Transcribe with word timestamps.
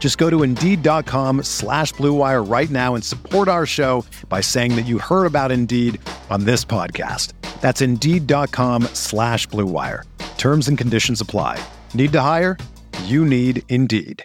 Just 0.00 0.18
go 0.18 0.28
to 0.30 0.42
Indeed.com 0.42 1.44
slash 1.44 1.92
BlueWire 1.94 2.50
right 2.50 2.70
now 2.70 2.96
and 2.96 3.04
support 3.04 3.46
our 3.46 3.66
show 3.66 4.04
by 4.28 4.40
saying 4.40 4.74
that 4.74 4.86
you 4.86 4.98
heard 4.98 5.26
about 5.26 5.52
Indeed 5.52 6.00
on 6.30 6.44
this 6.44 6.64
podcast. 6.64 7.34
That's 7.60 7.80
Indeed.com 7.82 8.84
slash 8.94 9.46
BlueWire. 9.48 10.02
Terms 10.38 10.66
and 10.68 10.76
conditions 10.76 11.20
apply. 11.20 11.62
Need 11.94 12.12
to 12.12 12.20
hire? 12.22 12.56
You 13.04 13.24
need 13.26 13.62
Indeed. 13.68 14.24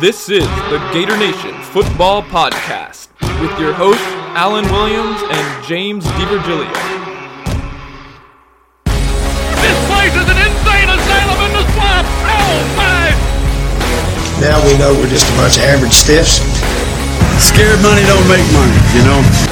This 0.00 0.30
is 0.30 0.46
the 0.70 0.78
Gator 0.94 1.16
Nation 1.18 1.52
Football 1.62 2.22
Podcast 2.22 3.08
with 3.42 3.56
your 3.60 3.74
hosts, 3.74 4.02
Alan 4.34 4.64
Williams 4.72 5.20
and 5.30 5.64
James 5.66 6.04
DiVirgilio. 6.06 6.72
This 9.60 9.86
place 9.90 10.14
is 10.14 10.30
an 10.30 10.39
insane 11.30 11.46
in 11.46 11.52
the 11.52 11.72
swamp! 11.72 12.06
Oh 12.24 12.74
my! 12.76 13.10
Now 14.40 14.64
we 14.66 14.76
know 14.78 14.92
we're 14.94 15.08
just 15.08 15.28
a 15.32 15.36
bunch 15.36 15.56
of 15.56 15.62
average 15.64 15.92
stiffs. 15.92 16.38
Scared 17.42 17.80
money 17.82 18.02
don't 18.02 18.28
make 18.28 18.52
money, 18.52 18.76
you 18.94 19.04
know? 19.04 19.46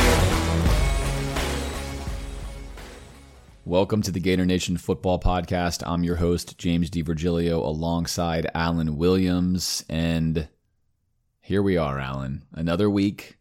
Welcome 3.64 4.02
to 4.02 4.10
the 4.10 4.20
Gator 4.20 4.46
Nation 4.46 4.76
Football 4.76 5.20
Podcast. 5.20 5.82
I'm 5.86 6.02
your 6.02 6.16
host, 6.16 6.56
James 6.58 6.90
DiVirgilio, 6.90 7.58
alongside 7.58 8.50
Alan 8.54 8.96
Williams. 8.96 9.84
And 9.88 10.48
here 11.40 11.62
we 11.62 11.76
are, 11.76 11.98
Alan. 11.98 12.44
Another 12.52 12.88
week. 12.88 13.36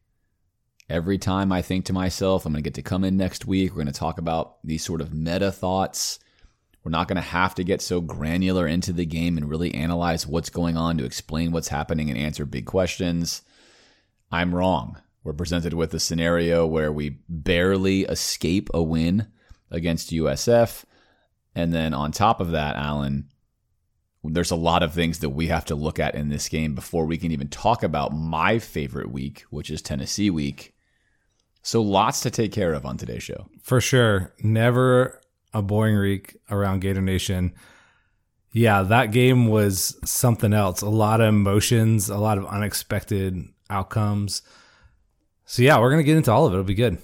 Every 0.89 1.17
time 1.17 1.51
I 1.51 1.61
think 1.61 1.85
to 1.85 1.93
myself, 1.93 2.45
I'm 2.45 2.53
going 2.53 2.63
to 2.63 2.67
get 2.67 2.75
to 2.75 2.81
come 2.81 3.03
in 3.03 3.17
next 3.17 3.45
week. 3.45 3.71
We're 3.71 3.83
going 3.83 3.93
to 3.93 3.99
talk 3.99 4.19
about 4.19 4.57
these 4.63 4.83
sort 4.83 5.01
of 5.01 5.13
meta 5.13 5.51
thoughts. 5.51 6.19
We're 6.87 6.91
not 6.91 7.09
going 7.09 7.17
to 7.17 7.21
have 7.21 7.53
to 7.55 7.65
get 7.65 7.81
so 7.81 7.99
granular 7.99 8.65
into 8.65 8.93
the 8.93 9.05
game 9.05 9.35
and 9.35 9.49
really 9.49 9.75
analyze 9.75 10.25
what's 10.25 10.49
going 10.49 10.77
on 10.77 10.97
to 10.97 11.03
explain 11.03 11.51
what's 11.51 11.67
happening 11.67 12.09
and 12.09 12.17
answer 12.17 12.45
big 12.45 12.65
questions. 12.65 13.41
I'm 14.31 14.55
wrong. 14.55 14.97
We're 15.21 15.33
presented 15.33 15.73
with 15.73 15.93
a 15.93 15.99
scenario 15.99 16.65
where 16.65 16.89
we 16.89 17.17
barely 17.27 18.03
escape 18.03 18.69
a 18.73 18.81
win 18.81 19.27
against 19.69 20.13
USF. 20.13 20.85
And 21.53 21.73
then 21.73 21.93
on 21.93 22.13
top 22.13 22.39
of 22.39 22.51
that, 22.51 22.77
Alan, 22.77 23.27
there's 24.23 24.51
a 24.51 24.55
lot 24.55 24.81
of 24.81 24.93
things 24.93 25.19
that 25.19 25.31
we 25.31 25.47
have 25.47 25.65
to 25.65 25.75
look 25.75 25.99
at 25.99 26.15
in 26.15 26.29
this 26.29 26.47
game 26.47 26.73
before 26.73 27.05
we 27.05 27.17
can 27.17 27.33
even 27.33 27.49
talk 27.49 27.83
about 27.83 28.13
my 28.13 28.59
favorite 28.59 29.11
week, 29.11 29.41
which 29.49 29.69
is 29.69 29.81
Tennessee 29.81 30.29
week. 30.29 30.73
So 31.63 31.81
lots 31.81 32.21
to 32.21 32.31
take 32.31 32.53
care 32.53 32.73
of 32.73 32.85
on 32.85 32.95
today's 32.95 33.23
show. 33.23 33.49
For 33.61 33.81
sure. 33.81 34.33
Never 34.41 35.19
a 35.57 35.61
boring 35.61 35.97
week 35.97 36.37
around 36.49 36.81
Gator 36.81 37.01
Nation. 37.01 37.53
Yeah, 38.51 38.83
that 38.83 39.11
game 39.11 39.47
was 39.47 39.97
something 40.05 40.53
else. 40.53 40.81
A 40.81 40.89
lot 40.89 41.21
of 41.21 41.29
emotions, 41.29 42.09
a 42.09 42.17
lot 42.17 42.37
of 42.37 42.45
unexpected 42.45 43.43
outcomes. 43.69 44.41
So 45.45 45.61
yeah, 45.61 45.79
we're 45.79 45.89
gonna 45.89 46.03
get 46.03 46.17
into 46.17 46.31
all 46.31 46.45
of 46.45 46.53
it. 46.53 46.55
It'll 46.55 46.65
be 46.65 46.73
good. 46.73 46.99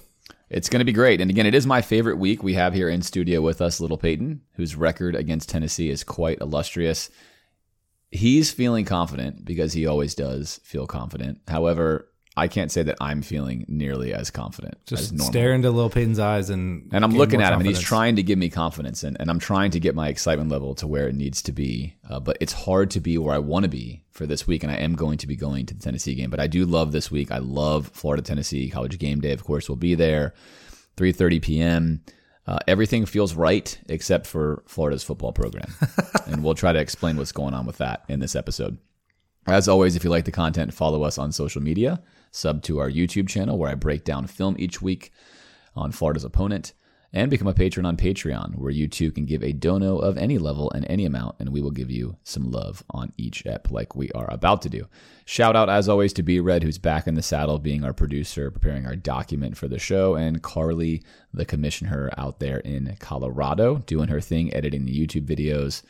It's 0.50 0.68
going 0.68 0.78
to 0.78 0.84
be 0.84 0.92
great. 0.92 1.20
And 1.20 1.30
again, 1.30 1.46
it 1.46 1.54
is 1.54 1.66
my 1.66 1.82
favorite 1.82 2.18
week. 2.18 2.44
We 2.44 2.54
have 2.54 2.74
here 2.74 2.88
in 2.88 3.02
studio 3.02 3.40
with 3.40 3.60
us 3.60 3.80
Little 3.80 3.98
Peyton, 3.98 4.42
whose 4.52 4.76
record 4.76 5.16
against 5.16 5.48
Tennessee 5.48 5.90
is 5.90 6.04
quite 6.04 6.40
illustrious. 6.40 7.10
He's 8.10 8.52
feeling 8.52 8.84
confident 8.84 9.44
because 9.44 9.72
he 9.72 9.86
always 9.86 10.14
does 10.14 10.60
feel 10.62 10.86
confident. 10.86 11.40
However, 11.48 12.08
I 12.36 12.48
can't 12.48 12.72
say 12.72 12.82
that 12.82 12.96
I'm 13.00 13.22
feeling 13.22 13.64
nearly 13.68 14.12
as 14.12 14.30
confident. 14.30 14.84
Just 14.86 15.04
as 15.04 15.12
normal. 15.12 15.26
stare 15.30 15.52
into 15.52 15.70
Little 15.70 15.90
Peyton's 15.90 16.18
eyes 16.18 16.50
and 16.50 16.90
and 16.92 17.04
I'm 17.04 17.12
looking 17.12 17.40
at 17.40 17.52
him 17.52 17.60
and 17.60 17.68
he's 17.68 17.80
trying 17.80 18.16
to 18.16 18.24
give 18.24 18.38
me 18.38 18.50
confidence 18.50 19.04
and, 19.04 19.16
and 19.20 19.30
I'm 19.30 19.38
trying 19.38 19.70
to 19.72 19.80
get 19.80 19.94
my 19.94 20.08
excitement 20.08 20.50
level 20.50 20.74
to 20.76 20.86
where 20.88 21.06
it 21.06 21.14
needs 21.14 21.42
to 21.42 21.52
be. 21.52 21.94
Uh, 22.08 22.18
but 22.18 22.36
it's 22.40 22.52
hard 22.52 22.90
to 22.92 23.00
be 23.00 23.18
where 23.18 23.34
I 23.34 23.38
want 23.38 23.64
to 23.64 23.68
be 23.68 24.04
for 24.10 24.26
this 24.26 24.46
week, 24.48 24.64
and 24.64 24.72
I 24.72 24.76
am 24.76 24.94
going 24.94 25.18
to 25.18 25.28
be 25.28 25.36
going 25.36 25.66
to 25.66 25.74
the 25.74 25.80
Tennessee 25.80 26.14
game. 26.14 26.30
But 26.30 26.40
I 26.40 26.48
do 26.48 26.64
love 26.64 26.90
this 26.90 27.10
week. 27.10 27.30
I 27.30 27.38
love 27.38 27.88
Florida 27.88 28.22
Tennessee 28.22 28.68
College 28.68 28.98
Game 28.98 29.20
Day. 29.20 29.32
Of 29.32 29.44
course, 29.44 29.68
will 29.68 29.76
be 29.76 29.94
there, 29.94 30.34
3:30 30.96 31.40
p.m. 31.42 32.02
Uh, 32.46 32.58
everything 32.66 33.06
feels 33.06 33.34
right 33.34 33.78
except 33.88 34.26
for 34.26 34.64
Florida's 34.66 35.04
football 35.04 35.32
program, 35.32 35.72
and 36.26 36.42
we'll 36.42 36.54
try 36.54 36.72
to 36.72 36.80
explain 36.80 37.16
what's 37.16 37.32
going 37.32 37.54
on 37.54 37.64
with 37.64 37.78
that 37.78 38.04
in 38.08 38.18
this 38.18 38.34
episode. 38.34 38.76
As 39.46 39.68
always, 39.68 39.94
if 39.94 40.04
you 40.04 40.10
like 40.10 40.24
the 40.24 40.32
content, 40.32 40.74
follow 40.74 41.04
us 41.04 41.16
on 41.16 41.30
social 41.30 41.62
media. 41.62 42.02
Sub 42.34 42.62
to 42.62 42.80
our 42.80 42.90
YouTube 42.90 43.28
channel 43.28 43.56
where 43.56 43.70
I 43.70 43.76
break 43.76 44.04
down 44.04 44.26
film 44.26 44.56
each 44.58 44.82
week 44.82 45.12
on 45.76 45.92
Florida's 45.92 46.24
opponent. 46.24 46.72
And 47.16 47.30
become 47.30 47.46
a 47.46 47.54
patron 47.54 47.86
on 47.86 47.96
Patreon, 47.96 48.56
where 48.56 48.72
you 48.72 48.88
too 48.88 49.12
can 49.12 49.24
give 49.24 49.44
a 49.44 49.52
dono 49.52 49.98
of 49.98 50.18
any 50.18 50.36
level 50.36 50.68
and 50.72 50.84
any 50.88 51.04
amount, 51.04 51.36
and 51.38 51.50
we 51.50 51.60
will 51.60 51.70
give 51.70 51.88
you 51.88 52.16
some 52.24 52.50
love 52.50 52.82
on 52.90 53.12
each 53.16 53.46
ep, 53.46 53.70
like 53.70 53.94
we 53.94 54.10
are 54.10 54.28
about 54.32 54.62
to 54.62 54.68
do. 54.68 54.88
Shout 55.24 55.54
out, 55.54 55.70
as 55.70 55.88
always, 55.88 56.12
to 56.14 56.24
B 56.24 56.40
Red, 56.40 56.64
who's 56.64 56.76
back 56.76 57.06
in 57.06 57.14
the 57.14 57.22
saddle, 57.22 57.60
being 57.60 57.84
our 57.84 57.92
producer, 57.92 58.50
preparing 58.50 58.84
our 58.84 58.96
document 58.96 59.56
for 59.56 59.68
the 59.68 59.78
show, 59.78 60.16
and 60.16 60.42
Carly, 60.42 61.04
the 61.32 61.44
commissioner 61.44 62.10
out 62.18 62.40
there 62.40 62.58
in 62.58 62.96
Colorado, 62.98 63.76
doing 63.86 64.08
her 64.08 64.20
thing, 64.20 64.52
editing 64.52 64.84
the 64.84 65.06
YouTube 65.06 65.24
videos. 65.24 65.82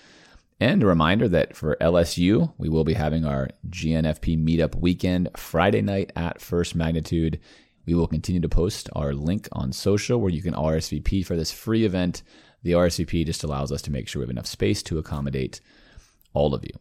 And 0.61 0.83
a 0.83 0.87
reminder 0.87 1.29
that 1.29 1.57
for 1.57 1.77
LSU, 1.81 2.53
we 2.59 2.69
will 2.69 2.85
be 2.85 2.95
having 2.95 3.25
our 3.25 3.51
GNFP 3.69 4.39
meetup 4.43 4.77
weekend 4.77 5.29
Friday 5.37 5.83
night 5.83 6.13
at 6.15 6.41
First 6.41 6.77
Magnitude. 6.77 7.41
We 7.87 7.95
will 7.95 8.07
continue 8.07 8.41
to 8.41 8.49
post 8.49 8.89
our 8.95 9.13
link 9.15 9.49
on 9.53 9.73
social 9.73 10.21
where 10.21 10.31
you 10.31 10.43
can 10.43 10.55
RSVP 10.55 11.27
for 11.27 11.37
this 11.37 11.51
free 11.51 11.85
event. 11.85 12.23
The 12.63 12.73
RSVP 12.73 13.27
just 13.27 13.43
allows 13.43 13.73
us 13.73 13.83
to 13.83 13.91
make 13.91 14.09
sure 14.09 14.21
we 14.21 14.25
have 14.25 14.31
enough 14.31 14.47
space 14.47 14.83
to 14.85 14.99
accommodate 14.99 15.61
all 16.33 16.55
of 16.55 16.65
you. 16.65 16.73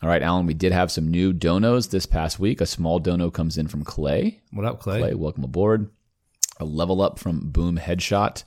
All 0.00 0.08
right, 0.08 0.22
Alan, 0.22 0.46
we 0.46 0.54
did 0.54 0.72
have 0.72 0.92
some 0.92 1.10
new 1.10 1.32
donos 1.32 1.90
this 1.90 2.06
past 2.06 2.38
week. 2.38 2.60
A 2.60 2.66
small 2.66 3.00
dono 3.00 3.30
comes 3.30 3.58
in 3.58 3.66
from 3.66 3.82
Clay. 3.82 4.40
What 4.52 4.64
up, 4.64 4.80
Clay? 4.80 5.00
Clay, 5.00 5.14
welcome 5.14 5.42
aboard. 5.42 5.90
A 6.60 6.64
level 6.64 7.02
up 7.02 7.18
from 7.18 7.50
Boom 7.50 7.78
Headshot. 7.78 8.44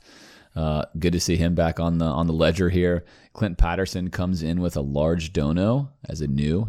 Uh, 0.56 0.84
good 1.00 1.14
to 1.14 1.20
see 1.20 1.38
him 1.38 1.56
back 1.56 1.80
on 1.80 1.98
the 1.98 2.06
on 2.06 2.28
the 2.28 2.34
ledger 2.34 2.70
here. 2.70 3.06
Clint 3.34 3.58
Patterson 3.58 4.10
comes 4.10 4.44
in 4.44 4.60
with 4.60 4.76
a 4.76 4.82
large 4.82 5.32
dono 5.32 5.90
as 6.10 6.20
a 6.20 6.28
new 6.28 6.68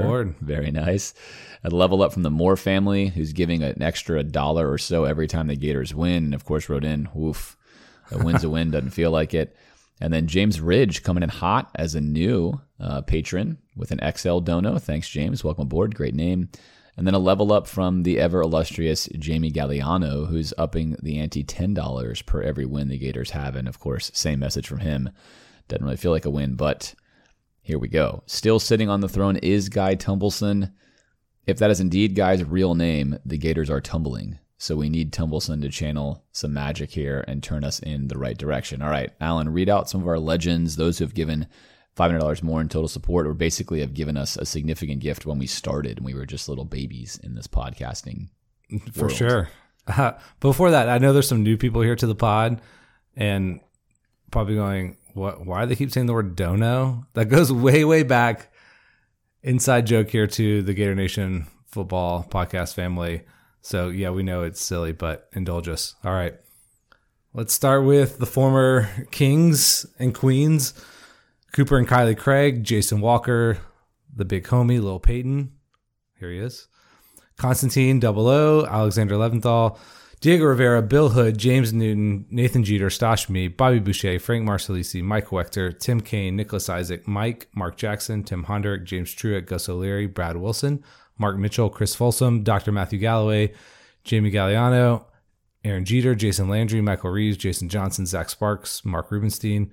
aboard. 0.00 0.34
Very 0.40 0.70
nice. 0.70 1.12
A 1.62 1.68
level 1.68 2.02
up 2.02 2.14
from 2.14 2.22
the 2.22 2.30
Moore 2.30 2.56
family, 2.56 3.08
who's 3.08 3.34
giving 3.34 3.62
an 3.62 3.82
extra 3.82 4.22
dollar 4.22 4.70
or 4.70 4.78
so 4.78 5.04
every 5.04 5.26
time 5.26 5.48
the 5.48 5.56
Gators 5.56 5.94
win. 5.94 6.24
And 6.24 6.34
of 6.34 6.46
course, 6.46 6.70
wrote 6.70 6.84
in, 6.84 7.08
"Woof, 7.12 7.58
a 8.10 8.24
win's 8.24 8.44
a 8.44 8.48
win. 8.48 8.70
Doesn't 8.72 8.90
feel 8.90 9.10
like 9.10 9.34
it." 9.34 9.54
And 10.00 10.14
then 10.14 10.26
James 10.26 10.58
Ridge 10.58 11.02
coming 11.02 11.22
in 11.22 11.28
hot 11.28 11.70
as 11.74 11.94
a 11.94 12.00
new 12.00 12.58
uh, 12.80 13.02
patron 13.02 13.58
with 13.76 13.90
an 13.90 14.00
XL 14.16 14.38
dono. 14.38 14.78
Thanks, 14.78 15.10
James. 15.10 15.44
Welcome 15.44 15.64
aboard. 15.64 15.94
Great 15.94 16.14
name. 16.14 16.48
And 16.96 17.06
then 17.06 17.14
a 17.14 17.18
level 17.18 17.52
up 17.52 17.66
from 17.66 18.02
the 18.02 18.18
ever 18.18 18.42
illustrious 18.42 19.08
Jamie 19.18 19.52
Galliano, 19.52 20.28
who's 20.28 20.52
upping 20.58 20.96
the 21.02 21.18
ante 21.18 21.44
$10 21.44 22.26
per 22.26 22.42
every 22.42 22.66
win 22.66 22.88
the 22.88 22.98
Gators 22.98 23.30
have. 23.30 23.56
And 23.56 23.68
of 23.68 23.78
course, 23.78 24.10
same 24.14 24.40
message 24.40 24.66
from 24.66 24.80
him. 24.80 25.10
Doesn't 25.68 25.84
really 25.84 25.96
feel 25.96 26.10
like 26.10 26.24
a 26.24 26.30
win, 26.30 26.56
but 26.56 26.94
here 27.62 27.78
we 27.78 27.88
go. 27.88 28.22
Still 28.26 28.58
sitting 28.58 28.88
on 28.88 29.00
the 29.00 29.08
throne 29.08 29.36
is 29.36 29.68
Guy 29.68 29.94
Tumbleson. 29.94 30.72
If 31.46 31.58
that 31.58 31.70
is 31.70 31.80
indeed 31.80 32.14
Guy's 32.14 32.44
real 32.44 32.74
name, 32.74 33.18
the 33.24 33.38
Gators 33.38 33.70
are 33.70 33.80
tumbling. 33.80 34.38
So 34.58 34.76
we 34.76 34.90
need 34.90 35.12
Tumbleson 35.12 35.62
to 35.62 35.70
channel 35.70 36.22
some 36.32 36.52
magic 36.52 36.90
here 36.90 37.24
and 37.26 37.42
turn 37.42 37.64
us 37.64 37.78
in 37.78 38.08
the 38.08 38.18
right 38.18 38.36
direction. 38.36 38.82
All 38.82 38.90
right, 38.90 39.10
Alan, 39.18 39.48
read 39.48 39.70
out 39.70 39.88
some 39.88 40.02
of 40.02 40.08
our 40.08 40.18
legends, 40.18 40.76
those 40.76 40.98
who 40.98 41.04
have 41.04 41.14
given 41.14 41.46
$500 41.96 42.42
more 42.42 42.60
in 42.60 42.68
total 42.68 42.88
support, 42.88 43.26
or 43.26 43.34
basically 43.34 43.80
have 43.80 43.94
given 43.94 44.16
us 44.16 44.36
a 44.36 44.46
significant 44.46 45.00
gift 45.00 45.26
when 45.26 45.38
we 45.38 45.46
started 45.46 45.98
and 45.98 46.06
we 46.06 46.14
were 46.14 46.26
just 46.26 46.48
little 46.48 46.64
babies 46.64 47.18
in 47.22 47.34
this 47.34 47.46
podcasting 47.46 48.28
For 48.92 49.02
world. 49.02 49.12
sure. 49.12 49.48
Uh, 49.86 50.12
before 50.40 50.70
that, 50.70 50.88
I 50.88 50.98
know 50.98 51.12
there's 51.12 51.28
some 51.28 51.42
new 51.42 51.56
people 51.56 51.82
here 51.82 51.96
to 51.96 52.06
the 52.06 52.14
pod 52.14 52.60
and 53.16 53.60
probably 54.30 54.54
going, 54.54 54.96
what, 55.14 55.44
why 55.44 55.62
do 55.62 55.66
they 55.66 55.76
keep 55.76 55.90
saying 55.90 56.06
the 56.06 56.12
word 56.12 56.36
dono? 56.36 57.06
That 57.14 57.26
goes 57.26 57.52
way, 57.52 57.84
way 57.84 58.02
back. 58.02 58.52
Inside 59.42 59.86
joke 59.86 60.10
here 60.10 60.26
to 60.26 60.62
the 60.62 60.74
Gator 60.74 60.94
Nation 60.94 61.46
football 61.66 62.26
podcast 62.28 62.74
family. 62.74 63.22
So, 63.62 63.88
yeah, 63.88 64.10
we 64.10 64.22
know 64.22 64.42
it's 64.42 64.60
silly, 64.60 64.92
but 64.92 65.28
indulge 65.32 65.68
us. 65.68 65.94
All 66.04 66.12
right. 66.12 66.34
Let's 67.32 67.54
start 67.54 67.84
with 67.84 68.18
the 68.18 68.26
former 68.26 68.88
Kings 69.10 69.86
and 69.98 70.14
Queens 70.14 70.74
Cooper 71.52 71.78
and 71.78 71.88
Kylie 71.88 72.16
Craig, 72.16 72.62
Jason 72.64 73.00
Walker, 73.00 73.58
the 74.14 74.24
big 74.24 74.44
homie, 74.44 74.82
Lil 74.82 75.00
Peyton. 75.00 75.52
Here 76.18 76.30
he 76.30 76.38
is. 76.38 76.68
Constantine 77.36 77.98
Double 77.98 78.28
O, 78.28 78.66
Alexander 78.66 79.14
Leventhal, 79.14 79.78
Diego 80.20 80.44
Rivera, 80.44 80.82
Bill 80.82 81.08
Hood, 81.08 81.38
James 81.38 81.72
Newton, 81.72 82.26
Nathan 82.30 82.62
Jeter, 82.62 82.88
Stosh 82.88 83.30
Me, 83.30 83.48
Bobby 83.48 83.78
Boucher, 83.78 84.18
Frank 84.20 84.46
Marcelisi, 84.46 85.02
Mike 85.02 85.28
Wechter, 85.28 85.76
Tim 85.76 86.00
Kane, 86.02 86.36
Nicholas 86.36 86.68
Isaac, 86.68 87.08
Mike, 87.08 87.48
Mark 87.54 87.76
Jackson, 87.78 88.22
Tim 88.22 88.44
Honderick, 88.44 88.84
James 88.84 89.14
Truitt, 89.14 89.46
Gus 89.46 89.68
O'Leary, 89.70 90.06
Brad 90.06 90.36
Wilson, 90.36 90.84
Mark 91.16 91.38
Mitchell, 91.38 91.70
Chris 91.70 91.94
Folsom, 91.94 92.42
Dr. 92.42 92.70
Matthew 92.70 92.98
Galloway, 92.98 93.54
Jamie 94.04 94.30
Galliano, 94.30 95.06
Aaron 95.64 95.86
Jeter, 95.86 96.14
Jason 96.14 96.48
Landry, 96.48 96.82
Michael 96.82 97.10
Reeves, 97.10 97.38
Jason 97.38 97.70
Johnson, 97.70 98.04
Zach 98.04 98.28
Sparks, 98.28 98.84
Mark 98.84 99.10
Rubenstein, 99.10 99.72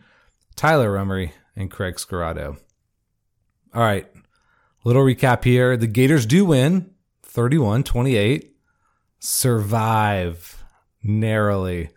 Tyler 0.55 0.93
Rummery, 0.93 1.31
and 1.57 1.69
Craig 1.69 1.99
Scarado. 1.99 2.57
All 3.73 3.81
right. 3.81 4.07
Little 4.85 5.03
recap 5.03 5.43
here. 5.43 5.75
The 5.75 5.87
Gators 5.87 6.25
do 6.25 6.45
win 6.45 6.91
31 7.23 7.83
28. 7.83 8.55
Survive 9.19 10.63
narrowly. 11.03 11.89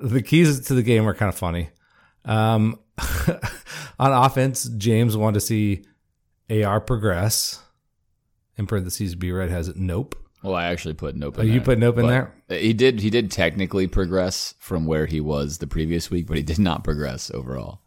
The 0.00 0.22
keys 0.22 0.60
to 0.60 0.74
the 0.74 0.82
game 0.82 1.04
were 1.04 1.14
kind 1.14 1.28
of 1.28 1.36
funny. 1.36 1.70
Um, 2.24 2.78
on 3.98 4.12
offense, 4.12 4.64
James 4.64 5.16
wanted 5.16 5.34
to 5.34 5.40
see 5.40 5.84
AR 6.48 6.80
progress. 6.80 7.60
In 8.56 8.66
parentheses, 8.66 9.16
B 9.16 9.32
Red 9.32 9.50
has 9.50 9.68
it. 9.68 9.76
Nope. 9.76 10.14
Well, 10.42 10.54
I 10.54 10.66
actually 10.66 10.94
put 10.94 11.16
Nope. 11.16 11.36
Oh, 11.38 11.42
In 11.42 11.52
you 11.52 11.60
put 11.60 11.78
Nope 11.78 11.98
in 11.98 12.06
there? 12.06 12.32
He 12.48 12.72
did. 12.72 13.00
He 13.00 13.10
did 13.10 13.30
technically 13.30 13.88
progress 13.88 14.54
from 14.58 14.86
where 14.86 15.06
he 15.06 15.20
was 15.20 15.58
the 15.58 15.66
previous 15.66 16.10
week, 16.10 16.26
but 16.26 16.36
he 16.36 16.42
did 16.42 16.58
not 16.58 16.84
progress 16.84 17.30
overall. 17.32 17.80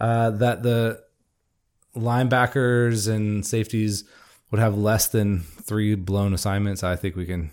Uh, 0.00 0.30
that 0.30 0.62
the 0.62 1.02
linebackers 1.94 3.08
and 3.08 3.44
safeties 3.44 4.04
would 4.50 4.60
have 4.60 4.76
less 4.76 5.08
than 5.08 5.40
three 5.40 5.94
blown 5.94 6.34
assignments. 6.34 6.82
I 6.82 6.96
think 6.96 7.16
we 7.16 7.26
can 7.26 7.50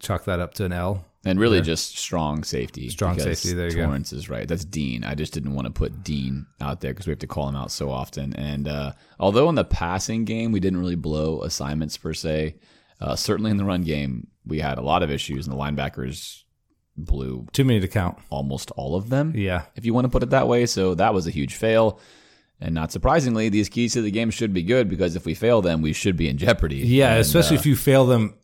chalk 0.00 0.24
that 0.24 0.40
up 0.40 0.54
to 0.54 0.64
an 0.64 0.72
L. 0.72 1.04
And 1.26 1.40
really, 1.40 1.62
just 1.62 1.96
strong 1.96 2.44
safety. 2.44 2.90
Strong 2.90 3.18
safety, 3.18 3.54
there 3.54 3.68
you 3.68 3.76
go. 3.76 3.86
Torrance 3.86 4.12
is 4.12 4.28
right. 4.28 4.46
That's 4.46 4.64
Dean. 4.64 5.04
I 5.04 5.14
just 5.14 5.32
didn't 5.32 5.54
want 5.54 5.66
to 5.66 5.72
put 5.72 6.04
Dean 6.04 6.46
out 6.60 6.82
there 6.82 6.92
because 6.92 7.06
we 7.06 7.12
have 7.12 7.18
to 7.20 7.26
call 7.26 7.48
him 7.48 7.56
out 7.56 7.70
so 7.70 7.90
often. 7.90 8.34
And 8.34 8.68
uh, 8.68 8.92
although 9.18 9.48
in 9.48 9.54
the 9.54 9.64
passing 9.64 10.26
game 10.26 10.52
we 10.52 10.60
didn't 10.60 10.80
really 10.80 10.96
blow 10.96 11.40
assignments 11.42 11.96
per 11.96 12.12
se, 12.12 12.56
uh, 13.00 13.16
certainly 13.16 13.50
in 13.50 13.56
the 13.56 13.64
run 13.64 13.82
game 13.82 14.26
we 14.44 14.60
had 14.60 14.76
a 14.76 14.82
lot 14.82 15.02
of 15.02 15.10
issues, 15.10 15.46
and 15.46 15.56
the 15.56 15.60
linebackers 15.60 16.43
blew 16.96 17.46
Too 17.52 17.64
many 17.64 17.80
to 17.80 17.88
count. 17.88 18.18
almost 18.30 18.70
all 18.72 18.94
of 18.96 19.08
them. 19.10 19.32
Yeah. 19.34 19.64
if 19.76 19.84
you 19.84 19.92
want 19.94 20.04
to 20.04 20.08
put 20.08 20.22
it 20.22 20.30
that 20.30 20.46
way. 20.48 20.66
So 20.66 20.94
that 20.94 21.12
was 21.14 21.26
a 21.26 21.30
huge 21.30 21.54
fail. 21.54 21.98
And 22.60 22.74
not 22.74 22.92
surprisingly, 22.92 23.48
these 23.48 23.68
keys 23.68 23.94
to 23.94 24.02
the 24.02 24.10
game 24.12 24.30
should 24.30 24.52
be 24.54 24.62
good 24.62 24.88
because 24.88 25.16
if 25.16 25.26
we 25.26 25.34
fail 25.34 25.60
them, 25.60 25.82
we 25.82 25.92
should 25.92 26.16
be 26.16 26.28
in 26.28 26.38
jeopardy. 26.38 26.76
Yeah, 26.76 27.10
And, 27.12 27.20
especially 27.20 27.56
uh, 27.56 27.60
if 27.60 27.66
you 27.66 27.74
fail 27.76 28.06
them 28.06 28.34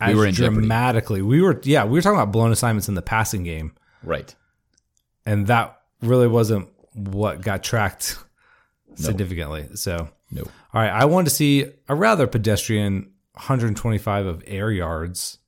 as 0.00 0.16
were 0.16 0.26
in 0.26 0.34
jeopardy. 0.34 0.60
dramatically. 0.60 1.22
We 1.22 1.42
were 1.42 1.60
yeah, 1.64 1.84
we 1.84 1.92
were 1.92 2.02
talking 2.02 2.18
about 2.18 2.32
blown 2.32 2.50
assignments 2.50 2.88
in 2.88 2.94
the 2.94 3.02
passing 3.02 3.42
game, 3.44 3.72
right. 4.02 4.34
and 5.26 5.46
that 5.48 5.78
really 6.00 6.28
wasn't 6.28 6.68
what 6.94 7.42
got 7.42 7.62
tracked 7.62 8.16
significantly. 8.94 9.66
So 9.74 10.08
No. 10.30 10.42
all 10.42 10.80
right, 10.82 10.90
I 10.90 11.04
wanted 11.04 11.30
to 11.30 11.34
see 11.36 11.66
a 11.88 11.94
rather 11.94 12.26
pedestrian 12.26 13.10
125 13.34 14.26
of 14.26 14.42
air 14.46 14.70
yards. 14.70 15.38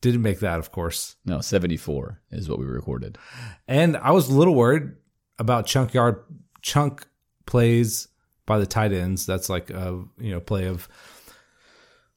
Didn't 0.00 0.22
make 0.22 0.40
that, 0.40 0.58
of 0.58 0.70
course. 0.70 1.16
No, 1.24 1.40
74 1.40 2.20
is 2.30 2.48
what 2.48 2.58
we 2.58 2.66
recorded. 2.66 3.18
And 3.66 3.96
I 3.96 4.12
was 4.12 4.28
a 4.28 4.34
little 4.34 4.54
worried 4.54 4.92
about 5.38 5.66
chunk 5.66 5.94
yard 5.94 6.22
chunk 6.62 7.06
plays 7.46 8.08
by 8.46 8.58
the 8.58 8.66
tight 8.66 8.92
ends. 8.92 9.26
That's 9.26 9.48
like 9.48 9.70
a 9.70 10.04
you 10.18 10.30
know 10.30 10.40
play 10.40 10.66
of 10.66 10.88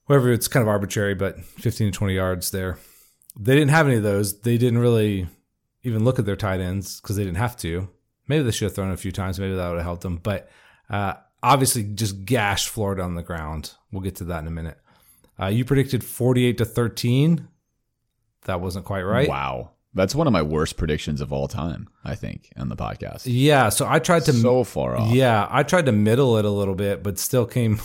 whatever. 0.06 0.32
It's 0.32 0.48
kind 0.48 0.62
of 0.62 0.68
arbitrary, 0.68 1.16
but 1.16 1.40
15 1.40 1.92
to 1.92 1.98
20 1.98 2.14
yards 2.14 2.52
there. 2.52 2.78
They 3.40 3.56
didn't 3.56 3.70
have 3.70 3.88
any 3.88 3.96
of 3.96 4.04
those. 4.04 4.42
They 4.42 4.58
didn't 4.58 4.80
really 4.80 5.28
even 5.84 6.04
look 6.04 6.20
at 6.20 6.26
their 6.26 6.36
tight 6.36 6.60
ends 6.60 7.00
because 7.00 7.16
they 7.16 7.24
didn't 7.24 7.38
have 7.38 7.58
to. 7.58 7.90
Maybe 8.28 8.44
they 8.44 8.52
should 8.52 8.66
have 8.66 8.76
thrown 8.76 8.92
a 8.92 8.98
few 8.98 9.12
times. 9.12 9.40
Maybe 9.40 9.56
that 9.56 9.70
would 9.70 9.78
have 9.78 9.86
helped 9.86 10.04
them. 10.04 10.18
But 10.18 10.50
uh, 10.90 11.16
obviously, 11.42 11.84
just 11.84 12.26
gashed 12.26 12.70
Florida 12.70 13.02
on 13.04 13.16
the 13.16 13.24
ground. 13.24 13.74
We'll 13.92 14.02
get 14.02 14.16
to 14.18 14.26
that 14.26 14.42
in 14.42 14.48
a 14.48 14.52
minute. 14.52 14.78
Uh, 15.40 15.48
you 15.48 15.66
predicted 15.66 16.04
48 16.04 16.58
to 16.60 16.66
13. 16.66 17.48
That 18.46 18.62
wasn't 18.62 18.86
quite 18.86 19.04
right. 19.04 19.28
Wow. 19.28 19.72
That's 19.94 20.16
one 20.16 20.26
of 20.26 20.34
my 20.34 20.42
worst 20.42 20.78
predictions 20.78 21.20
of 21.20 21.34
all 21.34 21.48
time, 21.50 21.90
I 22.06 22.16
think, 22.16 22.52
on 22.56 22.70
the 22.70 22.78
podcast. 22.78 23.24
Yeah, 23.26 23.70
so 23.70 23.86
I 23.86 24.00
tried 24.00 24.24
to 24.26 24.34
So 24.34 24.64
far 24.64 24.96
off. 24.96 25.12
Yeah, 25.12 25.48
I 25.50 25.64
tried 25.64 25.88
to 25.88 25.92
middle 25.92 26.38
it 26.38 26.46
a 26.46 26.50
little 26.50 26.76
bit, 26.76 27.04
but 27.04 27.20
still 27.20 27.46
came 27.46 27.80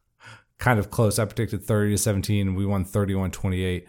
kind 0.58 0.80
of 0.80 0.90
close. 0.90 1.18
I 1.20 1.24
predicted 1.26 1.62
30 1.62 1.92
to 1.92 1.98
17 1.98 2.54
we 2.56 2.66
won 2.66 2.84
31-28. 2.84 3.86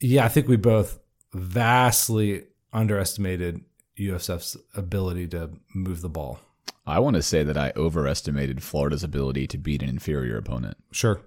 Yeah, 0.00 0.24
I 0.24 0.28
think 0.28 0.46
we 0.46 0.56
both 0.56 1.00
vastly 1.32 2.44
underestimated 2.72 3.64
USF's 3.98 4.56
ability 4.74 5.28
to 5.28 5.50
move 5.74 6.02
the 6.02 6.08
ball. 6.08 6.38
I 6.86 6.98
want 6.98 7.16
to 7.16 7.22
say 7.22 7.42
that 7.42 7.56
I 7.56 7.72
overestimated 7.76 8.62
Florida's 8.62 9.04
ability 9.04 9.46
to 9.48 9.58
beat 9.58 9.82
an 9.82 9.88
inferior 9.88 10.36
opponent. 10.36 10.76
Sure. 10.92 11.20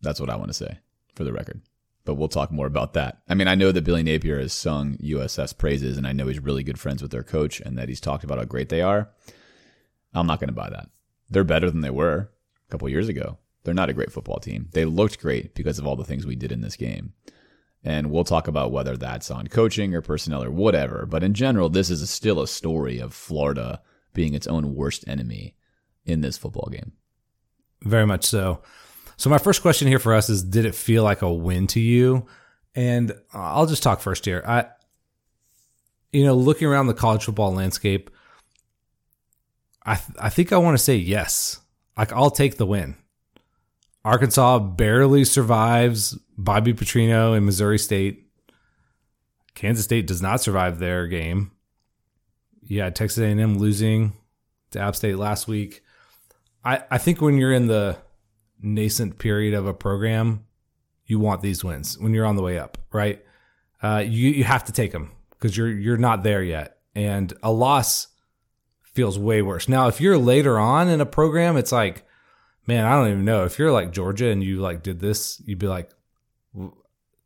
That's 0.00 0.20
what 0.20 0.30
I 0.30 0.36
want 0.36 0.48
to 0.48 0.54
say 0.54 0.78
for 1.14 1.24
the 1.24 1.32
record. 1.32 1.60
But 2.06 2.14
we'll 2.14 2.28
talk 2.28 2.50
more 2.50 2.66
about 2.66 2.94
that. 2.94 3.18
I 3.28 3.34
mean, 3.34 3.48
I 3.48 3.56
know 3.56 3.72
that 3.72 3.84
Billy 3.84 4.02
Napier 4.02 4.38
has 4.38 4.54
sung 4.54 4.96
USF's 4.98 5.52
praises, 5.52 5.98
and 5.98 6.06
I 6.06 6.12
know 6.12 6.28
he's 6.28 6.38
really 6.38 6.62
good 6.62 6.78
friends 6.78 7.02
with 7.02 7.10
their 7.10 7.24
coach 7.24 7.60
and 7.60 7.76
that 7.76 7.88
he's 7.90 8.00
talked 8.00 8.24
about 8.24 8.38
how 8.38 8.44
great 8.44 8.70
they 8.70 8.80
are. 8.80 9.10
I'm 10.14 10.26
not 10.26 10.40
going 10.40 10.48
to 10.48 10.54
buy 10.54 10.70
that. 10.70 10.88
They're 11.28 11.44
better 11.44 11.70
than 11.70 11.82
they 11.82 11.90
were 11.90 12.30
a 12.66 12.70
couple 12.70 12.88
years 12.88 13.08
ago. 13.08 13.38
They're 13.64 13.74
not 13.74 13.90
a 13.90 13.92
great 13.92 14.12
football 14.12 14.38
team. 14.38 14.68
They 14.72 14.84
looked 14.84 15.20
great 15.20 15.54
because 15.54 15.78
of 15.80 15.86
all 15.86 15.96
the 15.96 16.04
things 16.04 16.24
we 16.24 16.36
did 16.36 16.52
in 16.52 16.60
this 16.60 16.76
game. 16.76 17.12
And 17.82 18.10
we'll 18.10 18.24
talk 18.24 18.46
about 18.46 18.72
whether 18.72 18.96
that's 18.96 19.30
on 19.30 19.48
coaching 19.48 19.94
or 19.94 20.00
personnel 20.00 20.44
or 20.44 20.50
whatever. 20.50 21.06
But 21.06 21.24
in 21.24 21.34
general, 21.34 21.68
this 21.68 21.90
is 21.90 22.08
still 22.08 22.40
a 22.40 22.48
story 22.48 23.00
of 23.00 23.12
Florida 23.12 23.82
being 24.14 24.34
its 24.34 24.46
own 24.46 24.74
worst 24.74 25.06
enemy 25.08 25.56
in 26.04 26.20
this 26.20 26.38
football 26.38 26.68
game. 26.70 26.92
Very 27.82 28.06
much 28.06 28.24
so. 28.24 28.62
So 29.16 29.30
my 29.30 29.38
first 29.38 29.62
question 29.62 29.88
here 29.88 29.98
for 29.98 30.14
us 30.14 30.28
is 30.28 30.42
did 30.42 30.64
it 30.64 30.74
feel 30.74 31.02
like 31.02 31.22
a 31.22 31.32
win 31.32 31.66
to 31.68 31.80
you? 31.80 32.26
And 32.74 33.12
I'll 33.32 33.66
just 33.66 33.82
talk 33.82 34.00
first 34.00 34.24
here. 34.24 34.42
I 34.46 34.66
you 36.12 36.24
know, 36.24 36.34
looking 36.34 36.68
around 36.68 36.86
the 36.86 36.94
college 36.94 37.24
football 37.24 37.52
landscape, 37.52 38.10
I 39.84 39.96
th- 39.96 40.18
I 40.20 40.28
think 40.30 40.52
I 40.52 40.58
want 40.58 40.76
to 40.76 40.82
say 40.82 40.96
yes. 40.96 41.60
Like 41.96 42.12
I'll 42.12 42.30
take 42.30 42.56
the 42.56 42.66
win. 42.66 42.96
Arkansas 44.04 44.60
barely 44.60 45.24
survives 45.24 46.16
Bobby 46.38 46.72
Petrino 46.72 47.36
in 47.36 47.44
Missouri 47.44 47.78
State. 47.78 48.30
Kansas 49.54 49.84
State 49.84 50.06
does 50.06 50.22
not 50.22 50.40
survive 50.40 50.78
their 50.78 51.06
game. 51.06 51.50
Yeah, 52.62 52.90
Texas 52.90 53.18
A&M 53.18 53.58
losing 53.58 54.12
to 54.70 54.80
App 54.80 54.96
State 54.96 55.16
last 55.16 55.48
week. 55.48 55.82
I, 56.64 56.82
I 56.90 56.98
think 56.98 57.20
when 57.20 57.36
you're 57.36 57.52
in 57.52 57.66
the 57.66 57.96
nascent 58.60 59.18
period 59.18 59.54
of 59.54 59.66
a 59.66 59.74
program, 59.74 60.44
you 61.06 61.18
want 61.18 61.42
these 61.42 61.62
wins 61.62 61.98
when 61.98 62.12
you're 62.14 62.26
on 62.26 62.36
the 62.36 62.42
way 62.42 62.58
up, 62.58 62.78
right? 62.92 63.24
Uh, 63.82 64.02
you 64.06 64.30
you 64.30 64.44
have 64.44 64.64
to 64.64 64.72
take 64.72 64.92
them 64.92 65.12
because 65.30 65.56
you're 65.56 65.70
you're 65.70 65.96
not 65.96 66.22
there 66.22 66.42
yet, 66.42 66.78
and 66.94 67.32
a 67.42 67.52
loss 67.52 68.08
feels 68.82 69.18
way 69.18 69.42
worse. 69.42 69.68
Now, 69.68 69.88
if 69.88 70.00
you're 70.00 70.18
later 70.18 70.58
on 70.58 70.88
in 70.88 71.00
a 71.00 71.06
program, 71.06 71.56
it's 71.56 71.72
like, 71.72 72.04
man, 72.66 72.86
I 72.86 72.92
don't 72.92 73.08
even 73.08 73.24
know. 73.24 73.44
If 73.44 73.58
you're 73.58 73.70
like 73.70 73.92
Georgia 73.92 74.28
and 74.28 74.42
you 74.42 74.60
like 74.60 74.82
did 74.82 75.00
this, 75.00 75.40
you'd 75.44 75.58
be 75.58 75.68
like, 75.68 75.90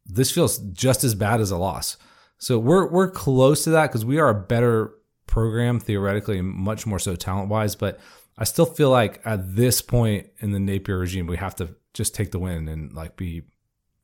this 0.05 0.33
feels 0.33 0.59
just 0.59 1.05
as 1.05 1.15
bad 1.15 1.41
as 1.41 1.53
a 1.53 1.57
loss. 1.57 1.97
So 2.39 2.59
we're 2.59 2.91
we're 2.91 3.11
close 3.11 3.65
to 3.65 3.71
that 3.71 3.89
because 3.89 4.05
we 4.05 4.19
are 4.19 4.29
a 4.29 4.35
better 4.35 4.93
program 5.27 5.79
theoretically 5.79 6.43
much 6.43 6.87
more 6.87 6.99
so 6.99 7.15
talent 7.15 7.49
wise, 7.49 7.77
but 7.77 8.01
I 8.39 8.45
still 8.45 8.67
feel 8.67 8.91
like 8.91 9.21
at 9.25 9.55
this 9.57 9.83
point 9.83 10.29
in 10.39 10.53
the 10.53 10.61
Napier 10.61 10.99
regime, 10.99 11.27
we 11.27 11.37
have 11.37 11.55
to 11.57 11.75
just 11.95 12.15
take 12.15 12.31
the 12.31 12.39
win 12.39 12.69
and 12.69 12.93
like 12.93 13.17
be 13.17 13.43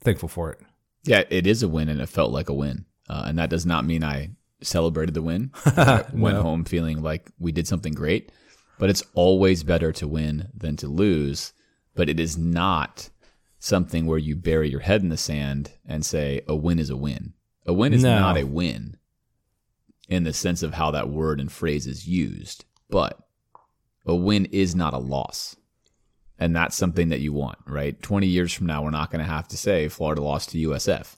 thankful 0.00 0.28
for 0.28 0.50
it. 0.52 0.60
Yeah, 1.04 1.22
it 1.30 1.46
is 1.46 1.62
a 1.62 1.68
win, 1.68 1.88
and 1.88 2.00
it 2.00 2.08
felt 2.08 2.32
like 2.32 2.48
a 2.48 2.54
win. 2.54 2.84
Uh, 3.08 3.24
and 3.26 3.38
that 3.38 3.50
does 3.50 3.64
not 3.64 3.84
mean 3.84 4.02
I 4.04 4.30
celebrated 4.60 5.14
the 5.14 5.22
win. 5.22 5.52
I 5.66 6.04
went 6.12 6.36
No. 6.36 6.42
home 6.42 6.64
feeling 6.64 7.02
like 7.02 7.30
we 7.38 7.52
did 7.52 7.68
something 7.68 7.92
great. 7.94 8.32
But 8.78 8.90
it's 8.90 9.04
always 9.14 9.62
better 9.62 9.90
to 9.92 10.08
win 10.08 10.48
than 10.54 10.76
to 10.78 10.88
lose. 10.88 11.52
But 11.94 12.08
it 12.10 12.20
is 12.20 12.36
not 12.36 13.08
something 13.58 14.04
where 14.04 14.18
you 14.18 14.36
bury 14.36 14.68
your 14.70 14.80
head 14.80 15.00
in 15.02 15.08
the 15.08 15.16
sand 15.16 15.72
and 15.86 16.04
say 16.04 16.42
a 16.46 16.54
win 16.54 16.78
is 16.78 16.90
a 16.90 16.96
win. 16.96 17.32
A 17.64 17.72
win 17.72 17.94
is 17.94 18.02
No. 18.02 18.18
not 18.18 18.36
a 18.36 18.44
win 18.44 18.96
in 20.08 20.24
the 20.24 20.32
sense 20.32 20.62
of 20.62 20.74
how 20.74 20.90
that 20.90 21.08
word 21.08 21.40
and 21.40 21.50
phrase 21.50 21.86
is 21.86 22.06
used, 22.06 22.64
but 22.90 23.25
a 24.06 24.14
win 24.14 24.46
is 24.46 24.74
not 24.74 24.94
a 24.94 24.98
loss. 24.98 25.56
And 26.38 26.54
that's 26.54 26.76
something 26.76 27.08
that 27.08 27.20
you 27.20 27.32
want, 27.32 27.58
right? 27.66 28.00
20 28.02 28.26
years 28.26 28.52
from 28.52 28.66
now, 28.66 28.82
we're 28.82 28.90
not 28.90 29.10
going 29.10 29.24
to 29.24 29.30
have 29.30 29.48
to 29.48 29.56
say 29.56 29.88
Florida 29.88 30.22
lost 30.22 30.50
to 30.50 30.68
USF 30.68 31.16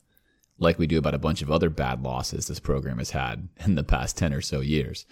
like 0.58 0.78
we 0.78 0.86
do 0.86 0.98
about 0.98 1.14
a 1.14 1.18
bunch 1.18 1.42
of 1.42 1.50
other 1.50 1.70
bad 1.70 2.02
losses 2.02 2.46
this 2.46 2.60
program 2.60 2.98
has 2.98 3.10
had 3.10 3.48
in 3.64 3.76
the 3.76 3.84
past 3.84 4.16
10 4.16 4.32
or 4.32 4.40
so 4.40 4.60
years. 4.60 5.06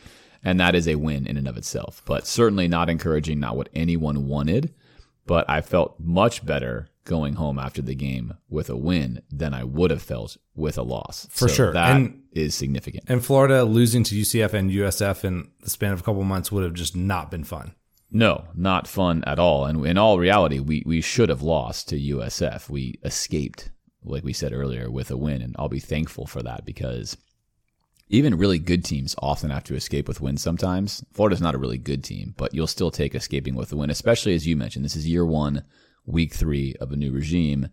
And 0.45 0.61
that 0.61 0.75
is 0.75 0.87
a 0.87 0.97
win 0.97 1.27
in 1.27 1.37
and 1.37 1.49
of 1.49 1.57
itself, 1.57 2.03
but 2.05 2.27
certainly 2.27 2.69
not 2.69 2.91
encouraging, 2.91 3.41
not 3.41 3.57
what 3.57 3.69
anyone 3.75 4.27
wanted. 4.29 4.75
But 5.27 5.49
I 5.51 5.61
felt 5.61 5.97
much 5.99 6.45
better 6.47 6.89
going 7.05 7.35
home 7.35 7.59
after 7.59 7.83
the 7.83 7.95
game 7.95 8.35
with 8.49 8.69
a 8.69 8.77
win 8.77 9.23
than 9.31 9.55
I 9.55 9.63
would 9.65 9.91
have 9.91 10.03
felt 10.03 10.37
with 10.55 10.77
a 10.79 10.83
loss. 10.83 11.27
For 11.31 11.49
So 11.49 11.55
sure. 11.55 11.73
That 11.73 11.97
And- 11.97 12.23
is 12.33 12.55
significant. 12.55 13.05
And 13.09 13.25
Florida 13.25 13.65
losing 13.65 14.03
to 14.05 14.15
UCF 14.15 14.53
and 14.55 14.71
USF 14.71 15.25
in 15.25 15.49
the 15.63 15.71
span 15.71 15.93
of 15.93 16.01
a 16.01 16.03
couple 16.03 16.23
months 16.25 16.51
would 16.53 16.65
have 16.65 16.75
just 16.75 16.95
not 16.97 17.31
been 17.31 17.45
fun. 17.45 17.75
No, 18.11 18.45
not 18.55 18.87
fun 18.87 19.25
at 19.27 19.39
all. 19.39 19.65
And 19.65 19.85
in 19.87 19.99
all 19.99 20.19
reality, 20.19 20.59
we, 20.59 20.83
we 20.87 21.01
should 21.01 21.29
have 21.29 21.43
lost 21.43 21.89
to 21.89 21.97
USF. 21.99 22.69
We 22.69 22.99
escaped, 23.05 23.71
like 24.05 24.23
we 24.25 24.33
said 24.33 24.53
earlier, 24.53 24.91
with 24.91 25.11
a 25.11 25.17
win. 25.17 25.43
And 25.43 25.57
I'll 25.59 25.69
be 25.69 25.81
thankful 25.81 26.27
for 26.27 26.43
that 26.43 26.65
because 26.65 27.17
even 28.09 28.37
really 28.37 28.59
good 28.59 28.85
teams 28.85 29.17
often 29.19 29.51
have 29.51 29.65
to 29.65 29.75
escape 29.75 30.07
with 30.07 30.21
wins 30.21 30.43
sometimes. 30.43 31.05
Florida's 31.13 31.41
not 31.41 31.55
a 31.55 31.59
really 31.59 31.79
good 31.79 32.05
team, 32.05 32.35
but 32.37 32.55
you'll 32.55 32.67
still 32.67 32.91
take 32.91 33.15
escaping 33.15 33.55
with 33.55 33.73
a 33.73 33.77
win, 33.77 33.91
especially 33.91 34.35
as 34.35 34.47
you 34.47 34.57
mentioned. 34.57 34.85
This 34.85 34.97
is 34.97 35.09
year 35.09 35.27
one, 35.27 35.65
week 36.05 36.33
three 36.35 36.75
of 36.81 36.93
a 36.93 36.97
new 36.97 37.13
regime. 37.13 37.69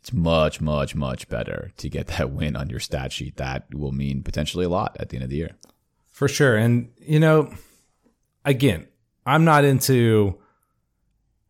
It's 0.00 0.12
much, 0.12 0.60
much, 0.60 0.94
much 0.94 1.28
better 1.28 1.72
to 1.78 1.88
get 1.88 2.08
that 2.08 2.30
win 2.30 2.54
on 2.54 2.68
your 2.68 2.80
stat 2.80 3.12
sheet. 3.12 3.36
That 3.38 3.74
will 3.74 3.92
mean 3.92 4.22
potentially 4.22 4.64
a 4.64 4.68
lot 4.68 4.96
at 5.00 5.08
the 5.08 5.16
end 5.16 5.24
of 5.24 5.30
the 5.30 5.36
year. 5.36 5.56
For 6.12 6.28
sure. 6.28 6.56
And, 6.56 6.90
you 6.98 7.18
know, 7.18 7.52
again, 8.44 8.86
I'm 9.24 9.44
not 9.44 9.64
into, 9.64 10.38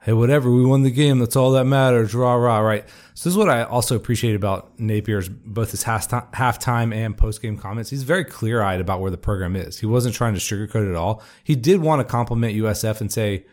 hey, 0.03 0.13
whatever, 0.13 0.51
we 0.51 0.65
won 0.65 0.83
the 0.83 0.91
game. 0.91 1.19
That's 1.19 1.37
all 1.37 1.53
that 1.53 1.65
matters. 1.65 2.15
Rah, 2.15 2.35
rah, 2.35 2.59
right? 2.59 2.89
So, 3.15 3.29
this 3.29 3.35
is 3.35 3.37
what 3.37 3.49
I 3.49 3.65
also 3.65 3.97
appreciate 3.97 4.37
about 4.37 4.79
Napier's 4.79 5.29
both 5.29 5.73
his 5.73 5.83
half- 5.83 6.09
halftime 6.33 6.95
and 6.95 7.17
post 7.17 7.43
game 7.43 7.59
comments. 7.59 7.91
He's 7.91 8.05
very 8.05 8.25
clear 8.25 8.63
eyed 8.63 8.81
about 8.81 9.01
where 9.01 9.11
the 9.11 9.17
program 9.17 9.57
is. 9.57 9.81
He 9.81 9.87
wasn't 9.87 10.15
trying 10.15 10.35
to 10.35 10.41
sugarcoat 10.41 10.87
it 10.87 10.91
at 10.91 10.97
all. 10.97 11.23
He 11.43 11.57
did 11.57 11.81
want 11.81 12.01
to 12.01 12.05
compliment 12.05 12.57
USF 12.57 13.01
and 13.01 13.11
say, 13.11 13.47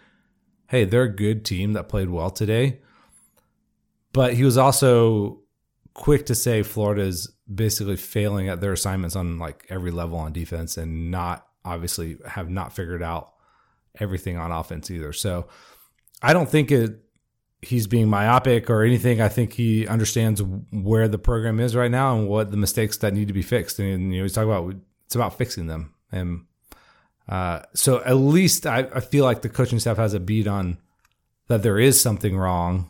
hey, 0.68 0.86
they're 0.86 1.04
a 1.04 1.16
good 1.16 1.46
team 1.46 1.74
that 1.74 1.90
played 1.90 2.10
well 2.10 2.30
today. 2.30 2.80
But 4.12 4.34
he 4.36 4.44
was 4.44 4.58
also 4.58 5.42
quick 5.94 6.26
to 6.28 6.36
say 6.36 6.64
Florida's 6.64 7.32
basically 7.54 7.96
failing 7.96 8.50
at 8.50 8.62
their 8.62 8.74
assignments 8.74 9.16
on 9.16 9.38
like 9.38 9.66
every 9.70 9.92
level 9.92 10.18
on 10.18 10.34
defense 10.34 10.78
and 10.78 11.12
not 11.12 11.48
obviously 11.66 12.18
have 12.28 12.50
not 12.50 12.74
figured 12.74 13.04
out 13.04 13.34
everything 14.00 14.38
on 14.38 14.52
offense 14.52 14.90
either. 14.90 15.14
So 15.14 15.48
I 16.24 16.34
don't 16.34 16.50
think 16.50 16.72
it 16.72 17.04
he's 17.62 17.88
being 17.88 18.08
myopic 18.08 18.70
or 18.70 18.84
anything. 18.84 19.22
I 19.22 19.30
think 19.30 19.54
he 19.54 19.88
understands 19.88 20.42
where 20.72 21.08
the 21.08 21.18
program 21.18 21.60
is 21.60 21.76
right 21.76 21.92
now 21.92 22.18
and 22.18 22.28
what 22.28 22.52
the 22.52 22.58
mistakes 22.58 22.98
that 22.98 23.14
need 23.14 23.28
to 23.28 23.34
be 23.34 23.42
fixed. 23.42 23.80
And 23.80 24.14
you 24.14 24.20
know, 24.20 24.24
he's 24.24 24.34
talking 24.34 24.50
about 24.50 24.76
it's 25.06 25.16
about 25.16 25.38
fixing 25.38 25.68
them. 25.68 25.94
And 26.12 26.46
uh, 27.28 27.62
so 27.74 28.04
at 28.04 28.14
least 28.14 28.66
I, 28.66 28.80
I 28.94 29.00
feel 29.00 29.24
like 29.24 29.42
the 29.42 29.50
coaching 29.50 29.80
staff 29.80 29.98
has 29.98 30.14
a 30.14 30.20
beat 30.20 30.48
on 30.48 30.78
that 31.48 31.64
there 31.64 31.80
is 31.80 32.00
something 32.00 32.38
wrong. 32.38 32.90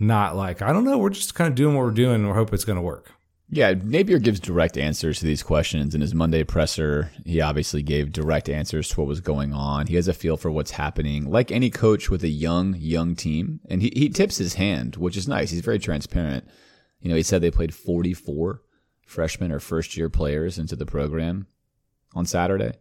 Not 0.00 0.36
like 0.36 0.62
I 0.62 0.72
don't 0.72 0.84
know. 0.84 0.98
We're 0.98 1.10
just 1.10 1.34
kind 1.34 1.48
of 1.48 1.54
doing 1.54 1.74
what 1.74 1.84
we're 1.84 1.90
doing. 1.90 2.16
and 2.16 2.28
We 2.28 2.34
hope 2.34 2.52
it's 2.52 2.64
going 2.64 2.76
to 2.76 2.82
work. 2.82 3.12
Yeah, 3.50 3.72
Napier 3.82 4.18
gives 4.18 4.40
direct 4.40 4.76
answers 4.76 5.20
to 5.20 5.26
these 5.26 5.42
questions. 5.42 5.94
In 5.94 6.02
his 6.02 6.14
Monday 6.14 6.44
presser, 6.44 7.10
he 7.24 7.40
obviously 7.40 7.82
gave 7.82 8.12
direct 8.12 8.48
answers 8.48 8.90
to 8.90 9.00
what 9.00 9.08
was 9.08 9.22
going 9.22 9.54
on. 9.54 9.86
He 9.86 9.94
has 9.94 10.06
a 10.06 10.12
feel 10.12 10.36
for 10.36 10.50
what's 10.50 10.72
happening, 10.72 11.30
like 11.30 11.50
any 11.50 11.70
coach 11.70 12.10
with 12.10 12.22
a 12.24 12.28
young, 12.28 12.74
young 12.76 13.16
team. 13.16 13.60
And 13.70 13.80
he, 13.80 13.90
he 13.96 14.10
tips 14.10 14.36
his 14.36 14.54
hand, 14.54 14.96
which 14.96 15.16
is 15.16 15.26
nice. 15.26 15.50
He's 15.50 15.62
very 15.62 15.78
transparent. 15.78 16.46
You 17.00 17.08
know, 17.08 17.16
he 17.16 17.22
said 17.22 17.40
they 17.40 17.50
played 17.50 17.74
44 17.74 18.60
freshmen 19.06 19.50
or 19.50 19.60
first 19.60 19.96
year 19.96 20.10
players 20.10 20.58
into 20.58 20.76
the 20.76 20.84
program 20.84 21.46
on 22.14 22.26
Saturday. 22.26 22.72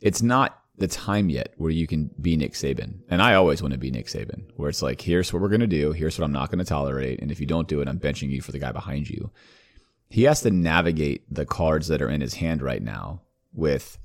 It's 0.00 0.22
not 0.22 0.57
the 0.78 0.88
time 0.88 1.28
yet 1.28 1.54
where 1.56 1.70
you 1.70 1.86
can 1.86 2.10
be 2.20 2.36
Nick 2.36 2.52
Saban. 2.52 3.00
And 3.08 3.20
I 3.20 3.34
always 3.34 3.60
want 3.60 3.72
to 3.72 3.78
be 3.78 3.90
Nick 3.90 4.06
Saban, 4.06 4.44
where 4.56 4.68
it's 4.68 4.82
like, 4.82 5.00
here's 5.00 5.32
what 5.32 5.42
we're 5.42 5.48
going 5.48 5.60
to 5.60 5.66
do. 5.66 5.92
Here's 5.92 6.18
what 6.18 6.24
I'm 6.24 6.32
not 6.32 6.50
going 6.50 6.60
to 6.60 6.64
tolerate. 6.64 7.20
And 7.20 7.30
if 7.30 7.40
you 7.40 7.46
don't 7.46 7.68
do 7.68 7.80
it, 7.80 7.88
I'm 7.88 7.98
benching 7.98 8.30
you 8.30 8.40
for 8.40 8.52
the 8.52 8.58
guy 8.58 8.72
behind 8.72 9.10
you. 9.10 9.30
He 10.08 10.22
has 10.24 10.40
to 10.42 10.50
navigate 10.50 11.22
the 11.32 11.44
cards 11.44 11.88
that 11.88 12.00
are 12.00 12.08
in 12.08 12.20
his 12.20 12.34
hand 12.34 12.62
right 12.62 12.82
now 12.82 13.22
with 13.52 13.98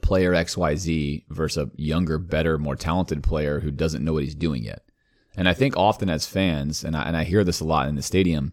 player 0.00 0.32
XYZ 0.32 1.24
versus 1.28 1.66
a 1.66 1.70
younger, 1.80 2.18
better, 2.18 2.56
more 2.56 2.76
talented 2.76 3.22
player 3.22 3.60
who 3.60 3.70
doesn't 3.70 4.04
know 4.04 4.12
what 4.12 4.22
he's 4.22 4.34
doing 4.34 4.62
yet. 4.62 4.82
And 5.36 5.48
I 5.48 5.54
think 5.54 5.76
often 5.76 6.08
as 6.08 6.26
fans, 6.26 6.84
and 6.84 6.96
I, 6.96 7.02
and 7.02 7.16
I 7.16 7.24
hear 7.24 7.44
this 7.44 7.60
a 7.60 7.64
lot 7.64 7.88
in 7.88 7.96
the 7.96 8.02
stadium, 8.02 8.52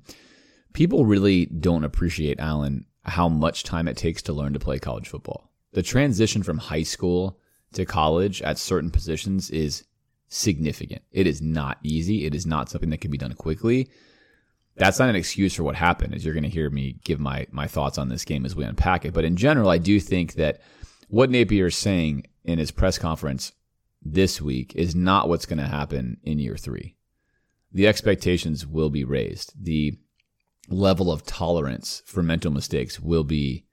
people 0.73 1.05
really 1.05 1.45
don't 1.45 1.83
appreciate, 1.83 2.39
Alan, 2.39 2.85
how 3.03 3.29
much 3.29 3.63
time 3.63 3.87
it 3.87 3.95
takes 3.95 4.21
to 4.23 4.33
learn 4.33 4.53
to 4.53 4.59
play 4.59 4.79
college 4.79 5.07
football 5.07 5.46
the 5.77 5.83
transition 5.83 6.41
from 6.41 6.57
high 6.57 6.81
school 6.81 7.37
to 7.71 7.85
college 7.85 8.41
at 8.41 8.57
certain 8.57 8.89
positions 8.89 9.51
is 9.51 9.83
significant. 10.27 11.03
It 11.11 11.27
is 11.27 11.39
not 11.39 11.77
easy. 11.83 12.25
It 12.25 12.33
is 12.33 12.47
not 12.47 12.67
something 12.67 12.89
that 12.89 12.99
can 12.99 13.11
be 13.11 13.17
done 13.19 13.35
quickly. 13.35 13.87
That's 14.75 14.97
not 14.97 15.09
an 15.09 15.15
excuse 15.15 15.53
for 15.53 15.61
what 15.61 15.75
happened, 15.75 16.15
as 16.15 16.25
you're 16.25 16.33
going 16.33 16.43
to 16.45 16.49
hear 16.49 16.71
me 16.71 16.97
give 17.03 17.19
my, 17.19 17.45
my 17.51 17.67
thoughts 17.67 17.99
on 17.99 18.09
this 18.09 18.25
game 18.25 18.43
as 18.43 18.55
we 18.55 18.63
unpack 18.63 19.05
it. 19.05 19.13
But 19.13 19.23
in 19.23 19.35
general, 19.35 19.69
I 19.69 19.77
do 19.77 19.99
think 19.99 20.33
that 20.33 20.61
what 21.09 21.29
Napier 21.29 21.67
is 21.67 21.77
saying 21.77 22.25
in 22.43 22.57
his 22.57 22.71
press 22.71 22.97
conference 22.97 23.51
this 24.01 24.41
week 24.41 24.73
is 24.75 24.95
not 24.95 25.29
what's 25.29 25.45
going 25.45 25.59
to 25.59 25.67
happen 25.67 26.17
in 26.23 26.39
year 26.39 26.57
three. 26.57 26.95
The 27.71 27.85
expectations 27.85 28.65
will 28.65 28.89
be 28.89 29.03
raised. 29.03 29.53
The 29.63 29.99
level 30.69 31.11
of 31.11 31.23
tolerance 31.23 32.01
for 32.07 32.23
mental 32.23 32.49
mistakes 32.49 32.99
will 32.99 33.23
be 33.23 33.67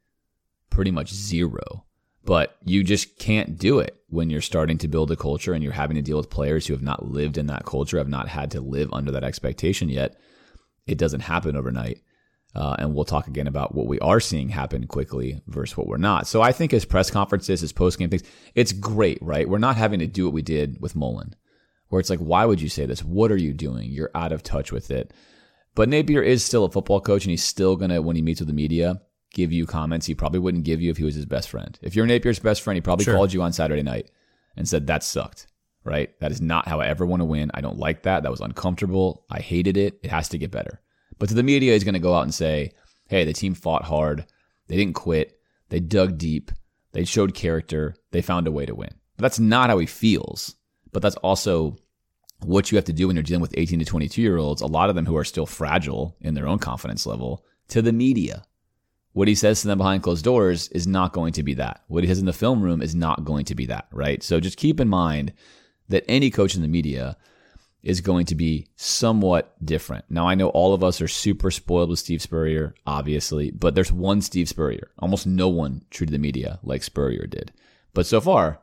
pretty 0.69 0.91
much 0.91 1.11
zero. 1.11 1.84
But 2.25 2.57
you 2.65 2.83
just 2.83 3.19
can't 3.19 3.59
do 3.59 3.81
it 3.81 3.97
when 4.09 4.31
you're 4.31 4.41
starting 4.41 4.79
to 4.79 4.89
build 4.89 5.11
a 5.11 5.17
culture 5.17 5.53
and 5.53 5.63
you're 5.63 5.73
having 5.73 5.97
to 5.97 6.03
deal 6.03 6.17
with 6.17 6.31
players 6.31 6.67
who 6.67 6.73
have 6.73 6.83
not 6.83 7.11
lived 7.11 7.37
in 7.37 7.47
that 7.49 7.67
culture, 7.67 7.99
have 7.99 8.09
not 8.09 8.29
had 8.29 8.51
to 8.53 8.61
live 8.61 8.89
under 8.93 9.13
that 9.13 9.25
expectation 9.25 9.89
yet. 9.89 10.17
It 10.87 10.99
doesn't 10.99 11.21
happen 11.21 11.57
overnight. 11.57 12.01
Uh, 12.55 12.77
and 12.79 12.95
we'll 12.95 13.05
talk 13.05 13.27
again 13.27 13.49
about 13.49 13.75
what 13.75 13.89
we 13.89 13.99
are 13.99 14.21
seeing 14.21 14.49
happen 14.49 14.87
quickly 14.87 15.43
versus 15.49 15.77
what 15.77 15.89
we're 15.89 15.97
not. 15.97 16.27
So 16.27 16.41
I 16.41 16.53
think 16.53 16.71
his 16.71 16.85
press 16.85 17.11
conferences, 17.11 17.61
his 17.61 17.73
post 17.73 17.99
game 17.99 18.11
things, 18.11 18.23
it's 18.55 18.73
great, 18.73 19.19
right? 19.21 19.49
We're 19.49 19.59
not 19.59 19.77
having 19.77 19.99
to 19.99 20.07
do 20.07 20.25
what 20.25 20.35
we 20.35 20.43
did 20.43 20.81
with 20.81 20.95
Mullen, 20.95 21.35
where 21.89 21.99
it's 21.99 22.11
like, 22.11 22.21
why 22.21 22.45
would 22.45 22.61
you 22.61 22.69
say 22.69 22.87
this? 22.87 23.03
What 23.03 23.33
are 23.33 23.37
you 23.37 23.53
doing? 23.53 23.91
You're 23.91 24.13
out 24.15 24.31
of 24.31 24.45
touch 24.45 24.71
with 24.71 24.93
it. 24.93 25.13
But 25.75 25.89
Napier 25.89 26.23
is 26.23 26.45
still 26.45 26.65
a 26.65 26.71
football 26.71 27.01
coach, 27.01 27.25
and 27.25 27.33
he's 27.33 27.43
still 27.43 27.77
to, 27.77 27.99
when 28.01 28.15
he 28.15 28.23
meets 28.23 28.41
with 28.41 28.47
the 28.47 28.55
media, 28.55 29.01
give 29.35 29.53
you 29.53 29.67
comments 29.67 30.07
he 30.07 30.15
probably 30.15 30.39
wouldn't 30.41 30.65
give 30.65 30.81
you 30.81 30.91
if 30.91 30.97
he 30.97 31.05
was 31.05 31.15
his 31.15 31.27
best 31.27 31.51
friend. 31.51 31.79
If 31.83 31.95
you're 31.95 32.07
Napier's 32.07 32.39
best 32.39 32.63
friend, 32.63 32.77
he 32.77 32.81
probably 32.81 33.05
Sure. 33.05 33.15
called 33.15 33.33
you 33.33 33.43
on 33.43 33.53
Saturday 33.53 33.83
night 33.83 34.11
and 34.57 34.67
said, 34.69 34.87
that 34.87 35.03
sucked, 35.03 35.47
right? 35.85 36.19
That 36.21 36.33
is 36.33 36.41
not 36.41 36.67
how 36.69 36.81
I 36.81 36.87
ever 36.87 37.05
want 37.05 37.21
to 37.21 37.25
win. 37.27 37.51
I 37.53 37.61
don't 37.61 37.79
like 37.79 38.05
that. 38.05 38.23
That 38.23 38.31
was 38.31 38.41
uncomfortable. 38.41 39.25
I 39.31 39.41
hated 39.41 39.77
it. 39.77 39.99
It 40.03 40.11
has 40.11 40.29
to 40.31 40.39
get 40.39 40.51
better. 40.51 40.81
But 41.19 41.29
to 41.29 41.35
the 41.35 41.43
media, 41.43 41.73
he's 41.75 41.85
going 41.85 41.95
to 41.95 42.01
go 42.01 42.15
out 42.15 42.23
and 42.23 42.35
say, 42.35 42.73
hey, 43.09 43.25
the 43.25 43.33
team 43.33 43.55
fought 43.55 43.85
hard. 43.85 44.27
They 44.69 44.77
didn't 44.77 44.95
quit. 44.95 45.39
They 45.69 45.81
dug 45.81 46.17
deep. 46.19 46.51
They 46.93 47.05
showed 47.05 47.35
character. 47.35 47.95
They 48.13 48.23
found 48.23 48.47
a 48.47 48.53
way 48.53 48.67
to 48.67 48.75
win. 48.75 48.91
But 49.17 49.23
that's 49.23 49.39
not 49.39 49.71
how 49.71 49.79
he 49.79 49.87
feels. 49.87 50.55
But 50.93 51.03
that's 51.03 51.17
also 51.17 51.77
what 52.41 52.71
you 52.71 52.77
have 52.77 52.85
to 52.85 52.93
do 52.93 53.07
when 53.07 53.17
you're 53.17 53.23
dealing 53.23 53.41
with 53.41 53.55
18 53.57 53.79
to 53.79 53.85
22 53.85 54.21
year 54.23 54.37
olds, 54.37 54.61
a 54.63 54.67
lot 54.67 54.89
of 54.91 54.95
them 54.95 55.07
who 55.07 55.17
are 55.17 55.25
still 55.25 55.47
fragile 55.47 56.17
in 56.21 56.35
their 56.35 56.47
own 56.47 56.59
confidence 56.59 57.07
level, 57.07 57.45
to 57.69 57.81
the 57.83 57.93
media. 57.93 58.45
What 59.15 59.29
he 59.29 59.37
says 59.37 59.63
to 59.63 59.69
them 59.69 59.79
behind 59.79 60.03
closed 60.03 60.25
doors 60.25 60.69
is 60.69 60.87
not 60.89 61.13
going 61.13 61.33
to 61.35 61.45
be 61.45 61.55
that. 61.55 61.83
What 61.87 62.03
he 62.03 62.09
says 62.09 62.19
in 62.19 62.27
the 62.27 62.33
film 62.33 62.63
room 62.63 62.83
is 62.83 62.97
not 62.97 63.25
going 63.25 63.45
to 63.47 63.55
be 63.55 63.67
that, 63.67 63.87
right? 63.93 64.23
So 64.23 64.41
just 64.41 64.59
keep 64.59 64.81
in 64.81 64.89
mind 64.89 65.33
that 65.89 66.05
any 66.09 66.31
coach 66.31 66.57
in 66.57 66.63
the 66.63 66.69
media 66.69 67.17
is 67.85 68.01
going 68.01 68.27
to 68.27 68.35
be 68.35 68.67
somewhat 68.75 69.55
different. 69.65 70.05
Now, 70.09 70.27
I 70.27 70.35
know 70.35 70.49
all 70.49 70.75
of 70.75 70.83
us 70.83 71.01
are 71.01 71.07
super 71.07 71.53
spoiled 71.53 71.91
with 71.91 72.01
Steve 72.01 72.23
Spurrier, 72.23 72.75
obviously, 72.87 73.53
but 73.53 73.77
there's 73.77 73.93
one 73.93 74.21
Steve 74.21 74.49
Spurrier. 74.49 74.91
Almost 74.99 75.27
no 75.29 75.49
one 75.49 75.85
treated 75.91 76.13
the 76.13 76.19
media 76.19 76.59
like 76.65 76.83
Spurrier 76.83 77.27
did. 77.27 77.53
But 77.93 78.07
so 78.07 78.21
far, 78.21 78.59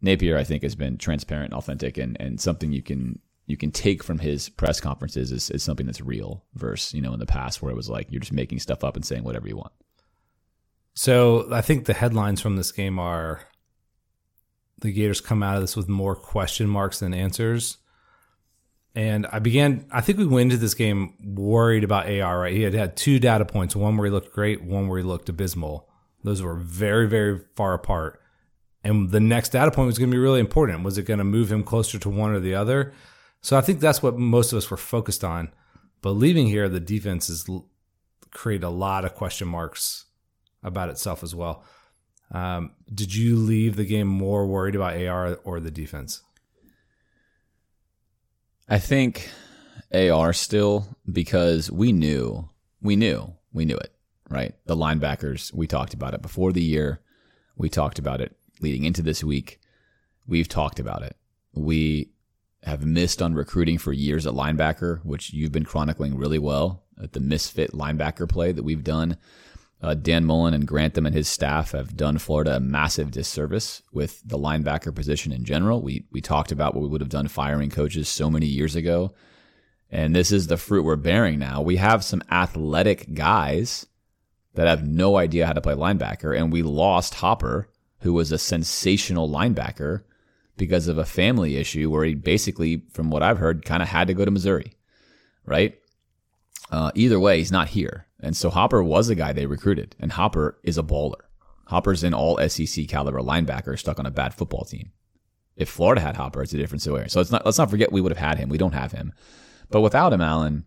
Napier, 0.00 0.38
I 0.38 0.44
think, 0.44 0.62
has 0.62 0.76
been 0.76 0.98
transparent 0.98 1.52
authentic 1.52 1.98
and, 1.98 2.16
and 2.20 2.40
something 2.40 2.70
you 2.70 2.82
can 2.82 3.18
you 3.50 3.56
can 3.56 3.70
take 3.70 4.02
from 4.02 4.18
his 4.18 4.48
press 4.48 4.80
conferences 4.80 5.32
is, 5.32 5.50
is 5.50 5.62
something 5.62 5.86
that's 5.86 6.00
real 6.00 6.44
versus, 6.54 6.94
you 6.94 7.02
know, 7.02 7.12
in 7.12 7.18
the 7.20 7.26
past 7.26 7.60
where 7.60 7.72
it 7.72 7.76
was 7.76 7.90
like 7.90 8.06
you're 8.10 8.20
just 8.20 8.32
making 8.32 8.60
stuff 8.60 8.84
up 8.84 8.96
and 8.96 9.04
saying 9.04 9.24
whatever 9.24 9.48
you 9.48 9.56
want. 9.56 9.72
So 10.94 11.52
I 11.52 11.60
think 11.60 11.84
the 11.84 11.94
headlines 11.94 12.40
from 12.40 12.56
this 12.56 12.72
game 12.72 12.98
are 12.98 13.42
the 14.80 14.92
Gators 14.92 15.20
come 15.20 15.42
out 15.42 15.56
of 15.56 15.62
this 15.62 15.76
with 15.76 15.88
more 15.88 16.16
question 16.16 16.68
marks 16.68 17.00
than 17.00 17.14
answers. 17.14 17.78
And 18.94 19.26
I 19.30 19.38
began, 19.38 19.86
I 19.92 20.00
think 20.00 20.18
we 20.18 20.26
went 20.26 20.52
into 20.52 20.56
this 20.56 20.74
game 20.74 21.14
worried 21.22 21.84
about 21.84 22.10
AR, 22.10 22.40
right? 22.40 22.52
He 22.52 22.62
had 22.62 22.74
had 22.74 22.96
two 22.96 23.18
data 23.18 23.44
points, 23.44 23.76
one 23.76 23.96
where 23.96 24.06
he 24.06 24.12
looked 24.12 24.34
great, 24.34 24.64
one 24.64 24.88
where 24.88 24.98
he 24.98 25.04
looked 25.04 25.28
abysmal. 25.28 25.88
Those 26.24 26.42
were 26.42 26.56
very, 26.56 27.08
very 27.08 27.40
far 27.54 27.72
apart. 27.72 28.20
And 28.82 29.10
the 29.10 29.20
next 29.20 29.50
data 29.50 29.70
point 29.70 29.86
was 29.86 29.98
going 29.98 30.10
to 30.10 30.14
be 30.14 30.20
really 30.20 30.40
important. 30.40 30.82
Was 30.82 30.98
it 30.98 31.04
going 31.04 31.18
to 31.18 31.24
move 31.24 31.52
him 31.52 31.62
closer 31.62 31.98
to 31.98 32.10
one 32.10 32.32
or 32.32 32.40
the 32.40 32.54
other? 32.54 32.92
So 33.40 33.56
I 33.56 33.60
think 33.60 33.80
that's 33.80 34.02
what 34.02 34.18
most 34.18 34.52
of 34.52 34.58
us 34.58 34.70
were 34.70 34.76
focused 34.76 35.24
on. 35.24 35.52
But 36.02 36.12
leaving 36.12 36.46
here, 36.46 36.68
the 36.68 36.80
defense 36.80 37.28
has 37.28 37.46
created 38.30 38.64
a 38.64 38.70
lot 38.70 39.04
of 39.04 39.14
question 39.14 39.48
marks 39.48 40.06
about 40.62 40.88
itself 40.88 41.22
as 41.22 41.34
well. 41.34 41.64
Um, 42.32 42.72
did 42.92 43.14
you 43.14 43.36
leave 43.36 43.76
the 43.76 43.84
game 43.84 44.06
more 44.06 44.46
worried 44.46 44.74
about 44.74 45.00
AR 45.00 45.34
or 45.44 45.60
the 45.60 45.70
defense? 45.70 46.22
I 48.68 48.78
think 48.78 49.30
AR 49.92 50.32
still 50.32 50.96
because 51.10 51.70
we 51.70 51.92
knew, 51.92 52.48
we 52.80 52.94
knew, 52.94 53.34
we 53.52 53.64
knew 53.64 53.76
it, 53.76 53.92
right? 54.28 54.54
The 54.66 54.76
linebackers, 54.76 55.52
we 55.52 55.66
talked 55.66 55.92
about 55.92 56.14
it 56.14 56.22
before 56.22 56.52
the 56.52 56.62
year. 56.62 57.00
We 57.56 57.68
talked 57.68 57.98
about 57.98 58.20
it 58.20 58.36
leading 58.60 58.84
into 58.84 59.02
this 59.02 59.24
week. 59.24 59.60
We've 60.26 60.48
talked 60.48 60.78
about 60.78 61.02
it. 61.02 61.16
We 61.52 62.12
have 62.62 62.84
missed 62.84 63.22
on 63.22 63.34
recruiting 63.34 63.78
for 63.78 63.92
years 63.92 64.26
at 64.26 64.34
linebacker, 64.34 65.04
which 65.04 65.32
you've 65.32 65.52
been 65.52 65.64
chronicling 65.64 66.16
really 66.16 66.38
well 66.38 66.84
at 67.02 67.12
the 67.12 67.20
misfit 67.20 67.72
linebacker 67.72 68.28
play 68.28 68.52
that 68.52 68.62
we've 68.62 68.84
done. 68.84 69.16
Uh, 69.82 69.94
Dan 69.94 70.26
Mullen 70.26 70.52
and 70.52 70.66
Grantham 70.66 71.06
and 71.06 71.14
his 71.14 71.26
staff 71.26 71.72
have 71.72 71.96
done 71.96 72.18
Florida 72.18 72.56
a 72.56 72.60
massive 72.60 73.10
disservice 73.10 73.82
with 73.92 74.20
the 74.26 74.38
linebacker 74.38 74.94
position 74.94 75.32
in 75.32 75.44
general. 75.44 75.80
We 75.80 76.04
we 76.10 76.20
talked 76.20 76.52
about 76.52 76.74
what 76.74 76.82
we 76.82 76.88
would 76.88 77.00
have 77.00 77.08
done 77.08 77.28
firing 77.28 77.70
coaches 77.70 78.08
so 78.08 78.30
many 78.30 78.44
years 78.44 78.76
ago, 78.76 79.14
and 79.90 80.14
this 80.14 80.32
is 80.32 80.48
the 80.48 80.58
fruit 80.58 80.84
we're 80.84 80.96
bearing 80.96 81.38
now. 81.38 81.62
We 81.62 81.76
have 81.76 82.04
some 82.04 82.22
athletic 82.30 83.14
guys 83.14 83.86
that 84.54 84.66
have 84.66 84.86
no 84.86 85.16
idea 85.16 85.46
how 85.46 85.54
to 85.54 85.62
play 85.62 85.74
linebacker, 85.74 86.38
and 86.38 86.52
we 86.52 86.62
lost 86.62 87.14
Hopper, 87.14 87.68
who 88.00 88.12
was 88.12 88.32
a 88.32 88.38
sensational 88.38 89.30
linebacker 89.30 90.02
because 90.56 90.88
of 90.88 90.98
a 90.98 91.04
family 91.04 91.56
issue 91.56 91.90
where 91.90 92.04
he 92.04 92.14
basically, 92.14 92.84
from 92.92 93.10
what 93.10 93.22
I've 93.22 93.38
heard, 93.38 93.64
kind 93.64 93.82
of 93.82 93.88
had 93.88 94.08
to 94.08 94.14
go 94.14 94.24
to 94.24 94.30
Missouri, 94.30 94.72
right? 95.44 95.78
Uh, 96.70 96.90
either 96.94 97.18
way, 97.18 97.38
he's 97.38 97.52
not 97.52 97.68
here. 97.68 98.06
And 98.20 98.36
so 98.36 98.50
Hopper 98.50 98.82
was 98.82 99.08
a 99.08 99.14
guy 99.14 99.32
they 99.32 99.46
recruited, 99.46 99.96
and 99.98 100.12
Hopper 100.12 100.58
is 100.62 100.78
a 100.78 100.82
baller. 100.82 101.22
Hopper's 101.66 102.04
an 102.04 102.14
all 102.14 102.36
SEC 102.48 102.88
caliber 102.88 103.20
linebacker 103.20 103.78
stuck 103.78 103.98
on 103.98 104.06
a 104.06 104.10
bad 104.10 104.34
football 104.34 104.64
team. 104.64 104.92
If 105.56 105.68
Florida 105.68 106.00
had 106.00 106.16
Hopper, 106.16 106.42
it's 106.42 106.52
a 106.52 106.58
different 106.58 106.82
story. 106.82 107.08
So 107.08 107.20
it's 107.20 107.30
not, 107.30 107.44
let's 107.44 107.58
not 107.58 107.70
forget 107.70 107.92
we 107.92 108.00
would 108.00 108.12
have 108.12 108.18
had 108.18 108.38
him. 108.38 108.48
We 108.48 108.58
don't 108.58 108.74
have 108.74 108.92
him. 108.92 109.12
But 109.70 109.82
without 109.82 110.12
him, 110.12 110.20
Alan, 110.20 110.64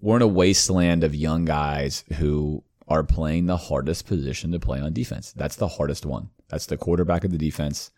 we're 0.00 0.16
in 0.16 0.22
a 0.22 0.26
wasteland 0.26 1.04
of 1.04 1.14
young 1.14 1.44
guys 1.44 2.04
who 2.18 2.62
are 2.88 3.02
playing 3.02 3.46
the 3.46 3.56
hardest 3.56 4.06
position 4.06 4.52
to 4.52 4.60
play 4.60 4.78
on 4.78 4.92
defense. 4.92 5.32
That's 5.32 5.56
the 5.56 5.68
hardest 5.68 6.06
one. 6.06 6.30
That's 6.48 6.66
the 6.66 6.76
quarterback 6.76 7.24
of 7.24 7.32
the 7.32 7.38
defense. 7.38 7.90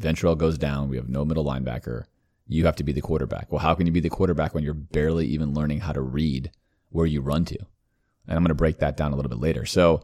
Ventrell 0.00 0.36
goes 0.36 0.58
down. 0.58 0.88
We 0.88 0.96
have 0.96 1.08
no 1.08 1.24
middle 1.24 1.44
linebacker. 1.44 2.04
You 2.46 2.64
have 2.66 2.76
to 2.76 2.84
be 2.84 2.92
the 2.92 3.00
quarterback. 3.00 3.52
Well, 3.52 3.60
how 3.60 3.74
can 3.74 3.86
you 3.86 3.92
be 3.92 4.00
the 4.00 4.08
quarterback 4.08 4.54
when 4.54 4.64
you're 4.64 4.74
barely 4.74 5.26
even 5.26 5.54
learning 5.54 5.80
how 5.80 5.92
to 5.92 6.00
read 6.00 6.50
where 6.88 7.06
you 7.06 7.20
run 7.20 7.44
to? 7.46 7.58
And 8.26 8.36
I'm 8.36 8.42
going 8.42 8.48
to 8.48 8.54
break 8.54 8.78
that 8.78 8.96
down 8.96 9.12
a 9.12 9.16
little 9.16 9.28
bit 9.28 9.38
later. 9.38 9.66
So 9.66 10.02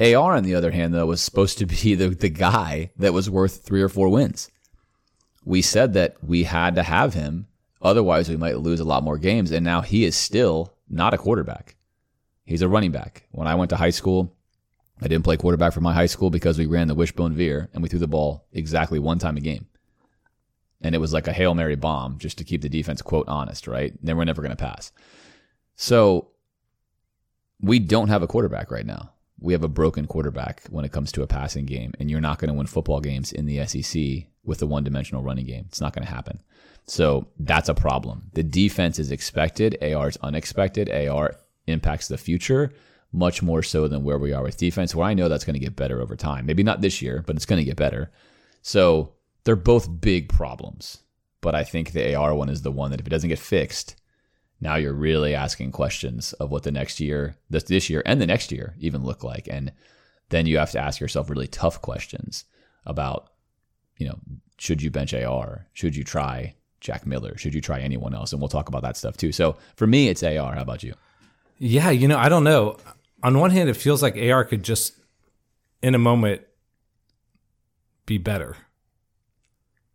AR, 0.00 0.36
on 0.36 0.44
the 0.44 0.54
other 0.54 0.70
hand, 0.70 0.94
though, 0.94 1.06
was 1.06 1.20
supposed 1.20 1.58
to 1.58 1.66
be 1.66 1.94
the, 1.96 2.08
the 2.08 2.28
guy 2.28 2.90
that 2.98 3.12
was 3.12 3.30
worth 3.30 3.64
three 3.64 3.82
or 3.82 3.88
four 3.88 4.08
wins. 4.08 4.50
We 5.44 5.62
said 5.62 5.94
that 5.94 6.22
we 6.22 6.44
had 6.44 6.74
to 6.76 6.82
have 6.82 7.14
him. 7.14 7.46
Otherwise, 7.80 8.28
we 8.28 8.36
might 8.36 8.58
lose 8.58 8.78
a 8.78 8.84
lot 8.84 9.02
more 9.02 9.18
games. 9.18 9.50
And 9.50 9.64
now 9.64 9.80
he 9.80 10.04
is 10.04 10.14
still 10.14 10.74
not 10.88 11.14
a 11.14 11.18
quarterback. 11.18 11.74
He's 12.44 12.62
a 12.62 12.68
running 12.68 12.92
back. 12.92 13.26
When 13.32 13.48
I 13.48 13.54
went 13.54 13.70
to 13.70 13.76
high 13.76 13.90
school, 13.90 14.36
I 15.02 15.08
didn't 15.08 15.24
play 15.24 15.36
quarterback 15.36 15.72
for 15.72 15.80
my 15.80 15.92
high 15.92 16.06
school 16.06 16.30
because 16.30 16.58
we 16.58 16.66
ran 16.66 16.86
the 16.86 16.94
wishbone 16.94 17.34
veer 17.34 17.68
and 17.74 17.82
we 17.82 17.88
threw 17.88 17.98
the 17.98 18.06
ball 18.06 18.46
exactly 18.52 19.00
one 19.00 19.18
time 19.18 19.36
a 19.36 19.40
game. 19.40 19.66
And 20.80 20.94
it 20.94 20.98
was 20.98 21.12
like 21.12 21.26
a 21.26 21.32
Hail 21.32 21.54
Mary 21.54 21.76
bomb 21.76 22.18
just 22.18 22.38
to 22.38 22.44
keep 22.44 22.62
the 22.62 22.68
defense, 22.68 23.02
quote, 23.02 23.26
honest, 23.28 23.66
right? 23.66 23.92
Then 24.02 24.16
we're 24.16 24.24
never 24.24 24.42
going 24.42 24.56
to 24.56 24.56
pass. 24.56 24.92
So 25.74 26.28
we 27.60 27.78
don't 27.78 28.08
have 28.08 28.22
a 28.22 28.26
quarterback 28.26 28.70
right 28.70 28.86
now. 28.86 29.12
We 29.40 29.52
have 29.54 29.64
a 29.64 29.68
broken 29.68 30.06
quarterback 30.06 30.62
when 30.70 30.84
it 30.84 30.92
comes 30.92 31.10
to 31.12 31.22
a 31.22 31.26
passing 31.26 31.66
game, 31.66 31.92
and 31.98 32.08
you're 32.08 32.20
not 32.20 32.38
going 32.38 32.48
to 32.48 32.54
win 32.54 32.66
football 32.66 33.00
games 33.00 33.32
in 33.32 33.46
the 33.46 33.64
SEC 33.66 34.28
with 34.44 34.62
a 34.62 34.66
one 34.66 34.84
dimensional 34.84 35.22
running 35.22 35.46
game. 35.46 35.64
It's 35.68 35.80
not 35.80 35.92
going 35.92 36.06
to 36.06 36.12
happen. 36.12 36.40
So 36.86 37.28
that's 37.38 37.68
a 37.68 37.74
problem. 37.74 38.30
The 38.34 38.42
defense 38.44 38.98
is 38.98 39.10
expected, 39.10 39.78
AR 39.82 40.08
is 40.08 40.18
unexpected. 40.18 40.90
AR 40.90 41.34
impacts 41.66 42.08
the 42.08 42.18
future 42.18 42.72
much 43.12 43.42
more 43.42 43.62
so 43.62 43.88
than 43.88 44.04
where 44.04 44.18
we 44.18 44.32
are 44.32 44.42
with 44.42 44.56
defense, 44.56 44.94
where 44.94 45.06
I 45.06 45.14
know 45.14 45.28
that's 45.28 45.44
going 45.44 45.54
to 45.54 45.60
get 45.60 45.76
better 45.76 46.00
over 46.00 46.16
time. 46.16 46.46
Maybe 46.46 46.62
not 46.62 46.80
this 46.80 47.02
year, 47.02 47.22
but 47.26 47.36
it's 47.36 47.46
going 47.46 47.60
to 47.60 47.64
get 47.64 47.76
better. 47.76 48.10
So 48.62 49.12
they're 49.44 49.56
both 49.56 50.00
big 50.00 50.28
problems. 50.28 50.98
But 51.40 51.54
I 51.54 51.64
think 51.64 51.92
the 51.92 52.14
AR 52.14 52.34
one 52.34 52.48
is 52.48 52.62
the 52.62 52.70
one 52.70 52.90
that 52.90 53.00
if 53.00 53.06
it 53.06 53.10
doesn't 53.10 53.28
get 53.28 53.38
fixed, 53.38 53.96
now 54.60 54.76
you're 54.76 54.92
really 54.92 55.34
asking 55.34 55.72
questions 55.72 56.32
of 56.34 56.50
what 56.50 56.62
the 56.62 56.70
next 56.70 57.00
year, 57.00 57.36
this 57.50 57.64
this 57.64 57.90
year 57.90 58.02
and 58.06 58.20
the 58.20 58.26
next 58.26 58.52
year 58.52 58.76
even 58.78 59.04
look 59.04 59.24
like. 59.24 59.48
And 59.48 59.72
then 60.28 60.46
you 60.46 60.58
have 60.58 60.70
to 60.70 60.78
ask 60.78 61.00
yourself 61.00 61.28
really 61.28 61.48
tough 61.48 61.82
questions 61.82 62.44
about, 62.86 63.30
you 63.96 64.06
know, 64.06 64.18
should 64.58 64.80
you 64.80 64.90
bench 64.90 65.12
AR? 65.12 65.66
Should 65.72 65.96
you 65.96 66.04
try 66.04 66.54
Jack 66.80 67.06
Miller? 67.06 67.36
Should 67.36 67.54
you 67.54 67.60
try 67.60 67.80
anyone 67.80 68.14
else? 68.14 68.32
And 68.32 68.40
we'll 68.40 68.48
talk 68.48 68.68
about 68.68 68.82
that 68.82 68.96
stuff 68.96 69.16
too. 69.16 69.32
So 69.32 69.56
for 69.74 69.88
me, 69.88 70.08
it's 70.08 70.22
AR. 70.22 70.54
How 70.54 70.62
about 70.62 70.84
you? 70.84 70.94
Yeah, 71.58 71.90
you 71.90 72.06
know, 72.06 72.18
I 72.18 72.28
don't 72.28 72.44
know. 72.44 72.76
On 73.22 73.38
one 73.38 73.50
hand, 73.50 73.68
it 73.68 73.74
feels 73.74 74.02
like 74.02 74.16
AR 74.16 74.44
could 74.44 74.62
just, 74.62 74.94
in 75.82 75.94
a 75.94 75.98
moment, 75.98 76.42
be 78.06 78.18
better. 78.18 78.56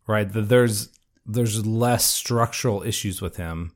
Right? 0.07 0.27
There's 0.31 0.89
there's 1.25 1.65
less 1.65 2.05
structural 2.05 2.83
issues 2.83 3.21
with 3.21 3.35
him 3.35 3.75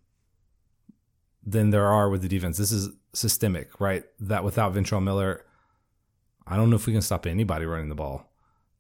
than 1.46 1.70
there 1.70 1.88
are 1.88 2.10
with 2.10 2.22
the 2.22 2.30
defense. 2.30 2.58
This 2.58 2.72
is 2.72 2.90
systemic, 3.14 3.82
right? 3.82 4.06
That 4.20 4.44
without 4.44 4.74
Ventrell 4.74 5.04
Miller, 5.04 5.46
I 6.48 6.56
don't 6.56 6.70
know 6.70 6.78
if 6.78 6.88
we 6.88 6.94
can 6.94 7.02
stop 7.02 7.26
anybody 7.26 7.66
running 7.66 7.90
the 7.90 7.96
ball. 7.96 8.32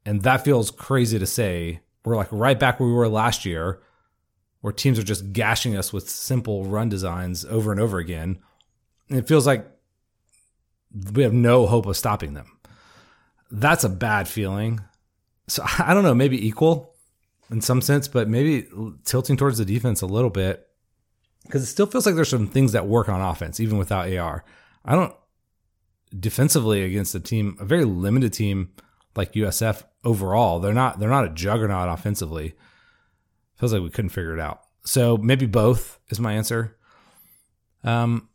And 0.05 0.21
that 0.23 0.45
feels 0.45 0.71
crazy 0.71 1.19
to 1.19 1.25
say. 1.25 1.81
We're 2.03 2.15
like 2.15 2.31
right 2.31 2.59
back 2.59 2.79
where 2.79 2.89
we 2.89 2.95
were 2.95 3.07
last 3.07 3.45
year, 3.45 3.81
where 4.61 4.73
teams 4.73 4.97
are 4.97 5.03
just 5.03 5.33
gashing 5.33 5.75
us 5.75 5.93
with 5.93 6.09
simple 6.09 6.63
run 6.65 6.89
designs 6.89 7.45
over 7.45 7.71
and 7.71 7.79
over 7.79 7.99
again. 7.99 8.39
And 9.09 9.19
it 9.19 9.27
feels 9.27 9.45
like 9.45 9.67
we 11.13 11.23
have 11.23 11.33
no 11.33 11.67
hope 11.67 11.85
of 11.85 11.97
stopping 11.97 12.33
them. 12.33 12.57
That's 13.49 13.83
a 13.83 13.89
bad 13.89 14.27
feeling. 14.27 14.81
So 15.47 15.63
I 15.79 15.93
don't 15.93 16.03
know, 16.03 16.15
maybe 16.15 16.45
equal 16.47 16.95
in 17.49 17.61
some 17.61 17.81
sense, 17.81 18.07
but 18.07 18.29
maybe 18.29 18.67
tilting 19.03 19.37
towards 19.37 19.57
the 19.57 19.65
defense 19.65 20.01
a 20.01 20.07
little 20.07 20.29
bit 20.29 20.67
because 21.43 21.63
it 21.63 21.67
still 21.67 21.85
feels 21.85 22.05
like 22.05 22.15
there's 22.15 22.29
some 22.29 22.47
things 22.47 22.71
that 22.71 22.87
work 22.87 23.09
on 23.09 23.21
offense 23.21 23.59
even 23.59 23.77
without 23.77 24.11
AR. 24.11 24.43
I 24.85 24.95
don't 24.95 25.13
defensively 26.17 26.83
against 26.83 27.15
a 27.15 27.19
team, 27.19 27.57
a 27.59 27.65
very 27.65 27.85
limited 27.85 28.33
team 28.33 28.71
like 29.15 29.33
USF 29.33 29.83
overall. 30.03 30.59
They're 30.59 30.73
not 30.73 30.99
they're 30.99 31.09
not 31.09 31.25
a 31.25 31.29
juggernaut 31.29 31.89
offensively. 31.89 32.53
Feels 33.55 33.73
like 33.73 33.81
we 33.81 33.89
couldn't 33.89 34.09
figure 34.09 34.33
it 34.33 34.39
out. 34.39 34.61
So 34.85 35.17
maybe 35.17 35.45
both 35.45 35.99
is 36.09 36.19
my 36.19 36.33
answer. 36.33 36.77
Um, 37.83 38.29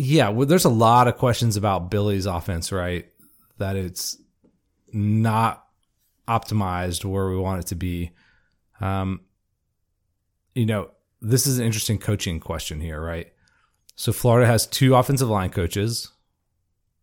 yeah, 0.00 0.30
well, 0.30 0.46
there's 0.46 0.64
a 0.64 0.70
lot 0.70 1.08
of 1.08 1.18
questions 1.18 1.58
about 1.58 1.90
Billy's 1.90 2.24
offense, 2.24 2.72
right? 2.72 3.06
That 3.58 3.76
it's 3.76 4.16
not 4.92 5.66
optimized 6.26 7.04
where 7.04 7.28
we 7.28 7.36
want 7.36 7.60
it 7.60 7.66
to 7.66 7.74
be. 7.74 8.12
Um, 8.80 9.20
you 10.54 10.64
know, 10.64 10.90
this 11.20 11.46
is 11.46 11.58
an 11.58 11.66
interesting 11.66 11.98
coaching 11.98 12.40
question 12.40 12.80
here, 12.80 12.98
right? 12.98 13.30
So 13.94 14.10
Florida 14.10 14.46
has 14.46 14.66
two 14.66 14.94
offensive 14.94 15.28
line 15.28 15.50
coaches, 15.50 16.10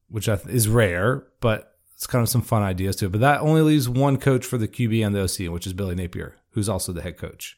which 0.10 0.28
is 0.28 0.68
rare, 0.68 1.24
but 1.40 1.78
it's 1.94 2.08
kind 2.08 2.24
of 2.24 2.30
some 2.30 2.42
fun 2.42 2.64
ideas 2.64 2.96
to 2.98 3.06
it. 3.06 3.12
But 3.12 3.22
that 3.22 3.42
only 3.42 3.62
leaves 3.62 3.88
one 3.88 4.18
coach 4.18 4.44
for 4.44 4.58
the 4.58 4.68
QB 4.68 5.06
and 5.06 5.14
the 5.14 5.22
OC, 5.22 5.54
which 5.54 5.68
is 5.68 5.74
Billy 5.74 5.94
Napier, 5.94 6.36
who's 6.52 6.68
also 6.68 6.92
the 6.92 7.04
head 7.04 7.18
coach. 7.18 7.57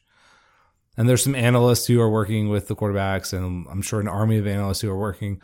And 0.96 1.08
there's 1.08 1.22
some 1.22 1.34
analysts 1.34 1.86
who 1.86 2.00
are 2.00 2.10
working 2.10 2.48
with 2.48 2.68
the 2.68 2.76
quarterbacks, 2.76 3.32
and 3.32 3.66
I'm 3.70 3.82
sure 3.82 4.00
an 4.00 4.08
army 4.08 4.38
of 4.38 4.46
analysts 4.46 4.80
who 4.80 4.90
are 4.90 4.98
working 4.98 5.40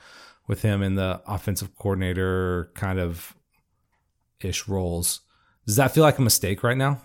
with 0.46 0.62
him 0.62 0.82
in 0.82 0.96
the 0.96 1.22
offensive 1.26 1.74
coordinator 1.76 2.70
kind 2.74 2.98
of 2.98 3.34
ish 4.40 4.68
roles. 4.68 5.20
Does 5.66 5.76
that 5.76 5.92
feel 5.92 6.02
like 6.02 6.18
a 6.18 6.22
mistake 6.22 6.62
right 6.62 6.76
now? 6.76 7.00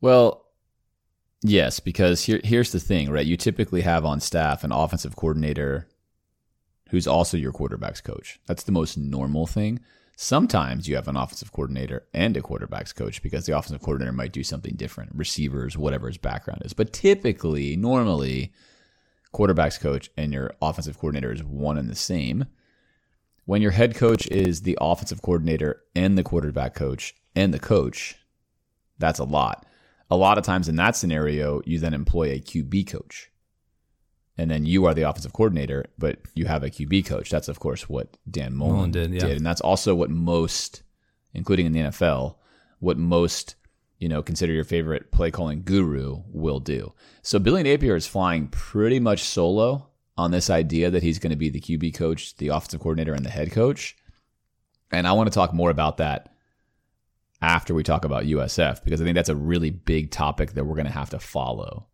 Well, 0.00 0.46
Yes, 1.42 1.80
because 1.80 2.22
here 2.22 2.40
here's 2.44 2.72
the 2.72 2.80
thing, 2.80 3.10
right? 3.10 3.26
You 3.26 3.36
typically 3.36 3.80
have 3.80 4.04
on 4.04 4.20
staff 4.20 4.62
an 4.62 4.72
offensive 4.72 5.16
coordinator 5.16 5.88
who's 6.90 7.06
also 7.06 7.36
your 7.36 7.52
quarterback's 7.52 8.00
coach. 8.00 8.38
That's 8.46 8.64
the 8.64 8.72
most 8.72 8.98
normal 8.98 9.46
thing. 9.46 9.80
Sometimes 10.22 10.86
you 10.86 10.96
have 10.96 11.08
an 11.08 11.16
offensive 11.16 11.50
coordinator 11.50 12.06
and 12.12 12.36
a 12.36 12.42
quarterbacks 12.42 12.94
coach 12.94 13.22
because 13.22 13.46
the 13.46 13.56
offensive 13.56 13.80
coordinator 13.80 14.12
might 14.12 14.34
do 14.34 14.44
something 14.44 14.74
different, 14.74 15.12
receivers, 15.14 15.78
whatever 15.78 16.08
his 16.08 16.18
background 16.18 16.60
is. 16.62 16.74
But 16.74 16.92
typically, 16.92 17.74
normally, 17.74 18.52
quarterbacks 19.32 19.80
coach 19.80 20.10
and 20.18 20.30
your 20.30 20.52
offensive 20.60 20.98
coordinator 20.98 21.32
is 21.32 21.42
one 21.42 21.78
and 21.78 21.88
the 21.88 21.96
same. 21.96 22.44
When 23.46 23.62
your 23.62 23.70
head 23.70 23.94
coach 23.94 24.26
is 24.26 24.60
the 24.60 24.76
offensive 24.78 25.22
coordinator 25.22 25.84
and 25.96 26.18
the 26.18 26.22
quarterback 26.22 26.74
coach 26.74 27.14
and 27.34 27.54
the 27.54 27.58
coach, 27.58 28.16
that's 28.98 29.20
a 29.20 29.24
lot. 29.24 29.64
A 30.10 30.16
lot 30.18 30.36
of 30.36 30.44
times 30.44 30.68
in 30.68 30.76
that 30.76 30.96
scenario, 30.96 31.62
you 31.64 31.78
then 31.78 31.94
employ 31.94 32.32
a 32.32 32.40
QB 32.40 32.88
coach 32.88 33.29
and 34.38 34.50
then 34.50 34.64
you 34.64 34.84
are 34.86 34.94
the 34.94 35.02
offensive 35.02 35.32
coordinator, 35.32 35.86
but 35.98 36.18
you 36.34 36.46
have 36.46 36.62
a 36.62 36.70
QB 36.70 37.06
coach. 37.06 37.30
That's 37.30 37.48
of 37.48 37.60
course 37.60 37.88
what 37.88 38.16
Dan 38.30 38.54
Mullen, 38.54 38.76
Mullen 38.76 38.90
did, 38.90 39.12
yeah. 39.12 39.20
did, 39.20 39.36
and 39.36 39.46
that's 39.46 39.60
also 39.60 39.94
what 39.94 40.10
most, 40.10 40.82
including 41.34 41.66
in 41.66 41.72
the 41.72 41.80
NFL, 41.80 42.36
what 42.78 42.98
most 42.98 43.56
you 43.98 44.08
know 44.08 44.22
consider 44.22 44.52
your 44.52 44.64
favorite 44.64 45.12
play 45.12 45.30
calling 45.30 45.62
guru 45.62 46.22
will 46.26 46.60
do. 46.60 46.92
So 47.22 47.38
Billy 47.38 47.62
Napier 47.62 47.96
is 47.96 48.06
flying 48.06 48.48
pretty 48.48 49.00
much 49.00 49.22
solo 49.22 49.88
on 50.16 50.30
this 50.30 50.50
idea 50.50 50.90
that 50.90 51.02
he's 51.02 51.18
going 51.18 51.30
to 51.30 51.36
be 51.36 51.48
the 51.48 51.60
QB 51.60 51.94
coach, 51.94 52.36
the 52.36 52.48
offensive 52.48 52.80
coordinator, 52.80 53.14
and 53.14 53.24
the 53.24 53.30
head 53.30 53.52
coach. 53.52 53.96
And 54.92 55.06
I 55.06 55.12
want 55.12 55.28
to 55.30 55.34
talk 55.34 55.54
more 55.54 55.70
about 55.70 55.98
that 55.98 56.34
after 57.42 57.72
we 57.72 57.82
talk 57.82 58.04
about 58.04 58.24
USF 58.24 58.84
because 58.84 59.00
I 59.00 59.04
think 59.04 59.14
that's 59.14 59.28
a 59.28 59.36
really 59.36 59.70
big 59.70 60.10
topic 60.10 60.52
that 60.52 60.64
we're 60.64 60.74
going 60.74 60.86
to 60.86 60.92
have 60.92 61.10
to 61.10 61.18
follow 61.18 61.86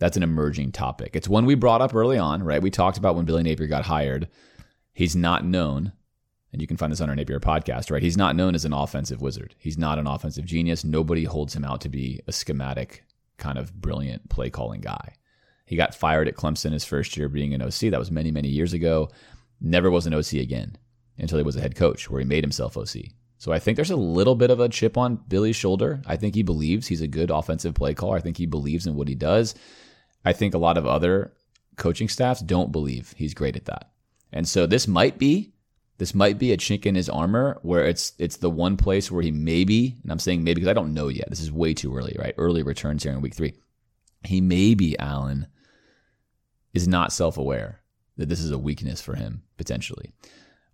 that's 0.00 0.16
an 0.16 0.22
emerging 0.24 0.72
topic. 0.72 1.14
It's 1.14 1.28
one 1.28 1.44
we 1.46 1.54
brought 1.54 1.82
up 1.82 1.94
early 1.94 2.18
on, 2.18 2.42
right? 2.42 2.62
We 2.62 2.70
talked 2.70 2.98
about 2.98 3.14
when 3.14 3.26
Billy 3.26 3.42
Napier 3.42 3.68
got 3.68 3.84
hired. 3.84 4.28
He's 4.94 5.14
not 5.14 5.44
known, 5.44 5.92
and 6.52 6.60
you 6.60 6.66
can 6.66 6.78
find 6.78 6.90
this 6.90 7.02
on 7.02 7.10
our 7.10 7.14
Napier 7.14 7.38
podcast, 7.38 7.90
right? 7.90 8.02
He's 8.02 8.16
not 8.16 8.34
known 8.34 8.54
as 8.54 8.64
an 8.64 8.72
offensive 8.72 9.20
wizard. 9.20 9.54
He's 9.58 9.78
not 9.78 9.98
an 9.98 10.06
offensive 10.06 10.46
genius. 10.46 10.84
Nobody 10.84 11.24
holds 11.24 11.54
him 11.54 11.64
out 11.64 11.82
to 11.82 11.90
be 11.90 12.18
a 12.26 12.32
schematic, 12.32 13.04
kind 13.36 13.58
of 13.58 13.74
brilliant 13.74 14.28
play 14.30 14.48
calling 14.48 14.80
guy. 14.80 15.14
He 15.66 15.76
got 15.76 15.94
fired 15.94 16.28
at 16.28 16.34
Clemson 16.34 16.72
his 16.72 16.84
first 16.84 17.16
year 17.16 17.28
being 17.28 17.54
an 17.54 17.62
OC. 17.62 17.90
That 17.90 18.00
was 18.00 18.10
many, 18.10 18.30
many 18.30 18.48
years 18.48 18.72
ago. 18.72 19.10
Never 19.60 19.90
was 19.90 20.06
an 20.06 20.14
OC 20.14 20.32
again 20.34 20.76
until 21.18 21.38
he 21.38 21.44
was 21.44 21.56
a 21.56 21.60
head 21.60 21.76
coach, 21.76 22.10
where 22.10 22.20
he 22.20 22.26
made 22.26 22.42
himself 22.42 22.76
OC. 22.76 23.10
So 23.36 23.52
I 23.52 23.58
think 23.58 23.76
there's 23.76 23.90
a 23.90 23.96
little 23.96 24.34
bit 24.34 24.50
of 24.50 24.60
a 24.60 24.68
chip 24.70 24.96
on 24.96 25.20
Billy's 25.28 25.56
shoulder. 25.56 26.00
I 26.06 26.16
think 26.16 26.34
he 26.34 26.42
believes 26.42 26.86
he's 26.86 27.02
a 27.02 27.06
good 27.06 27.30
offensive 27.30 27.74
play 27.74 27.92
caller. 27.92 28.16
I 28.16 28.20
think 28.20 28.38
he 28.38 28.46
believes 28.46 28.86
in 28.86 28.96
what 28.96 29.08
he 29.08 29.14
does. 29.14 29.54
I 30.24 30.32
think 30.32 30.54
a 30.54 30.58
lot 30.58 30.76
of 30.76 30.86
other 30.86 31.32
coaching 31.76 32.08
staffs 32.08 32.40
don't 32.40 32.72
believe 32.72 33.14
he's 33.16 33.34
great 33.34 33.56
at 33.56 33.64
that. 33.66 33.90
And 34.32 34.46
so 34.46 34.66
this 34.66 34.86
might 34.86 35.18
be 35.18 35.52
this 36.00 36.14
might 36.14 36.38
be 36.38 36.50
a 36.50 36.56
chink 36.56 36.86
in 36.86 36.94
his 36.94 37.10
armor 37.10 37.58
where 37.60 37.84
it's 37.84 38.14
it's 38.18 38.38
the 38.38 38.48
one 38.48 38.78
place 38.78 39.10
where 39.10 39.22
he 39.22 39.30
maybe, 39.30 39.96
and 40.02 40.10
I'm 40.10 40.18
saying 40.18 40.42
maybe 40.42 40.54
because 40.60 40.70
I 40.70 40.72
don't 40.72 40.94
know 40.94 41.08
yet. 41.08 41.28
This 41.28 41.40
is 41.40 41.52
way 41.52 41.74
too 41.74 41.94
early, 41.94 42.16
right? 42.18 42.34
Early 42.38 42.62
returns 42.62 43.02
here 43.02 43.12
in 43.12 43.20
week 43.20 43.34
three. 43.34 43.52
He 44.24 44.40
maybe, 44.40 44.98
Alan, 44.98 45.46
is 46.72 46.88
not 46.88 47.12
self-aware 47.12 47.82
that 48.16 48.30
this 48.30 48.40
is 48.40 48.50
a 48.50 48.58
weakness 48.58 49.02
for 49.02 49.14
him, 49.14 49.42
potentially. 49.58 50.10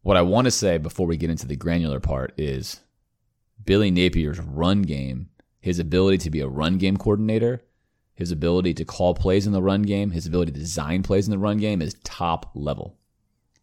What 0.03 0.17
I 0.17 0.23
want 0.23 0.45
to 0.45 0.53
say 0.53 0.79
before 0.79 1.09
we 1.09 1.17
get 1.17 1.31
into 1.31 1.49
the 1.49 1.57
granular 1.57 1.99
part 1.99 2.33
is 2.39 2.81
Billy 3.65 3.91
Napier's 3.91 4.39
run 4.39 4.83
game, 4.83 5.31
his 5.59 5.81
ability 5.81 6.19
to 6.19 6.31
be 6.31 6.41
a 6.41 6.49
run 6.49 6.79
game 6.79 6.97
coordinator 6.97 7.63
his 8.17 8.33
ability 8.33 8.73
to 8.75 8.85
call 8.85 9.15
plays 9.15 9.47
in 9.47 9.53
the 9.53 9.63
run 9.63 9.83
game, 9.83 10.11
his 10.11 10.27
ability 10.27 10.51
to 10.53 10.59
design 10.59 11.03
plays 11.03 11.27
in 11.27 11.31
the 11.31 11.39
run 11.39 11.59
game 11.59 11.83
is 11.83 11.95
top 12.03 12.51
level. 12.55 12.99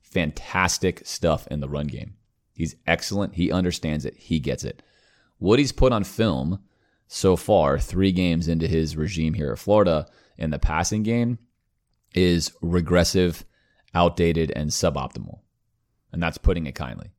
Fantastic 0.02 1.02
stuff 1.06 1.48
in 1.48 1.60
the 1.60 1.68
run 1.68 1.88
game. 1.88 2.14
He's 2.54 2.76
excellent. 2.86 3.34
He 3.34 3.52
understands 3.52 4.06
it. 4.06 4.16
He 4.16 4.40
gets 4.40 4.64
it. 4.64 4.84
What 5.40 5.58
he's 5.58 5.72
put 5.72 5.92
on 5.92 6.04
film 6.04 6.60
so 7.08 7.36
far, 7.36 7.80
three 7.80 8.12
games 8.12 8.48
into 8.48 8.68
his 8.68 8.96
regime 8.96 9.34
here 9.34 9.52
at 9.52 9.60
Florida 9.60 10.06
in 10.38 10.52
the 10.52 10.60
passing 10.60 11.02
game, 11.02 11.40
is 12.14 12.54
regressive, 12.62 13.44
outdated, 13.96 14.52
and 14.56 14.70
suboptimal. 14.70 15.40
And 16.12 16.22
that's 16.22 16.38
putting 16.38 16.68
it 16.68 16.76
kindly. 16.76 17.10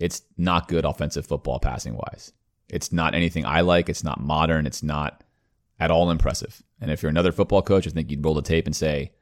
It's 0.00 0.22
not 0.36 0.66
good 0.66 0.84
offensive 0.84 1.26
football 1.28 1.60
passing 1.60 1.94
wise. 1.94 2.32
It's 2.68 2.92
not 2.92 3.14
anything 3.14 3.46
I 3.46 3.60
like. 3.60 3.88
It's 3.88 4.02
not 4.02 4.20
modern. 4.20 4.66
It's 4.66 4.82
not 4.82 5.22
at 5.78 5.90
all 5.90 6.10
impressive. 6.10 6.62
And 6.80 6.90
if 6.90 7.02
you're 7.02 7.10
another 7.10 7.32
football 7.32 7.62
coach, 7.62 7.86
I 7.86 7.90
think 7.90 8.10
you'd 8.10 8.24
roll 8.24 8.34
the 8.34 8.42
tape 8.42 8.66
and 8.66 8.74
say, 8.74 9.12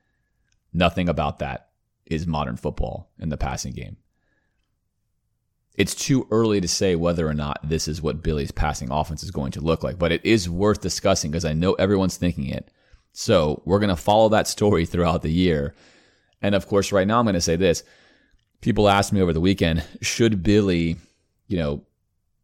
nothing 0.72 1.08
about 1.08 1.38
that 1.38 1.68
is 2.06 2.26
modern 2.26 2.56
football 2.56 3.10
in 3.18 3.28
the 3.28 3.36
passing 3.36 3.72
game. 3.72 3.96
It's 5.76 5.94
too 5.94 6.28
early 6.30 6.60
to 6.60 6.68
say 6.68 6.94
whether 6.94 7.26
or 7.26 7.34
not 7.34 7.68
this 7.68 7.88
is 7.88 8.00
what 8.00 8.22
Billy's 8.22 8.52
passing 8.52 8.90
offense 8.92 9.24
is 9.24 9.32
going 9.32 9.52
to 9.52 9.60
look 9.60 9.82
like, 9.82 9.98
but 9.98 10.12
it 10.12 10.24
is 10.24 10.48
worth 10.48 10.80
discussing 10.80 11.30
because 11.30 11.44
I 11.44 11.52
know 11.52 11.72
everyone's 11.74 12.16
thinking 12.16 12.46
it. 12.46 12.70
So 13.12 13.62
we're 13.64 13.80
going 13.80 13.88
to 13.88 13.96
follow 13.96 14.28
that 14.28 14.46
story 14.46 14.86
throughout 14.86 15.22
the 15.22 15.32
year. 15.32 15.74
And 16.40 16.54
of 16.54 16.68
course, 16.68 16.92
right 16.92 17.06
now 17.06 17.18
I'm 17.18 17.24
going 17.24 17.34
to 17.34 17.40
say 17.40 17.56
this. 17.56 17.82
People 18.60 18.88
asked 18.88 19.12
me 19.12 19.20
over 19.20 19.32
the 19.32 19.40
weekend, 19.40 19.84
should 20.00 20.42
Billy, 20.42 20.96
you 21.48 21.58
know, 21.58 21.84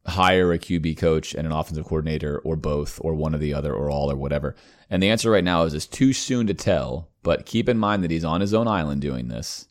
hire 0.07 0.53
a 0.53 0.59
QB 0.59 0.97
coach 0.97 1.35
and 1.35 1.47
an 1.47 1.53
offensive 1.53 1.85
coordinator 1.85 2.39
or 2.39 2.57
both 2.57 2.99
or 3.03 3.15
one 3.15 3.35
or 3.35 3.39
the 3.39 3.55
other 3.55 3.75
or 3.75 3.91
all 3.91 4.11
or 4.11 4.17
whatever? 4.17 4.55
And 4.89 5.03
the 5.03 5.11
answer 5.11 5.31
right 5.31 5.45
now 5.45 5.63
is 5.65 5.75
it's 5.75 5.87
too 5.87 6.13
soon 6.13 6.47
to 6.47 6.55
tell, 6.55 7.11
but 7.23 7.47
keep 7.47 7.69
in 7.69 7.79
mind 7.79 8.03
that 8.03 8.11
he's 8.11 8.25
on 8.25 8.41
his 8.41 8.55
own 8.55 8.67
island 8.67 9.03
doing 9.03 9.29
this. 9.29 9.69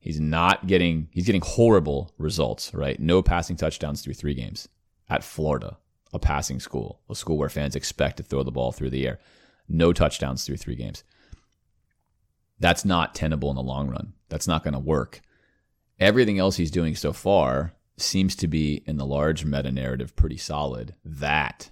He's 0.00 0.20
not 0.20 0.66
getting 0.66 1.08
he's 1.12 1.26
getting 1.26 1.42
horrible 1.44 2.14
results, 2.18 2.72
right? 2.72 2.98
No 2.98 3.22
passing 3.22 3.56
touchdowns 3.56 4.00
through 4.00 4.14
3 4.14 4.34
games 4.34 4.68
at 5.08 5.24
Florida, 5.24 5.78
a 6.12 6.18
passing 6.18 6.60
school, 6.60 7.00
a 7.10 7.14
school 7.14 7.36
where 7.36 7.48
fans 7.48 7.76
expect 7.76 8.16
to 8.18 8.22
throw 8.22 8.42
the 8.42 8.50
ball 8.50 8.72
through 8.72 8.90
the 8.90 9.06
air. 9.06 9.18
No 9.68 9.92
touchdowns 9.92 10.44
through 10.44 10.56
3 10.56 10.76
games. 10.76 11.04
That's 12.58 12.84
not 12.84 13.14
tenable 13.14 13.50
in 13.50 13.56
the 13.56 13.62
long 13.62 13.88
run. 13.88 14.14
That's 14.28 14.48
not 14.48 14.64
going 14.64 14.74
to 14.74 14.80
work. 14.80 15.20
Everything 16.00 16.38
else 16.38 16.56
he's 16.56 16.70
doing 16.70 16.94
so 16.94 17.12
far 17.12 17.74
seems 18.00 18.36
to 18.36 18.48
be 18.48 18.82
in 18.86 18.96
the 18.96 19.06
large 19.06 19.44
meta 19.44 19.72
narrative 19.72 20.14
pretty 20.16 20.36
solid. 20.36 20.94
That 21.04 21.70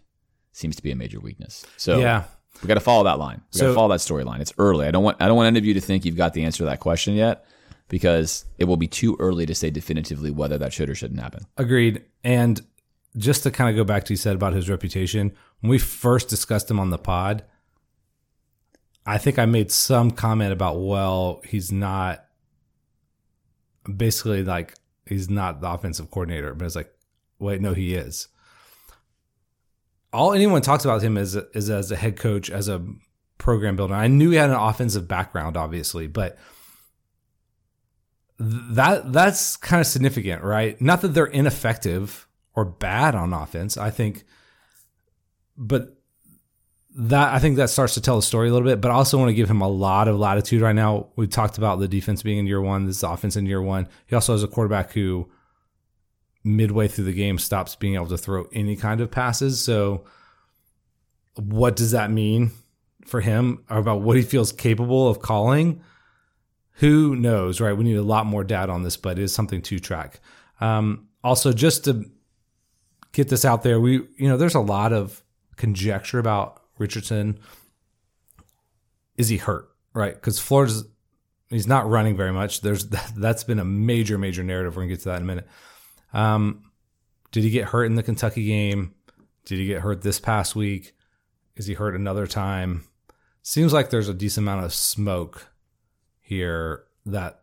seems 0.52 0.76
to 0.76 0.82
be 0.82 0.90
a 0.90 0.96
major 0.96 1.20
weakness. 1.20 1.66
So 1.76 1.98
yeah. 1.98 2.24
We 2.62 2.68
got 2.68 2.74
to 2.74 2.80
follow 2.80 3.04
that 3.04 3.18
line. 3.18 3.42
We 3.52 3.60
got 3.60 3.66
to 3.66 3.74
follow 3.74 3.88
that 3.88 4.00
storyline. 4.00 4.40
It's 4.40 4.52
early. 4.56 4.86
I 4.86 4.90
don't 4.90 5.04
want 5.04 5.18
I 5.20 5.26
don't 5.26 5.36
want 5.36 5.46
any 5.48 5.58
of 5.58 5.64
you 5.64 5.74
to 5.74 5.80
think 5.80 6.04
you've 6.04 6.16
got 6.16 6.32
the 6.32 6.44
answer 6.44 6.58
to 6.58 6.64
that 6.66 6.80
question 6.80 7.14
yet 7.14 7.44
because 7.88 8.44
it 8.58 8.64
will 8.64 8.76
be 8.76 8.88
too 8.88 9.16
early 9.18 9.46
to 9.46 9.54
say 9.54 9.70
definitively 9.70 10.30
whether 10.30 10.58
that 10.58 10.72
should 10.72 10.90
or 10.90 10.94
shouldn't 10.94 11.20
happen. 11.20 11.46
Agreed. 11.56 12.04
And 12.24 12.60
just 13.16 13.42
to 13.44 13.50
kind 13.50 13.70
of 13.70 13.76
go 13.76 13.84
back 13.84 14.04
to 14.04 14.12
you 14.12 14.16
said 14.16 14.34
about 14.34 14.52
his 14.52 14.68
reputation, 14.68 15.32
when 15.60 15.70
we 15.70 15.78
first 15.78 16.28
discussed 16.28 16.70
him 16.70 16.80
on 16.80 16.90
the 16.90 16.98
pod, 16.98 17.44
I 19.04 19.18
think 19.18 19.38
I 19.38 19.46
made 19.46 19.70
some 19.70 20.10
comment 20.10 20.52
about 20.52 20.80
well, 20.80 21.42
he's 21.44 21.70
not 21.70 22.24
basically 23.94 24.42
like 24.42 24.74
he's 25.06 25.30
not 25.30 25.60
the 25.60 25.70
offensive 25.70 26.10
coordinator, 26.10 26.54
but 26.54 26.64
it's 26.64 26.76
like, 26.76 26.92
wait, 27.38 27.60
no, 27.60 27.72
he 27.72 27.94
is. 27.94 28.28
All 30.12 30.32
anyone 30.32 30.62
talks 30.62 30.84
about 30.84 31.02
him 31.02 31.16
is 31.16 31.36
is 31.36 31.68
as 31.70 31.90
a 31.90 31.96
head 31.96 32.16
coach, 32.16 32.50
as 32.50 32.68
a 32.68 32.84
program 33.38 33.76
builder. 33.76 33.94
I 33.94 34.06
knew 34.06 34.30
he 34.30 34.36
had 34.36 34.50
an 34.50 34.56
offensive 34.56 35.06
background, 35.08 35.56
obviously, 35.56 36.06
but 36.06 36.38
that 38.38 39.12
that's 39.12 39.56
kind 39.56 39.80
of 39.80 39.86
significant, 39.86 40.42
right? 40.42 40.80
Not 40.80 41.02
that 41.02 41.08
they're 41.08 41.26
ineffective 41.26 42.26
or 42.54 42.64
bad 42.64 43.14
on 43.14 43.32
offense. 43.32 43.76
I 43.76 43.90
think, 43.90 44.24
but 45.56 45.95
that 46.98 47.34
I 47.34 47.38
think 47.38 47.56
that 47.56 47.68
starts 47.68 47.92
to 47.94 48.00
tell 48.00 48.16
the 48.16 48.22
story 48.22 48.48
a 48.48 48.52
little 48.52 48.66
bit, 48.66 48.80
but 48.80 48.90
I 48.90 48.94
also 48.94 49.18
want 49.18 49.28
to 49.28 49.34
give 49.34 49.50
him 49.50 49.60
a 49.60 49.68
lot 49.68 50.08
of 50.08 50.18
latitude 50.18 50.62
right 50.62 50.74
now. 50.74 51.08
We 51.14 51.26
talked 51.26 51.58
about 51.58 51.78
the 51.78 51.88
defense 51.88 52.22
being 52.22 52.38
in 52.38 52.46
year 52.46 52.60
one, 52.60 52.86
this 52.86 53.02
offense 53.02 53.36
in 53.36 53.44
year 53.44 53.60
one. 53.60 53.86
He 54.06 54.14
also 54.14 54.32
has 54.32 54.42
a 54.42 54.48
quarterback 54.48 54.92
who 54.92 55.30
midway 56.42 56.88
through 56.88 57.04
the 57.04 57.12
game 57.12 57.38
stops 57.38 57.76
being 57.76 57.96
able 57.96 58.06
to 58.06 58.16
throw 58.16 58.46
any 58.50 58.76
kind 58.76 59.02
of 59.02 59.10
passes. 59.10 59.60
So 59.60 60.04
what 61.34 61.76
does 61.76 61.90
that 61.90 62.10
mean 62.10 62.52
for 63.04 63.20
him 63.20 63.62
about 63.68 64.00
what 64.00 64.16
he 64.16 64.22
feels 64.22 64.50
capable 64.50 65.06
of 65.06 65.20
calling? 65.20 65.82
Who 66.76 67.14
knows, 67.14 67.60
right? 67.60 67.76
We 67.76 67.84
need 67.84 67.96
a 67.96 68.02
lot 68.02 68.24
more 68.24 68.42
data 68.42 68.72
on 68.72 68.84
this, 68.84 68.96
but 68.96 69.18
it 69.18 69.22
is 69.22 69.34
something 69.34 69.60
to 69.62 69.78
track. 69.78 70.20
Um, 70.62 71.08
also, 71.22 71.52
just 71.52 71.84
to 71.84 72.04
get 73.12 73.28
this 73.28 73.44
out 73.44 73.62
there, 73.62 73.80
we, 73.80 73.94
you 74.16 74.28
know, 74.28 74.38
there's 74.38 74.54
a 74.54 74.60
lot 74.60 74.94
of 74.94 75.22
conjecture 75.56 76.18
about 76.18 76.62
Richardson. 76.78 77.38
Is 79.16 79.28
he 79.28 79.36
hurt? 79.38 79.68
Right? 79.94 80.14
Because 80.14 80.38
Florida's 80.38 80.84
he's 81.48 81.66
not 81.66 81.88
running 81.88 82.16
very 82.16 82.32
much. 82.32 82.60
There's 82.60 82.86
that's 83.16 83.44
been 83.44 83.58
a 83.58 83.64
major 83.64 84.18
major 84.18 84.42
narrative. 84.42 84.76
We're 84.76 84.82
gonna 84.82 84.92
get 84.92 85.00
to 85.00 85.08
that 85.10 85.16
in 85.16 85.22
a 85.22 85.26
minute. 85.26 85.48
Um, 86.12 86.70
did 87.32 87.44
he 87.44 87.50
get 87.50 87.66
hurt 87.66 87.84
in 87.84 87.94
the 87.94 88.02
Kentucky 88.02 88.46
game? 88.46 88.94
Did 89.44 89.58
he 89.58 89.66
get 89.66 89.82
hurt 89.82 90.02
this 90.02 90.20
past 90.20 90.56
week? 90.56 90.94
Is 91.54 91.66
he 91.66 91.74
hurt 91.74 91.94
another 91.94 92.26
time? 92.26 92.84
Seems 93.42 93.72
like 93.72 93.90
there's 93.90 94.08
a 94.08 94.14
decent 94.14 94.44
amount 94.44 94.64
of 94.64 94.74
smoke 94.74 95.50
here 96.20 96.84
that 97.06 97.42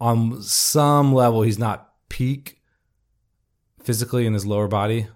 on 0.00 0.42
some 0.42 1.14
level 1.14 1.42
he's 1.42 1.58
not 1.58 1.92
peak 2.08 2.60
physically 3.82 4.26
in 4.26 4.34
his 4.34 4.46
lower 4.46 4.68
body. 4.68 5.06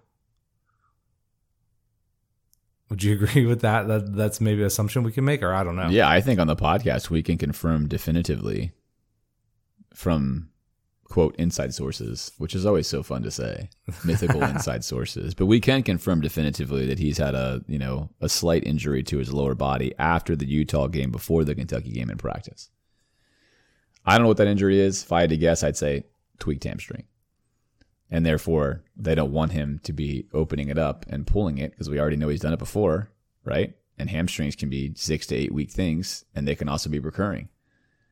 Would 2.94 3.02
you 3.02 3.14
agree 3.24 3.44
with 3.44 3.62
that? 3.62 3.88
That 3.88 4.14
that's 4.14 4.40
maybe 4.40 4.60
an 4.60 4.68
assumption 4.68 5.02
we 5.02 5.10
can 5.10 5.24
make, 5.24 5.42
or 5.42 5.52
I 5.52 5.64
don't 5.64 5.74
know. 5.74 5.88
Yeah, 5.88 6.08
I 6.08 6.20
think 6.20 6.38
on 6.38 6.46
the 6.46 6.54
podcast 6.54 7.10
we 7.10 7.24
can 7.24 7.36
confirm 7.36 7.88
definitively 7.88 8.70
from 9.92 10.50
quote 11.02 11.34
inside 11.34 11.74
sources, 11.74 12.30
which 12.38 12.54
is 12.54 12.64
always 12.64 12.86
so 12.86 13.02
fun 13.02 13.24
to 13.24 13.32
say, 13.32 13.68
mythical 14.04 14.44
inside 14.44 14.84
sources. 14.84 15.34
But 15.34 15.46
we 15.46 15.58
can 15.58 15.82
confirm 15.82 16.20
definitively 16.20 16.86
that 16.86 17.00
he's 17.00 17.18
had 17.18 17.34
a 17.34 17.62
you 17.66 17.80
know 17.80 18.10
a 18.20 18.28
slight 18.28 18.64
injury 18.64 19.02
to 19.02 19.18
his 19.18 19.32
lower 19.32 19.56
body 19.56 19.92
after 19.98 20.36
the 20.36 20.46
Utah 20.46 20.86
game, 20.86 21.10
before 21.10 21.42
the 21.42 21.56
Kentucky 21.56 21.90
game 21.90 22.10
in 22.10 22.16
practice. 22.16 22.70
I 24.06 24.12
don't 24.12 24.22
know 24.22 24.28
what 24.28 24.36
that 24.36 24.46
injury 24.46 24.78
is. 24.78 25.02
If 25.02 25.10
I 25.10 25.22
had 25.22 25.30
to 25.30 25.36
guess, 25.36 25.64
I'd 25.64 25.76
say 25.76 26.04
tweaked 26.38 26.62
hamstring. 26.62 27.06
And 28.10 28.24
therefore, 28.24 28.84
they 28.96 29.14
don't 29.14 29.32
want 29.32 29.52
him 29.52 29.80
to 29.84 29.92
be 29.92 30.26
opening 30.32 30.68
it 30.68 30.78
up 30.78 31.04
and 31.08 31.26
pulling 31.26 31.58
it 31.58 31.70
because 31.72 31.90
we 31.90 31.98
already 31.98 32.16
know 32.16 32.28
he's 32.28 32.40
done 32.40 32.52
it 32.52 32.58
before, 32.58 33.10
right? 33.44 33.74
And 33.98 34.10
hamstrings 34.10 34.56
can 34.56 34.68
be 34.68 34.92
six 34.94 35.26
to 35.28 35.36
eight 35.36 35.52
week 35.52 35.70
things, 35.70 36.24
and 36.34 36.46
they 36.46 36.54
can 36.54 36.68
also 36.68 36.90
be 36.90 36.98
recurring. 36.98 37.48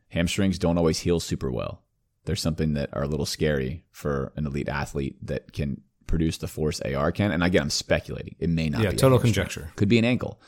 Hamstrings 0.09 0.59
don't 0.59 0.78
always 0.78 1.00
heal 1.00 1.20
super 1.20 1.50
well. 1.50 1.83
There's 2.24 2.40
something 2.40 2.74
that 2.74 2.90
are 2.92 3.02
a 3.02 3.09
little 3.09 3.26
scary 3.26 3.85
for 3.90 4.33
an 4.37 4.46
elite 4.46 4.68
athlete 4.68 5.16
that 5.26 5.52
can 5.52 5.81
produce 6.07 6.38
the 6.38 6.46
force 6.48 6.81
AR 6.83 7.11
can. 7.11 7.33
And 7.33 7.42
again, 7.42 7.62
I'm 7.62 7.70
speculating. 7.70 8.37
It 8.38 8.50
may 8.50 8.68
not 8.68 8.83
Yeah, 8.83 8.90
be 8.90 8.96
total 8.96 9.18
conjecture. 9.18 9.72
Could 9.76 9.88
be 9.88 9.98
an 9.98 10.05
ankle. 10.05 10.40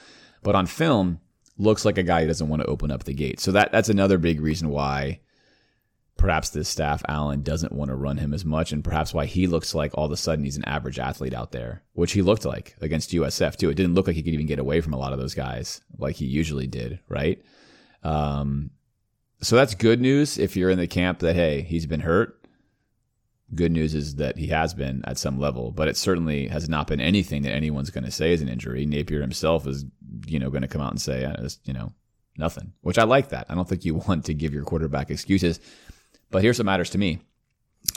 But 0.42 0.54
on 0.54 0.66
film, 0.66 1.20
looks 1.56 1.84
like 1.84 1.98
a 1.98 2.02
guy 2.02 2.20
who 2.22 2.26
doesn't 2.26 2.48
want 2.48 2.62
to 2.62 2.68
open 2.68 2.90
up 2.90 3.04
the 3.04 3.14
gate. 3.14 3.40
So 3.40 3.52
that 3.52 3.72
that's 3.72 3.88
another 3.88 4.18
big 4.18 4.40
reason 4.40 4.68
why 4.68 5.20
perhaps 6.24 6.48
this 6.48 6.70
staff, 6.70 7.02
Alan, 7.06 7.42
doesn't 7.42 7.74
want 7.74 7.90
to 7.90 7.94
run 7.94 8.16
him 8.16 8.32
as 8.32 8.46
much, 8.46 8.72
and 8.72 8.82
perhaps 8.82 9.12
why 9.12 9.26
he 9.26 9.46
looks 9.46 9.74
like 9.74 9.92
all 9.92 10.06
of 10.06 10.10
a 10.10 10.16
sudden 10.16 10.42
he's 10.42 10.56
an 10.56 10.64
average 10.64 10.98
athlete 10.98 11.34
out 11.34 11.52
there, 11.52 11.82
which 11.92 12.12
he 12.12 12.22
looked 12.22 12.46
like 12.46 12.74
against 12.80 13.10
USF 13.10 13.56
too. 13.56 13.68
It 13.68 13.74
didn't 13.74 13.92
look 13.92 14.06
like 14.06 14.16
he 14.16 14.22
could 14.22 14.32
even 14.32 14.46
get 14.46 14.58
away 14.58 14.80
from 14.80 14.94
a 14.94 14.96
lot 14.96 15.12
of 15.12 15.18
those 15.18 15.34
guys 15.34 15.82
like 15.98 16.16
he 16.16 16.24
usually 16.24 16.66
did, 16.66 16.98
right? 17.10 17.44
Um, 18.02 18.70
so 19.42 19.54
that's 19.54 19.74
good 19.74 20.00
news 20.00 20.38
if 20.38 20.56
you're 20.56 20.70
in 20.70 20.78
the 20.78 20.86
camp 20.86 21.18
that 21.18 21.36
hey, 21.36 21.60
he's 21.60 21.84
been 21.84 22.00
hurt. 22.00 22.42
Good 23.54 23.72
news 23.72 23.94
is 23.94 24.14
that 24.14 24.38
he 24.38 24.46
has 24.46 24.72
been 24.72 25.04
at 25.04 25.18
some 25.18 25.38
level, 25.38 25.72
but 25.72 25.88
it 25.88 25.96
certainly 25.98 26.48
has 26.48 26.70
not 26.70 26.86
been 26.86 27.02
anything 27.02 27.42
that 27.42 27.52
anyone's 27.52 27.90
going 27.90 28.04
to 28.04 28.10
say 28.10 28.32
is 28.32 28.40
an 28.40 28.48
injury. 28.48 28.86
Napier 28.86 29.20
himself 29.20 29.66
is, 29.66 29.84
you 30.26 30.38
know, 30.38 30.48
going 30.48 30.62
to 30.62 30.68
come 30.68 30.80
out 30.80 30.90
and 30.90 31.02
say, 31.02 31.26
"Uh, 31.26 31.50
you 31.64 31.74
know, 31.74 31.92
nothing, 32.38 32.72
which 32.80 32.98
I 32.98 33.04
like 33.04 33.28
that. 33.28 33.44
I 33.50 33.54
don't 33.54 33.68
think 33.68 33.84
you 33.84 33.94
want 34.08 34.24
to 34.24 34.32
give 34.32 34.54
your 34.54 34.64
quarterback 34.64 35.10
excuses. 35.10 35.60
But 36.34 36.42
here's 36.42 36.58
what 36.58 36.66
matters 36.66 36.90
to 36.90 36.98
me. 36.98 37.20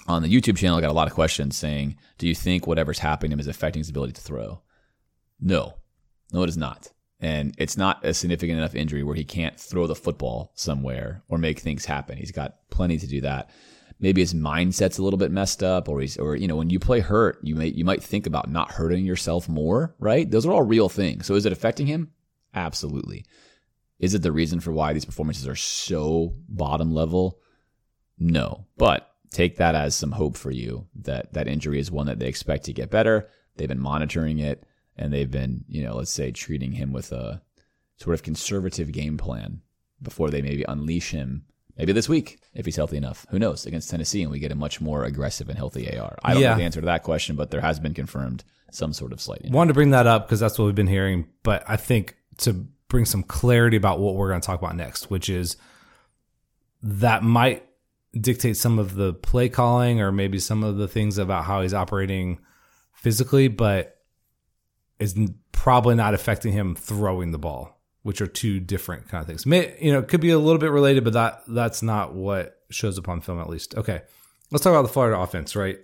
On 0.07 0.21
the 0.21 0.31
YouTube 0.31 0.57
channel, 0.57 0.77
I 0.77 0.81
got 0.81 0.91
a 0.91 0.93
lot 0.93 1.07
of 1.07 1.15
questions 1.15 1.57
saying, 1.57 1.97
do 2.19 2.27
you 2.27 2.35
think 2.35 2.67
whatever's 2.67 2.99
happening 2.99 3.31
to 3.31 3.33
him 3.33 3.39
is 3.39 3.47
affecting 3.47 3.79
his 3.79 3.89
ability 3.89 4.13
to 4.13 4.21
throw? 4.21 4.61
No, 5.41 5.73
no, 6.31 6.43
it 6.43 6.49
is 6.49 6.55
not. 6.55 6.93
And 7.19 7.55
it's 7.57 7.77
not 7.77 8.05
a 8.05 8.13
significant 8.13 8.59
enough 8.59 8.75
injury 8.75 9.01
where 9.01 9.15
he 9.15 9.23
can't 9.23 9.59
throw 9.59 9.87
the 9.87 9.95
football 9.95 10.51
somewhere 10.53 11.23
or 11.27 11.39
make 11.39 11.61
things 11.61 11.85
happen. 11.85 12.15
He's 12.15 12.31
got 12.31 12.57
plenty 12.69 12.99
to 12.99 13.07
do 13.07 13.21
that. 13.21 13.49
Maybe 13.99 14.21
his 14.21 14.35
mindset's 14.35 14.99
a 14.99 15.03
little 15.03 15.17
bit 15.17 15.31
messed 15.31 15.63
up, 15.63 15.89
or 15.89 15.99
he's, 15.99 16.15
or 16.17 16.35
you 16.35 16.47
know, 16.47 16.57
when 16.57 16.69
you 16.69 16.77
play 16.77 16.99
hurt, 16.99 17.39
you 17.41 17.55
may 17.55 17.69
you 17.69 17.85
might 17.85 18.03
think 18.03 18.27
about 18.27 18.51
not 18.51 18.69
hurting 18.69 19.03
yourself 19.03 19.49
more, 19.49 19.95
right? 19.97 20.29
Those 20.29 20.45
are 20.45 20.51
all 20.51 20.61
real 20.61 20.89
things. 20.89 21.25
So 21.25 21.33
is 21.33 21.47
it 21.47 21.53
affecting 21.53 21.87
him? 21.87 22.11
Absolutely. 22.53 23.25
Is 23.97 24.13
it 24.13 24.21
the 24.21 24.31
reason 24.31 24.59
for 24.59 24.71
why 24.71 24.93
these 24.93 25.05
performances 25.05 25.47
are 25.47 25.55
so 25.55 26.35
bottom 26.47 26.93
level? 26.93 27.39
No. 28.19 28.65
But 28.77 29.09
take 29.31 29.57
that 29.57 29.75
as 29.75 29.95
some 29.95 30.11
hope 30.11 30.37
for 30.37 30.51
you 30.51 30.87
that 30.95 31.33
that 31.33 31.47
injury 31.47 31.79
is 31.79 31.91
one 31.91 32.07
that 32.07 32.19
they 32.19 32.27
expect 32.27 32.65
to 32.65 32.73
get 32.73 32.89
better. 32.89 33.29
They've 33.57 33.67
been 33.67 33.79
monitoring 33.79 34.39
it 34.39 34.63
and 34.95 35.11
they've 35.13 35.29
been, 35.29 35.65
you 35.67 35.83
know, 35.83 35.95
let's 35.95 36.11
say 36.11 36.31
treating 36.31 36.71
him 36.71 36.91
with 36.93 37.11
a 37.11 37.41
sort 37.97 38.13
of 38.13 38.23
conservative 38.23 38.91
game 38.91 39.17
plan 39.17 39.61
before 40.01 40.29
they 40.29 40.41
maybe 40.41 40.63
unleash 40.67 41.11
him 41.11 41.43
maybe 41.77 41.91
this 41.91 42.07
week 42.09 42.39
if 42.53 42.65
he's 42.65 42.75
healthy 42.75 42.97
enough. 42.97 43.25
Who 43.29 43.37
knows? 43.39 43.65
Against 43.65 43.89
Tennessee 43.89 44.21
and 44.23 44.31
we 44.31 44.39
get 44.39 44.51
a 44.51 44.55
much 44.55 44.79
more 44.81 45.03
aggressive 45.03 45.49
and 45.49 45.57
healthy 45.57 45.87
AR. 45.97 46.17
I 46.23 46.33
don't 46.33 46.41
Yeah. 46.41 46.51
know 46.51 46.57
the 46.57 46.63
answer 46.63 46.79
to 46.81 46.85
that 46.85 47.03
question, 47.03 47.35
but 47.35 47.51
there 47.51 47.61
has 47.61 47.79
been 47.79 47.93
confirmed 47.93 48.43
some 48.71 48.93
sort 48.93 49.11
of 49.13 49.21
slight 49.21 49.41
injury. 49.41 49.55
Wanted 49.55 49.69
to 49.69 49.73
bring 49.75 49.91
that 49.91 50.07
up 50.07 50.27
because 50.27 50.39
that's 50.39 50.57
what 50.57 50.65
we've 50.65 50.75
been 50.75 50.87
hearing, 50.87 51.27
but 51.43 51.63
I 51.67 51.75
think 51.77 52.15
to 52.39 52.67
bring 52.87 53.05
some 53.05 53.23
clarity 53.23 53.77
about 53.77 53.99
what 53.99 54.15
we're 54.15 54.29
going 54.29 54.41
to 54.41 54.45
talk 54.45 54.59
about 54.61 54.75
next, 54.75 55.09
which 55.09 55.29
is 55.29 55.57
that 56.83 57.23
might 57.23 57.66
dictate 58.13 58.57
some 58.57 58.79
of 58.79 58.95
the 58.95 59.13
play 59.13 59.49
calling 59.49 60.01
or 60.01 60.11
maybe 60.11 60.39
some 60.39 60.63
of 60.63 60.77
the 60.77 60.87
things 60.87 61.17
about 61.17 61.45
how 61.45 61.61
he's 61.61 61.73
operating 61.73 62.39
physically, 62.93 63.47
but 63.47 63.97
is 64.99 65.15
probably 65.51 65.95
not 65.95 66.13
affecting 66.13 66.53
him 66.53 66.75
throwing 66.75 67.31
the 67.31 67.37
ball, 67.37 67.79
which 68.03 68.21
are 68.21 68.27
two 68.27 68.59
different 68.59 69.07
kind 69.07 69.21
of 69.21 69.27
things. 69.27 69.45
May, 69.45 69.77
you 69.79 69.91
know, 69.91 69.99
it 69.99 70.07
could 70.07 70.21
be 70.21 70.31
a 70.31 70.39
little 70.39 70.59
bit 70.59 70.71
related, 70.71 71.03
but 71.03 71.13
that 71.13 71.43
that's 71.47 71.83
not 71.83 72.13
what 72.13 72.59
shows 72.69 72.97
up 72.97 73.07
on 73.09 73.21
film 73.21 73.39
at 73.39 73.49
least. 73.49 73.75
Okay. 73.75 74.01
Let's 74.49 74.63
talk 74.63 74.71
about 74.71 74.83
the 74.83 74.93
Florida 74.93 75.19
offense, 75.19 75.55
right? 75.55 75.77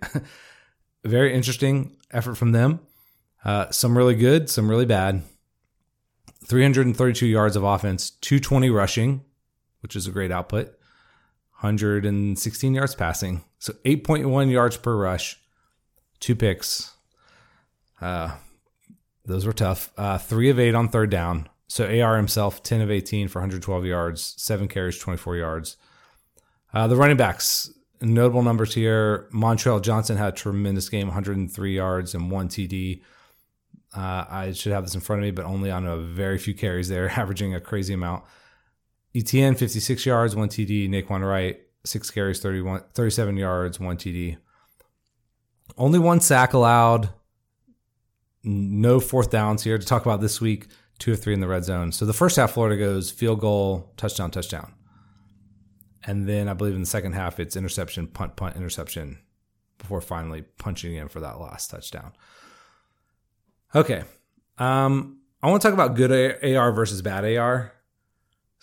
Very 1.03 1.33
interesting 1.33 1.97
effort 2.11 2.35
from 2.35 2.53
them. 2.53 2.79
Uh, 3.43 3.69
some 3.71 3.97
really 3.97 4.15
good, 4.15 4.49
some 4.49 4.69
really 4.69 4.85
bad. 4.85 5.21
332 6.45 7.25
yards 7.25 7.55
of 7.55 7.63
offense, 7.63 8.09
220 8.09 8.69
rushing, 8.69 9.21
which 9.81 9.95
is 9.95 10.07
a 10.07 10.11
great 10.11 10.31
output. 10.31 10.77
116 11.63 12.73
yards 12.73 12.93
passing. 12.93 13.41
So 13.57 13.71
8.1 13.85 14.51
yards 14.51 14.75
per 14.75 14.95
rush, 14.97 15.39
two 16.19 16.35
picks. 16.35 16.93
Uh, 18.01 18.35
those 19.25 19.45
were 19.45 19.53
tough. 19.53 19.91
Uh, 19.97 20.17
three 20.17 20.49
of 20.49 20.59
eight 20.59 20.75
on 20.75 20.89
third 20.89 21.09
down. 21.09 21.47
So 21.69 21.85
AR 21.85 22.17
himself, 22.17 22.61
10 22.63 22.81
of 22.81 22.91
18 22.91 23.29
for 23.29 23.39
112 23.39 23.85
yards, 23.85 24.35
seven 24.37 24.67
carries, 24.67 24.99
24 24.99 25.37
yards. 25.37 25.77
Uh, 26.73 26.87
the 26.87 26.97
running 26.97 27.17
backs, 27.17 27.71
notable 28.01 28.43
numbers 28.43 28.73
here. 28.73 29.29
Montrell 29.33 29.81
Johnson 29.81 30.17
had 30.17 30.33
a 30.33 30.35
tremendous 30.35 30.89
game, 30.89 31.07
103 31.07 31.75
yards 31.75 32.13
and 32.13 32.29
one 32.29 32.49
TD. 32.49 33.01
Uh, 33.95 34.25
I 34.29 34.51
should 34.51 34.73
have 34.73 34.83
this 34.83 34.95
in 34.95 35.01
front 35.01 35.21
of 35.21 35.23
me, 35.23 35.31
but 35.31 35.45
only 35.45 35.71
on 35.71 35.85
a 35.85 35.97
very 35.97 36.37
few 36.37 36.53
carries 36.53 36.89
there, 36.89 37.09
averaging 37.17 37.55
a 37.55 37.61
crazy 37.61 37.93
amount. 37.93 38.25
ETN, 39.15 39.57
56 39.57 40.05
yards, 40.05 40.35
one 40.35 40.49
TD. 40.49 40.89
Nay'Quan 40.89 41.27
Wright, 41.27 41.59
six 41.83 42.09
carries, 42.09 42.39
31, 42.39 42.83
37 42.93 43.37
yards, 43.37 43.79
one 43.79 43.97
TD. 43.97 44.37
Only 45.77 45.99
one 45.99 46.19
sack 46.19 46.53
allowed. 46.53 47.09
No 48.43 48.99
fourth 48.99 49.29
downs 49.29 49.63
here 49.63 49.77
to 49.77 49.85
talk 49.85 50.05
about 50.05 50.21
this 50.21 50.41
week. 50.41 50.67
Two 50.99 51.13
of 51.13 51.21
three 51.21 51.33
in 51.33 51.39
the 51.39 51.47
red 51.47 51.63
zone. 51.63 51.91
So 51.91 52.05
the 52.05 52.13
first 52.13 52.35
half, 52.35 52.51
Florida 52.51 52.77
goes 52.77 53.11
field 53.11 53.39
goal, 53.39 53.91
touchdown, 53.97 54.31
touchdown. 54.31 54.73
And 56.05 56.27
then 56.27 56.47
I 56.47 56.53
believe 56.53 56.75
in 56.75 56.81
the 56.81 56.87
second 56.87 57.13
half, 57.13 57.39
it's 57.39 57.55
interception, 57.55 58.07
punt, 58.07 58.35
punt, 58.35 58.55
interception 58.55 59.19
before 59.77 60.01
finally 60.01 60.41
punching 60.41 60.95
in 60.95 61.07
for 61.07 61.19
that 61.21 61.39
last 61.39 61.69
touchdown. 61.71 62.13
Okay. 63.75 64.03
Um, 64.57 65.19
I 65.41 65.49
want 65.49 65.61
to 65.61 65.67
talk 65.67 65.73
about 65.73 65.95
good 65.95 66.11
AR 66.43 66.71
versus 66.71 67.01
bad 67.01 67.25
AR. 67.37 67.72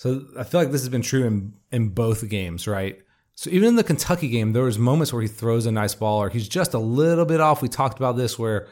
So 0.01 0.25
I 0.39 0.45
feel 0.45 0.63
like 0.63 0.71
this 0.71 0.81
has 0.81 0.89
been 0.89 1.03
true 1.03 1.27
in, 1.27 1.53
in 1.71 1.91
both 1.91 2.27
games, 2.27 2.67
right? 2.67 2.99
So 3.35 3.51
even 3.51 3.69
in 3.69 3.77
the 3.77 3.85
Kentucky 3.85 4.29
game, 4.29 4.55
there 4.55 4.63
was 4.63 4.79
moments 4.79 5.13
where 5.13 5.21
he 5.21 5.29
throws 5.29 5.67
a 5.67 5.73
nice 5.73 5.95
ball 5.95 6.23
or 6.23 6.31
he's 6.31 6.49
just 6.49 6.73
a 6.73 6.79
little 6.79 7.27
bit 7.27 7.39
off. 7.39 7.61
We 7.61 7.69
talked 7.69 7.99
about 7.99 8.17
this 8.17 8.39
where 8.39 8.69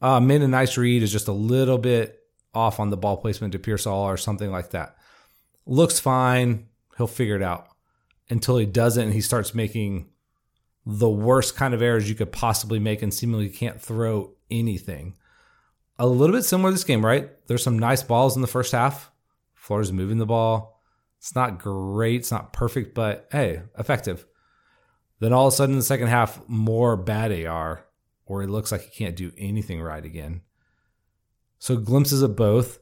uh, 0.00 0.20
made 0.20 0.40
a 0.40 0.48
nice 0.48 0.78
read 0.78 1.02
is 1.02 1.12
just 1.12 1.28
a 1.28 1.32
little 1.32 1.76
bit 1.76 2.22
off 2.54 2.80
on 2.80 2.88
the 2.88 2.96
ball 2.96 3.18
placement 3.18 3.52
to 3.52 3.58
Pearsall 3.58 4.04
or 4.04 4.16
something 4.16 4.50
like 4.50 4.70
that. 4.70 4.96
Looks 5.66 6.00
fine. 6.00 6.66
He'll 6.96 7.06
figure 7.06 7.36
it 7.36 7.42
out 7.42 7.68
until 8.30 8.56
he 8.56 8.64
doesn't 8.64 9.04
and 9.04 9.12
he 9.12 9.20
starts 9.20 9.54
making 9.54 10.08
the 10.86 11.10
worst 11.10 11.56
kind 11.56 11.74
of 11.74 11.82
errors 11.82 12.08
you 12.08 12.14
could 12.14 12.32
possibly 12.32 12.78
make 12.78 13.02
and 13.02 13.12
seemingly 13.12 13.50
can't 13.50 13.82
throw 13.82 14.32
anything. 14.50 15.14
A 15.98 16.06
little 16.06 16.34
bit 16.34 16.46
similar 16.46 16.70
to 16.70 16.74
this 16.74 16.84
game, 16.84 17.04
right? 17.04 17.28
There's 17.48 17.62
some 17.62 17.78
nice 17.78 18.02
balls 18.02 18.34
in 18.34 18.40
the 18.40 18.48
first 18.48 18.72
half. 18.72 19.10
Florida's 19.60 19.92
moving 19.92 20.16
the 20.16 20.26
ball. 20.26 20.80
It's 21.18 21.34
not 21.34 21.58
great, 21.58 22.20
it's 22.20 22.30
not 22.30 22.54
perfect, 22.54 22.94
but 22.94 23.28
hey, 23.30 23.60
effective. 23.78 24.24
Then 25.18 25.34
all 25.34 25.48
of 25.48 25.52
a 25.52 25.56
sudden 25.56 25.74
in 25.74 25.78
the 25.78 25.84
second 25.84 26.06
half, 26.06 26.40
more 26.48 26.96
bad 26.96 27.30
AR, 27.44 27.84
where 28.24 28.42
it 28.42 28.48
looks 28.48 28.72
like 28.72 28.80
he 28.80 28.90
can't 28.90 29.14
do 29.14 29.32
anything 29.36 29.82
right 29.82 30.02
again. 30.02 30.40
So 31.58 31.76
glimpses 31.76 32.22
of 32.22 32.36
both. 32.36 32.78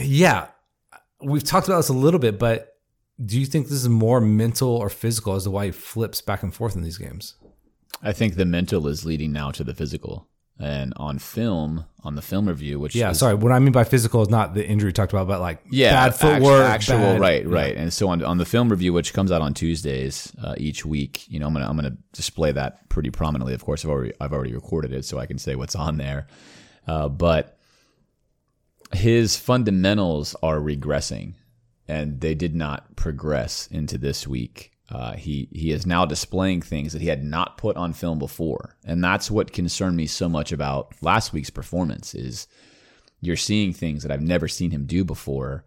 Yeah, 0.00 0.46
we've 1.20 1.44
talked 1.44 1.68
about 1.68 1.76
this 1.76 1.90
a 1.90 1.92
little 1.92 2.18
bit, 2.18 2.38
but 2.38 2.78
do 3.22 3.38
you 3.38 3.44
think 3.44 3.66
this 3.66 3.76
is 3.76 3.88
more 3.90 4.18
mental 4.18 4.70
or 4.70 4.88
physical 4.88 5.34
as 5.34 5.44
to 5.44 5.50
why 5.50 5.66
he 5.66 5.72
flips 5.72 6.22
back 6.22 6.42
and 6.42 6.54
forth 6.54 6.74
in 6.74 6.82
these 6.82 6.98
games? 6.98 7.34
I 8.02 8.12
think 8.12 8.36
the 8.36 8.46
mental 8.46 8.88
is 8.88 9.04
leading 9.04 9.30
now 9.30 9.50
to 9.50 9.62
the 9.62 9.74
physical. 9.74 10.26
And 10.60 10.92
on 10.96 11.18
film, 11.18 11.84
on 12.04 12.14
the 12.14 12.22
film 12.22 12.46
review, 12.48 12.78
which 12.78 12.94
Yeah, 12.94 13.10
is- 13.10 13.18
sorry. 13.18 13.34
What 13.34 13.50
I 13.50 13.58
mean 13.58 13.72
by 13.72 13.82
physical 13.82 14.22
is 14.22 14.28
not 14.28 14.54
the 14.54 14.64
injury 14.64 14.88
we 14.90 14.92
talked 14.92 15.12
about, 15.12 15.26
but 15.26 15.40
like 15.40 15.58
yeah, 15.68 15.90
bad 16.08 16.14
footwork, 16.14 16.62
actual, 16.64 16.98
bad- 16.98 17.20
right, 17.20 17.44
right. 17.46 17.76
And 17.76 17.92
so 17.92 18.08
on 18.08 18.22
on 18.22 18.38
the 18.38 18.44
film 18.44 18.68
review, 18.68 18.92
which 18.92 19.12
comes 19.12 19.32
out 19.32 19.42
on 19.42 19.52
Tuesdays 19.52 20.32
uh, 20.42 20.54
each 20.56 20.86
week, 20.86 21.24
you 21.28 21.40
know, 21.40 21.48
I'm 21.48 21.54
gonna 21.54 21.68
I'm 21.68 21.74
gonna 21.74 21.96
display 22.12 22.52
that 22.52 22.88
pretty 22.88 23.10
prominently. 23.10 23.52
Of 23.52 23.64
course, 23.64 23.84
I've 23.84 23.90
already 23.90 24.12
I've 24.20 24.32
already 24.32 24.54
recorded 24.54 24.92
it, 24.92 25.04
so 25.04 25.18
I 25.18 25.26
can 25.26 25.38
say 25.38 25.56
what's 25.56 25.74
on 25.74 25.96
there. 25.96 26.28
Uh, 26.86 27.08
but 27.08 27.58
his 28.92 29.36
fundamentals 29.36 30.36
are 30.40 30.58
regressing, 30.58 31.34
and 31.88 32.20
they 32.20 32.34
did 32.36 32.54
not 32.54 32.94
progress 32.94 33.66
into 33.72 33.98
this 33.98 34.26
week. 34.26 34.70
Uh, 34.94 35.16
he 35.16 35.48
he 35.50 35.72
is 35.72 35.86
now 35.86 36.04
displaying 36.04 36.62
things 36.62 36.92
that 36.92 37.02
he 37.02 37.08
had 37.08 37.24
not 37.24 37.58
put 37.58 37.76
on 37.76 37.92
film 37.92 38.16
before, 38.16 38.76
and 38.84 39.02
that's 39.02 39.28
what 39.28 39.52
concerned 39.52 39.96
me 39.96 40.06
so 40.06 40.28
much 40.28 40.52
about 40.52 40.94
last 41.02 41.32
week's 41.32 41.50
performance. 41.50 42.14
Is 42.14 42.46
you're 43.20 43.36
seeing 43.36 43.72
things 43.72 44.04
that 44.04 44.12
I've 44.12 44.22
never 44.22 44.46
seen 44.46 44.70
him 44.70 44.86
do 44.86 45.04
before, 45.04 45.64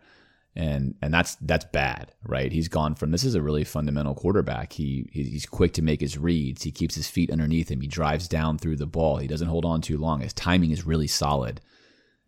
and 0.56 0.96
and 1.02 1.14
that's 1.14 1.36
that's 1.42 1.66
bad, 1.74 2.14
right? 2.24 2.54
He's 2.54 2.70
gone 2.70 2.96
from 2.96 3.12
this 3.12 3.26
is 3.26 3.36
a 3.36 3.42
really 3.42 3.66
fundamental 3.66 4.16
quarterback. 4.16 4.72
He 4.72 5.10
he's 5.12 5.46
quick 5.46 5.74
to 5.74 5.82
make 5.82 6.00
his 6.00 6.18
reads. 6.18 6.64
He 6.64 6.72
keeps 6.72 6.96
his 6.96 7.10
feet 7.10 7.30
underneath 7.30 7.70
him. 7.70 7.82
He 7.82 7.88
drives 7.88 8.30
down 8.30 8.58
through 8.58 8.78
the 8.78 8.88
ball. 8.88 9.18
He 9.18 9.28
doesn't 9.28 9.50
hold 9.50 9.66
on 9.66 9.82
too 9.82 9.98
long. 9.98 10.22
His 10.22 10.32
timing 10.32 10.72
is 10.72 10.86
really 10.86 11.08
solid. 11.08 11.60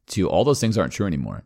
To 0.07 0.27
all 0.27 0.43
those 0.43 0.59
things 0.59 0.77
aren't 0.77 0.91
true 0.91 1.07
anymore. 1.07 1.45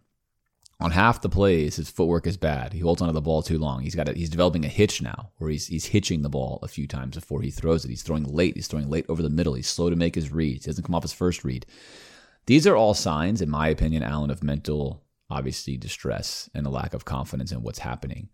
On 0.83 0.91
half 0.91 1.21
the 1.21 1.29
plays, 1.29 1.77
his 1.77 1.89
footwork 1.89 2.27
is 2.27 2.35
bad. 2.35 2.73
He 2.73 2.79
holds 2.79 3.01
onto 3.01 3.13
the 3.13 3.21
ball 3.21 3.41
too 3.41 3.57
long. 3.57 3.83
He's 3.83 3.95
got 3.95 4.09
a, 4.09 4.13
he's 4.13 4.29
developing 4.29 4.65
a 4.65 4.67
hitch 4.67 5.01
now, 5.01 5.31
where 5.37 5.49
he's 5.49 5.67
he's 5.67 5.85
hitching 5.85 6.23
the 6.23 6.29
ball 6.29 6.59
a 6.61 6.67
few 6.67 6.87
times 6.87 7.15
before 7.15 7.41
he 7.41 7.51
throws 7.51 7.85
it. 7.85 7.89
He's 7.89 8.03
throwing 8.03 8.25
late. 8.25 8.55
He's 8.55 8.67
throwing 8.67 8.89
late 8.89 9.05
over 9.07 9.21
the 9.21 9.29
middle. 9.29 9.53
He's 9.53 9.69
slow 9.69 9.89
to 9.89 9.95
make 9.95 10.13
his 10.13 10.33
reads. 10.33 10.65
He 10.65 10.71
doesn't 10.71 10.83
come 10.83 10.93
off 10.93 11.03
his 11.03 11.13
first 11.13 11.45
read. 11.45 11.65
These 12.47 12.67
are 12.67 12.75
all 12.75 12.93
signs, 12.93 13.41
in 13.41 13.49
my 13.49 13.69
opinion, 13.69 14.03
Alan, 14.03 14.29
of 14.29 14.43
mental, 14.43 15.01
obviously, 15.29 15.77
distress 15.77 16.49
and 16.53 16.67
a 16.67 16.69
lack 16.69 16.93
of 16.93 17.05
confidence 17.05 17.53
in 17.53 17.63
what's 17.63 17.79
happening. 17.79 18.27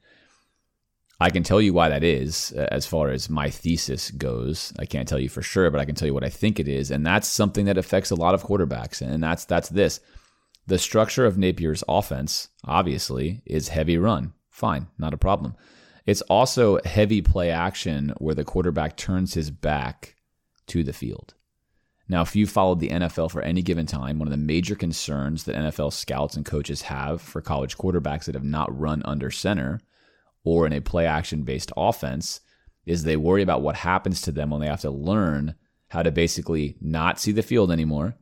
I 1.19 1.29
can 1.29 1.43
tell 1.43 1.61
you 1.61 1.73
why 1.73 1.89
that 1.89 2.03
is 2.03 2.51
uh, 2.57 2.67
as 2.71 2.87
far 2.87 3.09
as 3.09 3.29
my 3.29 3.51
thesis 3.51 4.09
goes. 4.09 4.73
I 4.79 4.87
can't 4.87 5.07
tell 5.07 5.19
you 5.19 5.29
for 5.29 5.43
sure, 5.43 5.69
but 5.69 5.81
I 5.81 5.85
can 5.85 5.93
tell 5.93 6.07
you 6.07 6.15
what 6.15 6.23
I 6.23 6.29
think 6.29 6.59
it 6.59 6.67
is. 6.67 6.89
And 6.89 7.05
that's 7.05 7.27
something 7.27 7.65
that 7.65 7.77
affects 7.77 8.09
a 8.09 8.15
lot 8.15 8.33
of 8.33 8.43
quarterbacks. 8.43 9.01
And 9.01 9.21
that's 9.21 9.45
that's 9.45 9.69
this. 9.69 9.99
The 10.69 10.77
structure 10.77 11.25
of 11.25 11.35
Napier's 11.35 11.83
offense, 11.87 12.49
obviously, 12.63 13.41
is 13.43 13.69
heavy 13.69 13.97
run. 13.97 14.33
Fine, 14.51 14.85
not 14.99 15.15
a 15.15 15.17
problem. 15.17 15.55
It's 16.05 16.21
also 16.21 16.77
heavy 16.85 17.23
play 17.23 17.49
action 17.49 18.13
where 18.19 18.35
the 18.35 18.43
quarterback 18.43 18.95
turns 18.95 19.33
his 19.33 19.49
back 19.49 20.15
to 20.67 20.83
the 20.83 20.93
field. 20.93 21.33
Now, 22.07 22.21
if 22.21 22.35
you 22.35 22.45
followed 22.45 22.81
the 22.81 22.89
NFL 22.89 23.31
for 23.31 23.41
any 23.41 23.63
given 23.63 23.87
time, 23.87 24.19
one 24.19 24.27
of 24.27 24.31
the 24.31 24.37
major 24.37 24.75
concerns 24.75 25.45
that 25.45 25.55
NFL 25.55 25.91
scouts 25.91 26.35
and 26.35 26.45
coaches 26.45 26.83
have 26.83 27.19
for 27.19 27.41
college 27.41 27.75
quarterbacks 27.75 28.25
that 28.25 28.35
have 28.35 28.43
not 28.43 28.79
run 28.79 29.01
under 29.05 29.31
center 29.31 29.79
or 30.43 30.67
in 30.67 30.73
a 30.73 30.81
play 30.81 31.07
action 31.07 31.41
based 31.41 31.71
offense 31.75 32.41
is 32.85 33.05
they 33.05 33.17
worry 33.17 33.41
about 33.41 33.63
what 33.63 33.77
happens 33.77 34.21
to 34.21 34.31
them 34.31 34.51
when 34.51 34.61
they 34.61 34.67
have 34.67 34.81
to 34.81 34.91
learn 34.91 35.55
how 35.87 36.03
to 36.03 36.11
basically 36.11 36.77
not 36.79 37.19
see 37.19 37.31
the 37.31 37.41
field 37.41 37.71
anymore, 37.71 38.13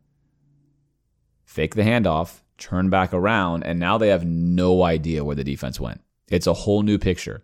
fake 1.48 1.74
the 1.74 1.82
handoff, 1.82 2.42
turn 2.60 2.92
back 2.92 3.14
around, 3.14 3.64
and 3.64 3.80
now 3.80 3.98
they 3.98 4.10
have 4.10 4.26
no 4.26 4.84
idea 4.84 5.24
where 5.24 5.36
the 5.36 5.44
defense 5.44 5.80
went. 5.80 6.02
It's 6.30 6.46
a 6.46 6.54
whole 6.54 6.84
new 6.84 7.00
picture. 7.00 7.44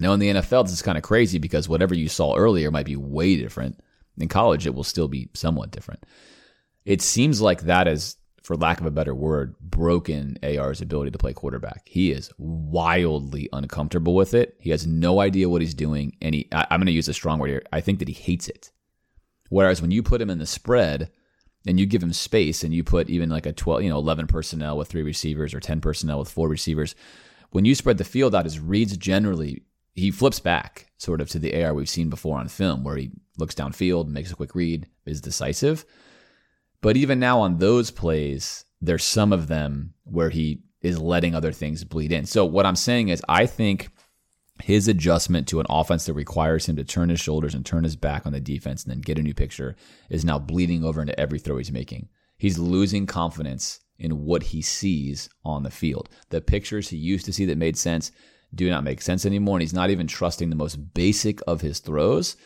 Now, 0.00 0.12
in 0.12 0.20
the 0.20 0.30
NFL, 0.30 0.64
this 0.64 0.72
is 0.72 0.82
kind 0.82 0.96
of 0.96 1.04
crazy 1.04 1.38
because 1.38 1.68
whatever 1.68 1.94
you 1.94 2.08
saw 2.08 2.34
earlier 2.34 2.70
might 2.70 2.86
be 2.86 2.96
way 2.96 3.36
different. 3.36 3.78
In 4.16 4.28
college, 4.28 4.66
it 4.66 4.74
will 4.74 4.84
still 4.84 5.08
be 5.08 5.28
somewhat 5.34 5.70
different. 5.70 6.04
It 6.84 7.02
seems 7.02 7.40
like 7.40 7.62
that 7.62 7.86
is, 7.86 8.16
for 8.42 8.56
lack 8.56 8.80
of 8.80 8.86
a 8.86 8.90
better 8.90 9.14
word, 9.14 9.54
broken 9.60 10.38
AR's 10.42 10.80
ability 10.80 11.10
to 11.10 11.18
play 11.18 11.34
quarterback. 11.34 11.82
He 11.84 12.12
is 12.12 12.30
wildly 12.38 13.48
uncomfortable 13.52 14.14
with 14.14 14.34
it. 14.34 14.56
He 14.58 14.70
has 14.70 14.86
no 14.86 15.20
idea 15.20 15.48
what 15.48 15.60
he's 15.60 15.74
doing. 15.74 16.16
And 16.22 16.34
he, 16.34 16.48
I, 16.50 16.66
I'm 16.70 16.80
going 16.80 16.86
to 16.86 16.92
use 16.92 17.08
a 17.08 17.14
strong 17.14 17.38
word 17.38 17.50
here. 17.50 17.62
I 17.72 17.80
think 17.80 17.98
that 17.98 18.08
he 18.08 18.14
hates 18.14 18.48
it. 18.48 18.70
Whereas 19.50 19.82
when 19.82 19.90
you 19.90 20.02
put 20.02 20.20
him 20.20 20.30
in 20.30 20.38
the 20.38 20.46
spread 20.46 21.10
and 21.66 21.78
you 21.78 21.86
give 21.86 22.02
him 22.02 22.12
space 22.12 22.62
and 22.64 22.72
you 22.72 22.84
put 22.84 23.10
even 23.10 23.28
like 23.28 23.46
a 23.46 23.52
12, 23.52 23.82
you 23.82 23.90
know, 23.90 23.98
11 23.98 24.26
personnel 24.26 24.76
with 24.76 24.88
three 24.88 25.02
receivers 25.02 25.54
or 25.54 25.60
10 25.60 25.80
personnel 25.80 26.18
with 26.18 26.30
four 26.30 26.48
receivers, 26.48 26.94
when 27.50 27.64
you 27.64 27.74
spread 27.74 27.98
the 27.98 28.04
field 28.04 28.34
out, 28.34 28.44
his 28.44 28.60
reads 28.60 28.96
generally, 28.96 29.62
he 29.94 30.10
flips 30.10 30.40
back 30.40 30.90
sort 30.98 31.20
of 31.20 31.28
to 31.30 31.38
the 31.38 31.62
AR 31.62 31.74
we've 31.74 31.88
seen 31.88 32.10
before 32.10 32.38
on 32.38 32.48
film 32.48 32.84
where 32.84 32.96
he 32.96 33.10
looks 33.36 33.54
downfield, 33.54 34.08
makes 34.08 34.30
a 34.30 34.36
quick 34.36 34.54
read, 34.54 34.86
is 35.06 35.20
decisive. 35.20 35.84
But 36.80 36.96
even 36.96 37.18
now 37.18 37.40
on 37.40 37.58
those 37.58 37.90
plays, 37.90 38.64
there's 38.80 39.04
some 39.04 39.32
of 39.32 39.48
them 39.48 39.94
where 40.04 40.30
he 40.30 40.62
is 40.80 40.98
letting 41.00 41.34
other 41.34 41.52
things 41.52 41.82
bleed 41.84 42.12
in. 42.12 42.26
So 42.26 42.44
what 42.44 42.66
I'm 42.66 42.76
saying 42.76 43.08
is 43.08 43.22
I 43.28 43.46
think 43.46 43.88
his 44.62 44.88
adjustment 44.88 45.46
to 45.48 45.60
an 45.60 45.66
offense 45.68 46.06
that 46.06 46.14
requires 46.14 46.66
him 46.66 46.76
to 46.76 46.84
turn 46.84 47.08
his 47.08 47.20
shoulders 47.20 47.54
and 47.54 47.64
turn 47.64 47.84
his 47.84 47.96
back 47.96 48.26
on 48.26 48.32
the 48.32 48.40
defense 48.40 48.84
and 48.84 48.92
then 48.92 49.00
get 49.00 49.18
a 49.18 49.22
new 49.22 49.34
picture 49.34 49.76
is 50.10 50.24
now 50.24 50.38
bleeding 50.38 50.84
over 50.84 51.00
into 51.00 51.18
every 51.18 51.38
throw 51.38 51.58
he's 51.58 51.72
making. 51.72 52.08
He's 52.36 52.58
losing 52.58 53.06
confidence 53.06 53.80
in 53.98 54.24
what 54.24 54.44
he 54.44 54.62
sees 54.62 55.28
on 55.44 55.62
the 55.62 55.70
field. 55.70 56.08
The 56.30 56.40
pictures 56.40 56.88
he 56.88 56.96
used 56.96 57.24
to 57.26 57.32
see 57.32 57.44
that 57.46 57.58
made 57.58 57.76
sense 57.76 58.12
do 58.54 58.70
not 58.70 58.84
make 58.84 59.02
sense 59.02 59.26
anymore, 59.26 59.56
and 59.56 59.62
he's 59.62 59.74
not 59.74 59.90
even 59.90 60.06
trusting 60.06 60.48
the 60.48 60.56
most 60.56 60.94
basic 60.94 61.40
of 61.46 61.60
his 61.60 61.80
throws. 61.80 62.36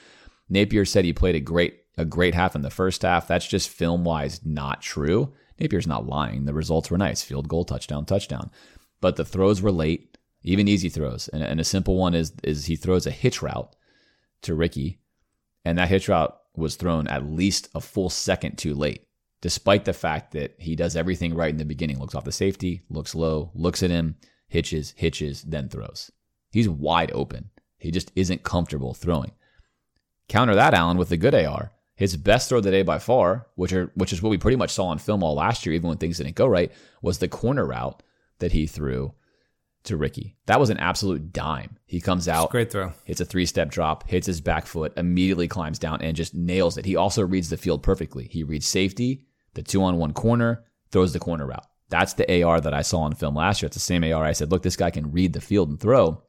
Napier 0.49 0.85
said 0.85 1.05
he 1.05 1.13
played 1.13 1.37
a 1.37 1.41
great 1.41 1.79
a 1.99 2.05
great 2.07 2.35
half 2.35 2.55
in 2.55 2.63
the 2.63 2.71
first 2.71 3.03
half. 3.03 3.29
That's 3.29 3.47
just 3.47 3.69
film 3.69 4.03
wise 4.03 4.41
not 4.45 4.81
true. 4.81 5.33
Napier's 5.61 5.87
not 5.87 6.07
lying. 6.07 6.47
The 6.47 6.55
results 6.55 6.91
were 6.91 6.97
nice. 6.97 7.23
Field 7.23 7.49
goal, 7.49 7.65
touchdown, 7.65 8.07
touchdown. 8.07 8.51
But 9.03 9.17
the 9.17 9.27
throws 9.27 9.61
were 9.61 9.71
late, 9.71 10.12
even 10.43 10.69
easy 10.69 10.89
throws. 10.89 11.29
And, 11.29 11.43
and 11.43 11.61
a 11.61 11.65
simple 11.65 11.97
one 11.97 12.15
is 12.15 12.33
is 12.43 12.67
he 12.67 12.77
throws 12.77 13.07
a 13.07 13.11
hitch 13.11 13.43
route 13.43 13.75
to 14.43 14.55
Ricky, 14.55 14.99
and 15.65 15.79
that 15.79 15.89
hitch 15.89 16.09
route 16.09 16.37
was 16.55 16.77
thrown 16.77 17.07
at 17.09 17.25
least 17.25 17.69
a 17.75 17.81
full 17.81 18.11
second 18.11 18.59
too 18.59 18.75
late, 18.75 19.07
despite 19.41 19.85
the 19.85 19.93
fact 19.93 20.33
that 20.33 20.55
he 20.59 20.77
does 20.77 20.97
everything 20.97 21.35
right 21.35 21.51
in 21.51 21.59
the 21.59 21.65
beginning. 21.65 21.99
Looks 21.99 22.15
off 22.15 22.25
the 22.25 22.33
safety, 22.33 22.83
looks 22.91 23.15
low, 23.15 23.51
looks 23.55 23.83
at 23.83 23.91
him, 23.91 24.17
hitches, 24.49 24.95
hitches, 24.97 25.43
then 25.43 25.69
throws. 25.69 26.11
He's 26.51 26.69
wide 26.69 27.11
open. 27.15 27.51
He 27.79 27.91
just 27.91 28.13
isn't 28.15 28.43
comfortable 28.43 28.95
throwing. 28.95 29.33
Counter 30.29 30.55
that, 30.55 30.75
Alan, 30.75 30.99
with 30.99 31.09
the 31.09 31.17
good 31.17 31.35
AR. 31.35 31.73
His 31.95 32.17
best 32.17 32.49
throw 32.49 32.59
of 32.59 32.65
the 32.65 32.71
day 32.71 32.83
by 32.83 32.99
far, 32.99 33.47
which 33.55 33.73
are 33.73 33.93
which 33.95 34.13
is 34.13 34.23
what 34.23 34.31
we 34.31 34.39
pretty 34.39 34.57
much 34.57 34.71
saw 34.71 34.87
on 34.87 34.99
film 34.99 35.23
all 35.23 35.35
last 35.35 35.65
year, 35.65 35.75
even 35.75 35.89
when 35.89 35.99
things 35.99 36.19
didn't 36.19 36.35
go 36.35 36.47
right, 36.47 36.73
was 37.01 37.19
the 37.19 37.29
corner 37.29 37.67
route 37.67 38.03
that 38.39 38.53
he 38.53 38.67
threw 38.67 39.15
to 39.85 39.97
Ricky. 39.97 40.37
That 40.47 40.61
was 40.61 40.71
an 40.71 40.79
absolute 40.79 41.33
dime. 41.33 41.77
He 41.87 42.01
comes 42.01 42.29
out, 42.29 42.51
Great 42.51 42.71
throw. 42.71 42.93
hits 43.05 43.21
a 43.21 43.25
three 43.25 43.47
step 43.47 43.71
drop, 43.71 44.09
hits 44.09 44.27
his 44.27 44.41
back 44.41 44.67
foot, 44.67 44.93
immediately 44.97 45.49
climbs 45.49 45.79
down 45.79 46.01
and 46.03 46.17
just 46.17 46.35
nails 46.35 46.79
it. 46.79 46.85
He 46.85 46.97
also 46.97 47.23
reads 47.23 47.51
the 47.51 47.57
field 47.57 47.83
perfectly. 47.83 48.29
He 48.31 48.45
reads 48.45 48.67
safety, 48.67 49.27
the 49.55 49.63
two 49.63 49.83
on 49.83 49.99
one 49.99 50.13
corner, 50.13 50.65
throws 50.91 51.13
the 51.13 51.19
corner 51.19 51.47
route. 51.47 51.67
That's 51.89 52.15
the 52.15 52.43
AR 52.43 52.61
that 52.61 52.73
I 52.73 52.83
saw 52.83 53.01
on 53.01 53.15
film 53.15 53.35
last 53.35 53.61
year. 53.61 53.67
It's 53.67 53.77
the 53.77 53.81
same 53.81 54.05
AR 54.05 54.25
I 54.25 54.33
said, 54.33 54.51
look, 54.51 54.63
this 54.63 54.77
guy 54.77 54.91
can 54.91 55.13
read 55.13 55.33
the 55.33 55.41
field 55.41 55.69
and 55.69 55.79
throw. 55.79 56.23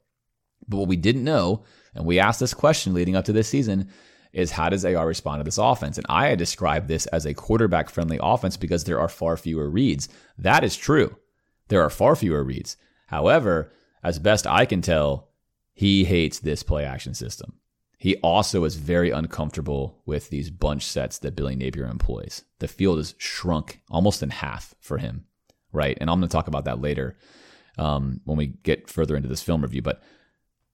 But 0.68 0.78
what 0.78 0.88
we 0.90 0.98
didn't 0.98 1.24
know, 1.24 1.64
and 1.96 2.06
we 2.06 2.20
asked 2.20 2.40
this 2.40 2.54
question 2.54 2.94
leading 2.94 3.16
up 3.16 3.26
to 3.26 3.34
this 3.34 3.48
season, 3.48 3.90
is 4.34 4.52
how 4.52 4.68
does 4.70 4.84
AR 4.84 5.08
respond 5.08 5.40
to 5.40 5.44
this 5.44 5.58
offense? 5.60 5.98
And 5.98 6.08
I 6.10 6.28
had 6.28 6.40
described 6.40 6.88
this 6.88 7.06
as 7.08 7.26
a 7.26 7.34
quarterback 7.34 7.90
friendly 7.90 8.20
offense 8.22 8.58
because 8.58 8.84
there 8.84 9.00
are 9.00 9.08
far 9.08 9.38
fewer 9.38 9.70
reads. 9.70 10.10
That 10.38 10.64
is 10.64 10.76
true. 10.76 11.16
There 11.68 11.84
are 11.84 11.90
far 11.90 12.16
fewer 12.16 12.44
reads. 12.44 12.76
However, 13.14 13.72
as 14.04 14.18
best 14.18 14.48
I 14.48 14.66
can 14.66 14.82
tell, 14.82 15.30
he 15.72 16.04
hates 16.04 16.40
this 16.40 16.64
play 16.64 16.84
action 16.84 17.14
system. 17.14 17.54
He 18.00 18.16
also 18.18 18.64
is 18.64 18.74
very 18.74 19.12
uncomfortable 19.12 20.02
with 20.08 20.32
these 20.32 20.50
bunch 20.50 20.84
sets 20.84 21.20
that 21.20 21.36
Billy 21.36 21.56
Napier 21.56 21.86
employs. 21.86 22.44
The 22.58 22.68
field 22.68 22.98
is 22.98 23.14
shrunk 23.20 23.82
almost 23.92 24.24
in 24.24 24.32
half 24.32 24.74
for 24.80 24.98
him, 24.98 25.26
right? 25.72 25.96
And 26.02 26.10
I'm 26.10 26.20
going 26.20 26.28
to 26.28 26.34
talk 26.34 26.48
about 26.48 26.66
that 26.66 26.82
later 26.82 27.16
um, 27.78 28.20
when 28.26 28.36
we 28.36 28.48
get 28.48 28.90
further 28.90 29.16
into 29.16 29.30
this 29.30 29.44
film 29.44 29.62
review. 29.62 29.84
But 29.84 30.02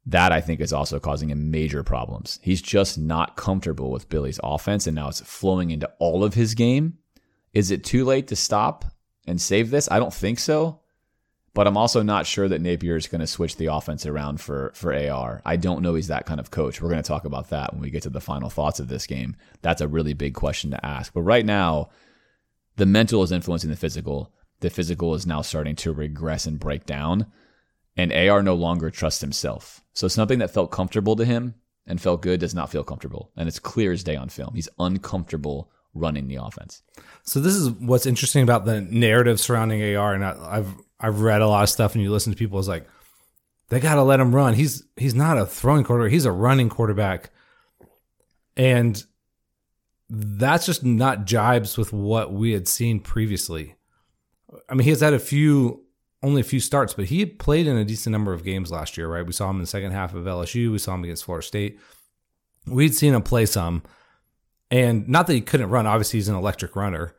that 0.05 0.31
I 0.31 0.39
think 0.39 0.61
is 0.61 0.71
also 0.71 0.97
causing 0.97 1.31
him 1.31 1.51
major 1.51 1.83
problems. 1.83 2.39
He's 2.41 2.61
just 2.61 2.97
not 2.97 3.35
comfortable 3.35 3.91
with 3.91 4.07
Billy's 4.07 4.39
offense, 4.45 4.87
and 4.87 4.95
now 4.95 5.09
it's 5.09 5.19
flowing 5.19 5.71
into 5.71 5.91
all 5.99 6.23
of 6.23 6.35
his 6.35 6.55
game. 6.55 6.99
Is 7.51 7.69
it 7.69 7.83
too 7.83 8.05
late 8.05 8.29
to 8.29 8.37
stop 8.37 8.85
and 9.27 9.41
save 9.41 9.71
this? 9.71 9.91
I 9.91 9.99
don't 9.99 10.13
think 10.13 10.39
so. 10.39 10.78
But 11.59 11.67
I'm 11.67 11.75
also 11.75 12.01
not 12.01 12.25
sure 12.25 12.47
that 12.47 12.61
Napier 12.61 12.95
is 12.95 13.07
going 13.07 13.19
to 13.19 13.27
switch 13.27 13.57
the 13.57 13.65
offense 13.65 14.05
around 14.05 14.39
for 14.39 14.71
for 14.75 14.93
AR. 14.93 15.41
I 15.43 15.57
don't 15.57 15.81
know 15.81 15.95
he's 15.95 16.07
that 16.07 16.25
kind 16.25 16.39
of 16.39 16.51
coach. 16.51 16.81
We're 16.81 16.87
going 16.87 17.03
to 17.03 17.05
talk 17.05 17.25
about 17.25 17.49
that 17.49 17.73
when 17.73 17.81
we 17.81 17.89
get 17.89 18.03
to 18.03 18.09
the 18.09 18.21
final 18.21 18.49
thoughts 18.49 18.79
of 18.79 18.87
this 18.87 19.05
game. 19.05 19.35
That's 19.61 19.81
a 19.81 19.87
really 19.89 20.13
big 20.13 20.35
question 20.35 20.71
to 20.71 20.85
ask. 20.85 21.13
But 21.13 21.23
right 21.23 21.45
now, 21.45 21.89
the 22.77 22.85
mental 22.85 23.23
is 23.23 23.33
influencing 23.33 23.69
the 23.69 23.75
physical. 23.75 24.33
The 24.61 24.69
physical 24.69 25.13
is 25.15 25.27
now 25.27 25.41
starting 25.41 25.75
to 25.75 25.91
regress 25.91 26.45
and 26.45 26.57
break 26.57 26.85
down 26.85 27.25
and 27.97 28.13
AR 28.13 28.41
no 28.41 28.55
longer 28.55 28.89
trusts 28.89 29.19
himself. 29.19 29.83
So 29.91 30.07
something 30.07 30.39
that 30.39 30.53
felt 30.53 30.71
comfortable 30.71 31.17
to 31.17 31.25
him 31.25 31.55
and 31.85 31.99
felt 31.99 32.21
good 32.21 32.39
does 32.39 32.55
not 32.55 32.71
feel 32.71 32.85
comfortable. 32.85 33.33
And 33.35 33.49
it's 33.49 33.59
clear 33.59 33.91
as 33.91 34.05
day 34.05 34.15
on 34.15 34.29
film. 34.29 34.55
He's 34.55 34.69
uncomfortable 34.79 35.69
running 35.93 36.29
the 36.29 36.41
offense. 36.41 36.83
So 37.23 37.41
this 37.41 37.55
is 37.55 37.69
what's 37.71 38.05
interesting 38.05 38.43
about 38.43 38.63
the 38.63 38.79
narrative 38.79 39.41
surrounding 39.41 39.97
AR, 39.97 40.13
and 40.13 40.23
I, 40.23 40.37
I've 40.39 40.73
I've 40.99 41.21
read 41.21 41.41
a 41.41 41.47
lot 41.47 41.63
of 41.63 41.69
stuff, 41.69 41.95
and 41.95 42.03
you 42.03 42.11
listen 42.11 42.33
to 42.33 42.37
people, 42.37 42.59
it's 42.59 42.67
like 42.67 42.87
they 43.69 43.79
got 43.79 43.95
to 43.95 44.03
let 44.03 44.19
him 44.19 44.35
run. 44.35 44.55
He's 44.55 44.83
he's 44.97 45.15
not 45.15 45.37
a 45.37 45.45
throwing 45.45 45.83
quarterback; 45.83 46.11
he's 46.11 46.25
a 46.25 46.31
running 46.31 46.69
quarterback, 46.69 47.29
and 48.57 49.01
that's 50.09 50.65
just 50.65 50.83
not 50.83 51.25
jibes 51.25 51.77
with 51.77 51.93
what 51.93 52.33
we 52.33 52.51
had 52.51 52.67
seen 52.67 52.99
previously. 52.99 53.75
I 54.67 54.73
mean, 54.73 54.83
he 54.83 54.89
has 54.89 55.01
had 55.01 55.13
a 55.13 55.19
few, 55.19 55.85
only 56.23 56.41
a 56.41 56.45
few 56.45 56.59
starts, 56.59 56.93
but 56.93 57.05
he 57.05 57.19
had 57.19 57.37
played 57.37 57.67
in 57.67 57.77
a 57.77 57.85
decent 57.85 58.11
number 58.11 58.33
of 58.33 58.43
games 58.43 58.71
last 58.71 58.97
year, 58.97 59.07
right? 59.07 59.25
We 59.25 59.33
saw 59.33 59.49
him 59.49 59.57
in 59.57 59.61
the 59.61 59.67
second 59.67 59.91
half 59.91 60.15
of 60.15 60.25
LSU. 60.25 60.71
We 60.71 60.79
saw 60.79 60.95
him 60.95 61.03
against 61.03 61.25
Florida 61.25 61.45
State. 61.45 61.79
We'd 62.65 62.95
seen 62.95 63.13
him 63.13 63.21
play 63.21 63.45
some, 63.45 63.83
and 64.71 65.07
not 65.07 65.27
that 65.27 65.33
he 65.33 65.41
couldn't 65.41 65.69
run. 65.69 65.85
Obviously, 65.85 66.17
he's 66.17 66.27
an 66.27 66.35
electric 66.35 66.75
runner, 66.75 67.15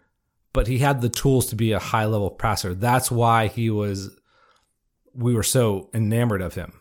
but 0.53 0.67
he 0.67 0.79
had 0.79 1.01
the 1.01 1.09
tools 1.09 1.47
to 1.47 1.57
be 1.57 1.73
a 1.73 1.79
high 1.79 2.07
level 2.07 2.31
passer. 2.31 2.75
That's 2.75 3.11
why 3.11 3.49
he 3.49 3.71
was. 3.71 4.17
We 5.13 5.35
were 5.35 5.43
so 5.43 5.91
enamored 5.93 6.43
of 6.43 6.55
him, 6.55 6.73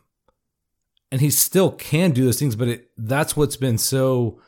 and 1.12 1.22
he 1.22 1.30
still 1.30 1.72
can 1.72 2.12
do 2.12 2.26
those 2.26 2.40
things. 2.40 2.56
But 2.56 2.68
it, 2.68 2.92
that's 2.98 3.36
what's 3.36 3.58
been 3.58 3.78
so 3.78 4.40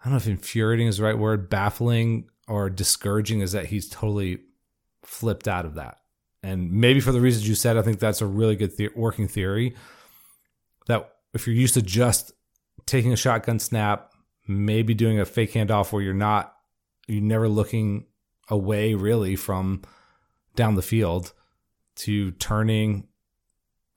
I 0.00 0.04
don't 0.04 0.12
know 0.12 0.18
if 0.18 0.26
infuriating 0.28 0.86
is 0.86 0.98
the 0.98 1.04
right 1.04 1.18
word, 1.18 1.50
baffling 1.50 2.28
or 2.46 2.70
discouraging 2.70 3.40
is 3.40 3.52
that 3.52 3.66
he's 3.66 3.88
totally 3.88 4.38
flipped 5.02 5.48
out 5.48 5.64
of 5.64 5.74
that. 5.74 5.98
And 6.42 6.72
maybe 6.72 7.00
for 7.00 7.10
the 7.10 7.20
reasons 7.20 7.48
you 7.48 7.56
said, 7.56 7.76
I 7.76 7.82
think 7.82 7.98
that's 7.98 8.20
a 8.20 8.26
really 8.26 8.54
good 8.54 8.76
the- 8.76 8.90
working 8.94 9.26
theory. 9.26 9.74
That 10.86 11.12
if 11.34 11.46
you're 11.46 11.56
used 11.56 11.74
to 11.74 11.82
just 11.82 12.32
taking 12.86 13.12
a 13.12 13.16
shotgun 13.16 13.58
snap, 13.58 14.12
maybe 14.46 14.94
doing 14.94 15.18
a 15.18 15.24
fake 15.24 15.52
handoff 15.52 15.92
where 15.92 16.00
you're 16.00 16.14
not, 16.14 16.54
you're 17.08 17.20
never 17.20 17.48
looking 17.48 18.06
away 18.50 18.94
really 18.94 19.36
from 19.36 19.82
down 20.54 20.74
the 20.74 20.82
field 20.82 21.32
to 21.96 22.32
turning, 22.32 23.06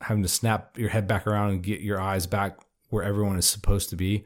having 0.02 0.24
to 0.24 0.30
snap 0.30 0.78
your 0.78 0.90
head 0.90 1.08
back 1.08 1.28
around 1.28 1.52
and 1.52 1.64
get 1.64 1.82
your 1.82 2.00
eyes 2.00 2.28
back 2.28 2.60
where 2.90 3.04
everyone 3.04 3.38
is 3.38 3.48
supposed 3.48 3.90
to 3.90 3.96
be 3.96 4.26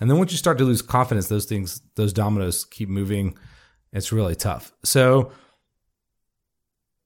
and 0.00 0.10
then 0.10 0.18
once 0.18 0.32
you 0.32 0.38
start 0.38 0.58
to 0.58 0.64
lose 0.64 0.82
confidence, 0.82 1.28
those 1.28 1.46
things, 1.46 1.80
those 1.94 2.12
dominoes 2.12 2.64
keep 2.64 2.88
moving. 2.88 3.38
It's 3.92 4.12
really 4.12 4.34
tough. 4.34 4.72
So, 4.82 5.32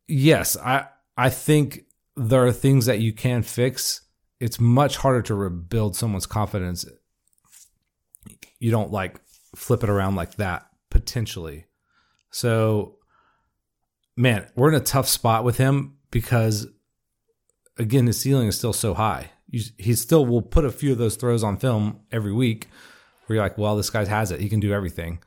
yes, 0.07 0.57
I 0.57 0.87
I 1.17 1.29
think 1.31 1.85
there 2.17 2.47
are 2.47 2.53
things 2.53 2.87
that 2.87 3.01
you 3.01 3.13
can 3.13 3.43
fix. 3.43 4.03
It's 4.41 4.59
much 4.59 4.97
harder 4.97 5.23
to 5.23 5.35
rebuild 5.35 5.97
someone's 5.97 6.27
confidence. 6.27 6.87
You 8.59 8.71
don't 8.71 8.91
like 8.91 9.21
flip 9.55 9.83
it 9.83 9.91
around 9.91 10.15
like 10.15 10.37
that 10.37 10.67
potentially. 10.91 11.67
So, 12.31 12.97
man, 14.17 14.49
we're 14.55 14.69
in 14.69 14.75
a 14.75 14.81
tough 14.81 15.09
spot 15.09 15.45
with 15.45 15.57
him 15.57 15.97
because, 16.11 16.67
again, 17.79 18.07
his 18.07 18.21
ceiling 18.21 18.49
is 18.49 18.57
still 18.57 18.73
so 18.73 18.95
high 18.95 19.31
he 19.51 19.95
still 19.95 20.27
will 20.27 20.43
put 20.43 20.65
a 20.65 20.71
few 20.71 20.93
of 20.93 20.99
those 20.99 21.17
throws 21.17 21.43
on 21.43 21.57
film 21.57 22.01
every 22.13 22.33
week 22.33 22.69
where 23.27 23.37
you're 23.37 23.45
like, 23.45 23.57
well, 23.57 23.77
this 23.77 23.91
guy 23.91 24.05
has 24.05 24.31
it. 24.31 24.41
He 24.41 24.49
can 24.49 24.61
do 24.61 24.73
everything. 24.73 25.23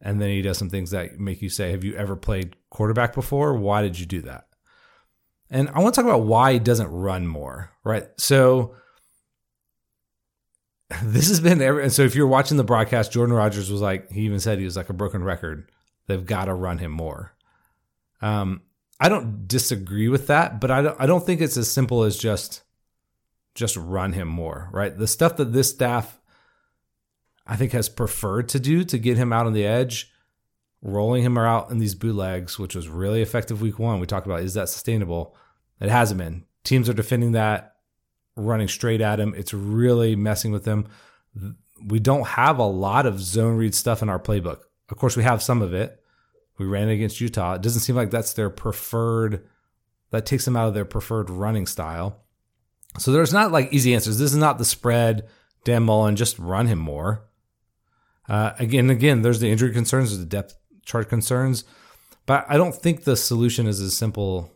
And 0.00 0.20
then 0.20 0.28
he 0.28 0.42
does 0.42 0.58
some 0.58 0.70
things 0.70 0.90
that 0.90 1.18
make 1.18 1.42
you 1.42 1.48
say, 1.48 1.72
have 1.72 1.82
you 1.82 1.94
ever 1.96 2.16
played 2.16 2.54
quarterback 2.70 3.14
before? 3.14 3.54
Why 3.54 3.82
did 3.82 3.98
you 3.98 4.06
do 4.06 4.22
that? 4.22 4.46
And 5.50 5.68
I 5.70 5.80
want 5.80 5.94
to 5.94 6.00
talk 6.00 6.08
about 6.08 6.26
why 6.26 6.52
he 6.52 6.58
doesn't 6.58 6.88
run 6.88 7.26
more, 7.26 7.72
right? 7.82 8.06
So 8.18 8.74
this 11.02 11.28
has 11.28 11.40
been 11.40 11.60
every, 11.60 11.82
and 11.82 11.92
so 11.92 12.02
if 12.02 12.14
you're 12.14 12.26
watching 12.26 12.56
the 12.56 12.64
broadcast, 12.64 13.10
Jordan 13.10 13.34
Rodgers 13.34 13.70
was 13.70 13.80
like, 13.80 14.10
he 14.12 14.22
even 14.22 14.38
said 14.38 14.58
he 14.58 14.64
was 14.64 14.76
like 14.76 14.90
a 14.90 14.94
broken 14.94 15.24
record. 15.24 15.70
They've 16.06 16.24
got 16.24 16.46
to 16.46 16.54
run 16.54 16.78
him 16.78 16.92
more. 16.92 17.34
Um, 18.20 18.62
I 18.98 19.08
don't 19.08 19.46
disagree 19.46 20.08
with 20.08 20.28
that, 20.28 20.60
but 20.60 20.70
I 20.70 20.82
don't, 20.82 21.00
I 21.00 21.06
don't 21.06 21.24
think 21.24 21.40
it's 21.40 21.56
as 21.56 21.70
simple 21.70 22.02
as 22.02 22.16
just 22.16 22.62
just 23.54 23.76
run 23.76 24.12
him 24.12 24.28
more, 24.28 24.68
right? 24.72 24.96
The 24.96 25.06
stuff 25.06 25.36
that 25.36 25.52
this 25.52 25.70
staff, 25.70 26.20
I 27.46 27.56
think, 27.56 27.72
has 27.72 27.88
preferred 27.88 28.48
to 28.50 28.60
do 28.60 28.84
to 28.84 28.98
get 28.98 29.16
him 29.16 29.32
out 29.32 29.46
on 29.46 29.54
the 29.54 29.66
edge, 29.66 30.12
rolling 30.82 31.22
him 31.22 31.38
out 31.38 31.70
in 31.70 31.78
these 31.78 31.94
bootlegs, 31.94 32.58
which 32.58 32.74
was 32.76 32.88
really 32.88 33.22
effective 33.22 33.62
week 33.62 33.78
one. 33.78 33.98
We 33.98 34.06
talked 34.06 34.26
about 34.26 34.40
is 34.40 34.54
that 34.54 34.68
sustainable? 34.68 35.34
It 35.80 35.88
hasn't 35.88 36.18
been. 36.18 36.44
Teams 36.64 36.88
are 36.88 36.94
defending 36.94 37.32
that, 37.32 37.76
running 38.36 38.68
straight 38.68 39.00
at 39.00 39.20
him. 39.20 39.34
It's 39.36 39.54
really 39.54 40.16
messing 40.16 40.52
with 40.52 40.64
them. 40.64 40.86
We 41.86 41.98
don't 41.98 42.26
have 42.26 42.58
a 42.58 42.66
lot 42.66 43.06
of 43.06 43.20
zone 43.20 43.56
read 43.56 43.74
stuff 43.74 44.02
in 44.02 44.08
our 44.08 44.18
playbook. 44.18 44.60
Of 44.88 44.96
course, 44.98 45.16
we 45.16 45.22
have 45.22 45.42
some 45.42 45.62
of 45.62 45.74
it. 45.74 46.02
We 46.58 46.66
ran 46.66 46.88
against 46.88 47.20
Utah. 47.20 47.54
It 47.54 47.62
doesn't 47.62 47.82
seem 47.82 47.96
like 47.96 48.10
that's 48.10 48.32
their 48.32 48.50
preferred, 48.50 49.46
that 50.10 50.26
takes 50.26 50.44
them 50.44 50.56
out 50.56 50.68
of 50.68 50.74
their 50.74 50.84
preferred 50.84 51.28
running 51.28 51.66
style. 51.66 52.24
So 52.98 53.12
there's 53.12 53.32
not 53.32 53.52
like 53.52 53.72
easy 53.72 53.94
answers. 53.94 54.18
This 54.18 54.32
is 54.32 54.38
not 54.38 54.58
the 54.58 54.64
spread. 54.64 55.28
Dan 55.64 55.82
Mullen, 55.82 56.16
just 56.16 56.38
run 56.38 56.66
him 56.66 56.78
more. 56.78 57.26
Uh, 58.28 58.52
again, 58.58 58.88
again, 58.90 59.22
there's 59.22 59.40
the 59.40 59.50
injury 59.50 59.72
concerns, 59.72 60.10
there's 60.10 60.20
the 60.20 60.26
depth 60.26 60.56
chart 60.84 61.08
concerns, 61.08 61.64
but 62.24 62.44
I 62.48 62.56
don't 62.56 62.74
think 62.74 63.04
the 63.04 63.16
solution 63.16 63.66
is 63.66 63.80
as 63.80 63.96
simple 63.96 64.50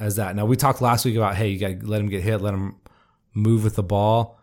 as 0.00 0.16
that. 0.16 0.34
Now 0.34 0.46
we 0.46 0.56
talked 0.56 0.80
last 0.80 1.04
week 1.04 1.16
about 1.16 1.36
hey, 1.36 1.48
you 1.48 1.58
got 1.58 1.80
to 1.80 1.86
let 1.86 2.00
him 2.00 2.08
get 2.08 2.22
hit, 2.22 2.40
let 2.40 2.54
him 2.54 2.76
move 3.34 3.64
with 3.64 3.76
the 3.76 3.82
ball. 3.82 4.40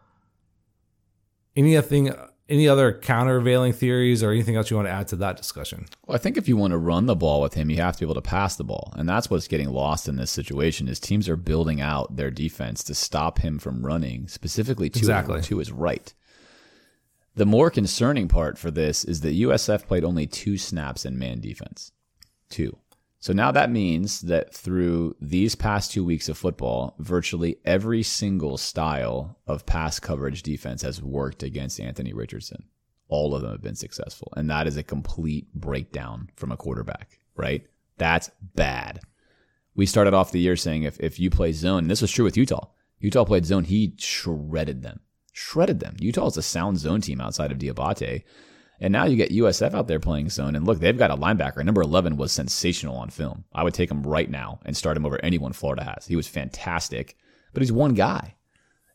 Anything 1.55 2.13
any 2.53 2.67
other 2.67 2.93
countervailing 2.93 3.73
theories 3.73 4.21
or 4.23 4.31
anything 4.31 4.55
else 4.55 4.69
you 4.69 4.77
want 4.77 4.87
to 4.87 4.93
add 4.93 5.07
to 5.09 5.15
that 5.17 5.37
discussion? 5.37 5.87
Well, 6.05 6.15
I 6.15 6.19
think 6.19 6.37
if 6.37 6.47
you 6.47 6.55
want 6.55 6.71
to 6.71 6.77
run 6.77 7.07
the 7.07 7.15
ball 7.15 7.41
with 7.41 7.55
him, 7.55 7.69
you 7.69 7.77
have 7.77 7.95
to 7.95 7.99
be 8.01 8.05
able 8.05 8.15
to 8.15 8.21
pass 8.21 8.55
the 8.55 8.63
ball. 8.63 8.93
And 8.95 9.09
that's 9.09 9.29
what's 9.29 9.47
getting 9.47 9.69
lost 9.69 10.07
in 10.07 10.15
this 10.15 10.31
situation 10.31 10.87
is 10.87 10.99
teams 10.99 11.27
are 11.27 11.35
building 11.35 11.81
out 11.81 12.15
their 12.15 12.31
defense 12.31 12.83
to 12.85 12.93
stop 12.93 13.39
him 13.39 13.57
from 13.59 13.85
running, 13.85 14.27
specifically 14.27 14.89
to, 14.91 14.99
exactly. 14.99 15.41
to 15.41 15.57
his 15.57 15.71
right. 15.71 16.13
The 17.35 17.45
more 17.45 17.71
concerning 17.71 18.27
part 18.27 18.59
for 18.59 18.69
this 18.69 19.03
is 19.03 19.21
that 19.21 19.35
USF 19.35 19.87
played 19.87 20.03
only 20.03 20.27
two 20.27 20.57
snaps 20.57 21.05
in 21.05 21.17
man 21.17 21.39
defense. 21.39 21.91
Two. 22.49 22.77
So 23.23 23.31
now 23.31 23.53
that 23.53 23.71
means 23.71 24.19
that 24.23 24.53
through 24.53 25.15
these 25.21 25.55
past 25.55 25.93
two 25.93 26.03
weeks 26.03 26.27
of 26.27 26.37
football, 26.37 26.93
virtually 26.99 27.55
every 27.63 28.03
single 28.03 28.57
style 28.57 29.39
of 29.47 29.65
pass 29.65 29.97
coverage 29.97 30.43
defense 30.43 30.81
has 30.81 31.01
worked 31.01 31.41
against 31.41 31.79
Anthony 31.79 32.11
Richardson. 32.11 32.65
All 33.07 33.33
of 33.33 33.41
them 33.41 33.51
have 33.51 33.61
been 33.61 33.77
successful. 33.77 34.33
And 34.35 34.49
that 34.49 34.67
is 34.67 34.75
a 34.75 34.83
complete 34.83 35.47
breakdown 35.53 36.31
from 36.35 36.51
a 36.51 36.57
quarterback, 36.57 37.17
right? 37.37 37.65
That's 37.97 38.29
bad. 38.55 38.99
We 39.73 39.85
started 39.85 40.13
off 40.13 40.33
the 40.33 40.41
year 40.41 40.57
saying 40.57 40.83
if, 40.83 40.99
if 40.99 41.17
you 41.17 41.29
play 41.29 41.53
zone, 41.53 41.83
and 41.83 41.89
this 41.89 42.01
was 42.01 42.11
true 42.11 42.25
with 42.25 42.35
Utah. 42.35 42.67
Utah 42.99 43.23
played 43.23 43.45
zone, 43.45 43.63
he 43.63 43.93
shredded 43.99 44.83
them. 44.83 44.99
Shredded 45.31 45.79
them. 45.79 45.95
Utah 45.97 46.27
is 46.27 46.35
a 46.35 46.41
sound 46.41 46.77
zone 46.77 46.99
team 46.99 47.21
outside 47.21 47.53
of 47.53 47.57
Diabate. 47.57 48.23
And 48.83 48.91
now 48.91 49.05
you 49.05 49.15
get 49.15 49.31
USF 49.31 49.73
out 49.73 49.87
there 49.87 50.01
playing 50.01 50.29
zone. 50.29 50.57
And 50.57 50.67
look, 50.67 50.79
they've 50.79 50.97
got 50.97 51.09
a 51.09 51.15
linebacker. 51.15 51.63
Number 51.63 51.81
11 51.81 52.17
was 52.17 52.33
sensational 52.33 52.97
on 52.97 53.09
film. 53.09 53.45
I 53.53 53.63
would 53.63 53.73
take 53.73 53.89
him 53.89 54.03
right 54.03 54.29
now 54.29 54.59
and 54.65 54.75
start 54.75 54.97
him 54.97 55.05
over 55.05 55.23
anyone 55.23 55.53
Florida 55.53 55.85
has. 55.85 56.05
He 56.05 56.17
was 56.17 56.27
fantastic, 56.27 57.15
but 57.53 57.63
he's 57.63 57.71
one 57.71 57.93
guy 57.93 58.35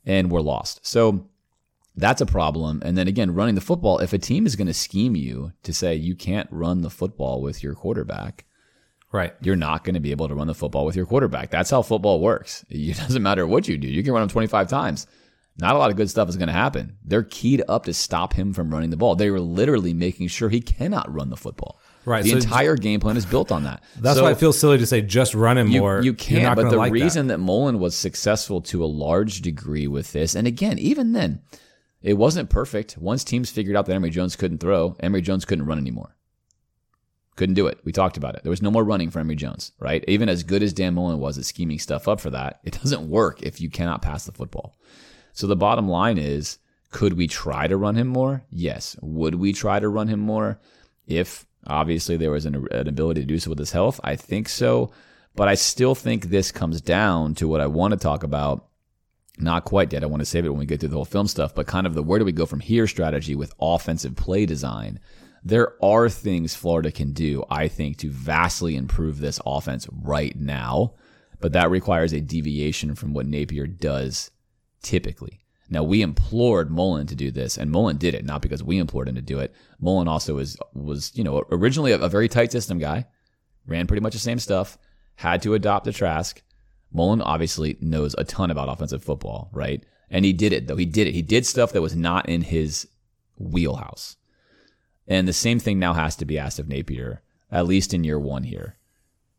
and 0.05 0.31
we're 0.31 0.43
lost. 0.43 0.87
So 0.87 1.27
that's 1.97 2.21
a 2.21 2.27
problem. 2.27 2.83
And 2.85 2.99
then 2.99 3.09
again, 3.09 3.35
running 3.35 3.55
the 3.55 3.63
football, 3.63 3.99
if 3.99 4.13
a 4.13 4.19
team 4.19 4.45
is 4.45 4.57
going 4.57 4.67
to 4.67 4.75
scheme 4.75 5.17
you 5.17 5.53
to 5.63 5.73
say 5.73 5.95
you 5.95 6.15
can't 6.15 6.49
run 6.53 6.83
the 6.83 6.91
football 6.91 7.41
with 7.41 7.63
your 7.63 7.75
quarterback, 7.75 8.45
Right. 9.11 9.33
You're 9.41 9.57
not 9.57 9.85
going 9.85 9.95
to 9.95 10.01
be 10.01 10.11
able 10.11 10.29
to 10.29 10.35
run 10.35 10.49
the 10.49 10.55
football 10.55 10.85
with 10.85 10.95
your 10.95 11.07
quarterback. 11.07 11.51
That's 11.51 11.71
how 11.71 11.81
football 11.81 12.21
works. 12.21 12.63
It 12.71 12.99
doesn't 12.99 13.23
matter 13.23 13.47
what 13.47 13.67
you 13.67 13.79
do. 13.79 13.89
You 13.89 14.03
can 14.03 14.13
run 14.13 14.21
them 14.21 14.29
25 14.29 14.69
times 14.69 15.07
not 15.59 15.75
a 15.75 15.79
lot 15.79 15.91
of 15.91 15.97
good 15.97 16.09
stuff 16.09 16.29
is 16.29 16.37
going 16.37 16.49
to 16.49 16.53
happen. 16.53 16.97
They're 17.05 17.25
keyed 17.25 17.63
up 17.69 17.85
to 17.87 17.95
stop 17.95 18.33
him 18.33 18.53
from 18.53 18.71
running 18.71 18.91
the 18.91 18.97
ball. 18.97 19.17
They 19.17 19.31
were 19.31 19.41
literally 19.41 19.93
making 19.93 20.29
sure 20.29 20.49
he 20.49 20.61
cannot 20.61 21.13
run 21.13 21.31
the 21.31 21.37
football. 21.37 21.81
Right. 22.05 22.23
The 22.23 22.31
so 22.31 22.37
entire 22.37 22.77
game 22.77 23.01
plan 23.01 23.17
is 23.17 23.27
built 23.27 23.53
on 23.53 23.65
that. 23.65 23.83
That's 23.99 24.19
so 24.19 24.25
why 24.25 24.31
it 24.31 24.39
feels 24.39 24.59
silly 24.59 24.79
to 24.79 24.87
say 24.87 25.03
just 25.03 25.35
run 25.35 25.59
him 25.59 25.69
you, 25.69 25.81
more. 25.81 26.01
You 26.01 26.15
can't. 26.15 26.57
But 26.57 26.71
the 26.71 26.77
like 26.77 26.93
reason 26.93 27.27
that. 27.27 27.35
that 27.35 27.39
Mullen 27.39 27.81
was 27.81 27.97
successful 27.97 28.63
to 28.63 28.85
a 28.85 28.87
large 28.87 29.43
degree 29.43 29.87
with 29.89 30.13
this, 30.13 30.35
and 30.35 30.47
again, 30.47 30.79
even 30.79 31.13
then, 31.13 31.43
it 32.01 32.15
wasn't 32.15 32.49
perfect. 32.49 32.97
Once 32.97 33.25
teams 33.25 33.51
figured 33.51 33.77
out 33.77 33.87
that 33.87 33.95
Emory 33.95 34.11
Jones 34.11 34.37
couldn't 34.37 34.59
throw, 34.59 34.97
Emory 35.01 35.21
Jones 35.21 35.45
couldn't 35.45 35.67
run 35.67 35.79
anymore. 35.79 36.17
Couldn't 37.37 37.57
do 37.57 37.67
it. 37.67 37.79
We 37.85 37.93
talked 37.93 38.17
about 38.17 38.35
it. 38.35 38.43
There 38.43 38.51
was 38.51 38.63
no 38.63 38.71
more 38.71 38.85
running 38.85 39.11
for 39.11 39.19
Emory 39.21 39.37
Jones, 39.37 39.73
right? 39.79 40.05
Even 40.09 40.29
as 40.29 40.43
good 40.43 40.63
as 40.63 40.73
Dan 40.73 40.95
Mullen 40.95 41.21
was 41.21 41.37
at 41.39 41.45
scheming 41.45 41.79
stuff 41.79 42.09
up 42.09 42.21
for 42.21 42.31
that, 42.31 42.61
it 42.65 42.81
doesn't 42.83 43.09
work 43.09 43.43
if 43.43 43.61
you 43.61 43.69
cannot 43.69 44.03
pass 44.03 44.25
the 44.25 44.33
football. 44.33 44.77
So 45.33 45.47
the 45.47 45.57
bottom 45.57 45.89
line 45.89 46.19
is, 46.19 46.59
could 46.91 47.15
we 47.15 47.27
try 47.27 47.67
to 47.67 47.77
run 47.77 47.97
him 47.97 48.07
more? 48.09 48.45
Yes. 48.51 48.97
Would 49.03 49.35
we 49.35 49.53
try 49.53 49.79
to 49.79 49.89
run 49.89 50.09
him 50.09 50.21
more 50.21 50.59
if 51.07 51.47
obviously 51.67 52.17
there 52.17 52.31
was 52.31 52.47
an, 52.47 52.67
an 52.71 52.89
ability 52.89 53.21
to 53.21 53.27
do 53.27 53.39
so 53.39 53.51
with 53.51 53.59
his 53.59 53.73
health? 53.73 54.01
I 54.03 54.17
think 54.17 54.49
so. 54.49 54.91
But 55.37 55.49
I 55.49 55.55
still 55.55 55.95
think 55.95 56.25
this 56.25 56.51
comes 56.51 56.81
down 56.81 57.35
to 57.37 57.47
what 57.47 57.61
I 57.61 57.67
want 57.67 57.93
to 57.93 57.99
talk 57.99 58.25
about. 58.25 58.67
Not 59.39 59.65
quite 59.65 59.93
yet. 59.93 60.03
I 60.03 60.07
want 60.07 60.21
to 60.21 60.27
save 60.27 60.47
it 60.47 60.49
when 60.49 60.59
we 60.59 60.67
get 60.67 60.81
through 60.81 60.89
the 60.89 60.97
whole 60.97 61.05
film 61.05 61.29
stuff, 61.29 61.55
but 61.55 61.69
kind 61.69 61.87
of 61.87 61.95
the 61.95 62.03
where 62.03 62.19
do 62.19 62.25
we 62.25 62.33
go 62.33 62.47
from 62.47 62.59
here 62.59 62.89
strategy 62.89 63.37
with 63.37 63.55
offensive 63.61 64.17
play 64.17 64.47
design. 64.47 64.99
There 65.45 65.83
are 65.83 66.09
things 66.09 66.57
Florida 66.57 66.91
can 66.91 67.13
do, 67.13 67.45
I 67.49 67.69
think, 67.69 67.99
to 67.99 68.11
vastly 68.11 68.75
improve 68.75 69.21
this 69.21 69.41
offense 69.47 69.87
right 69.93 70.35
now, 70.37 70.95
but 71.39 71.53
that 71.53 71.71
requires 71.71 72.13
a 72.13 72.21
deviation 72.21 72.97
from 72.97 73.15
what 73.15 73.27
Napier 73.27 73.69
does 73.69 74.33
typically. 74.89 75.39
Now 75.69 75.83
we 75.83 76.01
implored 76.01 76.71
Mullen 76.71 77.07
to 77.09 77.15
do 77.15 77.31
this, 77.31 77.59
and 77.59 77.71
Mullen 77.71 77.99
did 77.99 78.15
it, 78.15 78.25
not 78.25 78.41
because 78.41 78.63
we 78.63 78.79
implored 78.79 79.07
him 79.07 79.17
to 79.17 79.21
do 79.21 79.39
it. 79.39 79.55
Mullen 79.79 80.09
also 80.09 80.37
was 80.37 80.57
was, 80.73 81.13
you 81.15 81.23
know, 81.23 81.45
originally 81.53 81.93
a, 81.93 81.99
a 81.99 82.09
very 82.09 82.27
tight 82.27 82.53
system 82.53 82.79
guy, 82.79 83.07
ran 83.67 83.87
pretty 83.87 84.01
much 84.01 84.15
the 84.15 84.19
same 84.19 84.39
stuff, 84.39 84.79
had 85.17 85.43
to 85.43 85.53
adopt 85.53 85.85
the 85.85 85.93
Trask. 85.93 86.43
Mullen 86.91 87.21
obviously 87.21 87.77
knows 87.83 88.15
a 88.17 88.25
ton 88.25 88.51
about 88.51 88.71
offensive 88.71 89.05
football, 89.05 89.51
right? 89.53 89.85
And 90.09 90.25
he 90.25 90.33
did 90.33 90.55
it 90.55 90.67
though. 90.67 90.77
He 90.77 90.87
did 90.87 91.07
it. 91.07 91.13
He 91.13 91.21
did 91.21 91.45
stuff 91.45 91.73
that 91.73 91.83
was 91.83 91.95
not 91.95 92.31
in 92.31 92.41
his 92.41 92.89
wheelhouse. 93.37 94.17
And 95.07 95.29
the 95.29 95.35
same 95.35 95.59
thing 95.59 95.79
now 95.79 95.93
has 95.93 96.17
to 96.17 96.25
be 96.25 96.39
asked 96.39 96.59
of 96.59 96.69
Napier, 96.69 97.21
at 97.53 97.67
least 97.67 97.93
in 97.93 98.05
year 98.05 98.19
one 98.19 98.45
here, 98.45 98.79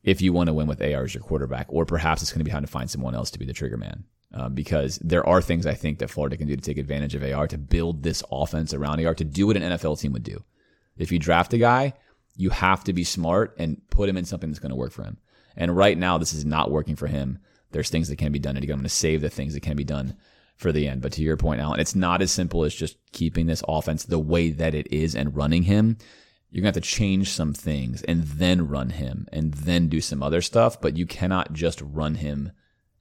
if 0.04 0.22
you 0.22 0.32
want 0.32 0.46
to 0.46 0.54
win 0.54 0.68
with 0.68 0.82
AR 0.82 1.06
as 1.06 1.16
your 1.16 1.24
quarterback, 1.24 1.66
or 1.70 1.86
perhaps 1.86 2.22
it's 2.22 2.32
going 2.32 2.40
to 2.40 2.46
be 2.46 2.52
time 2.52 2.62
to 2.62 2.68
find 2.68 2.90
someone 2.90 3.16
else 3.16 3.32
to 3.32 3.40
be 3.40 3.46
the 3.46 3.54
trigger 3.54 3.78
man. 3.78 4.04
Uh, 4.32 4.48
because 4.48 5.00
there 5.00 5.28
are 5.28 5.42
things 5.42 5.66
I 5.66 5.74
think 5.74 5.98
that 6.00 6.12
Florida 6.12 6.38
can 6.38 6.48
do 6.48 6.56
to 6.56 6.62
take 6.62 6.78
advantage 6.78 7.16
of 7.16 7.24
AR 7.24 7.48
to 7.48 7.58
build 7.58 8.04
this 8.04 8.24
offense 8.32 8.76
around 8.76 9.04
AR 9.04 9.16
to 9.16 9.24
do 9.24 9.48
what 9.48 9.58
an 9.58 9.64
NFL 9.64 10.00
team 10.00 10.14
would 10.14 10.24
do. 10.24 10.44
If 10.98 11.12
you 11.12 11.18
draft 11.18 11.54
a 11.54 11.58
guy, 11.58 11.94
you 12.36 12.52
have 12.52 12.84
to 12.84 12.94
be 12.94 13.04
smart 13.04 13.56
and 13.58 13.82
put 13.90 14.08
him 14.08 14.18
in 14.18 14.26
something 14.26 14.50
that's 14.50 14.60
going 14.60 14.70
to 14.70 14.76
work 14.76 14.92
for 14.92 15.04
him. 15.04 15.18
And 15.58 15.76
right 15.76 15.98
now, 15.98 16.18
this 16.18 16.34
is 16.34 16.46
not 16.46 16.70
working 16.70 16.96
for 16.96 17.08
him. 17.08 17.40
There's 17.72 17.90
things 17.90 18.08
that 18.10 18.18
can 18.18 18.32
be 18.32 18.40
done, 18.40 18.56
and 18.56 18.64
I'm 18.64 18.68
going 18.68 18.84
to 18.84 18.90
save 18.90 19.22
the 19.22 19.30
things 19.30 19.54
that 19.56 19.62
can 19.62 19.76
be 19.76 19.84
done 19.84 20.16
for 20.56 20.72
the 20.72 20.88
end. 20.88 21.02
But 21.02 21.14
to 21.14 21.24
your 21.24 21.38
point, 21.38 21.62
Alan, 21.62 21.80
it's 21.80 21.96
not 21.96 22.22
as 22.22 22.32
simple 22.32 22.64
as 22.64 22.76
just 22.76 22.98
keeping 23.12 23.46
this 23.46 23.64
offense 23.68 24.06
the 24.06 24.20
way 24.20 24.52
that 24.52 24.76
it 24.76 24.92
is 24.92 25.16
and 25.16 25.36
running 25.36 25.64
him. 25.64 25.98
You're 26.52 26.62
going 26.62 26.74
to 26.74 26.78
have 26.78 26.84
to 26.84 26.90
change 26.90 27.32
some 27.32 27.54
things 27.54 28.04
and 28.04 28.24
then 28.24 28.68
run 28.68 28.92
him 28.92 29.28
and 29.32 29.54
then 29.54 29.88
do 29.88 30.02
some 30.02 30.24
other 30.24 30.42
stuff, 30.42 30.82
but 30.82 30.98
you 30.98 31.06
cannot 31.06 31.54
just 31.54 31.82
run 31.82 32.16
him 32.16 32.52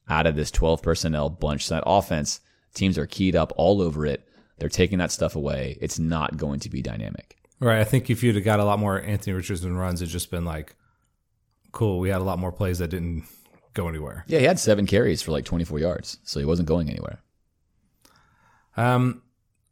out 0.08 0.26
of 0.26 0.36
this 0.36 0.50
12 0.50 0.82
personnel 0.82 1.30
bunch 1.30 1.66
set 1.66 1.82
offense. 1.86 2.40
Teams 2.74 2.98
are 2.98 3.06
keyed 3.06 3.36
up 3.36 3.52
all 3.56 3.82
over 3.82 4.06
it. 4.06 4.28
They're 4.58 4.68
taking 4.68 4.98
that 4.98 5.12
stuff 5.12 5.36
away. 5.36 5.78
It's 5.80 5.98
not 5.98 6.36
going 6.36 6.60
to 6.60 6.70
be 6.70 6.82
dynamic. 6.82 7.36
Right. 7.60 7.80
I 7.80 7.84
think 7.84 8.10
if 8.10 8.22
you'd 8.22 8.34
have 8.34 8.44
got 8.44 8.60
a 8.60 8.64
lot 8.64 8.78
more 8.78 9.00
Anthony 9.00 9.34
Richardson 9.34 9.76
runs, 9.76 10.02
it's 10.02 10.12
just 10.12 10.30
been 10.30 10.44
like, 10.44 10.74
cool. 11.72 11.98
We 11.98 12.08
had 12.08 12.20
a 12.20 12.24
lot 12.24 12.38
more 12.38 12.52
plays 12.52 12.78
that 12.78 12.88
didn't 12.88 13.24
go 13.74 13.88
anywhere. 13.88 14.24
Yeah, 14.26 14.38
he 14.38 14.44
had 14.44 14.58
seven 14.58 14.86
carries 14.86 15.22
for 15.22 15.32
like 15.32 15.44
24 15.44 15.78
yards, 15.78 16.18
so 16.24 16.40
he 16.40 16.46
wasn't 16.46 16.68
going 16.68 16.88
anywhere. 16.88 17.20
Um, 18.76 19.22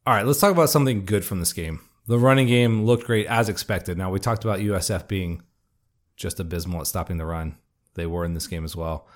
all 0.06 0.14
right, 0.14 0.26
let's 0.26 0.40
talk 0.40 0.52
about 0.52 0.70
something 0.70 1.04
good 1.04 1.24
from 1.24 1.38
this 1.38 1.52
game. 1.52 1.80
The 2.06 2.18
running 2.18 2.46
game 2.46 2.84
looked 2.84 3.04
great 3.04 3.26
as 3.26 3.48
expected. 3.48 3.98
Now 3.98 4.10
we 4.10 4.20
talked 4.20 4.44
about 4.44 4.60
USF 4.60 5.08
being 5.08 5.42
just 6.16 6.40
abysmal 6.40 6.80
at 6.80 6.86
stopping 6.86 7.16
the 7.16 7.26
run. 7.26 7.56
They 7.94 8.06
were 8.06 8.24
in 8.24 8.34
this 8.34 8.46
game 8.46 8.64
as 8.64 8.76
well. 8.76 9.08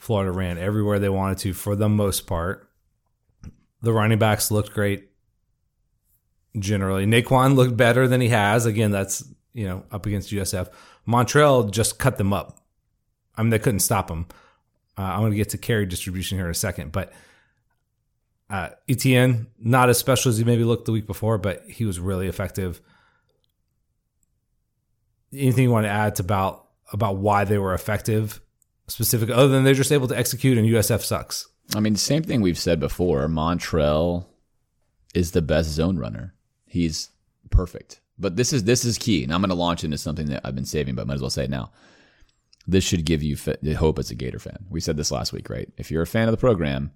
Florida 0.00 0.32
ran 0.32 0.58
everywhere 0.58 0.98
they 0.98 1.08
wanted 1.08 1.38
to 1.38 1.52
for 1.52 1.74
the 1.74 1.88
most 1.88 2.26
part. 2.26 2.70
The 3.82 3.92
running 3.92 4.18
backs 4.18 4.50
looked 4.50 4.72
great 4.72 5.08
generally. 6.58 7.06
Nay'Quan 7.06 7.54
looked 7.54 7.76
better 7.76 8.08
than 8.08 8.20
he 8.20 8.28
has. 8.28 8.66
Again, 8.66 8.90
that's 8.90 9.24
you 9.54 9.66
know 9.66 9.84
up 9.90 10.06
against 10.06 10.30
USF. 10.30 10.68
Montrell 11.06 11.70
just 11.70 11.98
cut 11.98 12.18
them 12.18 12.32
up. 12.32 12.58
I 13.36 13.42
mean, 13.42 13.50
they 13.50 13.58
couldn't 13.58 13.80
stop 13.80 14.10
him. 14.10 14.26
Uh, 14.96 15.02
I'm 15.02 15.20
going 15.20 15.32
to 15.32 15.36
get 15.36 15.50
to 15.50 15.58
carry 15.58 15.86
distribution 15.86 16.38
here 16.38 16.46
in 16.46 16.50
a 16.50 16.54
second, 16.54 16.90
but 16.90 17.12
uh, 18.50 18.70
Etienne 18.88 19.46
not 19.58 19.88
as 19.88 19.98
special 19.98 20.30
as 20.30 20.38
he 20.38 20.44
maybe 20.44 20.64
looked 20.64 20.86
the 20.86 20.92
week 20.92 21.06
before, 21.06 21.38
but 21.38 21.62
he 21.68 21.84
was 21.84 22.00
really 22.00 22.26
effective. 22.26 22.80
Anything 25.32 25.64
you 25.64 25.70
want 25.70 25.84
to 25.84 25.90
add 25.90 26.18
about 26.18 26.66
about 26.92 27.16
why 27.16 27.44
they 27.44 27.58
were 27.58 27.74
effective, 27.74 28.40
specific 28.88 29.30
other 29.30 29.48
than 29.48 29.64
they're 29.64 29.74
just 29.74 29.92
able 29.92 30.08
to 30.08 30.18
execute 30.18 30.58
and 30.58 30.68
USF 30.68 31.02
sucks? 31.02 31.48
I 31.74 31.80
mean, 31.80 31.96
same 31.96 32.22
thing 32.22 32.40
we've 32.40 32.58
said 32.58 32.80
before. 32.80 33.26
Montrell 33.28 34.26
is 35.14 35.32
the 35.32 35.42
best 35.42 35.70
zone 35.70 35.98
runner. 35.98 36.34
He's 36.66 37.10
perfect. 37.50 38.00
But 38.18 38.36
this 38.36 38.52
is 38.52 38.64
this 38.64 38.84
is 38.84 38.98
key, 38.98 39.22
and 39.22 39.32
I'm 39.32 39.40
going 39.40 39.50
to 39.50 39.54
launch 39.54 39.84
into 39.84 39.98
something 39.98 40.26
that 40.26 40.40
I've 40.44 40.54
been 40.54 40.64
saving, 40.64 40.94
but 40.94 41.06
might 41.06 41.14
as 41.14 41.20
well 41.20 41.30
say 41.30 41.44
it 41.44 41.50
now. 41.50 41.70
This 42.66 42.84
should 42.84 43.04
give 43.04 43.22
you 43.22 43.36
hope 43.76 43.98
as 43.98 44.10
a 44.10 44.14
Gator 44.14 44.38
fan. 44.38 44.66
We 44.68 44.80
said 44.80 44.96
this 44.96 45.10
last 45.10 45.32
week, 45.32 45.48
right? 45.48 45.70
If 45.78 45.90
you're 45.90 46.02
a 46.02 46.06
fan 46.06 46.28
of 46.28 46.32
the 46.32 46.38
program, 46.38 46.90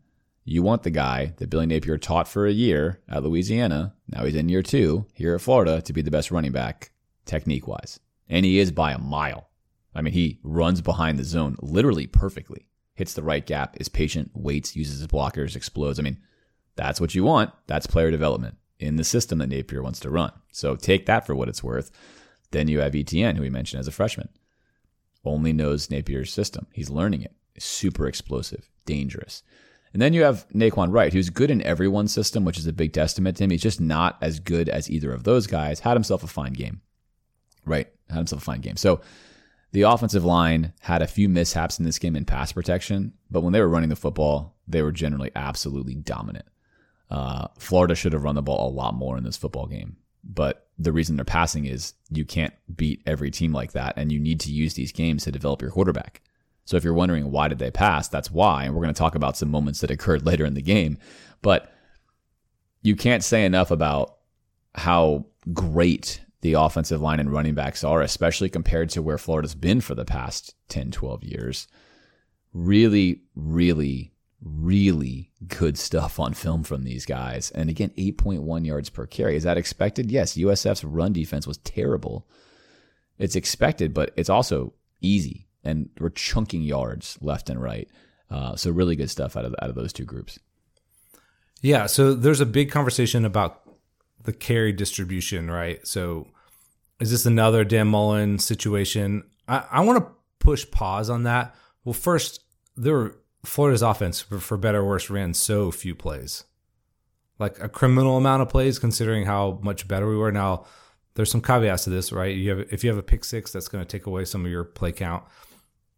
you 0.44 0.62
want 0.62 0.82
the 0.82 0.90
guy 0.90 1.32
that 1.36 1.48
Billy 1.48 1.66
Napier 1.66 1.96
taught 1.96 2.28
for 2.28 2.46
a 2.46 2.52
year 2.52 3.00
at 3.08 3.22
Louisiana. 3.22 3.94
Now 4.08 4.24
he's 4.24 4.34
in 4.34 4.48
year 4.48 4.62
two 4.62 5.06
here 5.14 5.34
at 5.34 5.40
Florida 5.40 5.80
to 5.82 5.92
be 5.92 6.02
the 6.02 6.10
best 6.10 6.30
running 6.30 6.52
back 6.52 6.90
technique 7.24 7.66
wise. 7.66 8.00
And 8.28 8.44
he 8.44 8.58
is 8.58 8.72
by 8.72 8.92
a 8.92 8.98
mile. 8.98 9.48
I 9.94 10.02
mean, 10.02 10.14
he 10.14 10.38
runs 10.42 10.80
behind 10.80 11.18
the 11.18 11.24
zone 11.24 11.56
literally 11.60 12.06
perfectly, 12.06 12.66
hits 12.94 13.14
the 13.14 13.22
right 13.22 13.44
gap, 13.44 13.76
is 13.80 13.88
patient, 13.88 14.30
waits, 14.34 14.76
uses 14.76 15.00
his 15.00 15.08
blockers, 15.08 15.56
explodes. 15.56 15.98
I 15.98 16.02
mean, 16.02 16.18
that's 16.76 17.00
what 17.00 17.14
you 17.14 17.24
want. 17.24 17.50
That's 17.66 17.86
player 17.86 18.10
development 18.10 18.56
in 18.78 18.96
the 18.96 19.04
system 19.04 19.38
that 19.38 19.48
Napier 19.48 19.82
wants 19.82 20.00
to 20.00 20.10
run. 20.10 20.32
So 20.50 20.76
take 20.76 21.06
that 21.06 21.26
for 21.26 21.34
what 21.34 21.48
it's 21.48 21.62
worth. 21.62 21.90
Then 22.50 22.68
you 22.68 22.80
have 22.80 22.94
Etienne, 22.94 23.36
who 23.36 23.42
we 23.42 23.50
mentioned 23.50 23.80
as 23.80 23.88
a 23.88 23.92
freshman, 23.92 24.28
only 25.24 25.52
knows 25.52 25.90
Napier's 25.90 26.32
system. 26.32 26.66
He's 26.72 26.90
learning 26.90 27.22
it. 27.22 27.34
Super 27.58 28.06
explosive, 28.06 28.68
dangerous. 28.86 29.42
And 29.92 30.00
then 30.00 30.14
you 30.14 30.22
have 30.22 30.48
Nay'Quan 30.48 30.90
Wright, 30.90 31.12
who's 31.12 31.28
good 31.28 31.50
in 31.50 31.62
everyone's 31.62 32.12
system, 32.12 32.44
which 32.44 32.58
is 32.58 32.66
a 32.66 32.72
big 32.72 32.92
testament 32.92 33.36
to 33.36 33.44
him. 33.44 33.50
He's 33.50 33.60
just 33.60 33.80
not 33.80 34.16
as 34.22 34.40
good 34.40 34.68
as 34.68 34.90
either 34.90 35.12
of 35.12 35.24
those 35.24 35.46
guys. 35.46 35.80
Had 35.80 35.94
himself 35.94 36.24
a 36.24 36.28
fine 36.28 36.54
game. 36.54 36.80
Right. 37.66 37.88
Had 38.08 38.16
himself 38.16 38.42
a 38.42 38.44
fine 38.44 38.62
game. 38.62 38.76
So 38.76 39.02
the 39.72 39.82
offensive 39.82 40.24
line 40.24 40.72
had 40.80 41.02
a 41.02 41.06
few 41.06 41.28
mishaps 41.28 41.78
in 41.78 41.84
this 41.84 41.98
game 41.98 42.14
in 42.14 42.24
pass 42.24 42.52
protection, 42.52 43.14
but 43.30 43.42
when 43.42 43.52
they 43.52 43.60
were 43.60 43.68
running 43.68 43.88
the 43.88 43.96
football, 43.96 44.54
they 44.68 44.82
were 44.82 44.92
generally 44.92 45.30
absolutely 45.34 45.94
dominant. 45.94 46.46
Uh, 47.10 47.48
Florida 47.58 47.94
should 47.94 48.12
have 48.12 48.22
run 48.22 48.34
the 48.34 48.42
ball 48.42 48.68
a 48.68 48.72
lot 48.72 48.94
more 48.94 49.18
in 49.18 49.24
this 49.24 49.36
football 49.36 49.66
game. 49.66 49.96
But 50.24 50.68
the 50.78 50.92
reason 50.92 51.16
they're 51.16 51.24
passing 51.24 51.64
is 51.66 51.94
you 52.10 52.24
can't 52.24 52.54
beat 52.74 53.02
every 53.06 53.30
team 53.30 53.52
like 53.52 53.72
that, 53.72 53.94
and 53.96 54.12
you 54.12 54.20
need 54.20 54.40
to 54.40 54.52
use 54.52 54.74
these 54.74 54.92
games 54.92 55.24
to 55.24 55.32
develop 55.32 55.60
your 55.60 55.70
quarterback. 55.70 56.22
So 56.64 56.76
if 56.76 56.84
you're 56.84 56.94
wondering 56.94 57.30
why 57.30 57.48
did 57.48 57.58
they 57.58 57.70
pass, 57.70 58.08
that's 58.08 58.30
why. 58.30 58.64
And 58.64 58.74
we're 58.74 58.82
going 58.82 58.94
to 58.94 58.98
talk 58.98 59.14
about 59.14 59.36
some 59.36 59.50
moments 59.50 59.80
that 59.80 59.90
occurred 59.90 60.24
later 60.26 60.44
in 60.44 60.54
the 60.54 60.62
game. 60.62 60.98
But 61.40 61.72
you 62.82 62.96
can't 62.96 63.24
say 63.24 63.44
enough 63.44 63.70
about 63.70 64.16
how 64.74 65.26
great 65.52 66.21
the 66.42 66.54
offensive 66.54 67.00
line 67.00 67.20
and 67.20 67.32
running 67.32 67.54
backs 67.54 67.82
are, 67.82 68.02
especially 68.02 68.48
compared 68.48 68.90
to 68.90 69.02
where 69.02 69.18
Florida's 69.18 69.54
been 69.54 69.80
for 69.80 69.94
the 69.94 70.04
past 70.04 70.54
10, 70.68 70.90
12 70.90 71.24
years. 71.24 71.68
Really, 72.52 73.22
really, 73.34 74.12
really 74.42 75.30
good 75.46 75.78
stuff 75.78 76.18
on 76.20 76.34
film 76.34 76.64
from 76.64 76.82
these 76.82 77.06
guys. 77.06 77.50
And 77.52 77.70
again, 77.70 77.90
8.1 77.96 78.66
yards 78.66 78.90
per 78.90 79.06
carry. 79.06 79.36
Is 79.36 79.44
that 79.44 79.56
expected? 79.56 80.10
Yes, 80.10 80.36
USF's 80.36 80.84
run 80.84 81.12
defense 81.12 81.46
was 81.46 81.58
terrible. 81.58 82.26
It's 83.18 83.36
expected, 83.36 83.94
but 83.94 84.12
it's 84.16 84.30
also 84.30 84.74
easy 85.00 85.46
and 85.64 85.90
we're 86.00 86.10
chunking 86.10 86.62
yards 86.62 87.18
left 87.20 87.50
and 87.50 87.62
right. 87.62 87.88
Uh, 88.30 88.56
so 88.56 88.70
really 88.70 88.96
good 88.96 89.10
stuff 89.10 89.36
out 89.36 89.44
of 89.44 89.54
out 89.60 89.68
of 89.70 89.76
those 89.76 89.92
two 89.92 90.04
groups. 90.04 90.38
Yeah, 91.60 91.86
so 91.86 92.14
there's 92.14 92.40
a 92.40 92.46
big 92.46 92.70
conversation 92.70 93.24
about 93.24 93.61
the 94.24 94.32
carry 94.32 94.72
distribution, 94.72 95.50
right? 95.50 95.86
So 95.86 96.28
is 97.00 97.10
this 97.10 97.26
another 97.26 97.64
Dan 97.64 97.88
Mullen 97.88 98.38
situation? 98.38 99.24
I, 99.48 99.64
I 99.70 99.80
want 99.80 100.04
to 100.04 100.12
push 100.38 100.70
pause 100.70 101.10
on 101.10 101.24
that. 101.24 101.54
Well, 101.84 101.92
first, 101.92 102.44
there 102.76 103.14
Florida's 103.44 103.82
offense, 103.82 104.20
for, 104.20 104.38
for 104.38 104.56
better 104.56 104.80
or 104.80 104.86
worse, 104.86 105.10
ran 105.10 105.34
so 105.34 105.70
few 105.70 105.94
plays, 105.94 106.44
like 107.38 107.58
a 107.60 107.68
criminal 107.68 108.16
amount 108.16 108.42
of 108.42 108.48
plays, 108.48 108.78
considering 108.78 109.26
how 109.26 109.58
much 109.62 109.88
better 109.88 110.08
we 110.08 110.16
were. 110.16 110.32
Now, 110.32 110.66
there's 111.14 111.30
some 111.30 111.42
caveats 111.42 111.84
to 111.84 111.90
this, 111.90 112.12
right? 112.12 112.34
You 112.34 112.50
have 112.50 112.72
if 112.72 112.84
you 112.84 112.90
have 112.90 112.98
a 112.98 113.02
pick 113.02 113.24
six, 113.24 113.50
that's 113.52 113.68
going 113.68 113.84
to 113.84 113.88
take 113.88 114.06
away 114.06 114.24
some 114.24 114.44
of 114.44 114.50
your 114.50 114.64
play 114.64 114.92
count 114.92 115.24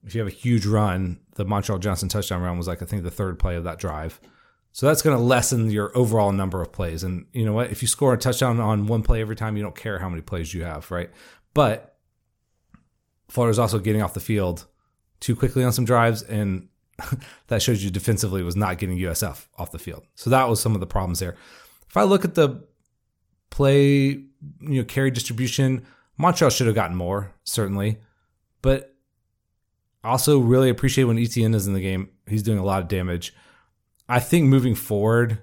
if 0.07 0.15
you 0.15 0.21
have 0.21 0.29
a 0.29 0.35
huge 0.35 0.67
run, 0.67 1.19
the 1.37 1.45
Montrell 1.45 1.81
Johnson 1.81 2.09
touchdown 2.09 2.43
run 2.43 2.59
was 2.59 2.69
like 2.69 2.83
I 2.83 2.87
think 2.87 3.03
the 3.03 3.11
third 3.11 3.39
play 3.39 3.57
of 3.57 3.65
that 3.65 3.79
drive. 3.79 4.21
So 4.75 4.87
that's 4.87 5.03
going 5.03 5.17
to 5.17 5.23
lessen 5.23 5.71
your 5.71 5.97
overall 5.97 6.33
number 6.33 6.61
of 6.61 6.73
plays. 6.73 7.05
And 7.05 7.27
you 7.33 7.45
know 7.45 7.53
what? 7.53 7.71
If 7.71 7.81
you 7.81 7.87
score 7.87 8.13
a 8.13 8.19
touchdown 8.19 8.59
on 8.59 8.89
one 8.89 9.05
play 9.05 9.21
every 9.21 9.37
time, 9.37 9.57
you 9.57 9.63
don't 9.63 9.77
care 9.77 10.01
how 10.01 10.09
many 10.09 10.21
plays 10.21 10.53
you 10.53 10.65
have, 10.65 10.91
right? 10.91 11.11
But 11.55 11.97
Florida's 13.29 13.61
also 13.61 13.79
getting 13.79 14.03
off 14.03 14.15
the 14.15 14.21
field 14.21 14.67
too 15.21 15.37
quickly 15.37 15.63
on 15.63 15.73
some 15.73 15.85
drives, 15.85 16.23
and 16.23 16.67
that 17.47 17.63
shows 17.63 17.85
you 17.85 17.91
defensively 17.91 18.43
was 18.43 18.57
not 18.57 18.79
getting 18.79 18.99
USF 18.99 19.47
off 19.57 19.71
the 19.71 19.79
field. 19.79 20.03
So 20.17 20.29
that 20.31 20.49
was 20.49 20.61
some 20.61 20.75
of 20.75 20.81
the 20.81 20.89
problems 20.89 21.21
there. 21.21 21.37
If 21.89 21.97
I 21.97 22.03
look 22.03 22.25
at 22.25 22.35
the 22.35 22.65
play, 23.51 23.85
you 24.09 24.29
know, 24.61 24.85
carry 24.85 25.13
distribution, 25.13 25.87
Montrell 26.19 26.51
should 26.51 26.67
have 26.67 26.75
gotten 26.75 26.97
more, 26.97 27.33
certainly. 27.45 27.99
But 28.61 28.93
also, 30.03 30.41
really 30.41 30.69
appreciate 30.69 31.05
when 31.05 31.17
Etienne 31.17 31.55
is 31.55 31.69
in 31.69 31.75
the 31.75 31.81
game. 31.81 32.11
He's 32.27 32.43
doing 32.43 32.59
a 32.59 32.65
lot 32.65 32.83
of 32.83 32.89
damage. 32.89 33.33
I 34.09 34.21
think 34.21 34.47
moving 34.47 34.75
forward, 34.75 35.39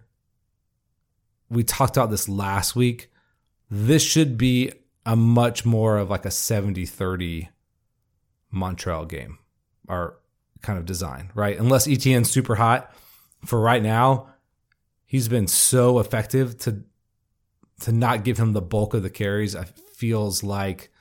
we 1.50 1.64
talked 1.64 1.98
about 1.98 2.10
this 2.10 2.30
last 2.30 2.76
week. 2.76 3.10
this 3.70 4.04
should 4.04 4.38
be 4.38 4.72
a 5.06 5.16
much 5.16 5.66
more 5.66 5.98
of 5.98 6.10
like 6.10 6.26
a 6.26 6.32
70 6.32 6.86
30 6.86 7.50
Montrell 8.54 9.08
game 9.08 9.40
or 9.88 10.20
kind 10.62 10.78
of 10.78 10.86
design, 10.86 11.32
right? 11.34 11.58
Unless 11.58 11.88
Etienne's 11.88 12.30
super 12.30 12.56
hot. 12.56 12.94
For 13.46 13.60
right 13.60 13.82
now, 13.82 14.28
he's 15.06 15.28
been 15.28 15.48
so 15.48 16.00
effective 16.00 16.58
to 16.60 16.84
to 17.82 17.92
not 17.92 18.24
give 18.24 18.38
him 18.38 18.54
the 18.54 18.62
bulk 18.62 18.94
of 18.94 19.02
the 19.02 19.10
carries. 19.10 19.56
It 19.56 19.68
feels 19.96 20.44
like 20.44 20.92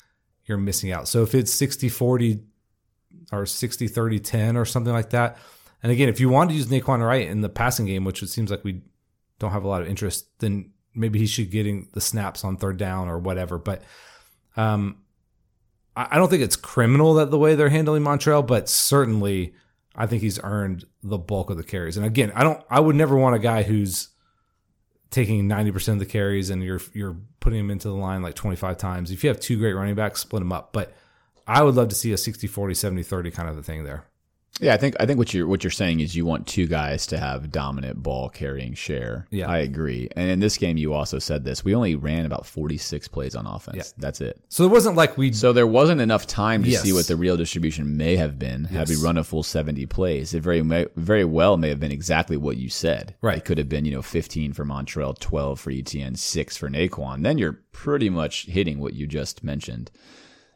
you're 0.46 0.56
missing 0.56 0.92
out. 0.92 1.08
So 1.08 1.22
if 1.22 1.34
it's 1.34 1.52
60 1.52 1.90
40 1.90 2.40
or 3.32 3.46
60 3.46 3.88
30 3.88 4.20
10 4.20 4.56
or 4.56 4.64
something 4.64 4.92
like 4.92 5.11
that. 5.11 5.38
And 5.83 5.91
again, 5.91 6.09
if 6.09 6.20
you 6.20 6.28
want 6.28 6.51
to 6.51 6.57
use 6.57 6.66
Nay'Quan 6.66 7.05
Wright 7.05 7.26
in 7.26 7.41
the 7.41 7.49
passing 7.49 7.87
game, 7.87 8.05
which 8.05 8.22
it 8.22 8.28
seems 8.28 8.51
like 8.51 8.64
we 8.64 8.83
don't 9.39 9.53
have 9.53 9.64
a 9.64 9.68
lot 9.68 9.83
of 9.83 9.89
interest, 9.89 10.26
then 10.41 10.72
maybe 10.95 11.18
he 11.18 11.26
should 11.26 11.51
getting 11.51 11.89
the 11.93 12.01
snaps 12.01 12.45
on 12.45 12.57
third 12.57 12.76
down 12.76 13.09
or 13.09 13.18
whatever. 13.18 13.59
But 13.59 13.83
um, 14.57 14.99
I 15.97 16.16
don't 16.16 16.28
think 16.28 16.43
it's 16.43 16.57
criminal 16.57 17.14
that 17.14 17.31
the 17.31 17.39
way 17.39 17.55
they're 17.55 17.68
handling 17.68 18.03
Montrell, 18.03 18.47
but 18.47 18.68
certainly 18.68 19.55
I 19.95 20.07
think 20.07 20.22
he's 20.22 20.39
earned 20.43 20.85
the 21.03 21.18
bulk 21.18 21.51
of 21.51 21.57
the 21.57 21.64
carries. 21.64 21.97
And 21.97 22.07
again, 22.07 22.33
I 22.35 22.45
don't, 22.45 22.62
I 22.70 22.81
would 22.81 22.97
never 22.97 23.16
want 23.16 23.37
a 23.37 23.41
guy 23.41 23.62
who's 23.62 24.09
taking 25.11 25.49
90% 25.49 25.95
of 25.95 25.99
the 25.99 26.07
carries 26.07 26.51
and 26.51 26.62
you're, 26.62 26.81
you're 26.93 27.16
putting 27.41 27.59
him 27.59 27.70
into 27.70 27.89
the 27.89 27.95
line 27.95 28.22
like 28.22 28.35
25 28.35 28.76
times. 28.76 29.11
If 29.11 29.24
you 29.24 29.28
have 29.28 29.41
two 29.41 29.59
great 29.59 29.72
running 29.72 29.97
backs, 29.97 30.20
split 30.20 30.41
them 30.41 30.53
up. 30.53 30.72
But 30.72 30.95
I 31.47 31.62
would 31.62 31.74
love 31.74 31.89
to 31.89 31.97
see 31.97 32.12
a 32.12 32.16
60, 32.16 32.47
40, 32.47 32.74
70, 32.74 33.03
30 33.03 33.31
kind 33.33 33.49
of 33.49 33.59
a 33.59 33.62
thing 33.62 33.85
there. 33.85 34.05
Yeah, 34.61 34.74
I 34.74 34.76
think 34.76 34.94
I 35.00 35.06
think 35.06 35.18
what 35.18 35.32
you're 35.32 35.46
what 35.46 35.64
you're 35.64 35.70
saying 35.70 36.00
is 36.00 36.14
you 36.14 36.24
want 36.26 36.46
two 36.46 36.66
guys 36.66 37.06
to 37.08 37.18
have 37.18 37.50
dominant 37.50 38.02
ball 38.02 38.28
carrying 38.28 38.74
share. 38.74 39.26
Yeah. 39.30 39.48
I 39.48 39.58
agree. 39.58 40.08
And 40.16 40.30
in 40.30 40.40
this 40.40 40.56
game, 40.58 40.76
you 40.76 40.92
also 40.92 41.18
said 41.18 41.44
this. 41.44 41.64
We 41.64 41.74
only 41.74 41.94
ran 41.96 42.26
about 42.26 42.44
46 42.46 43.08
plays 43.08 43.34
on 43.34 43.46
offense. 43.46 43.76
Yeah. 43.76 43.82
That's 43.98 44.20
it. 44.20 44.38
So 44.48 44.64
it 44.64 44.68
wasn't 44.70 44.96
like 44.96 45.16
we 45.16 45.32
So 45.32 45.52
there 45.52 45.66
wasn't 45.66 46.00
enough 46.00 46.26
time 46.26 46.62
to 46.64 46.70
Yes. 46.70 46.82
see 46.82 46.92
what 46.92 47.06
the 47.06 47.16
real 47.16 47.36
distribution 47.36 47.96
may 47.96 48.16
have 48.16 48.38
been 48.38 48.64
had 48.64 48.88
we 48.88 48.96
run 48.96 49.16
a 49.16 49.24
full 49.24 49.42
70 49.42 49.86
plays. 49.86 50.34
It 50.34 50.42
very 50.42 50.62
may, 50.62 50.86
very 50.96 51.24
well 51.24 51.56
may 51.56 51.70
have 51.70 51.80
been 51.80 51.92
exactly 51.92 52.36
what 52.36 52.56
you 52.56 52.68
said. 52.68 53.14
Right. 53.22 53.38
It 53.38 53.44
could 53.44 53.58
have 53.58 53.68
been, 53.68 53.84
you 53.84 53.92
know, 53.92 54.02
15 54.02 54.52
for 54.52 54.64
Montrell, 54.64 55.18
12 55.18 55.58
for 55.58 55.70
Etienne, 55.70 56.16
6 56.16 56.56
for 56.56 56.68
Nay'Quan. 56.68 57.22
Then 57.22 57.38
you're 57.38 57.61
pretty 57.72 58.11
much 58.11 58.46
hitting 58.46 58.78
what 58.78 58.94
you 58.94 59.06
just 59.06 59.42
mentioned. 59.42 59.90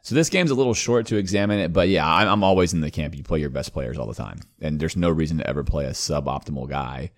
So 0.05 0.13
this 0.13 0.29
game's 0.29 0.51
a 0.51 0.55
little 0.55 0.75
short 0.75 1.07
to 1.07 1.15
examine 1.15 1.57
it, 1.57 1.73
but 1.73 1.89
yeah, 1.89 2.07
I'm, 2.07 2.43
always 2.43 2.73
in 2.73 2.81
the 2.81 2.91
camp. 2.91 3.17
You 3.17 3.23
play 3.23 3.39
your 3.39 3.49
best 3.49 3.73
players 3.73 3.97
all 3.97 4.05
the 4.05 4.13
time, 4.13 4.39
and 4.61 4.79
there's 4.79 4.95
no 4.95 5.09
reason 5.09 5.39
to 5.39 5.49
ever 5.49 5.63
play 5.63 5.85
a 5.85 5.93
suboptimal 5.93 6.69
guy. 6.69 7.09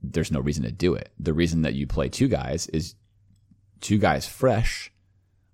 There's 0.00 0.30
no 0.30 0.38
reason 0.38 0.62
to 0.62 0.70
do 0.70 0.94
it. 0.94 1.10
The 1.18 1.32
reason 1.32 1.62
that 1.62 1.74
you 1.74 1.88
play 1.88 2.08
two 2.08 2.28
guys 2.28 2.68
is 2.68 2.94
two 3.80 3.98
guys 3.98 4.28
fresh, 4.28 4.92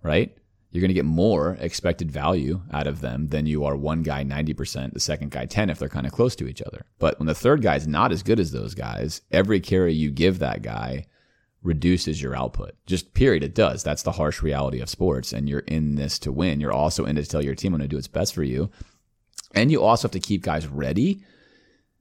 right? 0.03 0.36
You're 0.70 0.82
going 0.82 0.90
to 0.90 0.94
get 0.94 1.07
more 1.07 1.57
expected 1.61 2.12
value 2.12 2.61
out 2.74 2.86
of 2.86 3.01
them 3.01 3.28
than 3.28 3.47
you 3.47 3.64
are 3.64 3.74
one 3.74 4.03
guy 4.03 4.22
90%, 4.22 4.92
the 4.92 5.01
second 5.01 5.30
guy 5.30 5.47
10 5.47 5.70
if 5.70 5.78
they're 5.78 5.88
kind 5.88 6.07
of 6.07 6.12
close 6.12 6.36
to 6.36 6.47
each 6.47 6.61
other. 6.61 6.84
But 6.99 7.18
when 7.18 7.26
the 7.26 7.34
third 7.34 7.62
guy's 7.62 7.88
not 7.88 8.12
as 8.12 8.22
good 8.22 8.38
as 8.38 8.53
those 8.53 8.74
guys, 8.74 9.22
every 9.30 9.61
carry 9.61 9.94
you 9.94 10.11
give 10.11 10.40
that 10.40 10.61
guy 10.61 11.07
reduces 11.67 12.23
your 12.23 12.35
output. 12.37 12.75
Just 12.87 13.12
period. 13.14 13.43
It 13.43 13.55
does. 13.55 13.83
That's 13.83 14.03
the 14.03 14.12
harsh 14.12 14.43
reality 14.43 14.81
of 14.81 14.89
sports. 14.89 15.33
And 15.33 15.49
you're 15.49 15.61
in 15.61 15.97
this 15.97 16.19
to 16.21 16.33
win. 16.33 16.61
You're 16.61 16.73
also 16.73 17.05
in 17.05 17.19
it 17.19 17.23
to 17.23 17.29
tell 17.29 17.45
your 17.45 17.55
team 17.55 17.73
when 17.73 17.81
to 17.83 17.89
do 17.89 17.99
its 17.99 18.09
best 18.09 18.35
for 18.35 18.43
you. 18.43 18.71
And 19.55 19.71
you 19.71 19.83
also 19.83 20.09
have 20.09 20.12
to 20.12 20.21
keep 20.21 20.43
guys 20.43 20.67
ready. 20.67 21.23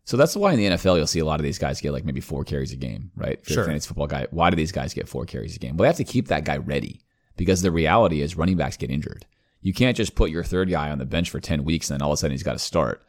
So 0.06 0.18
that's 0.18 0.36
why 0.36 0.54
in 0.54 0.60
the 0.60 0.68
NFL 0.68 0.98
you'll 0.98 1.08
see 1.08 1.20
a 1.20 1.26
lot 1.26 1.40
of 1.40 1.44
these 1.44 1.58
guys 1.58 1.82
get 1.82 1.92
like 1.92 2.06
maybe 2.06 2.22
four 2.22 2.44
carries 2.44 2.72
a 2.72 2.76
game, 2.76 3.12
right? 3.16 3.40
If 3.42 3.50
you're 3.50 3.60
a 3.60 3.64
Sure. 3.64 3.66
fantasy 3.66 3.88
football 3.88 4.08
guy. 4.08 4.28
Why 4.32 4.50
do 4.50 4.56
these 4.56 4.72
guys 4.72 4.94
get 4.94 5.08
four 5.10 5.26
carries 5.26 5.56
a 5.56 5.60
game? 5.60 5.76
Well, 5.78 5.84
they 5.86 5.90
have 5.90 5.96
to 5.98 6.04
keep 6.04 6.28
that 6.28 6.46
guy 6.46 6.58
ready 6.58 7.02
because 7.38 7.62
the 7.62 7.72
reality 7.72 8.22
is 8.22 8.38
running 8.38 8.56
backs 8.58 8.78
get 8.78 8.92
injured. 8.92 9.26
You 9.62 9.74
can't 9.74 9.98
just 9.98 10.14
put 10.14 10.30
your 10.30 10.44
third 10.44 10.70
guy 10.70 10.92
on 10.92 11.00
the 11.00 11.06
bench 11.06 11.32
for 11.32 11.40
10 11.40 11.64
weeks 11.64 11.90
and 11.90 12.00
then 12.00 12.06
all 12.06 12.12
of 12.12 12.16
a 12.16 12.18
sudden 12.18 12.32
he's 12.34 12.44
got 12.44 12.54
to 12.54 12.60
start. 12.60 13.02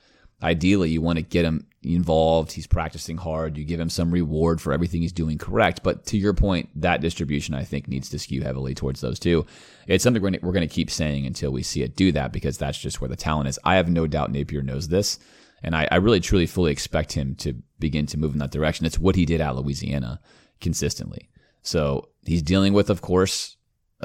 Ideally, 0.42 0.90
you 0.90 1.00
want 1.00 1.16
to 1.16 1.22
get 1.22 1.44
him 1.44 1.66
involved. 1.82 2.52
He's 2.52 2.66
practicing 2.66 3.16
hard. 3.16 3.56
You 3.56 3.64
give 3.64 3.80
him 3.80 3.88
some 3.88 4.10
reward 4.10 4.60
for 4.60 4.72
everything 4.72 5.00
he's 5.00 5.12
doing 5.12 5.38
correct. 5.38 5.82
But 5.82 6.04
to 6.06 6.18
your 6.18 6.34
point, 6.34 6.68
that 6.74 7.00
distribution, 7.00 7.54
I 7.54 7.64
think, 7.64 7.88
needs 7.88 8.10
to 8.10 8.18
skew 8.18 8.42
heavily 8.42 8.74
towards 8.74 9.00
those 9.00 9.18
two. 9.18 9.46
It's 9.86 10.04
something 10.04 10.22
we're 10.22 10.30
going 10.30 10.68
to 10.68 10.74
keep 10.74 10.90
saying 10.90 11.24
until 11.26 11.52
we 11.52 11.62
see 11.62 11.82
it 11.82 11.96
do 11.96 12.12
that 12.12 12.32
because 12.32 12.58
that's 12.58 12.78
just 12.78 13.00
where 13.00 13.08
the 13.08 13.16
talent 13.16 13.48
is. 13.48 13.58
I 13.64 13.76
have 13.76 13.88
no 13.88 14.06
doubt 14.06 14.30
Napier 14.30 14.62
knows 14.62 14.88
this. 14.88 15.18
And 15.62 15.74
I, 15.74 15.88
I 15.90 15.96
really, 15.96 16.20
truly, 16.20 16.46
fully 16.46 16.70
expect 16.70 17.12
him 17.12 17.34
to 17.36 17.54
begin 17.78 18.06
to 18.06 18.18
move 18.18 18.34
in 18.34 18.38
that 18.40 18.50
direction. 18.50 18.84
It's 18.84 18.98
what 18.98 19.16
he 19.16 19.24
did 19.24 19.40
at 19.40 19.56
Louisiana 19.56 20.20
consistently. 20.60 21.30
So 21.62 22.10
he's 22.24 22.42
dealing 22.42 22.74
with, 22.74 22.90
of 22.90 23.00
course, 23.00 23.56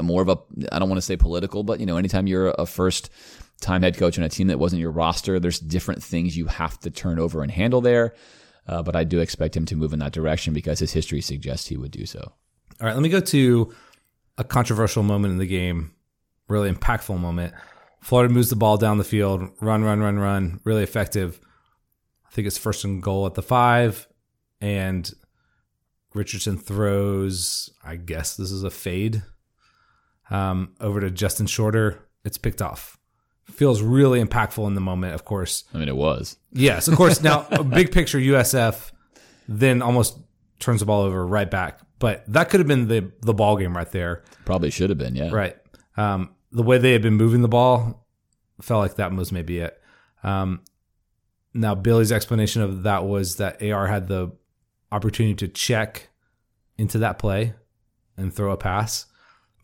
more 0.01 0.21
of 0.21 0.29
a, 0.29 0.37
I 0.71 0.79
don't 0.79 0.87
want 0.87 0.97
to 0.97 1.05
say 1.05 1.17
political, 1.17 1.63
but, 1.63 1.81
you 1.81 1.85
know, 1.85 1.97
anytime 1.97 2.25
you're 2.25 2.55
a 2.57 2.65
first 2.65 3.09
time 3.61 3.83
head 3.83 3.97
coach 3.97 4.17
on 4.17 4.25
a 4.25 4.29
team 4.29 4.47
that 4.47 4.59
wasn't 4.59 4.81
your 4.81 4.91
roster, 4.91 5.39
there's 5.39 5.59
different 5.59 6.03
things 6.03 6.35
you 6.35 6.47
have 6.47 6.79
to 6.81 6.89
turn 6.89 7.19
over 7.19 7.41
and 7.41 7.51
handle 7.51 7.79
there. 7.79 8.13
Uh, 8.67 8.83
but 8.83 8.95
I 8.95 9.03
do 9.03 9.19
expect 9.19 9.55
him 9.55 9.65
to 9.67 9.75
move 9.75 9.93
in 9.93 9.99
that 9.99 10.11
direction 10.11 10.53
because 10.53 10.79
his 10.79 10.93
history 10.93 11.21
suggests 11.21 11.67
he 11.67 11.77
would 11.77 11.91
do 11.91 12.05
so. 12.05 12.19
All 12.19 12.87
right, 12.87 12.93
let 12.93 13.01
me 13.01 13.09
go 13.09 13.19
to 13.19 13.73
a 14.37 14.43
controversial 14.43 15.03
moment 15.03 15.31
in 15.31 15.37
the 15.37 15.47
game, 15.47 15.93
really 16.47 16.71
impactful 16.71 17.19
moment. 17.19 17.53
Florida 18.01 18.33
moves 18.33 18.49
the 18.49 18.55
ball 18.55 18.77
down 18.77 18.97
the 18.97 19.03
field, 19.03 19.47
run, 19.61 19.83
run, 19.83 19.99
run, 19.99 20.17
run, 20.17 20.59
really 20.63 20.83
effective. 20.83 21.39
I 22.25 22.33
think 22.33 22.47
it's 22.47 22.57
first 22.57 22.83
and 22.83 23.01
goal 23.01 23.25
at 23.25 23.35
the 23.35 23.43
five, 23.43 24.07
and 24.59 25.11
Richardson 26.13 26.57
throws, 26.57 27.69
I 27.83 27.97
guess 27.97 28.35
this 28.35 28.51
is 28.51 28.63
a 28.63 28.71
fade, 28.71 29.21
um, 30.29 30.73
over 30.79 30.99
to 31.01 31.11
Justin 31.11 31.45
Shorter. 31.45 32.07
It's 32.23 32.37
picked 32.37 32.61
off. 32.61 32.97
Feels 33.53 33.81
really 33.81 34.23
impactful 34.23 34.65
in 34.67 34.75
the 34.75 34.81
moment, 34.81 35.13
of 35.13 35.25
course. 35.25 35.65
I 35.73 35.77
mean, 35.77 35.87
it 35.87 35.95
was. 35.95 36.37
Yes, 36.51 36.87
of 36.87 36.95
course. 36.95 37.21
Now, 37.21 37.43
big 37.63 37.91
picture 37.91 38.17
USF 38.17 38.91
then 39.47 39.81
almost 39.81 40.17
turns 40.59 40.79
the 40.79 40.85
ball 40.85 41.01
over 41.01 41.25
right 41.25 41.49
back. 41.49 41.79
But 41.99 42.23
that 42.27 42.49
could 42.49 42.59
have 42.59 42.67
been 42.67 42.87
the 42.87 43.11
the 43.21 43.33
ball 43.33 43.57
game 43.57 43.75
right 43.77 43.89
there. 43.91 44.23
Probably 44.45 44.71
should 44.71 44.89
have 44.89 44.97
been, 44.97 45.15
yeah. 45.15 45.29
Right. 45.31 45.55
Um, 45.97 46.31
the 46.51 46.63
way 46.63 46.77
they 46.77 46.93
had 46.93 47.01
been 47.01 47.13
moving 47.13 47.41
the 47.41 47.47
ball 47.47 48.07
felt 48.61 48.81
like 48.81 48.95
that 48.95 49.13
was 49.13 49.31
maybe 49.31 49.59
it. 49.59 49.79
Um, 50.23 50.61
now 51.53 51.75
Billy's 51.75 52.11
explanation 52.11 52.61
of 52.61 52.83
that 52.83 53.05
was 53.05 53.35
that 53.37 53.61
AR 53.61 53.87
had 53.87 54.07
the 54.07 54.31
opportunity 54.91 55.35
to 55.35 55.47
check 55.47 56.09
into 56.77 56.97
that 56.99 57.19
play 57.19 57.53
and 58.17 58.33
throw 58.33 58.51
a 58.51 58.57
pass. 58.57 59.05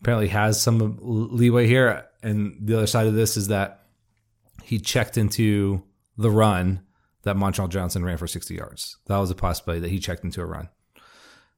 Apparently 0.00 0.28
has 0.28 0.60
some 0.60 0.98
leeway 1.00 1.66
here. 1.66 2.06
And 2.22 2.56
the 2.60 2.76
other 2.76 2.86
side 2.86 3.06
of 3.06 3.14
this 3.14 3.36
is 3.36 3.48
that 3.48 3.77
he 4.62 4.78
checked 4.78 5.16
into 5.16 5.82
the 6.16 6.30
run 6.30 6.82
that 7.22 7.36
Montrell 7.36 7.68
Johnson 7.68 8.04
ran 8.04 8.16
for 8.16 8.26
60 8.26 8.54
yards. 8.54 8.96
That 9.06 9.18
was 9.18 9.30
a 9.30 9.34
possibility 9.34 9.80
that 9.80 9.90
he 9.90 9.98
checked 9.98 10.24
into 10.24 10.40
a 10.40 10.46
run. 10.46 10.68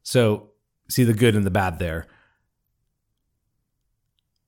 So 0.03 0.51
see 0.89 1.05
the 1.05 1.15
good 1.15 1.37
and 1.37 1.45
the 1.45 1.51
bad 1.51 1.79
there. 1.79 2.07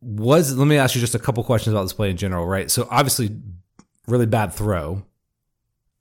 Was 0.01 0.57
let 0.57 0.67
me 0.67 0.77
ask 0.77 0.95
you 0.95 1.01
just 1.01 1.15
a 1.15 1.21
couple 1.21 1.45
questions 1.45 1.75
about 1.75 1.83
this 1.83 1.93
play 1.93 2.11
in 2.11 2.17
general, 2.17 2.47
right? 2.47 2.71
So 2.71 2.89
obviously, 2.91 3.37
really 4.09 4.27
bad 4.27 4.53
throw. 4.53 5.05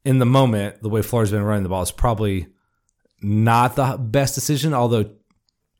In 0.03 0.17
the 0.17 0.25
moment, 0.25 0.81
the 0.81 0.89
way 0.89 1.03
Florida's 1.03 1.31
been 1.31 1.43
running 1.43 1.61
the 1.61 1.69
ball 1.69 1.83
is 1.83 1.91
probably 1.91 2.47
not 3.21 3.75
the 3.75 3.97
best 3.99 4.33
decision. 4.33 4.73
Although, 4.73 5.11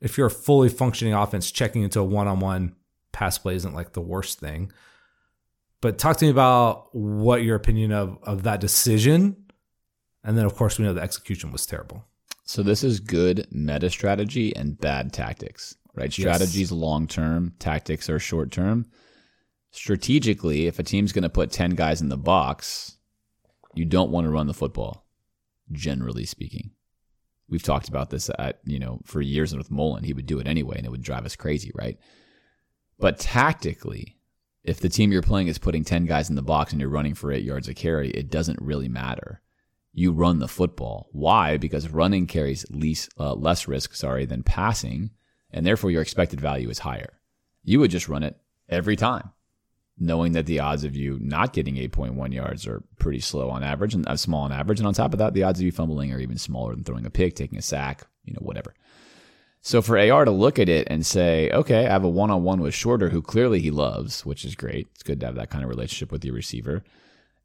if 0.00 0.16
you're 0.16 0.28
a 0.28 0.30
fully 0.30 0.68
functioning 0.68 1.14
offense, 1.14 1.50
checking 1.50 1.82
into 1.82 1.98
a 1.98 2.04
one-on-one 2.04 2.76
pass 3.10 3.38
play 3.38 3.56
isn't 3.56 3.74
like 3.74 3.92
the 3.92 4.00
worst 4.00 4.38
thing. 4.38 4.70
But 5.82 5.98
talk 5.98 6.16
to 6.18 6.24
me 6.24 6.30
about 6.30 6.94
what 6.94 7.42
your 7.42 7.56
opinion 7.56 7.92
of 7.92 8.16
of 8.22 8.44
that 8.44 8.60
decision, 8.60 9.36
and 10.24 10.38
then 10.38 10.46
of 10.46 10.54
course 10.54 10.78
we 10.78 10.86
know 10.86 10.94
the 10.94 11.02
execution 11.02 11.50
was 11.50 11.66
terrible. 11.66 12.04
So 12.44 12.62
this 12.62 12.82
is 12.84 13.00
good 13.00 13.46
meta 13.50 13.90
strategy 13.90 14.54
and 14.56 14.78
bad 14.78 15.12
tactics, 15.12 15.76
right? 15.94 16.12
Strategies 16.12 16.72
long 16.72 17.06
term, 17.06 17.52
tactics 17.58 18.08
are 18.08 18.18
short 18.18 18.50
term. 18.50 18.86
Strategically, 19.72 20.66
if 20.66 20.78
a 20.78 20.82
team's 20.82 21.12
going 21.12 21.22
to 21.22 21.30
put 21.30 21.50
10 21.50 21.70
guys 21.70 22.00
in 22.00 22.10
the 22.10 22.16
box, 22.16 22.98
you 23.74 23.84
don't 23.84 24.10
want 24.10 24.26
to 24.26 24.30
run 24.30 24.46
the 24.46 24.54
football, 24.54 25.06
generally 25.72 26.26
speaking. 26.26 26.72
We've 27.48 27.62
talked 27.62 27.88
about 27.88 28.10
this 28.10 28.30
at, 28.38 28.60
you 28.64 28.78
know, 28.78 29.00
for 29.04 29.22
years 29.22 29.56
with 29.56 29.70
Mullen. 29.70 30.04
He 30.04 30.12
would 30.12 30.26
do 30.26 30.38
it 30.38 30.46
anyway 30.46 30.76
and 30.76 30.86
it 30.86 30.90
would 30.90 31.02
drive 31.02 31.24
us 31.24 31.36
crazy, 31.36 31.72
right? 31.74 31.98
But 32.98 33.18
tactically, 33.18 34.18
if 34.64 34.80
the 34.80 34.88
team 34.88 35.12
you're 35.12 35.22
playing 35.22 35.48
is 35.48 35.58
putting 35.58 35.84
10 35.84 36.06
guys 36.06 36.30
in 36.30 36.36
the 36.36 36.42
box 36.42 36.72
and 36.72 36.80
you're 36.80 36.90
running 36.90 37.14
for 37.14 37.32
eight 37.32 37.44
yards 37.44 37.68
a 37.68 37.74
carry, 37.74 38.10
it 38.10 38.30
doesn't 38.30 38.60
really 38.60 38.88
matter 38.88 39.42
you 39.92 40.12
run 40.12 40.38
the 40.38 40.48
football. 40.48 41.08
Why? 41.12 41.56
Because 41.58 41.88
running 41.88 42.26
carries 42.26 42.64
least, 42.70 43.10
uh, 43.18 43.34
less 43.34 43.68
risk, 43.68 43.94
sorry, 43.94 44.24
than 44.24 44.42
passing, 44.42 45.10
and 45.50 45.66
therefore 45.66 45.90
your 45.90 46.02
expected 46.02 46.40
value 46.40 46.70
is 46.70 46.80
higher. 46.80 47.18
You 47.62 47.80
would 47.80 47.90
just 47.90 48.08
run 48.08 48.22
it 48.22 48.38
every 48.68 48.96
time, 48.96 49.30
knowing 49.98 50.32
that 50.32 50.46
the 50.46 50.60
odds 50.60 50.84
of 50.84 50.96
you 50.96 51.18
not 51.20 51.52
getting 51.52 51.76
8.1 51.76 52.32
yards 52.32 52.66
are 52.66 52.82
pretty 52.98 53.20
slow 53.20 53.50
on 53.50 53.62
average 53.62 53.94
and 53.94 54.08
uh, 54.08 54.16
small 54.16 54.44
on 54.44 54.52
average. 54.52 54.80
And 54.80 54.86
on 54.86 54.94
top 54.94 55.12
of 55.12 55.18
that, 55.18 55.34
the 55.34 55.42
odds 55.42 55.60
of 55.60 55.66
you 55.66 55.72
fumbling 55.72 56.12
are 56.12 56.18
even 56.18 56.38
smaller 56.38 56.74
than 56.74 56.84
throwing 56.84 57.06
a 57.06 57.10
pick, 57.10 57.34
taking 57.34 57.58
a 57.58 57.62
sack, 57.62 58.06
you 58.24 58.32
know, 58.32 58.40
whatever. 58.40 58.74
So 59.64 59.80
for 59.80 59.96
AR 59.96 60.24
to 60.24 60.32
look 60.32 60.58
at 60.58 60.68
it 60.68 60.88
and 60.90 61.06
say, 61.06 61.48
okay, 61.52 61.86
I 61.86 61.90
have 61.90 62.02
a 62.02 62.08
one 62.08 62.32
on 62.32 62.42
one 62.42 62.60
with 62.60 62.74
Shorter, 62.74 63.10
who 63.10 63.22
clearly 63.22 63.60
he 63.60 63.70
loves, 63.70 64.26
which 64.26 64.44
is 64.44 64.56
great. 64.56 64.88
It's 64.92 65.04
good 65.04 65.20
to 65.20 65.26
have 65.26 65.36
that 65.36 65.50
kind 65.50 65.62
of 65.62 65.70
relationship 65.70 66.10
with 66.10 66.24
your 66.24 66.34
receiver. 66.34 66.82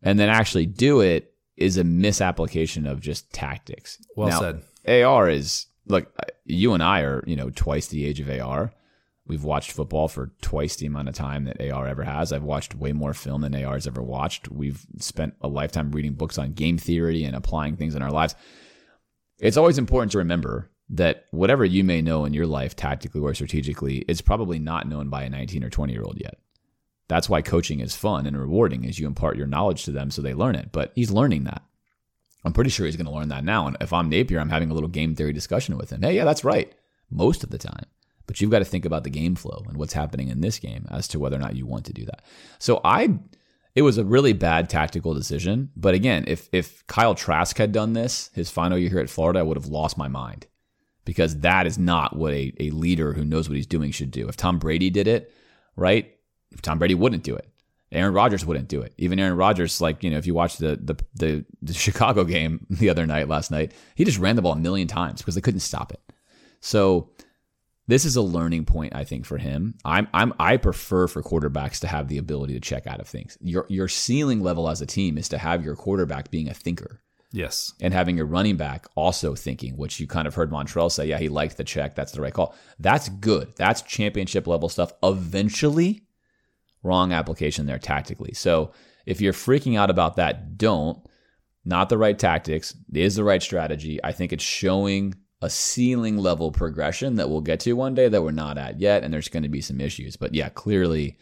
And 0.02 0.20
then 0.20 0.28
actually 0.28 0.66
do 0.66 1.00
it 1.00 1.34
is 1.56 1.78
a 1.78 1.84
misapplication 1.84 2.88
of 2.88 3.02
just 3.02 3.32
tactics. 3.34 4.00
Well 4.16 4.30
Now, 4.30 4.40
said. 4.40 5.04
AR 5.06 5.30
is, 5.30 5.68
look, 5.86 6.12
you 6.44 6.74
and 6.74 6.82
I 6.82 7.02
are, 7.02 7.24
you 7.28 7.36
know, 7.36 7.52
twice 7.52 7.88
the 7.88 8.04
age 8.04 8.20
of 8.20 8.30
AR. 8.30 8.74
We've 9.28 9.44
watched 9.44 9.72
football 9.72 10.08
for 10.08 10.32
twice 10.42 10.76
the 10.76 10.88
amount 10.88 11.10
of 11.10 11.16
time 11.16 11.44
that 11.44 11.62
AR 11.62 11.88
ever 11.88 12.04
has. 12.04 12.34
I've 12.34 12.44
watched 12.44 12.74
way 12.74 12.94
more 12.94 13.14
film 13.14 13.42
than 13.42 13.54
AR 13.54 13.74
has 13.74 13.86
ever 13.86 14.02
watched. 14.02 14.50
We've 14.50 14.84
spent 14.98 15.36
a 15.42 15.48
lifetime 15.48 15.92
reading 15.92 16.14
books 16.14 16.40
on 16.40 16.54
game 16.54 16.80
theory 16.80 17.26
and 17.26 17.36
applying 17.36 17.76
things 17.76 17.94
in 17.94 18.02
our 18.02 18.12
lives. 18.12 18.34
It's 19.38 19.58
always 19.58 19.78
important 19.78 20.14
to 20.14 20.18
remember 20.20 20.72
that 20.90 21.26
whatever 21.32 21.66
you 21.66 21.84
may 21.84 22.02
know 22.02 22.26
in 22.26 22.34
your 22.34 22.48
life 22.48 22.76
tactically 22.76 23.22
or 23.22 23.34
strategically 23.34 24.00
is 24.08 24.22
probably 24.22 24.60
not 24.60 24.88
known 24.88 25.10
by 25.10 25.24
a 25.24 25.30
19 25.30 25.64
or 25.64 25.70
20 25.70 25.94
year 25.94 26.04
old 26.04 26.20
yet. 26.20 26.38
That's 27.08 27.30
why 27.30 27.42
coaching 27.42 27.80
is 27.80 27.96
fun 27.96 28.26
and 28.26 28.38
rewarding 28.38 28.86
as 28.86 29.00
you 29.00 29.08
impart 29.08 29.38
your 29.38 29.48
knowledge 29.48 29.84
to 29.86 29.92
them 29.92 30.12
so 30.12 30.22
they 30.22 30.34
learn 30.34 30.56
it. 30.56 30.72
But 30.72 30.92
he's 30.96 31.12
learning 31.12 31.46
that. 31.46 31.64
I'm 32.44 32.54
pretty 32.54 32.70
sure 32.70 32.86
he's 32.86 32.96
going 32.96 33.08
to 33.08 33.12
learn 33.12 33.30
that 33.30 33.44
now. 33.44 33.68
And 33.68 33.78
if 33.82 33.92
I'm 33.92 34.10
Napier, 34.10 34.40
I'm 34.40 34.50
having 34.50 34.72
a 34.72 34.74
little 34.74 34.90
game 34.90 35.16
theory 35.16 35.34
discussion 35.34 35.78
with 35.78 35.90
him. 35.90 36.02
Hey, 36.02 36.16
yeah, 36.16 36.26
that's 36.26 36.44
right. 36.44 36.74
Most 37.10 37.44
of 37.44 37.50
the 37.50 37.58
time. 37.58 37.86
But 38.26 38.42
you've 38.42 38.52
got 38.52 38.60
to 38.60 38.66
think 38.66 38.86
about 38.86 39.04
the 39.04 39.10
game 39.10 39.36
flow 39.36 39.64
and 39.68 39.78
what's 39.78 39.94
happening 39.94 40.28
in 40.28 40.42
this 40.42 40.60
game 40.60 40.86
as 40.92 41.08
to 41.10 41.20
whether 41.20 41.38
or 41.38 41.40
not 41.40 41.56
you 41.56 41.66
want 41.66 41.86
to 41.86 41.94
do 41.94 42.06
that. 42.06 42.24
So 42.60 42.82
I 42.84 43.20
it 43.74 43.84
was 43.84 43.98
a 43.98 44.04
really 44.04 44.34
bad 44.34 44.70
tactical 44.70 45.14
decision. 45.14 45.70
But 45.76 45.94
again, 45.94 46.26
if 46.28 46.50
if 46.52 46.86
Kyle 46.88 47.16
Trask 47.16 47.58
had 47.58 47.72
done 47.72 47.94
this 47.94 48.30
his 48.34 48.50
final 48.50 48.78
year 48.78 48.90
here 48.90 49.00
at 49.00 49.10
Florida, 49.10 49.40
I 49.40 49.44
would 49.44 49.56
have 49.58 49.68
lost 49.68 49.98
my 49.98 50.08
mind. 50.08 50.48
Because 51.08 51.40
that 51.40 51.66
is 51.66 51.78
not 51.78 52.18
what 52.18 52.34
a, 52.34 52.52
a 52.60 52.70
leader 52.72 53.14
who 53.14 53.24
knows 53.24 53.48
what 53.48 53.56
he's 53.56 53.66
doing 53.66 53.92
should 53.92 54.12
do. 54.12 54.28
If 54.28 54.36
Tom 54.36 54.60
Brady 54.60 54.90
did 54.90 55.08
it, 55.08 55.34
right? 55.78 56.14
If 56.52 56.62
Tom 56.62 56.80
Brady 56.80 56.96
wouldn't 56.96 57.24
do 57.24 57.34
it. 57.34 57.48
Aaron 57.94 58.14
Rodgers 58.14 58.46
wouldn't 58.46 58.68
do 58.68 58.82
it. 58.82 58.94
Even 58.98 59.18
Aaron 59.18 59.38
Rodgers, 59.38 59.80
like, 59.80 60.04
you 60.04 60.10
know, 60.10 60.18
if 60.18 60.28
you 60.28 60.34
watch 60.34 60.58
the, 60.58 60.76
the 60.76 60.98
the 61.16 61.46
the 61.62 61.74
Chicago 61.86 62.26
game 62.26 62.66
the 62.70 62.90
other 62.90 63.06
night, 63.06 63.30
last 63.30 63.52
night, 63.52 63.72
he 63.96 64.04
just 64.04 64.20
ran 64.20 64.36
the 64.36 64.42
ball 64.42 64.52
a 64.52 64.58
million 64.58 64.90
times 64.90 65.22
because 65.22 65.36
they 65.36 65.42
couldn't 65.42 65.62
stop 65.62 65.94
it. 65.94 66.02
So 66.60 67.10
this 67.88 68.04
is 68.04 68.18
a 68.18 68.22
learning 68.22 68.66
point, 68.66 68.94
I 68.94 69.06
think, 69.06 69.26
for 69.26 69.38
him. 69.38 69.76
I'm, 69.86 70.10
I'm, 70.14 70.34
I 70.38 70.58
prefer 70.58 71.08
for 71.08 71.24
quarterbacks 71.24 71.80
to 71.80 71.88
have 71.88 72.10
the 72.10 72.18
ability 72.18 72.54
to 72.56 72.60
check 72.60 72.86
out 72.86 73.00
of 73.00 73.08
things. 73.08 73.38
Your, 73.40 73.66
your 73.70 73.88
ceiling 73.88 74.44
level 74.44 74.68
as 74.68 74.82
a 74.82 74.86
team 74.86 75.18
is 75.18 75.30
to 75.30 75.38
have 75.38 75.64
your 75.64 75.78
quarterback 75.78 76.30
being 76.30 76.50
a 76.50 76.54
thinker 76.54 77.02
Yes. 77.32 77.74
and 77.82 77.94
having 77.94 78.18
your 78.18 78.26
running 78.26 78.56
back 78.56 78.88
also 78.96 79.36
thinking, 79.36 79.76
which 79.76 80.00
you 80.00 80.08
kind 80.08 80.28
of 80.28 80.36
heard 80.36 80.50
Montrell 80.50 80.92
say, 80.92 81.08
yeah, 81.08 81.20
he 81.20 81.30
liked 81.30 81.58
the 81.58 81.64
check. 81.64 81.94
That's 81.94 82.14
the 82.14 82.22
right 82.22 82.34
call. 82.34 82.56
That's 82.80 83.10
good. 83.10 83.54
That's 83.56 83.82
championship 83.82 84.48
level 84.48 84.70
stuff. 84.70 84.94
Eventually, 85.04 86.04
wrong 86.84 87.12
application 87.12 87.66
there 87.66 87.80
tactically. 87.80 88.34
So 88.34 88.72
if 89.06 89.22
you're 89.22 89.34
freaking 89.34 89.78
out 89.78 89.90
about 89.90 90.16
that, 90.16 90.58
don't. 90.58 91.00
Not 91.66 91.90
the 91.90 91.98
right 91.98 92.18
tactics. 92.18 92.74
It 92.94 93.02
is 93.02 93.16
the 93.16 93.26
right 93.26 93.44
strategy. 93.44 94.00
I 94.04 94.14
think 94.14 94.32
it's 94.32 94.44
showing 94.44 95.16
a 95.42 95.50
ceiling 95.50 96.18
level 96.18 96.52
progression 96.52 97.16
that 97.16 97.30
we'll 97.30 97.42
get 97.42 97.60
to 97.62 97.74
one 97.74 97.94
day 97.94 98.08
that 98.08 98.24
we're 98.24 98.32
not 98.32 98.58
at 98.58 98.80
yet. 98.80 99.04
And 99.04 99.14
there's 99.14 99.28
going 99.28 99.44
to 99.44 99.50
be 99.50 99.62
some 99.62 99.82
issues. 99.82 100.16
But 100.16 100.34
yeah, 100.34 100.48
clearly 100.50 101.18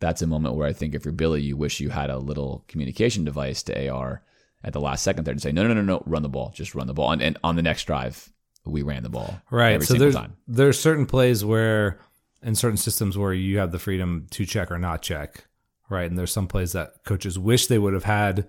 that's 0.00 0.20
a 0.20 0.26
moment 0.26 0.56
where 0.56 0.66
I 0.66 0.72
think 0.72 0.94
if 0.94 1.04
you're 1.04 1.12
Billy, 1.12 1.42
you 1.42 1.56
wish 1.56 1.78
you 1.78 1.90
had 1.90 2.10
a 2.10 2.18
little 2.18 2.64
communication 2.66 3.24
device 3.24 3.62
to 3.64 3.88
AR 3.88 4.22
at 4.64 4.72
the 4.72 4.80
last 4.80 5.02
second 5.02 5.24
there 5.24 5.34
to 5.34 5.40
say, 5.40 5.52
no, 5.52 5.66
no, 5.66 5.74
no, 5.74 5.82
no, 5.82 6.02
run 6.06 6.22
the 6.22 6.28
ball. 6.28 6.52
Just 6.54 6.74
run 6.74 6.86
the 6.86 6.94
ball. 6.94 7.12
And, 7.12 7.22
and 7.22 7.38
on 7.44 7.56
the 7.56 7.62
next 7.62 7.84
drive, 7.84 8.32
we 8.64 8.82
ran 8.82 9.02
the 9.02 9.10
ball. 9.10 9.40
Right. 9.50 9.82
So 9.82 9.94
there's 9.94 10.14
time. 10.14 10.36
there's 10.48 10.78
certain 10.78 11.06
plays 11.06 11.44
where 11.44 12.00
in 12.42 12.54
certain 12.54 12.76
systems 12.76 13.16
where 13.16 13.32
you 13.32 13.58
have 13.58 13.72
the 13.72 13.78
freedom 13.78 14.26
to 14.30 14.46
check 14.46 14.70
or 14.70 14.78
not 14.78 15.02
check. 15.02 15.46
Right. 15.90 16.08
And 16.08 16.18
there's 16.18 16.32
some 16.32 16.46
plays 16.46 16.72
that 16.72 17.04
coaches 17.04 17.38
wish 17.38 17.66
they 17.66 17.78
would 17.78 17.94
have 17.94 18.04
had 18.04 18.48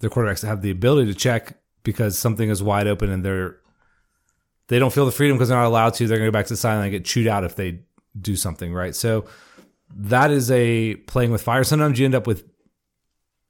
their 0.00 0.10
quarterbacks 0.10 0.46
have 0.46 0.62
the 0.62 0.70
ability 0.70 1.12
to 1.12 1.18
check 1.18 1.58
because 1.82 2.18
something 2.18 2.48
is 2.48 2.62
wide 2.62 2.86
open 2.86 3.10
and 3.10 3.24
they're 3.24 3.58
they 4.68 4.78
don't 4.78 4.92
feel 4.92 5.06
the 5.06 5.12
freedom 5.12 5.36
because 5.36 5.48
they're 5.48 5.58
not 5.58 5.66
allowed 5.66 5.94
to. 5.94 6.06
They're 6.06 6.18
going 6.18 6.26
to 6.26 6.30
go 6.30 6.38
back 6.38 6.46
to 6.46 6.52
the 6.52 6.58
sideline 6.58 6.84
and 6.84 6.92
get 6.92 7.04
chewed 7.04 7.26
out 7.26 7.42
if 7.42 7.56
they 7.56 7.80
do 8.20 8.36
something, 8.36 8.72
right? 8.72 8.94
So 8.94 9.24
that 9.96 10.30
is 10.30 10.50
a 10.50 10.96
playing 11.06 11.30
with 11.30 11.42
fire. 11.42 11.64
Sometimes 11.64 11.98
you 11.98 12.04
end 12.04 12.14
up 12.14 12.26
with 12.26 12.44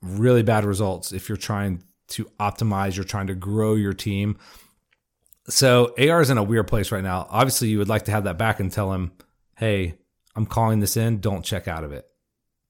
really 0.03 0.43
bad 0.43 0.65
results 0.65 1.13
if 1.13 1.29
you're 1.29 1.37
trying 1.37 1.83
to 2.09 2.25
optimize, 2.41 2.97
you're 2.97 3.05
trying 3.05 3.27
to 3.27 3.35
grow 3.35 3.75
your 3.75 3.93
team. 3.93 4.39
So 5.49 5.95
AR 5.99 6.21
is 6.21 6.31
in 6.31 6.39
a 6.39 6.43
weird 6.43 6.69
place 6.69 6.93
right 6.93 7.03
now. 7.03 7.27
Obviously, 7.31 7.69
you 7.69 7.79
would 7.79 7.89
like 7.89 8.05
to 8.07 8.11
have 8.11 8.25
that 8.25 8.39
back 8.39 8.61
and 8.61 8.71
tell 8.71 8.93
him, 8.93 9.13
"Hey, 9.57 9.99
I'm 10.37 10.47
calling 10.47 10.81
this 10.81 10.97
in. 10.97 11.21
Don't 11.21 11.45
check 11.45 11.69
out 11.69 11.85
of 11.85 11.93
it." 11.93 12.07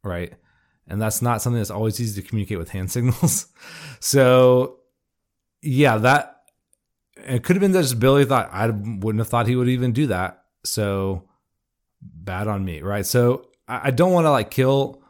Right? 0.04 0.34
And 0.86 1.02
that's 1.02 1.20
not 1.20 1.42
something 1.42 1.58
that's 1.58 1.70
always 1.70 2.00
easy 2.00 2.20
to 2.20 2.26
communicate 2.26 2.58
with 2.58 2.70
hand 2.70 2.90
signals. 2.92 3.46
so, 4.00 4.78
yeah, 5.60 5.98
that 5.98 6.38
it 7.16 7.42
could 7.42 7.56
have 7.56 7.60
been 7.60 7.72
just 7.72 7.98
Billy 7.98 8.24
thought 8.24 8.50
I 8.52 8.68
wouldn't 8.68 9.18
have 9.18 9.28
thought 9.28 9.46
he 9.46 9.56
would 9.56 9.68
even 9.68 9.92
do 9.92 10.06
that. 10.08 10.44
So 10.64 11.28
bad 12.00 12.48
on 12.48 12.64
me, 12.64 12.80
right? 12.80 13.04
So 13.04 13.48
I, 13.66 13.88
I 13.88 13.90
don't 13.90 14.12
want 14.12 14.26
to 14.26 14.30
like 14.30 14.50
kill 14.50 15.02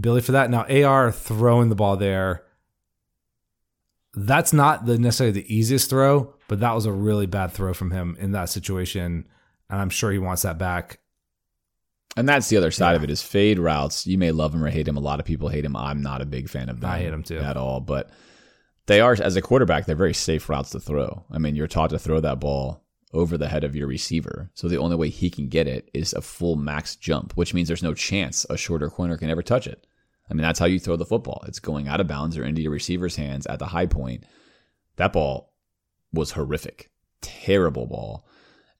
Billy 0.00 0.20
for 0.20 0.32
that. 0.32 0.50
Now 0.50 0.64
AR 0.64 1.12
throwing 1.12 1.68
the 1.68 1.74
ball 1.74 1.96
there, 1.96 2.44
that's 4.14 4.52
not 4.52 4.86
the 4.86 4.98
necessarily 4.98 5.32
the 5.32 5.54
easiest 5.54 5.88
throw, 5.90 6.34
but 6.48 6.60
that 6.60 6.74
was 6.74 6.86
a 6.86 6.92
really 6.92 7.26
bad 7.26 7.52
throw 7.52 7.72
from 7.72 7.90
him 7.90 8.16
in 8.20 8.32
that 8.32 8.50
situation, 8.50 9.26
and 9.70 9.80
I'm 9.80 9.90
sure 9.90 10.10
he 10.12 10.18
wants 10.18 10.42
that 10.42 10.58
back. 10.58 10.98
And 12.16 12.28
that's 12.28 12.48
the 12.48 12.58
other 12.58 12.70
side 12.70 12.94
of 12.94 13.04
it 13.04 13.10
is 13.10 13.22
fade 13.22 13.58
routes. 13.58 14.06
You 14.06 14.18
may 14.18 14.32
love 14.32 14.54
him 14.54 14.62
or 14.62 14.68
hate 14.68 14.86
him. 14.86 14.98
A 14.98 15.00
lot 15.00 15.18
of 15.18 15.24
people 15.24 15.48
hate 15.48 15.64
him. 15.64 15.74
I'm 15.74 16.02
not 16.02 16.20
a 16.20 16.26
big 16.26 16.50
fan 16.50 16.68
of 16.68 16.80
them. 16.80 16.90
I 16.90 16.98
hate 16.98 17.12
him 17.12 17.22
too. 17.22 17.38
At 17.38 17.56
all. 17.56 17.80
But 17.80 18.10
they 18.84 19.00
are, 19.00 19.16
as 19.18 19.36
a 19.36 19.40
quarterback, 19.40 19.86
they're 19.86 19.96
very 19.96 20.12
safe 20.12 20.50
routes 20.50 20.70
to 20.70 20.80
throw. 20.80 21.24
I 21.30 21.38
mean, 21.38 21.56
you're 21.56 21.68
taught 21.68 21.88
to 21.90 21.98
throw 21.98 22.20
that 22.20 22.38
ball 22.38 22.81
over 23.12 23.36
the 23.36 23.48
head 23.48 23.64
of 23.64 23.76
your 23.76 23.86
receiver. 23.86 24.50
So 24.54 24.68
the 24.68 24.78
only 24.78 24.96
way 24.96 25.08
he 25.08 25.30
can 25.30 25.48
get 25.48 25.66
it 25.66 25.90
is 25.92 26.12
a 26.12 26.22
full 26.22 26.56
max 26.56 26.96
jump, 26.96 27.32
which 27.36 27.52
means 27.52 27.68
there's 27.68 27.82
no 27.82 27.94
chance 27.94 28.46
a 28.48 28.56
shorter 28.56 28.88
corner 28.88 29.16
can 29.16 29.30
ever 29.30 29.42
touch 29.42 29.66
it. 29.66 29.86
I 30.30 30.34
mean, 30.34 30.42
that's 30.42 30.58
how 30.58 30.66
you 30.66 30.78
throw 30.80 30.96
the 30.96 31.04
football. 31.04 31.44
It's 31.46 31.58
going 31.58 31.88
out 31.88 32.00
of 32.00 32.06
bounds 32.06 32.38
or 32.38 32.44
into 32.44 32.62
your 32.62 32.70
receiver's 32.70 33.16
hands 33.16 33.46
at 33.46 33.58
the 33.58 33.66
high 33.66 33.86
point. 33.86 34.24
That 34.96 35.12
ball 35.12 35.52
was 36.12 36.32
horrific. 36.32 36.90
Terrible 37.20 37.86
ball. 37.86 38.26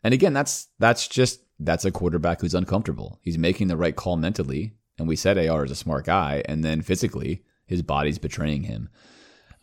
And 0.03 0.15
again, 0.15 0.33
that's 0.33 0.69
that's 0.79 1.07
just 1.07 1.43
that's 1.61 1.85
a 1.85 1.91
quarterback 1.91 2.41
who's 2.41 2.55
uncomfortable. 2.55 3.21
He's 3.23 3.39
making 3.39 3.69
the 3.69 3.77
right 3.77 3.95
call 3.95 4.17
mentally, 4.17 4.73
and 4.99 5.07
we 5.07 5.15
said 5.15 5.39
AR 5.39 5.65
is 5.65 5.71
a 5.71 5.77
smart 5.77 6.07
guy, 6.07 6.43
and 6.47 6.65
then 6.65 6.83
physically, 6.83 7.45
his 7.67 7.83
body's 7.83 8.19
betraying 8.19 8.65
him. 8.65 8.89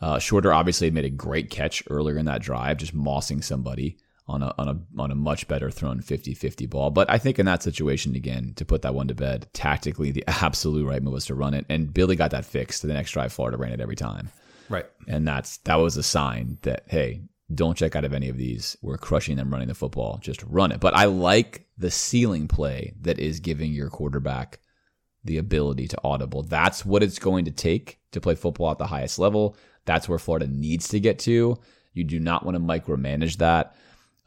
Uh, 0.00 0.18
Shorter 0.18 0.52
obviously 0.52 0.90
made 0.90 1.04
a 1.04 1.10
great 1.10 1.50
catch 1.50 1.82
earlier 1.90 2.16
in 2.16 2.24
that 2.24 2.40
drive, 2.40 2.78
just 2.78 2.96
mossing 2.96 3.44
somebody 3.44 3.98
on 4.30 4.42
a 4.42 4.54
on 4.58 4.68
a 4.68 5.00
on 5.00 5.10
a 5.10 5.14
much 5.14 5.48
better 5.48 5.70
thrown 5.70 6.00
50-50 6.00 6.70
ball. 6.70 6.90
But 6.90 7.10
I 7.10 7.18
think 7.18 7.38
in 7.38 7.46
that 7.46 7.62
situation 7.62 8.14
again, 8.14 8.52
to 8.56 8.64
put 8.64 8.82
that 8.82 8.94
one 8.94 9.08
to 9.08 9.14
bed, 9.14 9.48
tactically 9.52 10.12
the 10.12 10.24
absolute 10.26 10.86
right 10.86 11.02
move 11.02 11.14
was 11.14 11.26
to 11.26 11.34
run 11.34 11.54
it. 11.54 11.66
And 11.68 11.92
Billy 11.92 12.16
got 12.16 12.30
that 12.30 12.44
fixed. 12.44 12.80
To 12.80 12.86
the 12.86 12.94
next 12.94 13.10
drive, 13.10 13.32
Florida 13.32 13.56
ran 13.56 13.72
it 13.72 13.80
every 13.80 13.96
time. 13.96 14.30
Right. 14.68 14.86
And 15.08 15.26
that's 15.26 15.58
that 15.58 15.76
was 15.76 15.96
a 15.96 16.02
sign 16.02 16.58
that 16.62 16.84
hey, 16.86 17.22
don't 17.52 17.76
check 17.76 17.96
out 17.96 18.04
of 18.04 18.14
any 18.14 18.28
of 18.28 18.36
these. 18.36 18.76
We're 18.80 18.98
crushing 18.98 19.36
them 19.36 19.50
running 19.50 19.68
the 19.68 19.74
football. 19.74 20.18
Just 20.22 20.42
run 20.44 20.72
it. 20.72 20.80
But 20.80 20.94
I 20.94 21.06
like 21.06 21.66
the 21.76 21.90
ceiling 21.90 22.46
play 22.46 22.94
that 23.00 23.18
is 23.18 23.40
giving 23.40 23.72
your 23.72 23.90
quarterback 23.90 24.60
the 25.24 25.38
ability 25.38 25.88
to 25.88 25.98
audible. 26.04 26.42
That's 26.42 26.84
what 26.84 27.02
it's 27.02 27.18
going 27.18 27.44
to 27.46 27.50
take 27.50 27.98
to 28.12 28.20
play 28.20 28.34
football 28.34 28.70
at 28.70 28.78
the 28.78 28.86
highest 28.86 29.18
level. 29.18 29.56
That's 29.84 30.08
where 30.08 30.18
Florida 30.18 30.46
needs 30.46 30.88
to 30.88 31.00
get 31.00 31.18
to. 31.20 31.58
You 31.92 32.04
do 32.04 32.20
not 32.20 32.44
want 32.44 32.54
to 32.54 32.60
micromanage 32.60 33.38
that. 33.38 33.74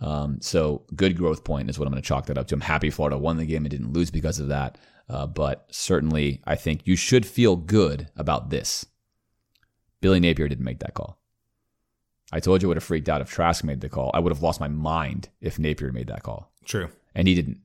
Um, 0.03 0.41
so 0.41 0.83
good 0.95 1.15
growth 1.15 1.45
point 1.45 1.69
is 1.69 1.79
what 1.79 1.85
I'm 1.87 1.93
going 1.93 2.01
to 2.01 2.07
chalk 2.07 2.25
that 2.25 2.37
up 2.37 2.47
to. 2.47 2.55
I'm 2.55 2.61
happy 2.61 2.89
Florida 2.89 3.17
won 3.17 3.37
the 3.37 3.45
game 3.45 3.63
and 3.63 3.71
didn't 3.71 3.93
lose 3.93 4.11
because 4.11 4.37
of 4.37 4.49
that. 4.49 4.77
Uh, 5.09 5.25
but 5.25 5.65
certainly, 5.71 6.41
I 6.45 6.55
think 6.55 6.81
you 6.85 6.97
should 6.97 7.25
feel 7.25 7.55
good 7.55 8.09
about 8.17 8.49
this. 8.49 8.85
Billy 10.01 10.19
Napier 10.19 10.49
didn't 10.49 10.65
make 10.65 10.79
that 10.79 10.93
call. 10.93 11.19
I 12.33 12.41
told 12.41 12.61
you 12.61 12.67
I 12.67 12.69
would 12.69 12.77
have 12.77 12.83
freaked 12.83 13.07
out 13.07 13.21
if 13.21 13.29
Trask 13.29 13.63
made 13.63 13.79
the 13.79 13.89
call. 13.89 14.11
I 14.13 14.19
would 14.19 14.31
have 14.31 14.41
lost 14.41 14.59
my 14.59 14.67
mind 14.67 15.29
if 15.39 15.57
Napier 15.57 15.91
made 15.91 16.07
that 16.07 16.23
call. 16.23 16.51
True. 16.65 16.89
And 17.15 17.27
he 17.27 17.35
didn't. 17.35 17.59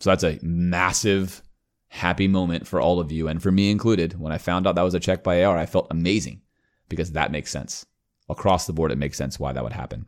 So 0.00 0.10
that's 0.10 0.24
a 0.24 0.38
massive 0.42 1.42
happy 1.88 2.26
moment 2.26 2.66
for 2.66 2.80
all 2.80 2.98
of 2.98 3.12
you 3.12 3.28
and 3.28 3.40
for 3.40 3.52
me 3.52 3.70
included. 3.70 4.18
When 4.18 4.32
I 4.32 4.38
found 4.38 4.66
out 4.66 4.74
that 4.74 4.82
was 4.82 4.94
a 4.94 5.00
check 5.00 5.22
by 5.22 5.44
AR, 5.44 5.56
I 5.56 5.66
felt 5.66 5.86
amazing 5.90 6.42
because 6.88 7.12
that 7.12 7.30
makes 7.30 7.52
sense. 7.52 7.86
Across 8.28 8.66
the 8.66 8.72
board, 8.72 8.90
it 8.90 8.98
makes 8.98 9.18
sense 9.18 9.38
why 9.38 9.52
that 9.52 9.62
would 9.62 9.72
happen. 9.72 10.06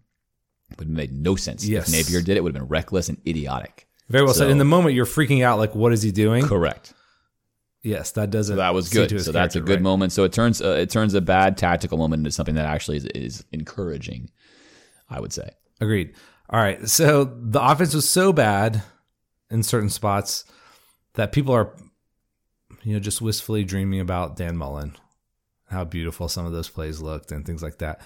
It 0.71 0.79
would 0.79 0.89
have 0.89 0.97
made 0.97 1.13
no 1.13 1.37
sense. 1.37 1.65
Yes. 1.65 1.89
If 1.89 1.95
Napier 1.95 2.21
did 2.21 2.33
it, 2.33 2.37
it 2.39 2.45
would 2.45 2.55
have 2.55 2.63
been 2.63 2.69
reckless 2.69 3.09
and 3.09 3.19
idiotic. 3.27 3.87
Very 4.09 4.25
well 4.25 4.35
So- 4.35 4.41
said. 4.41 4.51
In 4.51 4.59
the 4.59 4.65
moment, 4.65 4.95
you're 4.95 5.07
freaking 5.07 5.45
out. 5.45 5.59
Like, 5.59 5.75
what 5.75 5.93
is 5.93 6.03
he 6.03 6.13
doing? 6.13 6.45
Correct. 6.45 6.93
Yes, 7.83 8.11
that 8.13 8.31
doesn't. 8.31 8.55
So 8.55 8.57
that 8.57 8.75
was 8.75 8.89
good. 8.89 9.21
So 9.23 9.31
that's 9.31 9.55
a 9.55 9.61
good 9.61 9.75
right. 9.75 9.83
moment. 9.83 10.13
So 10.13 10.25
it 10.25 10.33
turns 10.33 10.61
uh, 10.61 10.71
it 10.71 10.91
turns 10.91 11.15
a 11.15 11.21
bad 11.21 11.57
tactical 11.57 11.99
moment 11.99 12.21
into 12.21 12.33
something 12.33 12.57
that 12.57 12.67
actually 12.67 12.97
is, 12.97 13.05
is 13.07 13.45
encouraging. 13.53 14.31
I 15.09 15.21
would 15.21 15.33
say. 15.33 15.51
Agreed. 15.81 16.15
All 16.51 16.59
right. 16.61 16.89
So 16.89 17.25
the 17.25 17.63
offense 17.63 17.95
was 17.95 18.09
so 18.09 18.33
bad 18.33 18.83
in 19.51 19.63
certain 19.63 19.89
spots 19.91 20.45
that 21.15 21.31
people 21.31 21.55
are, 21.55 21.73
you 22.83 22.95
know, 22.95 22.99
just 22.99 23.23
wistfully 23.23 23.63
dreaming 23.63 24.01
about 24.01 24.37
Dan 24.37 24.57
Mullen, 24.57 24.97
how 25.71 25.85
beautiful 25.85 26.29
some 26.29 26.45
of 26.45 26.53
those 26.53 26.69
plays 26.69 27.01
looked 27.01 27.31
and 27.31 27.47
things 27.47 27.63
like 27.63 27.79
that. 27.79 28.01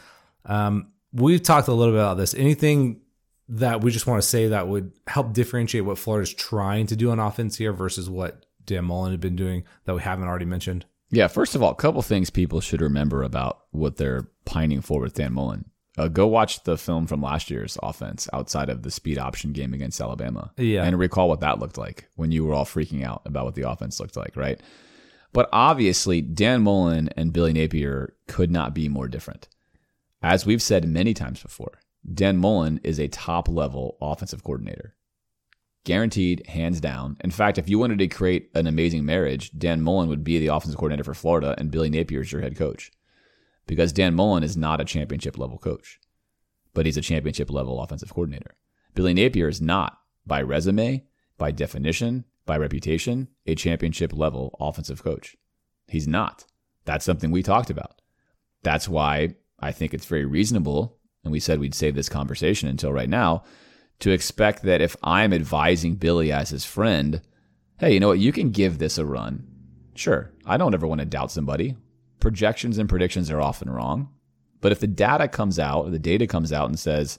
Um, 0.45 0.93
we've 1.13 1.43
talked 1.43 1.69
a 1.69 1.73
little 1.73 1.95
bit 1.95 2.01
about 2.01 2.17
this. 2.17 2.35
Anything 2.35 3.01
that 3.49 3.81
we 3.81 3.91
just 3.91 4.07
want 4.07 4.23
to 4.23 4.29
say 4.29 4.49
that 4.49 4.69
would 4.69 4.93
help 5.07 5.33
differentiate 5.33 5.85
what 5.85 5.99
Florida's 5.99 6.33
trying 6.33 6.87
to 6.87 6.97
do 6.97 7.11
on 7.11 7.19
offense 7.19 7.57
here 7.57 7.73
versus 7.73 8.09
what 8.09 8.47
Dan 8.65 8.85
Mullen 8.85 9.11
had 9.11 9.21
been 9.21 9.37
doing 9.37 9.65
that 9.85 9.95
we 9.95 10.03
haven't 10.03 10.29
already 10.29 10.45
mentioned? 10.45 10.87
Yeah, 11.11 11.27
first 11.27 11.57
of 11.57 11.63
all, 11.63 11.73
a 11.73 11.77
couple 11.77 12.01
things 12.03 12.31
people 12.31 12.61
should 12.61 12.81
remember 12.81 13.25
about 13.25 13.65
what 13.73 13.97
they're 13.97 14.29
pining 14.45 14.81
for 14.81 15.01
with 15.01 15.15
Dan 15.15 15.33
Mullen. 15.33 15.65
Uh, 15.99 16.07
go 16.07 16.27
watch 16.27 16.63
the 16.63 16.79
film 16.79 17.07
from 17.07 17.21
last 17.21 17.51
year's 17.51 17.77
offense 17.83 18.29
outside 18.33 18.69
of 18.71 18.83
the 18.83 18.91
speed 18.93 19.19
option 19.19 19.53
game 19.53 19.75
against 19.75 20.01
Alabama. 20.01 20.53
Yeah. 20.57 20.85
And 20.85 20.97
recall 20.97 21.29
what 21.29 21.41
that 21.41 21.59
looked 21.59 21.77
like 21.77 22.09
when 22.15 22.31
you 22.31 22.45
were 22.45 22.55
all 22.55 22.65
freaking 22.65 23.05
out 23.05 23.23
about 23.25 23.45
what 23.45 23.57
the 23.57 23.69
offense 23.69 23.99
looked 23.99 24.17
like, 24.17 24.37
right? 24.37 24.61
But 25.33 25.49
obviously, 25.53 26.23
Dan 26.23 26.63
Mullen 26.63 27.11
and 27.17 27.33
Billy 27.33 27.53
Napier 27.53 28.15
could 28.29 28.51
not 28.51 28.75
be 28.75 28.89
more 28.89 29.09
different. 29.09 29.49
As 30.23 30.45
we've 30.45 30.63
said 30.63 30.87
many 30.87 31.15
times 31.15 31.43
before, 31.43 31.81
Dan 32.13 32.37
Mullen 32.37 32.81
is 32.85 32.99
a 32.99 33.09
top 33.09 33.49
level 33.49 33.97
offensive 34.01 34.45
coordinator. 34.45 34.95
Guaranteed, 35.85 36.47
hands 36.47 36.81
down. 36.81 37.17
In 37.25 37.31
fact, 37.31 37.57
if 37.57 37.69
you 37.69 37.79
wanted 37.79 37.99
to 38.01 38.09
create 38.09 38.51
an 38.55 38.67
amazing 38.67 39.07
marriage, 39.07 39.51
Dan 39.57 39.81
Mullen 39.81 40.09
would 40.09 40.23
be 40.23 40.39
the 40.39 40.49
offensive 40.49 40.77
coordinator 40.77 41.05
for 41.05 41.15
Florida 41.15 41.55
and 41.57 41.71
Billy 41.71 41.89
Napier 41.89 42.21
is 42.21 42.33
your 42.33 42.43
head 42.43 42.57
coach. 42.57 42.91
Because 43.67 43.93
Dan 43.93 44.15
Mullen 44.15 44.43
is 44.43 44.59
not 44.59 44.81
a 44.81 44.85
championship 44.85 45.39
level 45.39 45.57
coach, 45.57 45.99
but 46.75 46.85
he's 46.85 46.99
a 46.99 47.03
championship 47.03 47.51
level 47.51 47.81
offensive 47.81 48.13
coordinator. 48.13 48.57
Billy 48.95 49.15
Napier 49.15 49.49
is 49.49 49.63
not, 49.63 49.99
by 50.27 50.43
resume, 50.43 51.07
by 51.39 51.51
definition, 51.51 52.25
by 52.45 52.59
reputation, 52.59 53.29
a 53.47 53.55
championship 53.55 54.13
level 54.13 54.57
offensive 54.61 55.03
coach. 55.03 55.37
He's 55.89 56.09
not. 56.09 56.45
That's 56.85 57.05
something 57.05 57.31
we 57.31 57.43
talked 57.43 57.71
about. 57.71 58.03
That's 58.63 58.89
why 58.89 59.37
I 59.61 59.73
think 59.73 59.95
it's 59.95 60.07
very 60.07 60.25
reasonable, 60.25 60.99
and 61.23 61.33
we 61.33 61.41
said 61.41 61.61
we'd 61.61 61.75
save 61.75 61.95
this 61.95 62.09
conversation 62.09 62.69
until 62.69 62.93
right 62.93 63.09
now, 63.09 63.45
to 64.01 64.11
expect 64.11 64.63
that 64.63 64.81
if 64.81 64.97
I'm 65.03 65.33
advising 65.33 65.97
Billy 65.97 66.33
as 66.33 66.51
his 66.51 66.65
friend, 66.65 67.21
hey, 67.79 67.93
you 67.93 68.01
know 68.01 68.09
what, 68.09 68.19
you 68.19 68.33
can 68.33 68.51
give 68.51 68.79
this 68.79 68.99
a 68.99 69.05
run. 69.05 69.47
Sure, 69.95 70.33
I 70.47 70.57
don't 70.57 70.75
ever 70.75 70.87
want 70.87 71.01
to 71.01 71.05
doubt 71.05 71.31
somebody. 71.31 71.77
Projections 72.21 72.79
and 72.79 72.89
predictions 72.89 73.31
are 73.31 73.41
often 73.41 73.69
wrong. 73.69 74.09
But 74.61 74.73
if 74.73 74.81
the 74.81 74.87
data 74.87 75.29
comes 75.29 75.59
out, 75.59 75.91
the 75.91 75.99
data 75.99 76.27
comes 76.27 76.53
out 76.53 76.69
and 76.69 76.79
says, 76.79 77.19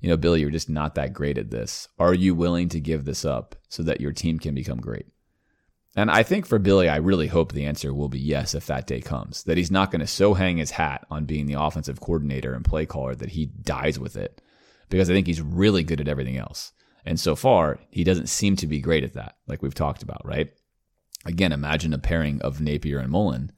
you 0.00 0.08
know, 0.08 0.16
Billy, 0.16 0.40
you're 0.40 0.50
just 0.50 0.68
not 0.68 0.94
that 0.96 1.12
great 1.12 1.38
at 1.38 1.50
this. 1.50 1.88
Are 1.98 2.14
you 2.14 2.34
willing 2.34 2.68
to 2.70 2.80
give 2.80 3.04
this 3.04 3.24
up 3.24 3.54
so 3.68 3.82
that 3.84 4.00
your 4.00 4.12
team 4.12 4.38
can 4.38 4.54
become 4.54 4.80
great? 4.80 5.06
And 5.94 6.10
I 6.10 6.22
think 6.22 6.46
for 6.46 6.58
Billy, 6.58 6.88
I 6.88 6.96
really 6.96 7.26
hope 7.26 7.52
the 7.52 7.66
answer 7.66 7.92
will 7.92 8.08
be 8.08 8.18
yes 8.18 8.54
if 8.54 8.66
that 8.66 8.86
day 8.86 9.00
comes. 9.00 9.42
That 9.44 9.58
he's 9.58 9.70
not 9.70 9.90
going 9.90 10.00
to 10.00 10.06
so 10.06 10.34
hang 10.34 10.56
his 10.56 10.70
hat 10.70 11.06
on 11.10 11.26
being 11.26 11.46
the 11.46 11.60
offensive 11.60 12.00
coordinator 12.00 12.54
and 12.54 12.64
play 12.64 12.86
caller 12.86 13.14
that 13.14 13.30
he 13.30 13.46
dies 13.46 13.98
with 13.98 14.16
it 14.16 14.40
because 14.88 15.10
I 15.10 15.12
think 15.12 15.26
he's 15.26 15.42
really 15.42 15.82
good 15.82 16.00
at 16.00 16.08
everything 16.08 16.38
else. 16.38 16.72
And 17.04 17.18
so 17.18 17.34
far, 17.34 17.78
he 17.90 18.04
doesn't 18.04 18.28
seem 18.28 18.56
to 18.56 18.66
be 18.66 18.80
great 18.80 19.04
at 19.04 19.14
that, 19.14 19.36
like 19.46 19.62
we've 19.62 19.74
talked 19.74 20.02
about, 20.02 20.24
right? 20.24 20.52
Again, 21.26 21.52
imagine 21.52 21.92
a 21.92 21.98
pairing 21.98 22.40
of 22.42 22.60
Napier 22.60 22.98
and 22.98 23.10
Mullen. 23.10 23.52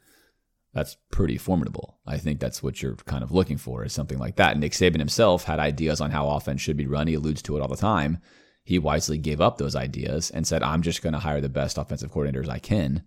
That's 0.73 0.97
pretty 1.11 1.39
formidable. 1.39 1.99
I 2.07 2.19
think 2.19 2.41
that's 2.41 2.63
what 2.63 2.83
you're 2.83 2.97
kind 2.97 3.23
of 3.23 3.33
looking 3.33 3.59
for 3.59 3.85
is 3.85 3.93
something 3.93 4.19
like 4.19 4.37
that. 4.37 4.59
Nick 4.59 4.73
Saban 4.73 4.99
himself 4.99 5.45
had 5.45 5.61
ideas 5.61 6.01
on 6.01 6.11
how 6.11 6.29
offense 6.31 6.61
should 6.61 6.77
be 6.77 6.87
run. 6.87 7.07
He 7.07 7.15
alludes 7.15 7.43
to 7.43 7.57
it 7.57 7.61
all 7.61 7.69
the 7.69 7.77
time. 7.77 8.19
He 8.65 8.79
wisely 8.79 9.19
gave 9.19 9.41
up 9.41 9.59
those 9.59 9.77
ideas 9.77 10.31
and 10.31 10.47
said, 10.47 10.63
I'm 10.63 10.83
just 10.83 11.03
going 11.03 11.13
to 11.13 11.19
hire 11.19 11.43
the 11.43 11.51
best 11.51 11.77
offensive 11.77 12.11
coordinators 12.11 12.49
I 12.49 12.59
can 12.59 13.05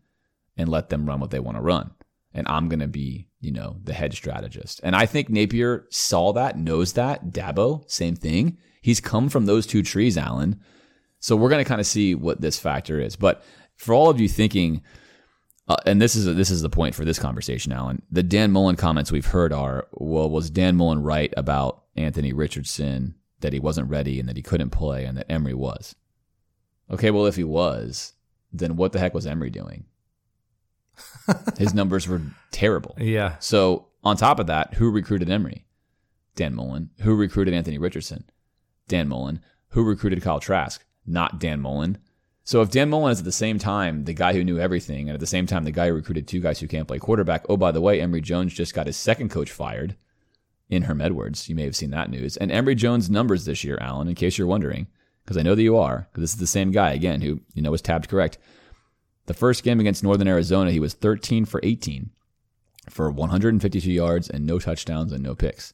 and 0.55 0.69
let 0.69 0.89
them 0.89 1.07
run 1.07 1.19
what 1.19 1.31
they 1.31 1.39
want 1.39 1.57
to 1.57 1.61
run. 1.61 1.91
And 2.33 2.47
I'm 2.47 2.69
going 2.69 2.79
to 2.79 2.87
be, 2.87 3.27
you 3.41 3.51
know, 3.51 3.77
the 3.83 3.93
head 3.93 4.13
strategist. 4.13 4.79
And 4.83 4.95
I 4.95 5.07
think 5.07 5.29
Napier 5.29 5.87
saw 5.89 6.31
that, 6.33 6.57
knows 6.57 6.93
that. 6.93 7.31
Dabo, 7.31 7.89
same 7.89 8.15
thing. 8.15 8.57
He's 8.81 9.01
come 9.01 9.29
from 9.29 9.47
those 9.47 9.65
two 9.65 9.81
trees, 9.81 10.17
Alan. 10.17 10.61
So 11.19 11.35
we're 11.35 11.49
going 11.49 11.63
to 11.63 11.67
kind 11.67 11.81
of 11.81 11.87
see 11.87 12.13
what 12.13 12.41
this 12.41 12.59
factor 12.59 12.99
is. 12.99 13.15
But 13.15 13.43
for 13.75 13.95
all 13.95 14.09
of 14.09 14.19
you 14.19 14.29
thinking, 14.29 14.83
uh, 15.67 15.77
and 15.87 15.99
this 15.99 16.15
is 16.15 16.27
a, 16.27 16.33
this 16.33 16.51
is 16.51 16.61
the 16.61 16.69
point 16.69 16.93
for 16.93 17.03
this 17.03 17.17
conversation, 17.17 17.71
Alan. 17.71 18.03
The 18.11 18.23
Dan 18.23 18.51
Mullen 18.51 18.75
comments 18.75 19.11
we've 19.11 19.25
heard 19.25 19.51
are, 19.51 19.87
well, 19.91 20.29
was 20.29 20.51
Dan 20.51 20.75
Mullen 20.75 21.01
right 21.01 21.33
about 21.35 21.83
Anthony 21.95 22.33
Richardson 22.33 23.15
that 23.41 23.53
he 23.53 23.59
wasn't 23.59 23.89
ready 23.89 24.19
and 24.19 24.27
that 24.27 24.37
he 24.37 24.43
couldn't 24.43 24.71
play 24.71 25.05
and 25.05 25.17
that 25.17 25.31
Emory 25.31 25.53
was? 25.53 25.95
Okay, 26.89 27.11
well, 27.11 27.25
if 27.25 27.35
he 27.35 27.43
was, 27.43 28.13
then 28.51 28.75
what 28.75 28.91
the 28.91 28.99
heck 28.99 29.13
was 29.13 29.27
Emory 29.27 29.49
doing? 29.49 29.85
His 31.57 31.73
numbers 31.73 32.07
were 32.07 32.21
terrible. 32.51 32.95
Yeah. 32.97 33.35
So 33.39 33.87
on 34.03 34.17
top 34.17 34.39
of 34.39 34.47
that, 34.47 34.75
who 34.75 34.89
recruited 34.89 35.29
Emory? 35.29 35.65
Dan 36.35 36.55
Mullen. 36.55 36.91
Who 37.01 37.15
recruited 37.15 37.53
Anthony 37.53 37.77
Richardson? 37.77 38.23
Dan 38.87 39.07
Mullen. 39.07 39.41
Who 39.69 39.83
recruited 39.83 40.21
Kyle 40.21 40.39
Trask? 40.39 40.83
Not 41.05 41.39
Dan 41.39 41.59
Mullen. 41.59 41.97
So 42.43 42.61
if 42.61 42.71
Dan 42.71 42.89
Mullen 42.89 43.11
is 43.11 43.19
at 43.19 43.25
the 43.25 43.31
same 43.31 43.59
time 43.59 44.05
the 44.05 44.13
guy 44.13 44.33
who 44.33 44.43
knew 44.43 44.57
everything, 44.59 45.09
and 45.09 45.15
at 45.15 45.19
the 45.19 45.27
same 45.27 45.45
time 45.45 45.65
the 45.65 45.71
guy 45.71 45.87
who 45.87 45.93
recruited 45.93 46.27
two 46.27 46.39
guys 46.39 46.59
who 46.59 46.67
can't 46.67 46.87
play 46.87 46.99
quarterback, 46.99 47.45
oh 47.49 47.57
by 47.57 47.71
the 47.71 47.81
way, 47.81 47.99
Emory 47.99 48.21
Jones 48.21 48.53
just 48.53 48.73
got 48.73 48.87
his 48.87 48.95
second 48.95 49.29
coach 49.29 49.51
fired 49.51 49.97
in 50.69 50.83
Herm 50.83 51.01
Edwards. 51.01 51.47
You 51.49 51.55
may 51.55 51.63
have 51.63 51.75
seen 51.75 51.91
that 51.91 52.09
news. 52.09 52.37
And 52.37 52.51
Emory 52.51 52.75
Jones' 52.75 53.09
numbers 53.09 53.45
this 53.45 53.63
year, 53.63 53.77
Alan, 53.79 54.07
in 54.07 54.15
case 54.15 54.37
you're 54.37 54.47
wondering, 54.47 54.87
because 55.23 55.37
I 55.37 55.41
know 55.41 55.55
that 55.55 55.63
you 55.63 55.77
are, 55.77 56.07
because 56.11 56.21
this 56.21 56.33
is 56.33 56.39
the 56.39 56.47
same 56.47 56.71
guy 56.71 56.91
again 56.91 57.21
who 57.21 57.41
you 57.53 57.61
know 57.61 57.71
was 57.71 57.81
tabbed 57.81 58.09
correct. 58.09 58.37
The 59.25 59.33
first 59.33 59.63
game 59.63 59.79
against 59.79 60.03
Northern 60.03 60.27
Arizona, 60.27 60.71
he 60.71 60.79
was 60.79 60.93
13 60.93 61.45
for 61.45 61.59
18 61.63 62.11
for 62.89 63.11
152 63.11 63.91
yards 63.91 64.29
and 64.29 64.45
no 64.45 64.59
touchdowns 64.59 65.11
and 65.11 65.21
no 65.21 65.35
picks. 65.35 65.73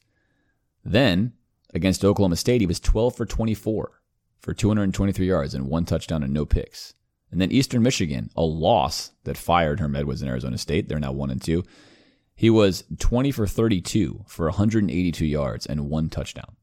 Then 0.84 1.32
against 1.72 2.04
Oklahoma 2.04 2.36
State, 2.36 2.60
he 2.60 2.66
was 2.66 2.80
12 2.80 3.16
for 3.16 3.24
24 3.24 4.00
for 4.40 4.54
223 4.54 5.26
yards 5.26 5.54
and 5.54 5.68
one 5.68 5.84
touchdown 5.84 6.22
and 6.22 6.32
no 6.32 6.44
picks. 6.44 6.94
And 7.30 7.40
then 7.40 7.50
Eastern 7.50 7.82
Michigan, 7.82 8.30
a 8.36 8.42
loss 8.42 9.12
that 9.24 9.36
fired 9.36 9.80
Herm 9.80 9.96
Edwards 9.96 10.22
in 10.22 10.28
Arizona 10.28 10.58
State. 10.58 10.88
They're 10.88 11.00
now 11.00 11.12
one 11.12 11.30
and 11.30 11.42
two. 11.42 11.64
He 12.34 12.50
was 12.50 12.84
20 12.98 13.30
for 13.30 13.46
32 13.46 14.24
for 14.26 14.46
182 14.46 15.24
yards 15.24 15.66
and 15.66 15.88
one 15.88 16.08
touchdown. 16.08 16.56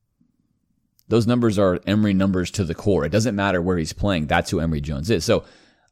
Those 1.07 1.27
numbers 1.27 1.59
are 1.59 1.79
Emory 1.85 2.13
numbers 2.13 2.51
to 2.51 2.63
the 2.63 2.75
core. 2.75 3.05
It 3.05 3.11
doesn't 3.11 3.35
matter 3.35 3.61
where 3.61 3.77
he's 3.77 3.93
playing. 3.93 4.27
That's 4.27 4.49
who 4.49 4.59
Emory 4.59 4.81
Jones 4.81 5.09
is. 5.09 5.25
So 5.25 5.43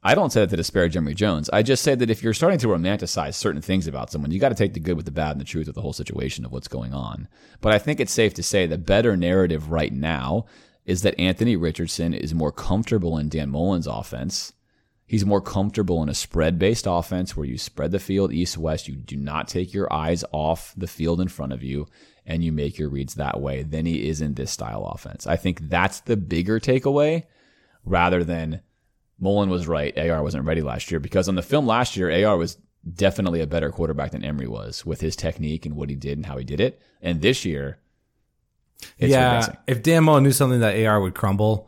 I 0.02 0.16
don't 0.16 0.32
say 0.32 0.42
that 0.42 0.50
to 0.52 0.56
disparage 0.56 0.96
Emory 0.96 1.14
Jones. 1.14 1.50
I 1.50 1.62
just 1.62 1.84
say 1.84 1.94
that 1.96 2.10
if 2.10 2.24
you're 2.24 2.34
starting 2.34 2.60
to 2.60 2.68
romanticize 2.68 3.36
certain 3.36 3.62
things 3.62 3.86
about 3.86 4.12
someone, 4.12 4.32
you 4.32 4.40
got 4.40 4.50
to 4.50 4.56
take 4.56 4.74
the 4.74 4.80
good 4.80 4.96
with 4.96 5.06
the 5.06 5.12
bad 5.12 5.32
and 5.32 5.42
the 5.42 5.46
truth 5.46 5.68
of 5.68 5.76
the 5.76 5.82
whole 5.82 5.92
situation 5.92 6.46
of 6.46 6.54
what's 6.54 6.70
going 6.70 6.94
on. 6.94 7.28
But 7.60 7.74
I 7.74 7.80
think 7.80 8.00
it's 8.00 8.14
safe 8.14 8.34
to 8.36 8.44
say 8.44 8.66
the 8.66 8.78
better 8.78 9.18
narrative 9.18 9.72
right 9.72 9.92
now 9.92 10.46
is 10.86 11.02
that 11.02 11.20
Anthony 11.20 11.58
Richardson 11.58 12.14
is 12.14 12.34
more 12.34 12.54
comfortable 12.54 13.18
in 13.18 13.28
Dan 13.28 13.50
Mullen's 13.50 13.88
offense. 13.88 14.54
He's 15.10 15.26
more 15.26 15.42
comfortable 15.42 16.04
in 16.04 16.10
a 16.10 16.14
spread 16.14 16.60
based 16.60 16.86
offense 16.88 17.36
where 17.36 17.48
you 17.48 17.58
spread 17.58 17.90
the 17.90 17.98
field 17.98 18.32
east 18.32 18.60
west. 18.60 18.88
You 18.88 18.96
do 18.96 19.18
not 19.18 19.48
take 19.48 19.74
your 19.74 19.92
eyes 19.92 20.24
off 20.32 20.72
the 20.78 20.86
field 20.86 21.20
in 21.20 21.30
front 21.30 21.52
of 21.52 21.64
you 21.64 21.88
and 22.28 22.44
you 22.44 22.52
make 22.52 22.78
your 22.78 22.90
reads 22.90 23.16
that 23.16 23.42
way 23.42 23.64
than 23.64 23.88
he 23.88 24.08
is 24.08 24.22
in 24.22 24.36
this 24.36 24.52
style 24.52 24.86
offense. 24.86 25.26
I 25.26 25.36
think 25.36 25.68
that's 25.68 26.02
the 26.02 26.16
bigger 26.16 26.60
takeaway 26.60 27.24
rather 27.84 28.24
than 28.24 28.62
Mullen 29.20 29.50
was 29.50 29.68
right. 29.68 29.98
AR 29.98 30.22
wasn't 30.22 30.46
ready 30.46 30.62
last 30.62 30.92
year 30.92 31.00
because 31.00 31.28
on 31.28 31.34
the 31.34 31.42
film 31.42 31.66
last 31.66 31.98
year, 31.98 32.28
AR 32.28 32.38
was 32.38 32.60
definitely 32.94 33.42
a 33.42 33.48
better 33.48 33.72
quarterback 33.72 34.12
than 34.12 34.24
Emory 34.24 34.48
was 34.48 34.86
with 34.86 35.02
his 35.02 35.16
technique 35.16 35.66
and 35.66 35.76
what 35.76 35.90
he 35.90 35.96
did 35.96 36.20
and 36.20 36.28
how 36.28 36.38
he 36.38 36.44
did 36.44 36.60
it. 36.60 36.80
And 37.02 37.20
this 37.20 37.46
year, 37.46 37.80
it's 39.00 39.12
yeah. 39.12 39.42
regressing. 39.42 39.58
If 39.66 39.82
Dan 39.82 40.04
Mullen 40.04 40.24
knew 40.24 40.32
something 40.32 40.60
that 40.60 40.86
AR 40.86 41.02
would 41.02 41.16
crumble 41.16 41.68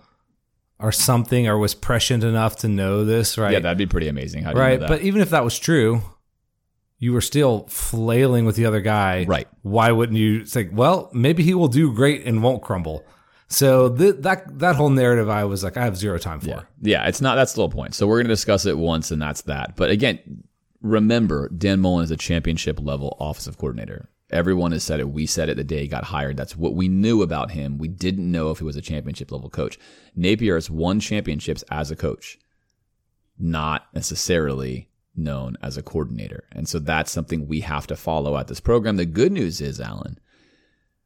or 0.82 0.91
something, 0.91 1.47
or 1.47 1.57
was 1.57 1.75
prescient 1.75 2.23
enough 2.23 2.57
to 2.57 2.67
know 2.67 3.05
this, 3.05 3.38
right? 3.38 3.53
Yeah, 3.53 3.59
that'd 3.59 3.77
be 3.77 3.86
pretty 3.86 4.07
amazing. 4.07 4.43
How 4.43 4.53
do 4.53 4.57
you 4.57 4.63
right. 4.63 4.79
But 4.79 5.01
even 5.01 5.21
if 5.21 5.29
that 5.29 5.43
was 5.43 5.57
true, 5.57 6.01
you 7.01 7.13
were 7.13 7.21
still 7.21 7.65
flailing 7.67 8.45
with 8.45 8.55
the 8.55 8.65
other 8.65 8.79
guy. 8.79 9.25
Right. 9.27 9.47
Why 9.63 9.91
wouldn't 9.91 10.19
you 10.19 10.45
say, 10.45 10.69
well, 10.71 11.09
maybe 11.13 11.43
he 11.43 11.53
will 11.53 11.67
do 11.67 11.91
great 11.93 12.25
and 12.25 12.43
won't 12.43 12.61
crumble? 12.61 13.05
So 13.47 13.89
th- 13.93 14.17
that 14.19 14.59
that 14.59 14.75
whole 14.75 14.89
narrative, 14.89 15.27
I 15.27 15.43
was 15.43 15.63
like, 15.63 15.77
I 15.77 15.84
have 15.84 15.97
zero 15.97 16.17
time 16.19 16.39
for. 16.39 16.47
Yeah. 16.47 16.61
Yeah, 16.82 17.07
it's 17.07 17.19
not 17.19 17.36
that's 17.36 17.53
the 17.53 17.61
whole 17.61 17.69
point. 17.69 17.95
So 17.95 18.07
we're 18.07 18.17
going 18.17 18.27
to 18.27 18.34
discuss 18.34 18.65
it 18.65 18.77
once 18.77 19.11
and 19.11 19.21
that's 19.21 19.41
that. 19.41 19.75
But 19.75 19.89
again, 19.89 20.43
remember 20.82 21.49
Dan 21.49 21.79
Mullen 21.79 22.03
is 22.03 22.11
a 22.11 22.17
championship 22.17 22.79
level 22.79 23.17
offensive 23.19 23.57
coordinator. 23.57 24.07
Everyone 24.32 24.71
has 24.71 24.84
said 24.84 24.99
it. 24.99 25.09
We 25.09 25.25
said 25.25 25.49
it 25.49 25.57
the 25.57 25.63
day 25.63 25.82
he 25.82 25.88
got 25.88 26.05
hired. 26.05 26.38
That's 26.38 26.55
what 26.55 26.73
we 26.73 26.88
knew 26.88 27.21
about 27.21 27.51
him. 27.51 27.77
We 27.77 27.88
didn't 27.89 28.32
know 28.32 28.49
if 28.51 28.59
he 28.59 28.63
was 28.63 28.75
a 28.77 28.82
championship 28.82 29.32
level 29.32 29.49
coach. 29.49 29.77
Napier 30.15 30.55
has 30.55 30.69
won 30.69 30.99
championships 30.99 31.63
as 31.69 31.91
a 31.91 31.95
coach, 31.95 32.39
not 33.38 33.88
necessarily 33.93 34.89
known 35.15 35.57
as 35.61 35.77
a 35.77 35.84
coordinator. 35.84 36.45
And 36.53 36.67
so 36.67 36.79
that's 36.79 37.11
something 37.11 37.47
we 37.47 37.61
have 37.61 37.88
to 37.88 37.95
follow 37.95 38.38
at 38.38 38.47
this 38.47 38.59
program. 38.59 38.97
The 38.97 39.05
good 39.05 39.32
news 39.32 39.59
is, 39.61 39.82
Alan, 39.82 40.17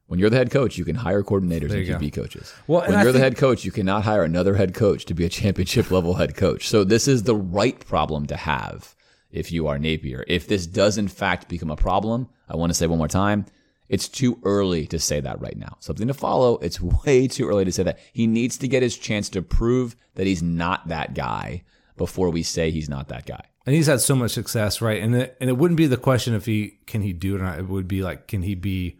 When 0.06 0.20
you're 0.20 0.30
the 0.30 0.36
head 0.36 0.50
coach, 0.52 0.78
you 0.78 0.84
can 0.84 0.94
hire 0.96 1.22
coordinators 1.24 1.72
and 1.72 1.86
go. 1.86 1.98
QB 1.98 2.12
coaches. 2.12 2.54
Well, 2.68 2.82
when 2.88 3.02
you're 3.02 3.12
the 3.12 3.18
head 3.18 3.36
coach, 3.36 3.64
you 3.64 3.72
cannot 3.72 4.04
hire 4.04 4.22
another 4.22 4.54
head 4.54 4.74
coach 4.74 5.04
to 5.06 5.14
be 5.14 5.24
a 5.24 5.28
championship 5.40 5.90
level 5.90 6.14
head 6.14 6.36
coach. 6.36 6.68
So 6.68 6.84
this 6.84 7.08
is 7.08 7.24
the 7.24 7.34
right 7.34 7.78
problem 7.84 8.26
to 8.26 8.36
have 8.36 8.94
if 9.36 9.52
you 9.52 9.66
are 9.66 9.78
Napier. 9.78 10.24
If 10.26 10.48
this 10.48 10.66
does 10.66 10.98
in 10.98 11.08
fact 11.08 11.48
become 11.48 11.70
a 11.70 11.76
problem, 11.76 12.28
I 12.48 12.56
want 12.56 12.70
to 12.70 12.74
say 12.74 12.86
one 12.86 12.98
more 12.98 13.08
time, 13.08 13.46
it's 13.88 14.08
too 14.08 14.38
early 14.42 14.86
to 14.88 14.98
say 14.98 15.20
that 15.20 15.40
right 15.40 15.56
now. 15.56 15.76
Something 15.80 16.08
to 16.08 16.14
follow. 16.14 16.58
It's 16.58 16.80
way 17.06 17.28
too 17.28 17.48
early 17.48 17.64
to 17.64 17.72
say 17.72 17.84
that. 17.84 17.98
He 18.12 18.26
needs 18.26 18.58
to 18.58 18.68
get 18.68 18.82
his 18.82 18.96
chance 18.96 19.28
to 19.30 19.42
prove 19.42 19.96
that 20.14 20.26
he's 20.26 20.42
not 20.42 20.88
that 20.88 21.14
guy 21.14 21.62
before 21.96 22.30
we 22.30 22.42
say 22.42 22.70
he's 22.70 22.88
not 22.88 23.08
that 23.08 23.26
guy. 23.26 23.44
And 23.64 23.74
he's 23.74 23.86
had 23.86 24.00
so 24.00 24.14
much 24.14 24.30
success, 24.30 24.80
right? 24.80 25.02
And 25.02 25.14
it, 25.14 25.36
and 25.40 25.50
it 25.50 25.54
wouldn't 25.54 25.78
be 25.78 25.86
the 25.86 25.96
question 25.96 26.34
if 26.34 26.46
he 26.46 26.78
can 26.86 27.02
he 27.02 27.12
do 27.12 27.34
it 27.34 27.40
or 27.40 27.44
not. 27.44 27.58
It 27.58 27.68
would 27.68 27.88
be 27.88 28.02
like, 28.02 28.28
can 28.28 28.42
he 28.42 28.54
be 28.54 28.98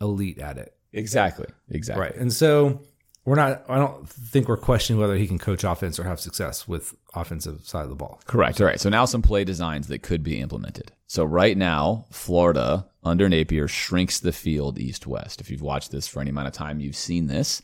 elite 0.00 0.38
at 0.38 0.56
it? 0.58 0.74
Exactly. 0.92 1.46
Exactly. 1.70 2.00
Right. 2.00 2.16
And 2.16 2.32
so 2.32 2.80
we're 3.26 3.34
not. 3.34 3.64
I 3.68 3.76
don't 3.76 4.08
think 4.08 4.48
we're 4.48 4.56
questioning 4.56 5.00
whether 5.00 5.16
he 5.16 5.26
can 5.26 5.38
coach 5.38 5.64
offense 5.64 5.98
or 5.98 6.04
have 6.04 6.20
success 6.20 6.68
with 6.68 6.94
offensive 7.12 7.66
side 7.66 7.82
of 7.82 7.88
the 7.88 7.96
ball. 7.96 8.20
Correct. 8.24 8.60
All 8.60 8.66
right. 8.66 8.80
So 8.80 8.88
now 8.88 9.04
some 9.04 9.20
play 9.20 9.42
designs 9.42 9.88
that 9.88 10.02
could 10.02 10.22
be 10.22 10.40
implemented. 10.40 10.92
So 11.08 11.24
right 11.24 11.56
now, 11.56 12.06
Florida 12.10 12.86
under 13.02 13.28
Napier 13.28 13.66
shrinks 13.66 14.20
the 14.20 14.32
field 14.32 14.78
east 14.78 15.08
west. 15.08 15.40
If 15.40 15.50
you've 15.50 15.60
watched 15.60 15.90
this 15.90 16.06
for 16.06 16.20
any 16.20 16.30
amount 16.30 16.46
of 16.46 16.54
time, 16.54 16.78
you've 16.78 16.96
seen 16.96 17.26
this. 17.26 17.62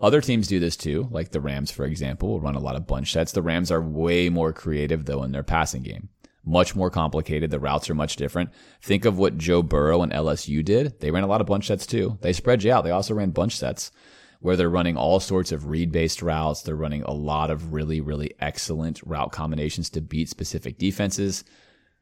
Other 0.00 0.20
teams 0.20 0.48
do 0.48 0.58
this 0.58 0.76
too, 0.76 1.08
like 1.10 1.30
the 1.30 1.40
Rams, 1.40 1.70
for 1.70 1.84
example, 1.84 2.28
will 2.28 2.40
run 2.40 2.56
a 2.56 2.60
lot 2.60 2.76
of 2.76 2.86
bunch 2.86 3.12
sets. 3.12 3.32
The 3.32 3.42
Rams 3.42 3.70
are 3.70 3.80
way 3.80 4.28
more 4.28 4.52
creative 4.52 5.06
though 5.06 5.22
in 5.22 5.30
their 5.30 5.44
passing 5.44 5.82
game. 5.82 6.08
Much 6.44 6.74
more 6.74 6.90
complicated. 6.90 7.50
The 7.50 7.60
routes 7.60 7.88
are 7.88 7.94
much 7.94 8.16
different. 8.16 8.50
Think 8.82 9.04
of 9.04 9.18
what 9.18 9.38
Joe 9.38 9.62
Burrow 9.62 10.02
and 10.02 10.12
LSU 10.12 10.64
did. 10.64 10.98
They 11.00 11.12
ran 11.12 11.24
a 11.24 11.28
lot 11.28 11.40
of 11.40 11.46
bunch 11.46 11.68
sets 11.68 11.86
too. 11.86 12.18
They 12.22 12.32
spread 12.32 12.64
you 12.64 12.72
out. 12.72 12.82
They 12.82 12.90
also 12.90 13.14
ran 13.14 13.30
bunch 13.30 13.56
sets 13.56 13.92
where 14.46 14.54
they're 14.56 14.70
running 14.70 14.96
all 14.96 15.18
sorts 15.18 15.50
of 15.50 15.66
read 15.66 15.90
based 15.90 16.22
routes. 16.22 16.62
They're 16.62 16.76
running 16.76 17.02
a 17.02 17.10
lot 17.10 17.50
of 17.50 17.72
really, 17.72 18.00
really 18.00 18.32
excellent 18.38 19.02
route 19.04 19.32
combinations 19.32 19.90
to 19.90 20.00
beat 20.00 20.28
specific 20.28 20.78
defenses. 20.78 21.42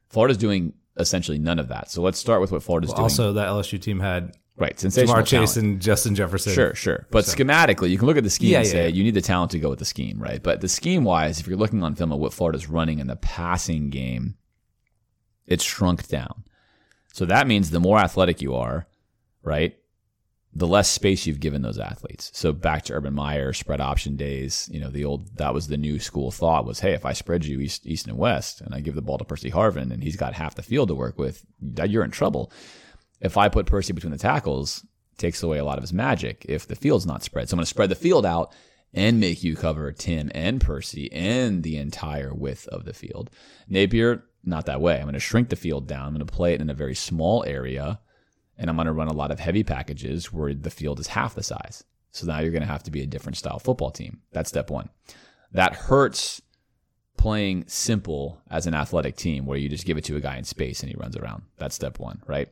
Florida's 0.09 0.37
doing 0.37 0.73
essentially 0.99 1.39
none 1.39 1.57
of 1.57 1.69
that. 1.69 1.89
So 1.89 2.03
let's 2.03 2.19
start 2.19 2.41
with 2.41 2.51
what 2.51 2.61
Florida's 2.61 2.91
doing. 2.91 3.01
Also, 3.01 3.33
that 3.33 3.47
LSU 3.47 3.81
team 3.81 3.99
had 3.99 4.37
right, 4.57 4.79
sensational 4.79 5.15
Ja'Marr 5.15 5.25
Chase 5.25 5.55
talent. 5.55 5.57
and 5.57 5.81
Justin 5.81 6.13
Jefferson. 6.13 6.53
Sure, 6.53 6.75
sure. 6.75 7.07
But 7.09 7.25
schematically, 7.25 7.89
you 7.89 7.97
can 7.97 8.05
look 8.05 8.15
at 8.15 8.23
the 8.23 8.29
scheme 8.29 8.51
Yeah, 8.51 8.59
and 8.59 8.67
say 8.67 8.83
yeah. 8.83 8.95
you 8.95 9.03
need 9.03 9.15
the 9.15 9.21
talent 9.21 9.49
to 9.51 9.59
go 9.59 9.71
with 9.71 9.79
the 9.79 9.85
scheme, 9.85 10.19
right? 10.21 10.43
But 10.43 10.61
the 10.61 10.69
scheme 10.69 11.03
wise, 11.03 11.39
if 11.39 11.47
you're 11.47 11.57
looking 11.57 11.81
on 11.81 11.95
film 11.95 12.11
at 12.11 12.19
what 12.19 12.31
Florida's 12.31 12.69
running 12.69 12.99
in 12.99 13.07
the 13.07 13.15
passing 13.15 13.89
game, 13.89 14.35
it's 15.47 15.63
shrunk 15.63 16.07
down. 16.09 16.43
So 17.11 17.25
that 17.25 17.47
means 17.47 17.71
the 17.71 17.79
more 17.79 17.97
athletic 17.97 18.39
you 18.39 18.53
are, 18.53 18.85
right? 19.41 19.75
The 20.57 20.67
less 20.67 20.89
space 20.89 21.25
you've 21.25 21.41
given 21.41 21.63
those 21.63 21.77
athletes. 21.77 22.31
So 22.33 22.53
back 22.53 22.83
to 22.85 22.93
Urban 22.93 23.13
Meyer, 23.13 23.51
spread 23.51 23.81
option 23.81 24.15
days, 24.15 24.69
you 24.71 24.79
know, 24.79 24.89
the 24.89 25.03
old, 25.03 25.35
that 25.37 25.53
was 25.53 25.67
the 25.67 25.75
new 25.75 25.99
school 25.99 26.31
thought 26.31 26.65
was, 26.65 26.79
hey, 26.79 26.93
if 26.93 27.05
I 27.05 27.11
spread 27.11 27.43
you 27.43 27.59
east, 27.59 27.85
east 27.85 28.07
and 28.07 28.17
west 28.17 28.61
and 28.61 28.73
I 28.73 28.79
give 28.79 28.95
the 28.95 29.01
ball 29.01 29.17
to 29.17 29.25
Percy 29.25 29.51
Harvin 29.51 29.91
and 29.91 30.01
he's 30.01 30.15
got 30.15 30.33
half 30.33 30.55
the 30.55 30.63
field 30.63 30.87
to 30.87 30.95
work 30.95 31.17
with, 31.19 31.45
that 31.61 31.89
you're 31.89 32.05
in 32.05 32.11
trouble. 32.11 32.53
If 33.19 33.35
I 33.35 33.49
put 33.49 33.65
Percy 33.65 33.91
between 33.91 34.13
the 34.13 34.17
tackles, 34.17 34.85
takes 35.17 35.43
away 35.43 35.57
a 35.57 35.65
lot 35.65 35.77
of 35.77 35.83
his 35.83 35.93
magic 35.93 36.45
if 36.47 36.67
the 36.67 36.75
field's 36.75 37.05
not 37.05 37.23
spread. 37.23 37.49
So 37.49 37.55
I'm 37.55 37.57
going 37.57 37.65
to 37.65 37.69
spread 37.69 37.89
the 37.89 37.95
field 37.95 38.25
out 38.25 38.53
and 38.93 39.19
make 39.19 39.43
you 39.43 39.57
cover 39.57 39.91
Tim 39.91 40.31
and 40.33 40.61
Percy 40.61 41.11
and 41.11 41.63
the 41.63 41.75
entire 41.77 42.33
width 42.33 42.65
of 42.69 42.85
the 42.85 42.93
field. 42.93 43.29
Napier, 43.67 44.23
not 44.45 44.67
that 44.67 44.79
way. 44.79 44.95
I'm 44.95 45.03
going 45.03 45.13
to 45.15 45.19
shrink 45.19 45.49
the 45.49 45.57
field 45.57 45.85
down. 45.85 46.07
I'm 46.07 46.13
going 46.13 46.25
to 46.25 46.33
play 46.33 46.53
it 46.53 46.61
in 46.61 46.69
a 46.69 46.73
very 46.73 46.95
small 46.95 47.43
area 47.45 47.99
and 48.57 48.69
I'm 48.69 48.75
going 48.75 48.87
to 48.87 48.93
run 48.93 49.07
a 49.07 49.13
lot 49.13 49.31
of 49.31 49.39
heavy 49.39 49.63
packages 49.63 50.31
where 50.31 50.53
the 50.53 50.69
field 50.69 50.99
is 50.99 51.07
half 51.07 51.35
the 51.35 51.43
size. 51.43 51.83
So 52.11 52.25
now 52.25 52.39
you're 52.39 52.51
going 52.51 52.61
to 52.61 52.67
have 52.67 52.83
to 52.83 52.91
be 52.91 53.01
a 53.01 53.07
different 53.07 53.37
style 53.37 53.59
football 53.59 53.91
team. 53.91 54.21
That's 54.31 54.49
step 54.49 54.69
one. 54.69 54.89
That 55.51 55.75
hurts 55.75 56.41
playing 57.17 57.65
simple 57.67 58.41
as 58.49 58.67
an 58.67 58.73
athletic 58.73 59.15
team 59.15 59.45
where 59.45 59.57
you 59.57 59.67
just 59.67 59.85
give 59.85 59.97
it 59.97 60.03
to 60.05 60.15
a 60.15 60.21
guy 60.21 60.37
in 60.37 60.43
space 60.43 60.81
and 60.81 60.89
he 60.89 60.97
runs 60.97 61.17
around. 61.17 61.43
That's 61.57 61.75
step 61.75 61.99
one, 61.99 62.21
right? 62.27 62.49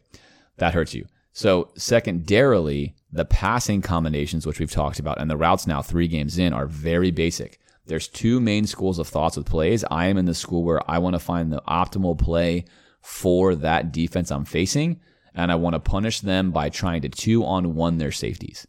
That 0.58 0.74
hurts 0.74 0.94
you. 0.94 1.06
So 1.32 1.72
secondarily, 1.76 2.96
the 3.12 3.26
passing 3.26 3.82
combinations, 3.82 4.46
which 4.46 4.60
we've 4.60 4.72
talked 4.72 5.00
about, 5.00 5.20
and 5.20 5.30
the 5.30 5.38
routes 5.38 5.66
now 5.66 5.82
three 5.82 6.08
games 6.08 6.38
in 6.38 6.54
are 6.54 6.68
very 6.68 7.12
basic. 7.12 7.60
There's 7.86 8.08
two 8.08 8.40
main 8.40 8.66
schools 8.68 9.00
of 9.00 9.08
thoughts 9.08 9.36
with 9.36 9.46
plays. 9.46 9.84
I 9.90 10.08
am 10.08 10.18
in 10.18 10.26
the 10.26 10.34
school 10.34 10.64
where 10.64 10.82
I 10.90 11.00
want 11.00 11.16
to 11.16 11.20
find 11.20 11.52
the 11.52 11.62
optimal 11.68 12.18
play 12.18 12.66
for 13.02 13.56
that 13.56 13.92
defense 13.92 14.32
I'm 14.32 14.46
facing, 14.46 15.02
and 15.36 15.52
I 15.52 15.56
want 15.56 15.74
to 15.74 15.80
punish 15.80 16.20
them 16.20 16.52
by 16.52 16.70
trying 16.70 17.02
to 17.04 17.10
two 17.10 17.46
on 17.46 17.76
one 17.76 17.98
their 17.98 18.12
safeties. 18.12 18.68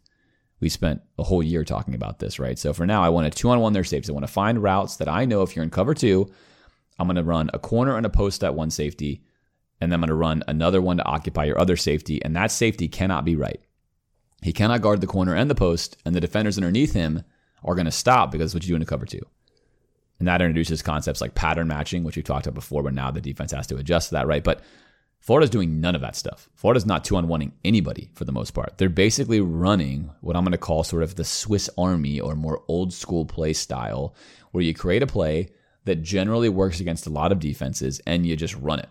We 0.59 0.69
spent 0.69 1.01
a 1.17 1.23
whole 1.23 1.43
year 1.43 1.63
talking 1.63 1.95
about 1.95 2.19
this, 2.19 2.39
right? 2.39 2.57
So 2.57 2.73
for 2.73 2.85
now, 2.85 3.03
I 3.03 3.09
want 3.09 3.31
to 3.31 3.37
two 3.37 3.49
on 3.49 3.59
one 3.59 3.73
their 3.73 3.83
safeties. 3.83 4.09
I 4.09 4.13
want 4.13 4.25
to 4.25 4.31
find 4.31 4.63
routes 4.63 4.97
that 4.97 5.09
I 5.09 5.25
know 5.25 5.41
if 5.41 5.55
you're 5.55 5.63
in 5.63 5.69
cover 5.69 5.93
two, 5.93 6.31
I'm 6.97 7.07
going 7.07 7.17
to 7.17 7.23
run 7.23 7.49
a 7.53 7.59
corner 7.59 7.97
and 7.97 8.05
a 8.05 8.09
post 8.09 8.43
at 8.43 8.55
one 8.55 8.71
safety, 8.71 9.23
and 9.81 9.91
then 9.91 9.97
I'm 9.97 10.01
going 10.01 10.07
to 10.09 10.15
run 10.15 10.43
another 10.47 10.81
one 10.81 10.97
to 10.97 11.05
occupy 11.05 11.45
your 11.45 11.59
other 11.59 11.75
safety, 11.75 12.23
and 12.23 12.35
that 12.35 12.51
safety 12.51 12.87
cannot 12.87 13.25
be 13.25 13.35
right. 13.35 13.59
He 14.41 14.53
cannot 14.53 14.81
guard 14.81 15.01
the 15.01 15.07
corner 15.07 15.35
and 15.35 15.49
the 15.49 15.55
post, 15.55 15.97
and 16.05 16.15
the 16.15 16.21
defenders 16.21 16.57
underneath 16.57 16.93
him 16.93 17.23
are 17.63 17.75
going 17.75 17.85
to 17.85 17.91
stop 17.91 18.31
because 18.31 18.53
what 18.53 18.63
you 18.63 18.69
do 18.69 18.75
in 18.75 18.81
a 18.81 18.85
cover 18.85 19.05
two. 19.05 19.25
And 20.19 20.27
that 20.27 20.41
introduces 20.41 20.81
concepts 20.81 21.19
like 21.19 21.35
pattern 21.35 21.67
matching, 21.67 22.03
which 22.03 22.15
we've 22.15 22.23
talked 22.23 22.47
about 22.47 22.55
before, 22.55 22.83
but 22.83 22.93
now 22.93 23.11
the 23.11 23.19
defense 23.19 23.51
has 23.51 23.67
to 23.67 23.75
adjust 23.75 24.09
to 24.09 24.15
that, 24.15 24.27
right? 24.27 24.43
But 24.43 24.61
Florida's 25.25 25.49
doing 25.49 25.81
none 25.81 25.95
of 25.95 26.01
that 26.01 26.15
stuff. 26.15 26.49
Florida's 26.53 26.85
not 26.85 27.03
two 27.03 27.15
on 27.15 27.25
oneing 27.25 27.51
anybody 27.63 28.11
for 28.13 28.25
the 28.25 28.31
most 28.31 28.51
part. 28.51 28.77
They're 28.77 28.89
basically 28.89 29.41
running 29.41 30.11
what 30.21 30.35
I'm 30.35 30.43
going 30.43 30.51
to 30.51 30.57
call 30.59 30.83
sort 30.83 31.01
of 31.01 31.15
the 31.15 31.23
Swiss 31.23 31.67
Army 31.79 32.19
or 32.19 32.35
more 32.35 32.63
old 32.67 32.93
school 32.93 33.25
play 33.25 33.51
style, 33.53 34.13
where 34.51 34.63
you 34.63 34.75
create 34.75 35.01
a 35.01 35.07
play 35.07 35.49
that 35.85 36.03
generally 36.03 36.47
works 36.47 36.79
against 36.79 37.07
a 37.07 37.09
lot 37.09 37.31
of 37.31 37.39
defenses 37.39 37.99
and 38.05 38.23
you 38.23 38.35
just 38.35 38.55
run 38.57 38.77
it. 38.77 38.89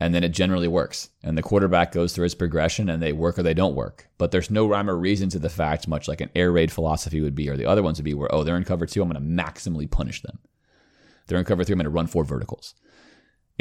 And 0.00 0.14
then 0.14 0.24
it 0.24 0.30
generally 0.30 0.66
works. 0.66 1.10
And 1.22 1.36
the 1.36 1.42
quarterback 1.42 1.92
goes 1.92 2.14
through 2.14 2.24
his 2.24 2.34
progression 2.34 2.88
and 2.88 3.02
they 3.02 3.12
work 3.12 3.38
or 3.38 3.42
they 3.42 3.52
don't 3.52 3.74
work. 3.74 4.08
But 4.16 4.30
there's 4.30 4.50
no 4.50 4.66
rhyme 4.66 4.88
or 4.88 4.96
reason 4.96 5.28
to 5.28 5.38
the 5.38 5.50
fact, 5.50 5.86
much 5.86 6.08
like 6.08 6.22
an 6.22 6.30
air 6.34 6.50
raid 6.50 6.72
philosophy 6.72 7.20
would 7.20 7.34
be, 7.34 7.50
or 7.50 7.58
the 7.58 7.66
other 7.66 7.82
ones 7.82 7.98
would 7.98 8.06
be, 8.06 8.14
where, 8.14 8.34
oh, 8.34 8.44
they're 8.44 8.56
in 8.56 8.64
cover 8.64 8.86
two, 8.86 9.02
I'm 9.02 9.10
going 9.10 9.22
to 9.22 9.42
maximally 9.44 9.90
punish 9.90 10.22
them. 10.22 10.38
They're 11.26 11.38
in 11.38 11.44
cover 11.44 11.64
three, 11.64 11.74
I'm 11.74 11.80
going 11.80 11.84
to 11.84 11.90
run 11.90 12.06
four 12.06 12.24
verticals. 12.24 12.74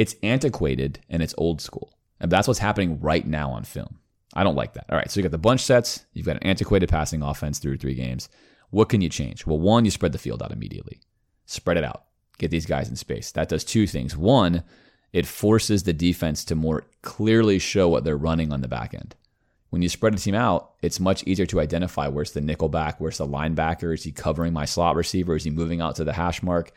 It's 0.01 0.15
antiquated 0.23 0.97
and 1.11 1.21
it's 1.21 1.35
old 1.37 1.61
school. 1.61 1.93
And 2.19 2.31
that's 2.31 2.47
what's 2.47 2.59
happening 2.59 2.99
right 3.01 3.23
now 3.23 3.51
on 3.51 3.65
film. 3.65 3.99
I 4.33 4.43
don't 4.43 4.55
like 4.55 4.73
that. 4.73 4.85
All 4.89 4.97
right, 4.97 5.11
so 5.11 5.19
you 5.19 5.23
got 5.23 5.31
the 5.31 5.37
bunch 5.37 5.61
sets, 5.61 6.07
you've 6.13 6.25
got 6.25 6.37
an 6.37 6.43
antiquated 6.43 6.89
passing 6.89 7.21
offense 7.21 7.59
through 7.59 7.77
three 7.77 7.93
games. 7.93 8.27
What 8.71 8.89
can 8.89 9.01
you 9.01 9.09
change? 9.09 9.45
Well, 9.45 9.59
one, 9.59 9.85
you 9.85 9.91
spread 9.91 10.11
the 10.11 10.17
field 10.17 10.41
out 10.41 10.51
immediately. 10.51 11.01
Spread 11.45 11.77
it 11.77 11.83
out. 11.83 12.05
Get 12.39 12.49
these 12.49 12.65
guys 12.65 12.89
in 12.89 12.95
space. 12.95 13.31
That 13.33 13.49
does 13.49 13.63
two 13.63 13.85
things. 13.85 14.17
One, 14.17 14.63
it 15.13 15.27
forces 15.27 15.83
the 15.83 15.93
defense 15.93 16.43
to 16.45 16.55
more 16.55 16.85
clearly 17.03 17.59
show 17.59 17.87
what 17.87 18.03
they're 18.03 18.17
running 18.17 18.51
on 18.51 18.61
the 18.61 18.67
back 18.67 18.95
end. 18.95 19.13
When 19.69 19.83
you 19.83 19.89
spread 19.89 20.15
a 20.15 20.17
team 20.17 20.33
out, 20.33 20.71
it's 20.81 20.99
much 20.99 21.23
easier 21.27 21.45
to 21.45 21.59
identify 21.59 22.07
where's 22.07 22.31
the 22.31 22.41
nickel 22.41 22.69
back, 22.69 22.99
where's 22.99 23.19
the 23.19 23.27
linebacker, 23.27 23.93
is 23.93 24.03
he 24.03 24.11
covering 24.11 24.51
my 24.51 24.65
slot 24.65 24.95
receiver, 24.95 25.35
is 25.35 25.43
he 25.43 25.51
moving 25.51 25.79
out 25.79 25.95
to 25.97 26.03
the 26.03 26.13
hash 26.13 26.41
mark, 26.41 26.71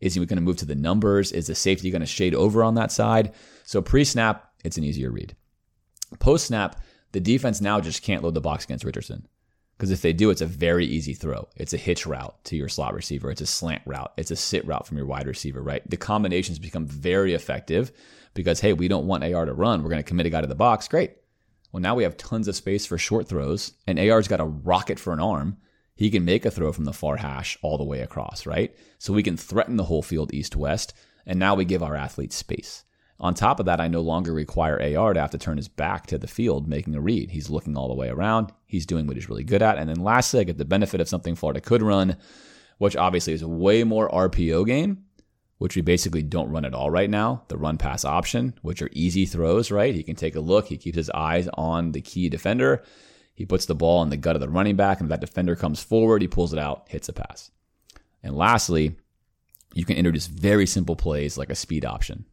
is 0.00 0.14
he 0.14 0.24
going 0.24 0.36
to 0.36 0.42
move 0.42 0.56
to 0.58 0.66
the 0.66 0.74
numbers, 0.74 1.32
is 1.32 1.46
the 1.46 1.54
safety 1.54 1.90
going 1.90 2.00
to 2.00 2.06
shade 2.06 2.34
over 2.34 2.62
on 2.62 2.74
that 2.74 2.92
side? 2.92 3.32
So 3.64 3.80
pre 3.80 4.04
snap, 4.04 4.52
it's 4.64 4.76
an 4.76 4.84
easier 4.84 5.10
read. 5.10 5.34
Post 6.18 6.46
snap, 6.46 6.80
the 7.12 7.20
defense 7.20 7.60
now 7.60 7.80
just 7.80 8.02
can't 8.02 8.22
load 8.22 8.34
the 8.34 8.40
box 8.40 8.64
against 8.64 8.84
Richardson. 8.84 9.26
Because 9.76 9.90
if 9.90 10.00
they 10.00 10.14
do, 10.14 10.30
it's 10.30 10.40
a 10.40 10.46
very 10.46 10.86
easy 10.86 11.12
throw. 11.12 11.48
It's 11.56 11.74
a 11.74 11.78
hitch 11.78 12.06
route 12.06 12.42
to 12.44 12.56
your 12.56 12.68
slot 12.68 12.94
receiver. 12.94 13.30
It's 13.30 13.42
a 13.42 13.46
slant 13.46 13.82
route. 13.84 14.12
It's 14.16 14.30
a 14.30 14.36
sit 14.36 14.66
route 14.66 14.86
from 14.86 14.96
your 14.96 15.06
wide 15.06 15.26
receiver, 15.26 15.62
right? 15.62 15.88
The 15.88 15.98
combinations 15.98 16.58
become 16.58 16.86
very 16.86 17.34
effective 17.34 17.92
because, 18.32 18.60
hey, 18.60 18.72
we 18.72 18.88
don't 18.88 19.06
want 19.06 19.24
AR 19.24 19.44
to 19.44 19.52
run. 19.52 19.82
We're 19.82 19.90
going 19.90 20.02
to 20.02 20.08
commit 20.08 20.26
a 20.26 20.30
guy 20.30 20.40
to 20.40 20.46
the 20.46 20.54
box. 20.54 20.88
Great. 20.88 21.16
Well, 21.72 21.82
now 21.82 21.94
we 21.94 22.04
have 22.04 22.16
tons 22.16 22.48
of 22.48 22.56
space 22.56 22.86
for 22.86 22.96
short 22.96 23.28
throws, 23.28 23.72
and 23.86 23.98
AR's 23.98 24.28
got 24.28 24.40
a 24.40 24.46
rocket 24.46 24.98
for 24.98 25.12
an 25.12 25.20
arm. 25.20 25.58
He 25.96 26.10
can 26.10 26.24
make 26.24 26.44
a 26.44 26.50
throw 26.50 26.72
from 26.72 26.84
the 26.84 26.92
far 26.92 27.16
hash 27.16 27.58
all 27.62 27.78
the 27.78 27.84
way 27.84 28.00
across, 28.00 28.46
right? 28.46 28.76
So 28.98 29.12
we 29.12 29.22
can 29.22 29.36
threaten 29.36 29.76
the 29.76 29.84
whole 29.84 30.02
field 30.02 30.32
east 30.32 30.54
west, 30.54 30.92
and 31.24 31.38
now 31.38 31.54
we 31.54 31.64
give 31.64 31.82
our 31.82 31.96
athletes 31.96 32.36
space. 32.36 32.84
On 33.18 33.32
top 33.32 33.60
of 33.60 33.66
that, 33.66 33.80
I 33.80 33.88
no 33.88 34.02
longer 34.02 34.34
require 34.34 34.74
AR 34.74 35.14
to 35.14 35.20
have 35.20 35.30
to 35.30 35.38
turn 35.38 35.56
his 35.56 35.68
back 35.68 36.06
to 36.08 36.18
the 36.18 36.26
field 36.26 36.68
making 36.68 36.94
a 36.94 37.00
read. 37.00 37.30
He's 37.30 37.48
looking 37.48 37.74
all 37.74 37.88
the 37.88 37.94
way 37.94 38.08
around. 38.08 38.52
He's 38.66 38.84
doing 38.84 39.06
what 39.06 39.16
he's 39.16 39.30
really 39.30 39.42
good 39.42 39.62
at. 39.62 39.78
And 39.78 39.88
then 39.88 40.00
lastly, 40.00 40.40
I 40.40 40.44
get 40.44 40.58
the 40.58 40.66
benefit 40.66 41.00
of 41.00 41.08
something 41.08 41.34
Florida 41.34 41.62
could 41.62 41.82
run, 41.82 42.18
which 42.76 42.94
obviously 42.94 43.32
is 43.32 43.40
a 43.40 43.48
way 43.48 43.84
more 43.84 44.10
RPO 44.10 44.66
game, 44.66 45.04
which 45.56 45.76
we 45.76 45.80
basically 45.80 46.22
don't 46.22 46.50
run 46.50 46.66
at 46.66 46.74
all 46.74 46.90
right 46.90 47.08
now. 47.08 47.44
The 47.48 47.56
run 47.56 47.78
pass 47.78 48.04
option, 48.04 48.52
which 48.60 48.82
are 48.82 48.90
easy 48.92 49.24
throws, 49.24 49.70
right? 49.70 49.94
He 49.94 50.02
can 50.02 50.16
take 50.16 50.36
a 50.36 50.40
look. 50.40 50.66
He 50.66 50.76
keeps 50.76 50.96
his 50.96 51.10
eyes 51.10 51.48
on 51.54 51.92
the 51.92 52.02
key 52.02 52.28
defender. 52.28 52.84
He 53.36 53.44
puts 53.44 53.66
the 53.66 53.74
ball 53.74 54.02
in 54.02 54.08
the 54.08 54.16
gut 54.16 54.34
of 54.34 54.40
the 54.40 54.48
running 54.48 54.76
back, 54.76 54.98
and 54.98 55.10
that 55.10 55.20
defender 55.20 55.54
comes 55.54 55.82
forward, 55.82 56.22
he 56.22 56.28
pulls 56.28 56.54
it 56.54 56.58
out, 56.58 56.86
hits 56.88 57.10
a 57.10 57.12
pass. 57.12 57.50
And 58.22 58.34
lastly, 58.34 58.96
you 59.74 59.84
can 59.84 59.96
introduce 59.96 60.26
very 60.26 60.66
simple 60.66 60.96
plays 60.96 61.36
like 61.36 61.50
a 61.50 61.54
speed 61.54 61.84
option. 61.84 62.24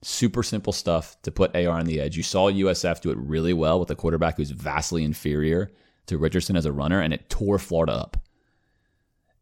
Super 0.00 0.44
simple 0.44 0.72
stuff 0.72 1.20
to 1.22 1.32
put 1.32 1.56
AR 1.56 1.76
on 1.76 1.86
the 1.86 2.00
edge. 2.00 2.16
You 2.16 2.22
saw 2.22 2.50
USF 2.50 3.00
do 3.00 3.10
it 3.10 3.18
really 3.18 3.52
well 3.52 3.80
with 3.80 3.90
a 3.90 3.96
quarterback 3.96 4.36
who's 4.36 4.52
vastly 4.52 5.02
inferior 5.02 5.72
to 6.06 6.18
Richardson 6.18 6.56
as 6.56 6.66
a 6.66 6.72
runner, 6.72 7.00
and 7.00 7.12
it 7.12 7.28
tore 7.28 7.58
Florida 7.58 7.92
up. 7.92 8.16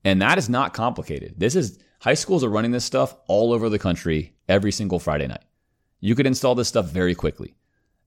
And 0.04 0.22
that 0.22 0.38
is 0.38 0.48
not 0.48 0.72
complicated. 0.72 1.34
This 1.36 1.54
is 1.54 1.78
high 2.00 2.14
schools 2.14 2.42
are 2.42 2.48
running 2.48 2.70
this 2.70 2.86
stuff 2.86 3.14
all 3.28 3.52
over 3.52 3.68
the 3.68 3.78
country 3.78 4.34
every 4.48 4.72
single 4.72 4.98
Friday 4.98 5.26
night. 5.26 5.44
You 6.00 6.14
could 6.14 6.26
install 6.26 6.54
this 6.54 6.68
stuff 6.68 6.86
very 6.86 7.14
quickly. 7.14 7.54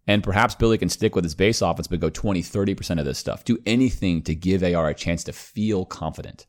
And 0.07 0.23
perhaps 0.23 0.55
Billy 0.55 0.77
can 0.77 0.89
stick 0.89 1.15
with 1.15 1.23
his 1.23 1.35
base 1.35 1.61
offense, 1.61 1.87
but 1.87 1.99
go 1.99 2.09
20, 2.09 2.41
30% 2.41 2.99
of 2.99 3.05
this 3.05 3.17
stuff. 3.17 3.43
Do 3.43 3.57
anything 3.65 4.21
to 4.23 4.35
give 4.35 4.63
AR 4.63 4.89
a 4.89 4.93
chance 4.93 5.23
to 5.23 5.33
feel 5.33 5.83
confident, 5.85 6.45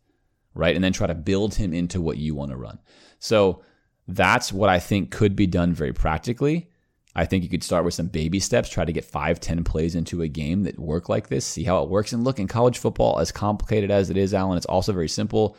right? 0.54 0.74
And 0.74 0.84
then 0.84 0.92
try 0.92 1.06
to 1.06 1.14
build 1.14 1.54
him 1.54 1.72
into 1.72 2.00
what 2.00 2.18
you 2.18 2.34
want 2.34 2.50
to 2.50 2.56
run. 2.56 2.78
So 3.18 3.62
that's 4.06 4.52
what 4.52 4.68
I 4.68 4.78
think 4.78 5.10
could 5.10 5.34
be 5.34 5.46
done 5.46 5.72
very 5.72 5.94
practically. 5.94 6.70
I 7.14 7.24
think 7.24 7.42
you 7.42 7.48
could 7.48 7.64
start 7.64 7.86
with 7.86 7.94
some 7.94 8.08
baby 8.08 8.40
steps, 8.40 8.68
try 8.68 8.84
to 8.84 8.92
get 8.92 9.06
five, 9.06 9.40
10 9.40 9.64
plays 9.64 9.94
into 9.94 10.20
a 10.20 10.28
game 10.28 10.64
that 10.64 10.78
work 10.78 11.08
like 11.08 11.28
this, 11.28 11.46
see 11.46 11.64
how 11.64 11.82
it 11.82 11.88
works. 11.88 12.12
And 12.12 12.24
look, 12.24 12.38
in 12.38 12.46
college 12.46 12.76
football, 12.76 13.18
as 13.18 13.32
complicated 13.32 13.90
as 13.90 14.10
it 14.10 14.18
is, 14.18 14.34
Alan, 14.34 14.58
it's 14.58 14.66
also 14.66 14.92
very 14.92 15.08
simple. 15.08 15.56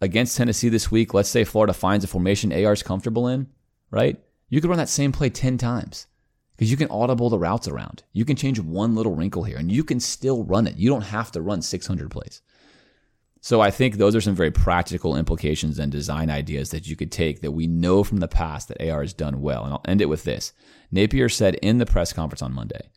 Against 0.00 0.38
Tennessee 0.38 0.70
this 0.70 0.90
week, 0.90 1.12
let's 1.12 1.28
say 1.28 1.44
Florida 1.44 1.74
finds 1.74 2.02
a 2.02 2.08
formation 2.08 2.50
AR's 2.50 2.82
comfortable 2.82 3.28
in, 3.28 3.48
right? 3.90 4.18
You 4.48 4.62
could 4.62 4.70
run 4.70 4.78
that 4.78 4.88
same 4.88 5.12
play 5.12 5.28
10 5.28 5.58
times 5.58 6.06
because 6.56 6.70
you 6.70 6.76
can 6.76 6.90
audible 6.90 7.30
the 7.30 7.38
routes 7.38 7.68
around. 7.68 8.04
You 8.12 8.24
can 8.24 8.36
change 8.36 8.60
one 8.60 8.94
little 8.94 9.14
wrinkle 9.14 9.44
here 9.44 9.56
and 9.56 9.70
you 9.70 9.84
can 9.84 10.00
still 10.00 10.44
run 10.44 10.66
it. 10.66 10.76
You 10.76 10.88
don't 10.88 11.02
have 11.02 11.32
to 11.32 11.40
run 11.40 11.62
600 11.62 12.10
plays. 12.10 12.42
So 13.40 13.60
I 13.60 13.70
think 13.70 13.96
those 13.96 14.16
are 14.16 14.22
some 14.22 14.34
very 14.34 14.50
practical 14.50 15.16
implications 15.16 15.78
and 15.78 15.92
design 15.92 16.30
ideas 16.30 16.70
that 16.70 16.86
you 16.86 16.96
could 16.96 17.12
take 17.12 17.42
that 17.42 17.52
we 17.52 17.66
know 17.66 18.02
from 18.02 18.18
the 18.18 18.28
past 18.28 18.68
that 18.68 18.80
AR 18.80 19.02
has 19.02 19.12
done 19.12 19.42
well. 19.42 19.64
And 19.64 19.74
I'll 19.74 19.84
end 19.86 20.00
it 20.00 20.08
with 20.08 20.24
this. 20.24 20.54
Napier 20.90 21.28
said 21.28 21.56
in 21.56 21.76
the 21.76 21.84
press 21.84 22.12
conference 22.12 22.40
on 22.40 22.54
Monday 22.54 22.88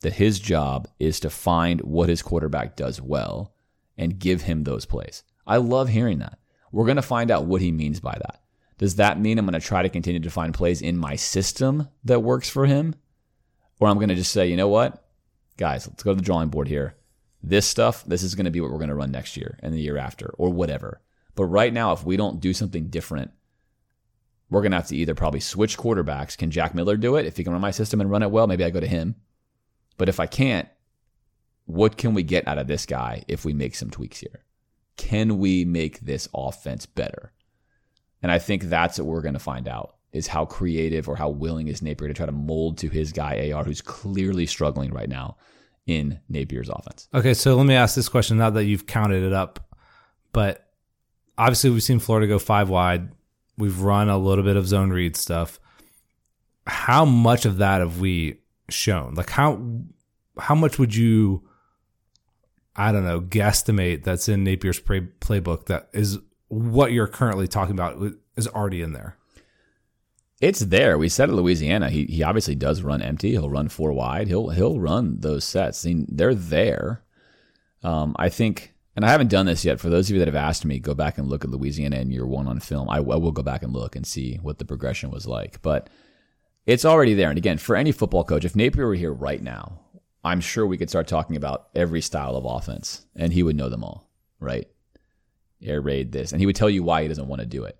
that 0.00 0.14
his 0.14 0.38
job 0.38 0.88
is 0.98 1.20
to 1.20 1.30
find 1.30 1.80
what 1.80 2.10
his 2.10 2.20
quarterback 2.20 2.76
does 2.76 3.00
well 3.00 3.54
and 3.96 4.18
give 4.18 4.42
him 4.42 4.64
those 4.64 4.84
plays. 4.84 5.22
I 5.46 5.56
love 5.56 5.88
hearing 5.88 6.18
that. 6.18 6.38
We're 6.70 6.84
going 6.84 6.96
to 6.96 7.02
find 7.02 7.30
out 7.30 7.46
what 7.46 7.62
he 7.62 7.72
means 7.72 8.00
by 8.00 8.18
that. 8.20 8.42
Does 8.76 8.96
that 8.96 9.20
mean 9.20 9.38
I'm 9.38 9.46
going 9.46 9.58
to 9.58 9.66
try 9.66 9.82
to 9.82 9.88
continue 9.88 10.20
to 10.20 10.30
find 10.30 10.52
plays 10.52 10.82
in 10.82 10.98
my 10.98 11.16
system 11.16 11.88
that 12.04 12.20
works 12.20 12.50
for 12.50 12.66
him? 12.66 12.94
Or 13.80 13.88
I'm 13.88 13.96
going 13.96 14.08
to 14.08 14.14
just 14.14 14.32
say, 14.32 14.48
you 14.48 14.56
know 14.56 14.68
what? 14.68 15.04
Guys, 15.56 15.86
let's 15.86 16.02
go 16.02 16.12
to 16.12 16.16
the 16.16 16.22
drawing 16.22 16.48
board 16.48 16.68
here 16.68 16.96
this 17.48 17.66
stuff, 17.66 18.04
this 18.04 18.22
is 18.22 18.34
going 18.34 18.46
to 18.46 18.50
be 18.50 18.60
what 18.60 18.70
we're 18.70 18.78
going 18.78 18.88
to 18.88 18.94
run 18.94 19.10
next 19.10 19.36
year 19.36 19.58
and 19.62 19.74
the 19.74 19.80
year 19.80 19.98
after 19.98 20.34
or 20.38 20.50
whatever. 20.50 21.00
But 21.34 21.44
right 21.44 21.72
now, 21.72 21.92
if 21.92 22.04
we 22.04 22.16
don't 22.16 22.40
do 22.40 22.54
something 22.54 22.88
different, 22.88 23.32
we're 24.48 24.62
going 24.62 24.72
to 24.72 24.78
have 24.78 24.88
to 24.88 24.96
either 24.96 25.14
probably 25.14 25.40
switch 25.40 25.76
quarterbacks. 25.76 26.38
Can 26.38 26.50
Jack 26.50 26.74
Miller 26.74 26.96
do 26.96 27.16
it? 27.16 27.26
If 27.26 27.36
he 27.36 27.44
can 27.44 27.52
run 27.52 27.60
my 27.60 27.70
system 27.70 28.00
and 28.00 28.10
run 28.10 28.22
it 28.22 28.30
well, 28.30 28.46
maybe 28.46 28.64
I 28.64 28.70
go 28.70 28.80
to 28.80 28.86
him. 28.86 29.16
But 29.98 30.08
if 30.08 30.20
I 30.20 30.26
can't, 30.26 30.68
what 31.66 31.96
can 31.96 32.14
we 32.14 32.22
get 32.22 32.48
out 32.48 32.58
of 32.58 32.66
this 32.66 32.86
guy 32.86 33.24
if 33.28 33.44
we 33.44 33.52
make 33.52 33.74
some 33.74 33.90
tweaks 33.90 34.20
here? 34.20 34.44
Can 34.96 35.38
we 35.38 35.64
make 35.64 36.00
this 36.00 36.28
offense 36.34 36.86
better? 36.86 37.32
And 38.22 38.30
I 38.32 38.38
think 38.38 38.64
that's 38.64 38.98
what 38.98 39.06
we're 39.06 39.22
going 39.22 39.34
to 39.34 39.40
find 39.40 39.68
out 39.68 39.93
is 40.14 40.28
how 40.28 40.44
creative 40.44 41.08
or 41.08 41.16
how 41.16 41.28
willing 41.28 41.68
is 41.68 41.82
Napier 41.82 42.08
to 42.08 42.14
try 42.14 42.24
to 42.24 42.32
mold 42.32 42.78
to 42.78 42.88
his 42.88 43.12
guy 43.12 43.50
AR, 43.52 43.64
who's 43.64 43.82
clearly 43.82 44.46
struggling 44.46 44.92
right 44.92 45.08
now 45.08 45.36
in 45.86 46.20
Napier's 46.30 46.70
offense. 46.70 47.08
Okay, 47.12 47.34
so 47.34 47.56
let 47.56 47.66
me 47.66 47.74
ask 47.74 47.96
this 47.96 48.08
question 48.08 48.38
now 48.38 48.48
that 48.50 48.64
you've 48.64 48.86
counted 48.86 49.24
it 49.24 49.32
up. 49.32 49.76
But 50.32 50.66
obviously, 51.36 51.70
we've 51.70 51.82
seen 51.82 51.98
Florida 51.98 52.28
go 52.28 52.38
five 52.38 52.70
wide. 52.70 53.10
We've 53.58 53.80
run 53.80 54.08
a 54.08 54.16
little 54.16 54.44
bit 54.44 54.56
of 54.56 54.66
zone 54.66 54.90
read 54.90 55.16
stuff. 55.16 55.58
How 56.66 57.04
much 57.04 57.44
of 57.44 57.58
that 57.58 57.80
have 57.80 58.00
we 58.00 58.38
shown? 58.70 59.14
Like 59.14 59.30
how 59.30 59.60
how 60.38 60.54
much 60.54 60.78
would 60.78 60.94
you 60.94 61.46
I 62.76 62.92
don't 62.92 63.04
know, 63.04 63.20
guesstimate 63.20 64.02
that's 64.02 64.28
in 64.28 64.44
Napier's 64.44 64.80
play, 64.80 65.00
playbook 65.20 65.66
that 65.66 65.88
is 65.92 66.18
what 66.48 66.92
you're 66.92 67.06
currently 67.06 67.46
talking 67.46 67.74
about 67.74 68.00
is 68.36 68.48
already 68.48 68.80
in 68.80 68.92
there? 68.92 69.16
It's 70.40 70.60
there. 70.60 70.98
We 70.98 71.08
said 71.08 71.28
at 71.28 71.34
Louisiana, 71.34 71.90
he 71.90 72.04
he 72.06 72.22
obviously 72.22 72.54
does 72.54 72.82
run 72.82 73.02
empty. 73.02 73.30
He'll 73.30 73.50
run 73.50 73.68
four 73.68 73.92
wide. 73.92 74.28
He'll 74.28 74.50
he'll 74.50 74.80
run 74.80 75.20
those 75.20 75.44
sets. 75.44 75.84
I 75.84 75.90
mean, 75.90 76.06
they're 76.10 76.34
there. 76.34 77.02
Um, 77.82 78.16
I 78.18 78.28
think, 78.30 78.72
and 78.96 79.04
I 79.04 79.10
haven't 79.10 79.30
done 79.30 79.46
this 79.46 79.64
yet. 79.64 79.78
For 79.78 79.90
those 79.90 80.08
of 80.08 80.14
you 80.14 80.18
that 80.18 80.28
have 80.28 80.34
asked 80.34 80.64
me, 80.64 80.78
go 80.78 80.94
back 80.94 81.18
and 81.18 81.28
look 81.28 81.44
at 81.44 81.50
Louisiana 81.50 81.96
and 81.96 82.12
year 82.12 82.26
one 82.26 82.48
on 82.48 82.60
film. 82.60 82.88
I, 82.88 82.96
I 82.96 83.00
will 83.00 83.30
go 83.32 83.42
back 83.42 83.62
and 83.62 83.72
look 83.72 83.94
and 83.94 84.06
see 84.06 84.36
what 84.36 84.58
the 84.58 84.64
progression 84.64 85.10
was 85.10 85.26
like. 85.26 85.62
But 85.62 85.88
it's 86.66 86.84
already 86.84 87.14
there. 87.14 87.28
And 87.28 87.38
again, 87.38 87.58
for 87.58 87.76
any 87.76 87.92
football 87.92 88.24
coach, 88.24 88.44
if 88.44 88.56
Napier 88.56 88.86
were 88.86 88.94
here 88.94 89.12
right 89.12 89.42
now, 89.42 89.80
I'm 90.24 90.40
sure 90.40 90.66
we 90.66 90.78
could 90.78 90.88
start 90.88 91.06
talking 91.06 91.36
about 91.36 91.68
every 91.74 92.00
style 92.00 92.36
of 92.36 92.46
offense, 92.46 93.04
and 93.14 93.32
he 93.32 93.42
would 93.42 93.56
know 93.56 93.68
them 93.68 93.84
all, 93.84 94.08
right? 94.40 94.66
Air 95.62 95.82
raid 95.82 96.12
this, 96.12 96.32
and 96.32 96.40
he 96.40 96.46
would 96.46 96.56
tell 96.56 96.70
you 96.70 96.82
why 96.82 97.02
he 97.02 97.08
doesn't 97.08 97.28
want 97.28 97.40
to 97.40 97.46
do 97.46 97.64
it. 97.64 97.78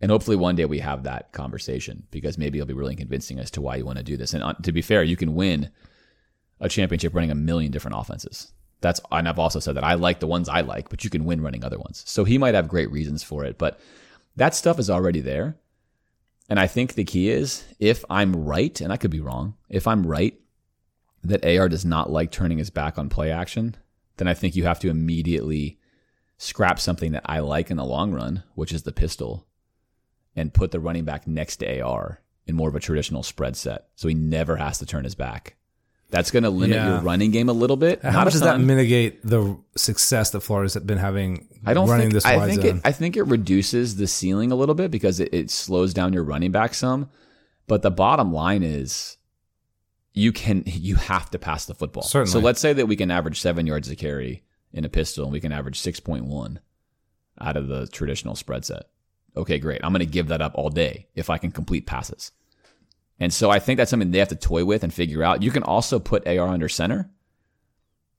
And 0.00 0.10
hopefully 0.10 0.36
one 0.36 0.56
day 0.56 0.64
we 0.64 0.78
have 0.78 1.02
that 1.02 1.32
conversation 1.32 2.06
because 2.10 2.38
maybe 2.38 2.58
it'll 2.58 2.68
be 2.68 2.74
really 2.74 2.96
convincing 2.96 3.38
as 3.38 3.50
to 3.52 3.60
why 3.60 3.76
you 3.76 3.84
want 3.84 3.98
to 3.98 4.04
do 4.04 4.16
this. 4.16 4.32
And 4.32 4.42
uh, 4.42 4.54
to 4.62 4.72
be 4.72 4.82
fair, 4.82 5.02
you 5.02 5.16
can 5.16 5.34
win 5.34 5.70
a 6.58 6.68
championship 6.68 7.14
running 7.14 7.30
a 7.30 7.34
million 7.34 7.70
different 7.70 7.98
offenses. 7.98 8.52
That's 8.80 9.00
and 9.12 9.28
I've 9.28 9.38
also 9.38 9.60
said 9.60 9.76
that 9.76 9.84
I 9.84 9.94
like 9.94 10.20
the 10.20 10.26
ones 10.26 10.48
I 10.48 10.62
like, 10.62 10.88
but 10.88 11.04
you 11.04 11.10
can 11.10 11.26
win 11.26 11.42
running 11.42 11.64
other 11.64 11.78
ones. 11.78 12.02
So 12.06 12.24
he 12.24 12.38
might 12.38 12.54
have 12.54 12.68
great 12.68 12.90
reasons 12.90 13.22
for 13.22 13.44
it, 13.44 13.58
but 13.58 13.78
that 14.36 14.54
stuff 14.54 14.78
is 14.78 14.88
already 14.88 15.20
there. 15.20 15.56
And 16.48 16.58
I 16.58 16.66
think 16.66 16.94
the 16.94 17.04
key 17.04 17.28
is 17.28 17.64
if 17.78 18.04
I'm 18.08 18.44
right, 18.44 18.80
and 18.80 18.92
I 18.92 18.96
could 18.96 19.10
be 19.10 19.20
wrong, 19.20 19.54
if 19.68 19.86
I'm 19.86 20.06
right 20.06 20.34
that 21.22 21.44
AR 21.44 21.68
does 21.68 21.84
not 21.84 22.10
like 22.10 22.30
turning 22.30 22.58
his 22.58 22.70
back 22.70 22.98
on 22.98 23.10
play 23.10 23.30
action, 23.30 23.76
then 24.16 24.26
I 24.26 24.34
think 24.34 24.56
you 24.56 24.64
have 24.64 24.80
to 24.80 24.88
immediately 24.88 25.78
scrap 26.38 26.80
something 26.80 27.12
that 27.12 27.22
I 27.26 27.40
like 27.40 27.70
in 27.70 27.76
the 27.76 27.84
long 27.84 28.12
run, 28.12 28.42
which 28.54 28.72
is 28.72 28.84
the 28.84 28.92
pistol, 28.92 29.46
and 30.36 30.52
put 30.52 30.70
the 30.70 30.80
running 30.80 31.04
back 31.04 31.26
next 31.26 31.56
to 31.56 31.80
AR 31.80 32.20
in 32.46 32.54
more 32.54 32.68
of 32.68 32.76
a 32.76 32.80
traditional 32.80 33.22
spread 33.22 33.56
set. 33.56 33.88
So 33.96 34.08
he 34.08 34.14
never 34.14 34.56
has 34.56 34.78
to 34.78 34.86
turn 34.86 35.04
his 35.04 35.14
back. 35.14 35.56
That's 36.10 36.32
going 36.32 36.42
to 36.42 36.50
limit 36.50 36.76
yeah. 36.76 36.88
your 36.88 37.00
running 37.00 37.30
game 37.30 37.48
a 37.48 37.52
little 37.52 37.76
bit. 37.76 38.02
How 38.02 38.24
much 38.24 38.32
does 38.32 38.42
that 38.42 38.60
mitigate 38.60 39.24
the 39.24 39.56
success 39.76 40.30
that 40.30 40.40
Florida's 40.40 40.74
been 40.76 40.98
having 40.98 41.46
I 41.64 41.72
don't 41.72 41.88
running 41.88 42.10
think, 42.10 42.14
this 42.14 42.24
I 42.24 42.46
think 42.46 42.62
zone? 42.62 42.76
It, 42.78 42.82
I 42.84 42.90
think 42.90 43.16
it 43.16 43.22
reduces 43.24 43.96
the 43.96 44.08
ceiling 44.08 44.50
a 44.50 44.56
little 44.56 44.74
bit 44.74 44.90
because 44.90 45.20
it, 45.20 45.32
it 45.32 45.50
slows 45.50 45.94
down 45.94 46.12
your 46.12 46.24
running 46.24 46.50
back 46.50 46.74
some. 46.74 47.08
But 47.68 47.82
the 47.82 47.92
bottom 47.92 48.32
line 48.32 48.64
is 48.64 49.18
you 50.12 50.32
can 50.32 50.64
you 50.66 50.96
have 50.96 51.30
to 51.30 51.38
pass 51.38 51.66
the 51.66 51.74
football. 51.74 52.02
Certainly. 52.02 52.32
So 52.32 52.40
let's 52.40 52.60
say 52.60 52.72
that 52.72 52.86
we 52.86 52.96
can 52.96 53.12
average 53.12 53.40
seven 53.40 53.66
yards 53.66 53.88
a 53.88 53.94
carry 53.94 54.42
in 54.72 54.84
a 54.84 54.88
pistol 54.88 55.24
and 55.24 55.32
we 55.32 55.40
can 55.40 55.52
average 55.52 55.78
six 55.78 56.00
point 56.00 56.24
one 56.24 56.58
out 57.40 57.56
of 57.56 57.68
the 57.68 57.86
traditional 57.86 58.34
spread 58.34 58.64
set. 58.64 58.86
Okay, 59.36 59.58
great. 59.58 59.80
I'm 59.82 59.92
going 59.92 60.00
to 60.00 60.06
give 60.06 60.28
that 60.28 60.42
up 60.42 60.52
all 60.54 60.70
day 60.70 61.06
if 61.14 61.30
I 61.30 61.38
can 61.38 61.52
complete 61.52 61.86
passes. 61.86 62.32
And 63.18 63.32
so 63.32 63.50
I 63.50 63.58
think 63.58 63.76
that's 63.76 63.90
something 63.90 64.10
they 64.10 64.18
have 64.18 64.28
to 64.28 64.36
toy 64.36 64.64
with 64.64 64.82
and 64.82 64.92
figure 64.92 65.22
out. 65.22 65.42
You 65.42 65.50
can 65.50 65.62
also 65.62 65.98
put 65.98 66.26
AR 66.26 66.48
under 66.48 66.68
center 66.68 67.10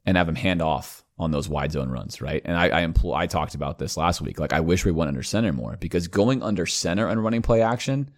and 0.05 0.15
have 0.15 0.29
him 0.29 0.35
hand 0.35 0.61
off 0.61 1.03
on 1.17 1.31
those 1.31 1.49
wide 1.49 1.71
zone 1.71 1.89
runs, 1.89 2.21
right? 2.21 2.41
And 2.45 2.57
I, 2.57 2.69
I 2.69 2.81
employ, 2.81 3.13
I 3.13 3.27
talked 3.27 3.55
about 3.55 3.77
this 3.77 3.97
last 3.97 4.21
week. 4.21 4.39
Like 4.39 4.53
I 4.53 4.59
wish 4.59 4.85
we 4.85 4.91
went 4.91 5.09
under 5.09 5.23
center 5.23 5.53
more 5.53 5.77
because 5.79 6.07
going 6.07 6.41
under 6.41 6.65
center 6.65 7.07
and 7.07 7.23
running 7.23 7.41
play 7.41 7.61
action 7.61 8.11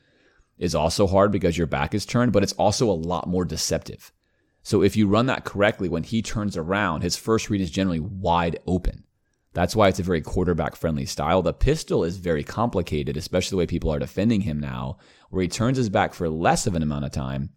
is 0.57 0.75
also 0.75 1.07
hard 1.07 1.31
because 1.31 1.57
your 1.57 1.67
back 1.67 1.93
is 1.93 2.05
turned, 2.05 2.31
but 2.31 2.43
it's 2.43 2.53
also 2.53 2.89
a 2.89 2.93
lot 2.93 3.27
more 3.27 3.43
deceptive. 3.43 4.11
So 4.61 4.81
if 4.81 4.95
you 4.95 5.07
run 5.07 5.25
that 5.25 5.43
correctly, 5.43 5.89
when 5.89 6.03
he 6.03 6.21
turns 6.21 6.55
around, 6.55 7.01
his 7.01 7.17
first 7.17 7.49
read 7.49 7.59
is 7.59 7.69
generally 7.69 7.99
wide 7.99 8.59
open. 8.65 9.02
That's 9.53 9.75
why 9.75 9.87
it's 9.87 9.99
a 9.99 10.03
very 10.03 10.21
quarterback 10.21 10.75
friendly 10.75 11.05
style. 11.05 11.41
The 11.41 11.53
pistol 11.53 12.03
is 12.03 12.17
very 12.17 12.43
complicated, 12.43 13.17
especially 13.17 13.55
the 13.55 13.59
way 13.59 13.67
people 13.67 13.93
are 13.93 13.99
defending 13.99 14.41
him 14.41 14.59
now, 14.59 14.97
where 15.29 15.43
he 15.43 15.47
turns 15.47 15.77
his 15.77 15.89
back 15.89 16.13
for 16.13 16.27
less 16.27 16.65
of 16.65 16.75
an 16.75 16.81
amount 16.81 17.05
of 17.05 17.11
time. 17.11 17.51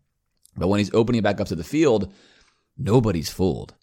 But 0.56 0.68
when 0.68 0.78
he's 0.78 0.92
opening 0.94 1.22
back 1.22 1.40
up 1.40 1.48
to 1.48 1.54
the 1.54 1.64
field, 1.64 2.12
nobody's 2.76 3.30
fooled. 3.30 3.74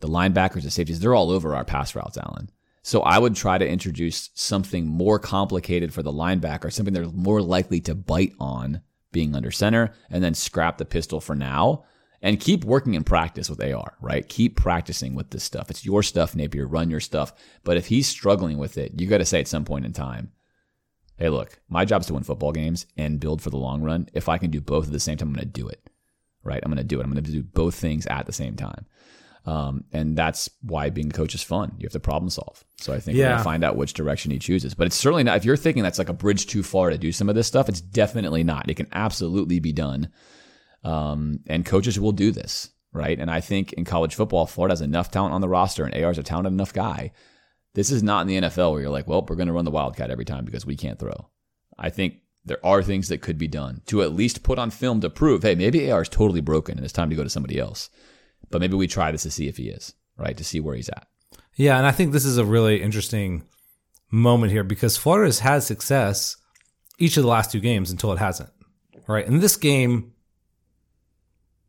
The 0.00 0.08
linebackers, 0.08 0.62
the 0.62 0.70
safeties, 0.70 1.00
they're 1.00 1.14
all 1.14 1.30
over 1.30 1.54
our 1.54 1.64
pass 1.64 1.94
routes, 1.94 2.16
Alan. 2.16 2.50
So 2.82 3.02
I 3.02 3.18
would 3.18 3.36
try 3.36 3.58
to 3.58 3.68
introduce 3.68 4.30
something 4.34 4.86
more 4.86 5.18
complicated 5.18 5.92
for 5.92 6.02
the 6.02 6.12
linebacker, 6.12 6.72
something 6.72 6.94
they're 6.94 7.04
more 7.06 7.42
likely 7.42 7.80
to 7.82 7.94
bite 7.94 8.32
on 8.40 8.80
being 9.12 9.34
under 9.34 9.50
center, 9.50 9.92
and 10.08 10.24
then 10.24 10.32
scrap 10.32 10.78
the 10.78 10.86
pistol 10.86 11.20
for 11.20 11.34
now 11.34 11.84
and 12.22 12.40
keep 12.40 12.64
working 12.64 12.94
in 12.94 13.04
practice 13.04 13.48
with 13.48 13.62
AR, 13.62 13.94
right? 14.00 14.28
Keep 14.28 14.56
practicing 14.56 15.14
with 15.14 15.30
this 15.30 15.44
stuff. 15.44 15.70
It's 15.70 15.84
your 15.84 16.02
stuff, 16.02 16.36
Napier. 16.36 16.66
Run 16.66 16.90
your 16.90 17.00
stuff. 17.00 17.32
But 17.64 17.76
if 17.76 17.86
he's 17.86 18.06
struggling 18.08 18.58
with 18.58 18.76
it, 18.76 19.00
you 19.00 19.06
got 19.06 19.18
to 19.18 19.24
say 19.24 19.40
at 19.40 19.48
some 19.48 19.64
point 19.64 19.86
in 19.86 19.92
time, 19.92 20.32
hey, 21.16 21.28
look, 21.28 21.60
my 21.68 21.84
job 21.84 22.02
is 22.02 22.06
to 22.08 22.14
win 22.14 22.22
football 22.22 22.52
games 22.52 22.86
and 22.96 23.20
build 23.20 23.40
for 23.42 23.50
the 23.50 23.56
long 23.56 23.82
run. 23.82 24.08
If 24.12 24.28
I 24.28 24.38
can 24.38 24.50
do 24.50 24.60
both 24.60 24.86
at 24.86 24.92
the 24.92 25.00
same 25.00 25.16
time, 25.16 25.28
I'm 25.28 25.34
going 25.34 25.46
to 25.46 25.52
do 25.60 25.68
it, 25.68 25.88
right? 26.42 26.60
I'm 26.62 26.70
going 26.70 26.78
to 26.78 26.84
do 26.84 27.00
it. 27.00 27.04
I'm 27.04 27.12
going 27.12 27.24
to 27.24 27.30
do 27.30 27.42
both 27.42 27.74
things 27.74 28.06
at 28.06 28.26
the 28.26 28.32
same 28.32 28.56
time. 28.56 28.86
Um, 29.46 29.84
and 29.92 30.16
that's 30.16 30.50
why 30.62 30.90
being 30.90 31.08
a 31.08 31.12
coach 31.12 31.34
is 31.34 31.42
fun. 31.42 31.72
You 31.78 31.86
have 31.86 31.92
to 31.92 32.00
problem 32.00 32.28
solve. 32.28 32.62
So 32.78 32.92
I 32.92 33.00
think 33.00 33.16
we're 33.16 33.24
gonna 33.30 33.44
find 33.44 33.64
out 33.64 33.76
which 33.76 33.94
direction 33.94 34.30
he 34.30 34.38
chooses. 34.38 34.74
But 34.74 34.86
it's 34.86 34.96
certainly 34.96 35.24
not. 35.24 35.38
If 35.38 35.46
you're 35.46 35.56
thinking 35.56 35.82
that's 35.82 35.98
like 35.98 36.10
a 36.10 36.14
bridge 36.14 36.46
too 36.46 36.62
far 36.62 36.90
to 36.90 36.98
do 36.98 37.10
some 37.10 37.30
of 37.30 37.34
this 37.34 37.46
stuff, 37.46 37.68
it's 37.68 37.80
definitely 37.80 38.44
not. 38.44 38.68
It 38.68 38.74
can 38.74 38.88
absolutely 38.92 39.58
be 39.58 39.72
done. 39.72 40.10
Um, 40.82 41.40
and 41.46 41.66
coaches 41.66 42.00
will 42.00 42.12
do 42.12 42.30
this, 42.30 42.70
right? 42.92 43.18
And 43.18 43.30
I 43.30 43.40
think 43.40 43.72
in 43.74 43.84
college 43.84 44.14
football, 44.14 44.46
Florida 44.46 44.72
has 44.72 44.80
enough 44.80 45.10
talent 45.10 45.34
on 45.34 45.40
the 45.40 45.48
roster, 45.48 45.84
and 45.84 45.94
AR 45.94 46.10
is 46.10 46.18
a 46.18 46.22
talented 46.22 46.52
enough 46.52 46.72
guy. 46.72 47.12
This 47.74 47.90
is 47.90 48.02
not 48.02 48.22
in 48.22 48.26
the 48.28 48.48
NFL 48.48 48.72
where 48.72 48.80
you're 48.80 48.90
like, 48.90 49.06
well, 49.06 49.24
we're 49.28 49.36
going 49.36 49.48
to 49.48 49.52
run 49.52 49.64
the 49.64 49.70
Wildcat 49.70 50.10
every 50.10 50.24
time 50.24 50.44
because 50.44 50.66
we 50.66 50.76
can't 50.76 50.98
throw. 50.98 51.28
I 51.78 51.90
think 51.90 52.16
there 52.44 52.64
are 52.64 52.82
things 52.82 53.08
that 53.08 53.22
could 53.22 53.38
be 53.38 53.48
done 53.48 53.82
to 53.86 54.02
at 54.02 54.12
least 54.12 54.42
put 54.42 54.58
on 54.58 54.70
film 54.70 55.00
to 55.00 55.10
prove, 55.10 55.42
hey, 55.42 55.54
maybe 55.54 55.90
AR 55.90 56.02
is 56.02 56.08
totally 56.08 56.40
broken 56.40 56.78
and 56.78 56.84
it's 56.84 56.92
time 56.92 57.10
to 57.10 57.16
go 57.16 57.22
to 57.22 57.30
somebody 57.30 57.58
else. 57.58 57.90
But 58.50 58.60
maybe 58.60 58.76
we 58.76 58.86
try 58.86 59.12
this 59.12 59.22
to 59.22 59.30
see 59.30 59.46
if 59.46 59.58
he 59.58 59.68
is, 59.68 59.94
right? 60.16 60.36
To 60.36 60.44
see 60.44 60.58
where 60.58 60.74
he's 60.74 60.88
at. 60.88 61.06
Yeah, 61.54 61.76
and 61.76 61.86
I 61.86 61.92
think 61.92 62.12
this 62.12 62.24
is 62.24 62.38
a 62.38 62.44
really 62.44 62.82
interesting 62.82 63.44
moment 64.10 64.52
here 64.52 64.64
because 64.64 64.96
Florida 64.96 65.28
has 65.28 65.40
had 65.40 65.62
success 65.62 66.36
each 66.98 67.16
of 67.16 67.22
the 67.22 67.28
last 67.28 67.52
two 67.52 67.60
games 67.60 67.90
until 67.90 68.12
it 68.12 68.18
hasn't. 68.18 68.50
Right. 69.06 69.26
In 69.26 69.40
this 69.40 69.56
game 69.56 70.12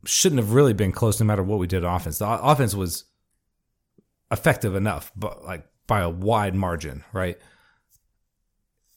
shouldn't 0.06 0.40
have 0.40 0.54
really 0.54 0.74
been 0.74 0.92
close 0.92 1.20
no 1.20 1.26
matter 1.26 1.44
what 1.44 1.60
we 1.60 1.68
did 1.68 1.84
offense. 1.84 2.18
The 2.20 2.28
offense 2.28 2.74
was 2.76 3.06
effective 4.32 4.76
enough, 4.76 5.12
but 5.16 5.44
like 5.44 5.66
by 5.88 6.02
a 6.02 6.10
wide 6.10 6.56
margin, 6.56 7.04
right? 7.14 7.38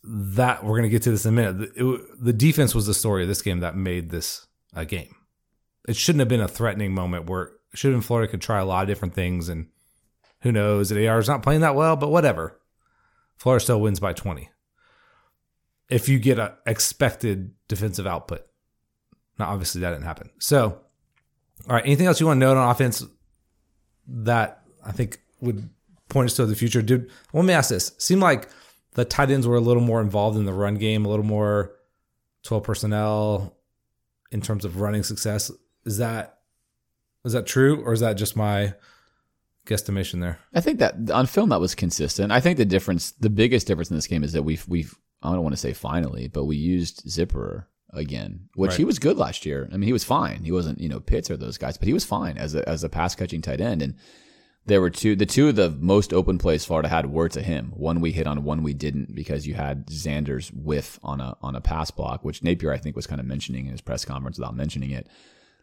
That 0.03 0.63
we're 0.65 0.77
going 0.79 0.83
to 0.85 0.89
get 0.91 1.03
to 1.03 1.11
this 1.11 1.25
in 1.25 1.33
a 1.35 1.37
minute. 1.37 1.59
The, 1.75 1.95
it- 1.95 2.25
the 2.25 2.33
defense 2.33 2.75
was 2.75 2.87
the 2.87 2.95
story 2.95 3.23
of 3.23 3.29
this 3.29 3.43
game 3.43 3.61
that 3.61 3.77
made 3.77 4.11
this 4.11 4.47
a 4.75 4.85
game. 4.85 5.15
It 5.89 5.97
shouldn't 5.97 6.21
have 6.21 6.29
been 6.29 6.41
a 6.41 6.49
threatening 6.49 6.93
moment 6.95 7.29
where 7.29 7.53
should 7.75 7.89
have 7.91 7.97
been 8.01 8.07
Florida 8.07 8.31
could 8.31 8.41
try 8.41 8.61
a 8.61 8.65
lot 8.65 8.83
of 8.83 8.89
different 8.89 9.15
things 9.15 9.49
and 9.49 9.67
who 10.43 10.53
knows? 10.53 10.93
AR 10.93 11.19
is 11.19 11.29
not 11.29 11.43
playing 11.43 11.63
that 11.63 11.75
well, 11.75 11.97
but 11.97 12.11
whatever. 12.11 12.61
Florida 13.37 13.63
still 13.63 13.81
wins 13.81 13.99
by 13.99 14.13
20. 14.13 14.51
If 15.89 16.09
you 16.09 16.19
get 16.19 16.39
a 16.39 16.57
expected 16.67 17.53
defensive 17.67 18.07
output. 18.07 18.47
Now, 19.39 19.49
obviously, 19.51 19.81
that 19.81 19.91
didn't 19.91 20.05
happen. 20.05 20.31
So, 20.39 20.81
all 21.69 21.77
right. 21.77 21.85
Anything 21.85 22.07
else 22.07 22.21
you 22.21 22.27
want 22.27 22.39
to 22.39 22.47
note 22.47 22.57
on 22.57 22.71
offense 22.71 23.05
that 24.07 24.63
I 24.85 24.93
think 24.93 25.21
would 25.41 25.69
point 26.09 26.27
us 26.27 26.37
to 26.37 26.47
the 26.47 26.55
future? 26.55 26.83
Dude, 26.83 27.11
let 27.33 27.45
me 27.45 27.53
ask 27.53 27.71
this. 27.71 27.93
Seemed 27.99 28.21
like 28.23 28.49
the 28.93 29.05
tight 29.05 29.31
ends 29.31 29.47
were 29.47 29.57
a 29.57 29.61
little 29.61 29.83
more 29.83 30.01
involved 30.01 30.37
in 30.37 30.45
the 30.45 30.53
run 30.53 30.77
game, 30.77 31.05
a 31.05 31.09
little 31.09 31.25
more 31.25 31.73
12 32.45 32.63
personnel 32.63 33.57
in 34.31 34.41
terms 34.41 34.65
of 34.65 34.81
running 34.81 35.03
success. 35.03 35.51
Is 35.85 35.99
that 35.99 36.39
is 37.25 37.33
that 37.33 37.47
true, 37.47 37.83
or 37.83 37.93
is 37.93 38.01
that 38.01 38.15
just 38.15 38.37
my 38.37 38.75
guesstimation 39.67 40.21
there? 40.21 40.39
I 40.53 40.61
think 40.61 40.79
that 40.81 41.11
on 41.11 41.27
film 41.27 41.49
that 41.49 41.61
was 41.61 41.75
consistent. 41.75 42.33
I 42.33 42.41
think 42.41 42.59
the 42.59 42.67
difference, 42.67 43.13
the 43.13 43.31
biggest 43.31 43.67
difference 43.67 43.91
in 43.91 43.97
this 43.97 44.07
game 44.07 44.23
is 44.23 44.33
that 44.35 44.43
we've 44.43 44.67
we've 44.69 44.95
I 45.23 45.33
don't 45.33 45.43
want 45.43 45.55
to 45.55 45.61
say 45.61 45.73
finally, 45.73 46.29
but 46.29 46.45
we 46.45 46.57
used 46.57 47.09
Zipper 47.09 47.67
again, 47.95 48.49
which 48.55 48.71
Right. 48.71 48.79
he 48.79 48.85
was 48.85 48.99
good 48.99 49.17
last 49.17 49.47
year. 49.47 49.69
I 49.73 49.77
mean, 49.77 49.87
he 49.87 49.93
was 49.93 50.05
fine. 50.05 50.45
He 50.45 50.53
wasn't 50.53 50.81
you 50.81 50.89
know 50.89 51.01
Pitts 51.01 51.31
or 51.31 51.37
those 51.37 51.59
guys, 51.59 51.77
but 51.77 51.87
he 51.89 51.95
was 51.95 52.05
fine 52.05 52.37
as 52.39 52.55
a 52.55 52.69
as 52.69 52.85
a 52.85 52.89
pass 52.89 53.15
catching 53.15 53.43
tight 53.43 53.61
end. 53.61 53.83
And 53.83 53.95
there 54.67 54.81
were 54.81 54.89
two, 54.91 55.15
the 55.15 55.27
two 55.27 55.49
of 55.51 55.57
the 55.57 55.71
most 55.71 56.15
open 56.15 56.39
plays 56.39 56.65
Florida 56.65 56.89
had 56.89 57.11
were 57.11 57.29
to 57.29 57.43
him. 57.43 57.73
One 57.77 58.01
we 58.01 58.13
hit 58.13 58.27
on, 58.27 58.45
one 58.45 58.63
we 58.63 58.73
didn't 58.73 59.15
because 59.15 59.47
you 59.47 59.53
had 59.55 59.87
Zanders' 59.89 60.49
whiff 60.55 60.99
on 61.03 61.21
a 61.21 61.37
on 61.43 61.55
a 61.55 61.61
pass 61.61 61.91
block, 61.91 62.25
which 62.25 62.43
Napier 62.43 62.73
I 62.73 62.79
think 62.79 62.97
was 62.97 63.07
kind 63.07 63.21
of 63.21 63.27
mentioning 63.27 63.67
in 63.67 63.73
his 63.73 63.83
press 63.83 64.05
conference 64.05 64.39
without 64.39 64.57
mentioning 64.57 64.91
it 64.91 65.07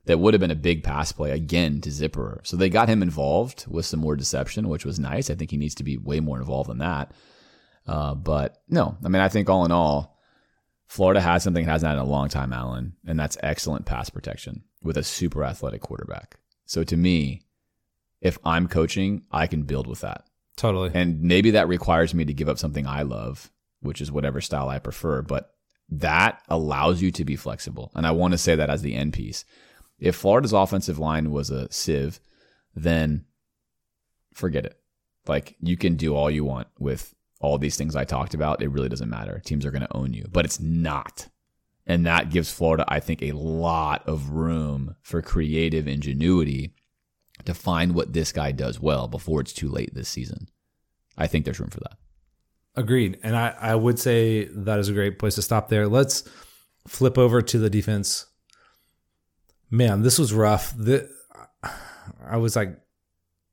that 0.05 0.19
would 0.19 0.33
have 0.33 0.41
been 0.41 0.49
a 0.51 0.55
big 0.55 0.83
pass 0.83 1.11
play 1.11 1.29
again 1.31 1.79
to 1.81 1.91
Zipper. 1.91 2.41
So 2.43 2.57
they 2.57 2.69
got 2.69 2.89
him 2.89 3.03
involved 3.03 3.65
with 3.67 3.85
some 3.85 3.99
more 3.99 4.15
deception, 4.15 4.67
which 4.67 4.83
was 4.85 4.99
nice. 4.99 5.29
I 5.29 5.35
think 5.35 5.51
he 5.51 5.57
needs 5.57 5.75
to 5.75 5.83
be 5.83 5.95
way 5.97 6.19
more 6.19 6.39
involved 6.39 6.69
than 6.71 6.79
that. 6.79 7.11
Uh, 7.87 8.15
but 8.15 8.61
no, 8.67 8.97
I 9.05 9.09
mean, 9.09 9.21
I 9.21 9.29
think 9.29 9.47
all 9.49 9.63
in 9.65 9.71
all, 9.71 10.19
Florida 10.91 11.21
has 11.21 11.41
something 11.41 11.63
it 11.63 11.69
hasn't 11.69 11.87
had 11.87 11.95
in 11.95 12.05
a 12.05 12.09
long 12.11 12.27
time, 12.27 12.51
Alan, 12.51 12.97
and 13.07 13.17
that's 13.17 13.37
excellent 13.41 13.85
pass 13.85 14.09
protection 14.09 14.65
with 14.83 14.97
a 14.97 15.03
super 15.03 15.41
athletic 15.41 15.79
quarterback. 15.79 16.35
So 16.65 16.83
to 16.83 16.97
me, 16.97 17.43
if 18.19 18.37
I'm 18.43 18.67
coaching, 18.67 19.23
I 19.31 19.47
can 19.47 19.63
build 19.63 19.87
with 19.87 20.01
that. 20.01 20.25
Totally. 20.57 20.91
And 20.93 21.21
maybe 21.21 21.51
that 21.51 21.69
requires 21.69 22.13
me 22.13 22.25
to 22.25 22.33
give 22.33 22.49
up 22.49 22.59
something 22.59 22.85
I 22.85 23.03
love, 23.03 23.49
which 23.79 24.01
is 24.01 24.11
whatever 24.11 24.41
style 24.41 24.67
I 24.67 24.79
prefer. 24.79 25.21
But 25.21 25.53
that 25.87 26.41
allows 26.49 27.01
you 27.01 27.09
to 27.11 27.23
be 27.23 27.37
flexible. 27.37 27.93
And 27.95 28.05
I 28.05 28.11
want 28.11 28.33
to 28.33 28.37
say 28.37 28.55
that 28.55 28.69
as 28.69 28.81
the 28.81 28.95
end 28.95 29.13
piece. 29.13 29.45
If 29.97 30.17
Florida's 30.17 30.51
offensive 30.51 30.99
line 30.99 31.31
was 31.31 31.49
a 31.49 31.71
sieve, 31.71 32.19
then 32.75 33.23
forget 34.33 34.65
it. 34.65 34.77
Like 35.25 35.55
you 35.61 35.77
can 35.77 35.95
do 35.95 36.17
all 36.17 36.29
you 36.29 36.43
want 36.43 36.67
with 36.77 37.15
all 37.41 37.57
these 37.57 37.75
things 37.75 37.95
I 37.95 38.05
talked 38.05 38.33
about. 38.33 38.61
It 38.61 38.69
really 38.69 38.89
doesn't 38.89 39.09
matter. 39.09 39.41
Teams 39.43 39.65
are 39.65 39.71
going 39.71 39.81
to 39.81 39.97
own 39.97 40.13
you, 40.13 40.25
but 40.31 40.45
it's 40.45 40.59
not. 40.59 41.27
And 41.85 42.05
that 42.05 42.29
gives 42.29 42.51
Florida, 42.51 42.85
I 42.87 42.99
think, 42.99 43.21
a 43.21 43.31
lot 43.33 44.07
of 44.07 44.29
room 44.29 44.95
for 45.01 45.21
creative 45.21 45.87
ingenuity 45.87 46.73
to 47.45 47.53
find 47.53 47.95
what 47.95 48.13
this 48.13 48.31
guy 48.31 48.51
does 48.51 48.79
well 48.79 49.07
before 49.07 49.41
it's 49.41 49.53
too 49.53 49.69
late 49.69 49.93
this 49.93 50.09
season. 50.09 50.47
I 51.17 51.27
think 51.27 51.43
there's 51.43 51.59
room 51.59 51.71
for 51.71 51.79
that. 51.81 51.97
Agreed. 52.75 53.19
And 53.23 53.35
I, 53.35 53.55
I 53.59 53.75
would 53.75 53.99
say 53.99 54.45
that 54.45 54.79
is 54.79 54.89
a 54.89 54.93
great 54.93 55.19
place 55.19 55.35
to 55.35 55.41
stop 55.41 55.67
there. 55.67 55.87
Let's 55.87 56.23
flip 56.87 57.17
over 57.17 57.41
to 57.41 57.57
the 57.57 57.69
defense. 57.69 58.27
Man, 59.69 60.03
this 60.03 60.19
was 60.19 60.33
rough. 60.33 60.73
The, 60.77 61.09
I 62.25 62.37
was 62.37 62.55
like 62.55 62.79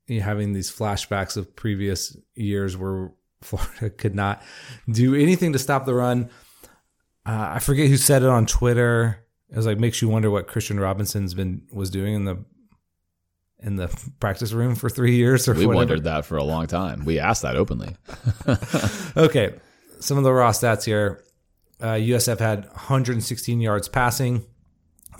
having 0.07 0.53
these 0.53 0.71
flashbacks 0.71 1.35
of 1.35 1.55
previous 1.55 2.15
years 2.35 2.77
where 2.77 3.11
Florida 3.41 3.89
could 3.97 4.15
not 4.15 4.41
do 4.89 5.15
anything 5.15 5.53
to 5.53 5.59
stop 5.59 5.85
the 5.85 5.93
run. 5.93 6.29
Uh, 7.25 7.51
I 7.55 7.59
forget 7.59 7.87
who 7.87 7.97
said 7.97 8.23
it 8.23 8.29
on 8.29 8.45
Twitter. 8.45 9.25
It 9.49 9.55
was 9.57 9.65
like 9.65 9.79
makes 9.79 10.01
you 10.01 10.09
wonder 10.09 10.29
what 10.31 10.47
Christian 10.47 10.79
Robinson's 10.79 11.33
been 11.33 11.63
was 11.71 11.89
doing 11.89 12.13
in 12.15 12.25
the 12.25 12.43
in 13.61 13.75
the 13.75 13.87
practice 14.21 14.53
room 14.53 14.73
for 14.75 14.89
three 14.89 15.15
years 15.15 15.47
or 15.47 15.53
We 15.53 15.65
whatever. 15.65 15.75
wondered 15.75 16.03
that 16.05 16.25
for 16.25 16.37
a 16.37 16.43
long 16.43 16.65
time. 16.67 17.03
We 17.03 17.19
asked 17.19 17.41
that 17.41 17.55
openly. 17.57 17.95
Okay, 19.17 19.55
some 19.99 20.17
of 20.17 20.23
the 20.23 20.31
raw 20.31 20.51
stats 20.51 20.85
here. 20.85 21.23
Uh, 21.81 21.93
USF 21.95 22.39
had 22.39 22.65
116 22.67 23.59
yards 23.61 23.87
passing, 23.89 24.45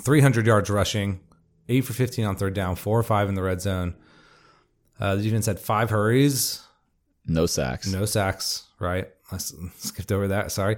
300 0.01 0.45
yards 0.45 0.69
rushing, 0.69 1.19
8 1.67 1.81
for 1.81 1.93
15 1.93 2.25
on 2.25 2.35
third 2.35 2.53
down, 2.53 2.75
4 2.75 2.99
or 2.99 3.03
5 3.03 3.29
in 3.29 3.35
the 3.35 3.41
red 3.43 3.61
zone. 3.61 3.95
Uh, 4.99 5.15
the 5.15 5.23
defense 5.23 5.45
had 5.45 5.59
5 5.59 5.89
hurries, 5.89 6.61
No 7.25 7.45
sacks. 7.45 7.87
no 7.91 8.05
sacks, 8.05 8.65
right? 8.79 9.07
I 9.31 9.37
skipped 9.37 10.11
over 10.11 10.29
that, 10.29 10.51
sorry. 10.51 10.77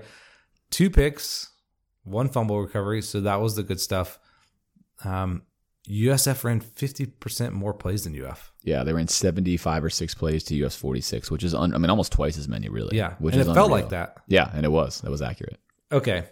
2 0.72 0.90
picks, 0.90 1.50
1 2.04 2.30
fumble 2.30 2.62
recovery, 2.62 3.02
so 3.02 3.22
that 3.22 3.40
was 3.42 3.56
the 3.56 3.64
good 3.64 3.80
stuff. 3.80 4.20
Um, 5.06 5.44
USF 5.90 6.44
ran 6.44 6.62
50% 6.62 7.52
more 7.54 7.74
plays 7.74 8.04
than 8.04 8.20
UF. 8.22 8.52
Yeah, 8.64 8.84
they 8.84 8.94
ran 8.94 9.08
75 9.08 9.84
or 9.86 9.90
6 9.90 10.14
plays 10.16 10.44
to 10.46 10.56
US 10.66 10.76
46, 10.76 11.32
which 11.32 11.44
is, 11.44 11.54
un- 11.56 11.74
I 11.74 11.78
mean, 11.78 11.90
almost 11.90 12.12
twice 12.12 12.38
as 12.38 12.48
many, 12.48 12.70
really. 12.70 12.98
Yeah, 12.98 13.16
Which 13.20 13.34
and 13.34 13.42
is 13.42 13.48
it 13.48 13.54
felt 13.54 13.72
like 13.72 13.90
that. 13.90 14.18
Yeah, 14.28 14.50
and 14.54 14.66
it 14.66 14.70
was. 14.70 15.02
That 15.02 15.10
was 15.12 15.22
accurate. 15.22 15.60
Okay. 15.92 16.26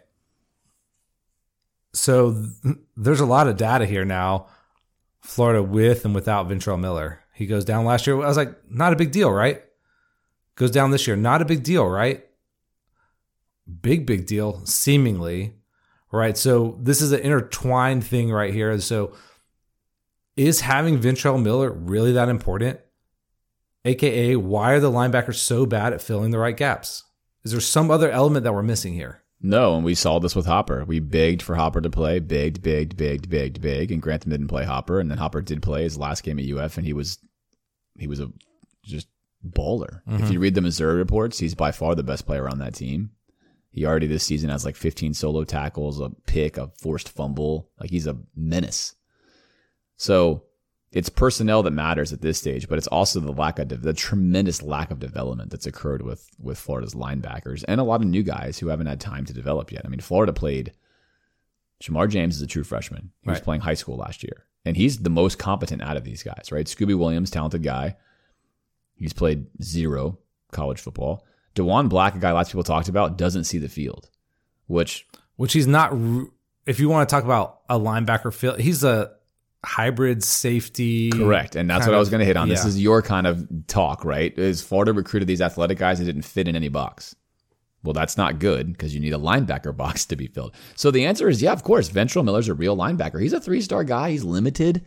So 1.93 2.33
th- 2.63 2.77
there's 2.95 3.19
a 3.19 3.25
lot 3.25 3.47
of 3.47 3.57
data 3.57 3.85
here 3.85 4.05
now. 4.05 4.47
Florida 5.21 5.61
with 5.63 6.05
and 6.05 6.15
without 6.15 6.47
Ventrell 6.47 6.79
Miller. 6.79 7.19
He 7.33 7.45
goes 7.45 7.65
down 7.65 7.85
last 7.85 8.05
year. 8.07 8.15
I 8.21 8.27
was 8.27 8.37
like, 8.37 8.55
not 8.69 8.93
a 8.93 8.97
big 8.97 9.11
deal, 9.11 9.31
right? 9.31 9.61
Goes 10.59 10.71
down 10.71 10.91
this 10.91 11.07
year. 11.07 11.15
Not 11.15 11.41
a 11.41 11.45
big 11.45 11.63
deal, 11.63 11.87
right? 11.87 12.25
Big, 13.81 14.05
big 14.05 14.27
deal, 14.27 14.63
seemingly. 14.65 15.53
Right. 16.11 16.37
So 16.37 16.77
this 16.81 17.01
is 17.01 17.13
an 17.13 17.21
intertwined 17.21 18.03
thing 18.03 18.29
right 18.29 18.53
here. 18.53 18.77
So 18.81 19.13
is 20.35 20.61
having 20.61 20.99
Ventrell 20.99 21.41
Miller 21.41 21.71
really 21.71 22.11
that 22.11 22.27
important? 22.29 22.79
AKA, 23.85 24.35
why 24.35 24.71
are 24.73 24.79
the 24.81 24.91
linebackers 24.91 25.35
so 25.35 25.65
bad 25.65 25.93
at 25.93 26.01
filling 26.01 26.31
the 26.31 26.39
right 26.39 26.57
gaps? 26.57 27.03
Is 27.43 27.51
there 27.51 27.61
some 27.61 27.89
other 27.89 28.11
element 28.11 28.43
that 28.43 28.53
we're 28.53 28.61
missing 28.61 28.93
here? 28.93 29.23
No, 29.41 29.75
and 29.75 29.85
we 29.85 29.95
saw 29.95 30.19
this 30.19 30.35
with 30.35 30.45
Hopper. 30.45 30.83
We 30.83 30.99
begged 30.99 31.41
for 31.41 31.55
Hopper 31.55 31.79
to 31.79 31.89
play, 31.89 32.19
begged, 32.19 32.61
begged, 32.61 32.97
begged, 32.97 33.29
begged, 33.29 33.61
begged, 33.61 33.91
and 33.91 34.01
Grantham 34.01 34.31
didn't 34.31 34.49
play 34.49 34.65
Hopper, 34.65 34.99
and 34.99 35.09
then 35.09 35.17
Hopper 35.17 35.41
did 35.41 35.61
play 35.61 35.83
his 35.83 35.97
last 35.97 36.23
game 36.23 36.39
at 36.39 36.45
UF, 36.45 36.75
and 36.75 36.85
he 36.85 36.91
was 36.91 37.19
he 37.97 38.07
was 38.07 38.19
a 38.19 38.29
just 38.83 39.07
baller. 39.47 40.01
If 40.07 40.21
mm-hmm. 40.21 40.33
you 40.33 40.39
read 40.39 40.55
the 40.55 40.61
Missouri 40.61 40.97
reports, 40.97 41.39
he's 41.39 41.55
by 41.55 41.71
far 41.71 41.95
the 41.95 42.03
best 42.03 42.25
player 42.25 42.49
on 42.49 42.59
that 42.59 42.75
team. 42.75 43.11
He 43.71 43.85
already 43.85 44.07
this 44.07 44.23
season 44.23 44.49
has 44.49 44.65
like 44.65 44.75
15 44.75 45.13
solo 45.13 45.43
tackles, 45.43 45.99
a 45.99 46.09
pick, 46.25 46.57
a 46.57 46.71
forced 46.81 47.09
fumble. 47.09 47.69
Like 47.79 47.89
he's 47.89 48.07
a 48.07 48.17
menace. 48.35 48.95
So 49.95 50.43
it's 50.91 51.09
personnel 51.09 51.61
that 51.63 51.71
matters 51.71 52.11
at 52.11 52.21
this 52.21 52.39
stage, 52.39 52.67
but 52.67 52.77
it's 52.77 52.87
also 52.87 53.19
the 53.19 53.31
lack 53.31 53.59
of 53.59 53.81
the 53.81 53.93
tremendous 53.93 54.63
lack 54.63 54.89
of 54.89 54.99
development 54.99 55.51
that's 55.51 55.67
occurred 55.67 56.01
with 56.01 56.27
with 56.39 56.57
Florida's 56.57 56.95
linebackers 56.95 57.63
and 57.67 57.79
a 57.79 57.83
lot 57.83 58.01
of 58.01 58.07
new 58.07 58.23
guys 58.23 58.57
who 58.57 58.69
haven't 58.69 58.87
had 58.87 58.99
time 58.99 59.25
to 59.25 59.33
develop 59.33 59.71
yet. 59.71 59.83
I 59.85 59.89
mean, 59.89 59.99
Florida 59.99 60.33
played 60.33 60.73
Shemar 61.83 62.09
James 62.09 62.35
is 62.35 62.41
a 62.41 62.47
true 62.47 62.63
freshman. 62.63 63.11
He 63.21 63.29
was 63.29 63.39
playing 63.39 63.61
high 63.61 63.75
school 63.75 63.97
last 63.97 64.23
year. 64.23 64.45
And 64.65 64.75
he's 64.75 64.99
the 64.99 65.09
most 65.09 65.39
competent 65.39 65.81
out 65.81 65.95
of 65.95 66.03
these 66.03 66.21
guys, 66.21 66.51
right? 66.51 66.65
Scooby 66.65 66.97
Williams, 66.97 67.31
talented 67.31 67.63
guy. 67.63 67.95
He's 68.99 69.13
played 69.13 69.47
zero 69.61 70.19
college 70.51 70.79
football. 70.79 71.25
Diwun 71.55 71.89
Black, 71.89 72.15
a 72.15 72.19
guy 72.19 72.31
lots 72.31 72.49
of 72.49 72.53
people 72.53 72.63
talked 72.63 72.89
about, 72.89 73.17
doesn't 73.17 73.45
see 73.45 73.57
the 73.57 73.69
field, 73.69 74.09
which 74.67 75.07
which 75.35 75.53
he's 75.53 75.67
not. 75.67 75.93
If 76.65 76.79
you 76.79 76.89
want 76.89 77.09
to 77.09 77.13
talk 77.15 77.23
about 77.23 77.61
a 77.69 77.79
linebacker 77.79 78.33
field, 78.33 78.59
he's 78.59 78.83
a 78.83 79.11
hybrid 79.65 80.23
safety. 80.23 81.09
Correct. 81.11 81.55
And 81.55 81.69
that's 81.69 81.85
what 81.85 81.95
I 81.95 81.99
was 81.99 82.09
going 82.09 82.19
to 82.19 82.25
hit 82.25 82.37
on. 82.37 82.47
yeah. 82.47 82.55
This 82.55 82.65
is 82.65 82.81
your 82.81 83.01
kind 83.01 83.27
of 83.27 83.47
talk, 83.67 84.05
right? 84.05 84.37
Is 84.37 84.61
Florida 84.61 84.93
recruited 84.93 85.27
these 85.27 85.41
athletic 85.41 85.77
guys 85.77 85.99
that 85.99 86.05
didn't 86.05 86.21
fit 86.23 86.47
in 86.47 86.55
any 86.55 86.69
box? 86.69 87.15
Well, 87.83 87.93
that's 87.93 88.17
not 88.17 88.39
good 88.39 88.71
because 88.73 88.93
you 88.93 88.99
need 88.99 89.13
a 89.13 89.17
linebacker 89.17 89.75
box 89.83 90.05
to 90.07 90.15
be 90.15 90.27
filled. 90.27 90.53
So 90.75 90.91
the 90.91 91.05
answer 91.05 91.29
is 91.29 91.41
yeah, 91.41 91.53
of 91.53 91.63
course. 91.63 91.89
Ventrell 91.89 92.23
Miller's 92.23 92.47
a 92.49 92.53
real 92.53 92.77
linebacker. 92.77 93.21
He's 93.21 93.33
a 93.33 93.39
three 93.41 93.61
star 93.61 93.83
guy. 93.83 94.11
He's 94.11 94.23
limited, 94.23 94.85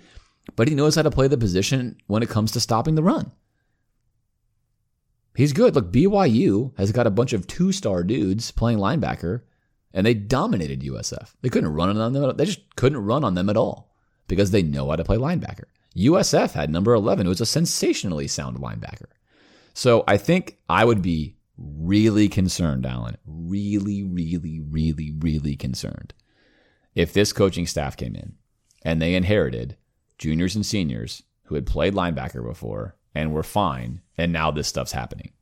but 0.57 0.69
he 0.69 0.75
knows 0.75 0.95
how 0.95 1.03
to 1.03 1.11
play 1.11 1.29
the 1.29 1.39
position 1.39 1.97
when 2.07 2.23
it 2.23 2.29
comes 2.29 2.53
to 2.53 2.61
stopping 2.61 2.95
the 2.95 3.03
run. 3.03 3.33
He's 5.35 5.53
good. 5.53 5.75
Look, 5.75 5.93
BYU 5.93 6.77
has 6.77 6.93
got 6.93 7.07
a 7.07 7.11
bunch 7.11 7.33
of 7.33 7.47
two 7.47 7.73
star 7.73 8.05
dudes 8.05 8.51
playing 8.51 8.79
linebacker, 8.79 9.43
and 9.95 10.07
they 10.07 10.15
dominated 10.15 10.83
USF. 10.83 11.35
They 11.41 11.49
couldn't 11.49 11.73
run 11.73 11.97
on 11.97 12.13
them. 12.13 12.37
They 12.37 12.45
just 12.45 12.77
couldn't 12.77 13.05
run 13.05 13.25
on 13.25 13.35
them 13.35 13.49
at 13.49 13.57
all 13.57 13.95
because 14.29 14.51
they 14.51 14.63
know 14.63 14.91
how 14.91 14.97
to 14.97 15.05
play 15.05 15.17
linebacker. 15.17 15.65
USF 15.97 16.53
had 16.53 16.71
number 16.71 16.95
11, 16.95 17.27
who 17.27 17.31
was 17.31 17.41
a 17.41 17.47
sensationally 17.47 18.27
sound 18.27 18.59
linebacker. 18.59 19.09
So 19.75 20.05
I 20.07 20.17
think 20.17 20.59
I 20.69 20.85
would 20.85 21.03
be 21.03 21.37
really 21.57 22.29
concerned, 22.29 22.87
Alan. 22.87 23.17
Really, 23.27 24.03
really, 24.03 24.61
really, 24.61 25.13
really 25.19 25.57
concerned 25.57 26.15
if 26.95 27.13
this 27.13 27.33
coaching 27.33 27.67
staff 27.67 27.97
came 27.97 28.15
in 28.15 28.35
and 28.85 29.01
they 29.01 29.15
inherited 29.15 29.77
juniors 30.19 30.55
and 30.55 30.65
seniors 30.65 31.23
who 31.45 31.55
had 31.55 31.67
played 31.67 31.95
linebacker 31.95 32.47
before 32.47 32.97
and 33.15 33.33
were 33.33 33.43
fine, 33.43 34.02
and 34.19 34.33
now 34.33 34.51
this 34.51 34.69
stuff's 34.69 34.93
happening. 34.93 35.33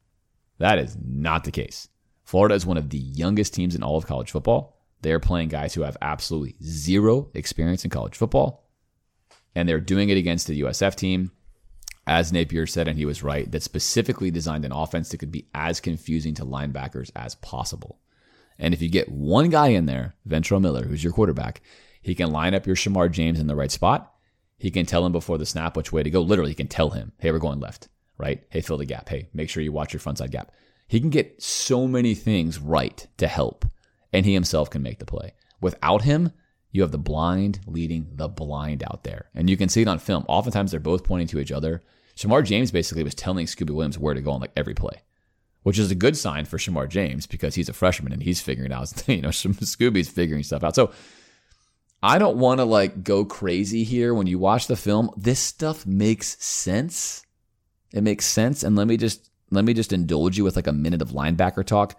That 0.59 0.79
is 0.79 0.97
not 1.03 1.45
the 1.45 1.51
case. 1.51 1.89
Florida 2.25 2.55
is 2.55 2.67
one 2.67 2.77
of 2.77 2.91
the 2.91 2.99
youngest 2.99 3.55
teams 3.55 3.75
in 3.75 3.83
all 3.83 3.97
of 3.97 4.07
college 4.07 4.31
football. 4.31 4.77
They're 5.03 5.21
playing 5.21 5.49
guys 5.49 5.75
who 5.75 5.83
have 5.83 5.97
absolutely 6.03 6.57
zero 6.63 7.31
experience 7.35 7.85
in 7.85 7.91
college 7.91 8.17
football, 8.17 8.69
and 9.55 9.69
they're 9.69 9.81
doing 9.81 10.11
it 10.11 10.19
against 10.19 10.47
the 10.47 10.61
USF 10.61 10.95
team 10.95 11.33
as 12.11 12.33
Napier 12.33 12.67
said, 12.67 12.89
and 12.89 12.99
he 12.99 13.05
was 13.05 13.23
right, 13.23 13.51
that 13.53 13.63
specifically 13.63 14.33
designed 14.33 14.65
an 14.65 14.73
offense 14.73 15.11
that 15.11 15.19
could 15.19 15.31
be 15.31 15.49
as 15.55 15.79
confusing 15.79 16.35
to 16.35 16.45
linebackers 16.45 17.11
as 17.15 17.37
possible. 17.37 18.01
And 18.59 18.75
if 18.75 18.83
you 18.83 18.89
get 18.89 19.09
one 19.09 19.49
guy 19.49 19.69
in 19.69 19.87
there, 19.87 20.17
Ventrell 20.29 20.61
Miller, 20.61 20.85
who's 20.85 21.05
your 21.05 21.13
quarterback, 21.13 21.63
he 22.03 22.17
can 22.17 22.33
line 22.33 22.53
up 22.53 22.67
your 22.67 22.75
Shemar 22.75 23.13
James 23.13 23.39
in 23.39 23.47
the 23.47 23.55
right 23.55 23.71
spot. 23.71 24.13
He 24.59 24.73
can 24.73 24.87
tell 24.87 25.07
him 25.07 25.13
before 25.13 25.39
the 25.39 25.47
snap 25.47 25.77
which 25.77 25.93
way 25.93 26.03
to 26.03 26.11
go. 26.11 26.21
Literally, 26.21 26.51
he 26.51 26.57
can 26.57 26.67
tell 26.67 26.91
him, 26.91 27.13
hey, 27.19 27.31
we're 27.31 27.39
going 27.39 27.61
left, 27.61 27.89
right? 28.21 28.43
Hey, 28.51 28.61
fill 28.61 28.77
the 28.77 28.85
gap. 28.85 29.09
Hey, 29.09 29.29
make 29.35 29.49
sure 29.49 29.63
you 29.63 29.73
watch 29.73 29.93
your 29.93 30.01
frontside 30.01 30.31
gap. 30.31 30.53
He 30.87 31.01
can 31.01 31.11
get 31.11 31.43
so 31.43 31.87
many 31.87 32.15
things 32.15 32.59
right 32.59 33.07
to 33.17 33.27
help, 33.27 33.65
and 34.13 34.27
he 34.27 34.35
himself 34.35 34.71
can 34.71 34.83
make 34.83 34.99
the 34.99 35.07
play. 35.07 35.35
Without 35.61 36.03
him, 36.03 36.33
you 36.73 36.83
have 36.83 36.93
the 36.93 36.99
blind 36.99 37.61
leading 37.67 38.09
the 38.13 38.29
blind 38.29 38.83
out 38.83 39.05
there. 39.05 39.29
And 39.35 39.51
you 39.51 39.57
can 39.57 39.69
see 39.69 39.83
it 39.83 39.89
on 39.89 39.99
film. 39.99 40.25
Oftentimes, 40.29 40.71
they're 40.71 40.81
both 40.81 41.05
pointing 41.05 41.29
to 41.29 41.41
each 41.41 41.53
other. 41.53 41.83
Shemar 42.17 42.45
James 42.45 42.71
basically 42.71 43.03
was 43.03 43.15
telling 43.15 43.47
Scooby 43.47 43.71
Williams 43.71 43.99
where 43.99 44.15
to 44.15 44.21
go 44.21 44.33
on 44.33 44.41
like 44.41 44.53
every 44.57 44.75
play, 44.75 45.03
which 45.63 45.79
is 45.79 45.91
a 45.91 45.95
good 45.95 46.17
sign 46.17 46.45
for 46.45 46.59
Shemar 46.59 46.89
James 46.89 47.27
because 47.27 47.55
he's 47.55 47.69
a 47.69 47.73
freshman 47.73 48.13
and 48.13 48.23
he's 48.23 48.41
figuring 48.41 48.73
out, 48.73 48.93
you 49.09 49.23
know, 49.23 49.31
Scooby's 49.31 50.09
figuring 50.09 50.43
stuff 50.43 50.63
out. 50.63 50.75
So 50.75 50.93
I 52.03 52.19
don't 52.19 52.39
want 52.39 52.59
to 52.59 52.65
like 52.65 53.03
go 53.05 53.25
crazy 53.25 53.85
here 53.85 54.15
when 54.15 54.27
you 54.27 54.39
watch 54.39 54.67
the 54.67 54.77
film. 54.77 55.11
This 55.17 55.39
stuff 55.39 55.87
makes 55.87 56.43
sense. 56.45 57.25
It 57.93 58.03
makes 58.03 58.27
sense. 58.27 58.62
And 58.62 58.77
let 58.77 58.87
me 58.87 58.97
just 58.97 59.31
let 59.51 59.65
me 59.65 59.75
just 59.75 59.93
indulge 59.93 60.39
you 60.39 60.45
with 60.45 60.57
like 60.57 60.67
a 60.67 60.73
minute 60.73 61.03
of 61.03 61.11
linebacker 61.11 61.65
talk. 61.65 61.99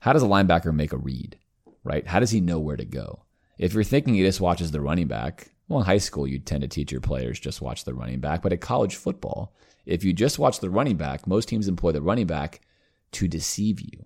How 0.00 0.12
does 0.12 0.22
a 0.22 0.26
linebacker 0.26 0.74
make 0.74 0.92
a 0.92 0.98
read? 0.98 1.38
Right? 1.84 2.06
How 2.06 2.20
does 2.20 2.30
he 2.30 2.40
know 2.40 2.58
where 2.58 2.76
to 2.76 2.84
go? 2.84 3.22
If 3.58 3.72
you're 3.72 3.84
thinking 3.84 4.14
he 4.14 4.22
just 4.22 4.40
watches 4.40 4.70
the 4.70 4.80
running 4.80 5.06
back, 5.06 5.50
well, 5.68 5.80
in 5.80 5.86
high 5.86 5.98
school, 5.98 6.26
you 6.26 6.38
tend 6.38 6.62
to 6.62 6.68
teach 6.68 6.92
your 6.92 7.00
players 7.00 7.40
just 7.40 7.62
watch 7.62 7.84
the 7.84 7.94
running 7.94 8.20
back. 8.20 8.42
But 8.42 8.52
at 8.52 8.60
college 8.60 8.96
football, 8.96 9.54
if 9.86 10.04
you 10.04 10.12
just 10.12 10.38
watch 10.38 10.60
the 10.60 10.70
running 10.70 10.96
back, 10.96 11.26
most 11.26 11.48
teams 11.48 11.68
employ 11.68 11.92
the 11.92 12.02
running 12.02 12.26
back 12.26 12.60
to 13.12 13.26
deceive 13.26 13.80
you. 13.80 14.04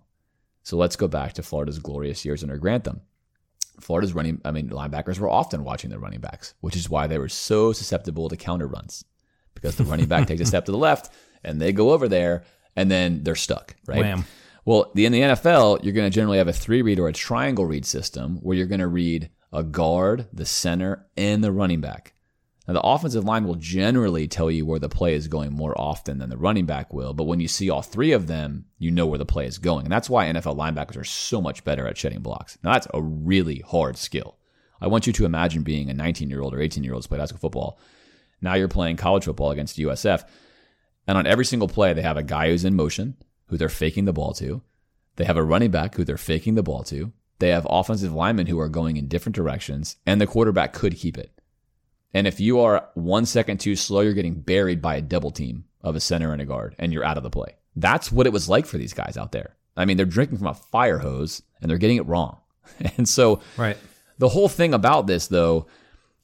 So 0.62 0.76
let's 0.76 0.96
go 0.96 1.08
back 1.08 1.32
to 1.34 1.42
Florida's 1.42 1.78
glorious 1.78 2.24
years 2.24 2.42
under 2.42 2.58
Grantham. 2.58 3.00
Florida's 3.80 4.12
running, 4.12 4.40
I 4.44 4.50
mean, 4.52 4.68
linebackers 4.68 5.18
were 5.18 5.30
often 5.30 5.64
watching 5.64 5.90
their 5.90 5.98
running 5.98 6.20
backs, 6.20 6.54
which 6.60 6.76
is 6.76 6.90
why 6.90 7.06
they 7.06 7.18
were 7.18 7.30
so 7.30 7.72
susceptible 7.72 8.28
to 8.28 8.36
counter 8.36 8.66
runs 8.66 9.04
because 9.60 9.76
the 9.76 9.84
running 9.84 10.06
back 10.06 10.26
takes 10.26 10.40
a 10.40 10.46
step 10.46 10.64
to 10.66 10.72
the 10.72 10.78
left 10.78 11.12
and 11.44 11.60
they 11.60 11.72
go 11.72 11.90
over 11.90 12.08
there 12.08 12.44
and 12.76 12.90
then 12.90 13.22
they're 13.22 13.34
stuck, 13.34 13.76
right? 13.86 14.00
Wham. 14.00 14.24
Well, 14.64 14.92
in 14.94 15.12
the 15.12 15.20
NFL, 15.20 15.82
you're 15.82 15.94
going 15.94 16.10
to 16.10 16.14
generally 16.14 16.38
have 16.38 16.48
a 16.48 16.52
three 16.52 16.82
read 16.82 16.98
or 16.98 17.08
a 17.08 17.12
triangle 17.12 17.66
read 17.66 17.86
system 17.86 18.36
where 18.36 18.56
you're 18.56 18.66
going 18.66 18.80
to 18.80 18.88
read 18.88 19.30
a 19.52 19.62
guard, 19.62 20.28
the 20.32 20.46
center, 20.46 21.06
and 21.16 21.42
the 21.42 21.52
running 21.52 21.80
back. 21.80 22.14
Now, 22.68 22.74
the 22.74 22.82
offensive 22.82 23.24
line 23.24 23.44
will 23.44 23.56
generally 23.56 24.28
tell 24.28 24.50
you 24.50 24.64
where 24.64 24.78
the 24.78 24.88
play 24.88 25.14
is 25.14 25.26
going 25.26 25.52
more 25.52 25.78
often 25.80 26.18
than 26.18 26.30
the 26.30 26.36
running 26.36 26.66
back 26.66 26.92
will, 26.92 27.14
but 27.14 27.24
when 27.24 27.40
you 27.40 27.48
see 27.48 27.68
all 27.68 27.82
three 27.82 28.12
of 28.12 28.28
them, 28.28 28.66
you 28.78 28.92
know 28.92 29.06
where 29.06 29.18
the 29.18 29.26
play 29.26 29.46
is 29.46 29.58
going. 29.58 29.86
And 29.86 29.92
that's 29.92 30.08
why 30.08 30.26
NFL 30.26 30.56
linebackers 30.56 30.96
are 30.96 31.04
so 31.04 31.40
much 31.40 31.64
better 31.64 31.88
at 31.88 31.98
shedding 31.98 32.20
blocks. 32.20 32.58
Now, 32.62 32.74
that's 32.74 32.86
a 32.94 33.02
really 33.02 33.64
hard 33.66 33.96
skill. 33.96 34.36
I 34.80 34.86
want 34.86 35.06
you 35.06 35.12
to 35.14 35.24
imagine 35.24 35.62
being 35.62 35.90
a 35.90 35.94
19 35.94 36.30
year 36.30 36.42
old 36.42 36.54
or 36.54 36.60
18 36.60 36.84
year 36.84 36.92
old 36.92 37.02
who's 37.02 37.06
played 37.08 37.20
high 37.20 37.26
school 37.26 37.40
football. 37.40 37.78
Now 38.40 38.54
you're 38.54 38.68
playing 38.68 38.96
college 38.96 39.24
football 39.24 39.50
against 39.50 39.78
USF. 39.78 40.24
And 41.06 41.18
on 41.18 41.26
every 41.26 41.44
single 41.44 41.68
play, 41.68 41.92
they 41.92 42.02
have 42.02 42.16
a 42.16 42.22
guy 42.22 42.48
who's 42.48 42.64
in 42.64 42.74
motion, 42.76 43.16
who 43.46 43.56
they're 43.56 43.68
faking 43.68 44.04
the 44.04 44.12
ball 44.12 44.32
to. 44.34 44.62
They 45.16 45.24
have 45.24 45.36
a 45.36 45.42
running 45.42 45.70
back 45.70 45.94
who 45.94 46.04
they're 46.04 46.16
faking 46.16 46.54
the 46.54 46.62
ball 46.62 46.82
to. 46.84 47.12
They 47.38 47.48
have 47.48 47.66
offensive 47.68 48.12
linemen 48.12 48.46
who 48.46 48.58
are 48.60 48.68
going 48.68 48.96
in 48.96 49.08
different 49.08 49.34
directions, 49.36 49.96
and 50.06 50.20
the 50.20 50.26
quarterback 50.26 50.72
could 50.72 50.96
keep 50.96 51.16
it. 51.18 51.32
And 52.12 52.26
if 52.26 52.38
you 52.40 52.60
are 52.60 52.88
one 52.94 53.24
second 53.26 53.60
too 53.60 53.76
slow, 53.76 54.00
you're 54.00 54.12
getting 54.12 54.34
buried 54.40 54.82
by 54.82 54.96
a 54.96 55.02
double 55.02 55.30
team 55.30 55.64
of 55.80 55.96
a 55.96 56.00
center 56.00 56.32
and 56.32 56.42
a 56.42 56.44
guard, 56.44 56.74
and 56.78 56.92
you're 56.92 57.04
out 57.04 57.16
of 57.16 57.22
the 57.22 57.30
play. 57.30 57.56
That's 57.76 58.12
what 58.12 58.26
it 58.26 58.32
was 58.32 58.48
like 58.48 58.66
for 58.66 58.78
these 58.78 58.92
guys 58.92 59.16
out 59.16 59.32
there. 59.32 59.56
I 59.76 59.84
mean, 59.84 59.96
they're 59.96 60.06
drinking 60.06 60.38
from 60.38 60.48
a 60.48 60.54
fire 60.54 60.98
hose 60.98 61.42
and 61.62 61.70
they're 61.70 61.78
getting 61.78 61.96
it 61.96 62.06
wrong. 62.06 62.38
And 62.96 63.08
so, 63.08 63.40
Right. 63.56 63.76
the 64.18 64.28
whole 64.28 64.48
thing 64.48 64.74
about 64.74 65.06
this, 65.06 65.28
though, 65.28 65.66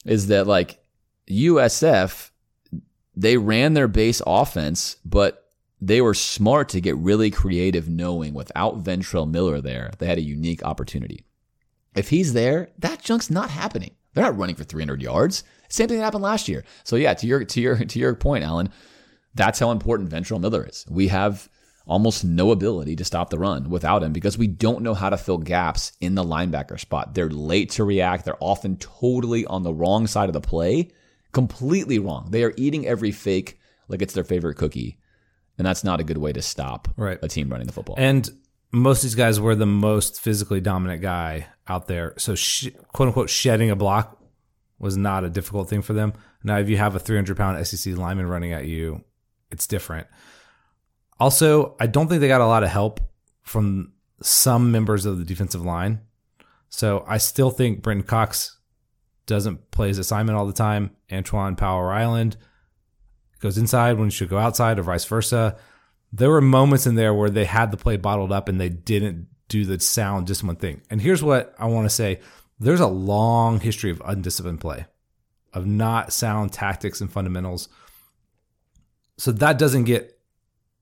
is 0.05 0.26
that 0.28 0.47
like 0.47 0.78
USF, 1.28 2.30
they 3.14 3.36
ran 3.36 3.74
their 3.74 3.88
base 3.88 4.22
offense, 4.26 4.96
but 5.04 5.50
they 5.80 6.00
were 6.00 6.14
smart 6.14 6.68
to 6.70 6.80
get 6.80 6.96
really 6.96 7.30
creative, 7.30 7.88
knowing 7.88 8.34
without 8.34 8.82
Ventrell 8.82 9.30
Miller 9.30 9.60
there, 9.60 9.90
they 9.98 10.06
had 10.06 10.18
a 10.18 10.22
unique 10.22 10.62
opportunity. 10.64 11.24
If 11.94 12.10
he's 12.10 12.32
there, 12.32 12.70
that 12.78 13.02
junk's 13.02 13.30
not 13.30 13.50
happening. 13.50 13.92
They're 14.12 14.24
not 14.24 14.38
running 14.38 14.56
for 14.56 14.64
300 14.64 15.02
yards. 15.02 15.44
Same 15.68 15.88
thing 15.88 15.98
that 15.98 16.04
happened 16.04 16.22
last 16.22 16.48
year. 16.48 16.64
So 16.84 16.96
yeah, 16.96 17.14
to 17.14 17.26
your 17.26 17.44
to 17.44 17.60
your 17.60 17.76
to 17.76 17.98
your 17.98 18.14
point, 18.14 18.44
Alan, 18.44 18.70
that's 19.34 19.58
how 19.58 19.70
important 19.70 20.10
Ventrell 20.10 20.40
Miller 20.40 20.66
is. 20.66 20.86
We 20.88 21.08
have 21.08 21.48
almost 21.86 22.24
no 22.24 22.50
ability 22.50 22.96
to 22.96 23.04
stop 23.04 23.30
the 23.30 23.38
run 23.38 23.70
without 23.70 24.02
him 24.02 24.12
because 24.12 24.36
we 24.36 24.46
don't 24.46 24.82
know 24.82 24.94
how 24.94 25.10
to 25.10 25.16
fill 25.16 25.38
gaps 25.38 25.92
in 26.00 26.14
the 26.14 26.24
linebacker 26.24 26.80
spot. 26.80 27.14
They're 27.14 27.30
late 27.30 27.70
to 27.72 27.84
react. 27.84 28.24
They're 28.24 28.42
often 28.42 28.76
totally 28.78 29.46
on 29.46 29.62
the 29.62 29.74
wrong 29.74 30.06
side 30.06 30.28
of 30.28 30.32
the 30.32 30.40
play, 30.40 30.90
completely 31.40 31.98
wrong. 31.98 32.28
They 32.30 32.42
are 32.44 32.54
eating 32.56 32.86
every 32.86 33.12
fake 33.12 33.58
like 33.88 34.00
it's 34.02 34.14
their 34.14 34.24
favorite 34.24 34.56
cookie. 34.56 34.98
And 35.58 35.66
that's 35.66 35.84
not 35.84 36.00
a 36.00 36.04
good 36.04 36.18
way 36.18 36.32
to 36.32 36.40
stop 36.42 36.88
Right. 36.96 37.18
a 37.22 37.28
team 37.28 37.50
running 37.50 37.66
the 37.66 37.72
football. 37.72 37.94
And 37.98 38.28
most 38.72 38.98
of 38.98 39.02
these 39.04 39.14
guys 39.14 39.38
were 39.38 39.54
the 39.54 39.66
most 39.88 40.20
physically 40.20 40.60
dominant 40.60 41.02
guy 41.02 41.46
out 41.68 41.86
there. 41.88 42.14
So, 42.18 42.34
sh- 42.34 42.68
quote 42.94 43.08
unquote, 43.08 43.30
shedding 43.30 43.70
a 43.70 43.76
block 43.76 44.18
was 44.78 44.96
not 44.96 45.24
a 45.24 45.30
difficult 45.30 45.68
thing 45.68 45.82
for 45.82 45.92
them. 45.92 46.12
Now, 46.42 46.58
if 46.58 46.68
you 46.68 46.76
have 46.78 46.94
a 46.96 46.98
300 46.98 47.36
pound 47.36 47.66
SEC 47.66 47.96
lineman 47.96 48.26
running 48.28 48.52
at 48.52 48.66
you, 48.66 49.04
it's 49.50 49.66
different. 49.66 50.06
Also, 51.18 51.76
I 51.80 51.86
don't 51.86 52.08
think 52.08 52.20
they 52.20 52.28
got 52.28 52.40
a 52.40 52.46
lot 52.46 52.62
of 52.64 52.70
help 52.70 53.00
from 53.42 53.92
some 54.22 54.70
members 54.72 55.06
of 55.06 55.18
the 55.18 55.24
defensive 55.24 55.64
line. 55.64 56.00
So, 56.68 57.04
I 57.06 57.18
still 57.18 57.50
think 57.50 57.82
Brenton 57.82 58.06
Cox 58.06 58.58
doesn't 59.26 59.70
play 59.70 59.88
his 59.88 59.98
assignment 59.98 60.38
all 60.38 60.46
the 60.46 60.52
time. 60.52 60.90
Antwaun 61.10 61.56
Powell-Ryland 61.56 62.36
goes 63.40 63.58
inside 63.58 63.98
when 63.98 64.08
he 64.08 64.10
should 64.10 64.28
go 64.28 64.38
outside, 64.38 64.78
or 64.78 64.82
vice 64.82 65.04
versa 65.04 65.56
there 66.12 66.30
were 66.30 66.40
moments 66.40 66.86
in 66.86 66.94
there 66.94 67.12
where 67.12 67.30
they 67.30 67.44
had 67.44 67.70
the 67.70 67.76
play 67.76 67.96
bottled 67.96 68.32
up 68.32 68.48
and 68.48 68.60
they 68.60 68.68
didn't 68.68 69.28
do 69.48 69.64
the 69.64 69.78
sound 69.78 70.26
just 70.26 70.42
one 70.42 70.56
thing. 70.56 70.80
And 70.90 71.00
here's 71.00 71.22
what 71.22 71.54
I 71.58 71.66
want 71.66 71.86
to 71.86 71.94
say. 71.94 72.20
There's 72.58 72.80
a 72.80 72.86
long 72.86 73.60
history 73.60 73.90
of 73.90 74.00
undisciplined 74.04 74.60
play, 74.60 74.86
of 75.52 75.66
not 75.66 76.12
sound 76.12 76.52
tactics 76.52 77.00
and 77.00 77.12
fundamentals. 77.12 77.68
So 79.18 79.30
that 79.32 79.58
doesn't 79.58 79.84
get 79.84 80.18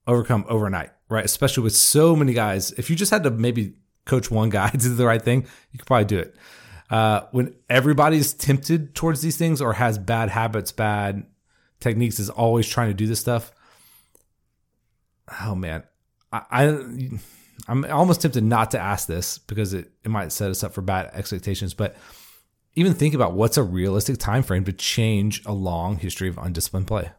overcome 0.07 0.45
overnight, 0.47 0.91
right? 1.09 1.25
Especially 1.25 1.63
with 1.63 1.75
so 1.75 2.15
many 2.15 2.33
guys. 2.33 2.71
If 2.71 2.89
you 2.89 2.95
just 2.95 3.11
had 3.11 3.23
to 3.23 3.31
maybe 3.31 3.73
coach 4.05 4.31
one 4.31 4.49
guy 4.49 4.69
to 4.71 4.77
do 4.77 4.95
the 4.95 5.05
right 5.05 5.21
thing, 5.21 5.45
you 5.71 5.79
could 5.79 5.87
probably 5.87 6.05
do 6.05 6.19
it. 6.19 6.35
Uh, 6.89 7.21
when 7.31 7.55
everybody's 7.69 8.33
tempted 8.33 8.93
towards 8.93 9.21
these 9.21 9.37
things 9.37 9.61
or 9.61 9.73
has 9.73 9.97
bad 9.97 10.29
habits, 10.29 10.71
bad 10.71 11.25
techniques, 11.79 12.19
is 12.19 12.29
always 12.29 12.67
trying 12.67 12.89
to 12.89 12.93
do 12.93 13.07
this 13.07 13.19
stuff. 13.19 13.51
Oh 15.41 15.55
man, 15.55 15.83
I, 16.31 16.41
I 16.51 17.09
I'm 17.67 17.85
almost 17.85 18.21
tempted 18.21 18.43
not 18.43 18.71
to 18.71 18.79
ask 18.79 19.07
this 19.07 19.39
because 19.39 19.73
it, 19.73 19.89
it 20.03 20.09
might 20.09 20.31
set 20.31 20.51
us 20.51 20.63
up 20.63 20.73
for 20.73 20.81
bad 20.81 21.09
expectations. 21.13 21.73
But 21.73 21.95
even 22.75 22.93
think 22.93 23.13
about 23.13 23.33
what's 23.33 23.57
a 23.57 23.63
realistic 23.63 24.17
time 24.17 24.43
frame 24.43 24.65
to 24.65 24.73
change 24.73 25.41
a 25.45 25.53
long 25.53 25.97
history 25.97 26.27
of 26.27 26.37
undisciplined 26.37 26.87
play. 26.87 27.11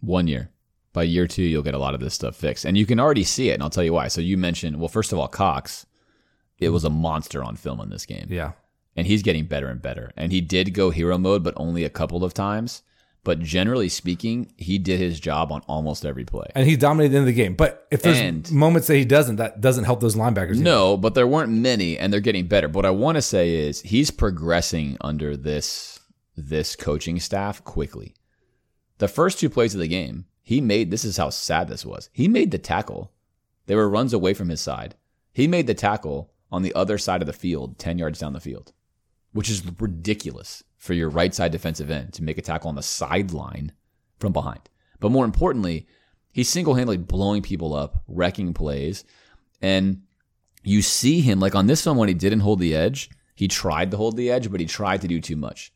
One 0.00 0.26
year. 0.26 0.50
By 0.92 1.04
year 1.04 1.26
two, 1.26 1.42
you'll 1.42 1.62
get 1.62 1.74
a 1.74 1.78
lot 1.78 1.94
of 1.94 2.00
this 2.00 2.14
stuff 2.14 2.36
fixed. 2.36 2.64
And 2.64 2.76
you 2.76 2.84
can 2.84 3.00
already 3.00 3.24
see 3.24 3.50
it, 3.50 3.54
and 3.54 3.62
I'll 3.62 3.70
tell 3.70 3.84
you 3.84 3.94
why. 3.94 4.08
So 4.08 4.20
you 4.20 4.36
mentioned, 4.36 4.78
well, 4.78 4.88
first 4.88 5.12
of 5.12 5.18
all, 5.18 5.28
Cox, 5.28 5.86
it 6.58 6.68
was 6.70 6.84
a 6.84 6.90
monster 6.90 7.42
on 7.42 7.56
film 7.56 7.80
in 7.80 7.88
this 7.88 8.04
game. 8.04 8.26
Yeah. 8.28 8.52
And 8.96 9.06
he's 9.06 9.22
getting 9.22 9.46
better 9.46 9.68
and 9.68 9.80
better. 9.80 10.12
And 10.16 10.32
he 10.32 10.40
did 10.40 10.74
go 10.74 10.90
hero 10.90 11.16
mode, 11.18 11.42
but 11.42 11.54
only 11.56 11.84
a 11.84 11.90
couple 11.90 12.24
of 12.24 12.34
times. 12.34 12.82
But 13.24 13.38
generally 13.40 13.88
speaking, 13.88 14.52
he 14.56 14.78
did 14.78 14.98
his 14.98 15.20
job 15.20 15.52
on 15.52 15.62
almost 15.68 16.04
every 16.04 16.24
play. 16.24 16.48
And 16.56 16.66
he 16.66 16.76
dominated 16.76 17.16
in 17.16 17.24
the 17.24 17.32
game. 17.32 17.54
But 17.54 17.86
if 17.90 18.02
there's 18.02 18.18
And- 18.18 18.50
moments 18.52 18.88
that 18.88 18.96
he 18.96 19.04
doesn't, 19.04 19.36
that 19.36 19.60
doesn't 19.60 19.84
help 19.84 20.00
those 20.00 20.16
linebackers. 20.16 20.54
either. 20.56 20.64
No, 20.64 20.96
but 20.96 21.14
there 21.14 21.26
weren't 21.26 21.52
many, 21.52 21.96
and 21.96 22.12
they're 22.12 22.20
getting 22.20 22.48
better. 22.48 22.66
But 22.68 22.74
what 22.78 22.86
I 22.86 22.90
want 22.90 23.14
to 23.16 23.22
say 23.22 23.54
is 23.54 23.80
he's 23.82 24.10
progressing 24.10 24.96
under 25.00 25.36
this 25.36 26.00
this 26.36 26.74
coaching 26.76 27.20
staff 27.20 27.62
quickly. 27.62 28.14
The 28.98 29.06
first 29.08 29.38
two 29.38 29.48
plays 29.50 29.74
of 29.74 29.80
the 29.80 29.86
game, 29.88 30.24
he 30.42 30.60
made. 30.60 30.90
This 30.90 31.04
is 31.04 31.16
how 31.18 31.30
sad 31.30 31.68
this 31.68 31.84
was. 31.86 32.08
He 32.12 32.26
made 32.26 32.50
the 32.50 32.58
tackle. 32.58 33.12
They 33.66 33.74
were 33.76 33.88
runs 33.88 34.12
away 34.12 34.34
from 34.34 34.48
his 34.48 34.60
side. 34.60 34.96
He 35.32 35.46
made 35.46 35.66
the 35.66 35.74
tackle 35.74 36.32
on 36.50 36.62
the 36.62 36.74
other 36.74 36.98
side 36.98 37.20
of 37.22 37.26
the 37.26 37.32
field, 37.32 37.78
ten 37.78 37.98
yards 37.98 38.18
down 38.18 38.32
the 38.32 38.40
field, 38.40 38.72
which 39.32 39.50
is 39.50 39.62
ridiculous 39.80 40.62
for 40.76 40.94
your 40.94 41.08
right 41.08 41.34
side 41.34 41.52
defensive 41.52 41.90
end 41.90 42.12
to 42.14 42.22
make 42.22 42.38
a 42.38 42.42
tackle 42.42 42.68
on 42.68 42.74
the 42.74 42.82
sideline 42.82 43.72
from 44.18 44.32
behind. 44.32 44.68
But 45.00 45.10
more 45.12 45.24
importantly, 45.24 45.86
he's 46.32 46.48
single 46.48 46.74
handedly 46.74 46.96
blowing 46.98 47.42
people 47.42 47.74
up, 47.74 48.02
wrecking 48.08 48.52
plays, 48.54 49.04
and 49.60 50.02
you 50.64 50.82
see 50.82 51.20
him 51.20 51.40
like 51.40 51.54
on 51.54 51.66
this 51.66 51.84
one 51.86 51.96
when 51.96 52.08
he 52.08 52.14
didn't 52.14 52.40
hold 52.40 52.58
the 52.60 52.74
edge, 52.74 53.10
he 53.34 53.48
tried 53.48 53.90
to 53.90 53.96
hold 53.96 54.16
the 54.16 54.30
edge, 54.30 54.50
but 54.50 54.60
he 54.60 54.66
tried 54.66 55.00
to 55.00 55.08
do 55.08 55.20
too 55.20 55.36
much. 55.36 55.72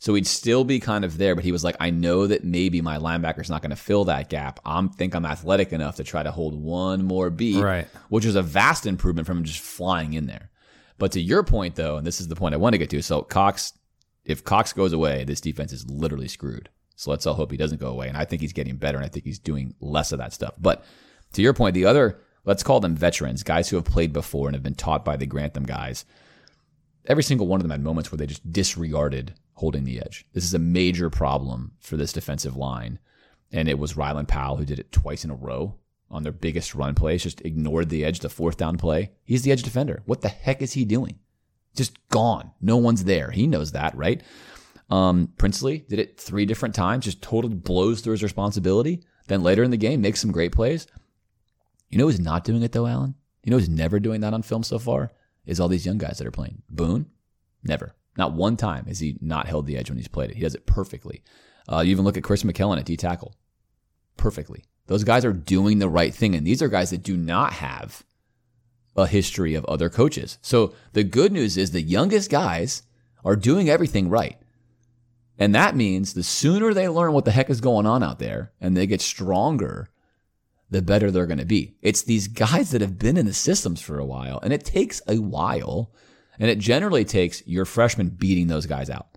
So 0.00 0.14
he'd 0.14 0.28
still 0.28 0.62
be 0.62 0.78
kind 0.78 1.04
of 1.04 1.18
there, 1.18 1.34
but 1.34 1.42
he 1.42 1.50
was 1.50 1.64
like, 1.64 1.74
I 1.80 1.90
know 1.90 2.28
that 2.28 2.44
maybe 2.44 2.80
my 2.80 2.98
linebacker's 2.98 3.50
not 3.50 3.62
going 3.62 3.70
to 3.70 3.76
fill 3.76 4.04
that 4.04 4.28
gap. 4.28 4.60
I'm 4.64 4.90
think 4.90 5.14
I'm 5.14 5.26
athletic 5.26 5.72
enough 5.72 5.96
to 5.96 6.04
try 6.04 6.22
to 6.22 6.30
hold 6.30 6.54
one 6.54 7.02
more 7.04 7.30
beat, 7.30 7.60
Right. 7.60 7.88
which 8.08 8.24
was 8.24 8.36
a 8.36 8.42
vast 8.42 8.86
improvement 8.86 9.26
from 9.26 9.42
just 9.42 9.58
flying 9.60 10.12
in 10.12 10.26
there. 10.26 10.50
But 10.98 11.12
to 11.12 11.20
your 11.20 11.42
point 11.42 11.76
though, 11.76 11.96
and 11.96 12.06
this 12.06 12.20
is 12.20 12.28
the 12.28 12.36
point 12.36 12.54
I 12.54 12.58
want 12.58 12.74
to 12.74 12.78
get 12.78 12.90
to, 12.90 13.02
so 13.02 13.22
Cox, 13.22 13.72
if 14.24 14.44
Cox 14.44 14.72
goes 14.72 14.92
away, 14.92 15.24
this 15.24 15.40
defense 15.40 15.72
is 15.72 15.88
literally 15.88 16.28
screwed. 16.28 16.68
So 16.96 17.10
let's 17.10 17.26
all 17.26 17.34
hope 17.34 17.52
he 17.52 17.56
doesn't 17.56 17.80
go 17.80 17.90
away. 17.90 18.08
And 18.08 18.16
I 18.16 18.24
think 18.24 18.42
he's 18.42 18.52
getting 18.52 18.76
better, 18.76 18.98
and 18.98 19.04
I 19.04 19.08
think 19.08 19.24
he's 19.24 19.38
doing 19.38 19.74
less 19.80 20.10
of 20.10 20.18
that 20.18 20.32
stuff. 20.32 20.54
But 20.58 20.84
to 21.34 21.42
your 21.42 21.54
point, 21.54 21.74
the 21.74 21.84
other, 21.84 22.20
let's 22.44 22.64
call 22.64 22.80
them 22.80 22.96
veterans, 22.96 23.44
guys 23.44 23.68
who 23.68 23.76
have 23.76 23.84
played 23.84 24.12
before 24.12 24.48
and 24.48 24.56
have 24.56 24.64
been 24.64 24.74
taught 24.74 25.04
by 25.04 25.16
the 25.16 25.26
Grantham 25.26 25.62
guys. 25.62 26.04
Every 27.06 27.22
single 27.22 27.46
one 27.46 27.60
of 27.60 27.62
them 27.62 27.70
had 27.70 27.82
moments 27.82 28.10
where 28.10 28.16
they 28.16 28.26
just 28.26 28.52
disregarded 28.52 29.34
holding 29.52 29.84
the 29.84 30.00
edge. 30.00 30.26
This 30.32 30.44
is 30.44 30.54
a 30.54 30.58
major 30.58 31.08
problem 31.08 31.72
for 31.78 31.96
this 31.96 32.12
defensive 32.12 32.56
line. 32.56 32.98
And 33.52 33.68
it 33.68 33.78
was 33.78 33.96
Ryland 33.96 34.28
Powell 34.28 34.56
who 34.56 34.64
did 34.64 34.78
it 34.78 34.92
twice 34.92 35.24
in 35.24 35.30
a 35.30 35.34
row 35.34 35.76
on 36.10 36.22
their 36.22 36.32
biggest 36.32 36.74
run 36.74 36.94
plays, 36.94 37.22
just 37.22 37.40
ignored 37.42 37.88
the 37.88 38.04
edge, 38.04 38.20
the 38.20 38.28
fourth 38.28 38.56
down 38.56 38.78
play. 38.78 39.10
He's 39.24 39.42
the 39.42 39.52
edge 39.52 39.62
defender. 39.62 40.02
What 40.06 40.22
the 40.22 40.28
heck 40.28 40.62
is 40.62 40.72
he 40.72 40.84
doing? 40.84 41.18
Just 41.76 41.96
gone. 42.08 42.52
No 42.60 42.76
one's 42.76 43.04
there. 43.04 43.30
He 43.30 43.46
knows 43.46 43.72
that, 43.72 43.94
right? 43.94 44.22
Um, 44.90 45.32
Princely 45.36 45.84
did 45.88 45.98
it 45.98 46.18
three 46.18 46.46
different 46.46 46.74
times, 46.74 47.04
just 47.04 47.20
totally 47.20 47.54
blows 47.54 48.00
through 48.00 48.12
his 48.12 48.22
responsibility. 48.22 49.02
Then 49.26 49.42
later 49.42 49.62
in 49.62 49.70
the 49.70 49.76
game, 49.76 50.00
makes 50.00 50.20
some 50.20 50.32
great 50.32 50.52
plays. 50.52 50.86
You 51.90 51.98
know 51.98 52.06
who's 52.06 52.20
not 52.20 52.44
doing 52.44 52.62
it 52.62 52.72
though, 52.72 52.86
Alan? 52.86 53.14
You 53.44 53.50
know 53.50 53.58
who's 53.58 53.68
never 53.68 54.00
doing 54.00 54.22
that 54.22 54.34
on 54.34 54.42
film 54.42 54.62
so 54.62 54.78
far? 54.78 55.10
Is 55.46 55.60
all 55.60 55.68
these 55.68 55.86
young 55.86 55.98
guys 55.98 56.18
that 56.18 56.26
are 56.26 56.32
playing. 56.32 56.62
Boone, 56.68 57.06
never. 57.62 57.94
Not 58.16 58.32
one 58.32 58.56
time 58.56 58.86
has 58.86 58.98
he 58.98 59.16
not 59.20 59.46
held 59.46 59.66
the 59.66 59.76
edge 59.76 59.88
when 59.88 59.98
he's 59.98 60.08
played 60.08 60.30
it. 60.30 60.36
He 60.36 60.42
does 60.42 60.54
it 60.54 60.66
perfectly. 60.66 61.22
Uh, 61.70 61.80
you 61.80 61.90
even 61.90 62.04
look 62.04 62.16
at 62.16 62.24
Chris 62.24 62.44
McClellan 62.44 62.78
at 62.78 62.84
D 62.84 62.96
tackle. 62.96 63.34
Perfectly. 64.16 64.64
Those 64.88 65.04
guys 65.04 65.24
are 65.24 65.32
doing 65.32 65.78
the 65.78 65.88
right 65.88 66.14
thing. 66.14 66.34
And 66.34 66.46
these 66.46 66.60
are 66.60 66.68
guys 66.68 66.90
that 66.90 67.02
do 67.02 67.16
not 67.16 67.54
have 67.54 68.04
a 68.96 69.06
history 69.06 69.54
of 69.54 69.64
other 69.66 69.88
coaches. 69.88 70.38
So 70.42 70.74
the 70.92 71.04
good 71.04 71.30
news 71.30 71.56
is 71.56 71.70
the 71.70 71.80
youngest 71.80 72.30
guys 72.30 72.82
are 73.24 73.36
doing 73.36 73.70
everything 73.70 74.08
right. 74.08 74.36
And 75.38 75.54
that 75.54 75.76
means 75.76 76.14
the 76.14 76.22
sooner 76.24 76.74
they 76.74 76.88
learn 76.88 77.12
what 77.12 77.24
the 77.24 77.30
heck 77.30 77.48
is 77.48 77.60
going 77.60 77.86
on 77.86 78.02
out 78.02 78.18
there 78.18 78.52
and 78.60 78.76
they 78.76 78.86
get 78.86 79.00
stronger, 79.00 79.88
the 80.70 80.82
better 80.82 81.10
they're 81.10 81.26
going 81.26 81.38
to 81.38 81.44
be. 81.44 81.76
It's 81.80 82.02
these 82.02 82.26
guys 82.26 82.70
that 82.72 82.80
have 82.80 82.98
been 82.98 83.16
in 83.16 83.26
the 83.26 83.34
systems 83.34 83.80
for 83.80 83.98
a 83.98 84.04
while, 84.04 84.40
and 84.42 84.52
it 84.52 84.64
takes 84.64 85.00
a 85.06 85.18
while, 85.18 85.92
and 86.38 86.50
it 86.50 86.58
generally 86.58 87.04
takes 87.04 87.46
your 87.46 87.64
freshman 87.64 88.08
beating 88.08 88.48
those 88.48 88.66
guys 88.66 88.90
out. 88.90 89.16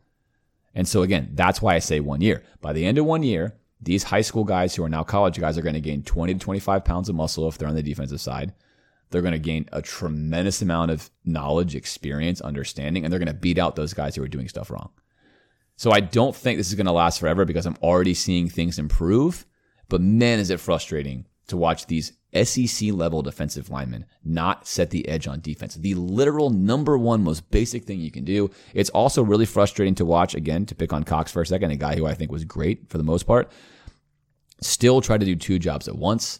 And 0.73 0.87
so, 0.87 1.01
again, 1.01 1.31
that's 1.33 1.61
why 1.61 1.75
I 1.75 1.79
say 1.79 1.99
one 1.99 2.21
year. 2.21 2.43
By 2.61 2.71
the 2.73 2.85
end 2.85 2.97
of 2.97 3.05
one 3.05 3.23
year, 3.23 3.57
these 3.81 4.03
high 4.03 4.21
school 4.21 4.43
guys 4.43 4.75
who 4.75 4.83
are 4.83 4.89
now 4.89 5.03
college 5.03 5.39
guys 5.39 5.57
are 5.57 5.63
going 5.63 5.73
to 5.73 5.81
gain 5.81 6.03
20 6.03 6.33
to 6.33 6.39
25 6.39 6.85
pounds 6.85 7.09
of 7.09 7.15
muscle 7.15 7.47
if 7.47 7.57
they're 7.57 7.67
on 7.67 7.75
the 7.75 7.83
defensive 7.83 8.21
side. 8.21 8.53
They're 9.09 9.21
going 9.21 9.33
to 9.33 9.39
gain 9.39 9.67
a 9.73 9.81
tremendous 9.81 10.61
amount 10.61 10.91
of 10.91 11.09
knowledge, 11.25 11.75
experience, 11.75 12.39
understanding, 12.41 13.03
and 13.03 13.11
they're 13.11 13.19
going 13.19 13.27
to 13.27 13.33
beat 13.33 13.57
out 13.57 13.75
those 13.75 13.93
guys 13.93 14.15
who 14.15 14.23
are 14.23 14.27
doing 14.27 14.47
stuff 14.47 14.71
wrong. 14.71 14.91
So 15.75 15.91
I 15.91 15.99
don't 15.99 16.35
think 16.35 16.57
this 16.57 16.69
is 16.69 16.75
going 16.75 16.85
to 16.85 16.91
last 16.91 17.19
forever 17.19 17.43
because 17.43 17.65
I'm 17.65 17.77
already 17.81 18.13
seeing 18.13 18.47
things 18.47 18.79
improve. 18.79 19.45
But 19.89 19.99
man, 19.99 20.39
is 20.39 20.49
it 20.49 20.59
frustrating 20.59 21.25
to 21.47 21.57
watch 21.57 21.87
these 21.87 22.13
SEC 22.33 22.91
level 22.93 23.21
defensive 23.21 23.69
linemen 23.69 24.05
not 24.23 24.65
set 24.65 24.89
the 24.89 25.07
edge 25.07 25.27
on 25.27 25.41
defense. 25.41 25.75
The 25.75 25.95
literal 25.95 26.49
number 26.49 26.97
one 26.97 27.23
most 27.23 27.49
basic 27.51 27.83
thing 27.83 27.99
you 27.99 28.11
can 28.11 28.23
do. 28.23 28.49
It's 28.73 28.89
also 28.91 29.21
really 29.21 29.45
frustrating 29.45 29.95
to 29.95 30.05
watch, 30.05 30.33
again, 30.33 30.65
to 30.67 30.75
pick 30.75 30.93
on 30.93 31.03
Cox 31.03 31.31
for 31.31 31.41
a 31.41 31.45
second, 31.45 31.71
a 31.71 31.75
guy 31.75 31.95
who 31.95 32.05
I 32.05 32.13
think 32.13 32.31
was 32.31 32.45
great 32.45 32.89
for 32.89 32.97
the 32.97 33.03
most 33.03 33.23
part, 33.23 33.51
still 34.61 35.01
try 35.01 35.17
to 35.17 35.25
do 35.25 35.35
two 35.35 35.59
jobs 35.59 35.87
at 35.87 35.95
once. 35.95 36.39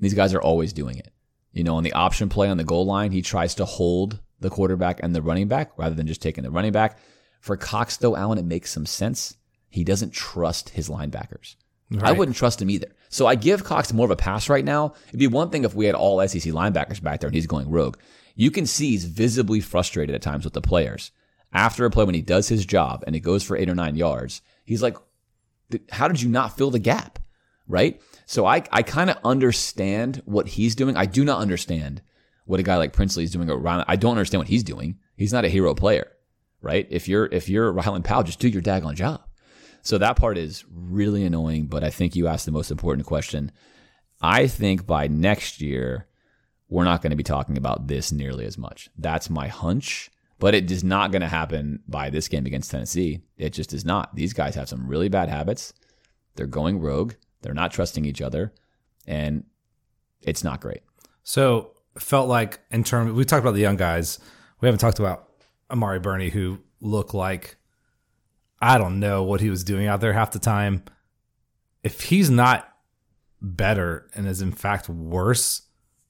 These 0.00 0.14
guys 0.14 0.34
are 0.34 0.42
always 0.42 0.72
doing 0.72 0.98
it. 0.98 1.12
You 1.52 1.64
know, 1.64 1.76
on 1.76 1.84
the 1.84 1.92
option 1.92 2.28
play 2.28 2.48
on 2.48 2.56
the 2.56 2.64
goal 2.64 2.84
line, 2.84 3.12
he 3.12 3.22
tries 3.22 3.54
to 3.56 3.64
hold 3.64 4.20
the 4.40 4.50
quarterback 4.50 5.00
and 5.02 5.14
the 5.14 5.22
running 5.22 5.48
back 5.48 5.72
rather 5.76 5.94
than 5.94 6.06
just 6.06 6.20
taking 6.20 6.42
the 6.42 6.50
running 6.50 6.72
back. 6.72 6.98
For 7.40 7.56
Cox, 7.56 7.96
though, 7.96 8.16
Alan, 8.16 8.38
it 8.38 8.44
makes 8.44 8.72
some 8.72 8.86
sense. 8.86 9.36
He 9.68 9.84
doesn't 9.84 10.12
trust 10.12 10.70
his 10.70 10.88
linebackers. 10.88 11.56
I 12.02 12.12
wouldn't 12.12 12.36
trust 12.36 12.60
him 12.60 12.70
either. 12.70 12.88
So 13.08 13.26
I 13.26 13.34
give 13.36 13.62
Cox 13.62 13.92
more 13.92 14.06
of 14.06 14.10
a 14.10 14.16
pass 14.16 14.48
right 14.48 14.64
now. 14.64 14.94
It'd 15.08 15.20
be 15.20 15.26
one 15.26 15.50
thing 15.50 15.64
if 15.64 15.74
we 15.74 15.86
had 15.86 15.94
all 15.94 16.26
SEC 16.26 16.52
linebackers 16.52 17.02
back 17.02 17.20
there 17.20 17.28
and 17.28 17.34
he's 17.34 17.46
going 17.46 17.70
rogue. 17.70 17.98
You 18.34 18.50
can 18.50 18.66
see 18.66 18.90
he's 18.90 19.04
visibly 19.04 19.60
frustrated 19.60 20.14
at 20.14 20.22
times 20.22 20.44
with 20.44 20.54
the 20.54 20.60
players. 20.60 21.12
After 21.52 21.84
a 21.84 21.90
play, 21.90 22.04
when 22.04 22.16
he 22.16 22.22
does 22.22 22.48
his 22.48 22.66
job 22.66 23.04
and 23.06 23.14
it 23.14 23.20
goes 23.20 23.44
for 23.44 23.56
eight 23.56 23.68
or 23.68 23.76
nine 23.76 23.94
yards, 23.94 24.42
he's 24.64 24.82
like, 24.82 24.96
how 25.90 26.08
did 26.08 26.20
you 26.20 26.28
not 26.28 26.56
fill 26.56 26.70
the 26.70 26.80
gap? 26.80 27.20
Right? 27.66 28.00
So 28.26 28.46
I, 28.46 28.62
I 28.70 28.82
kind 28.82 29.10
of 29.10 29.18
understand 29.24 30.22
what 30.24 30.48
he's 30.48 30.74
doing. 30.74 30.96
I 30.96 31.06
do 31.06 31.24
not 31.24 31.40
understand 31.40 32.02
what 32.44 32.60
a 32.60 32.62
guy 32.62 32.76
like 32.76 32.92
Princely 32.92 33.24
is 33.24 33.30
doing 33.30 33.50
around. 33.50 33.84
I 33.88 33.96
don't 33.96 34.12
understand 34.12 34.40
what 34.40 34.48
he's 34.48 34.62
doing. 34.62 34.98
He's 35.16 35.32
not 35.32 35.44
a 35.44 35.48
hero 35.48 35.74
player, 35.74 36.10
right? 36.60 36.86
If 36.90 37.08
you're, 37.08 37.26
if 37.26 37.48
you're 37.48 37.72
Ryland 37.72 38.04
Powell, 38.04 38.22
just 38.22 38.38
do 38.38 38.48
your 38.48 38.62
daggone 38.62 38.94
job. 38.94 39.22
So 39.82 39.98
that 39.98 40.16
part 40.16 40.38
is 40.38 40.64
really 40.70 41.24
annoying, 41.24 41.66
but 41.66 41.84
I 41.84 41.90
think 41.90 42.16
you 42.16 42.26
asked 42.26 42.46
the 42.46 42.52
most 42.52 42.70
important 42.70 43.06
question. 43.06 43.52
I 44.20 44.46
think 44.46 44.86
by 44.86 45.08
next 45.08 45.60
year, 45.60 46.06
we're 46.68 46.84
not 46.84 47.02
going 47.02 47.10
to 47.10 47.16
be 47.16 47.22
talking 47.22 47.58
about 47.58 47.86
this 47.86 48.10
nearly 48.10 48.46
as 48.46 48.56
much. 48.56 48.88
That's 48.96 49.28
my 49.28 49.48
hunch, 49.48 50.10
but 50.38 50.54
it 50.54 50.70
is 50.70 50.82
not 50.82 51.12
going 51.12 51.20
to 51.22 51.28
happen 51.28 51.80
by 51.86 52.10
this 52.10 52.28
game 52.28 52.46
against 52.46 52.70
Tennessee. 52.70 53.20
It 53.36 53.50
just 53.50 53.74
is 53.74 53.84
not. 53.84 54.14
These 54.16 54.32
guys 54.32 54.54
have 54.54 54.68
some 54.68 54.88
really 54.88 55.08
bad 55.08 55.28
habits. 55.28 55.74
They're 56.36 56.46
going 56.46 56.80
rogue. 56.80 57.12
They're 57.44 57.54
not 57.54 57.72
trusting 57.72 58.06
each 58.06 58.22
other, 58.22 58.52
and 59.06 59.44
it's 60.22 60.42
not 60.42 60.60
great. 60.62 60.80
So 61.22 61.72
felt 61.98 62.26
like 62.26 62.58
in 62.70 62.82
terms 62.82 63.12
we 63.12 63.24
talked 63.24 63.44
about 63.44 63.54
the 63.54 63.60
young 63.60 63.76
guys. 63.76 64.18
We 64.60 64.66
haven't 64.66 64.80
talked 64.80 64.98
about 64.98 65.28
Amari 65.70 66.00
Burney, 66.00 66.30
who 66.30 66.58
looked 66.80 67.12
like 67.12 67.56
I 68.60 68.78
don't 68.78 68.98
know 68.98 69.22
what 69.22 69.42
he 69.42 69.50
was 69.50 69.62
doing 69.62 69.86
out 69.86 70.00
there 70.00 70.14
half 70.14 70.30
the 70.30 70.38
time. 70.38 70.84
If 71.82 72.00
he's 72.00 72.30
not 72.30 72.66
better 73.42 74.08
and 74.14 74.26
is 74.26 74.40
in 74.40 74.52
fact 74.52 74.88
worse, 74.88 75.62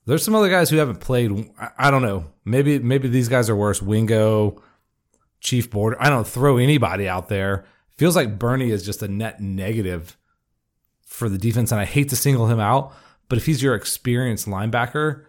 there's 0.06 0.22
some 0.22 0.36
other 0.36 0.48
guys 0.50 0.70
who 0.70 0.76
haven't 0.76 1.00
played. 1.00 1.50
I- 1.76 1.90
don't 1.90 2.02
know. 2.02 2.30
Maybe 2.44 2.78
maybe 2.78 3.08
these 3.08 3.28
guys 3.28 3.50
are 3.50 3.56
worse. 3.56 3.82
Wingo, 3.82 4.62
Chief 5.40 5.68
Border. 5.68 5.96
I 6.00 6.10
don't 6.10 6.28
throw 6.28 6.58
anybody 6.58 7.08
out 7.08 7.28
there. 7.28 7.64
Feels 7.96 8.14
like 8.14 8.38
Burney 8.38 8.70
is 8.70 8.84
just 8.84 9.02
a 9.02 9.08
net 9.08 9.40
negative 9.40 10.16
for 11.14 11.28
the 11.28 11.38
defense, 11.38 11.70
and 11.72 11.80
I 11.80 11.84
hate 11.84 12.08
to 12.10 12.16
single 12.16 12.46
him 12.48 12.60
out. 12.60 12.92
But 13.28 13.38
if 13.38 13.46
he's 13.46 13.62
your 13.62 13.74
experienced 13.74 14.46
linebacker, 14.46 15.24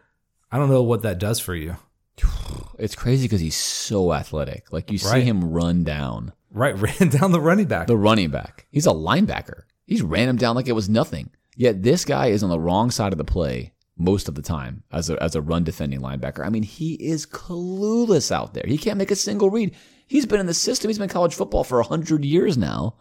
I 0.52 0.58
don't 0.58 0.70
know 0.70 0.84
what 0.84 1.02
that 1.04 1.18
does 1.20 1.40
for 1.40 1.56
you. 1.56 1.78
it's 2.80 2.96
crazy 2.96 3.26
because 3.26 3.42
he's 3.42 3.56
so 3.56 4.14
athletic. 4.14 4.72
Like 4.72 4.92
you 4.92 4.98
see 4.98 5.10
Right. 5.10 5.24
him 5.24 5.52
run 5.52 5.84
down 5.84 6.34
Right, 6.52 6.76
ran 7.02 7.10
down 7.10 7.32
the 7.32 7.42
running 7.42 7.66
back. 7.68 7.88
the 7.88 7.98
running 7.98 8.30
back. 8.30 8.66
He's 8.72 8.88
a 8.88 8.92
linebacker. 8.92 9.64
He's 9.86 10.02
ran 10.02 10.30
him 10.30 10.38
down 10.38 10.56
like 10.56 10.68
it 10.68 10.72
was 10.74 10.90
nothing. 10.90 11.30
Yet 11.58 11.84
this 11.84 12.06
guy 12.06 12.28
is 12.28 12.44
on 12.44 12.50
the 12.50 12.60
wrong 12.60 12.92
side 12.92 13.12
of 13.14 13.18
the 13.18 13.24
play 13.24 13.74
most 13.98 14.28
of 14.28 14.36
the 14.36 14.42
time 14.42 14.84
as 14.92 15.10
a 15.10 15.22
as 15.24 15.36
a 15.36 15.42
run 15.42 15.64
defending 15.64 16.02
linebacker. 16.02 16.46
I 16.46 16.50
mean, 16.50 16.64
he 16.64 16.94
is 16.96 17.26
clueless 17.26 18.32
out 18.32 18.54
there. 18.54 18.66
He 18.68 18.78
can't 18.78 18.98
make 18.98 19.12
a 19.12 19.16
single 19.16 19.50
read. 19.50 19.74
He's 20.08 20.26
been 20.26 20.40
in 20.40 20.46
the 20.48 20.54
system. 20.54 20.90
He's 20.90 20.98
been 20.98 21.10
in 21.10 21.14
college 21.14 21.34
football 21.36 21.64
for 21.64 21.82
hundred 21.82 22.24
years 22.26 22.58
now. 22.58 22.96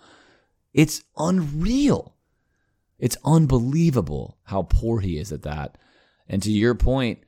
It's 0.73 1.03
unreal. 1.17 2.14
It's 3.05 3.19
unbelievable 3.23 4.39
how 4.45 4.63
poor 4.63 5.01
he 5.01 5.19
is 5.19 5.31
at 5.31 5.43
that. 5.43 5.77
And 6.27 6.43
to 6.43 6.51
your 6.51 6.75
point, 6.75 7.19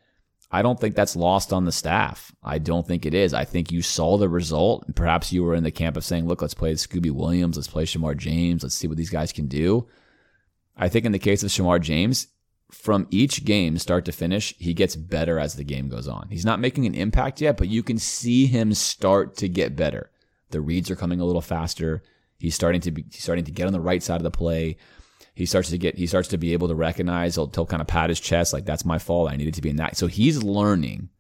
I 0.51 0.63
don't 0.63 0.81
think 0.81 0.95
that's 0.95 1.15
lost 1.15 1.53
on 1.53 1.67
the 1.67 1.71
staff. 1.71 2.35
I 2.43 2.57
don't 2.57 2.89
think 2.89 3.05
it 3.05 3.13
is. 3.13 3.35
I 3.35 3.45
think 3.45 3.71
you 3.71 3.83
saw 3.83 4.17
the 4.17 4.31
result. 4.31 4.85
And 4.87 4.97
perhaps 4.97 5.35
you 5.35 5.45
were 5.45 5.55
in 5.55 5.65
the 5.65 5.71
camp 5.71 5.99
of 5.99 6.05
saying, 6.05 6.27
look, 6.27 6.41
let's 6.41 6.55
play 6.55 6.73
Scooby 6.73 7.11
Williams, 7.11 7.59
let's 7.59 7.69
play 7.69 7.85
Shemar 7.85 8.17
James, 8.17 8.63
let's 8.63 8.75
see 8.75 8.89
what 8.89 8.97
these 8.97 9.11
guys 9.11 9.33
can 9.33 9.49
do. 9.49 9.87
I 10.79 10.89
think 10.89 11.05
in 11.05 11.13
the 11.13 11.19
case 11.19 11.43
of 11.43 11.51
Shemar 11.51 11.83
James, 11.83 12.29
from 12.71 13.07
each 13.11 13.45
game, 13.45 13.77
start 13.77 14.07
to 14.07 14.13
finish, 14.13 14.55
he 14.57 14.73
gets 14.73 14.97
better 14.97 15.39
as 15.39 15.57
the 15.57 15.63
game 15.63 15.91
goes 15.91 16.09
on. 16.09 16.29
He's 16.31 16.47
not 16.47 16.59
making 16.59 16.87
an 16.87 16.95
impact 16.95 17.43
yet, 17.43 17.59
but 17.59 17.69
you 17.69 17.83
can 17.83 17.99
see 17.99 18.47
him 18.47 18.73
start 18.73 19.37
to 19.37 19.49
get 19.49 19.77
better. 19.77 20.11
The 20.53 20.63
reads 20.63 20.91
are 20.91 20.97
coming 20.97 21.21
a 21.21 21.27
little 21.27 21.43
faster. 21.43 22.03
He's 22.39 22.55
starting 22.55 22.81
to 22.81 22.91
be 22.91 23.05
he's 23.13 23.23
starting 23.23 23.45
to 23.45 23.53
get 23.53 23.67
on 23.67 23.75
the 23.75 23.81
right 23.81 24.03
side 24.03 24.17
of 24.17 24.23
the 24.23 24.31
play. 24.31 24.79
He 25.37 25.47
starts 25.47 25.69
to 25.71 25.79
get 25.79 25.97
he 25.97 26.07
starts 26.07 26.29
to 26.29 26.39
be 26.39 26.55
able 26.55 26.67
to 26.69 26.75
recognize. 26.75 27.35
He'll, 27.37 27.53
he'll 27.55 27.67
kind 27.67 27.83
of 27.83 27.87
pat 27.87 28.09
his 28.09 28.19
chest 28.19 28.53
like 28.55 28.65
that's 28.65 28.85
my 28.87 28.99
fault. 28.99 29.31
I 29.31 29.37
needed 29.37 29.55
to 29.55 29.63
be 29.63 29.69
in 29.71 29.77
that. 29.77 29.97
So 29.97 30.09
he's 30.09 30.43
learning. 30.43 31.11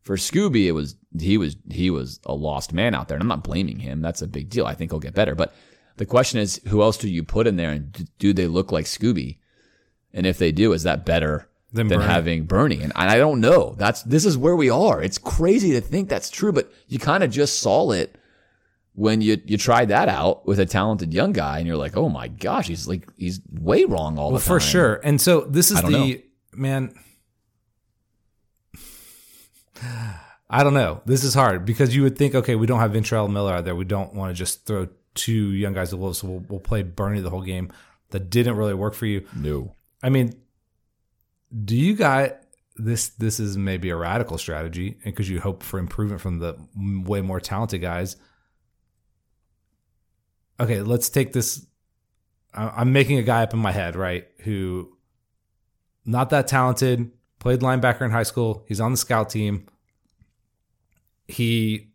For 0.00 0.16
Scooby, 0.16 0.66
it 0.66 0.72
was 0.72 0.96
he 1.18 1.36
was 1.38 1.56
he 1.70 1.90
was 1.90 2.18
a 2.24 2.34
lost 2.34 2.72
man 2.72 2.94
out 2.94 3.08
there, 3.08 3.16
and 3.16 3.22
I'm 3.22 3.28
not 3.28 3.44
blaming 3.44 3.80
him. 3.80 4.00
That's 4.00 4.22
a 4.22 4.26
big 4.26 4.48
deal. 4.48 4.64
I 4.66 4.74
think 4.74 4.90
he'll 4.92 5.00
get 5.00 5.14
better. 5.14 5.34
But 5.34 5.54
the 5.96 6.06
question 6.06 6.40
is, 6.40 6.60
who 6.68 6.82
else 6.82 6.96
do 6.96 7.08
you 7.08 7.22
put 7.24 7.46
in 7.48 7.56
there, 7.56 7.70
and 7.70 8.08
do 8.18 8.32
they 8.32 8.46
look 8.46 8.72
like 8.72 8.86
Scooby? 8.86 9.38
And 10.14 10.24
if 10.26 10.38
they 10.38 10.52
do, 10.52 10.72
is 10.72 10.82
that 10.84 11.04
better 11.04 11.48
Than 11.72 11.88
than, 11.88 11.98
Burney. 11.98 12.10
having 12.10 12.44
Burney? 12.44 12.82
And, 12.82 12.92
and 12.96 13.10
I 13.10 13.16
don't 13.18 13.40
know. 13.40 13.74
That's 13.78 14.02
this 14.02 14.24
is 14.24 14.36
where 14.38 14.56
we 14.56 14.70
are. 14.70 15.02
It's 15.02 15.18
crazy 15.18 15.72
to 15.72 15.80
think 15.80 16.08
that's 16.08 16.30
true, 16.30 16.52
but 16.52 16.72
you 16.88 16.98
kind 16.98 17.22
of 17.24 17.30
just 17.30 17.58
saw 17.60 17.90
it 17.92 18.16
when 18.94 19.20
you 19.20 19.40
you 19.46 19.56
tried 19.56 19.88
that 19.88 20.08
out 20.08 20.46
with 20.46 20.58
a 20.58 20.66
talented 20.66 21.14
young 21.14 21.32
guy, 21.32 21.58
and 21.58 21.66
you're 21.66 21.76
like, 21.76 21.96
oh 21.96 22.08
my 22.08 22.28
gosh, 22.28 22.68
he's 22.68 22.86
like 22.86 23.08
he's 23.16 23.40
way 23.50 23.84
wrong 23.84 24.18
all 24.18 24.30
well, 24.30 24.38
the 24.38 24.46
time. 24.46 24.58
for 24.58 24.60
sure. 24.60 25.00
And 25.02 25.20
so 25.20 25.42
this 25.42 25.70
is 25.70 25.80
the 25.82 26.22
man. 26.52 26.94
I 30.50 30.64
don't 30.64 30.74
know. 30.74 31.00
This 31.06 31.24
is 31.24 31.32
hard 31.32 31.64
because 31.64 31.96
you 31.96 32.02
would 32.02 32.18
think, 32.18 32.34
okay, 32.34 32.56
we 32.56 32.66
don't 32.66 32.80
have 32.80 32.92
Ventrell 32.92 33.30
Miller 33.30 33.54
out 33.54 33.64
there. 33.64 33.74
We 33.74 33.86
don't 33.86 34.12
want 34.12 34.28
to 34.28 34.34
just 34.34 34.66
throw 34.66 34.86
two 35.14 35.32
young 35.32 35.72
guys 35.72 35.94
at 35.94 35.98
Wolves, 35.98 36.18
so 36.18 36.28
we'll, 36.28 36.44
we'll 36.46 36.60
play 36.60 36.82
Burney 36.82 37.20
the 37.20 37.30
whole 37.30 37.40
game. 37.40 37.72
That 38.10 38.28
didn't 38.28 38.56
really 38.56 38.74
work 38.74 38.92
for 38.92 39.06
you. 39.06 39.26
No. 39.34 39.74
I 40.02 40.10
mean, 40.10 40.34
do 41.64 41.74
you 41.74 41.96
got 41.96 42.38
this? 42.76 43.08
This 43.08 43.40
is 43.40 43.56
maybe 43.56 43.88
a 43.88 43.96
radical 43.96 44.36
strategy, 44.36 44.98
and 45.04 45.14
because 45.14 45.30
you 45.30 45.40
hope 45.40 45.62
for 45.62 45.78
improvement 45.78 46.20
from 46.20 46.38
the 46.38 46.56
way 46.76 47.22
more 47.22 47.40
talented 47.40 47.80
guys. 47.80 48.16
Okay, 50.62 50.80
let's 50.80 51.08
take 51.08 51.32
this. 51.32 51.66
I- 52.54 52.68
I'm 52.76 52.92
making 52.92 53.18
a 53.18 53.22
guy 53.22 53.42
up 53.42 53.52
in 53.52 53.58
my 53.58 53.72
head, 53.72 53.96
right? 53.96 54.26
Who, 54.44 54.96
not 56.04 56.30
that 56.30 56.46
talented, 56.46 57.10
played 57.38 57.60
linebacker 57.60 58.02
in 58.02 58.10
high 58.10 58.22
school. 58.22 58.64
He's 58.68 58.80
on 58.80 58.92
the 58.92 58.96
scout 58.96 59.30
team. 59.30 59.66
He 61.26 61.88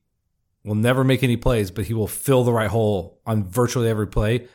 will 0.63 0.75
never 0.75 1.03
make 1.03 1.23
any 1.23 1.37
plays, 1.37 1.71
but 1.71 1.85
he 1.85 1.93
will 1.93 2.07
fill 2.07 2.43
the 2.43 2.51
right 2.51 2.69
hole 2.69 3.19
on 3.25 3.43
virtually 3.49 3.87
every 3.89 4.07
play. 4.07 4.47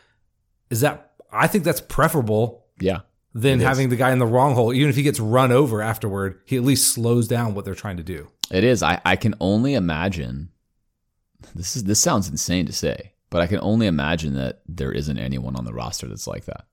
Is 0.71 0.81
that? 0.81 1.13
I 1.33 1.47
think 1.47 1.65
that's 1.65 1.81
preferable 1.81 2.67
Yeah. 2.81 3.01
than 3.35 3.53
It 3.61 3.63
is. 3.63 3.69
having 3.69 3.89
the 3.89 3.97
guy 3.97 4.13
in 4.13 4.19
the 4.19 4.27
wrong 4.27 4.55
hole. 4.55 4.73
Even 4.75 4.91
if 4.91 4.97
he 4.97 5.03
gets 5.03 5.21
run 5.21 5.53
over 5.53 5.81
afterward, 5.81 6.41
he 6.45 6.57
at 6.57 6.63
least 6.65 6.93
slows 6.93 7.29
down 7.29 7.55
what 7.55 7.65
they're 7.65 7.75
trying 7.75 7.97
to 7.97 8.03
do. 8.03 8.29
It 8.51 8.65
is. 8.65 8.83
I, 8.83 9.01
I 9.07 9.17
can 9.17 9.35
only 9.41 9.75
imagine. 9.75 10.51
This 11.55 11.77
is 11.77 11.85
this 11.85 12.01
sounds 12.01 12.29
insane 12.29 12.67
to 12.67 12.73
say, 12.73 13.12
but 13.33 13.41
I 13.41 13.47
can 13.47 13.61
only 13.63 13.87
imagine 13.87 14.35
that 14.35 14.61
there 14.69 14.93
isn't 14.93 15.19
anyone 15.19 15.57
on 15.57 15.65
the 15.65 15.73
roster 15.73 16.07
that's 16.07 16.27
like 16.27 16.45
that. 16.45 16.67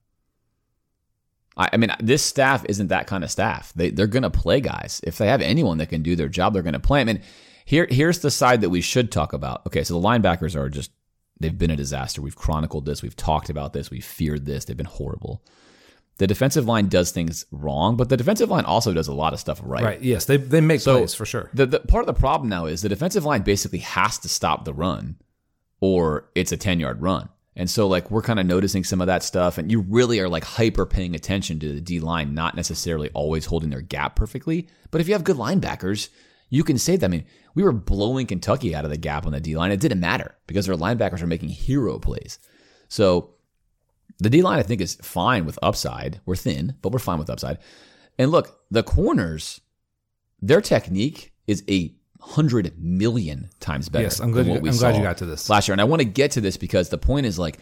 I, 1.56 1.70
I 1.72 1.76
mean, 1.78 1.90
this 2.00 2.22
staff 2.22 2.66
isn't 2.68 2.88
that 2.88 3.06
kind 3.06 3.24
of 3.24 3.30
staff. 3.30 3.72
They 3.74 3.88
they're 3.90 4.06
gonna 4.06 4.28
play 4.30 4.60
guys. 4.60 5.00
If 5.02 5.16
they 5.16 5.26
have 5.26 5.40
anyone 5.40 5.78
that 5.78 5.88
can 5.88 6.02
do 6.02 6.14
their 6.14 6.28
job, 6.28 6.52
they're 6.52 6.62
gonna 6.62 6.78
play. 6.78 7.00
I 7.00 7.04
mean, 7.04 7.22
here 7.64 7.86
here's 7.90 8.18
the 8.18 8.30
side 8.30 8.60
that 8.60 8.68
we 8.68 8.82
should 8.82 9.10
talk 9.10 9.32
about. 9.32 9.66
Okay, 9.66 9.82
so 9.82 9.98
the 9.98 10.06
linebackers 10.06 10.54
are 10.54 10.68
just 10.68 10.90
they've 11.40 11.56
been 11.56 11.70
a 11.70 11.76
disaster. 11.76 12.20
We've 12.20 12.36
chronicled 12.36 12.84
this. 12.84 13.02
We've 13.02 13.16
talked 13.16 13.48
about 13.48 13.72
this. 13.72 13.90
We've 13.90 14.04
feared 14.04 14.44
this. 14.44 14.66
They've 14.66 14.76
been 14.76 14.84
horrible. 14.84 15.42
The 16.18 16.26
defensive 16.26 16.66
line 16.66 16.88
does 16.88 17.10
things 17.10 17.46
wrong, 17.50 17.96
but 17.96 18.10
the 18.10 18.18
defensive 18.18 18.50
line 18.50 18.66
also 18.66 18.92
does 18.92 19.08
a 19.08 19.14
lot 19.14 19.32
of 19.32 19.40
stuff 19.40 19.62
right. 19.64 19.82
Right. 19.82 20.02
Yes, 20.02 20.26
they 20.26 20.36
they 20.36 20.60
make 20.60 20.82
So- 20.82 20.98
plays 20.98 21.14
for 21.14 21.24
sure. 21.24 21.48
The, 21.54 21.64
the 21.64 21.80
part 21.80 22.02
of 22.02 22.14
the 22.14 22.20
problem 22.20 22.50
now 22.50 22.66
is 22.66 22.82
the 22.82 22.90
defensive 22.90 23.24
line 23.24 23.40
basically 23.40 23.78
has 23.78 24.18
to 24.18 24.28
stop 24.28 24.66
the 24.66 24.74
run 24.74 25.16
or 25.80 26.30
it's 26.34 26.52
a 26.52 26.56
10 26.56 26.80
yard 26.80 27.00
run. 27.00 27.28
And 27.56 27.68
so 27.68 27.88
like 27.88 28.10
we're 28.10 28.22
kind 28.22 28.38
of 28.38 28.46
noticing 28.46 28.84
some 28.84 29.00
of 29.00 29.06
that 29.08 29.22
stuff 29.22 29.58
and 29.58 29.70
you 29.70 29.80
really 29.80 30.20
are 30.20 30.28
like 30.28 30.44
hyper 30.44 30.86
paying 30.86 31.14
attention 31.14 31.58
to 31.60 31.74
the 31.74 31.80
D 31.80 32.00
line 32.00 32.32
not 32.32 32.54
necessarily 32.54 33.10
always 33.10 33.46
holding 33.46 33.70
their 33.70 33.80
gap 33.80 34.16
perfectly, 34.16 34.68
but 34.90 35.00
if 35.00 35.08
you 35.08 35.14
have 35.14 35.24
good 35.24 35.36
linebackers, 35.36 36.08
you 36.48 36.64
can 36.64 36.78
save 36.78 37.00
them. 37.00 37.12
I 37.12 37.16
mean, 37.16 37.26
we 37.54 37.62
were 37.62 37.72
blowing 37.72 38.26
Kentucky 38.26 38.74
out 38.74 38.84
of 38.84 38.90
the 38.90 38.96
gap 38.96 39.26
on 39.26 39.32
the 39.32 39.40
D 39.40 39.56
line. 39.56 39.72
It 39.72 39.80
didn't 39.80 40.00
matter 40.00 40.36
because 40.46 40.66
their 40.66 40.76
linebackers 40.76 41.22
are 41.22 41.26
making 41.26 41.50
hero 41.50 41.98
plays. 41.98 42.38
So 42.88 43.34
the 44.18 44.30
D 44.30 44.42
line, 44.42 44.58
I 44.58 44.62
think, 44.62 44.80
is 44.80 44.96
fine 44.96 45.46
with 45.46 45.58
upside. 45.62 46.20
We're 46.26 46.36
thin, 46.36 46.76
but 46.82 46.92
we're 46.92 46.98
fine 46.98 47.18
with 47.18 47.30
upside. 47.30 47.58
And 48.18 48.30
look, 48.30 48.60
the 48.70 48.82
corners, 48.82 49.60
their 50.40 50.60
technique 50.60 51.32
is 51.46 51.64
a 51.68 51.94
hundred 52.20 52.72
million 52.78 53.50
times 53.60 53.88
better. 53.88 54.04
Yes, 54.04 54.20
I'm 54.20 54.30
glad 54.32 54.46
than 54.46 54.54
you- 54.54 54.60
we 54.60 54.68
I'm 54.70 54.76
glad 54.76 54.96
you 54.96 55.02
got 55.02 55.18
to 55.18 55.26
this. 55.26 55.48
last 55.50 55.68
year. 55.68 55.72
And 55.72 55.80
I 55.80 55.84
want 55.84 56.00
to 56.00 56.06
get 56.06 56.32
to 56.32 56.40
this 56.40 56.56
because 56.56 56.88
the 56.88 56.98
point 56.98 57.26
is 57.26 57.38
like 57.38 57.58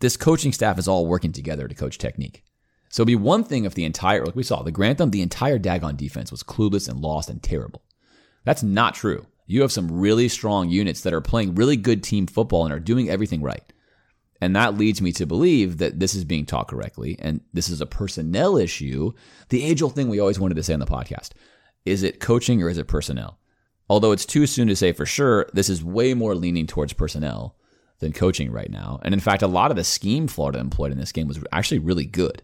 this 0.00 0.16
coaching 0.16 0.52
staff 0.52 0.78
is 0.78 0.88
all 0.88 1.06
working 1.06 1.32
together 1.32 1.66
to 1.68 1.74
coach 1.74 1.98
technique. 1.98 2.44
So 2.90 3.02
it'd 3.02 3.06
be 3.08 3.16
one 3.16 3.44
thing 3.44 3.64
if 3.64 3.74
the 3.74 3.84
entire, 3.84 4.24
like 4.24 4.36
we 4.36 4.42
saw, 4.42 4.62
the 4.62 4.72
Grantham, 4.72 5.10
the 5.10 5.22
entire 5.22 5.58
daggone 5.58 5.96
defense 5.96 6.30
was 6.30 6.42
clueless 6.42 6.88
and 6.88 7.00
lost 7.00 7.28
and 7.28 7.42
terrible. 7.42 7.82
That's 8.44 8.62
not 8.62 8.94
true. 8.94 9.26
You 9.46 9.62
have 9.62 9.72
some 9.72 9.90
really 9.90 10.28
strong 10.28 10.68
units 10.70 11.02
that 11.02 11.12
are 11.12 11.20
playing 11.20 11.54
really 11.54 11.76
good 11.76 12.02
team 12.02 12.26
football 12.26 12.64
and 12.64 12.72
are 12.72 12.80
doing 12.80 13.08
everything 13.10 13.42
right. 13.42 13.62
And 14.40 14.54
that 14.54 14.78
leads 14.78 15.02
me 15.02 15.12
to 15.12 15.26
believe 15.26 15.78
that 15.78 15.98
this 15.98 16.14
is 16.14 16.24
being 16.24 16.46
taught 16.46 16.68
correctly 16.68 17.16
and 17.18 17.40
this 17.52 17.68
is 17.68 17.80
a 17.80 17.86
personnel 17.86 18.56
issue. 18.56 19.12
The 19.48 19.64
age 19.64 19.82
old 19.82 19.94
thing 19.94 20.08
we 20.08 20.20
always 20.20 20.38
wanted 20.38 20.54
to 20.54 20.62
say 20.62 20.74
on 20.74 20.80
the 20.80 20.86
podcast 20.86 21.30
is 21.84 22.02
it 22.02 22.20
coaching 22.20 22.62
or 22.62 22.68
is 22.68 22.78
it 22.78 22.86
personnel? 22.88 23.38
Although 23.88 24.12
it's 24.12 24.26
too 24.26 24.46
soon 24.46 24.68
to 24.68 24.76
say 24.76 24.92
for 24.92 25.06
sure, 25.06 25.48
this 25.52 25.68
is 25.68 25.82
way 25.82 26.14
more 26.14 26.34
leaning 26.34 26.66
towards 26.66 26.92
personnel 26.92 27.56
than 28.00 28.12
coaching 28.12 28.52
right 28.52 28.70
now. 28.70 29.00
And 29.02 29.14
in 29.14 29.20
fact, 29.20 29.42
a 29.42 29.48
lot 29.48 29.70
of 29.70 29.76
the 29.76 29.84
scheme 29.84 30.28
Florida 30.28 30.58
employed 30.58 30.92
in 30.92 30.98
this 30.98 31.12
game 31.12 31.26
was 31.26 31.42
actually 31.52 31.78
really 31.78 32.04
good. 32.04 32.42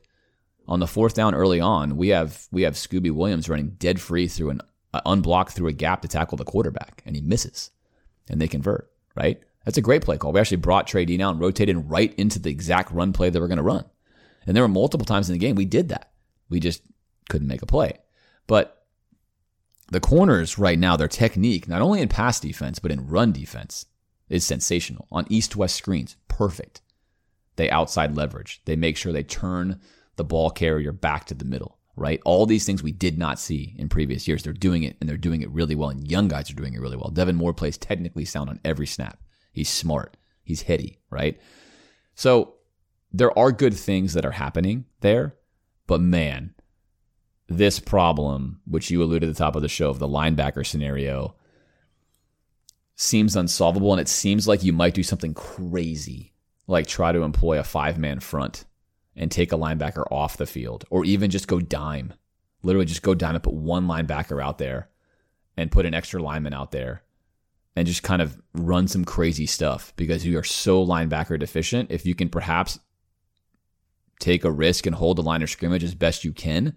On 0.66 0.80
the 0.80 0.86
fourth 0.86 1.14
down 1.14 1.34
early 1.34 1.60
on, 1.60 1.96
we 1.96 2.08
have 2.08 2.48
we 2.50 2.62
have 2.62 2.74
Scooby 2.74 3.10
Williams 3.10 3.48
running 3.48 3.76
dead 3.78 4.00
free 4.00 4.26
through 4.26 4.50
an 4.50 4.60
uh, 4.94 5.00
unblocked 5.04 5.52
through 5.52 5.68
a 5.68 5.72
gap 5.72 6.00
to 6.02 6.08
tackle 6.08 6.38
the 6.38 6.44
quarterback, 6.44 7.02
and 7.04 7.14
he 7.14 7.20
misses, 7.20 7.70
and 8.30 8.40
they 8.40 8.48
convert. 8.48 8.90
Right? 9.14 9.40
That's 9.64 9.76
a 9.76 9.82
great 9.82 10.02
play 10.02 10.16
call. 10.16 10.32
We 10.32 10.40
actually 10.40 10.56
brought 10.58 10.86
Trey 10.86 11.04
D 11.04 11.20
and 11.20 11.40
rotated 11.40 11.90
right 11.90 12.14
into 12.14 12.38
the 12.38 12.50
exact 12.50 12.90
run 12.92 13.12
play 13.12 13.28
that 13.28 13.38
we're 13.38 13.48
going 13.48 13.58
to 13.58 13.62
run, 13.62 13.84
and 14.46 14.56
there 14.56 14.64
were 14.64 14.68
multiple 14.68 15.04
times 15.04 15.28
in 15.28 15.34
the 15.34 15.38
game 15.38 15.54
we 15.54 15.66
did 15.66 15.90
that. 15.90 16.12
We 16.48 16.60
just 16.60 16.82
couldn't 17.28 17.48
make 17.48 17.62
a 17.62 17.66
play. 17.66 17.98
But 18.46 18.83
the 19.94 20.00
corners 20.00 20.58
right 20.58 20.76
now, 20.76 20.96
their 20.96 21.06
technique, 21.06 21.68
not 21.68 21.80
only 21.80 22.00
in 22.00 22.08
pass 22.08 22.40
defense 22.40 22.80
but 22.80 22.90
in 22.90 23.06
run 23.06 23.30
defense, 23.30 23.86
is 24.28 24.44
sensational. 24.44 25.06
On 25.12 25.24
east-west 25.28 25.76
screens, 25.76 26.16
perfect. 26.26 26.80
They 27.54 27.70
outside 27.70 28.16
leverage. 28.16 28.60
They 28.64 28.74
make 28.74 28.96
sure 28.96 29.12
they 29.12 29.22
turn 29.22 29.80
the 30.16 30.24
ball 30.24 30.50
carrier 30.50 30.90
back 30.90 31.26
to 31.26 31.34
the 31.34 31.44
middle, 31.44 31.78
right? 31.94 32.20
All 32.24 32.44
these 32.44 32.66
things 32.66 32.82
we 32.82 32.90
did 32.90 33.16
not 33.18 33.38
see 33.38 33.76
in 33.78 33.88
previous 33.88 34.26
years. 34.26 34.42
They're 34.42 34.52
doing 34.52 34.82
it 34.82 34.96
and 34.98 35.08
they're 35.08 35.16
doing 35.16 35.42
it 35.42 35.50
really 35.50 35.76
well. 35.76 35.90
And 35.90 36.10
young 36.10 36.26
guys 36.26 36.50
are 36.50 36.54
doing 36.54 36.74
it 36.74 36.80
really 36.80 36.96
well. 36.96 37.10
Devin 37.10 37.36
Moore 37.36 37.54
plays 37.54 37.78
technically 37.78 38.24
sound 38.24 38.50
on 38.50 38.58
every 38.64 38.88
snap. 38.88 39.20
He's 39.52 39.68
smart. 39.68 40.16
He's 40.42 40.62
heady, 40.62 40.98
right? 41.08 41.40
So 42.16 42.54
there 43.12 43.38
are 43.38 43.52
good 43.52 43.74
things 43.74 44.14
that 44.14 44.26
are 44.26 44.32
happening 44.32 44.86
there, 45.02 45.36
but 45.86 46.00
man, 46.00 46.53
this 47.48 47.78
problem, 47.78 48.60
which 48.66 48.90
you 48.90 49.02
alluded 49.02 49.28
at 49.28 49.34
the 49.34 49.38
top 49.38 49.56
of 49.56 49.62
the 49.62 49.68
show 49.68 49.90
of 49.90 49.98
the 49.98 50.08
linebacker 50.08 50.66
scenario, 50.66 51.34
seems 52.96 53.36
unsolvable. 53.36 53.92
And 53.92 54.00
it 54.00 54.08
seems 54.08 54.48
like 54.48 54.62
you 54.62 54.72
might 54.72 54.94
do 54.94 55.02
something 55.02 55.34
crazy, 55.34 56.32
like 56.66 56.86
try 56.86 57.12
to 57.12 57.22
employ 57.22 57.58
a 57.58 57.64
five 57.64 57.98
man 57.98 58.20
front 58.20 58.64
and 59.16 59.30
take 59.30 59.52
a 59.52 59.58
linebacker 59.58 60.04
off 60.10 60.36
the 60.36 60.46
field, 60.46 60.84
or 60.90 61.04
even 61.04 61.30
just 61.30 61.48
go 61.48 61.60
dime. 61.60 62.14
Literally 62.62 62.86
just 62.86 63.02
go 63.02 63.14
dime 63.14 63.34
and 63.34 63.44
put 63.44 63.54
one 63.54 63.86
linebacker 63.86 64.42
out 64.42 64.58
there 64.58 64.88
and 65.56 65.70
put 65.70 65.86
an 65.86 65.94
extra 65.94 66.20
lineman 66.20 66.54
out 66.54 66.72
there 66.72 67.02
and 67.76 67.86
just 67.86 68.02
kind 68.02 68.22
of 68.22 68.40
run 68.54 68.88
some 68.88 69.04
crazy 69.04 69.46
stuff 69.46 69.92
because 69.96 70.24
you 70.24 70.38
are 70.38 70.44
so 70.44 70.84
linebacker 70.84 71.38
deficient. 71.38 71.90
If 71.90 72.06
you 72.06 72.14
can 72.14 72.28
perhaps 72.28 72.80
take 74.18 74.44
a 74.44 74.50
risk 74.50 74.86
and 74.86 74.96
hold 74.96 75.18
the 75.18 75.22
line 75.22 75.42
of 75.42 75.50
scrimmage 75.50 75.84
as 75.84 75.94
best 75.94 76.24
you 76.24 76.32
can 76.32 76.76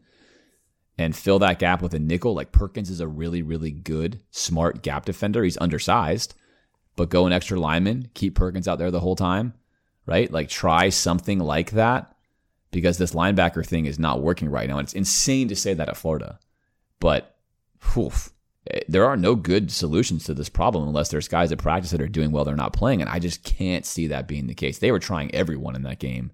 and 0.97 1.15
fill 1.15 1.39
that 1.39 1.59
gap 1.59 1.81
with 1.81 1.93
a 1.93 1.99
nickel, 1.99 2.33
like 2.33 2.51
Perkins 2.51 2.89
is 2.89 2.99
a 2.99 3.07
really, 3.07 3.41
really 3.41 3.71
good, 3.71 4.21
smart 4.31 4.81
gap 4.81 5.05
defender. 5.05 5.43
He's 5.43 5.57
undersized, 5.57 6.33
but 6.95 7.09
go 7.09 7.27
an 7.27 7.33
extra 7.33 7.59
lineman, 7.59 8.09
keep 8.13 8.35
Perkins 8.35 8.67
out 8.67 8.79
there 8.79 8.91
the 8.91 8.99
whole 8.99 9.15
time, 9.15 9.53
right? 10.05 10.31
Like 10.31 10.49
try 10.49 10.89
something 10.89 11.39
like 11.39 11.71
that 11.71 12.15
because 12.71 12.97
this 12.97 13.13
linebacker 13.13 13.65
thing 13.65 13.85
is 13.85 13.99
not 13.99 14.21
working 14.21 14.49
right 14.49 14.67
now. 14.67 14.79
And 14.79 14.85
it's 14.85 14.93
insane 14.93 15.47
to 15.49 15.55
say 15.55 15.73
that 15.75 15.89
at 15.89 15.97
Florida, 15.97 16.39
but 16.99 17.35
whew, 17.93 18.11
eh, 18.71 18.79
there 18.87 19.05
are 19.05 19.17
no 19.17 19.35
good 19.35 19.71
solutions 19.71 20.23
to 20.25 20.33
this 20.33 20.49
problem 20.49 20.87
unless 20.87 21.09
there's 21.09 21.27
guys 21.27 21.51
at 21.51 21.59
practice 21.59 21.91
that 21.91 22.01
are 22.01 22.07
doing 22.07 22.31
well, 22.31 22.43
they're 22.43 22.55
not 22.55 22.73
playing. 22.73 23.01
And 23.01 23.09
I 23.09 23.19
just 23.19 23.43
can't 23.43 23.85
see 23.85 24.07
that 24.07 24.27
being 24.27 24.47
the 24.47 24.55
case. 24.55 24.79
They 24.79 24.91
were 24.91 24.99
trying 24.99 25.33
everyone 25.33 25.75
in 25.75 25.83
that 25.83 25.99
game 25.99 26.31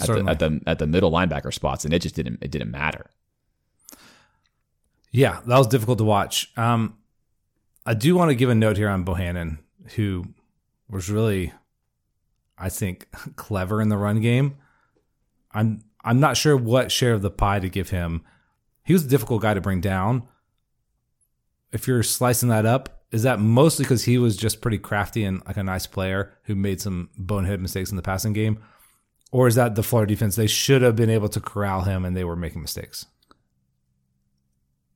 at 0.00 0.06
the, 0.06 0.24
at 0.26 0.38
the 0.38 0.60
at 0.66 0.78
the 0.78 0.86
middle 0.86 1.10
linebacker 1.10 1.52
spots, 1.52 1.84
and 1.84 1.94
it 1.94 2.00
just 2.00 2.14
didn't 2.14 2.38
it 2.42 2.50
didn't 2.50 2.70
matter. 2.70 3.10
Yeah, 5.10 5.40
that 5.46 5.58
was 5.58 5.66
difficult 5.66 5.98
to 5.98 6.04
watch. 6.04 6.52
Um, 6.56 6.96
I 7.84 7.94
do 7.94 8.16
want 8.16 8.30
to 8.30 8.34
give 8.34 8.50
a 8.50 8.54
note 8.54 8.76
here 8.76 8.88
on 8.88 9.04
Bohanon, 9.04 9.60
who 9.94 10.26
was 10.90 11.08
really, 11.10 11.52
I 12.58 12.68
think, 12.68 13.08
clever 13.36 13.80
in 13.80 13.88
the 13.88 13.96
run 13.96 14.20
game. 14.20 14.56
I'm 15.52 15.84
I'm 16.04 16.20
not 16.20 16.36
sure 16.36 16.56
what 16.56 16.92
share 16.92 17.14
of 17.14 17.22
the 17.22 17.30
pie 17.30 17.58
to 17.60 17.68
give 17.68 17.90
him. 17.90 18.22
He 18.84 18.92
was 18.92 19.04
a 19.04 19.08
difficult 19.08 19.42
guy 19.42 19.54
to 19.54 19.60
bring 19.60 19.80
down. 19.80 20.28
If 21.72 21.88
you're 21.88 22.04
slicing 22.04 22.48
that 22.50 22.64
up, 22.64 23.02
is 23.10 23.24
that 23.24 23.40
mostly 23.40 23.84
because 23.84 24.04
he 24.04 24.18
was 24.18 24.36
just 24.36 24.60
pretty 24.60 24.78
crafty 24.78 25.24
and 25.24 25.42
like 25.46 25.56
a 25.56 25.64
nice 25.64 25.86
player 25.86 26.34
who 26.44 26.54
made 26.54 26.80
some 26.80 27.10
bonehead 27.16 27.60
mistakes 27.60 27.90
in 27.90 27.96
the 27.96 28.02
passing 28.02 28.32
game? 28.32 28.62
Or 29.32 29.48
is 29.48 29.56
that 29.56 29.74
the 29.74 29.82
Florida 29.82 30.14
defense? 30.14 30.36
They 30.36 30.46
should 30.46 30.82
have 30.82 30.94
been 30.96 31.10
able 31.10 31.28
to 31.30 31.40
corral 31.40 31.82
him 31.82 32.04
and 32.04 32.16
they 32.16 32.24
were 32.24 32.36
making 32.36 32.62
mistakes. 32.62 33.06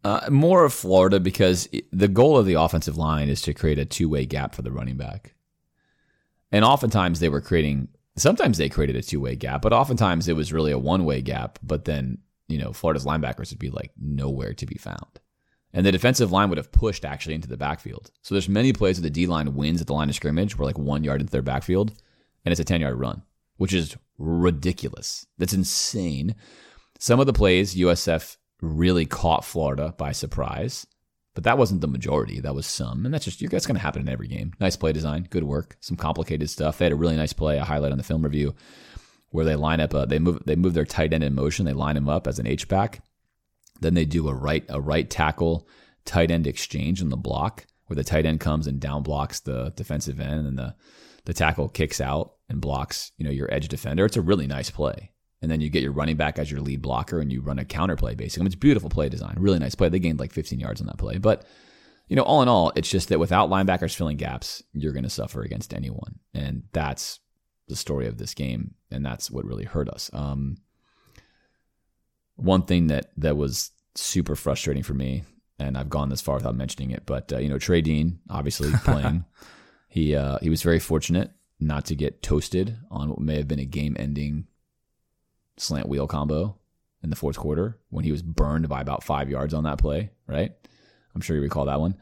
Uh, 0.03 0.29
more 0.31 0.65
of 0.65 0.73
Florida 0.73 1.21
because 1.21 1.69
the 1.93 2.09
goal 2.09 2.39
of 2.39 2.47
the 2.47 2.55
offensive 2.55 2.97
line 2.97 3.29
is 3.29 3.43
to 3.43 3.53
create 3.53 3.79
a 3.79 3.85
two 3.85 4.09
way 4.09 4.25
gap 4.25 4.55
for 4.55 4.63
the 4.63 4.73
running 4.73 4.97
back. 4.97 5.35
And 6.53 6.65
oftentimes 6.65 7.21
they 7.21 7.29
were 7.29 7.43
creating, 7.43 7.89
sometimes 8.17 8.59
they 8.59 8.69
created 8.69 8.97
a 8.97 9.03
two 9.03 9.21
way 9.21 9.37
gap, 9.37 9.61
but 9.63 9.73
oftentimes 9.73 10.27
it 10.27 10.37
was 10.37 10.53
really 10.53 10.73
a 10.73 10.79
one 10.79 11.05
way 11.05 11.21
gap. 11.21 11.59
But 11.63 11.85
then, 11.85 12.19
you 12.49 12.57
know, 12.57 12.73
Florida's 12.73 13.05
linebackers 13.05 13.51
would 13.51 13.59
be 13.59 13.71
like 13.71 13.93
nowhere 14.01 14.55
to 14.55 14.67
be 14.67 14.77
found. 14.77 15.21
And 15.73 15.87
the 15.87 15.93
defensive 15.93 16.33
line 16.33 16.49
would 16.49 16.59
have 16.59 16.73
pushed 16.73 17.05
actually 17.05 17.35
into 17.35 17.49
the 17.49 17.57
backfield. 17.57 18.11
So 18.23 18.35
there's 18.35 18.49
many 18.49 18.73
plays 18.73 18.99
where 18.99 19.03
the 19.03 19.11
D 19.11 19.27
line 19.27 19.55
wins 19.55 19.81
at 19.81 19.87
the 19.87 19.93
line 19.95 20.09
of 20.09 20.15
scrimmage. 20.15 20.57
We're 20.57 20.65
like 20.65 20.79
one 20.79 21.05
yard 21.05 21.21
into 21.21 21.31
their 21.31 21.43
backfield 21.43 21.93
and 22.45 22.53
it's 22.53 22.61
a 22.61 22.65
10 22.65 22.81
yard 22.81 22.99
run, 22.99 23.23
which 23.59 23.75
is 23.75 23.97
ridiculous. 24.19 25.27
That's 25.39 25.53
insane. 25.53 26.35
Some 26.99 27.21
of 27.21 27.27
the 27.27 27.33
plays 27.33 27.77
USF 27.77 28.37
really 28.61 29.07
caught 29.07 29.45
Florida 29.45 29.95
by 29.97 30.13
surprise. 30.13 30.87
But 31.35 31.45
that 31.45 31.59
wasn't 31.59 31.81
the 31.81 31.89
majority. 31.89 32.41
That 32.41 32.55
was 32.55 32.67
some. 32.67 33.05
And 33.05 33.15
that's 33.15 33.25
just, 33.25 33.41
that's 33.51 33.67
going 33.67 33.77
to 33.77 33.83
happen 33.83 34.03
in 34.03 34.09
every 34.09 34.27
game. 34.27 34.53
Nice 34.61 34.77
play 34.77 34.93
design, 34.93 35.29
good 35.31 35.45
work, 35.45 35.77
some 35.81 35.97
complicated 35.97 36.51
stuff. 36.51 36.79
They 36.79 36.87
had 36.87 36.93
a 36.93 36.97
really 36.97 37.17
nice 37.17 37.33
play, 37.33 37.59
a 37.59 37.65
highlight 37.65 37.93
on 37.93 37.99
the 37.99 38.05
film 38.05 38.23
review, 38.23 38.55
where 39.29 39.45
they 39.45 39.55
line 39.55 39.81
up, 39.81 39.95
uh, 39.95 40.07
they 40.07 40.19
move, 40.19 40.43
they 40.45 40.57
move 40.57 40.75
their 40.75 40.85
tight 40.85 41.13
end 41.13 41.23
in 41.23 41.35
motion. 41.35 41.67
They 41.67 41.73
line 41.73 41.97
him 41.97 42.09
up 42.09 42.27
as 42.27 42.41
an 42.41 42.49
H 42.49 42.67
back. 42.67 43.03
Then 43.81 43.95
they 43.95 44.05
do 44.05 44.29
a 44.29 44.35
right, 44.35 44.65
a 44.69 44.81
right 44.81 45.09
tackle 45.09 45.69
tight 46.05 46.31
end 46.31 46.47
exchange 46.47 47.01
on 47.01 47.11
the 47.11 47.17
block 47.17 47.67
where 47.87 47.95
the 47.95 48.05
tight 48.05 48.27
end 48.27 48.41
comes 48.41 48.67
and 48.67 48.81
down 48.81 49.03
blocks 49.03 49.41
the 49.41 49.73
defensive 49.77 50.21
end 50.21 50.47
and 50.47 50.59
the, 50.59 50.75
the 51.25 51.33
tackle 51.33 51.69
kicks 51.69 52.01
out 52.01 52.35
and 52.49 52.61
blocks, 52.61 53.13
you 53.17 53.25
know, 53.25 53.31
your 53.31 53.53
edge 53.55 53.69
defender. 53.69 54.05
It's 54.05 54.17
a 54.17 54.21
really 54.23 54.47
nice 54.47 54.71
play 54.71 55.13
and 55.43 55.51
then 55.51 55.61
you 55.61 55.69
get 55.69 55.83
your 55.83 55.93
running 55.93 56.17
back 56.17 56.39
as 56.39 56.51
your 56.51 56.61
lead 56.61 56.83
blocker 56.83 57.21
and 57.21 57.33
you 57.33 57.41
run 57.41 57.59
a 57.59 57.65
counter 57.65 57.97
play 57.97 58.15
basically. 58.15 58.43
I 58.43 58.45
mean, 58.45 58.49
it's 58.49 58.57
beautiful 58.57 58.91
play 58.91 59.09
design, 59.09 59.37
really 59.39 59.59
nice 59.59 59.75
play. 59.75 59.89
They 59.89 59.99
gained 59.99 60.21
like 60.21 60.33
15 60.33 60.61
yards 60.61 60.81
on 60.81 60.87
that 60.87 60.99
play, 60.99 61.19
but 61.19 61.45
you 62.11 62.17
know, 62.17 62.23
all 62.23 62.43
in 62.43 62.49
all, 62.49 62.73
it's 62.75 62.91
just 62.91 63.09
that 63.09 63.21
without 63.21 63.51
linebackers 63.51 63.95
filling 63.95 64.17
gaps, 64.17 64.65
you're 64.73 64.93
going 64.93 65.05
to 65.05 65.11
suffer 65.11 65.43
against 65.43 65.73
anyone, 65.73 66.19
and 66.35 66.65
that's 66.73 67.21
the 67.69 67.77
story 67.77 68.09
of 68.09 68.19
this 68.19 68.35
game, 68.35 68.75
and 68.91 69.07
that's 69.07 69.31
what 69.31 69.45
really 69.45 69.65
hurt 69.65 69.89
us. 69.89 70.11
Um, 70.13 70.57
one 72.35 72.63
thing 72.63 72.89
that 72.89 73.13
that 73.17 73.37
was 73.37 73.71
super 73.95 74.35
frustrating 74.35 74.83
for 74.83 74.93
me, 74.93 75.23
and 75.61 75.79
I've 75.79 75.89
gone 75.89 76.09
this 76.09 76.21
far 76.21 76.35
without 76.35 76.57
mentioning 76.57 76.91
it, 76.91 77.05
but 77.07 77.33
uh, 77.33 77.39
you 77.39 77.49
know, 77.49 77.59
Trey 77.59 77.81
Dean 77.81 78.19
obviously 78.29 78.73
playing, 78.85 79.25
he 79.89 80.17
uh, 80.17 80.39
he 80.43 80.51
was 80.51 80.63
very 80.63 80.81
fortunate 80.81 81.31
not 81.61 81.85
to 81.85 81.95
get 81.95 82.25
toasted 82.25 82.77
on 82.91 83.11
what 83.11 83.21
may 83.21 83.37
have 83.37 83.47
been 83.47 83.61
a 83.61 83.65
game-ending 83.65 84.49
slant 85.61 85.89
wheel 85.89 86.07
combo 86.07 86.57
in 87.03 87.11
the 87.11 87.17
fourth 87.17 87.37
quarter 87.37 87.79
when 87.91 88.05
he 88.05 88.13
was 88.13 88.23
burned 88.23 88.69
by 88.69 88.81
about 88.81 89.03
five 89.03 89.31
yards 89.31 89.55
on 89.55 89.65
that 89.65 89.79
play, 89.79 90.11
right? 90.27 90.53
I'm 91.15 91.21
sure 91.21 91.37
you 91.37 91.43
recall 91.43 91.65
that 91.67 91.81
one. 91.81 91.97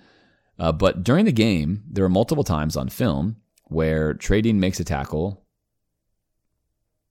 Uh, 0.58 0.72
but 0.72 1.04
during 1.04 1.24
the 1.24 1.32
game, 1.32 1.84
there 1.88 2.04
were 2.04 2.08
multiple 2.08 2.44
times 2.44 2.76
on 2.76 2.88
film 2.88 3.36
where 3.64 4.14
Trey 4.14 4.40
Dean 4.40 4.60
makes 4.60 4.80
a 4.80 4.84
tackle. 4.84 5.44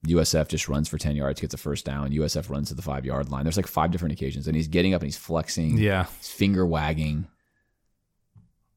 USF 0.05 0.47
just 0.47 0.67
runs 0.67 0.87
for 0.87 0.97
10 0.97 1.15
yards, 1.15 1.41
gets 1.41 1.53
a 1.53 1.57
first 1.57 1.85
down. 1.85 2.11
USF 2.11 2.49
runs 2.49 2.69
to 2.69 2.75
the 2.75 2.81
five 2.81 3.05
yard 3.05 3.29
line. 3.29 3.43
There's 3.43 3.57
like 3.57 3.67
five 3.67 3.91
different 3.91 4.13
occasions, 4.13 4.47
and 4.47 4.55
he's 4.55 4.67
getting 4.67 4.93
up 4.93 5.01
and 5.01 5.07
he's 5.07 5.17
flexing. 5.17 5.77
Yeah. 5.77 6.05
He's 6.17 6.29
finger 6.29 6.65
wagging. 6.65 7.27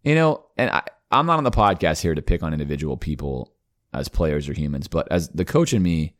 You 0.04 0.14
know, 0.14 0.46
and 0.56 0.70
I, 0.70 0.82
I'm 1.10 1.26
not 1.26 1.38
on 1.38 1.44
the 1.44 1.50
podcast 1.50 2.00
here 2.00 2.14
to 2.14 2.22
pick 2.22 2.42
on 2.42 2.52
individual 2.52 2.96
people 2.96 3.52
as 3.92 4.08
players 4.08 4.48
or 4.48 4.52
humans, 4.52 4.88
but 4.88 5.08
as 5.10 5.28
the 5.30 5.44
coach 5.44 5.72
and 5.72 5.82
me, 5.82 6.14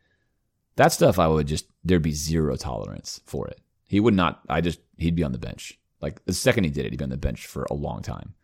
that 0.76 0.92
stuff, 0.92 1.18
I 1.18 1.26
would 1.26 1.46
just, 1.46 1.66
there'd 1.84 2.02
be 2.02 2.12
zero 2.12 2.56
tolerance 2.56 3.20
for 3.26 3.48
it. 3.48 3.60
He 3.86 4.00
would 4.00 4.14
not, 4.14 4.40
I 4.48 4.60
just, 4.60 4.80
he'd 4.96 5.16
be 5.16 5.24
on 5.24 5.32
the 5.32 5.38
bench. 5.38 5.78
Like 6.00 6.24
the 6.24 6.32
second 6.32 6.64
he 6.64 6.70
did 6.70 6.86
it, 6.86 6.92
he'd 6.92 6.98
be 6.98 7.04
on 7.04 7.10
the 7.10 7.16
bench 7.16 7.46
for 7.46 7.66
a 7.70 7.74
long 7.74 8.02
time. 8.02 8.34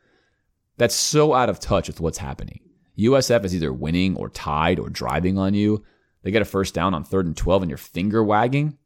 That's 0.77 0.94
so 0.94 1.32
out 1.35 1.48
of 1.48 1.61
touch 1.61 1.89
with 1.89 2.01
what's 2.01 2.19
happening. 2.19 2.61
USF 2.98 3.44
is 3.44 3.55
either 3.55 3.73
winning 3.73 4.16
or 4.16 4.28
tied 4.28 4.78
or 4.78 4.89
driving 4.89 5.39
on 5.39 5.55
you. 5.55 5.85
They 6.23 6.31
get 6.31 6.43
a 6.43 6.47
first 6.47 6.74
down 6.74 6.94
on 6.94 7.05
third 7.05 7.27
and 7.27 7.36
12 7.36 7.62
and 7.62 7.70
you're 7.70 7.78
finger 7.78 8.23
wagging. 8.24 8.77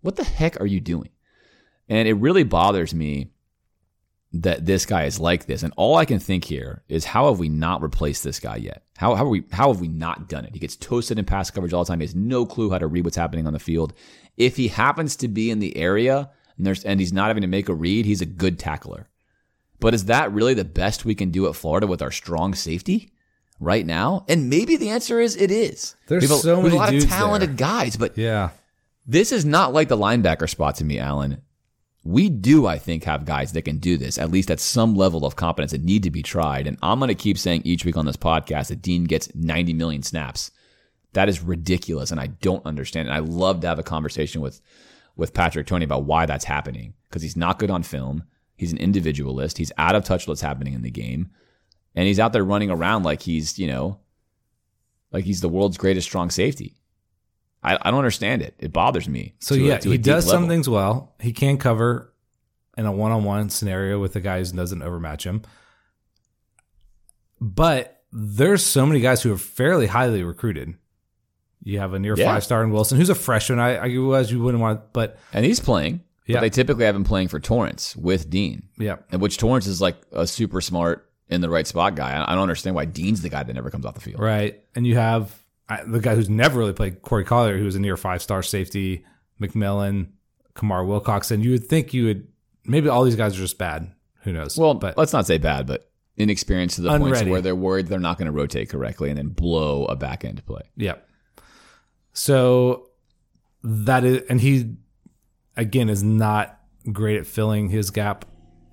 What 0.00 0.16
the 0.16 0.24
heck 0.24 0.60
are 0.60 0.66
you 0.66 0.80
doing? 0.80 1.10
And 1.88 2.08
it 2.08 2.14
really 2.14 2.44
bothers 2.44 2.94
me 2.94 3.30
that 4.42 4.66
this 4.66 4.86
guy 4.86 5.04
is 5.04 5.18
like 5.20 5.46
this. 5.46 5.62
And 5.62 5.72
all 5.76 5.96
I 5.96 6.04
can 6.04 6.18
think 6.18 6.44
here 6.44 6.82
is 6.88 7.04
how 7.04 7.28
have 7.28 7.38
we 7.38 7.48
not 7.48 7.82
replaced 7.82 8.24
this 8.24 8.40
guy 8.40 8.56
yet? 8.56 8.82
How, 8.96 9.14
how, 9.14 9.26
we, 9.26 9.44
how 9.52 9.68
have 9.72 9.80
we 9.80 9.88
not 9.88 10.28
done 10.28 10.44
it? 10.44 10.52
He 10.54 10.58
gets 10.58 10.76
toasted 10.76 11.18
in 11.18 11.24
pass 11.24 11.50
coverage 11.50 11.72
all 11.72 11.84
the 11.84 11.88
time. 11.88 12.00
He 12.00 12.06
has 12.06 12.14
no 12.14 12.46
clue 12.46 12.70
how 12.70 12.78
to 12.78 12.86
read 12.86 13.04
what's 13.04 13.16
happening 13.16 13.46
on 13.46 13.52
the 13.52 13.58
field. 13.58 13.92
If 14.36 14.56
he 14.56 14.68
happens 14.68 15.16
to 15.16 15.28
be 15.28 15.50
in 15.50 15.58
the 15.58 15.76
area 15.76 16.30
and, 16.56 16.66
there's, 16.66 16.84
and 16.84 16.98
he's 17.00 17.12
not 17.12 17.28
having 17.28 17.42
to 17.42 17.46
make 17.46 17.68
a 17.68 17.74
read, 17.74 18.06
he's 18.06 18.20
a 18.22 18.26
good 18.26 18.58
tackler. 18.58 19.08
But 19.80 19.92
is 19.94 20.06
that 20.06 20.32
really 20.32 20.54
the 20.54 20.64
best 20.64 21.04
we 21.04 21.14
can 21.14 21.30
do 21.30 21.46
at 21.48 21.54
Florida 21.56 21.86
with 21.86 22.00
our 22.02 22.10
strong 22.10 22.54
safety 22.54 23.12
right 23.60 23.84
now? 23.84 24.24
And 24.28 24.48
maybe 24.48 24.76
the 24.76 24.88
answer 24.90 25.20
is 25.20 25.36
it 25.36 25.50
is. 25.50 25.94
There's 26.06 26.22
we 26.22 26.28
have 26.28 26.38
a, 26.38 26.40
so 26.40 26.60
we 26.60 26.70
have 26.70 26.72
many 26.72 26.76
a 26.76 26.78
lot 26.78 26.94
of 27.04 27.08
talented 27.10 27.50
there. 27.50 27.56
guys, 27.56 27.96
but 27.96 28.16
Yeah. 28.16 28.50
this 29.06 29.32
is 29.32 29.44
not 29.44 29.74
like 29.74 29.88
the 29.88 29.96
linebacker 29.96 30.48
spot 30.48 30.76
to 30.76 30.84
me, 30.84 30.98
Alan. 30.98 31.42
We 32.06 32.28
do, 32.28 32.66
I 32.66 32.78
think, 32.78 33.02
have 33.02 33.24
guys 33.24 33.52
that 33.52 33.62
can 33.62 33.78
do 33.78 33.96
this, 33.96 34.16
at 34.16 34.30
least 34.30 34.48
at 34.48 34.60
some 34.60 34.94
level 34.94 35.26
of 35.26 35.34
competence 35.34 35.72
that 35.72 35.82
need 35.82 36.04
to 36.04 36.10
be 36.10 36.22
tried. 36.22 36.68
And 36.68 36.78
I'm 36.80 37.00
going 37.00 37.08
to 37.08 37.16
keep 37.16 37.36
saying 37.36 37.62
each 37.64 37.84
week 37.84 37.96
on 37.96 38.06
this 38.06 38.16
podcast 38.16 38.68
that 38.68 38.80
Dean 38.80 39.04
gets 39.04 39.34
90 39.34 39.72
million 39.72 40.04
snaps. 40.04 40.52
That 41.14 41.28
is 41.28 41.42
ridiculous, 41.42 42.12
and 42.12 42.20
I 42.20 42.28
don't 42.28 42.64
understand. 42.64 43.08
And 43.08 43.16
I 43.16 43.18
love 43.18 43.60
to 43.60 43.66
have 43.66 43.80
a 43.80 43.82
conversation 43.82 44.40
with 44.40 44.60
with 45.16 45.34
Patrick 45.34 45.66
Toney 45.66 45.84
about 45.84 46.04
why 46.04 46.26
that's 46.26 46.44
happening 46.44 46.94
because 47.08 47.22
he's 47.22 47.36
not 47.36 47.58
good 47.58 47.70
on 47.70 47.82
film. 47.82 48.22
He's 48.54 48.70
an 48.70 48.78
individualist. 48.78 49.58
He's 49.58 49.72
out 49.76 49.96
of 49.96 50.04
touch 50.04 50.22
with 50.22 50.28
what's 50.28 50.42
happening 50.42 50.74
in 50.74 50.82
the 50.82 50.90
game, 50.90 51.30
and 51.96 52.06
he's 52.06 52.20
out 52.20 52.32
there 52.32 52.44
running 52.44 52.70
around 52.70 53.02
like 53.02 53.22
he's 53.22 53.58
you 53.58 53.66
know, 53.66 53.98
like 55.10 55.24
he's 55.24 55.40
the 55.40 55.48
world's 55.48 55.76
greatest 55.76 56.06
strong 56.06 56.30
safety. 56.30 56.76
I, 57.66 57.76
I 57.82 57.90
don't 57.90 57.98
understand 57.98 58.42
it. 58.42 58.54
It 58.58 58.72
bothers 58.72 59.08
me. 59.08 59.34
So 59.40 59.54
to 59.56 59.60
yeah, 59.60 59.78
to 59.78 59.90
he 59.90 59.98
does 59.98 60.24
some 60.24 60.42
level. 60.42 60.48
things 60.48 60.68
well. 60.68 61.14
He 61.20 61.32
can 61.32 61.58
cover 61.58 62.12
in 62.78 62.86
a 62.86 62.92
one-on-one 62.92 63.50
scenario 63.50 63.98
with 64.00 64.12
the 64.12 64.20
guy 64.20 64.38
who 64.38 64.44
doesn't 64.52 64.82
overmatch 64.82 65.24
him. 65.24 65.42
But 67.40 68.02
there's 68.12 68.64
so 68.64 68.86
many 68.86 69.00
guys 69.00 69.22
who 69.22 69.32
are 69.32 69.38
fairly 69.38 69.86
highly 69.86 70.22
recruited. 70.22 70.74
You 71.62 71.80
have 71.80 71.92
a 71.94 71.98
near 71.98 72.14
Yeah. 72.16 72.26
five 72.32 72.44
star 72.44 72.62
in 72.62 72.70
Wilson, 72.70 72.98
who's 72.98 73.10
a 73.10 73.14
freshman. 73.14 73.58
I, 73.58 73.76
I 73.76 73.86
realize 73.86 74.30
you 74.30 74.40
wouldn't 74.42 74.60
want, 74.60 74.92
but 74.92 75.18
and 75.32 75.44
he's 75.44 75.60
playing. 75.60 76.02
Yeah. 76.26 76.36
But 76.36 76.40
they 76.42 76.50
typically 76.50 76.84
have 76.84 76.96
him 76.96 77.04
playing 77.04 77.28
for 77.28 77.38
Torrence 77.38 77.94
with 77.96 78.28
Dean, 78.30 78.64
yeah, 78.78 78.96
and 79.12 79.20
which 79.20 79.38
Torrence 79.38 79.66
is 79.68 79.80
like 79.80 79.96
a 80.12 80.26
super 80.26 80.60
smart 80.60 81.08
in 81.28 81.40
the 81.40 81.48
right 81.48 81.66
spot 81.66 81.94
guy. 81.94 82.12
I 82.16 82.32
I 82.32 82.34
don't 82.34 82.42
understand 82.42 82.74
why 82.74 82.84
Dean's 82.84 83.22
the 83.22 83.28
guy 83.28 83.42
that 83.44 83.52
never 83.54 83.70
comes 83.70 83.86
off 83.86 83.94
the 83.94 84.00
field. 84.00 84.20
right. 84.20 84.60
And 84.74 84.84
you 84.86 84.96
have 84.96 85.32
I, 85.68 85.82
the 85.84 86.00
guy 86.00 86.14
who's 86.14 86.30
never 86.30 86.58
really 86.58 86.72
played, 86.72 87.02
Corey 87.02 87.24
Collier, 87.24 87.58
who 87.58 87.64
was 87.64 87.74
a 87.74 87.80
near 87.80 87.96
five 87.96 88.22
star 88.22 88.42
safety, 88.42 89.04
McMillon, 89.40 90.08
Kamar 90.54 90.84
Wilcox, 90.84 91.30
and 91.30 91.44
you 91.44 91.50
would 91.52 91.66
think 91.66 91.92
you 91.92 92.04
would 92.06 92.28
maybe 92.64 92.88
all 92.88 93.04
these 93.04 93.16
guys 93.16 93.34
are 93.36 93.40
just 93.40 93.58
bad. 93.58 93.92
who 94.22 94.32
knows? 94.32 94.56
Well, 94.56 94.74
but 94.74 94.96
let's 94.96 95.12
not 95.12 95.26
say 95.26 95.38
bad, 95.38 95.66
but 95.66 95.90
inexperienced 96.16 96.76
to 96.76 96.82
the 96.82 96.88
point 96.90 97.04
Unready. 97.04 97.30
where 97.30 97.40
they're 97.42 97.54
worried 97.54 97.88
they're 97.88 97.98
not 97.98 98.16
going 98.16 98.26
to 98.26 98.32
rotate 98.32 98.70
correctly 98.70 99.10
and 99.10 99.18
then 99.18 99.28
blow 99.28 99.84
a 99.86 99.96
back 99.96 100.24
end 100.24 100.44
play. 100.46 100.62
yeah. 100.76 100.94
So 102.12 102.88
that 103.62 104.04
is, 104.04 104.22
and 104.28 104.40
he 104.40 104.76
again 105.56 105.88
is 105.88 106.02
not 106.02 106.58
great 106.92 107.18
at 107.18 107.26
filling 107.26 107.68
his 107.68 107.90
gap 107.90 108.24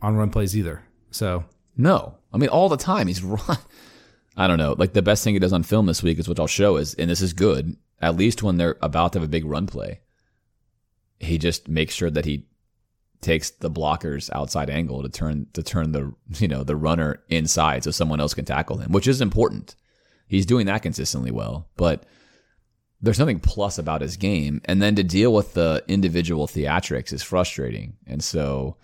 on 0.02 0.16
run 0.16 0.30
plays 0.30 0.56
either. 0.56 0.84
So 1.12 1.44
No, 1.76 2.18
I 2.32 2.38
mean 2.38 2.50
all 2.50 2.70
the 2.70 2.78
time 2.78 3.08
he's 3.08 3.24
run. 3.24 3.58
I 4.36 4.48
don't 4.48 4.58
know. 4.58 4.76
Like 4.78 4.94
the 4.94 5.02
best 5.02 5.24
thing 5.24 5.36
he 5.36 5.40
does 5.40 5.54
on 5.54 5.64
film 5.64 5.86
this 5.86 6.04
week 6.04 6.20
is 6.20 6.28
what 6.28 6.40
I'll 6.40 6.48
show 6.48 6.78
is, 6.78 6.94
and 6.96 7.10
this 7.10 7.22
is 7.22 7.34
good. 7.34 7.78
At 8.02 8.16
least 8.16 8.44
when 8.44 8.58
they're 8.58 8.78
about 8.82 9.14
to 9.14 9.20
have 9.20 9.28
a 9.28 9.32
big 9.32 9.46
run 9.46 9.68
play, 9.68 10.02
he 11.20 11.38
just 11.38 11.68
makes 11.68 11.94
sure 11.94 12.10
that 12.10 12.26
he 12.26 12.48
takes 13.22 13.52
the 13.52 13.72
blockers 13.72 14.30
outside 14.34 14.70
angle 14.70 15.02
to 15.02 15.10
turn 15.10 15.48
to 15.54 15.64
turn 15.64 15.94
the 15.94 16.14
you 16.38 16.48
know 16.48 16.64
the 16.64 16.76
runner 16.76 17.24
inside 17.30 17.84
so 17.84 17.92
someone 17.92 18.20
else 18.20 18.34
can 18.34 18.46
tackle 18.46 18.78
him, 18.78 18.92
which 18.92 19.08
is 19.08 19.22
important. 19.22 19.76
He's 20.28 20.46
doing 20.46 20.66
that 20.66 20.82
consistently 20.82 21.32
well, 21.32 21.70
but 21.78 22.06
there's 23.02 23.20
nothing 23.20 23.40
plus 23.40 23.78
about 23.78 24.02
his 24.02 24.18
game, 24.18 24.62
and 24.66 24.82
then 24.82 24.96
to 24.96 25.04
deal 25.04 25.34
with 25.34 25.54
the 25.54 25.84
individual 25.88 26.48
theatrics 26.48 27.12
is 27.12 27.22
frustrating. 27.22 27.98
And 28.08 28.24
so, 28.24 28.78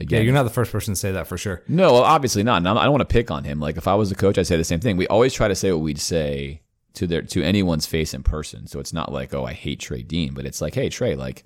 yeah, 0.00 0.20
you're 0.20 0.32
not 0.34 0.44
the 0.44 0.50
first 0.50 0.72
person 0.72 0.94
to 0.94 0.98
say 1.00 1.12
that 1.12 1.26
for 1.26 1.36
sure. 1.36 1.62
no, 1.68 1.96
obviously 1.96 2.42
not. 2.42 2.56
And 2.58 2.68
I'm- 2.68 2.78
I 2.78 2.84
don't 2.84 2.92
want 2.92 3.08
to 3.08 3.12
pick 3.12 3.30
on 3.30 3.44
him. 3.44 3.60
Like 3.60 3.76
if 3.76 3.86
I 3.86 3.94
was 3.94 4.10
a 4.10 4.14
coach, 4.14 4.38
I'd 4.38 4.46
say 4.46 4.56
the 4.56 4.64
same 4.64 4.80
thing. 4.80 4.96
We 4.96 5.06
always 5.08 5.32
try 5.34 5.48
to 5.48 5.54
say 5.54 5.70
what 5.72 5.80
we'd 5.82 6.00
say 6.00 6.62
to 6.94 7.06
their 7.06 7.22
to 7.22 7.42
anyone's 7.42 7.86
face 7.86 8.14
in 8.14 8.22
person. 8.22 8.66
So 8.66 8.80
it's 8.80 8.92
not 8.92 9.12
like, 9.12 9.32
oh, 9.34 9.44
I 9.44 9.52
hate 9.52 9.80
Trey 9.80 10.02
Dean, 10.02 10.34
but 10.34 10.46
it's 10.46 10.60
like, 10.60 10.74
hey, 10.74 10.88
Trey, 10.88 11.14
like 11.14 11.44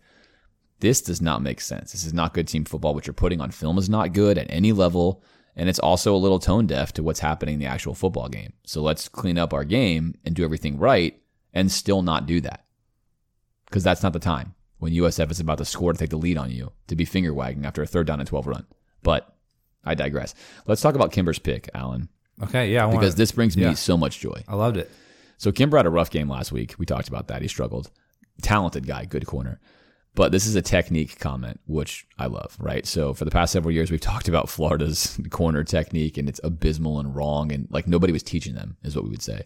this 0.80 1.00
does 1.00 1.20
not 1.20 1.42
make 1.42 1.60
sense. 1.60 1.92
This 1.92 2.04
is 2.04 2.12
not 2.14 2.34
good 2.34 2.46
team 2.48 2.64
football. 2.64 2.94
What 2.94 3.06
you're 3.06 3.14
putting 3.14 3.40
on 3.40 3.50
film 3.50 3.78
is 3.78 3.88
not 3.88 4.12
good 4.12 4.38
at 4.38 4.46
any 4.50 4.72
level. 4.72 5.22
And 5.58 5.68
it's 5.70 5.78
also 5.78 6.14
a 6.14 6.18
little 6.18 6.38
tone 6.38 6.66
deaf 6.66 6.92
to 6.94 7.02
what's 7.02 7.20
happening 7.20 7.54
in 7.54 7.60
the 7.60 7.66
actual 7.66 7.94
football 7.94 8.28
game. 8.28 8.52
So 8.64 8.82
let's 8.82 9.08
clean 9.08 9.38
up 9.38 9.54
our 9.54 9.64
game 9.64 10.14
and 10.24 10.34
do 10.34 10.44
everything 10.44 10.78
right 10.78 11.18
and 11.54 11.72
still 11.72 12.02
not 12.02 12.26
do 12.26 12.42
that. 12.42 12.66
Because 13.64 13.82
that's 13.82 14.02
not 14.02 14.12
the 14.12 14.18
time 14.18 14.54
when 14.78 14.92
USF 14.92 15.30
is 15.30 15.40
about 15.40 15.58
to 15.58 15.64
score 15.64 15.92
to 15.92 15.98
take 15.98 16.10
the 16.10 16.16
lead 16.16 16.38
on 16.38 16.50
you 16.50 16.72
to 16.88 16.96
be 16.96 17.04
finger 17.04 17.32
wagging 17.32 17.64
after 17.64 17.82
a 17.82 17.86
third 17.86 18.06
down 18.06 18.20
and 18.20 18.28
12 18.28 18.46
run. 18.46 18.66
But 19.02 19.34
I 19.84 19.94
digress. 19.94 20.34
Let's 20.66 20.82
talk 20.82 20.94
about 20.94 21.12
Kimber's 21.12 21.38
pick, 21.38 21.70
Alan, 21.74 22.08
Okay, 22.42 22.72
yeah, 22.72 22.86
I 22.86 22.90
because 22.90 23.14
this 23.14 23.32
brings 23.32 23.56
me 23.56 23.62
yeah. 23.62 23.74
so 23.74 23.96
much 23.96 24.20
joy. 24.20 24.44
I 24.46 24.56
loved 24.56 24.76
it. 24.76 24.90
So 25.38 25.52
Kimber 25.52 25.76
had 25.76 25.86
a 25.86 25.90
rough 25.90 26.10
game 26.10 26.28
last 26.28 26.52
week. 26.52 26.74
We 26.78 26.86
talked 26.86 27.08
about 27.08 27.28
that. 27.28 27.42
He 27.42 27.48
struggled. 27.48 27.90
Talented 28.42 28.86
guy, 28.86 29.04
good 29.06 29.26
corner. 29.26 29.60
But 30.14 30.32
this 30.32 30.46
is 30.46 30.54
a 30.54 30.62
technique 30.62 31.18
comment, 31.18 31.60
which 31.66 32.06
I 32.18 32.26
love, 32.26 32.56
right? 32.58 32.86
So 32.86 33.12
for 33.12 33.26
the 33.26 33.30
past 33.30 33.52
several 33.52 33.72
years, 33.72 33.90
we've 33.90 34.00
talked 34.12 34.28
about 34.28 34.48
Florida's 34.48 35.18
corner 35.30 35.64
technique 35.64 36.18
and 36.18 36.28
it's 36.28 36.40
abysmal 36.44 37.00
and 37.00 37.14
wrong. 37.14 37.52
And 37.52 37.68
like 37.70 37.86
nobody 37.86 38.12
was 38.12 38.22
teaching 38.22 38.54
them, 38.54 38.76
is 38.82 38.94
what 38.94 39.04
we 39.04 39.10
would 39.10 39.22
say. 39.22 39.44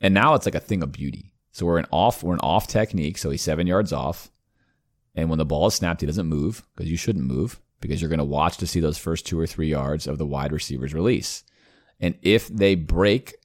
And 0.00 0.14
now 0.14 0.34
it's 0.34 0.46
like 0.46 0.54
a 0.56 0.60
thing 0.60 0.82
of 0.82 0.92
beauty. 0.92 1.32
So 1.52 1.66
we're 1.66 1.78
an 1.78 1.86
off, 1.92 2.22
we're 2.22 2.34
an 2.34 2.40
off 2.40 2.66
technique. 2.66 3.18
So 3.18 3.30
he's 3.30 3.42
seven 3.42 3.66
yards 3.66 3.92
off. 3.92 4.30
And 5.14 5.30
when 5.30 5.38
the 5.38 5.44
ball 5.44 5.66
is 5.66 5.74
snapped, 5.74 6.00
he 6.00 6.06
doesn't 6.06 6.26
move 6.26 6.66
because 6.74 6.90
you 6.90 6.96
shouldn't 6.96 7.24
move 7.24 7.60
because 7.80 8.00
you're 8.00 8.08
going 8.08 8.18
to 8.18 8.24
watch 8.24 8.56
to 8.58 8.66
see 8.66 8.80
those 8.80 8.98
first 8.98 9.26
two 9.26 9.38
or 9.38 9.46
three 9.46 9.68
yards 9.68 10.06
of 10.06 10.18
the 10.18 10.26
wide 10.26 10.52
receiver's 10.52 10.94
release. 10.94 11.44
And 12.00 12.16
if 12.22 12.48
they 12.48 12.74
break 12.74 13.36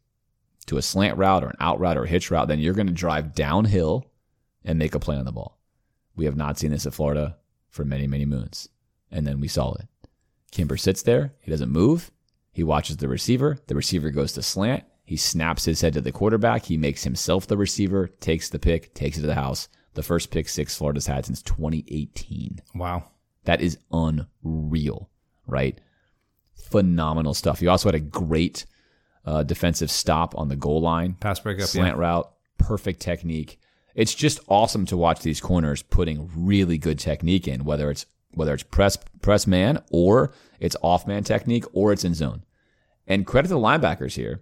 to 0.66 0.78
a 0.78 0.82
slant 0.82 1.18
route 1.18 1.44
or 1.44 1.50
an 1.50 1.58
out 1.60 1.80
route 1.80 1.98
or 1.98 2.04
a 2.04 2.10
hitch 2.10 2.32
route, 2.32 2.48
then 2.48 2.60
you're 2.60 2.74
going 2.74 2.88
to 2.88 2.94
drive 2.94 3.36
downhill 3.36 4.06
and 4.64 4.80
make 4.80 4.96
a 4.96 5.00
play 5.00 5.16
on 5.16 5.26
the 5.26 5.32
ball. 5.32 5.60
We 6.16 6.26
have 6.26 6.36
not 6.36 6.58
seen 6.58 6.72
this 6.72 6.86
at 6.86 6.94
Florida 6.94 7.38
for 7.70 7.86
many, 7.86 8.08
many 8.08 8.26
moons. 8.26 8.70
And 9.12 9.26
then 9.26 9.40
we 9.40 9.48
saw 9.48 9.74
it. 9.74 9.88
Kimber 10.52 10.78
sits 10.78 11.04
there. 11.04 11.34
He 11.40 11.52
doesn't 11.52 11.72
move. 11.72 12.12
He 12.52 12.64
watches 12.64 12.98
the 12.98 13.08
receiver. 13.08 13.58
The 13.68 13.76
receiver 13.76 14.10
goes 14.10 14.34
to 14.34 14.42
slant. 14.42 14.84
He 15.06 15.18
snaps 15.18 15.66
his 15.66 15.82
head 15.82 15.94
to 15.94 16.02
the 16.02 16.12
quarterback. 16.12 16.66
He 16.66 16.78
makes 16.78 17.04
himself 17.04 17.48
the 17.48 17.58
receiver, 17.58 18.08
takes 18.08 18.50
the 18.50 18.60
pick, 18.60 18.94
takes 18.94 19.18
it 19.18 19.22
to 19.22 19.28
the 19.28 19.36
house. 19.36 19.68
The 19.94 20.04
first 20.04 20.32
pick 20.32 20.48
six 20.48 20.76
Florida's 20.78 21.08
had 21.08 21.26
since 21.26 21.42
2018. 21.42 22.62
Wow. 22.76 23.06
That 23.46 23.62
is 23.62 23.78
unreal, 23.92 25.10
right? 25.48 25.80
Phenomenal 26.70 27.34
stuff. 27.34 27.62
You 27.62 27.70
also 27.70 27.90
had 27.90 27.96
a 27.96 28.00
great 28.00 28.66
uh, 29.26 29.44
defensive 29.44 29.92
stop 29.92 30.38
on 30.38 30.50
the 30.50 30.56
goal 30.56 30.82
line, 30.82 31.14
Pass 31.20 31.40
breakup, 31.40 31.68
slant 31.68 31.98
yeah. 31.98 32.02
route, 32.02 32.32
perfect 32.58 33.00
technique. 33.00 33.60
It's 33.96 34.14
just 34.14 34.40
awesome 34.48 34.86
to 34.88 34.98
watch 34.98 35.22
these 35.22 35.42
corners 35.42 35.82
putting 35.82 36.30
really 36.36 36.78
good 36.78 37.00
technique 37.00 37.48
in, 37.48 37.66
whether 37.66 37.90
it's 37.90 38.06
whether 38.32 38.54
it's 38.54 38.64
press 38.64 38.98
press 39.22 39.48
man 39.48 39.82
or 39.92 40.32
it's 40.60 40.76
off 40.82 41.08
man 41.08 41.24
technique 41.24 41.66
or 41.74 41.92
it's 41.92 42.04
in 42.04 42.14
zone. 42.14 42.44
And 43.08 43.26
credit 43.26 43.48
to 43.48 43.56
the 43.56 43.60
linebackers 43.60 44.14
here. 44.14 44.42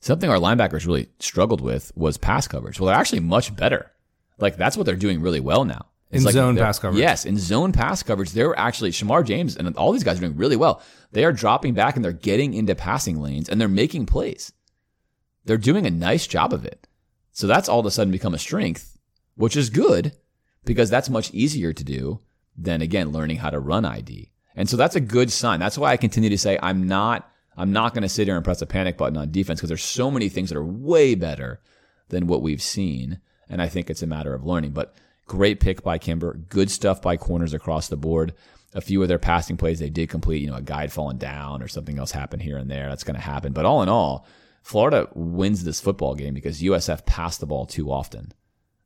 Something 0.00 0.30
our 0.30 0.38
linebackers 0.38 0.86
really 0.86 1.08
struggled 1.18 1.60
with 1.60 1.90
was 1.96 2.16
pass 2.16 2.46
coverage. 2.46 2.78
Well, 2.78 2.86
they're 2.86 2.96
actually 2.96 3.20
much 3.20 3.54
better. 3.56 3.90
Like 4.38 4.56
that's 4.56 4.76
what 4.76 4.86
they're 4.86 4.96
doing 4.96 5.20
really 5.20 5.40
well 5.40 5.64
now. 5.64 5.86
It's 6.10 6.20
In 6.20 6.24
like 6.24 6.34
zone 6.34 6.56
pass 6.56 6.78
coverage. 6.78 7.00
Yes, 7.00 7.24
in 7.24 7.36
zone 7.36 7.72
pass 7.72 8.02
coverage, 8.02 8.30
they're 8.30 8.56
actually 8.58 8.92
Shemar 8.92 9.24
James 9.24 9.56
and 9.56 9.76
all 9.76 9.92
these 9.92 10.04
guys 10.04 10.18
are 10.18 10.20
doing 10.20 10.36
really 10.36 10.56
well. 10.56 10.82
They 11.12 11.24
are 11.24 11.32
dropping 11.32 11.74
back 11.74 11.96
and 11.96 12.04
they're 12.04 12.12
getting 12.12 12.54
into 12.54 12.74
passing 12.74 13.20
lanes 13.20 13.48
and 13.48 13.60
they're 13.60 13.68
making 13.68 14.06
plays. 14.06 14.52
They're 15.44 15.56
doing 15.56 15.86
a 15.86 15.90
nice 15.90 16.26
job 16.26 16.52
of 16.52 16.64
it. 16.64 16.86
So 17.32 17.46
that's 17.46 17.68
all 17.68 17.80
of 17.80 17.86
a 17.86 17.90
sudden 17.90 18.12
become 18.12 18.34
a 18.34 18.38
strength, 18.38 18.98
which 19.36 19.56
is 19.56 19.68
good 19.68 20.12
because 20.64 20.90
that's 20.90 21.10
much 21.10 21.32
easier 21.32 21.72
to 21.72 21.84
do 21.84 22.20
than 22.56 22.82
again 22.82 23.12
learning 23.12 23.38
how 23.38 23.50
to 23.50 23.58
run 23.58 23.84
ID. 23.84 24.30
And 24.54 24.68
so 24.68 24.76
that's 24.76 24.96
a 24.96 25.00
good 25.00 25.30
sign. 25.30 25.60
That's 25.60 25.76
why 25.76 25.92
I 25.92 25.96
continue 25.96 26.30
to 26.30 26.38
say 26.38 26.58
I'm 26.62 26.86
not 26.86 27.30
I'm 27.56 27.72
not 27.72 27.94
going 27.94 28.02
to 28.02 28.08
sit 28.08 28.26
here 28.26 28.36
and 28.36 28.44
press 28.44 28.62
a 28.62 28.66
panic 28.66 28.98
button 28.98 29.16
on 29.16 29.30
defense 29.30 29.60
because 29.60 29.68
there's 29.68 29.82
so 29.84 30.10
many 30.10 30.28
things 30.28 30.50
that 30.50 30.58
are 30.58 30.64
way 30.64 31.14
better 31.14 31.60
than 32.08 32.26
what 32.26 32.42
we've 32.42 32.62
seen. 32.62 33.20
And 33.48 33.62
I 33.62 33.68
think 33.68 33.90
it's 33.90 34.02
a 34.02 34.06
matter 34.06 34.34
of 34.34 34.44
learning. 34.44 34.72
But 34.72 34.94
great 35.26 35.60
pick 35.60 35.82
by 35.82 35.98
Kimber. 35.98 36.34
Good 36.48 36.70
stuff 36.70 37.00
by 37.02 37.16
corners 37.16 37.54
across 37.54 37.88
the 37.88 37.96
board. 37.96 38.34
A 38.74 38.80
few 38.80 39.00
of 39.02 39.08
their 39.08 39.18
passing 39.18 39.56
plays 39.56 39.78
they 39.78 39.88
did 39.90 40.08
complete, 40.10 40.42
you 40.42 40.48
know, 40.50 40.56
a 40.56 40.62
guide 40.62 40.92
falling 40.92 41.16
down 41.18 41.62
or 41.62 41.68
something 41.68 41.98
else 41.98 42.10
happened 42.10 42.42
here 42.42 42.58
and 42.58 42.70
there. 42.70 42.88
That's 42.88 43.04
going 43.04 43.14
to 43.14 43.20
happen. 43.22 43.52
But 43.52 43.64
all 43.64 43.82
in 43.82 43.88
all, 43.88 44.26
Florida 44.62 45.08
wins 45.14 45.64
this 45.64 45.80
football 45.80 46.14
game 46.14 46.34
because 46.34 46.60
USF 46.60 47.06
passed 47.06 47.40
the 47.40 47.46
ball 47.46 47.66
too 47.66 47.90
often. 47.90 48.32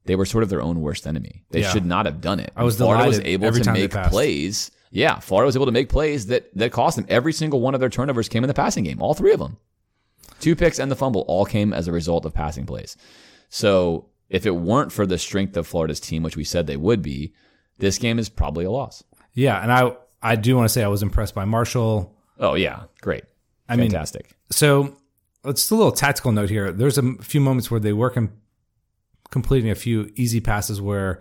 They 0.04 0.14
were 0.16 0.26
sort 0.26 0.44
of 0.44 0.50
their 0.50 0.62
own 0.62 0.80
worst 0.80 1.06
enemy. 1.06 1.44
They 1.50 1.60
Yeah. 1.62 1.70
should 1.70 1.86
not 1.86 2.06
have 2.06 2.20
done 2.20 2.38
it. 2.40 2.52
I 2.54 2.64
was 2.64 2.76
Florida 2.76 3.06
was 3.06 3.18
able 3.20 3.50
to 3.52 3.72
make 3.72 3.90
plays. 3.90 4.70
Yeah, 4.92 5.18
Florida 5.20 5.46
was 5.46 5.56
able 5.56 5.66
to 5.66 5.72
make 5.72 5.88
plays 5.88 6.26
that 6.26 6.54
that 6.56 6.72
cost 6.72 6.96
them. 6.96 7.06
Every 7.08 7.32
single 7.32 7.60
one 7.60 7.74
of 7.74 7.80
their 7.80 7.88
turnovers 7.88 8.28
came 8.28 8.44
in 8.44 8.48
the 8.48 8.54
passing 8.54 8.84
game. 8.84 9.00
All 9.02 9.14
three 9.14 9.32
of 9.32 9.38
them. 9.38 9.56
Two 10.40 10.54
picks 10.56 10.78
and 10.78 10.90
the 10.90 10.96
fumble 10.96 11.22
all 11.28 11.44
came 11.44 11.72
as 11.72 11.86
a 11.88 11.92
result 11.92 12.24
of 12.24 12.32
passing 12.34 12.66
plays. 12.66 12.96
So 13.50 14.06
if 14.30 14.46
it 14.46 14.52
weren't 14.52 14.92
for 14.92 15.04
the 15.04 15.18
strength 15.18 15.56
of 15.56 15.66
Florida's 15.66 16.00
team, 16.00 16.22
which 16.22 16.36
we 16.36 16.44
said 16.44 16.66
they 16.66 16.76
would 16.76 17.02
be, 17.02 17.34
this 17.78 17.98
game 17.98 18.18
is 18.18 18.28
probably 18.28 18.64
a 18.64 18.70
loss. 18.70 19.02
Yeah, 19.34 19.60
and 19.60 19.72
I 19.72 19.96
I 20.22 20.36
do 20.36 20.56
want 20.56 20.66
to 20.66 20.72
say 20.72 20.82
I 20.82 20.88
was 20.88 21.02
impressed 21.02 21.34
by 21.34 21.44
Marshall. 21.44 22.16
Oh 22.38 22.54
yeah, 22.54 22.84
great, 23.02 23.24
I 23.68 23.76
mean, 23.76 23.90
fantastic. 23.90 24.30
So 24.50 24.96
it's 25.44 25.70
a 25.70 25.74
little 25.74 25.92
tactical 25.92 26.32
note 26.32 26.48
here. 26.48 26.72
There's 26.72 26.96
a 26.96 27.14
few 27.22 27.40
moments 27.40 27.70
where 27.70 27.80
they 27.80 27.92
were 27.92 28.10
com- 28.10 28.32
completing 29.30 29.70
a 29.70 29.74
few 29.74 30.10
easy 30.14 30.40
passes 30.40 30.80
where 30.80 31.20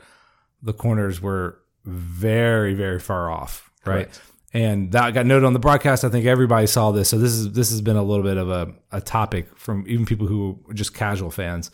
the 0.61 0.73
corners 0.73 1.21
were 1.21 1.59
very 1.85 2.73
very 2.73 2.99
far 2.99 3.29
off, 3.29 3.71
right? 3.85 4.05
Correct. 4.05 4.21
And 4.51 4.91
that 4.93 5.13
got 5.13 5.27
noted 5.27 5.45
on 5.45 5.53
the 5.53 5.59
broadcast. 5.59 6.03
I 6.03 6.09
think 6.09 6.25
everybody 6.25 6.65
saw 6.65 6.91
this. 6.91 7.09
So 7.09 7.19
this 7.19 7.31
is 7.33 7.51
this 7.51 7.69
has 7.69 7.81
been 7.81 7.95
a 7.95 8.03
little 8.03 8.23
bit 8.23 8.37
of 8.37 8.49
a, 8.49 8.73
a 8.91 8.99
topic 8.99 9.55
from 9.57 9.85
even 9.87 10.05
people 10.05 10.25
who 10.25 10.59
are 10.67 10.73
just 10.73 10.93
casual 10.93 11.29
fans. 11.29 11.69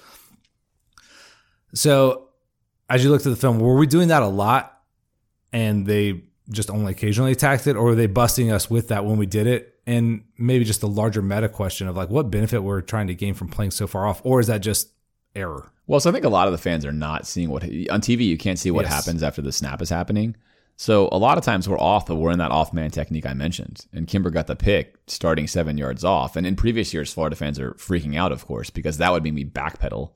So 1.76 2.30
as 2.90 3.04
you 3.04 3.10
looked 3.12 3.26
at 3.26 3.30
the 3.30 3.36
film, 3.36 3.60
were 3.60 3.76
we 3.76 3.86
doing 3.88 4.08
that 4.08 4.24
a 4.24 4.28
lot 4.28 4.82
and 5.54 5.86
they 5.86 6.24
just 6.50 6.70
only 6.70 6.92
occasionally 6.92 7.32
attacked 7.32 7.66
it, 7.68 7.76
or 7.76 7.84
were 7.86 7.96
they 7.96 8.06
busting 8.08 8.52
us 8.52 8.70
with 8.70 8.90
that 8.90 9.06
when 9.06 9.18
we 9.18 9.26
did 9.26 9.48
it? 9.48 9.76
And 9.88 10.24
maybe 10.38 10.64
just 10.66 10.84
a 10.84 10.88
larger 10.88 11.22
meta 11.22 11.50
question 11.50 11.88
of 11.88 11.96
like 11.96 12.10
what 12.10 12.30
benefit 12.32 12.60
we're 12.60 12.82
trying 12.82 13.08
to 13.08 13.16
gain 13.16 13.34
from 13.34 13.48
playing 13.50 13.72
so 13.72 13.88
far 13.88 14.06
off, 14.08 14.22
or 14.24 14.40
is 14.40 14.48
that 14.48 14.60
just 14.62 14.90
error? 15.36 15.72
Well, 15.88 16.00
so 16.00 16.10
I 16.10 16.14
think 16.14 16.26
a 16.26 16.30
lot 16.30 16.48
of 16.48 16.52
the 16.52 16.58
fans 16.58 16.86
are 16.86 16.92
not 16.92 17.28
seeing 17.28 17.50
what 17.50 17.64
on 17.64 18.02
TV. 18.02 18.26
You 18.26 18.38
can't 18.38 18.58
see 18.60 18.72
what 18.72 18.86
Yes. 18.86 18.94
happens 18.94 19.22
after 19.24 19.42
the 19.42 19.52
snap 19.52 19.82
is 19.82 19.90
happening. 19.90 20.36
So 20.78 21.08
a 21.12 21.18
lot 21.18 21.38
of 21.38 21.44
times 21.44 21.70
we're 21.70 21.80
off, 21.80 22.06
but 22.08 22.16
we're 22.16 22.32
in 22.32 22.40
that 22.40 22.52
off 22.52 22.74
man 22.74 22.92
technique 22.92 23.26
I 23.26 23.34
mentioned. 23.34 23.86
And 23.94 24.08
Kimber 24.08 24.30
got 24.30 24.48
the 24.48 24.56
pick 24.56 24.98
starting 25.08 25.48
seven 25.48 25.78
yards 25.78 26.04
off. 26.04 26.36
And 26.36 26.46
in 26.46 26.56
previous 26.56 26.94
years, 26.94 27.14
Florida 27.14 27.36
fans 27.36 27.60
are 27.60 27.72
freaking 27.74 28.18
out, 28.18 28.32
of 28.32 28.46
course, 28.46 28.70
because 28.70 28.98
that 28.98 29.12
would 29.12 29.24
mean 29.24 29.36
we 29.36 29.46
backpedal. 29.46 30.12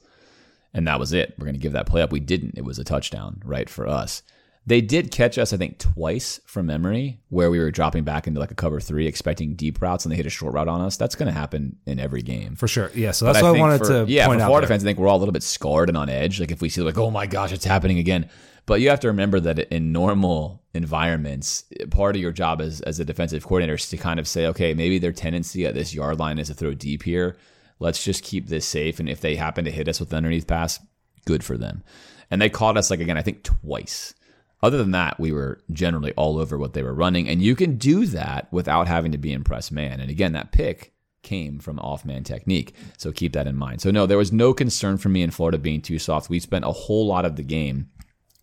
And 0.73 0.87
that 0.87 0.99
was 0.99 1.13
it. 1.13 1.33
We're 1.37 1.45
going 1.45 1.55
to 1.55 1.59
give 1.61 1.73
that 1.73 1.87
play 1.87 2.01
up. 2.01 2.11
We 2.11 2.19
didn't. 2.19 2.57
It 2.57 2.63
was 2.63 2.77
a 2.79 2.83
touchdown, 2.83 3.41
right, 3.43 3.69
for 3.69 3.87
us. 3.87 4.21
They 4.67 4.81
did 4.81 5.09
catch 5.09 5.39
us, 5.39 5.51
I 5.51 5.57
think, 5.57 5.79
twice 5.79 6.39
from 6.45 6.67
memory, 6.67 7.21
where 7.29 7.49
we 7.49 7.57
were 7.57 7.71
dropping 7.71 8.03
back 8.03 8.27
into 8.27 8.39
like 8.39 8.51
a 8.51 8.55
cover 8.55 8.79
three, 8.79 9.07
expecting 9.07 9.55
deep 9.55 9.81
routes, 9.81 10.05
and 10.05 10.11
they 10.11 10.15
hit 10.17 10.27
a 10.27 10.29
short 10.29 10.53
route 10.53 10.67
on 10.67 10.81
us. 10.81 10.95
That's 10.95 11.15
going 11.15 11.25
to 11.31 11.33
happen 11.37 11.77
in 11.87 11.99
every 11.99 12.21
game. 12.21 12.55
For 12.55 12.67
sure. 12.67 12.91
Yeah. 12.93 13.09
So 13.11 13.25
But 13.25 13.33
that's 13.33 13.43
what 13.43 13.49
I 13.49 13.53
think 13.53 13.61
wanted 13.61 13.77
for- 13.79 14.05
to 14.05 14.11
yeah, 14.11 14.27
point 14.27 14.39
for 14.39 14.43
out. 14.43 14.47
Florida 14.47 14.67
fans, 14.67 14.83
I 14.83 14.85
think 14.85 14.99
we're 14.99 15.07
all 15.07 15.17
a 15.17 15.19
little 15.21 15.31
bit 15.33 15.41
scarred 15.41 15.89
and 15.89 15.97
on 15.97 16.07
edge. 16.07 16.39
Like 16.39 16.51
if 16.51 16.61
we 16.61 16.69
see 16.69 16.81
like, 16.81 16.99
oh 16.99 17.09
my 17.09 17.25
gosh, 17.25 17.51
it's 17.51 17.65
happening 17.65 17.97
again. 17.97 18.29
But 18.67 18.81
you 18.81 18.89
have 18.89 18.99
to 18.99 19.07
remember 19.07 19.39
that 19.39 19.57
in 19.73 19.91
normal 19.91 20.61
environments, 20.75 21.63
part 21.89 22.15
of 22.15 22.21
your 22.21 22.31
job 22.31 22.61
as, 22.61 22.81
as 22.81 22.99
a 22.99 23.05
defensive 23.05 23.43
coordinator 23.43 23.73
is 23.75 23.89
to 23.89 23.97
kind 23.97 24.19
of 24.19 24.27
say, 24.27 24.45
okay, 24.47 24.75
maybe 24.75 24.99
their 24.99 25.13
tendency 25.13 25.65
at 25.65 25.73
this 25.73 25.95
yard 25.95 26.19
line 26.19 26.37
is 26.37 26.49
to 26.49 26.53
throw 26.53 26.75
deep 26.75 27.01
here. 27.01 27.37
Let's 27.79 28.03
just 28.03 28.23
keep 28.23 28.47
this 28.47 28.65
safe. 28.65 28.99
And 28.99 29.09
if 29.09 29.21
they 29.21 29.35
happen 29.35 29.65
to 29.65 29.71
hit 29.71 29.87
us 29.87 29.99
with 29.99 30.13
underneath 30.13 30.47
pass, 30.47 30.79
good 31.25 31.43
for 31.43 31.57
them. 31.57 31.83
And 32.29 32.41
they 32.41 32.49
caught 32.49 32.77
us, 32.77 32.89
like, 32.89 32.99
again, 32.99 33.17
I 33.17 33.21
think 33.21 33.43
twice. 33.43 34.13
Other 34.61 34.77
than 34.77 34.91
that, 34.91 35.19
we 35.19 35.31
were 35.31 35.61
generally 35.71 36.11
all 36.13 36.37
over 36.37 36.57
what 36.57 36.73
they 36.73 36.83
were 36.83 36.93
running. 36.93 37.27
And 37.27 37.41
you 37.41 37.55
can 37.55 37.77
do 37.77 38.05
that 38.07 38.51
without 38.51 38.87
having 38.87 39.11
to 39.13 39.17
be 39.17 39.31
impressed 39.31 39.71
man. 39.71 39.99
And 39.99 40.11
again, 40.11 40.33
that 40.33 40.51
pick 40.51 40.93
came 41.21 41.59
from 41.59 41.79
off 41.79 42.05
man 42.05 42.23
technique. 42.23 42.75
So 42.97 43.11
keep 43.11 43.33
that 43.33 43.47
in 43.47 43.55
mind. 43.55 43.81
So, 43.81 43.91
no, 43.91 44.05
there 44.05 44.17
was 44.17 44.33
no 44.33 44.53
concern 44.53 44.97
for 44.97 45.09
me 45.09 45.21
in 45.21 45.31
Florida 45.31 45.57
being 45.57 45.81
too 45.81 45.99
soft. 45.99 46.29
We 46.29 46.39
spent 46.39 46.65
a 46.65 46.71
whole 46.71 47.07
lot 47.07 47.25
of 47.25 47.37
the 47.37 47.43
game 47.43 47.89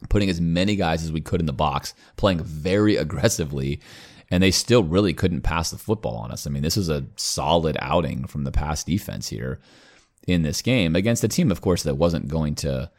putting 0.08 0.28
as 0.28 0.40
many 0.40 0.76
guys 0.76 1.02
as 1.02 1.12
we 1.12 1.20
could 1.20 1.40
in 1.40 1.46
the 1.46 1.52
box, 1.52 1.94
playing 2.16 2.42
very 2.42 2.96
aggressively, 3.04 3.80
and 4.30 4.42
they 4.42 4.50
still 4.50 4.82
really 4.82 5.12
couldn't 5.12 5.42
pass 5.42 5.70
the 5.70 5.78
football 5.78 6.16
on 6.16 6.32
us. 6.32 6.46
I 6.46 6.50
mean, 6.50 6.62
this 6.62 6.76
was 6.76 6.88
a 6.88 7.06
solid 7.16 7.76
outing 7.80 8.26
from 8.26 8.44
the 8.44 8.52
pass 8.52 8.82
defense 8.84 9.28
here 9.28 9.60
in 10.26 10.42
this 10.42 10.62
game 10.62 10.96
against 10.96 11.24
a 11.24 11.28
team, 11.28 11.50
of 11.50 11.60
course, 11.60 11.82
that 11.84 11.96
wasn't 11.96 12.28
going 12.28 12.54
to 12.56 12.90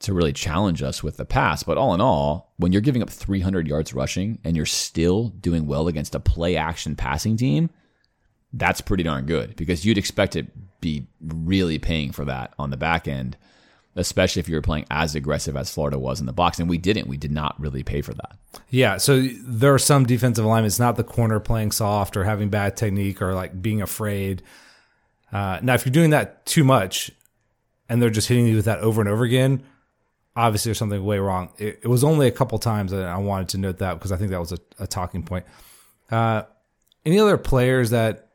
to 0.00 0.12
really 0.12 0.32
challenge 0.32 0.82
us 0.82 1.02
with 1.02 1.16
the 1.16 1.24
pass. 1.24 1.62
But 1.62 1.78
all 1.78 1.94
in 1.94 2.00
all, 2.00 2.52
when 2.56 2.72
you're 2.72 2.80
giving 2.80 3.02
up 3.02 3.10
300 3.10 3.68
yards 3.68 3.94
rushing 3.94 4.40
and 4.42 4.56
you're 4.56 4.66
still 4.66 5.28
doing 5.28 5.66
well 5.66 5.86
against 5.86 6.16
a 6.16 6.20
play 6.20 6.56
action 6.56 6.96
passing 6.96 7.36
team, 7.36 7.70
that's 8.52 8.80
pretty 8.80 9.04
darn 9.04 9.26
good 9.26 9.56
because 9.56 9.84
you'd 9.84 9.98
expect 9.98 10.32
to 10.32 10.44
be 10.80 11.06
really 11.20 11.78
paying 11.78 12.10
for 12.10 12.24
that 12.24 12.52
on 12.58 12.70
the 12.70 12.76
back 12.76 13.06
end 13.06 13.36
especially 13.96 14.40
if 14.40 14.48
you 14.48 14.54
were 14.54 14.62
playing 14.62 14.86
as 14.90 15.14
aggressive 15.14 15.56
as 15.56 15.72
Florida 15.72 15.98
was 15.98 16.20
in 16.20 16.26
the 16.26 16.32
box. 16.32 16.58
And 16.58 16.68
we 16.68 16.78
didn't. 16.78 17.08
We 17.08 17.16
did 17.16 17.32
not 17.32 17.58
really 17.60 17.82
pay 17.82 18.00
for 18.00 18.14
that. 18.14 18.36
Yeah. 18.70 18.96
So 18.96 19.22
there 19.42 19.74
are 19.74 19.78
some 19.78 20.06
defensive 20.06 20.44
alignments, 20.44 20.78
not 20.78 20.96
the 20.96 21.04
corner 21.04 21.40
playing 21.40 21.72
soft 21.72 22.16
or 22.16 22.24
having 22.24 22.48
bad 22.48 22.76
technique 22.76 23.20
or 23.20 23.34
like 23.34 23.60
being 23.60 23.82
afraid. 23.82 24.42
Uh, 25.32 25.58
now, 25.62 25.74
if 25.74 25.84
you're 25.86 25.92
doing 25.92 26.10
that 26.10 26.44
too 26.46 26.64
much 26.64 27.10
and 27.88 28.00
they're 28.00 28.10
just 28.10 28.28
hitting 28.28 28.46
you 28.46 28.56
with 28.56 28.64
that 28.64 28.80
over 28.80 29.00
and 29.00 29.08
over 29.08 29.24
again, 29.24 29.62
obviously 30.36 30.70
there's 30.70 30.78
something 30.78 31.04
way 31.04 31.18
wrong. 31.18 31.50
It, 31.58 31.80
it 31.82 31.88
was 31.88 32.04
only 32.04 32.26
a 32.26 32.32
couple 32.32 32.58
times 32.58 32.92
that 32.92 33.04
I 33.04 33.18
wanted 33.18 33.48
to 33.50 33.58
note 33.58 33.78
that 33.78 33.94
because 33.94 34.12
I 34.12 34.16
think 34.16 34.30
that 34.30 34.40
was 34.40 34.52
a, 34.52 34.58
a 34.78 34.86
talking 34.86 35.22
point. 35.22 35.44
Uh, 36.10 36.42
any 37.04 37.18
other 37.18 37.38
players 37.38 37.90
that 37.90 38.31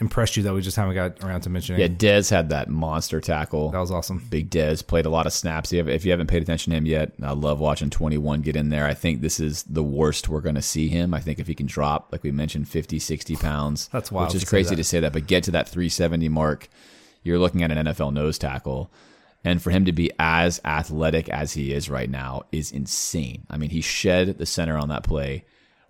impressed 0.00 0.36
you 0.36 0.44
that 0.44 0.54
we 0.54 0.60
just 0.60 0.76
haven't 0.76 0.94
got 0.94 1.22
around 1.24 1.40
to 1.40 1.50
mentioning? 1.50 1.80
Yeah, 1.80 1.88
Dez 1.88 2.30
had 2.30 2.50
that 2.50 2.68
monster 2.68 3.20
tackle. 3.20 3.70
That 3.70 3.80
was 3.80 3.90
awesome. 3.90 4.24
Big 4.30 4.50
Dez 4.50 4.86
played 4.86 5.06
a 5.06 5.10
lot 5.10 5.26
of 5.26 5.32
snaps. 5.32 5.72
If 5.72 6.04
you 6.04 6.10
haven't 6.10 6.28
paid 6.28 6.42
attention 6.42 6.70
to 6.70 6.76
him 6.76 6.86
yet, 6.86 7.12
I 7.22 7.32
love 7.32 7.58
watching 7.58 7.90
21 7.90 8.42
get 8.42 8.56
in 8.56 8.68
there. 8.68 8.86
I 8.86 8.94
think 8.94 9.20
this 9.20 9.40
is 9.40 9.64
the 9.64 9.82
worst 9.82 10.28
we're 10.28 10.40
going 10.40 10.54
to 10.54 10.62
see 10.62 10.88
him. 10.88 11.12
I 11.14 11.20
think 11.20 11.38
if 11.38 11.46
he 11.46 11.54
can 11.54 11.66
drop, 11.66 12.12
like 12.12 12.22
we 12.22 12.30
mentioned, 12.30 12.68
50, 12.68 12.98
60 12.98 13.36
pounds, 13.36 13.88
that's 13.88 14.12
wild. 14.12 14.28
Which 14.28 14.36
is 14.36 14.42
to 14.42 14.48
crazy 14.48 14.76
to 14.76 14.84
say 14.84 15.00
that, 15.00 15.12
but 15.12 15.26
get 15.26 15.44
to 15.44 15.50
that 15.52 15.68
370 15.68 16.28
mark, 16.28 16.68
you're 17.22 17.38
looking 17.38 17.62
at 17.62 17.72
an 17.72 17.86
NFL 17.86 18.12
nose 18.12 18.38
tackle. 18.38 18.90
And 19.44 19.62
for 19.62 19.70
him 19.70 19.84
to 19.84 19.92
be 19.92 20.10
as 20.18 20.60
athletic 20.64 21.28
as 21.28 21.52
he 21.52 21.72
is 21.72 21.88
right 21.88 22.10
now 22.10 22.42
is 22.50 22.72
insane. 22.72 23.46
I 23.48 23.56
mean, 23.56 23.70
he 23.70 23.80
shed 23.80 24.36
the 24.36 24.46
center 24.46 24.76
on 24.76 24.88
that 24.88 25.04
play 25.04 25.44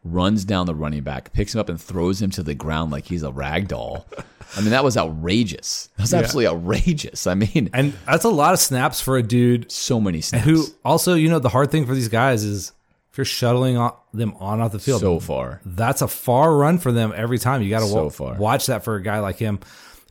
runs 0.04 0.44
down 0.44 0.66
the 0.66 0.74
running 0.74 1.02
back, 1.02 1.32
picks 1.32 1.54
him 1.54 1.60
up, 1.60 1.68
and 1.68 1.80
throws 1.80 2.20
him 2.22 2.30
to 2.30 2.42
the 2.42 2.54
ground 2.54 2.92
like 2.92 3.06
he's 3.06 3.22
a 3.22 3.32
rag 3.32 3.68
doll. 3.68 4.06
I 4.56 4.60
mean, 4.60 4.70
that 4.70 4.84
was 4.84 4.96
outrageous. 4.96 5.88
That 5.96 6.02
was 6.02 6.12
yeah. 6.12 6.18
absolutely 6.20 6.48
outrageous. 6.48 7.26
I 7.26 7.34
mean, 7.34 7.70
and 7.74 7.92
that's 8.06 8.24
a 8.24 8.30
lot 8.30 8.54
of 8.54 8.60
snaps 8.60 9.00
for 9.00 9.16
a 9.16 9.22
dude. 9.22 9.70
So 9.70 10.00
many 10.00 10.20
snaps. 10.20 10.44
Who 10.44 10.64
also, 10.84 11.14
you 11.14 11.28
know, 11.28 11.38
the 11.38 11.48
hard 11.48 11.70
thing 11.70 11.86
for 11.86 11.94
these 11.94 12.08
guys 12.08 12.44
is 12.44 12.72
if 13.10 13.18
you're 13.18 13.24
shuttling 13.24 13.74
them 14.14 14.34
on 14.38 14.60
off 14.60 14.72
the 14.72 14.78
field 14.78 15.00
so 15.00 15.20
far, 15.20 15.60
that's 15.64 16.02
a 16.02 16.08
far 16.08 16.54
run 16.56 16.78
for 16.78 16.92
them 16.92 17.12
every 17.14 17.38
time. 17.38 17.62
You 17.62 17.70
got 17.70 17.80
to 17.80 17.86
so 17.86 18.10
far. 18.10 18.36
watch 18.36 18.66
that 18.66 18.84
for 18.84 18.96
a 18.96 19.02
guy 19.02 19.20
like 19.20 19.36
him. 19.36 19.60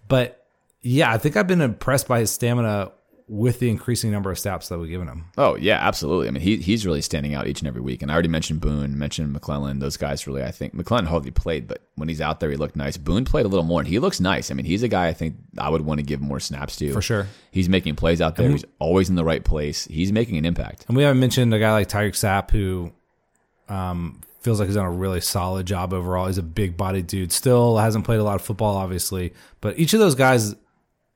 But 0.07 0.45
yeah, 0.81 1.11
I 1.11 1.17
think 1.17 1.35
I've 1.35 1.47
been 1.47 1.61
impressed 1.61 2.07
by 2.07 2.19
his 2.19 2.31
stamina 2.31 2.91
with 3.29 3.59
the 3.59 3.69
increasing 3.69 4.09
number 4.09 4.31
of 4.31 4.39
snaps 4.39 4.69
that 4.69 4.79
we've 4.79 4.89
given 4.89 5.07
him. 5.07 5.25
Oh 5.37 5.55
yeah, 5.55 5.77
absolutely. 5.85 6.29
I 6.29 6.31
mean, 6.31 6.41
he 6.41 6.57
he's 6.57 6.85
really 6.85 7.01
standing 7.01 7.33
out 7.33 7.47
each 7.47 7.59
and 7.59 7.67
every 7.67 7.81
week. 7.81 8.01
And 8.01 8.09
I 8.09 8.13
already 8.13 8.29
mentioned 8.29 8.61
Boone, 8.61 8.97
mentioned 8.97 9.33
McClellan. 9.33 9.79
Those 9.79 9.97
guys 9.97 10.25
really, 10.25 10.43
I 10.43 10.51
think 10.51 10.73
McClellan 10.73 11.05
hardly 11.05 11.31
played, 11.31 11.67
but 11.67 11.81
when 11.95 12.07
he's 12.07 12.21
out 12.21 12.39
there, 12.39 12.49
he 12.49 12.55
looked 12.55 12.77
nice. 12.77 12.95
Boone 12.95 13.25
played 13.25 13.45
a 13.45 13.49
little 13.49 13.65
more, 13.65 13.81
and 13.81 13.87
he 13.87 13.99
looks 13.99 14.19
nice. 14.19 14.49
I 14.49 14.53
mean, 14.53 14.65
he's 14.65 14.83
a 14.83 14.87
guy 14.87 15.07
I 15.07 15.13
think 15.13 15.35
I 15.57 15.69
would 15.69 15.81
want 15.81 15.99
to 15.99 16.05
give 16.05 16.21
more 16.21 16.39
snaps 16.39 16.77
to 16.77 16.93
for 16.93 17.01
sure. 17.01 17.27
He's 17.51 17.67
making 17.67 17.95
plays 17.95 18.21
out 18.21 18.37
there. 18.37 18.45
And 18.45 18.55
he's 18.55 18.65
always 18.79 19.09
in 19.09 19.15
the 19.15 19.25
right 19.25 19.43
place. 19.43 19.85
He's 19.85 20.11
making 20.13 20.37
an 20.37 20.45
impact. 20.45 20.85
And 20.87 20.95
we 20.95 21.03
haven't 21.03 21.19
mentioned 21.19 21.53
a 21.53 21.59
guy 21.59 21.73
like 21.73 21.89
Tyreak 21.89 22.13
Sapp 22.13 22.51
who. 22.51 22.91
Um, 23.69 24.21
feels 24.39 24.61
like 24.61 24.69
he's 24.69 24.75
done 24.77 24.85
a 24.85 24.91
really 24.91 25.19
solid 25.19 25.67
job 25.67 25.91
overall. 25.91 26.27
He's 26.27 26.37
a 26.37 26.43
big 26.43 26.77
bodied 26.77 27.07
dude. 27.07 27.33
Still 27.33 27.77
hasn't 27.77 28.05
played 28.05 28.21
a 28.21 28.23
lot 28.23 28.35
of 28.35 28.41
football, 28.41 28.77
obviously, 28.77 29.33
but 29.59 29.77
each 29.77 29.93
of 29.93 29.99
those 29.99 30.15
guys 30.15 30.55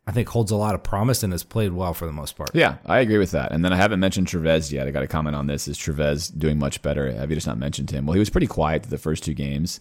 I 0.08 0.12
think 0.12 0.30
holds 0.30 0.52
a 0.52 0.56
lot 0.56 0.74
of 0.74 0.84
promise 0.84 1.22
and 1.22 1.32
has 1.32 1.44
played 1.44 1.74
well 1.74 1.94
for 1.94 2.06
the 2.06 2.12
most 2.12 2.36
part. 2.36 2.50
Yeah, 2.54 2.78
I 2.86 3.00
agree 3.00 3.20
with 3.20 3.32
that. 3.32 3.52
And 3.52 3.64
then 3.64 3.72
I 3.72 3.76
haven't 3.76 4.00
mentioned 4.00 4.28
Trevez 4.28 4.72
yet. 4.72 4.88
I 4.88 4.92
got 4.92 5.04
a 5.04 5.08
comment 5.08 5.36
on 5.36 5.46
this. 5.48 5.68
Is 5.68 5.78
Trevez 5.78 6.38
doing 6.38 6.58
much 6.58 6.82
better? 6.82 7.12
Have 7.12 7.30
you 7.30 7.36
just 7.36 7.48
not 7.48 7.60
mentioned 7.60 7.92
him? 7.92 8.06
Well, 8.06 8.14
he 8.14 8.20
was 8.20 8.30
pretty 8.30 8.48
quiet 8.48 8.84
the 8.84 8.98
first 8.98 9.24
two 9.24 9.36
games. 9.36 9.80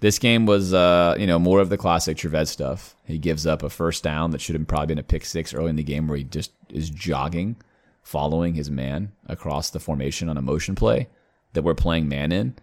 This 0.00 0.18
game 0.18 0.44
was, 0.44 0.74
uh, 0.74 1.16
you 1.18 1.26
know, 1.26 1.38
more 1.38 1.60
of 1.60 1.70
the 1.70 1.78
classic 1.78 2.18
Trevez 2.18 2.48
stuff. 2.48 2.94
He 3.04 3.16
gives 3.16 3.46
up 3.46 3.62
a 3.62 3.70
first 3.70 4.02
down 4.04 4.32
that 4.32 4.40
should 4.42 4.54
have 4.54 4.66
probably 4.66 4.88
been 4.88 4.98
a 4.98 5.02
pick 5.02 5.24
six 5.24 5.54
early 5.54 5.70
in 5.70 5.76
the 5.76 5.82
game, 5.82 6.08
where 6.08 6.18
he 6.18 6.24
just 6.24 6.52
is 6.68 6.90
jogging, 6.90 7.56
following 8.02 8.54
his 8.54 8.70
man 8.70 9.12
across 9.28 9.70
the 9.70 9.80
formation 9.80 10.28
on 10.28 10.36
a 10.36 10.42
motion 10.42 10.74
play 10.74 11.08
that 11.54 11.62
we're 11.62 11.74
playing 11.74 12.06
man 12.06 12.32
in. 12.32 12.54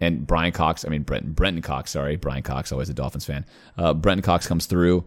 And 0.00 0.26
Brian 0.26 0.50
Cox, 0.50 0.84
I 0.84 0.88
mean 0.88 1.02
Brenton, 1.02 1.34
Brenton 1.34 1.62
Cox, 1.62 1.92
sorry, 1.92 2.16
Brian 2.16 2.42
Cox, 2.42 2.72
always 2.72 2.88
a 2.88 2.94
Dolphins 2.94 3.26
fan. 3.26 3.46
Uh, 3.78 3.94
Brenton 3.94 4.24
Cox 4.24 4.48
comes 4.48 4.66
through 4.66 5.04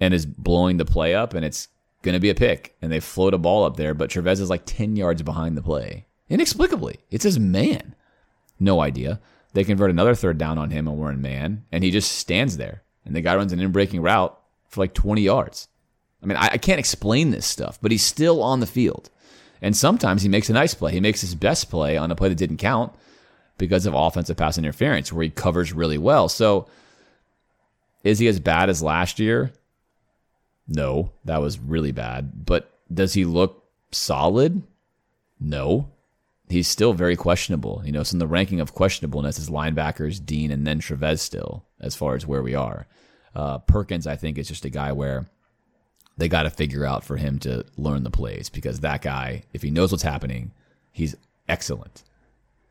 and 0.00 0.14
is 0.14 0.26
blowing 0.26 0.78
the 0.78 0.84
play 0.84 1.14
up, 1.14 1.34
and 1.34 1.44
it's 1.44 1.68
going 2.02 2.14
to 2.14 2.20
be 2.20 2.30
a 2.30 2.34
pick. 2.34 2.74
And 2.80 2.90
they 2.90 3.00
float 3.00 3.34
a 3.34 3.38
ball 3.38 3.64
up 3.64 3.76
there, 3.76 3.94
but 3.94 4.10
Trevez 4.10 4.40
is 4.40 4.50
like 4.50 4.62
10 4.64 4.96
yards 4.96 5.22
behind 5.22 5.56
the 5.56 5.62
play. 5.62 6.06
Inexplicably. 6.28 6.98
It's 7.10 7.24
his 7.24 7.38
man. 7.38 7.94
No 8.58 8.80
idea. 8.80 9.20
They 9.52 9.64
convert 9.64 9.90
another 9.90 10.14
third 10.14 10.38
down 10.38 10.58
on 10.58 10.70
him, 10.70 10.86
and 10.86 10.96
we're 10.96 11.10
in 11.10 11.20
man, 11.20 11.64
and 11.72 11.82
he 11.82 11.90
just 11.90 12.12
stands 12.12 12.56
there. 12.56 12.82
And 13.04 13.14
the 13.14 13.20
guy 13.20 13.34
runs 13.34 13.52
an 13.52 13.60
in 13.60 13.72
breaking 13.72 14.00
route 14.00 14.38
for 14.68 14.80
like 14.80 14.94
20 14.94 15.22
yards. 15.22 15.68
I 16.22 16.26
mean, 16.26 16.36
I, 16.36 16.50
I 16.52 16.58
can't 16.58 16.78
explain 16.78 17.30
this 17.30 17.46
stuff, 17.46 17.78
but 17.82 17.90
he's 17.90 18.04
still 18.04 18.42
on 18.42 18.60
the 18.60 18.66
field. 18.66 19.10
And 19.62 19.76
sometimes 19.76 20.22
he 20.22 20.28
makes 20.28 20.48
a 20.48 20.54
nice 20.54 20.74
play. 20.74 20.92
He 20.92 21.00
makes 21.00 21.20
his 21.20 21.34
best 21.34 21.70
play 21.70 21.96
on 21.96 22.10
a 22.10 22.16
play 22.16 22.28
that 22.28 22.38
didn't 22.38 22.58
count 22.58 22.94
because 23.58 23.84
of 23.84 23.94
offensive 23.94 24.36
pass 24.36 24.56
interference, 24.56 25.12
where 25.12 25.24
he 25.24 25.30
covers 25.30 25.72
really 25.72 25.98
well. 25.98 26.28
So, 26.28 26.68
is 28.02 28.18
he 28.18 28.28
as 28.28 28.40
bad 28.40 28.70
as 28.70 28.82
last 28.82 29.18
year? 29.18 29.52
No, 30.70 31.10
that 31.24 31.42
was 31.42 31.58
really 31.58 31.92
bad. 31.92 32.46
But 32.46 32.72
does 32.92 33.12
he 33.12 33.24
look 33.24 33.64
solid? 33.90 34.62
No. 35.40 35.90
He's 36.48 36.68
still 36.68 36.92
very 36.92 37.16
questionable. 37.16 37.82
You 37.84 37.92
know, 37.92 38.00
it's 38.00 38.12
in 38.12 38.18
the 38.20 38.26
ranking 38.26 38.60
of 38.60 38.74
questionableness 38.74 39.38
is 39.38 39.50
linebackers, 39.50 40.24
Dean, 40.24 40.50
and 40.50 40.66
then 40.66 40.80
Trevez 40.80 41.18
still, 41.18 41.64
as 41.80 41.94
far 41.94 42.14
as 42.14 42.26
where 42.26 42.42
we 42.42 42.54
are. 42.54 42.86
Uh, 43.34 43.58
Perkins, 43.58 44.06
I 44.06 44.16
think, 44.16 44.38
is 44.38 44.48
just 44.48 44.64
a 44.64 44.70
guy 44.70 44.92
where 44.92 45.28
they 46.16 46.28
got 46.28 46.44
to 46.44 46.50
figure 46.50 46.84
out 46.84 47.04
for 47.04 47.16
him 47.16 47.38
to 47.40 47.64
learn 47.76 48.04
the 48.04 48.10
plays 48.10 48.48
because 48.48 48.80
that 48.80 49.02
guy, 49.02 49.42
if 49.52 49.62
he 49.62 49.70
knows 49.70 49.90
what's 49.90 50.02
happening, 50.02 50.52
he's 50.92 51.16
excellent. 51.48 52.04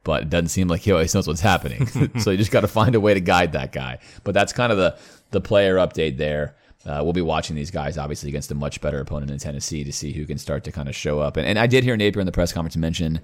But 0.03 0.23
it 0.23 0.30
doesn't 0.30 0.49
seem 0.49 0.67
like 0.67 0.81
he 0.81 0.91
always 0.91 1.13
knows 1.13 1.27
what's 1.27 1.41
happening. 1.41 1.88
so 2.19 2.31
you 2.31 2.38
just 2.38 2.51
got 2.51 2.61
to 2.61 2.67
find 2.67 2.95
a 2.95 2.99
way 2.99 3.13
to 3.13 3.19
guide 3.19 3.53
that 3.53 3.71
guy. 3.71 3.99
But 4.23 4.34
that's 4.34 4.53
kind 4.53 4.71
of 4.71 4.77
the 4.77 4.97
the 5.31 5.41
player 5.41 5.76
update 5.76 6.17
there. 6.17 6.55
Uh, 6.85 7.01
we'll 7.03 7.14
be 7.14 7.22
watching 7.22 7.56
these 7.56 7.72
guys 7.72 7.97
obviously 7.97 8.30
against 8.30 8.51
a 8.51 8.56
much 8.56 8.80
better 8.80 8.99
opponent 8.99 9.31
in 9.31 9.38
Tennessee 9.38 9.84
to 9.84 9.91
see 9.91 10.14
who 10.14 10.26
can 10.26 10.38
start 10.38 10.64
to 10.64 10.72
kind 10.72 10.88
of 10.88 10.95
show 10.95 11.19
up. 11.19 11.35
And, 11.35 11.45
and 11.45 11.60
I 11.60 11.68
did 11.68 11.84
hear 11.84 11.97
Napier 11.97 12.22
in 12.22 12.26
the 12.26 12.31
press 12.31 12.53
conference 12.53 12.77
mention 12.77 13.19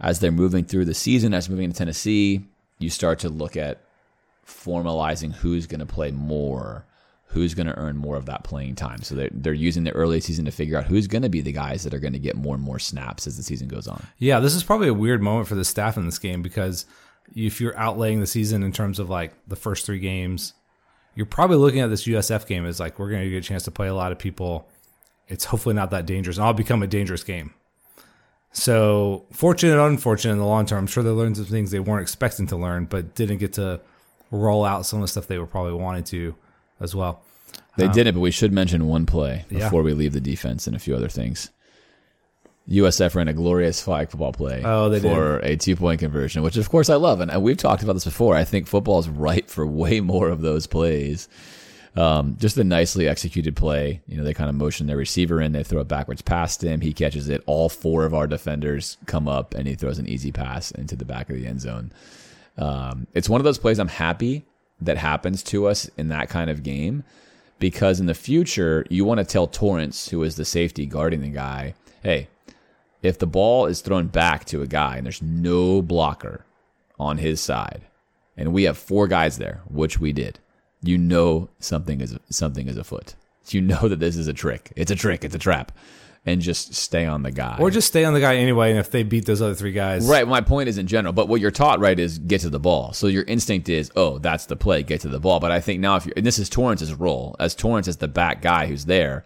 as 0.00 0.20
they're 0.20 0.32
moving 0.32 0.64
through 0.64 0.86
the 0.86 0.94
season, 0.94 1.34
as 1.34 1.48
moving 1.50 1.70
to 1.70 1.76
Tennessee, 1.76 2.46
you 2.78 2.88
start 2.88 3.18
to 3.20 3.28
look 3.28 3.56
at 3.56 3.82
formalizing 4.46 5.32
who's 5.32 5.66
going 5.66 5.80
to 5.80 5.86
play 5.86 6.10
more, 6.10 6.86
who's 7.26 7.54
going 7.54 7.66
to 7.66 7.76
earn 7.76 7.98
more 7.98 8.16
of 8.16 8.26
that 8.26 8.42
playing 8.42 8.74
time. 8.76 9.02
So 9.02 9.14
they're, 9.14 9.30
they're 9.30 9.52
using 9.52 9.84
the 9.84 9.92
early 9.92 10.20
season 10.20 10.46
to 10.46 10.50
figure 10.50 10.78
out 10.78 10.86
who's 10.86 11.06
going 11.06 11.22
to 11.22 11.28
be 11.28 11.42
the 11.42 11.52
guys 11.52 11.84
that 11.84 11.92
are 11.92 12.00
going 12.00 12.14
to 12.14 12.18
get 12.18 12.34
more 12.34 12.54
and 12.54 12.64
more 12.64 12.78
snaps 12.78 13.26
as 13.26 13.36
the 13.36 13.42
season 13.42 13.68
goes 13.68 13.86
on. 13.86 14.02
Yeah, 14.18 14.40
this 14.40 14.54
is 14.54 14.64
probably 14.64 14.88
a 14.88 14.94
weird 14.94 15.22
moment 15.22 15.46
for 15.46 15.54
the 15.54 15.64
staff 15.64 15.98
in 15.98 16.06
this 16.06 16.18
game 16.18 16.40
because 16.40 16.86
if 17.36 17.60
you're 17.60 17.74
outlaying 17.74 18.20
the 18.20 18.26
season 18.26 18.62
in 18.62 18.72
terms 18.72 18.98
of 18.98 19.10
like 19.10 19.34
the 19.46 19.56
first 19.56 19.84
three 19.84 20.00
games, 20.00 20.54
you're 21.14 21.26
probably 21.26 21.56
looking 21.56 21.80
at 21.80 21.90
this 21.90 22.06
USF 22.06 22.46
game 22.46 22.66
as 22.66 22.80
like 22.80 22.98
we're 22.98 23.10
going 23.10 23.22
to 23.22 23.30
get 23.30 23.44
a 23.44 23.48
chance 23.48 23.64
to 23.64 23.70
play 23.70 23.88
a 23.88 23.94
lot 23.94 24.12
of 24.12 24.18
people. 24.18 24.68
It's 25.28 25.44
hopefully 25.44 25.74
not 25.74 25.90
that 25.90 26.06
dangerous, 26.06 26.36
and 26.36 26.46
I'll 26.46 26.52
become 26.52 26.82
a 26.82 26.86
dangerous 26.86 27.22
game. 27.22 27.54
So, 28.52 29.26
fortunate 29.32 29.80
unfortunate 29.80 30.32
in 30.32 30.38
the 30.38 30.46
long 30.46 30.66
term. 30.66 30.80
I'm 30.80 30.86
sure 30.88 31.02
they 31.02 31.10
learned 31.10 31.36
some 31.36 31.46
things 31.46 31.70
they 31.70 31.78
weren't 31.78 32.02
expecting 32.02 32.48
to 32.48 32.56
learn, 32.56 32.86
but 32.86 33.14
didn't 33.14 33.38
get 33.38 33.52
to 33.54 33.80
roll 34.30 34.64
out 34.64 34.86
some 34.86 34.98
of 34.98 35.02
the 35.04 35.08
stuff 35.08 35.26
they 35.26 35.38
were 35.38 35.46
probably 35.46 35.74
wanting 35.74 36.04
to 36.04 36.34
as 36.80 36.94
well. 36.94 37.22
They 37.76 37.86
um, 37.86 37.92
did 37.92 38.06
it, 38.06 38.14
but 38.14 38.20
we 38.20 38.30
should 38.30 38.52
mention 38.52 38.88
one 38.88 39.06
play 39.06 39.44
before 39.48 39.80
yeah. 39.80 39.84
we 39.84 39.92
leave 39.94 40.12
the 40.12 40.20
defense 40.20 40.66
and 40.66 40.74
a 40.74 40.78
few 40.78 40.96
other 40.96 41.08
things. 41.08 41.50
USF 42.70 43.14
ran 43.16 43.26
a 43.28 43.32
glorious 43.32 43.82
flag 43.82 44.10
football 44.10 44.32
play 44.32 44.62
Oh, 44.64 44.88
they 44.88 45.00
for 45.00 45.38
a 45.40 45.56
two 45.56 45.74
point 45.74 46.00
conversion, 46.00 46.42
which 46.42 46.56
of 46.56 46.68
course 46.68 46.88
I 46.88 46.94
love. 46.94 47.20
And 47.20 47.42
we've 47.42 47.56
talked 47.56 47.82
about 47.82 47.94
this 47.94 48.04
before. 48.04 48.36
I 48.36 48.44
think 48.44 48.66
football 48.66 49.00
is 49.00 49.08
ripe 49.08 49.50
for 49.50 49.66
way 49.66 50.00
more 50.00 50.28
of 50.28 50.40
those 50.40 50.66
plays. 50.66 51.28
Um, 51.96 52.36
just 52.38 52.56
a 52.56 52.62
nicely 52.62 53.08
executed 53.08 53.56
play. 53.56 54.00
You 54.06 54.16
know, 54.16 54.22
they 54.22 54.32
kind 54.32 54.48
of 54.48 54.54
motion 54.54 54.86
their 54.86 54.96
receiver 54.96 55.40
in, 55.40 55.50
they 55.50 55.64
throw 55.64 55.80
it 55.80 55.88
backwards 55.88 56.22
past 56.22 56.62
him. 56.62 56.80
He 56.80 56.92
catches 56.92 57.28
it. 57.28 57.42
All 57.46 57.68
four 57.68 58.04
of 58.04 58.14
our 58.14 58.28
defenders 58.28 58.96
come 59.06 59.26
up 59.26 59.54
and 59.54 59.66
he 59.66 59.74
throws 59.74 59.98
an 59.98 60.08
easy 60.08 60.30
pass 60.30 60.70
into 60.70 60.94
the 60.94 61.04
back 61.04 61.28
of 61.28 61.36
the 61.36 61.46
end 61.46 61.60
zone. 61.60 61.90
Um, 62.56 63.08
it's 63.14 63.28
one 63.28 63.40
of 63.40 63.44
those 63.44 63.58
plays 63.58 63.80
I'm 63.80 63.88
happy 63.88 64.44
that 64.80 64.96
happens 64.96 65.42
to 65.44 65.66
us 65.66 65.90
in 65.96 66.08
that 66.08 66.28
kind 66.28 66.48
of 66.48 66.62
game 66.62 67.02
because 67.58 67.98
in 67.98 68.06
the 68.06 68.14
future, 68.14 68.86
you 68.88 69.04
want 69.04 69.18
to 69.18 69.24
tell 69.24 69.46
Torrence, 69.48 70.08
who 70.08 70.22
is 70.22 70.36
the 70.36 70.44
safety 70.44 70.86
guarding 70.86 71.20
the 71.22 71.28
guy, 71.28 71.74
hey, 72.02 72.28
if 73.02 73.18
the 73.18 73.26
ball 73.26 73.66
is 73.66 73.80
thrown 73.80 74.06
back 74.08 74.44
to 74.46 74.62
a 74.62 74.66
guy 74.66 74.96
and 74.96 75.06
there's 75.06 75.22
no 75.22 75.82
blocker 75.82 76.44
on 76.98 77.18
his 77.18 77.40
side, 77.40 77.82
and 78.36 78.52
we 78.52 78.64
have 78.64 78.78
four 78.78 79.08
guys 79.08 79.38
there, 79.38 79.62
which 79.68 79.98
we 79.98 80.12
did, 80.12 80.38
you 80.82 80.96
know 80.98 81.48
something 81.58 82.00
is 82.00 82.16
something 82.30 82.68
is 82.68 82.76
afoot. 82.76 83.14
You 83.48 83.60
know 83.60 83.88
that 83.88 83.98
this 83.98 84.16
is 84.16 84.28
a 84.28 84.32
trick. 84.32 84.72
It's 84.76 84.92
a 84.92 84.96
trick. 84.96 85.24
It's 85.24 85.34
a 85.34 85.38
trap, 85.38 85.72
and 86.24 86.40
just 86.40 86.74
stay 86.74 87.04
on 87.04 87.22
the 87.22 87.32
guy. 87.32 87.56
Or 87.58 87.70
just 87.70 87.88
stay 87.88 88.04
on 88.04 88.14
the 88.14 88.20
guy 88.20 88.36
anyway, 88.36 88.70
and 88.70 88.78
if 88.78 88.90
they 88.90 89.02
beat 89.02 89.26
those 89.26 89.42
other 89.42 89.54
three 89.54 89.72
guys, 89.72 90.06
Right. 90.06 90.28
My 90.28 90.40
point 90.40 90.68
is 90.68 90.78
in 90.78 90.86
general, 90.86 91.12
but 91.12 91.26
what 91.26 91.40
you're 91.40 91.50
taught, 91.50 91.80
right, 91.80 91.98
is 91.98 92.18
get 92.18 92.42
to 92.42 92.50
the 92.50 92.60
ball. 92.60 92.92
So 92.92 93.08
your 93.08 93.24
instinct 93.24 93.68
is, 93.68 93.90
oh, 93.96 94.18
that's 94.18 94.46
the 94.46 94.54
play, 94.56 94.84
get 94.84 95.00
to 95.00 95.08
the 95.08 95.18
ball. 95.18 95.40
But 95.40 95.50
I 95.50 95.60
think 95.60 95.80
now, 95.80 95.96
if 95.96 96.06
you're, 96.06 96.14
and 96.16 96.24
this 96.24 96.38
is 96.38 96.48
Torrence's 96.48 96.94
role, 96.94 97.34
as 97.40 97.54
Torrence 97.56 97.88
is 97.88 97.96
the 97.96 98.08
back 98.08 98.40
guy 98.40 98.66
who's 98.66 98.84
there, 98.84 99.24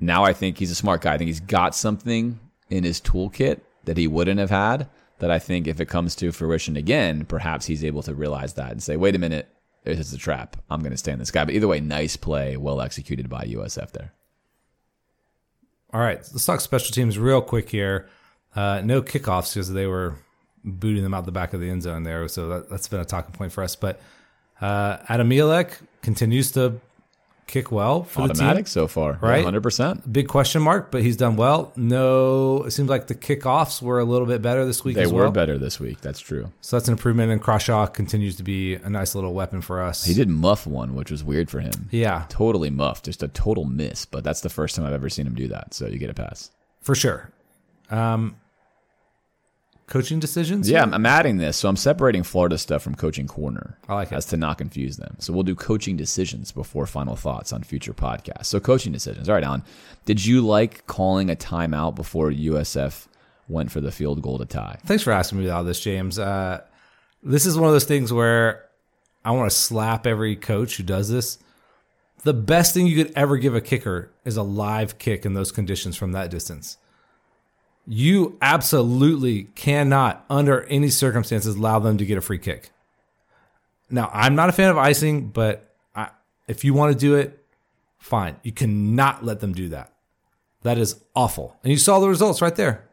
now 0.00 0.24
I 0.24 0.32
think 0.32 0.58
he's 0.58 0.70
a 0.70 0.76
smart 0.76 1.02
guy. 1.02 1.14
I 1.14 1.18
think 1.18 1.28
he's 1.28 1.40
got 1.40 1.74
something 1.74 2.38
in 2.74 2.84
his 2.84 3.00
toolkit 3.00 3.60
that 3.84 3.96
he 3.96 4.06
wouldn't 4.06 4.40
have 4.40 4.50
had. 4.50 4.88
That 5.18 5.30
I 5.30 5.38
think 5.38 5.66
if 5.66 5.80
it 5.80 5.86
comes 5.86 6.16
to 6.16 6.32
fruition 6.32 6.76
again, 6.76 7.24
perhaps 7.24 7.66
he's 7.66 7.84
able 7.84 8.02
to 8.02 8.14
realize 8.14 8.54
that 8.54 8.72
and 8.72 8.82
say, 8.82 8.96
wait 8.96 9.14
a 9.14 9.18
minute, 9.18 9.48
this 9.84 10.00
is 10.00 10.12
a 10.12 10.18
trap. 10.18 10.56
I'm 10.68 10.80
going 10.80 10.90
to 10.90 10.98
stay 10.98 11.12
on 11.12 11.18
this 11.18 11.30
guy. 11.30 11.44
But 11.44 11.54
either 11.54 11.68
way, 11.68 11.80
nice 11.80 12.16
play, 12.16 12.56
well 12.56 12.80
executed 12.80 13.28
by 13.28 13.44
USF 13.44 13.92
there. 13.92 14.12
All 15.92 16.00
right, 16.00 16.18
let's 16.18 16.44
talk 16.44 16.60
special 16.60 16.92
teams 16.92 17.16
real 17.18 17.40
quick 17.40 17.70
here. 17.70 18.08
Uh, 18.56 18.82
no 18.84 19.02
kickoffs 19.02 19.54
because 19.54 19.72
they 19.72 19.86
were 19.86 20.16
booting 20.64 21.04
them 21.04 21.14
out 21.14 21.26
the 21.26 21.32
back 21.32 21.52
of 21.52 21.60
the 21.60 21.70
end 21.70 21.82
zone 21.82 22.02
there, 22.02 22.26
so 22.26 22.48
that, 22.48 22.70
that's 22.70 22.88
been 22.88 23.00
a 23.00 23.04
talking 23.04 23.32
point 23.32 23.52
for 23.52 23.62
us. 23.62 23.76
But 23.76 24.00
uh, 24.60 24.98
Adam 25.08 25.30
Mihalek 25.30 25.76
continues 26.02 26.50
to 26.52 26.80
kick 27.46 27.70
well 27.70 28.02
for 28.04 28.22
the 28.26 28.30
Automatic 28.30 28.64
team. 28.66 28.70
so 28.70 28.86
far, 28.88 29.18
Right? 29.20 29.44
100%. 29.44 30.10
Big 30.12 30.28
question 30.28 30.62
mark, 30.62 30.90
but 30.90 31.02
he's 31.02 31.16
done 31.16 31.36
well. 31.36 31.72
No, 31.76 32.62
it 32.64 32.70
seems 32.72 32.88
like 32.88 33.06
the 33.06 33.14
kickoffs 33.14 33.80
were 33.82 33.98
a 33.98 34.04
little 34.04 34.26
bit 34.26 34.42
better 34.42 34.64
this 34.64 34.82
week 34.84 34.96
They 34.96 35.06
were 35.06 35.22
well. 35.24 35.30
better 35.30 35.58
this 35.58 35.78
week. 35.78 36.00
That's 36.00 36.20
true. 36.20 36.50
So 36.60 36.76
that's 36.76 36.88
an 36.88 36.92
improvement, 36.92 37.30
and 37.32 37.40
Crawshaw 37.40 37.86
continues 37.86 38.36
to 38.36 38.42
be 38.42 38.74
a 38.76 38.88
nice 38.90 39.14
little 39.14 39.34
weapon 39.34 39.60
for 39.60 39.82
us. 39.82 40.04
He 40.04 40.14
did 40.14 40.28
muff 40.28 40.66
one, 40.66 40.94
which 40.94 41.10
was 41.10 41.22
weird 41.22 41.50
for 41.50 41.60
him. 41.60 41.88
yeah, 41.90 42.24
Totally 42.28 42.70
muffed, 42.70 43.04
just 43.04 43.22
a 43.22 43.28
total 43.28 43.64
miss. 43.64 44.04
But 44.06 44.24
that's 44.24 44.40
the 44.40 44.48
first 44.50 44.74
time 44.76 44.84
I've 44.86 44.92
ever 44.92 45.08
seen 45.08 45.26
him 45.26 45.34
do 45.34 45.48
that. 45.48 45.74
So 45.74 45.86
you 45.86 45.98
get 45.98 46.10
a 46.10 46.14
pass. 46.14 46.50
for 46.80 46.94
sure. 46.94 47.30
Um, 47.90 48.36
coaching 49.86 50.18
decisions? 50.18 50.68
Yeah, 50.70 50.82
I'm, 50.82 50.94
I'm 50.94 51.06
adding 51.06 51.38
this. 51.38 51.56
So 51.56 51.68
I'm 51.68 51.76
separating 51.76 52.22
Florida 52.22 52.58
stuff 52.58 52.82
from 52.82 52.94
coaching 52.94 53.26
corner. 53.26 53.78
I 53.88 53.94
like 53.94 54.12
it. 54.12 54.14
As 54.14 54.26
to 54.26 54.36
not 54.36 54.58
confuse 54.58 54.96
them. 54.96 55.16
So 55.18 55.32
we'll 55.32 55.42
do 55.42 55.54
coaching 55.54 55.96
decisions 55.96 56.52
before 56.52 56.86
final 56.86 57.16
thoughts 57.16 57.52
on 57.52 57.62
future 57.62 57.94
podcasts. 57.94 58.46
So 58.46 58.60
coaching 58.60 58.92
decisions. 58.92 59.28
All 59.28 59.34
right, 59.34 59.44
Alan. 59.44 59.62
Did 60.04 60.24
you 60.24 60.40
like 60.40 60.86
calling 60.86 61.30
a 61.30 61.36
timeout 61.36 61.94
before 61.94 62.30
USF 62.30 63.06
went 63.48 63.70
for 63.70 63.80
the 63.80 63.92
field 63.92 64.22
goal 64.22 64.38
to 64.38 64.46
tie? 64.46 64.78
Thanks 64.84 65.02
for 65.02 65.12
asking 65.12 65.40
me 65.40 65.48
all 65.50 65.64
this, 65.64 65.80
James. 65.80 66.18
Uh, 66.18 66.62
this 67.22 67.46
is 67.46 67.58
one 67.58 67.68
of 67.68 67.72
those 67.72 67.84
things 67.84 68.12
where 68.12 68.64
I 69.24 69.30
want 69.30 69.50
to 69.50 69.56
slap 69.56 70.06
every 70.06 70.36
coach 70.36 70.76
who 70.76 70.82
does 70.82 71.08
this. 71.08 71.38
The 72.22 72.34
best 72.34 72.72
thing 72.72 72.86
you 72.86 73.02
could 73.02 73.12
ever 73.14 73.36
give 73.36 73.54
a 73.54 73.60
kicker 73.60 74.10
is 74.24 74.36
a 74.36 74.42
live 74.42 74.98
kick 74.98 75.26
in 75.26 75.34
those 75.34 75.52
conditions 75.52 75.96
from 75.96 76.12
that 76.12 76.30
distance. 76.30 76.78
You 77.86 78.38
absolutely 78.40 79.44
cannot, 79.54 80.24
under 80.30 80.62
any 80.64 80.88
circumstances, 80.88 81.56
allow 81.56 81.78
them 81.78 81.98
to 81.98 82.06
get 82.06 82.16
a 82.16 82.22
free 82.22 82.38
kick. 82.38 82.70
Now, 83.90 84.10
I'm 84.12 84.34
not 84.34 84.48
a 84.48 84.52
fan 84.52 84.70
of 84.70 84.78
icing, 84.78 85.28
but 85.28 85.74
I, 85.94 86.08
if 86.48 86.64
you 86.64 86.72
want 86.72 86.92
to 86.92 86.98
do 86.98 87.14
it, 87.16 87.44
fine. 87.98 88.36
You 88.42 88.52
cannot 88.52 89.24
let 89.24 89.40
them 89.40 89.52
do 89.52 89.68
that. 89.68 89.92
That 90.62 90.78
is 90.78 91.00
awful. 91.14 91.56
And 91.62 91.70
you 91.70 91.78
saw 91.78 92.00
the 92.00 92.08
results 92.08 92.40
right 92.40 92.56
there. 92.56 92.88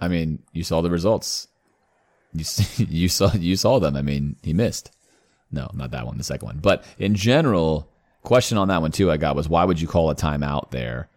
I 0.00 0.08
mean, 0.08 0.42
you 0.52 0.62
saw 0.62 0.82
the 0.82 0.90
results. 0.90 1.48
You 2.32 2.44
you 2.76 3.08
saw 3.08 3.32
you 3.32 3.56
saw 3.56 3.78
them. 3.78 3.96
I 3.96 4.02
mean, 4.02 4.36
he 4.42 4.52
missed. 4.52 4.90
No, 5.50 5.70
not 5.74 5.90
that 5.90 6.06
one. 6.06 6.18
The 6.18 6.24
second 6.24 6.46
one. 6.46 6.58
But 6.58 6.84
in 6.98 7.14
general, 7.14 7.88
question 8.22 8.58
on 8.58 8.68
that 8.68 8.82
one 8.82 8.92
too. 8.92 9.10
I 9.10 9.16
got 9.16 9.34
was 9.34 9.48
why 9.48 9.64
would 9.64 9.80
you 9.80 9.88
call 9.88 10.10
a 10.10 10.14
timeout 10.14 10.70
there 10.70 11.08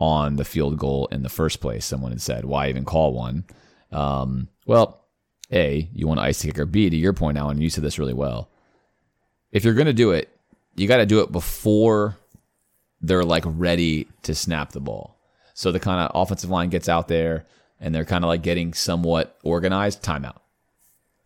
on 0.00 0.36
the 0.36 0.44
field 0.44 0.78
goal 0.78 1.06
in 1.12 1.22
the 1.22 1.28
first 1.28 1.60
place? 1.60 1.84
Someone 1.84 2.10
had 2.10 2.20
said 2.20 2.44
why 2.44 2.68
even 2.68 2.84
call 2.84 3.12
one. 3.12 3.44
Um, 3.92 4.48
well, 4.66 5.04
a 5.52 5.88
you 5.92 6.06
want 6.06 6.18
to 6.18 6.24
ice 6.24 6.40
the 6.40 6.48
kicker. 6.48 6.66
B 6.66 6.90
to 6.90 6.96
your 6.96 7.12
point, 7.12 7.38
Alan, 7.38 7.60
you 7.60 7.70
said 7.70 7.84
this 7.84 7.98
really 7.98 8.14
well. 8.14 8.48
If 9.52 9.64
you're 9.64 9.74
going 9.74 9.86
to 9.86 9.92
do 9.92 10.12
it, 10.12 10.28
you 10.76 10.88
got 10.88 10.98
to 10.98 11.06
do 11.06 11.20
it 11.20 11.32
before 11.32 12.16
they're 13.00 13.24
like 13.24 13.44
ready 13.46 14.08
to 14.22 14.34
snap 14.34 14.72
the 14.72 14.80
ball. 14.80 15.16
So 15.54 15.72
the 15.72 15.80
kind 15.80 16.00
of 16.00 16.10
offensive 16.14 16.50
line 16.50 16.70
gets 16.70 16.88
out 16.88 17.08
there 17.08 17.46
and 17.80 17.94
they're 17.94 18.04
kind 18.04 18.24
of 18.24 18.28
like 18.28 18.42
getting 18.42 18.72
somewhat 18.72 19.38
organized. 19.42 20.02
Timeout. 20.02 20.38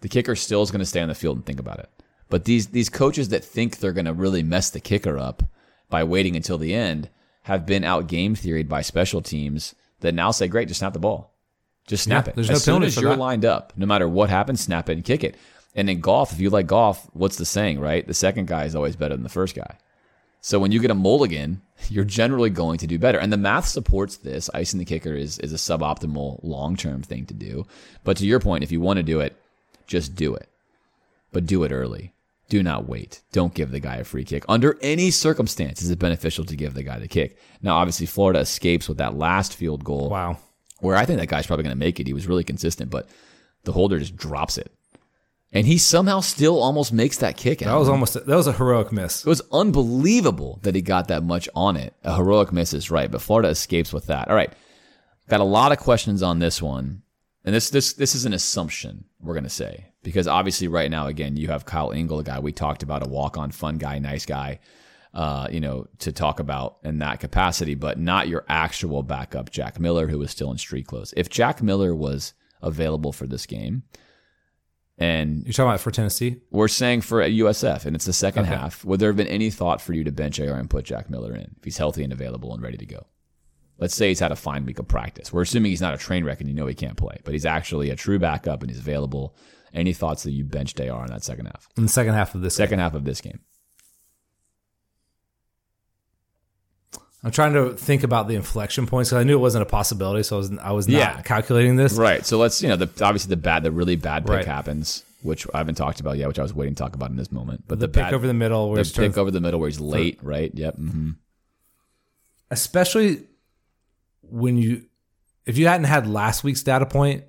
The 0.01 0.09
kicker 0.09 0.37
still 0.37 0.63
is 0.63 0.71
going 0.71 0.81
to 0.81 0.87
stay 0.87 1.01
on 1.01 1.09
the 1.09 1.15
field 1.15 1.37
and 1.37 1.47
think 1.47 1.61
about 1.61 1.79
it. 1.79 1.91
But 2.31 2.45
these 2.45 2.69
these 2.69 2.89
coaches 2.89 3.29
that 3.29 3.45
think 3.45 3.79
they're 3.79 3.93
going 3.93 4.07
to 4.07 4.13
really 4.13 4.43
mess 4.43 4.71
the 4.71 4.81
kicker 4.81 5.19
up 5.19 5.43
by 5.91 6.05
waiting 6.05 6.37
until 6.37 6.59
the 6.59 6.75
end 6.75 7.11
have 7.45 7.65
been 7.65 7.85
out 7.85 8.07
game 8.09 8.35
theoried 8.35 8.69
by 8.69 8.83
special 8.83 9.23
teams 9.23 9.75
that 10.01 10.15
now 10.15 10.31
say, 10.31 10.49
"Great, 10.49 10.69
just 10.69 10.81
snap 10.81 10.93
the 10.93 10.99
ball, 10.99 11.33
just 11.87 12.05
snap 12.05 12.27
Yeah, 12.27 12.31
it." 12.33 12.35
there's 12.37 12.51
as 12.51 12.67
no 12.67 12.75
soon 12.75 12.83
as 12.83 12.97
you're 13.01 13.11
that. 13.13 13.19
lined 13.19 13.45
up, 13.45 13.73
no 13.77 13.87
matter 13.87 14.09
what 14.09 14.29
happens, 14.31 14.61
snap 14.61 14.89
it 14.91 14.95
and 14.95 15.05
kick 15.05 15.25
it. 15.25 15.37
And 15.75 15.89
in 15.91 16.01
golf, 16.01 16.33
if 16.33 16.41
you 16.41 16.51
like 16.51 16.67
golf, 16.67 17.09
what's 17.15 17.37
the 17.37 17.45
saying, 17.45 17.81
right? 17.81 18.07
The 18.07 18.15
second 18.15 18.47
guy 18.47 18.65
is 18.65 18.77
always 18.77 18.97
better 18.97 19.15
than 19.15 19.25
the 19.25 19.29
first 19.29 19.55
guy. 19.57 19.79
So 20.41 20.59
when 20.59 20.73
you 20.73 20.79
get 20.79 20.91
a 20.91 20.95
mulligan, 20.95 21.63
you're 21.89 22.05
generally 22.05 22.51
going 22.51 22.79
to 22.79 22.87
do 22.87 22.99
better. 22.99 23.19
And 23.19 23.33
the 23.33 23.37
math 23.39 23.67
supports 23.67 24.19
this. 24.19 24.49
Icing 24.55 24.79
the 24.79 24.85
kicker 24.85 25.15
is, 25.15 25.39
is 25.39 25.53
a 25.53 25.57
suboptimal 25.57 26.41
long 26.45 26.77
term 26.77 27.03
thing 27.03 27.27
to 27.27 27.35
do. 27.35 27.67
But 28.05 28.19
to 28.19 28.27
your 28.27 28.41
point, 28.41 28.63
if 28.63 28.71
you 28.71 28.81
want 28.81 28.99
to 28.99 29.03
do 29.03 29.21
it, 29.21 29.35
just 29.87 30.15
do 30.15 30.35
it. 30.35 30.49
But 31.33 31.47
do 31.47 31.65
it 31.65 31.73
early. 31.73 32.13
Do 32.49 32.63
not 32.63 32.89
wait. 32.89 33.23
Don't 33.33 33.55
give 33.55 33.71
the 33.71 33.81
guy 33.81 33.97
a 33.97 34.05
free 34.05 34.25
kick. 34.25 34.45
Under 34.49 34.77
any 34.83 35.11
circumstance 35.11 35.81
is 35.83 35.91
it 35.91 35.99
beneficial 35.99 36.45
to 36.45 36.57
give 36.57 36.75
the 36.75 36.83
guy 36.83 36.99
the 36.99 37.09
kick. 37.09 37.39
Now, 37.63 37.77
obviously, 37.77 38.07
Florida 38.07 38.41
escapes 38.41 38.89
with 38.89 38.99
that 38.99 39.17
last 39.17 39.55
field 39.57 39.83
goal 39.83 40.11
Wow. 40.11 40.39
where 40.81 40.97
I 40.97 41.07
think 41.07 41.19
that 41.21 41.29
guy's 41.29 41.47
probably 41.47 41.63
going 41.63 41.75
to 41.77 41.79
make 41.79 41.99
it. 42.01 42.07
He 42.07 42.13
was 42.13 42.27
really 42.27 42.45
consistent, 42.45 42.91
but 42.91 43.09
the 43.65 43.73
holder 43.73 43.99
just 43.99 44.15
drops 44.17 44.59
it. 44.59 44.71
And 45.53 45.67
he 45.67 45.79
somehow 45.79 46.21
still 46.21 46.61
almost 46.63 46.93
makes 46.93 47.19
that 47.19 47.37
kick. 47.37 47.61
That 47.61 47.75
was 47.77 47.89
almost 47.89 48.15
that 48.15 48.27
was 48.27 48.47
a 48.49 48.53
heroic 48.53 48.93
miss. 48.93 49.21
It 49.25 49.29
was 49.29 49.41
unbelievable 49.53 50.59
that 50.65 50.75
he 50.75 50.83
got 50.83 51.09
that 51.09 51.23
much 51.23 51.49
on 51.55 51.77
it. 51.77 51.95
A 52.03 52.17
heroic 52.17 52.53
miss 52.53 52.75
is 52.75 52.91
right, 52.91 53.11
but 53.11 53.23
Florida 53.23 53.49
escapes 53.49 53.93
with 53.93 54.07
that. 54.07 54.29
All 54.29 54.35
right. 54.35 54.53
Got 55.29 55.41
a 55.41 55.45
lot 55.45 55.73
of 55.73 55.79
questions 55.79 56.23
on 56.23 56.41
this 56.41 56.61
one. 56.61 57.03
And 57.45 57.55
this 57.55 57.71
this 57.71 57.93
this 57.95 58.15
is 58.15 58.25
an 58.25 58.33
assumption, 58.33 59.05
we're 59.21 59.35
gonna 59.35 59.49
say. 59.49 59.87
Because 60.05 60.29
obviously 60.29 60.69
right 60.69 60.91
now, 60.91 61.09
again, 61.09 61.37
you 61.37 61.49
have 61.49 61.65
Kyle 61.65 61.91
Engel, 61.91 62.21
a 62.21 62.25
guy 62.25 62.39
we 62.39 62.53
talked 62.53 62.85
about, 62.85 63.05
a 63.05 63.09
walk-on 63.09 63.51
fun 63.51 63.79
guy, 63.79 63.99
nice 63.99 64.25
guy, 64.27 64.61
uh, 65.13 65.49
you 65.51 65.61
know, 65.61 65.87
to 65.99 66.13
talk 66.13 66.39
about 66.39 66.77
in 66.85 66.99
that 66.99 67.19
capacity, 67.19 67.75
but 67.75 67.99
not 67.99 68.29
your 68.29 68.45
actual 68.49 69.03
backup, 69.03 69.51
Jack 69.51 69.81
Miller, 69.81 70.07
who 70.07 70.19
was 70.19 70.31
still 70.31 70.53
in 70.53 70.59
street 70.59 70.87
clothes. 70.87 71.13
If 71.17 71.29
Jack 71.29 71.63
Miller 71.63 71.95
was 71.95 72.35
available 72.63 73.13
for 73.13 73.27
this 73.27 73.47
game, 73.47 73.83
and 74.97 75.43
You're 75.45 75.53
talking 75.53 75.71
about 75.71 75.81
for 75.81 75.91
Tennessee? 75.91 76.37
we're 76.53 76.69
saying 76.69 77.01
for 77.01 77.21
USF, 77.21 77.85
and 77.85 77.97
it's 77.97 78.05
the 78.05 78.13
second 78.13 78.45
Okay. 78.45 78.55
half. 78.55 78.85
Would 78.85 79.01
there 79.01 79.09
have 79.09 79.17
been 79.17 79.27
any 79.27 79.51
thought 79.51 79.81
for 79.81 79.93
you 79.93 80.05
to 80.05 80.13
bench 80.13 80.39
AR 80.39 80.57
and 80.57 80.71
put 80.71 80.85
Jack 80.85 81.11
Miller 81.11 81.35
in 81.35 81.55
if 81.59 81.65
he's 81.65 81.79
healthy 81.79 82.05
and 82.05 82.13
available 82.13 82.55
and 82.55 82.63
ready 82.63 82.77
to 82.77 82.87
go? 82.87 83.07
Let's 83.79 83.97
say 83.97 84.09
he's 84.09 84.21
had 84.21 84.31
a 84.31 84.37
fine 84.37 84.65
week 84.65 84.79
of 84.79 84.87
practice. 84.87 85.33
We're 85.33 85.43
assuming 85.43 85.71
he's 85.73 85.81
not 85.81 85.95
a 85.95 85.99
train 85.99 86.25
wreck 86.25 86.39
and 86.41 86.49
you 86.49 86.55
know 86.55 86.67
he 86.67 86.75
can't 86.77 86.97
play, 86.97 87.19
but 87.25 87.33
he's 87.35 87.45
actually 87.47 87.91
a 87.91 87.97
true 87.97 88.21
backup 88.21 88.63
and 88.63 88.71
he's 88.71 88.79
available. 88.79 89.35
Any 89.75 89.93
thoughts 89.93 90.23
that 90.23 90.31
you 90.31 90.45
benched 90.45 90.81
AR 90.81 91.05
in 91.05 91.11
that 91.11 91.25
second 91.25 91.47
half? 91.47 91.69
In 91.77 91.83
the 91.83 91.89
second 91.89 92.15
half 92.15 92.35
of 92.35 92.41
this 92.43 92.55
Second 92.55 92.79
half 92.79 92.95
of 92.95 93.05
this 93.05 93.21
game. 93.21 93.41
I'm 97.25 97.31
trying 97.31 97.55
to 97.55 97.73
think 97.73 98.03
about 98.03 98.29
the 98.29 98.35
inflection 98.35 98.87
points 98.87 99.09
because 99.11 99.21
I 99.23 99.25
knew 99.25 99.33
it 99.35 99.41
wasn't 99.41 99.63
a 99.63 99.67
possibility, 99.67 100.23
so 100.23 100.37
I 100.37 100.39
was 100.39 100.59
I 100.59 100.71
was 100.73 100.89
not 100.89 100.99
Yeah. 100.99 101.23
calculating 101.23 101.77
this. 101.77 101.95
Right. 101.95 102.25
So 102.25 102.37
let's, 102.39 102.63
you 102.63 102.69
know, 102.69 102.77
the, 102.77 103.05
obviously 103.05 103.31
the 103.31 103.39
bad, 103.41 103.63
the 103.63 103.73
really 103.73 103.97
bad 103.97 104.25
pick 104.25 104.31
Right. 104.31 104.47
happens, 104.47 105.05
which 105.23 105.47
I 105.55 105.59
haven't 105.59 105.77
talked 105.77 106.01
about 106.01 106.19
yet, 106.19 106.29
which 106.29 106.39
I 106.39 106.43
was 106.43 106.53
waiting 106.53 106.75
to 106.75 106.79
talk 106.83 106.95
about 106.95 107.09
in 107.11 107.17
this 107.17 107.33
moment. 107.33 107.65
But 107.67 107.81
The, 107.81 107.87
the, 107.87 107.93
pick 107.93 108.03
bad, 108.05 108.15
over 108.15 108.27
the 108.27 108.35
middle, 108.35 108.69
where 108.69 108.77
the 108.77 108.83
he's 108.83 108.93
pick 108.93 109.17
over 109.17 109.31
the 109.31 109.41
middle 109.41 109.59
where 109.59 109.71
he's 109.71 109.81
late, 109.81 110.19
right? 110.23 110.51
Yep. 110.55 110.77
hmm 110.77 111.11
especially 112.51 113.25
when 114.23 114.57
you 114.59 114.85
if 115.47 115.57
you 115.59 115.67
hadn't 115.67 115.85
had 115.87 116.07
last 116.07 116.45
week's 116.45 116.63
data 116.63 116.87
point, 116.87 117.25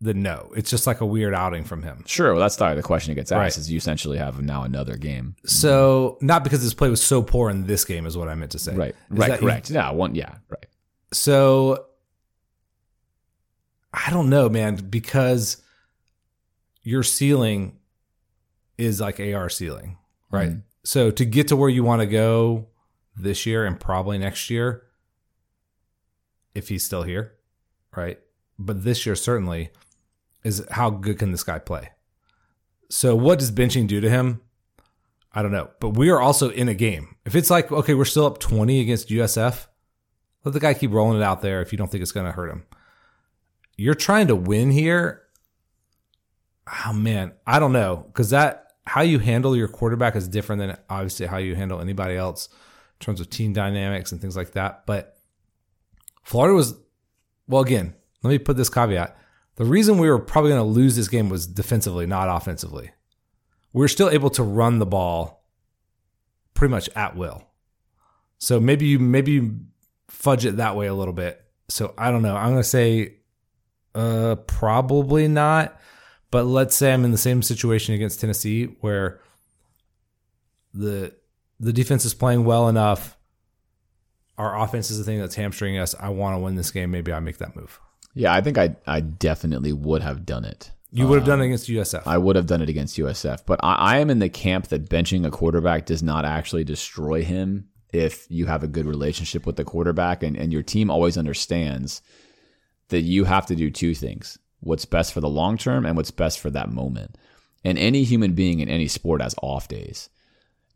then 0.00 0.22
no, 0.22 0.50
it's 0.56 0.70
just 0.70 0.86
like 0.86 1.00
a 1.02 1.06
weird 1.06 1.34
outing 1.34 1.62
from 1.64 1.82
him. 1.82 2.02
Sure. 2.06 2.32
Well, 2.32 2.40
that's 2.40 2.56
the, 2.56 2.74
the 2.74 2.82
question 2.82 3.10
that 3.12 3.16
gets 3.16 3.32
asked 3.32 3.38
Right. 3.38 3.58
is 3.58 3.70
you 3.70 3.76
essentially 3.76 4.16
have 4.18 4.40
now 4.42 4.62
another 4.62 4.96
game. 4.96 5.36
So 5.44 6.16
not 6.22 6.42
because 6.42 6.62
his 6.62 6.72
play 6.72 6.88
was 6.88 7.02
so 7.02 7.22
poor 7.22 7.50
in 7.50 7.66
this 7.66 7.84
game 7.84 8.06
is 8.06 8.16
what 8.16 8.28
I 8.28 8.34
meant 8.34 8.52
to 8.52 8.58
say. 8.58 8.74
Right. 8.74 8.94
Is 9.10 9.18
Right. 9.18 9.38
Correct. 9.38 9.68
yeah. 9.70 9.90
One. 9.90 10.14
Yeah. 10.14 10.36
Right. 10.48 10.66
So 11.12 11.84
I 13.92 14.10
don't 14.10 14.30
know, 14.30 14.48
man, 14.48 14.76
because 14.76 15.58
your 16.82 17.02
ceiling 17.02 17.76
is 18.78 19.00
like 19.00 19.20
AR 19.20 19.48
ceiling, 19.50 19.98
right? 20.30 20.50
Mhm. 20.50 20.62
So 20.84 21.10
to 21.10 21.24
get 21.24 21.48
to 21.48 21.56
where 21.56 21.68
you 21.68 21.84
want 21.84 22.00
to 22.00 22.06
go 22.06 22.68
this 23.16 23.44
year 23.44 23.66
and 23.66 23.78
probably 23.78 24.16
next 24.16 24.48
year, 24.48 24.84
if 26.54 26.68
he's 26.68 26.84
still 26.84 27.02
here, 27.02 27.34
right? 27.94 28.18
But 28.58 28.84
this 28.84 29.04
year 29.04 29.14
certainly 29.16 29.70
is 30.44 30.64
how 30.70 30.90
good 30.90 31.18
can 31.18 31.32
this 31.32 31.44
guy 31.44 31.58
play? 31.58 31.90
So 32.88 33.14
what 33.14 33.38
does 33.38 33.52
benching 33.52 33.86
do 33.86 34.00
to 34.00 34.10
him? 34.10 34.40
I 35.32 35.42
don't 35.42 35.52
know. 35.52 35.70
But 35.80 35.90
we 35.90 36.10
are 36.10 36.20
also 36.20 36.50
in 36.50 36.68
a 36.68 36.74
game. 36.74 37.16
If 37.24 37.34
it's 37.36 37.50
like, 37.50 37.70
okay, 37.70 37.94
we're 37.94 38.04
still 38.04 38.26
up 38.26 38.38
20 38.38 38.80
against 38.80 39.08
USF, 39.08 39.66
let 40.44 40.52
the 40.52 40.60
guy 40.60 40.74
keep 40.74 40.90
rolling 40.92 41.18
it 41.18 41.22
out 41.22 41.42
there 41.42 41.62
if 41.62 41.72
you 41.72 41.78
don't 41.78 41.90
think 41.90 42.02
it's 42.02 42.12
going 42.12 42.26
to 42.26 42.32
hurt 42.32 42.50
him. 42.50 42.64
You're 43.76 43.94
trying 43.94 44.26
to 44.26 44.36
win 44.36 44.70
here. 44.70 45.22
Oh 46.84 46.92
man, 46.92 47.32
I 47.46 47.58
don't 47.58 47.72
know 47.72 48.04
because 48.08 48.30
that 48.30 48.72
how 48.86 49.02
you 49.02 49.18
handle 49.18 49.56
your 49.56 49.68
quarterback 49.68 50.16
is 50.16 50.28
different 50.28 50.60
than 50.60 50.76
obviously 50.88 51.26
how 51.26 51.38
you 51.38 51.54
handle 51.54 51.80
anybody 51.80 52.16
else 52.16 52.48
in 52.52 53.04
terms 53.04 53.20
of 53.20 53.30
team 53.30 53.52
dynamics 53.52 54.12
and 54.12 54.20
things 54.20 54.36
like 54.36 54.52
that. 54.52 54.84
But 54.86 55.16
Florida 56.22 56.54
was 56.54 56.74
well. 57.48 57.62
Again, 57.62 57.94
let 58.22 58.30
me 58.30 58.38
put 58.38 58.56
this 58.56 58.68
caveat: 58.68 59.16
the 59.60 59.66
reason 59.66 59.98
we 59.98 60.08
were 60.08 60.18
probably 60.18 60.52
going 60.52 60.62
to 60.62 60.64
lose 60.64 60.96
this 60.96 61.08
game 61.08 61.28
was 61.28 61.46
defensively, 61.46 62.06
not 62.06 62.34
offensively. 62.34 62.92
We 63.74 63.84
are 63.84 63.88
still 63.88 64.08
able 64.08 64.30
to 64.30 64.42
run 64.42 64.78
the 64.78 64.86
ball 64.86 65.44
pretty 66.54 66.70
much 66.70 66.88
at 66.96 67.14
will. 67.14 67.46
So 68.38 68.58
maybe 68.58 68.86
you 68.86 68.98
maybe 68.98 69.32
you 69.32 69.58
fudge 70.08 70.46
it 70.46 70.56
that 70.56 70.76
way 70.76 70.86
a 70.86 70.94
little 70.94 71.12
bit. 71.12 71.44
So 71.68 71.92
I 71.98 72.10
don't 72.10 72.22
know. 72.22 72.36
I'm 72.36 72.52
gonna 72.52 72.64
say 72.64 73.18
uh 73.94 74.36
probably 74.46 75.28
not. 75.28 75.78
But 76.30 76.44
let's 76.44 76.74
say 76.74 76.94
I'm 76.94 77.04
in 77.04 77.10
the 77.10 77.18
same 77.18 77.42
situation 77.42 77.94
against 77.94 78.18
Tennessee 78.18 78.76
where 78.80 79.20
the 80.72 81.14
the 81.58 81.74
defense 81.74 82.06
is 82.06 82.14
playing 82.14 82.46
well 82.46 82.66
enough. 82.70 83.18
Our 84.38 84.58
offense 84.58 84.90
is 84.90 84.96
the 84.96 85.04
thing 85.04 85.20
that's 85.20 85.34
hamstringing 85.34 85.80
us. 85.80 85.94
I 86.00 86.08
want 86.08 86.34
to 86.34 86.38
win 86.38 86.54
this 86.54 86.70
game. 86.70 86.90
Maybe 86.90 87.12
I 87.12 87.20
make 87.20 87.36
that 87.36 87.54
move. 87.54 87.78
Yeah. 88.14 88.34
I 88.34 88.40
think 88.40 88.58
I 88.58 88.76
I 88.86 89.00
definitely 89.00 89.72
would 89.72 90.02
have 90.02 90.26
done 90.26 90.44
it. 90.44 90.70
You 90.92 91.06
would 91.06 91.20
have 91.20 91.26
done 91.26 91.40
it 91.40 91.44
um, 91.44 91.46
against 91.46 91.68
USF. 91.68 92.02
I 92.04 92.18
would 92.18 92.34
have 92.34 92.46
done 92.46 92.62
it 92.62 92.68
against 92.68 92.98
USF, 92.98 93.42
but 93.46 93.60
I, 93.62 93.74
I 93.74 93.98
am 93.98 94.10
in 94.10 94.18
the 94.18 94.28
camp 94.28 94.68
that 94.68 94.88
benching 94.88 95.24
a 95.24 95.30
quarterback 95.30 95.86
does 95.86 96.02
not 96.02 96.24
actually 96.24 96.64
destroy 96.64 97.22
him 97.22 97.68
if 97.92 98.26
you 98.28 98.46
have 98.46 98.64
a 98.64 98.68
good 98.68 98.86
relationship 98.86 99.46
with 99.46 99.56
the 99.56 99.64
quarterback 99.64 100.22
and, 100.22 100.36
and 100.36 100.52
your 100.52 100.62
team 100.62 100.90
always 100.90 101.16
understands 101.16 102.02
that 102.88 103.02
you 103.02 103.24
have 103.24 103.46
to 103.46 103.56
do 103.56 103.70
two 103.70 103.94
things 103.94 104.38
what's 104.62 104.84
best 104.84 105.14
for 105.14 105.20
the 105.20 105.28
long 105.28 105.56
term 105.56 105.86
and 105.86 105.96
what's 105.96 106.10
best 106.10 106.38
for 106.38 106.50
that 106.50 106.70
moment. 106.70 107.16
And 107.64 107.78
any 107.78 108.04
human 108.04 108.34
being 108.34 108.60
in 108.60 108.68
any 108.68 108.88
sport 108.88 109.22
has 109.22 109.34
off 109.42 109.68
days. 109.68 110.10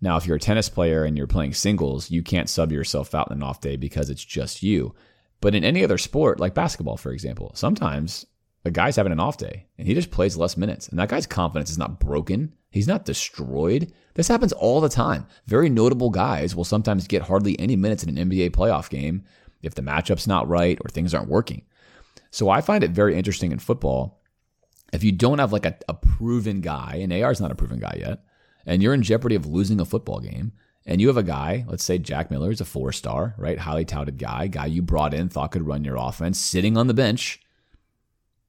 Now, 0.00 0.16
if 0.16 0.26
you're 0.26 0.36
a 0.36 0.40
tennis 0.40 0.68
player 0.68 1.04
and 1.04 1.16
you're 1.16 1.26
playing 1.26 1.54
singles, 1.54 2.10
you 2.10 2.22
can't 2.22 2.48
sub 2.48 2.72
yourself 2.72 3.14
out 3.14 3.30
in 3.30 3.38
an 3.38 3.42
off 3.42 3.60
day 3.60 3.76
because 3.76 4.10
it's 4.10 4.24
just 4.24 4.62
you. 4.62 4.94
But 5.40 5.54
in 5.54 5.64
any 5.64 5.84
other 5.84 5.98
sport, 5.98 6.40
like 6.40 6.54
basketball, 6.54 6.96
for 6.96 7.12
example, 7.12 7.52
sometimes 7.54 8.26
a 8.64 8.70
guy's 8.70 8.96
having 8.96 9.12
an 9.12 9.20
off 9.20 9.36
day 9.36 9.66
and 9.78 9.86
he 9.86 9.94
just 9.94 10.10
plays 10.10 10.36
less 10.36 10.56
minutes. 10.56 10.88
And 10.88 10.98
that 10.98 11.08
guy's 11.08 11.26
confidence 11.26 11.70
is 11.70 11.78
not 11.78 12.00
broken. 12.00 12.54
He's 12.70 12.88
not 12.88 13.04
destroyed. 13.04 13.92
This 14.14 14.28
happens 14.28 14.52
all 14.52 14.80
the 14.80 14.88
time. 14.88 15.26
Very 15.46 15.68
notable 15.68 16.10
guys 16.10 16.56
will 16.56 16.64
sometimes 16.64 17.06
get 17.06 17.22
hardly 17.22 17.58
any 17.58 17.76
minutes 17.76 18.02
in 18.02 18.16
an 18.16 18.30
NBA 18.30 18.50
playoff 18.50 18.88
game 18.88 19.24
if 19.62 19.74
the 19.74 19.82
matchup's 19.82 20.26
not 20.26 20.48
right 20.48 20.78
or 20.80 20.88
things 20.88 21.14
aren't 21.14 21.28
working. 21.28 21.62
So 22.30 22.48
I 22.48 22.60
find 22.60 22.82
it 22.82 22.90
very 22.90 23.14
interesting 23.16 23.52
in 23.52 23.58
football. 23.58 24.20
If 24.92 25.04
you 25.04 25.12
don't 25.12 25.38
have 25.38 25.52
like 25.52 25.66
a, 25.66 25.76
a 25.88 25.94
proven 25.94 26.60
guy, 26.60 26.98
and 27.00 27.12
is 27.12 27.40
not 27.40 27.50
a 27.50 27.56
proven 27.56 27.78
guy 27.78 27.96
yet, 28.00 28.24
and 28.66 28.82
you're 28.82 28.94
in 28.94 29.02
jeopardy 29.02 29.34
of 29.34 29.46
losing 29.46 29.80
a 29.80 29.84
football 29.84 30.20
game, 30.20 30.52
and 30.86 31.00
you 31.00 31.08
have 31.08 31.16
a 31.16 31.22
guy, 31.22 31.64
let's 31.68 31.84
say 31.84 31.98
Jack 31.98 32.30
Miller 32.30 32.50
is 32.50 32.60
a 32.60 32.64
four 32.64 32.92
star, 32.92 33.34
right? 33.38 33.58
Highly 33.58 33.84
touted 33.84 34.18
guy, 34.18 34.48
guy 34.48 34.66
you 34.66 34.82
brought 34.82 35.14
in, 35.14 35.28
thought 35.28 35.52
could 35.52 35.66
run 35.66 35.84
your 35.84 35.96
offense, 35.96 36.38
sitting 36.38 36.76
on 36.76 36.86
the 36.86 36.94
bench. 36.94 37.40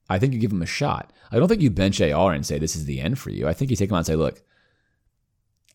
I 0.10 0.20
think 0.20 0.34
you 0.34 0.40
give 0.40 0.52
him 0.52 0.62
a 0.62 0.68
shot. 0.68 1.12
I 1.32 1.38
don't 1.38 1.48
think 1.48 1.62
you 1.62 1.70
bench 1.70 1.99
AR 2.02 2.34
and 2.34 2.45
say 2.45 2.60
this 2.60 2.76
is 2.76 2.86
the 2.86 2.99
end 2.99 3.18
for 3.18 3.32
you. 3.32 3.48
I 3.48 3.53
think 3.53 3.72
you 3.72 3.78
take 3.78 3.90
him 3.90 3.95
out 3.95 3.99
and 3.99 4.06
say, 4.06 4.16
look, 4.16 4.44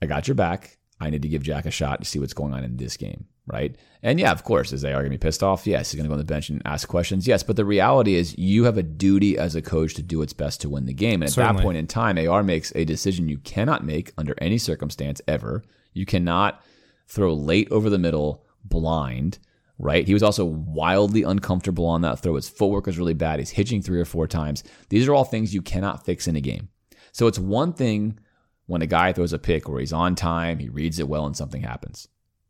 I 0.01 0.07
got 0.07 0.29
your 0.29 0.35
back. 0.35 0.79
I 1.01 1.09
need 1.09 1.23
to 1.23 1.29
give 1.29 1.43
Jack 1.43 1.65
a 1.65 1.71
shot 1.71 2.01
to 2.01 2.05
see 2.05 2.19
what's 2.19 2.35
going 2.35 2.53
on 2.53 2.63
in 2.63 2.77
this 2.77 2.99
game, 2.99 3.25
right? 3.47 3.75
And 4.03 4.21
yeah, 4.21 4.33
of 4.33 4.45
course, 4.45 4.73
is 4.73 4.85
AR 4.85 4.93
going 4.93 5.05
to 5.05 5.11
be 5.11 5.19
pissed 5.19 5.43
off? 5.43 5.67
Yes. 5.67 5.91
He's 5.91 5.99
going 5.99 6.05
to 6.05 6.09
go 6.09 6.13
on 6.13 6.19
the 6.19 6.25
bench 6.25 6.51
and 6.51 6.61
ask 6.67 6.87
questions? 6.87 7.27
Yes. 7.27 7.43
But 7.43 7.57
the 7.57 7.65
reality 7.65 8.15
is, 8.17 8.37
you 8.37 8.65
have 8.65 8.77
a 8.77 8.83
duty 8.83 9.39
as 9.39 9.55
a 9.55 9.63
coach 9.63 9.95
to 9.95 10.03
do 10.03 10.19
what's 10.19 10.35
best 10.35 10.61
to 10.61 10.69
win 10.69 10.85
the 10.85 10.93
game. 10.93 11.23
And 11.23 11.25
at 11.25 11.33
Certainly. 11.33 11.57
that 11.57 11.63
point 11.63 11.79
in 11.79 11.87
time, 11.87 12.19
AR 12.19 12.43
makes 12.43 12.71
a 12.75 12.85
decision 12.85 13.31
you 13.31 13.39
cannot 13.39 13.83
make 13.85 14.13
under 14.19 14.35
any 14.39 14.59
circumstance 14.59 15.23
ever. 15.27 15.65
You 15.93 16.07
cannot 16.07 16.63
throw 17.07 17.35
late 17.35 17.71
over 17.71 17.91
the 17.91 17.99
middle 17.99 18.45
blind, 18.65 19.39
right? 19.79 20.07
He 20.07 20.15
was 20.15 20.23
also 20.23 20.45
wildly 20.45 21.23
uncomfortable 21.23 21.87
on 21.87 22.03
that 22.03 22.21
throw. 22.21 22.37
His 22.37 22.49
footwork 22.49 22.87
was 22.87 22.99
really 22.99 23.15
bad. 23.15 23.39
He's 23.39 23.51
hitching 23.51 23.83
three 23.83 24.01
or 24.01 24.05
four 24.05 24.27
times. 24.27 24.63
These 24.89 25.09
are 25.09 25.15
all 25.15 25.25
things 25.25 25.55
you 25.55 25.63
cannot 25.63 26.05
fix 26.05 26.29
in 26.29 26.37
a 26.37 26.41
game. 26.41 26.69
So 27.13 27.27
it's 27.27 27.39
one 27.39 27.73
thing 27.73 28.19
when 28.67 28.83
a 28.83 28.87
guy 28.87 29.13
throws 29.13 29.33
a 29.33 29.39
pick 29.39 29.69
where 29.69 29.81
he's 29.81 29.93
on 29.93 30.15
time, 30.15 30.59
he 30.59 30.69
reads 30.69 31.01
it 31.01 31.09
well, 31.09 31.27
and 31.27 31.37
something 31.37 31.63
happens. 31.63 32.07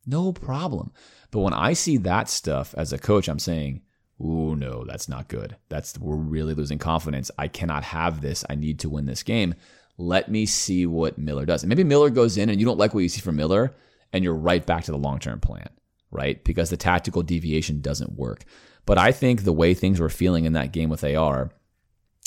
No 0.06 0.32
problem. 0.32 0.92
But 1.30 1.40
when 1.40 1.54
I 1.54 1.72
see 1.72 1.96
that 1.98 2.28
stuff 2.28 2.74
as 2.76 2.92
a 2.92 2.98
coach, 2.98 3.28
I'm 3.28 3.38
saying, 3.38 3.82
Ooh, 4.20 4.54
no, 4.54 4.84
that's 4.84 5.08
not 5.08 5.28
good. 5.28 5.56
That's 5.70 5.98
we're 5.98 6.16
really 6.16 6.52
losing 6.52 6.78
confidence. 6.78 7.30
I 7.38 7.48
cannot 7.48 7.84
have 7.84 8.20
this. 8.20 8.44
I 8.50 8.54
need 8.54 8.78
to 8.80 8.90
win 8.90 9.06
this 9.06 9.22
game. 9.22 9.54
Let 10.00 10.30
me 10.30 10.46
see 10.46 10.86
what 10.86 11.18
Miller 11.18 11.44
does. 11.44 11.62
And 11.62 11.68
maybe 11.68 11.84
Miller 11.84 12.08
goes 12.08 12.38
in 12.38 12.48
and 12.48 12.58
you 12.58 12.64
don't 12.64 12.78
like 12.78 12.94
what 12.94 13.00
you 13.00 13.08
see 13.10 13.20
from 13.20 13.36
Miller, 13.36 13.76
and 14.14 14.24
you're 14.24 14.34
right 14.34 14.64
back 14.64 14.84
to 14.84 14.90
the 14.90 14.96
long 14.96 15.18
term 15.18 15.40
plan, 15.40 15.68
right? 16.10 16.42
Because 16.42 16.70
the 16.70 16.78
tactical 16.78 17.22
deviation 17.22 17.82
doesn't 17.82 18.14
work. 18.14 18.44
But 18.86 18.96
I 18.96 19.12
think 19.12 19.44
the 19.44 19.52
way 19.52 19.74
things 19.74 20.00
were 20.00 20.08
feeling 20.08 20.46
in 20.46 20.54
that 20.54 20.72
game 20.72 20.88
with 20.88 21.04
AR, 21.04 21.50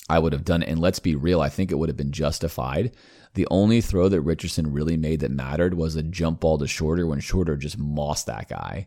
I 0.07 0.19
would 0.19 0.33
have 0.33 0.45
done 0.45 0.61
it. 0.61 0.69
And 0.69 0.79
let's 0.79 0.99
be 0.99 1.15
real, 1.15 1.41
I 1.41 1.49
think 1.49 1.71
it 1.71 1.75
would 1.79 1.89
have 1.89 1.97
been 1.97 2.11
justified. 2.11 2.95
The 3.33 3.47
only 3.49 3.81
throw 3.81 4.07
that 4.07 4.21
Richardson 4.21 4.71
really 4.71 4.95
made 4.95 5.21
that 5.21 5.31
mattered 5.31 5.73
was 5.73 5.95
a 5.95 6.03
jump 6.03 6.41
ball 6.41 6.59
to 6.59 6.67
Shorter 6.67 7.07
when 7.07 7.21
Shorter 7.21 7.57
just 7.57 7.79
mossed 7.79 8.27
that 8.27 8.49
guy. 8.49 8.85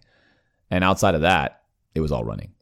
And 0.71 0.85
outside 0.85 1.17
of 1.17 1.23
that, 1.23 1.63
it 1.97 2.01
was 2.01 2.13
all 2.13 2.25
running. 2.25 2.53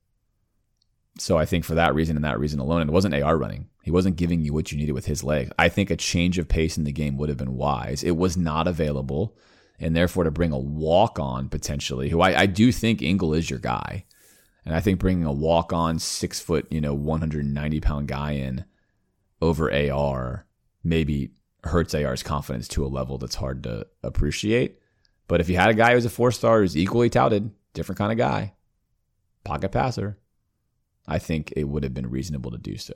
So 1.19 1.37
I 1.37 1.45
think 1.45 1.67
for 1.67 1.75
that 1.75 1.95
reason 1.95 2.17
and 2.17 2.25
that 2.25 2.41
reason 2.41 2.61
alone, 2.61 2.89
it 2.89 2.93
wasn't 2.93 3.15
AR 3.15 3.37
running. 3.37 3.69
He 3.85 3.91
wasn't 3.91 4.17
giving 4.17 4.41
you 4.41 4.55
what 4.55 4.73
you 4.73 4.79
needed 4.79 4.93
with 4.93 5.05
his 5.05 5.23
leg. 5.23 5.53
I 5.59 5.69
think 5.69 5.91
a 5.91 5.97
change 5.97 6.39
of 6.39 6.49
pace 6.49 6.79
in 6.79 6.85
the 6.85 6.91
game 6.91 7.19
would 7.19 7.29
have 7.29 7.37
been 7.37 7.55
wise. 7.55 8.03
It 8.03 8.17
was 8.17 8.35
not 8.35 8.67
available. 8.67 9.37
And 9.79 9.95
therefore, 9.95 10.25
to 10.25 10.31
bring 10.31 10.53
a 10.53 10.59
walk 10.59 11.19
on 11.19 11.51
potentially, 11.51 12.09
who 12.09 12.23
I, 12.23 12.41
I 12.41 12.47
do 12.47 12.73
think 12.73 13.03
Engel 13.03 13.35
is 13.35 13.51
your 13.51 13.59
guy. 13.59 14.07
And 14.65 14.75
I 14.75 14.81
think 14.81 15.01
bringing 15.01 15.27
a 15.27 15.33
walk 15.33 15.75
on 15.75 15.99
six 15.99 16.41
foot, 16.41 16.67
you 16.71 16.81
know, 16.81 16.95
190 16.95 17.81
pound 17.81 18.09
guy 18.09 18.33
in 18.33 18.65
over 19.43 19.71
AR 19.71 20.47
maybe 20.83 21.33
hurts 21.65 21.95
AR's 21.95 22.23
confidence 22.23 22.69
to 22.69 22.87
a 22.87 22.89
level 22.89 23.19
that's 23.19 23.35
hard 23.35 23.65
to 23.65 23.87
appreciate. 24.03 24.79
But 25.29 25.43
if 25.43 25.51
you 25.51 25.59
had 25.59 25.69
a 25.69 25.75
guy 25.75 25.93
who's 25.93 26.07
a 26.07 26.11
four 26.11 26.33
star 26.33 26.61
who's 26.61 26.75
equally 26.75 27.11
touted, 27.11 27.51
different 27.75 27.99
kind 27.99 28.13
of 28.13 28.17
guy, 28.17 28.55
pocket 29.45 29.73
passer, 29.73 30.19
I 31.07 31.19
think 31.19 31.53
it 31.55 31.65
would 31.65 31.83
have 31.83 31.93
been 31.93 32.09
reasonable 32.09 32.51
to 32.53 32.59
do 32.59 32.79
so. 32.79 32.95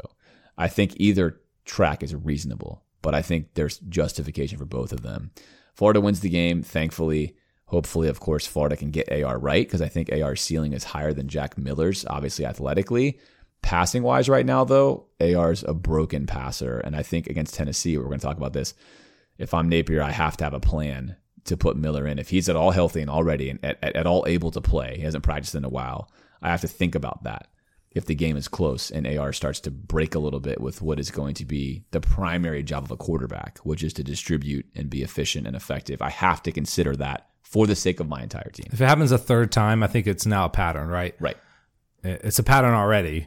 I 0.59 0.69
think 0.69 0.95
either 0.97 1.41
track 1.65 2.03
is 2.03 2.15
reasonable, 2.15 2.83
but 3.01 3.15
I 3.15 3.23
think 3.23 3.55
there's 3.55 3.79
justification 3.79 4.59
for 4.59 4.65
both 4.65 4.93
of 4.93 5.03
them. 5.03 5.31
Florida 5.75 6.01
wins 6.01 6.21
the 6.21 6.29
game, 6.29 6.63
thankfully. 6.63 7.37
Hopefully, 7.67 8.09
of 8.09 8.19
course, 8.19 8.47
Florida 8.47 8.77
can 8.77 8.91
get 8.91 9.13
AR 9.13 9.39
right 9.39 9.67
because 9.67 9.83
I 9.83 9.89
think 9.89 10.11
AR's 10.11 10.41
ceiling 10.41 10.73
is 10.73 10.85
higher 10.85 11.13
than 11.13 11.29
Jack 11.29 11.57
Miller's, 11.57 12.05
obviously 12.09 12.45
athletically. 12.45 13.21
Passing 13.63 14.03
wise, 14.03 14.29
right 14.29 14.47
now, 14.47 14.65
though, 14.65 15.07
AR's 15.21 15.63
a 15.65 15.75
broken 15.75 16.27
passer. 16.27 16.79
And 16.79 16.97
I 16.97 17.03
think 17.03 17.29
against 17.29 17.55
Tennessee, 17.55 17.97
we're 17.97 18.05
going 18.05 18.19
to 18.19 18.27
talk 18.27 18.37
about 18.37 18.53
this. 18.53 18.75
If 19.37 19.55
I'm 19.55 19.69
Napier, 19.69 20.03
I 20.03 20.11
have 20.11 20.37
to 20.39 20.45
have 20.45 20.55
a 20.55 20.61
plan 20.61 21.17
to 21.45 21.57
put 21.57 21.77
Miller 21.77 22.07
in. 22.07 22.19
If 22.19 22.31
he's 22.31 22.49
at 22.49 22.57
all 22.57 22.71
healthy 22.71 23.01
and 23.01 23.11
already 23.11 23.51
and 23.51 23.65
at, 23.65 23.79
at, 23.83 23.97
at 23.97 24.07
all 24.07 24.25
able 24.27 24.51
to 24.53 24.61
play, 24.61 24.95
he 24.97 25.03
hasn't 25.03 25.25
practiced 25.25 25.55
in 25.55 25.65
a 25.65 25.69
while, 25.69 26.11
I 26.41 26.49
have 26.49 26.61
to 26.63 26.69
think 26.69 26.95
about 26.95 27.25
that. 27.25 27.49
If 27.99 28.07
the 28.07 28.15
game 28.15 28.37
is 28.37 28.47
close 28.47 28.91
and 28.91 29.07
AR 29.07 29.33
starts 29.33 29.59
to 29.61 29.73
break 29.73 30.15
a 30.15 30.21
little 30.21 30.39
bit 30.39 30.61
with 30.61 30.81
what 30.81 31.01
is 31.01 31.11
going 31.11 31.35
to 31.35 31.45
be 31.45 31.85
the 31.91 32.01
primary 32.01 32.63
job 32.63 32.85
of 32.85 32.93
a 32.93 32.97
quarterback, 32.97 33.59
which 33.65 33.83
is 33.83 33.93
to 33.95 34.05
distribute 34.05 34.67
and 34.77 34.89
be 34.89 35.03
efficient 35.03 35.49
and 35.49 35.57
effective, 35.57 36.01
I 36.01 36.11
have 36.11 36.41
to 36.45 36.53
consider 36.53 36.95
that 36.97 37.29
for 37.43 37.67
the 37.67 37.75
sake 37.75 37.99
of 37.99 38.09
my 38.09 38.23
entire 38.23 38.51
team. 38.51 38.67
If 38.73 38.81
it 38.81 38.87
happens 38.87 39.11
a 39.11 39.19
third 39.19 39.51
time, 39.51 39.83
I 39.83 39.89
think 39.89 40.07
it's 40.07 40.27
now 40.27 40.45
a 40.45 40.49
pattern, 40.49 40.89
right? 40.89 41.17
Right. 41.19 41.37
it's 42.05 42.39
a 42.39 42.45
pattern 42.45 42.75
already, 42.75 43.27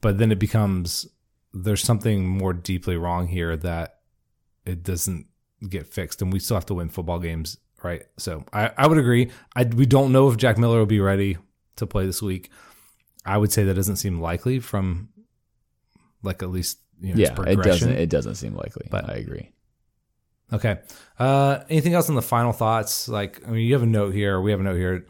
but 0.00 0.18
then 0.18 0.32
it 0.32 0.40
becomes 0.40 1.06
there's 1.52 1.82
something 1.82 2.26
more 2.26 2.52
deeply 2.52 2.96
wrong 2.96 3.28
here 3.28 3.56
that 3.56 4.00
it 4.66 4.82
doesn't 4.82 5.26
get 5.68 5.86
fixed, 5.86 6.20
and 6.20 6.32
we 6.32 6.40
still 6.40 6.56
have 6.56 6.66
to 6.66 6.74
win 6.74 6.88
football 6.88 7.18
games, 7.18 7.58
right? 7.82 8.02
So 8.16 8.44
I, 8.52 8.72
I 8.76 8.86
would 8.86 8.98
agree. 8.98 9.30
I 9.54 9.64
we 9.64 9.86
don't 9.86 10.12
know 10.12 10.28
if 10.28 10.36
Jack 10.36 10.58
Miller 10.58 10.78
will 10.78 10.86
be 10.86 11.00
ready 11.00 11.38
to 11.76 11.86
play 11.86 12.06
this 12.06 12.22
week. 12.22 12.50
I 13.24 13.36
would 13.36 13.52
say 13.52 13.64
that 13.64 13.74
doesn't 13.74 13.96
seem 13.96 14.20
likely 14.20 14.60
from 14.60 15.10
like 16.22 16.42
at 16.42 16.50
least 16.50 16.78
you 17.00 17.14
know, 17.14 17.20
yeah, 17.20 17.34
it 17.50 17.62
doesn't. 17.62 17.92
It 17.92 18.10
doesn't 18.10 18.34
seem 18.34 18.54
likely. 18.54 18.86
But 18.90 19.08
I 19.08 19.14
agree. 19.14 19.52
Okay. 20.52 20.80
Uh, 21.18 21.60
anything 21.68 21.94
else 21.94 22.08
on 22.08 22.14
the 22.14 22.22
final 22.22 22.52
thoughts? 22.52 23.08
Like, 23.08 23.40
I 23.46 23.50
mean, 23.50 23.66
you 23.66 23.72
have 23.74 23.82
a 23.82 23.86
note 23.86 24.14
here. 24.14 24.40
We 24.40 24.50
have 24.50 24.60
a 24.60 24.64
note 24.64 24.76
here, 24.76 25.06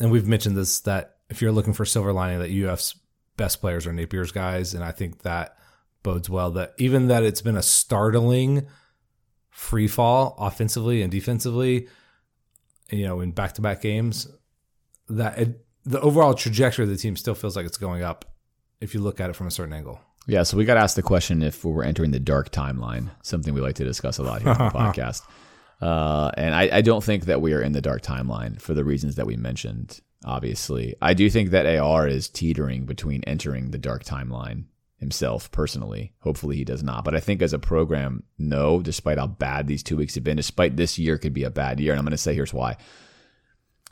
and 0.00 0.10
we've 0.10 0.26
mentioned 0.26 0.56
this 0.56 0.80
that 0.80 1.16
if 1.30 1.42
you're 1.42 1.52
looking 1.52 1.72
for 1.72 1.84
silver 1.84 2.12
lining, 2.12 2.38
that 2.40 2.50
UF's 2.50 2.96
best 3.36 3.60
players 3.60 3.86
are 3.86 3.92
Napier's 3.92 4.32
guys, 4.32 4.74
and 4.74 4.84
I 4.84 4.92
think 4.92 5.22
that 5.22 5.56
bodes 6.02 6.30
well. 6.30 6.52
That 6.52 6.74
even 6.78 7.08
that 7.08 7.24
it's 7.24 7.42
been 7.42 7.56
a 7.56 7.62
startling 7.62 8.66
free 9.50 9.88
fall 9.88 10.36
offensively 10.38 11.02
and 11.02 11.10
defensively, 11.10 11.88
you 12.90 13.04
know, 13.04 13.20
in 13.20 13.32
back 13.32 13.54
to 13.54 13.62
back 13.62 13.82
games, 13.82 14.28
that 15.08 15.38
it, 15.38 15.66
the 15.88 16.00
overall 16.00 16.34
trajectory 16.34 16.84
of 16.84 16.90
the 16.90 16.96
team 16.96 17.16
still 17.16 17.34
feels 17.34 17.56
like 17.56 17.66
it's 17.66 17.78
going 17.78 18.02
up 18.02 18.26
if 18.80 18.94
you 18.94 19.00
look 19.00 19.20
at 19.20 19.30
it 19.30 19.32
from 19.32 19.46
a 19.46 19.50
certain 19.50 19.72
angle. 19.72 20.00
Yeah, 20.26 20.42
so 20.42 20.58
we 20.58 20.66
got 20.66 20.76
asked 20.76 20.96
the 20.96 21.02
question 21.02 21.42
if 21.42 21.64
we 21.64 21.72
were 21.72 21.82
entering 21.82 22.10
the 22.10 22.20
dark 22.20 22.50
timeline, 22.52 23.10
something 23.22 23.54
we 23.54 23.62
like 23.62 23.76
to 23.76 23.84
discuss 23.84 24.18
a 24.18 24.22
lot 24.22 24.42
here 24.42 24.50
on 24.50 24.58
the 24.58 24.64
podcast. 24.78 25.22
Uh, 25.80 26.30
and 26.36 26.54
I, 26.54 26.68
I, 26.78 26.80
don't 26.82 27.02
think 27.02 27.26
that 27.26 27.40
we 27.40 27.54
are 27.54 27.62
in 27.62 27.72
the 27.72 27.80
dark 27.80 28.02
timeline 28.02 28.60
for 28.60 28.74
the 28.74 28.84
reasons 28.84 29.14
that 29.14 29.26
we 29.26 29.36
mentioned. 29.36 30.00
Obviously, 30.24 30.96
I 31.00 31.14
do 31.14 31.30
think 31.30 31.50
that 31.50 31.78
AR 31.78 32.06
is 32.06 32.28
teetering 32.28 32.84
between 32.84 33.22
entering 33.24 33.70
the 33.70 33.78
dark 33.78 34.04
timeline 34.04 34.64
himself 34.98 35.50
personally. 35.52 36.12
Hopefully, 36.18 36.56
he 36.56 36.64
does 36.64 36.82
not. 36.82 37.04
But 37.04 37.14
I 37.14 37.20
think 37.20 37.40
as 37.40 37.52
a 37.52 37.60
program, 37.60 38.24
no. 38.36 38.82
Despite 38.82 39.18
how 39.18 39.28
bad 39.28 39.68
these 39.68 39.84
two 39.84 39.96
weeks 39.96 40.16
have 40.16 40.24
been, 40.24 40.36
despite 40.36 40.76
this 40.76 40.98
year 40.98 41.16
could 41.16 41.32
be 41.32 41.44
a 41.44 41.50
bad 41.50 41.78
year, 41.78 41.92
and 41.92 41.98
I'm 41.98 42.04
going 42.04 42.10
to 42.10 42.18
say 42.18 42.34
here's 42.34 42.52
why. 42.52 42.76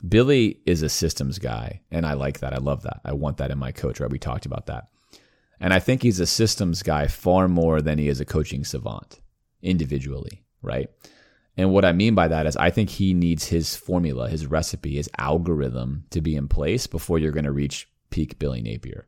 Billy 0.07 0.59
is 0.65 0.81
a 0.83 0.89
systems 0.89 1.39
guy, 1.39 1.81
and 1.91 2.05
I 2.05 2.13
like 2.13 2.39
that. 2.39 2.53
I 2.53 2.57
love 2.57 2.83
that. 2.83 3.01
I 3.03 3.13
want 3.13 3.37
that 3.37 3.51
in 3.51 3.57
my 3.57 3.71
coach. 3.71 3.99
Right? 3.99 4.09
We 4.09 4.19
talked 4.19 4.45
about 4.45 4.67
that. 4.67 4.89
And 5.59 5.73
I 5.73 5.79
think 5.79 6.03
he's 6.03 6.19
a 6.19 6.27
systems 6.27 6.83
guy 6.83 7.07
far 7.07 7.47
more 7.47 7.81
than 7.81 7.97
he 7.97 8.09
is 8.09 8.19
a 8.19 8.25
coaching 8.25 8.63
savant 8.63 9.19
individually, 9.61 10.43
right? 10.61 10.89
And 11.57 11.73
what 11.73 11.85
I 11.85 11.91
mean 11.91 12.13
by 12.13 12.27
that 12.27 12.45
is 12.45 12.55
I 12.55 12.69
think 12.69 12.89
he 12.89 13.15
needs 13.15 13.47
his 13.47 13.75
formula, 13.75 14.29
his 14.29 14.45
recipe, 14.45 14.95
his 14.95 15.09
algorithm 15.17 16.05
to 16.11 16.21
be 16.21 16.35
in 16.35 16.47
place 16.47 16.85
before 16.85 17.17
you're 17.17 17.31
going 17.31 17.45
to 17.45 17.51
reach 17.51 17.89
peak 18.11 18.37
Billy 18.37 18.61
Napier. 18.61 19.07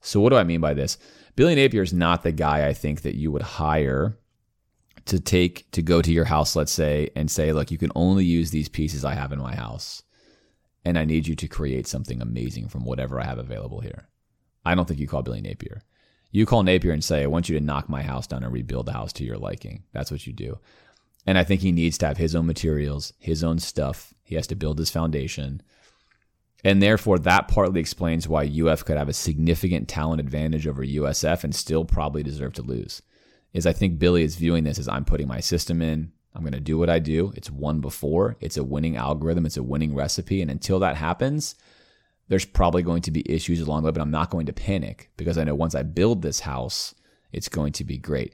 So 0.00 0.20
what 0.20 0.30
do 0.30 0.36
I 0.36 0.44
mean 0.44 0.60
by 0.60 0.74
this? 0.74 0.96
Billy 1.34 1.56
Napier 1.56 1.82
is 1.82 1.92
not 1.92 2.22
the 2.22 2.32
guy 2.32 2.68
I 2.68 2.72
think 2.72 3.02
that 3.02 3.16
you 3.16 3.32
would 3.32 3.42
hire 3.42 4.16
to 5.06 5.18
take 5.18 5.70
to 5.72 5.82
go 5.82 6.00
to 6.00 6.12
your 6.12 6.24
house, 6.24 6.54
let's 6.54 6.72
say, 6.72 7.10
and 7.16 7.28
say, 7.28 7.52
look, 7.52 7.72
you 7.72 7.78
can 7.78 7.90
only 7.96 8.24
use 8.24 8.50
these 8.50 8.68
pieces 8.68 9.04
I 9.04 9.14
have 9.14 9.32
in 9.32 9.40
my 9.40 9.56
house. 9.56 10.04
And 10.84 10.98
I 10.98 11.04
need 11.04 11.26
you 11.26 11.34
to 11.36 11.48
create 11.48 11.86
something 11.86 12.22
amazing 12.22 12.68
from 12.68 12.84
whatever 12.84 13.20
I 13.20 13.24
have 13.24 13.38
available 13.38 13.80
here. 13.80 14.08
I 14.64 14.74
don't 14.74 14.86
think 14.86 15.00
you 15.00 15.06
call 15.06 15.22
Billy 15.22 15.40
Napier. 15.40 15.82
You 16.30 16.46
call 16.46 16.62
Napier 16.62 16.92
and 16.92 17.02
say, 17.02 17.22
I 17.22 17.26
want 17.26 17.48
you 17.48 17.58
to 17.58 17.64
knock 17.64 17.88
my 17.88 18.02
house 18.02 18.26
down 18.26 18.44
and 18.44 18.52
rebuild 18.52 18.86
the 18.86 18.92
house 18.92 19.12
to 19.14 19.24
your 19.24 19.36
liking. 19.36 19.82
That's 19.92 20.10
what 20.10 20.26
you 20.26 20.32
do. 20.32 20.58
And 21.26 21.36
I 21.36 21.44
think 21.44 21.60
he 21.60 21.72
needs 21.72 21.98
to 21.98 22.06
have 22.06 22.16
his 22.16 22.34
own 22.34 22.46
materials, 22.46 23.12
his 23.18 23.44
own 23.44 23.58
stuff. 23.58 24.14
He 24.22 24.36
has 24.36 24.46
to 24.48 24.54
build 24.54 24.78
his 24.78 24.90
foundation. 24.90 25.62
And 26.64 26.82
therefore, 26.82 27.18
that 27.20 27.48
partly 27.48 27.80
explains 27.80 28.28
why 28.28 28.44
UF 28.44 28.84
could 28.84 28.96
have 28.96 29.08
a 29.08 29.14
significant 29.14 29.88
talent 29.88 30.20
advantage 30.20 30.66
over 30.66 30.84
USF 30.84 31.44
and 31.44 31.54
still 31.54 31.84
probably 31.84 32.22
deserve 32.22 32.52
to 32.54 32.62
lose. 32.62 33.02
Is 33.52 33.66
I 33.66 33.72
think 33.72 33.98
Billy 33.98 34.22
is 34.22 34.36
viewing 34.36 34.64
this 34.64 34.78
as 34.78 34.88
I'm 34.88 35.04
putting 35.04 35.26
my 35.26 35.40
system 35.40 35.82
in. 35.82 36.12
I'm 36.34 36.42
going 36.42 36.52
to 36.52 36.60
do 36.60 36.78
what 36.78 36.90
I 36.90 36.98
do. 36.98 37.32
It's 37.36 37.50
won 37.50 37.80
before. 37.80 38.36
It's 38.40 38.56
a 38.56 38.64
winning 38.64 38.96
algorithm. 38.96 39.46
It's 39.46 39.56
a 39.56 39.62
winning 39.62 39.94
recipe. 39.94 40.40
And 40.42 40.50
until 40.50 40.78
that 40.78 40.96
happens, 40.96 41.56
there's 42.28 42.44
probably 42.44 42.82
going 42.82 43.02
to 43.02 43.10
be 43.10 43.28
issues 43.30 43.60
along 43.60 43.82
the 43.82 43.86
way, 43.86 43.92
but 43.92 44.00
I'm 44.00 44.12
not 44.12 44.30
going 44.30 44.46
to 44.46 44.52
panic 44.52 45.10
because 45.16 45.36
I 45.36 45.44
know 45.44 45.54
once 45.54 45.74
I 45.74 45.82
build 45.82 46.22
this 46.22 46.40
house, 46.40 46.94
it's 47.32 47.48
going 47.48 47.72
to 47.72 47.84
be 47.84 47.98
great. 47.98 48.32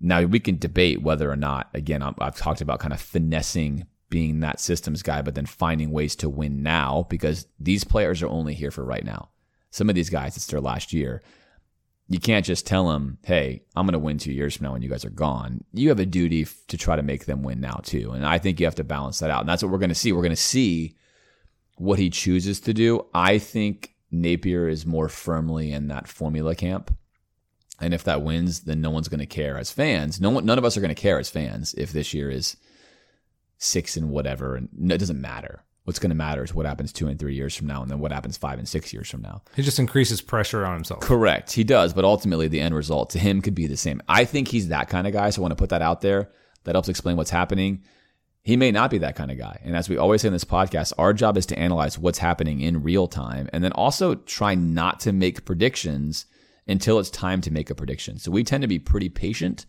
Now, 0.00 0.22
we 0.22 0.40
can 0.40 0.58
debate 0.58 1.02
whether 1.02 1.30
or 1.30 1.36
not, 1.36 1.70
again, 1.74 2.02
I've 2.02 2.36
talked 2.36 2.60
about 2.60 2.80
kind 2.80 2.92
of 2.92 3.00
finessing 3.00 3.86
being 4.10 4.40
that 4.40 4.58
systems 4.58 5.02
guy, 5.02 5.22
but 5.22 5.36
then 5.36 5.46
finding 5.46 5.90
ways 5.92 6.16
to 6.16 6.28
win 6.28 6.62
now 6.62 7.06
because 7.08 7.46
these 7.60 7.84
players 7.84 8.20
are 8.22 8.28
only 8.28 8.54
here 8.54 8.72
for 8.72 8.84
right 8.84 9.04
now. 9.04 9.30
Some 9.70 9.88
of 9.88 9.94
these 9.94 10.10
guys, 10.10 10.36
it's 10.36 10.48
their 10.48 10.60
last 10.60 10.92
year. 10.92 11.22
You 12.12 12.20
can't 12.20 12.44
just 12.44 12.66
tell 12.66 12.88
them, 12.88 13.16
hey, 13.24 13.62
I'm 13.74 13.86
going 13.86 13.94
to 13.94 13.98
win 13.98 14.18
two 14.18 14.34
years 14.34 14.54
from 14.54 14.66
now 14.66 14.72
when 14.72 14.82
you 14.82 14.90
guys 14.90 15.06
are 15.06 15.10
gone. 15.10 15.64
You 15.72 15.88
have 15.88 15.98
a 15.98 16.04
duty 16.04 16.46
to 16.68 16.76
try 16.76 16.94
to 16.94 17.02
make 17.02 17.24
them 17.24 17.42
win 17.42 17.58
now, 17.58 17.80
too. 17.82 18.10
And 18.10 18.26
I 18.26 18.36
think 18.36 18.60
you 18.60 18.66
have 18.66 18.74
to 18.74 18.84
balance 18.84 19.20
that 19.20 19.30
out. 19.30 19.40
And 19.40 19.48
that's 19.48 19.62
what 19.62 19.72
we're 19.72 19.78
going 19.78 19.88
to 19.88 19.94
see. 19.94 20.12
We're 20.12 20.20
going 20.20 20.30
to 20.30 20.36
see 20.36 20.94
what 21.78 21.98
he 21.98 22.10
chooses 22.10 22.60
to 22.60 22.74
do. 22.74 23.06
I 23.14 23.38
think 23.38 23.94
Napier 24.10 24.68
is 24.68 24.84
more 24.84 25.08
firmly 25.08 25.72
in 25.72 25.88
that 25.88 26.06
formula 26.06 26.54
camp. 26.54 26.94
And 27.80 27.94
if 27.94 28.04
that 28.04 28.20
wins, 28.20 28.60
then 28.60 28.82
no 28.82 28.90
one's 28.90 29.08
going 29.08 29.20
to 29.20 29.26
care 29.26 29.56
as 29.56 29.70
fans. 29.70 30.20
No 30.20 30.28
one, 30.28 30.44
none 30.44 30.58
of 30.58 30.66
us 30.66 30.76
are 30.76 30.82
going 30.82 30.94
to 30.94 31.02
care 31.02 31.18
as 31.18 31.30
fans 31.30 31.72
if 31.78 31.92
this 31.92 32.12
year 32.12 32.30
is 32.30 32.58
six 33.56 33.96
and 33.96 34.10
whatever. 34.10 34.56
And 34.56 34.92
it 34.92 34.98
doesn't 34.98 35.18
matter. 35.18 35.64
What's 35.84 35.98
going 35.98 36.10
to 36.10 36.16
matter 36.16 36.44
is 36.44 36.54
what 36.54 36.64
happens 36.64 36.92
two 36.92 37.08
and 37.08 37.18
three 37.18 37.34
years 37.34 37.56
from 37.56 37.66
now, 37.66 37.82
and 37.82 37.90
then 37.90 37.98
what 37.98 38.12
happens 38.12 38.36
five 38.36 38.58
and 38.58 38.68
six 38.68 38.92
years 38.92 39.10
from 39.10 39.20
now. 39.22 39.42
He 39.56 39.62
just 39.62 39.80
increases 39.80 40.20
pressure 40.20 40.64
on 40.64 40.74
himself. 40.74 41.00
Correct. 41.00 41.50
He 41.50 41.64
does, 41.64 41.92
but 41.92 42.04
ultimately 42.04 42.46
the 42.46 42.60
end 42.60 42.74
result 42.74 43.10
to 43.10 43.18
him 43.18 43.42
could 43.42 43.56
be 43.56 43.66
the 43.66 43.76
same. 43.76 44.00
I 44.08 44.24
think 44.24 44.46
he's 44.46 44.68
that 44.68 44.88
kind 44.88 45.08
of 45.08 45.12
guy, 45.12 45.30
so 45.30 45.40
I 45.40 45.42
want 45.42 45.52
to 45.52 45.56
put 45.56 45.70
that 45.70 45.82
out 45.82 46.00
there. 46.00 46.30
That 46.64 46.76
helps 46.76 46.88
explain 46.88 47.16
what's 47.16 47.30
happening. 47.30 47.82
He 48.44 48.56
may 48.56 48.70
not 48.70 48.90
be 48.90 48.98
that 48.98 49.16
kind 49.16 49.30
of 49.30 49.38
guy. 49.38 49.60
And 49.64 49.76
as 49.76 49.88
we 49.88 49.96
always 49.96 50.22
say 50.22 50.28
in 50.28 50.32
this 50.32 50.44
podcast, 50.44 50.92
our 50.98 51.12
job 51.12 51.36
is 51.36 51.46
to 51.46 51.58
analyze 51.58 51.98
what's 51.98 52.18
happening 52.18 52.60
in 52.60 52.82
real 52.82 53.08
time 53.08 53.48
and 53.52 53.62
then 53.64 53.72
also 53.72 54.14
try 54.14 54.54
not 54.54 55.00
to 55.00 55.12
make 55.12 55.44
predictions 55.44 56.26
until 56.66 56.98
it's 56.98 57.10
time 57.10 57.40
to 57.40 57.52
make 57.52 57.70
a 57.70 57.74
prediction. 57.74 58.18
So 58.18 58.30
we 58.30 58.44
tend 58.44 58.62
to 58.62 58.68
be 58.68 58.78
pretty 58.78 59.08
patient 59.08 59.66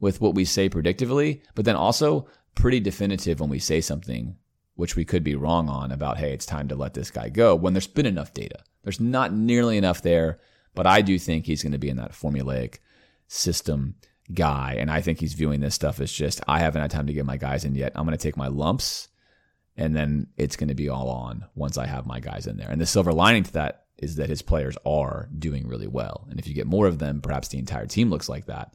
with 0.00 0.20
what 0.20 0.34
we 0.34 0.44
say 0.44 0.68
predictively, 0.68 1.42
but 1.54 1.64
then 1.64 1.76
also 1.76 2.28
pretty 2.54 2.80
definitive 2.80 3.40
when 3.40 3.50
we 3.50 3.58
say 3.58 3.80
something 3.80 4.36
which 4.74 4.96
we 4.96 5.04
could 5.04 5.22
be 5.22 5.36
wrong 5.36 5.68
on 5.68 5.92
about, 5.92 6.18
hey, 6.18 6.32
it's 6.32 6.46
time 6.46 6.68
to 6.68 6.74
let 6.74 6.94
this 6.94 7.10
guy 7.10 7.28
go 7.28 7.54
when 7.54 7.74
there's 7.74 7.86
been 7.86 8.06
enough 8.06 8.34
data. 8.34 8.58
There's 8.82 9.00
not 9.00 9.32
nearly 9.32 9.78
enough 9.78 10.02
there, 10.02 10.40
but 10.74 10.86
I 10.86 11.00
do 11.00 11.18
think 11.18 11.46
he's 11.46 11.62
going 11.62 11.72
to 11.72 11.78
be 11.78 11.88
in 11.88 11.96
that 11.96 12.12
formulaic 12.12 12.78
system 13.28 13.94
guy. 14.32 14.76
And 14.78 14.90
I 14.90 15.00
think 15.00 15.20
he's 15.20 15.34
viewing 15.34 15.60
this 15.60 15.74
stuff 15.74 16.00
as 16.00 16.12
just, 16.12 16.42
I 16.48 16.58
haven't 16.58 16.82
had 16.82 16.90
time 16.90 17.06
to 17.06 17.12
get 17.12 17.26
my 17.26 17.36
guys 17.36 17.64
in 17.64 17.74
yet. 17.74 17.92
I'm 17.94 18.04
going 18.04 18.16
to 18.16 18.22
take 18.22 18.36
my 18.36 18.48
lumps 18.48 19.08
and 19.76 19.94
then 19.94 20.28
it's 20.36 20.56
going 20.56 20.68
to 20.68 20.74
be 20.74 20.88
all 20.88 21.08
on 21.08 21.44
once 21.54 21.78
I 21.78 21.86
have 21.86 22.06
my 22.06 22.20
guys 22.20 22.46
in 22.46 22.56
there. 22.56 22.70
And 22.70 22.80
the 22.80 22.86
silver 22.86 23.12
lining 23.12 23.42
to 23.44 23.52
that 23.54 23.86
is 23.98 24.16
that 24.16 24.28
his 24.28 24.42
players 24.42 24.76
are 24.84 25.28
doing 25.38 25.66
really 25.66 25.86
well. 25.86 26.26
And 26.30 26.38
if 26.38 26.46
you 26.46 26.54
get 26.54 26.66
more 26.66 26.86
of 26.86 26.98
them, 26.98 27.20
perhaps 27.20 27.48
the 27.48 27.58
entire 27.58 27.86
team 27.86 28.10
looks 28.10 28.28
like 28.28 28.46
that. 28.46 28.74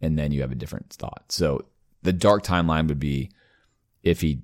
And 0.00 0.18
then 0.18 0.32
you 0.32 0.42
have 0.42 0.52
a 0.52 0.56
different 0.56 0.90
thought. 0.92 1.24
So 1.28 1.66
the 2.02 2.12
dark 2.12 2.44
timeline 2.44 2.88
would 2.88 3.00
be 3.00 3.30
if 4.02 4.20
he 4.20 4.42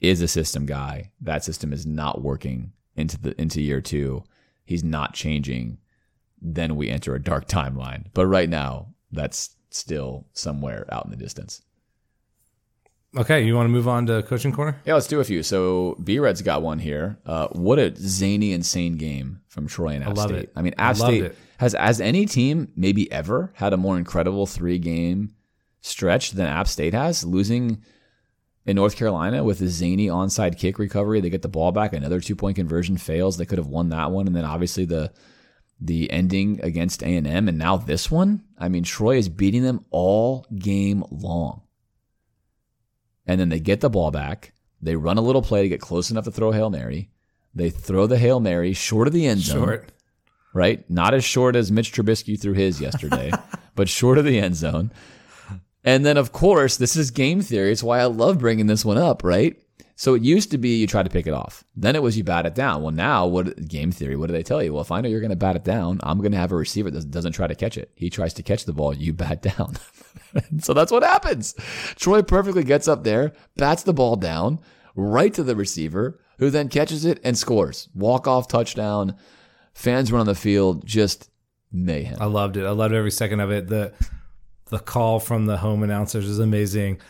is 0.00 0.20
a 0.20 0.28
system 0.28 0.66
guy, 0.66 1.10
that 1.20 1.44
system 1.44 1.72
is 1.72 1.86
not 1.86 2.22
working 2.22 2.72
into 2.96 3.18
the 3.20 3.40
into 3.40 3.60
year 3.60 3.80
two. 3.80 4.24
He's 4.64 4.84
not 4.84 5.14
changing. 5.14 5.78
Then 6.40 6.76
we 6.76 6.88
enter 6.90 7.14
a 7.14 7.22
dark 7.22 7.48
timeline. 7.48 8.06
But 8.14 8.26
right 8.26 8.48
now, 8.48 8.94
that's 9.12 9.56
still 9.70 10.26
somewhere 10.32 10.86
out 10.92 11.04
in 11.04 11.10
the 11.10 11.16
distance. 11.16 11.62
Okay, 13.16 13.44
you 13.44 13.54
want 13.54 13.66
to 13.66 13.72
move 13.72 13.88
on 13.88 14.04
to 14.06 14.22
coaching 14.24 14.52
corner? 14.52 14.78
Yeah, 14.84 14.94
let's 14.94 15.06
do 15.06 15.20
a 15.20 15.24
few. 15.24 15.42
So 15.42 15.96
B 16.04 16.18
Red's 16.18 16.42
got 16.42 16.60
one 16.60 16.78
here. 16.78 17.18
Uh, 17.24 17.48
what 17.48 17.78
a 17.78 17.94
zany, 17.96 18.52
insane 18.52 18.96
game 18.96 19.40
from 19.48 19.66
Troy 19.66 19.90
and 19.94 20.04
App 20.04 20.10
I 20.10 20.12
love 20.12 20.28
State. 20.28 20.44
It. 20.44 20.52
I 20.54 20.60
mean, 20.62 20.74
App 20.76 20.96
I 20.96 20.98
State 20.98 21.24
it. 21.24 21.38
has 21.58 21.74
as 21.74 22.00
any 22.00 22.26
team 22.26 22.72
maybe 22.76 23.10
ever 23.10 23.52
had 23.54 23.72
a 23.72 23.78
more 23.78 23.96
incredible 23.96 24.46
three 24.46 24.78
game 24.78 25.34
stretch 25.80 26.32
than 26.32 26.46
App 26.46 26.68
State 26.68 26.92
has, 26.92 27.24
losing 27.24 27.82
in 28.66 28.76
North 28.76 28.96
Carolina 28.96 29.44
with 29.44 29.60
a 29.62 29.68
zany 29.68 30.08
onside 30.08 30.58
kick 30.58 30.78
recovery. 30.78 31.20
They 31.20 31.30
get 31.30 31.42
the 31.42 31.48
ball 31.48 31.72
back, 31.72 31.92
another 31.92 32.20
two 32.20 32.36
point 32.36 32.56
conversion 32.56 32.96
fails. 32.96 33.36
They 33.36 33.46
could 33.46 33.58
have 33.58 33.68
won 33.68 33.88
that 33.90 34.10
one, 34.10 34.26
and 34.26 34.36
then 34.36 34.44
obviously 34.44 34.84
the 34.84 35.12
the 35.80 36.10
ending 36.10 36.58
against 36.62 37.02
A&M 37.02 37.48
and 37.48 37.58
now 37.58 37.76
this 37.76 38.10
one, 38.10 38.42
I 38.58 38.68
mean 38.68 38.82
Troy 38.82 39.18
is 39.18 39.28
beating 39.28 39.62
them 39.62 39.84
all 39.90 40.46
game 40.58 41.04
long. 41.10 41.62
And 43.26 43.38
then 43.38 43.50
they 43.50 43.60
get 43.60 43.80
the 43.80 43.90
ball 43.90 44.10
back, 44.10 44.54
they 44.80 44.96
run 44.96 45.18
a 45.18 45.22
little 45.22 45.42
play 45.42 45.62
to 45.62 45.68
get 45.68 45.80
close 45.80 46.10
enough 46.10 46.24
to 46.24 46.30
throw 46.30 46.50
a 46.50 46.54
Hail 46.54 46.70
Mary. 46.70 47.10
They 47.54 47.70
throw 47.70 48.06
the 48.06 48.18
Hail 48.18 48.40
Mary 48.40 48.72
short 48.72 49.06
of 49.06 49.14
the 49.14 49.26
end 49.26 49.40
zone. 49.40 49.64
Short. 49.64 49.92
Right? 50.54 50.88
Not 50.90 51.12
as 51.12 51.24
short 51.24 51.56
as 51.56 51.70
Mitch 51.70 51.92
Trubisky 51.92 52.40
threw 52.40 52.54
his 52.54 52.80
yesterday, 52.80 53.30
but 53.74 53.90
short 53.90 54.16
of 54.16 54.24
the 54.24 54.38
end 54.38 54.56
zone. 54.56 54.90
And 55.86 56.04
then 56.04 56.18
of 56.18 56.32
course, 56.32 56.76
this 56.76 56.96
is 56.96 57.10
game 57.10 57.40
theory. 57.40 57.72
It's 57.72 57.82
why 57.82 58.00
I 58.00 58.04
love 58.06 58.38
bringing 58.38 58.66
this 58.66 58.84
one 58.84 58.98
up, 58.98 59.24
right? 59.24 59.56
So 59.98 60.12
it 60.12 60.22
used 60.22 60.50
to 60.50 60.58
be 60.58 60.76
you 60.76 60.86
try 60.86 61.02
to 61.02 61.08
pick 61.08 61.26
it 61.26 61.32
off. 61.32 61.64
Then 61.74 61.96
it 61.96 62.02
was 62.02 62.18
you 62.18 62.24
bat 62.24 62.44
it 62.44 62.54
down. 62.54 62.82
Well, 62.82 62.92
now 62.92 63.26
what 63.26 63.66
game 63.66 63.90
theory? 63.90 64.14
What 64.14 64.26
do 64.26 64.34
they 64.34 64.42
tell 64.42 64.62
you? 64.62 64.74
Well, 64.74 64.82
if 64.82 64.92
I 64.92 65.00
know 65.00 65.08
you're 65.08 65.20
going 65.20 65.30
to 65.30 65.36
bat 65.36 65.56
it 65.56 65.64
down, 65.64 66.00
I'm 66.02 66.18
going 66.18 66.32
to 66.32 66.38
have 66.38 66.52
a 66.52 66.56
receiver 66.56 66.90
that 66.90 67.10
doesn't 67.10 67.32
try 67.32 67.46
to 67.46 67.54
catch 67.54 67.78
it. 67.78 67.92
He 67.94 68.10
tries 68.10 68.34
to 68.34 68.42
catch 68.42 68.66
the 68.66 68.74
ball, 68.74 68.94
you 68.94 69.12
bat 69.14 69.40
down. 69.40 69.76
so 70.60 70.74
that's 70.74 70.92
what 70.92 71.02
happens. 71.02 71.54
Troy 71.94 72.20
perfectly 72.20 72.62
gets 72.62 72.88
up 72.88 73.04
there, 73.04 73.32
bats 73.56 73.84
the 73.84 73.94
ball 73.94 74.16
down 74.16 74.58
right 74.96 75.32
to 75.34 75.42
the 75.42 75.54
receiver, 75.54 76.18
who 76.38 76.50
then 76.50 76.68
catches 76.68 77.04
it 77.04 77.20
and 77.22 77.38
scores. 77.38 77.88
Walk 77.94 78.26
off 78.26 78.48
touchdown. 78.48 79.14
Fans 79.72 80.10
run 80.10 80.20
on 80.20 80.26
the 80.26 80.34
field, 80.34 80.86
just 80.86 81.30
mayhem. 81.70 82.16
I 82.20 82.26
loved 82.26 82.56
it. 82.56 82.64
I 82.64 82.70
loved 82.70 82.94
every 82.94 83.10
second 83.10 83.40
of 83.40 83.50
it. 83.50 83.68
The 83.68 83.92
the 84.68 84.78
call 84.78 85.20
from 85.20 85.46
the 85.46 85.58
home 85.58 85.82
announcers 85.82 86.26
is 86.26 86.38
amazing. 86.38 87.00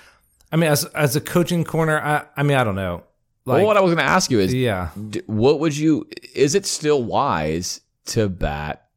I 0.53 0.57
mean, 0.57 0.71
as 0.71 0.85
as 0.87 1.17
a 1.17 1.21
coaching 1.21 1.65
corner, 1.65 1.99
I 1.99 2.27
I 2.37 2.43
mean, 2.43 2.57
I 2.57 2.65
don't 2.65 2.77
know. 2.77 3.05
Like, 3.45 3.59
well, 3.59 3.67
what 3.67 3.77
I 3.77 3.81
was 3.81 3.95
going 3.95 4.05
to 4.05 4.13
ask 4.13 4.31
you 4.31 4.41
is, 4.41 4.53
yeah, 4.53 4.89
what 5.27 5.61
would 5.61 5.77
you? 5.77 6.09
Is 6.35 6.55
it 6.55 6.67
still 6.67 7.03
wise 7.03 7.81
to 8.07 8.29
bat 8.29 8.89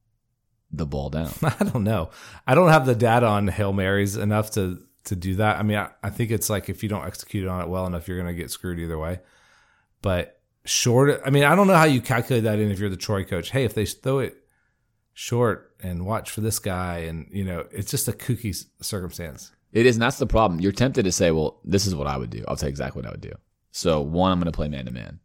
the 0.71 0.87
ball 0.87 1.09
down? 1.09 1.31
I 1.43 1.63
don't 1.63 1.83
know. 1.83 2.09
I 2.47 2.55
don't 2.55 2.69
have 2.69 2.85
the 2.85 2.95
data 2.95 3.27
on 3.27 3.47
hail 3.47 3.73
marys 3.73 4.15
enough 4.15 4.51
to 4.51 4.79
to 5.05 5.15
do 5.15 5.35
that. 5.35 5.57
I 5.57 5.63
mean, 5.63 5.77
I, 5.77 5.91
I 6.03 6.09
think 6.09 6.31
it's 6.31 6.49
like 6.49 6.67
if 6.67 6.81
you 6.83 6.89
don't 6.89 7.05
execute 7.05 7.47
on 7.47 7.61
it 7.61 7.69
well 7.69 7.85
enough, 7.85 8.07
you're 8.07 8.17
going 8.17 8.33
to 8.33 8.39
get 8.39 8.51
screwed 8.51 8.79
either 8.79 8.97
way. 8.97 9.19
But 10.01 10.41
short, 10.65 11.21
I 11.25 11.29
mean, 11.29 11.43
I 11.43 11.55
don't 11.55 11.67
know 11.67 11.75
how 11.75 11.85
you 11.85 12.01
calculate 12.01 12.43
that 12.43 12.59
in 12.59 12.71
if 12.71 12.79
you're 12.79 12.89
the 12.89 12.97
Troy 12.97 13.23
coach. 13.23 13.51
Hey, 13.51 13.65
if 13.65 13.73
they 13.73 13.85
throw 13.85 14.19
it 14.19 14.37
short 15.19 15.75
and 15.81 16.05
watch 16.05 16.31
for 16.31 16.39
this 16.39 16.59
guy, 16.59 16.99
and 16.99 17.27
you 17.29 17.43
know, 17.43 17.65
it's 17.71 17.91
just 17.91 18.07
a 18.07 18.13
kooky 18.13 18.65
circumstance. 18.81 19.51
It 19.73 19.85
is, 19.85 19.97
and 19.97 20.01
that's 20.01 20.17
the 20.17 20.25
problem. 20.25 20.61
You're 20.61 20.71
tempted 20.71 21.03
to 21.03 21.11
say, 21.11 21.31
"Well, 21.31 21.59
this 21.65 21.85
is 21.85 21.93
what 21.93 22.07
I 22.07 22.15
would 22.15 22.29
do." 22.29 22.45
I'll 22.47 22.55
tell 22.55 22.69
you 22.69 22.71
exactly 22.71 23.01
what 23.01 23.07
I 23.07 23.11
would 23.11 23.21
do. 23.21 23.33
So, 23.71 23.99
one, 23.99 24.31
I'm 24.31 24.39
going 24.39 24.51
to 24.51 24.55
play 24.55 24.69
man 24.69 24.85
to 24.85 24.91
man, 24.91 25.19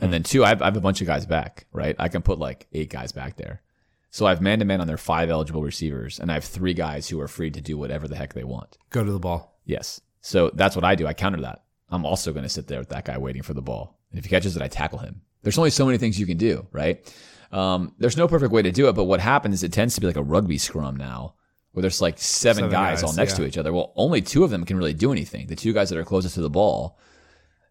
and 0.00 0.08
hmm. 0.08 0.10
then 0.12 0.22
two, 0.22 0.44
I 0.44 0.50
have, 0.50 0.60
I 0.60 0.66
have 0.66 0.76
a 0.76 0.82
bunch 0.82 1.00
of 1.00 1.06
guys 1.06 1.24
back. 1.24 1.66
Right, 1.72 1.96
I 1.98 2.08
can 2.08 2.20
put 2.20 2.38
like 2.38 2.66
eight 2.72 2.90
guys 2.90 3.10
back 3.10 3.36
there. 3.36 3.62
So 4.10 4.26
I 4.26 4.30
have 4.30 4.40
man 4.40 4.58
to 4.58 4.64
man 4.64 4.80
on 4.80 4.86
their 4.86 4.98
five 4.98 5.30
eligible 5.30 5.62
receivers, 5.62 6.20
and 6.20 6.30
I 6.30 6.34
have 6.34 6.44
three 6.44 6.74
guys 6.74 7.08
who 7.08 7.20
are 7.20 7.28
free 7.28 7.50
to 7.50 7.60
do 7.60 7.78
whatever 7.78 8.06
the 8.06 8.16
heck 8.16 8.34
they 8.34 8.44
want. 8.44 8.76
Go 8.90 9.02
to 9.02 9.12
the 9.12 9.18
ball. 9.18 9.58
Yes. 9.64 10.00
So 10.20 10.50
that's 10.54 10.76
what 10.76 10.84
I 10.84 10.94
do. 10.94 11.06
I 11.06 11.14
counter 11.14 11.40
that. 11.40 11.64
I'm 11.90 12.04
also 12.04 12.32
going 12.32 12.42
to 12.42 12.48
sit 12.48 12.66
there 12.68 12.78
with 12.78 12.88
that 12.90 13.04
guy 13.04 13.18
waiting 13.18 13.42
for 13.42 13.54
the 13.54 13.62
ball. 13.62 13.98
And 14.10 14.18
if 14.18 14.24
he 14.24 14.30
catches 14.30 14.56
it, 14.56 14.62
I 14.62 14.68
tackle 14.68 14.98
him. 14.98 15.22
There's 15.42 15.58
only 15.58 15.70
so 15.70 15.86
many 15.86 15.98
things 15.98 16.18
you 16.18 16.26
can 16.26 16.38
do, 16.38 16.66
right? 16.72 17.04
Um, 17.50 17.94
there's 17.98 18.16
no 18.16 18.28
perfect 18.28 18.52
way 18.52 18.62
to 18.62 18.70
do 18.70 18.88
it, 18.88 18.92
but 18.94 19.04
what 19.04 19.20
happens 19.20 19.54
is 19.54 19.62
it 19.62 19.72
tends 19.72 19.94
to 19.94 20.00
be 20.00 20.06
like 20.06 20.16
a 20.16 20.22
rugby 20.22 20.58
scrum 20.58 20.96
now, 20.96 21.34
where 21.72 21.82
there's 21.82 22.02
like 22.02 22.18
seven, 22.18 22.64
Seven 22.64 22.70
guys, 22.70 23.00
guys, 23.00 23.04
all 23.04 23.14
next 23.14 23.32
yeah. 23.32 23.44
to 23.44 23.46
each 23.46 23.58
other. 23.58 23.72
Well, 23.72 23.92
only 23.96 24.20
two 24.20 24.44
of 24.44 24.50
them 24.50 24.64
can 24.64 24.76
really 24.76 24.94
do 24.94 25.12
anything. 25.12 25.46
The 25.46 25.56
two 25.56 25.72
guys 25.72 25.90
that 25.90 25.98
are 25.98 26.04
closest 26.04 26.34
to 26.34 26.42
the 26.42 26.50
ball. 26.50 26.98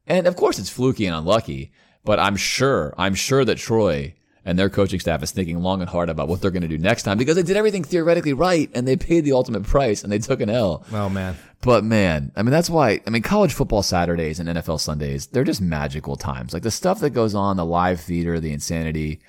And 0.07 0.25
of 0.25 0.35
course 0.35 0.57
it's 0.57 0.69
fluky 0.69 1.05
and 1.05 1.15
unlucky, 1.15 1.71
but 2.05 2.19
I'm 2.19 2.37
sure, 2.37 2.93
I'm 2.97 3.13
sure 3.13 3.43
that 3.43 3.57
Troy 3.57 4.15
and 4.45 4.57
their 4.57 4.69
coaching 4.69 5.01
staff 5.01 5.21
is 5.21 5.31
thinking 5.31 5.61
long 5.61 5.81
and 5.81 5.89
hard 5.89 6.09
about 6.09 6.29
what 6.29 6.39
they're 6.39 6.51
going 6.51 6.61
to 6.61 6.69
do 6.69 6.77
next 6.77 7.03
time 7.03 7.17
because 7.17 7.35
they 7.35 7.43
did 7.43 7.57
everything 7.57 7.83
theoretically 7.83 8.31
right 8.31 8.71
and 8.73 8.87
they 8.87 8.95
paid 8.95 9.25
the 9.25 9.33
ultimate 9.33 9.63
price 9.63 10.03
and 10.03 10.11
they 10.11 10.19
took 10.19 10.39
an 10.39 10.49
L. 10.49 10.85
Oh 10.93 11.09
man, 11.09 11.35
But 11.61 11.83
man, 11.83 12.31
I 12.33 12.43
mean, 12.43 12.51
that's 12.51 12.69
why, 12.69 13.01
I 13.05 13.09
mean, 13.09 13.23
college 13.23 13.53
football 13.53 13.83
Saturdays 13.83 14.39
and 14.39 14.47
NFL 14.47 14.79
Sundays, 14.79 15.27
they're 15.27 15.43
just 15.43 15.59
magical 15.59 16.15
times. 16.15 16.53
Like 16.53 16.63
the 16.63 16.71
stuff 16.71 17.01
that 17.01 17.09
goes 17.09 17.35
on, 17.35 17.57
the 17.57 17.65
live 17.65 17.99
theater, 17.99 18.39
the 18.39 18.53
insanity, 18.53 19.19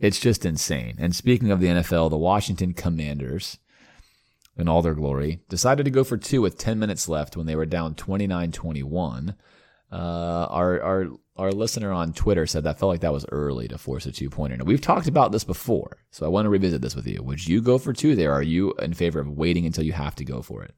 it's 0.00 0.18
just 0.18 0.46
insane. 0.46 0.96
And 0.98 1.14
speaking 1.14 1.50
of 1.50 1.60
the 1.60 1.68
NFL, 1.68 2.10
the 2.10 2.16
Washington 2.16 2.72
Commanders, 2.72 3.58
in 4.56 4.68
all 4.68 4.82
their 4.82 4.94
glory, 4.94 5.40
decided 5.48 5.84
to 5.84 5.90
go 5.90 6.02
for 6.04 6.16
two 6.16 6.40
with 6.40 6.58
10 6.58 6.78
minutes 6.78 7.08
left 7.08 7.36
when 7.36 7.46
they 7.46 7.54
were 7.54 7.66
down 7.66 7.94
29 7.94 8.50
21. 8.50 9.34
Uh, 9.92 9.96
our, 9.96 10.80
our, 10.82 11.06
our 11.36 11.52
listener 11.52 11.92
on 11.92 12.12
Twitter 12.12 12.46
said 12.46 12.64
that 12.64 12.78
felt 12.78 12.90
like 12.90 13.00
that 13.00 13.12
was 13.12 13.26
early 13.30 13.68
to 13.68 13.76
force 13.76 14.06
a 14.06 14.12
two 14.12 14.30
pointer. 14.30 14.56
Now, 14.56 14.64
we've 14.64 14.80
talked 14.80 15.08
about 15.08 15.32
this 15.32 15.44
before, 15.44 15.98
so 16.10 16.24
I 16.24 16.28
want 16.28 16.46
to 16.46 16.50
revisit 16.50 16.80
this 16.80 16.96
with 16.96 17.06
you. 17.06 17.22
Would 17.22 17.46
you 17.46 17.60
go 17.60 17.76
for 17.76 17.92
two 17.92 18.16
there? 18.16 18.32
Are 18.32 18.42
you 18.42 18.72
in 18.74 18.94
favor 18.94 19.20
of 19.20 19.28
waiting 19.28 19.66
until 19.66 19.84
you 19.84 19.92
have 19.92 20.14
to 20.16 20.24
go 20.24 20.42
for 20.42 20.62
it? 20.62 20.74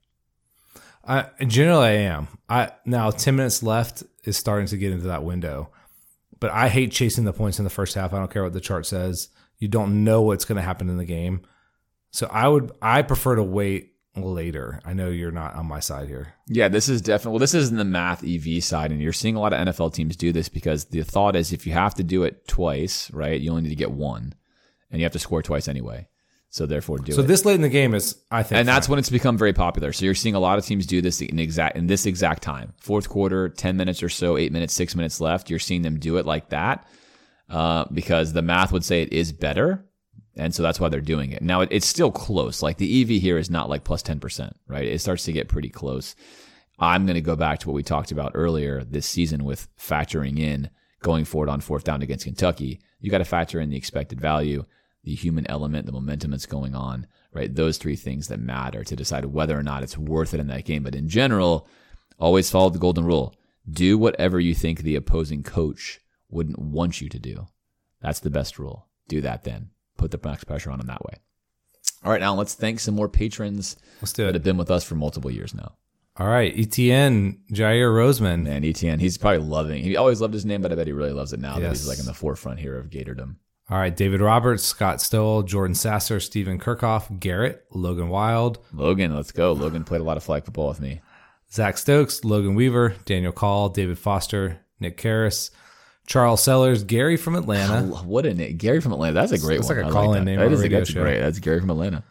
I 1.05 1.27
generally 1.47 1.89
I 1.89 1.93
am. 1.93 2.28
I 2.49 2.70
now 2.85 3.11
ten 3.11 3.36
minutes 3.36 3.62
left 3.62 4.05
is 4.24 4.36
starting 4.36 4.69
to 4.69 4.77
get 4.77 4.93
into 4.93 5.09
that 5.09 5.24
window, 5.24 5.70
but 6.43 6.51
I 6.51 6.69
hate 6.69 6.90
chasing 6.90 7.23
the 7.23 7.32
points 7.32 7.60
in 7.60 7.64
the 7.64 7.70
first 7.70 7.94
half. 7.94 8.12
I 8.12 8.19
don't 8.19 8.28
care 8.28 8.43
what 8.43 8.52
the 8.52 8.60
chart 8.60 8.85
says. 8.85 9.28
You 9.59 9.69
don't 9.69 10.02
know 10.02 10.23
what's 10.23 10.44
going 10.44 10.56
to 10.56 10.62
happen 10.62 10.89
in 10.89 10.97
the 10.97 11.05
game, 11.05 11.43
so 12.10 12.27
I 12.32 12.48
would 12.48 12.73
I 12.82 13.02
prefer 13.02 13.36
to 13.36 13.44
wait 13.44 13.93
later. 14.16 14.81
I 14.85 14.93
know 14.93 15.09
you're 15.09 15.31
not 15.31 15.55
on 15.55 15.66
my 15.66 15.78
side 15.78 16.09
here. 16.09 16.35
Yeah, 16.48 16.66
this 16.66 16.89
is 16.89 17.01
definitely 17.01 17.35
well. 17.35 17.39
This 17.39 17.55
is 17.55 17.70
in 17.70 17.77
the 17.77 17.85
math 17.85 18.24
EV 18.24 18.64
side, 18.64 18.90
and 18.90 19.01
you're 19.01 19.12
seeing 19.12 19.36
a 19.36 19.40
lot 19.40 19.52
of 19.52 19.69
NFL 19.69 19.94
teams 19.94 20.16
do 20.16 20.32
this 20.32 20.48
because 20.48 20.86
the 20.86 21.05
thought 21.05 21.36
is 21.36 21.52
if 21.52 21.64
you 21.64 21.74
have 21.74 21.94
to 21.94 22.02
do 22.02 22.24
it 22.24 22.48
twice, 22.48 23.09
right, 23.12 23.40
you 23.40 23.51
only 23.51 23.62
need 23.62 23.69
to 23.69 23.77
get 23.77 23.93
one, 23.93 24.35
and 24.90 25.01
you 25.01 25.05
have 25.05 25.12
to 25.12 25.20
score 25.20 25.43
twice 25.43 25.69
anyway. 25.69 26.09
So 26.52 26.66
therefore, 26.66 26.98
do 26.98 27.12
it. 27.12 27.14
So 27.14 27.22
it. 27.22 27.28
this 27.28 27.46
late 27.46 27.54
in 27.54 27.62
the 27.62 27.70
game 27.70 27.94
is 27.94 28.14
I 28.30 28.42
think, 28.42 28.58
and 28.58 28.68
that's 28.68 28.86
fine. 28.86 28.92
when 28.92 28.98
it's 28.98 29.08
become 29.08 29.38
very 29.38 29.54
popular. 29.54 29.90
So 29.90 30.04
you're 30.04 30.14
seeing 30.14 30.34
a 30.34 30.38
lot 30.38 30.58
of 30.58 30.66
teams 30.66 30.84
do 30.84 31.00
this 31.00 31.22
in 31.22 31.38
exact 31.38 31.78
in 31.78 31.86
this 31.86 32.04
exact 32.04 32.42
time, 32.42 32.74
fourth 32.76 33.08
quarter, 33.08 33.48
ten 33.48 33.78
minutes 33.78 34.02
or 34.02 34.10
so, 34.10 34.36
eight 34.36 34.52
minutes, 34.52 34.74
six 34.74 34.94
minutes 34.94 35.18
left. 35.18 35.48
You're 35.48 35.58
seeing 35.58 35.80
them 35.80 35.98
do 35.98 36.18
it 36.18 36.26
like 36.26 36.50
that 36.50 36.86
uh, 37.48 37.86
because 37.90 38.34
the 38.34 38.42
math 38.42 38.70
would 38.70 38.84
say 38.84 39.00
it 39.00 39.14
is 39.14 39.32
better, 39.32 39.82
and 40.36 40.54
so 40.54 40.62
that's 40.62 40.78
why 40.78 40.90
they're 40.90 41.00
doing 41.00 41.32
it. 41.32 41.40
Now 41.40 41.62
it, 41.62 41.70
it's 41.72 41.86
still 41.86 42.12
close. 42.12 42.60
Like 42.60 42.76
the 42.76 43.00
EV 43.00 43.22
here 43.22 43.38
is 43.38 43.48
not 43.48 43.70
like 43.70 43.84
plus 43.84 44.02
ten 44.02 44.20
percent, 44.20 44.54
right? 44.68 44.84
It 44.84 45.00
starts 45.00 45.24
to 45.24 45.32
get 45.32 45.48
pretty 45.48 45.70
close. 45.70 46.14
I'm 46.78 47.06
going 47.06 47.14
to 47.14 47.22
go 47.22 47.36
back 47.36 47.60
to 47.60 47.68
what 47.68 47.74
we 47.74 47.82
talked 47.82 48.12
about 48.12 48.32
earlier 48.34 48.84
this 48.84 49.06
season 49.06 49.44
with 49.44 49.68
factoring 49.78 50.38
in 50.38 50.68
going 51.00 51.24
forward 51.24 51.48
on 51.48 51.62
fourth 51.62 51.84
down 51.84 52.02
against 52.02 52.26
Kentucky. 52.26 52.80
You 53.00 53.10
got 53.10 53.18
to 53.18 53.24
factor 53.24 53.58
in 53.58 53.70
the 53.70 53.76
expected 53.76 54.20
value, 54.20 54.66
the 55.04 55.14
human 55.14 55.46
element, 55.50 55.86
the 55.86 55.92
momentum 55.92 56.30
that's 56.30 56.46
going 56.46 56.74
on, 56.74 57.06
right? 57.32 57.54
Those 57.54 57.76
three 57.76 57.96
things 57.96 58.28
that 58.28 58.40
matter 58.40 58.84
to 58.84 58.96
decide 58.96 59.24
whether 59.26 59.58
or 59.58 59.62
not 59.62 59.82
it's 59.82 59.98
worth 59.98 60.34
it 60.34 60.40
in 60.40 60.46
that 60.48 60.64
game. 60.64 60.82
But 60.82 60.94
in 60.94 61.08
general, 61.08 61.68
always 62.18 62.50
follow 62.50 62.70
the 62.70 62.78
golden 62.78 63.04
rule. 63.04 63.34
Do 63.68 63.98
whatever 63.98 64.38
you 64.40 64.54
think 64.54 64.80
the 64.80 64.96
opposing 64.96 65.42
coach 65.42 66.00
wouldn't 66.28 66.58
want 66.58 67.00
you 67.00 67.08
to 67.08 67.18
do. 67.18 67.46
That's 68.00 68.20
the 68.20 68.30
best 68.30 68.58
rule. 68.58 68.88
Do 69.08 69.20
that 69.20 69.44
then. 69.44 69.70
Put 69.96 70.10
the 70.10 70.20
max 70.22 70.44
pressure 70.44 70.70
on 70.70 70.78
them 70.78 70.88
that 70.88 71.04
way. 71.04 71.14
All 72.04 72.10
right, 72.10 72.20
now 72.20 72.34
let's 72.34 72.54
thank 72.54 72.80
some 72.80 72.94
more 72.94 73.08
patrons 73.08 73.76
Let's 74.00 74.12
do 74.12 74.24
that 74.24 74.34
have 74.34 74.42
been 74.42 74.56
with 74.56 74.70
us 74.70 74.82
for 74.82 74.96
multiple 74.96 75.30
years 75.30 75.54
now. 75.54 75.72
All 76.16 76.26
right, 76.26 76.54
ETN 76.54 77.38
Jair 77.52 77.90
Roseman. 77.90 78.42
Man, 78.42 78.62
ETN, 78.62 79.00
he's 79.00 79.16
probably 79.16 79.38
loving. 79.38 79.82
He 79.82 79.96
always 79.96 80.20
loved 80.20 80.34
his 80.34 80.44
name, 80.44 80.60
but 80.60 80.72
I 80.72 80.74
bet 80.74 80.86
he 80.86 80.92
really 80.92 81.12
loves 81.12 81.32
it 81.32 81.40
now 81.40 81.58
that 81.58 81.68
he's 81.70 81.88
like 81.88 81.98
in 81.98 82.04
the 82.04 82.12
forefront 82.12 82.58
here 82.60 82.76
of 82.76 82.90
Gatordom. 82.90 83.36
All 83.70 83.78
right, 83.78 83.94
David 83.97 84.20
Roberts, 84.20 84.62
Scott 84.64 85.01
Stoll, 85.01 85.43
Jordan 85.44 85.74
Sasser, 85.74 86.20
Stephen 86.20 86.59
Kirkhoff, 86.59 87.18
Garrett, 87.20 87.64
Logan 87.70 88.09
Wild, 88.09 88.59
Logan, 88.72 89.14
let's 89.14 89.32
go. 89.32 89.52
Logan 89.52 89.84
played 89.84 90.01
a 90.01 90.05
lot 90.05 90.16
of 90.16 90.24
flag 90.24 90.44
football 90.44 90.68
with 90.68 90.80
me. 90.80 91.01
Zach 91.51 91.78
Stokes, 91.78 92.24
Logan 92.24 92.55
Weaver, 92.55 92.97
Daniel 93.05 93.32
Call, 93.32 93.68
David 93.70 93.98
Foster, 93.98 94.60
Nick 94.80 94.97
Karras, 94.98 95.51
Charles 96.06 96.43
Sellers, 96.43 96.82
Gary 96.84 97.16
from 97.16 97.34
Atlanta, 97.36 97.82
What 98.05 98.26
a 98.26 98.34
name. 98.34 98.56
Gary 98.56 98.80
from 98.80 98.93
Atlanta. 98.93 99.14
That's 99.14 99.32
a 99.32 99.39
great 99.39 99.59
That's 99.59 99.68
one. 99.68 99.76
like 99.78 99.86
a 99.86 99.89
I 99.89 99.93
call-in 99.93 100.24
that. 100.24 100.30
name 100.30 100.40
That 100.40 100.52
is 100.52 100.62
that's 100.68 100.90
show. 100.90 101.02
great. 101.02 101.20
That's 101.20 101.39
Gary 101.39 101.60
from 101.60 101.70
Atlanta. 101.70 102.05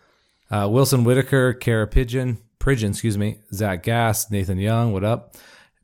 uh, 0.49 0.68
Wilson 0.72 1.03
Whitaker, 1.03 1.53
Kara 1.53 1.86
Pigeon, 1.88 2.38
Pridgeon, 2.60 2.91
excuse 2.91 3.18
me, 3.18 3.40
Zach 3.53 3.84
Gass, 3.84 4.32
Nathan 4.32 4.57
Young, 4.57 4.94
what 4.94 5.03
up? 5.03 5.36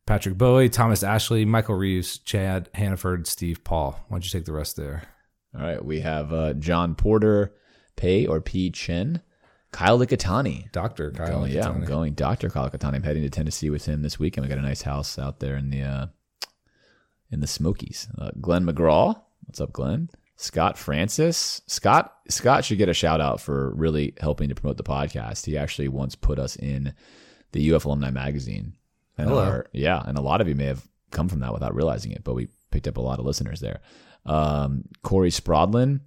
Patrick 0.05 0.37
Bowie, 0.37 0.69
Thomas 0.69 1.03
Ashley, 1.03 1.43
Michael 1.43 1.75
Reeves, 1.75 2.17
Chad 2.19 2.69
Hannaford, 2.73 3.27
Steve 3.27 3.63
Paul. 3.65 3.91
Why 4.07 4.15
don't 4.15 4.23
you 4.25 4.31
take 4.31 4.45
the 4.45 4.53
rest 4.53 4.77
there? 4.77 5.03
All 5.55 5.61
right. 5.61 5.83
We 5.83 6.01
have 6.01 6.33
uh, 6.33 6.53
John 6.53 6.95
Porter, 6.95 7.53
Pei 7.95 8.25
or 8.25 8.41
P. 8.41 8.69
Chen, 8.71 9.21
Kyle 9.71 9.97
Likatani. 9.99 10.71
Doctor 10.71 11.11
Kyle. 11.11 11.41
Oh, 11.41 11.45
yeah, 11.45 11.67
I'm 11.67 11.83
going 11.83 12.13
Dr. 12.13 12.49
Kyle 12.49 12.69
Likatani. 12.69 12.95
I'm 12.95 13.03
heading 13.03 13.23
to 13.23 13.29
Tennessee 13.29 13.69
with 13.69 13.85
him 13.85 14.01
this 14.01 14.19
weekend. 14.19 14.45
We 14.45 14.49
got 14.49 14.59
a 14.59 14.61
nice 14.61 14.81
house 14.83 15.17
out 15.19 15.39
there 15.39 15.55
in 15.57 15.69
the 15.69 15.81
uh, 15.83 16.05
in 17.31 17.39
the 17.41 17.47
Smokies. 17.47 18.07
Uh, 18.17 18.31
Glenn 18.39 18.65
McGraw. 18.65 19.19
What's 19.45 19.61
up, 19.61 19.73
Glenn? 19.73 20.09
Scott 20.35 20.77
Francis. 20.77 21.61
Scott 21.67 22.13
Scott 22.29 22.63
should 22.63 22.77
get 22.77 22.89
a 22.89 22.93
shout 22.93 23.19
out 23.21 23.41
for 23.41 23.73
really 23.75 24.13
helping 24.19 24.49
to 24.49 24.55
promote 24.55 24.77
the 24.77 24.83
podcast. 24.83 25.45
He 25.45 25.57
actually 25.57 25.87
once 25.87 26.15
put 26.15 26.37
us 26.39 26.55
in 26.55 26.93
the 27.53 27.73
UF 27.73 27.85
Alumni 27.85 28.11
magazine. 28.11 28.73
And 29.17 29.29
Hello. 29.29 29.43
our- 29.43 29.65
yeah, 29.73 30.03
and 30.05 30.17
a 30.17 30.21
lot 30.21 30.41
of 30.41 30.47
you 30.47 30.53
may 30.55 30.65
have 30.65 30.87
come 31.09 31.27
from 31.27 31.39
that 31.39 31.53
without 31.53 31.73
realizing 31.73 32.11
it, 32.11 32.23
but 32.23 32.35
we 32.35 32.49
picked 32.69 32.87
up 32.87 32.97
a 32.97 33.01
lot 33.01 33.17
of 33.19 33.25
listeners 33.25 33.59
there. 33.61 33.79
Um, 34.27 34.83
Corey 35.03 35.29
Sprodlin, 35.31 36.01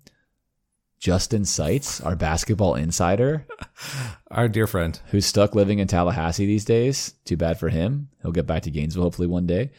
Justin 0.98 1.44
Seitz, 1.44 2.00
our 2.02 2.14
basketball 2.14 2.74
insider, 2.74 3.46
Our 4.30 4.48
dear 4.48 4.66
friend. 4.66 5.00
who's 5.06 5.24
stuck 5.26 5.54
living 5.54 5.78
in 5.78 5.88
Tallahassee 5.88 6.46
these 6.46 6.64
days. 6.66 7.14
Too 7.24 7.36
bad 7.38 7.58
for 7.58 7.70
him. 7.70 8.10
He'll 8.22 8.32
get 8.32 8.46
back 8.46 8.62
to 8.64 8.70
Gainesville 8.70 9.04
hopefully 9.04 9.26
one 9.26 9.46
day. 9.46 9.70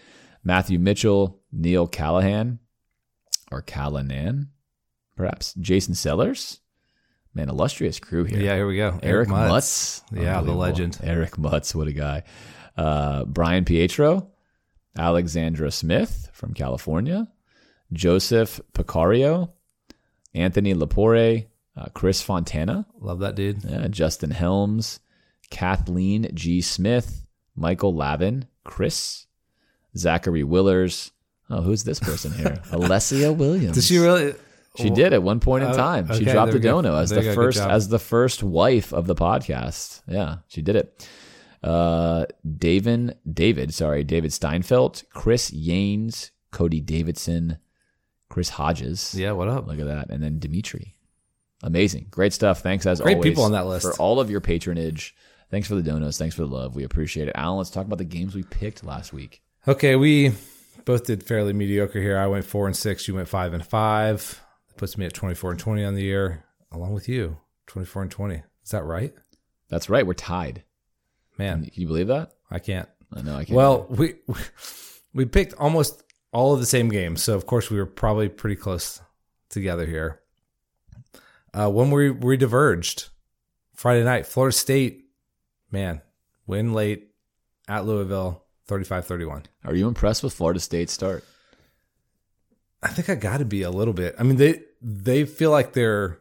Matthew 0.43 0.79
Mitchell, 0.79 1.39
Neil 1.51 1.85
Callahan, 1.87 2.57
or 3.51 3.61
Callanan, 3.61 4.49
perhaps. 5.15 5.53
Jason 5.53 5.93
Sellers. 5.93 6.59
Man, 7.33 7.47
illustrious 7.47 7.99
crew 7.99 8.23
here. 8.25 8.39
Yeah, 8.39 8.55
here 8.55 8.67
we 8.67 8.75
go. 8.75 8.99
Eric 9.03 9.29
Mutz. 9.29 10.01
Yeah, 10.11 10.41
the 10.41 10.51
legend. 10.51 10.97
Eric 11.03 11.37
Mutz, 11.37 11.73
what 11.75 11.87
a 11.87 11.93
guy. 11.93 12.23
Uh, 12.75 13.23
Brian 13.25 13.63
Pietro, 13.63 14.31
Alexandra 14.97 15.71
Smith 15.71 16.29
from 16.33 16.53
California, 16.53 17.27
Joseph 17.93 18.59
Picario, 18.73 19.51
Anthony 20.33 20.73
Lapore, 20.73 21.45
uh, 21.75 21.85
Chris 21.93 22.21
Fontana, 22.21 22.85
Love 22.99 23.19
that 23.19 23.35
dude. 23.35 23.63
yeah, 23.63 23.87
Justin 23.87 24.31
Helms, 24.31 24.99
Kathleen 25.49 26.29
G. 26.33 26.61
Smith, 26.61 27.25
Michael 27.55 27.93
Lavin, 27.95 28.45
Chris, 28.63 29.25
Zachary 29.97 30.43
Willers. 30.43 31.11
Oh, 31.49 31.61
who's 31.61 31.83
this 31.83 31.99
person 31.99 32.31
here? 32.31 32.61
Alessia 32.71 33.35
Williams. 33.35 33.75
Did 33.75 33.83
she 33.83 33.97
really? 33.97 34.33
She 34.77 34.89
did 34.89 35.11
at 35.11 35.21
one 35.21 35.41
point 35.41 35.65
in 35.65 35.71
Uh, 35.71 35.75
time. 35.75 36.13
She 36.17 36.23
dropped 36.23 36.53
a 36.53 36.59
dono 36.59 36.95
as 36.95 37.09
the. 37.09 37.33
First 37.33 37.59
as 37.59 37.89
the 37.89 37.99
first 37.99 38.41
wife 38.41 38.93
of 38.93 39.05
the 39.05 39.15
podcast. 39.15 40.01
Yeah, 40.07 40.37
she 40.47 40.61
did 40.61 40.77
it. 40.77 41.09
Uh, 41.61 42.25
David, 42.57 43.17
David, 43.31 43.73
sorry, 43.73 44.05
David 44.05 44.31
Steinfeld, 44.31 45.03
Chris 45.13 45.51
Yanes, 45.51 46.31
Cody 46.51 46.79
Davidson, 46.79 47.57
Chris 48.31 48.47
Hodges. 48.47 49.13
Yeah, 49.13 49.33
what 49.33 49.49
up? 49.49 49.67
Look 49.67 49.77
at 49.79 49.87
that. 49.87 50.09
And 50.09 50.23
then 50.23 50.39
Dimitri. 50.39 50.95
Amazing. 51.63 52.07
Great 52.09 52.31
stuff. 52.31 52.61
Thanks 52.61 52.85
as 52.85 53.01
Great 53.01 53.17
always. 53.17 53.29
people 53.29 53.43
on 53.43 53.51
that 53.51 53.67
list. 53.67 53.85
For 53.85 53.93
all 54.01 54.21
of 54.21 54.31
your 54.31 54.39
patronage. 54.39 55.13
Thanks 55.49 55.67
for 55.67 55.75
the 55.75 55.81
donos. 55.81 56.17
Thanks 56.17 56.33
for 56.35 56.43
the 56.43 56.47
love. 56.47 56.73
We 56.73 56.85
appreciate 56.85 57.27
it. 57.27 57.33
Alan, 57.35 57.57
let's 57.57 57.69
talk 57.69 57.85
about 57.85 57.97
the 57.97 58.05
games 58.05 58.33
we 58.33 58.43
picked 58.43 58.85
last 58.85 59.11
week. 59.11 59.41
Okay, 59.67 59.97
we 59.97 60.31
both 60.85 61.05
did 61.05 61.23
fairly 61.23 61.51
mediocre 61.51 61.99
here. 61.99 62.17
I 62.17 62.27
went 62.27 62.45
four 62.45 62.67
and 62.67 62.75
six. 62.75 63.05
You 63.05 63.15
went 63.15 63.27
five 63.27 63.53
and 63.53 63.65
five. 63.65 64.41
That 64.69 64.77
puts 64.77 64.97
me 64.97 65.05
at 65.05 65.13
twenty 65.13 65.35
four 65.35 65.51
and 65.51 65.59
twenty 65.59 65.83
on 65.83 65.95
the 65.95 66.01
year, 66.01 66.45
along 66.71 66.93
with 66.93 67.09
you. 67.09 67.37
Twenty 67.67 67.85
four 67.85 68.01
and 68.01 68.09
twenty. 68.09 68.43
Is 68.63 68.71
that 68.71 68.85
right? 68.85 69.13
That's 69.67 69.89
right. 69.89 70.07
We're 70.07 70.13
tied. 70.13 70.63
Man, 71.37 71.65
Can 71.65 71.81
you 71.81 71.87
believe 71.87 72.07
that? 72.07 72.31
I 72.49 72.59
can't. 72.59 72.87
I 73.13 73.23
know 73.23 73.35
I 73.35 73.43
can't. 73.43 73.57
Well, 73.57 73.87
we 73.89 74.15
we 75.13 75.25
picked 75.25 75.53
almost 75.55 76.01
all 76.31 76.53
of 76.53 76.59
the 76.59 76.65
same 76.65 76.89
games, 76.89 77.21
so 77.23 77.35
of 77.35 77.45
course 77.45 77.69
we 77.69 77.77
were 77.77 77.85
probably 77.85 78.29
pretty 78.29 78.55
close 78.55 79.01
together 79.49 79.85
here. 79.85 80.21
Uh, 81.53 81.69
when 81.69 81.91
we 81.91 82.09
we 82.09 82.37
diverged, 82.37 83.09
Friday 83.75 84.03
night, 84.03 84.25
Florida 84.25 84.55
State, 84.55 85.05
man, 85.71 86.01
win 86.47 86.73
late 86.73 87.09
at 87.67 87.85
Louisville, 87.85 88.43
35-31. 88.69 89.45
Are 89.65 89.75
you 89.75 89.87
impressed 89.87 90.23
with 90.23 90.33
Florida 90.33 90.59
State's 90.59 90.93
start? 90.93 91.25
I 92.81 92.89
think 92.89 93.09
I 93.09 93.15
got 93.15 93.37
to 93.37 93.45
be 93.45 93.61
a 93.61 93.69
little 93.69 93.93
bit. 93.93 94.15
I 94.17 94.23
mean, 94.23 94.37
they 94.37 94.61
they 94.81 95.25
feel 95.25 95.51
like 95.51 95.73
they're 95.73 96.19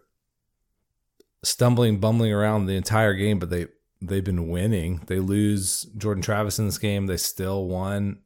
stumbling, 1.42 1.98
bumbling 2.00 2.32
around 2.32 2.66
the 2.66 2.74
entire 2.74 3.14
game, 3.14 3.38
but 3.38 3.50
they 3.50 3.66
they've 4.02 4.24
been 4.24 4.48
winning. 4.48 5.02
They 5.06 5.20
lose 5.20 5.84
Jordan 5.96 6.22
Travis 6.22 6.58
in 6.58 6.66
this 6.66 6.78
game, 6.78 7.06
they 7.06 7.16
still 7.16 7.66
won. 7.66 8.18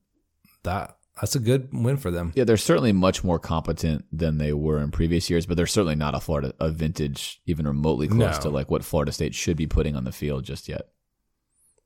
That 0.62 0.97
that's 1.20 1.36
a 1.36 1.39
good 1.41 1.69
win 1.73 1.97
for 1.97 2.11
them. 2.11 2.32
Yeah, 2.35 2.45
they're 2.45 2.57
certainly 2.57 2.93
much 2.93 3.23
more 3.23 3.39
competent 3.39 4.05
than 4.12 4.39
they 4.39 4.53
were 4.53 4.78
in 4.81 4.91
previous 4.91 5.31
years, 5.31 5.47
but 5.47 5.57
they're 5.57 5.66
certainly 5.66 5.95
not 5.95 6.15
a 6.15 6.20
Florida 6.20 6.53
a 6.59 6.70
vintage, 6.70 7.41
even 7.47 7.66
remotely 7.66 8.09
close 8.09 8.36
No. 8.36 8.41
to 8.43 8.49
like 8.51 8.70
what 8.70 8.85
Florida 8.85 9.12
State 9.12 9.35
should 9.35 9.57
be 9.57 9.66
putting 9.66 9.95
on 9.97 10.05
the 10.05 10.12
field 10.12 10.45
just 10.45 10.69
yet. 10.69 10.89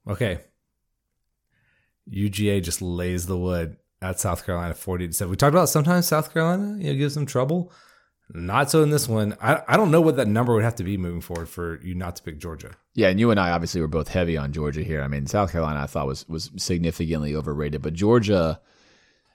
Okay. 0.09 0.41
UGA 2.11 2.63
just 2.63 2.81
lays 2.81 3.27
the 3.27 3.37
wood 3.37 3.77
at 4.01 4.19
South 4.21 4.47
Carolina 4.47 4.75
40 4.75 5.09
to 5.09 5.13
7. 5.13 5.31
We 5.31 5.37
talked 5.37 5.55
about 5.55 5.69
sometimes 5.69 6.07
South 6.07 6.33
Carolina, 6.33 6.77
you 6.79 6.93
know, 6.93 6.99
gives 6.99 7.15
them 7.15 7.27
trouble. 7.27 7.73
Not 8.31 8.71
so 8.71 8.83
in 8.83 8.91
this 8.91 9.09
one. 9.09 9.37
I, 9.41 9.63
I 9.67 9.77
don't 9.79 9.91
know 9.91 10.03
what 10.03 10.17
that 10.17 10.29
number 10.29 10.55
would 10.55 10.63
have 10.65 10.77
to 10.77 10.85
be 10.85 10.97
moving 10.99 11.23
forward 11.23 11.49
for 11.49 11.81
you 11.83 11.95
not 11.95 12.17
to 12.17 12.23
pick 12.23 12.39
Georgia. 12.39 12.73
Yeah, 12.95 13.09
and 13.09 13.19
you 13.19 13.31
and 13.31 13.41
I 13.41 13.51
obviously 13.51 13.81
were 13.81 13.89
both 13.89 14.09
heavy 14.09 14.37
on 14.37 14.53
Georgia 14.53 14.83
here. 14.83 15.03
I 15.03 15.09
mean, 15.09 15.27
South 15.27 15.51
Carolina 15.53 15.81
I 15.81 15.87
thought 15.87 16.07
was 16.07 16.29
was 16.29 16.51
significantly 16.57 17.35
overrated, 17.35 17.81
but 17.81 17.95
Georgia 17.95 18.61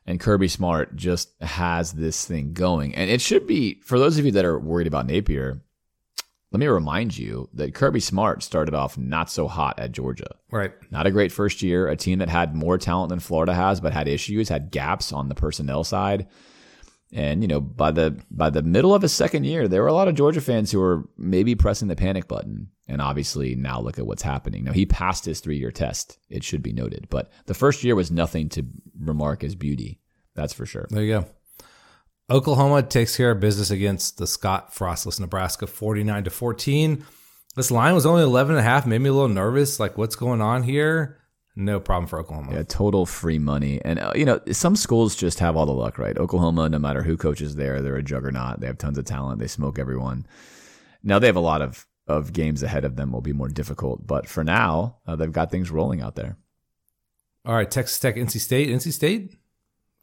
and 0.05 0.19
Kirby 0.19 0.47
Smart 0.47 0.95
just 0.95 1.33
has 1.41 1.93
this 1.93 2.25
thing 2.25 2.53
going. 2.53 2.93
And 2.95 3.09
it 3.09 3.21
should 3.21 3.47
be 3.47 3.79
for 3.83 3.97
those 3.97 4.17
of 4.17 4.25
you 4.25 4.31
that 4.31 4.45
are 4.45 4.59
worried 4.59 4.87
about 4.87 5.07
Napier, 5.07 5.61
let 6.51 6.59
me 6.59 6.67
remind 6.67 7.17
you 7.17 7.49
that 7.53 7.73
Kirby 7.73 7.99
Smart 7.99 8.43
started 8.43 8.75
off 8.75 8.97
not 8.97 9.29
so 9.31 9.47
hot 9.47 9.79
at 9.79 9.91
Georgia. 9.91 10.35
Right. 10.51 10.71
Not 10.91 11.07
a 11.07 11.11
great 11.11 11.31
first 11.31 11.63
year, 11.63 11.87
a 11.87 11.95
team 11.95 12.19
that 12.19 12.29
had 12.29 12.55
more 12.55 12.77
talent 12.77 13.09
than 13.09 13.19
Florida 13.19 13.55
has, 13.55 13.81
but 13.81 13.91
had 13.91 14.07
issues, 14.07 14.49
had 14.49 14.69
gaps 14.69 15.11
on 15.11 15.29
the 15.29 15.35
personnel 15.35 15.83
side. 15.83 16.27
And 17.13 17.43
you 17.43 17.47
know, 17.47 17.61
by 17.61 17.91
the 17.91 18.19
by 18.31 18.49
the 18.49 18.63
middle 18.63 18.95
of 18.95 19.03
his 19.03 19.13
second 19.13 19.45
year, 19.45 19.67
there 19.67 19.83
were 19.83 19.87
a 19.87 19.93
lot 19.93 20.07
of 20.07 20.15
Georgia 20.15 20.41
fans 20.41 20.71
who 20.71 20.79
were 20.79 21.07
maybe 21.15 21.53
pressing 21.53 21.87
the 21.87 21.95
panic 21.95 22.27
button. 22.27 22.69
And 22.87 23.01
obviously, 23.01 23.55
now 23.55 23.79
look 23.79 23.99
at 23.99 24.07
what's 24.07 24.23
happening. 24.23 24.63
Now 24.63 24.73
he 24.73 24.85
passed 24.85 25.25
his 25.25 25.39
three-year 25.39 25.71
test. 25.71 26.17
It 26.29 26.43
should 26.43 26.63
be 26.63 26.73
noted, 26.73 27.07
but 27.09 27.31
the 27.45 27.53
first 27.53 27.83
year 27.83 27.95
was 27.95 28.11
nothing 28.11 28.49
to 28.49 28.65
remark 28.99 29.43
as 29.43 29.55
beauty. 29.55 30.01
That's 30.35 30.53
for 30.53 30.65
sure. 30.65 30.87
There 30.89 31.03
you 31.03 31.19
go. 31.19 31.25
Oklahoma 32.29 32.81
takes 32.83 33.15
care 33.15 33.31
of 33.31 33.39
business 33.39 33.69
against 33.69 34.17
the 34.17 34.25
Scott 34.25 34.73
Frostless 34.73 35.19
Nebraska 35.19 35.67
49 35.67 36.23
to 36.23 36.29
14. 36.29 37.05
This 37.55 37.69
line 37.69 37.93
was 37.93 38.05
only 38.05 38.23
11 38.23 38.55
and 38.55 38.59
a 38.59 38.63
half, 38.63 38.87
made 38.87 38.99
me 38.99 39.09
a 39.09 39.13
little 39.13 39.27
nervous. 39.27 39.79
Like, 39.79 39.97
what's 39.97 40.15
going 40.15 40.41
on 40.41 40.63
here? 40.63 41.19
No 41.55 41.79
problem 41.79 42.07
for 42.07 42.19
Oklahoma. 42.19 42.53
Yeah, 42.53 42.63
total 42.63 43.05
free 43.05 43.37
money. 43.37 43.79
And, 43.85 43.99
uh, 43.99 44.11
you 44.15 44.25
know, 44.25 44.39
some 44.51 44.75
schools 44.75 45.15
just 45.15 45.39
have 45.39 45.55
all 45.55 45.67
the 45.67 45.71
luck, 45.71 45.99
right? 45.99 46.17
Oklahoma, 46.17 46.67
no 46.67 46.79
matter 46.79 47.03
who 47.03 47.15
coaches 47.15 47.55
there, 47.55 47.81
they're 47.81 47.95
a 47.95 48.03
juggernaut. 48.03 48.59
They 48.59 48.67
have 48.67 48.79
tons 48.79 48.97
of 48.97 49.05
talent. 49.05 49.39
They 49.39 49.47
smoke 49.47 49.77
everyone. 49.77 50.25
Now, 51.03 51.19
they 51.19 51.27
have 51.27 51.35
a 51.35 51.41
lot 51.41 51.61
of, 51.61 51.85
of 52.07 52.33
games 52.33 52.63
ahead 52.63 52.85
of 52.85 52.95
them 52.95 53.11
will 53.11 53.21
be 53.21 53.33
more 53.33 53.49
difficult. 53.49 54.07
But 54.07 54.27
for 54.27 54.43
now, 54.43 54.97
uh, 55.05 55.15
they've 55.15 55.31
got 55.31 55.51
things 55.51 55.69
rolling 55.69 56.01
out 56.01 56.15
there. 56.15 56.37
All 57.45 57.53
right, 57.53 57.69
Texas 57.69 57.99
Tech, 57.99 58.15
NC 58.15 58.39
State. 58.39 58.69
NC 58.69 58.91
State 58.91 59.35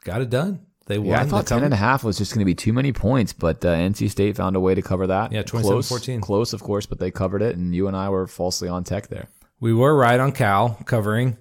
got 0.04 0.20
it 0.20 0.30
done. 0.30 0.66
They 0.86 0.98
won. 0.98 1.08
Yeah, 1.08 1.20
I 1.20 1.24
thought 1.24 1.46
10 1.46 1.64
and 1.64 1.72
a 1.74 1.76
half 1.76 2.04
was 2.04 2.18
just 2.18 2.32
going 2.32 2.40
to 2.40 2.44
be 2.44 2.54
too 2.54 2.72
many 2.72 2.92
points, 2.92 3.32
but 3.32 3.64
uh, 3.64 3.74
NC 3.74 4.10
State 4.10 4.36
found 4.36 4.56
a 4.56 4.60
way 4.60 4.74
to 4.74 4.82
cover 4.82 5.06
that. 5.08 5.32
Yeah, 5.32 5.42
close, 5.42 5.90
27-14. 5.90 6.20
Close, 6.20 6.52
of 6.52 6.62
course, 6.62 6.86
but 6.86 6.98
they 6.98 7.10
covered 7.10 7.42
it. 7.42 7.56
And 7.56 7.74
you 7.74 7.86
and 7.88 7.96
I 7.96 8.08
were 8.08 8.26
falsely 8.26 8.68
on 8.68 8.84
tech 8.84 9.08
there. 9.08 9.28
We 9.60 9.74
were 9.74 9.94
right 9.94 10.18
on 10.18 10.32
Cal 10.32 10.78
covering. 10.86 11.36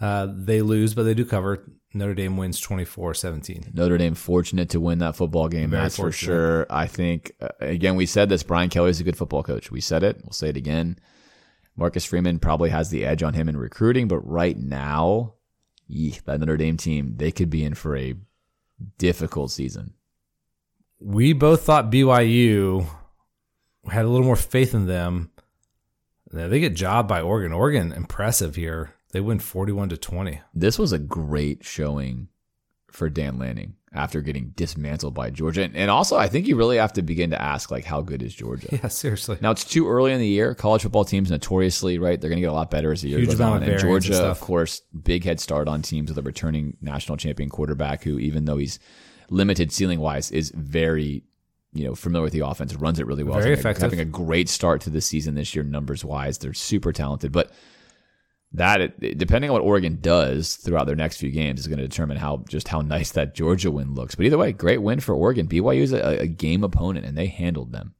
Uh, 0.00 0.28
they 0.30 0.62
lose, 0.62 0.94
but 0.94 1.04
they 1.04 1.14
do 1.14 1.24
cover. 1.24 1.64
Notre 1.92 2.14
Dame 2.14 2.36
wins 2.36 2.60
24 2.60 3.14
17. 3.14 3.72
Notre 3.74 3.98
Dame 3.98 4.14
fortunate 4.14 4.70
to 4.70 4.80
win 4.80 4.98
that 4.98 5.16
football 5.16 5.48
game. 5.48 5.70
Very 5.70 5.82
that's 5.82 5.96
for 5.96 6.12
sure. 6.12 6.66
I 6.70 6.86
think 6.86 7.32
uh, 7.40 7.48
again 7.60 7.96
we 7.96 8.06
said 8.06 8.28
this. 8.28 8.42
Brian 8.42 8.70
Kelly 8.70 8.90
is 8.90 9.00
a 9.00 9.04
good 9.04 9.16
football 9.16 9.42
coach. 9.42 9.70
We 9.70 9.80
said 9.80 10.04
it. 10.04 10.20
We'll 10.22 10.32
say 10.32 10.50
it 10.50 10.56
again. 10.56 10.98
Marcus 11.76 12.04
Freeman 12.04 12.38
probably 12.38 12.70
has 12.70 12.90
the 12.90 13.04
edge 13.04 13.22
on 13.22 13.34
him 13.34 13.48
in 13.48 13.56
recruiting, 13.56 14.06
but 14.06 14.20
right 14.20 14.56
now, 14.56 15.34
yee, 15.88 16.18
that 16.26 16.38
Notre 16.38 16.56
Dame 16.56 16.76
team 16.76 17.14
they 17.16 17.32
could 17.32 17.50
be 17.50 17.64
in 17.64 17.74
for 17.74 17.96
a 17.96 18.14
difficult 18.98 19.50
season. 19.50 19.94
We 21.00 21.32
both 21.32 21.62
thought 21.62 21.90
BYU 21.90 22.86
had 23.90 24.04
a 24.04 24.08
little 24.08 24.26
more 24.26 24.36
faith 24.36 24.74
in 24.74 24.86
them. 24.86 25.30
Yeah, 26.34 26.46
They 26.46 26.60
get 26.60 26.74
jobbed 26.74 27.08
by 27.08 27.20
Oregon. 27.20 27.52
Oregon, 27.52 27.92
impressive 27.92 28.56
here. 28.56 28.94
They 29.12 29.20
win 29.20 29.40
41 29.40 29.88
to 29.90 29.96
20. 29.96 30.40
This 30.54 30.78
was 30.78 30.92
a 30.92 30.98
great 30.98 31.64
showing 31.64 32.28
for 32.90 33.08
Dan 33.08 33.38
Lanning 33.38 33.74
after 33.92 34.20
getting 34.20 34.50
dismantled 34.54 35.14
by 35.14 35.30
Georgia, 35.30 35.62
and, 35.62 35.76
and 35.76 35.90
also 35.90 36.16
I 36.16 36.28
think 36.28 36.46
you 36.46 36.54
really 36.54 36.76
have 36.76 36.92
to 36.92 37.02
begin 37.02 37.30
to 37.30 37.42
ask 37.42 37.72
like 37.72 37.84
how 37.84 38.00
good 38.02 38.22
is 38.22 38.32
Georgia. 38.34 38.68
Yeah, 38.72 38.86
seriously. 38.88 39.36
Now 39.40 39.50
it's 39.50 39.64
too 39.64 39.88
early 39.88 40.12
in 40.12 40.20
the 40.20 40.26
year. 40.28 40.54
College 40.54 40.82
football 40.82 41.04
teams 41.04 41.30
notoriously, 41.30 41.98
right? 41.98 42.20
They're 42.20 42.30
going 42.30 42.38
to 42.38 42.42
get 42.42 42.50
a 42.50 42.54
lot 42.54 42.70
better 42.70 42.92
as 42.92 43.02
the 43.02 43.08
year 43.08 43.18
Huge 43.18 43.30
goes 43.30 43.40
on. 43.40 43.56
And 43.56 43.64
variance 43.64 43.82
and 43.82 43.90
Georgia, 43.90 44.24
of 44.26 44.40
course, 44.40 44.82
big 45.02 45.24
head 45.24 45.40
start 45.40 45.66
on 45.66 45.82
teams 45.82 46.08
with 46.08 46.18
a 46.18 46.22
returning 46.22 46.76
national 46.80 47.16
champion 47.16 47.48
quarterback 47.50 48.04
who, 48.04 48.20
even 48.20 48.44
though 48.44 48.58
he's 48.58 48.78
limited 49.28 49.72
ceiling 49.72 49.98
wise, 49.98 50.30
is 50.30 50.50
very, 50.50 51.24
you 51.72 51.84
know, 51.84 51.94
familiar 51.94 52.24
with 52.24 52.32
the 52.32 52.40
offense, 52.46 52.74
runs 52.74 52.98
it 52.98 53.06
really 53.06 53.22
well. 53.22 53.34
Very 53.34 53.50
Having 53.50 53.56
a- 53.56 53.60
effective. 53.60 53.82
Having 53.82 54.00
a 54.00 54.04
great 54.04 54.48
start 54.48 54.80
to 54.82 54.90
the 54.90 55.00
season 55.00 55.34
this 55.34 55.54
year, 55.54 55.62
numbers 55.64 56.04
wise, 56.04 56.38
they're 56.38 56.54
super 56.54 56.92
talented, 56.92 57.32
but. 57.32 57.52
That 58.52 58.98
depending 59.16 59.48
on 59.48 59.54
what 59.54 59.62
Oregon 59.62 59.98
does 60.00 60.56
throughout 60.56 60.88
their 60.88 60.96
next 60.96 61.18
few 61.18 61.30
games 61.30 61.60
is 61.60 61.68
going 61.68 61.78
to 61.78 61.86
determine 61.86 62.16
how 62.16 62.38
just 62.48 62.66
how 62.66 62.80
nice 62.80 63.12
that 63.12 63.32
Georgia 63.32 63.70
win 63.70 63.94
looks. 63.94 64.16
But 64.16 64.26
either 64.26 64.38
way, 64.38 64.50
great 64.50 64.82
win 64.82 64.98
for 64.98 65.14
Oregon. 65.14 65.46
BYU 65.46 65.82
is 65.82 65.92
a, 65.92 66.22
a 66.22 66.26
game 66.26 66.64
opponent 66.64 67.06
and 67.06 67.16
they 67.16 67.28
handled 67.28 67.70
them. 67.70 67.94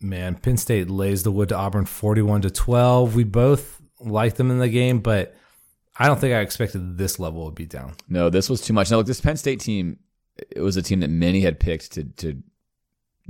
Man, 0.00 0.36
Penn 0.36 0.56
State 0.56 0.88
lays 0.88 1.22
the 1.22 1.30
wood 1.30 1.50
to 1.50 1.54
Auburn 1.54 1.84
41 1.84 2.40
to 2.40 2.50
12. 2.50 3.14
We 3.14 3.24
both 3.24 3.82
liked 4.00 4.36
them 4.38 4.50
in 4.50 4.58
the 4.58 4.70
game, 4.70 5.00
but 5.00 5.36
I 5.98 6.06
don't 6.06 6.18
think 6.18 6.32
I 6.32 6.40
expected 6.40 6.96
this 6.96 7.18
level 7.18 7.46
of 7.46 7.54
beatdown. 7.54 7.92
No, 8.08 8.30
this 8.30 8.48
was 8.48 8.62
too 8.62 8.72
much. 8.72 8.90
Now, 8.90 8.96
look, 8.96 9.06
this 9.06 9.20
Penn 9.20 9.36
State 9.36 9.60
team, 9.60 9.98
it 10.50 10.62
was 10.62 10.78
a 10.78 10.82
team 10.82 11.00
that 11.00 11.10
many 11.10 11.42
had 11.42 11.60
picked 11.60 11.92
to 11.92 12.04
to 12.04 12.42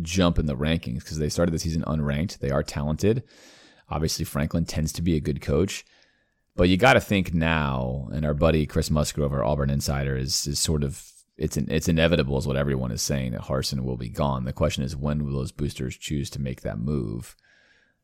jump 0.02 0.38
in 0.38 0.46
the 0.46 0.56
rankings 0.56 1.00
because 1.00 1.18
they 1.18 1.28
started 1.28 1.52
the 1.52 1.58
season 1.58 1.82
unranked. 1.82 2.38
They 2.38 2.50
are 2.50 2.62
talented. 2.62 3.22
Obviously, 3.88 4.24
Franklin 4.24 4.64
tends 4.64 4.92
to 4.92 5.02
be 5.02 5.16
a 5.16 5.20
good 5.20 5.40
coach, 5.40 5.84
but 6.56 6.68
you 6.68 6.76
got 6.76 6.92
to 6.94 7.00
think 7.00 7.34
now. 7.34 8.08
And 8.12 8.24
our 8.24 8.34
buddy 8.34 8.66
Chris 8.66 8.90
Musgrove, 8.90 9.32
our 9.32 9.44
Auburn 9.44 9.70
insider, 9.70 10.16
is 10.16 10.46
is 10.46 10.58
sort 10.58 10.84
of 10.84 11.10
it's 11.36 11.56
an, 11.56 11.66
it's 11.70 11.88
inevitable, 11.88 12.36
is 12.38 12.46
what 12.46 12.56
everyone 12.56 12.92
is 12.92 13.00
saying 13.02 13.32
that 13.32 13.42
Harsin 13.42 13.82
will 13.82 13.96
be 13.96 14.10
gone. 14.10 14.44
The 14.44 14.52
question 14.52 14.84
is, 14.84 14.94
when 14.94 15.24
will 15.24 15.32
those 15.32 15.52
boosters 15.52 15.96
choose 15.96 16.28
to 16.30 16.40
make 16.40 16.60
that 16.62 16.78
move? 16.78 17.34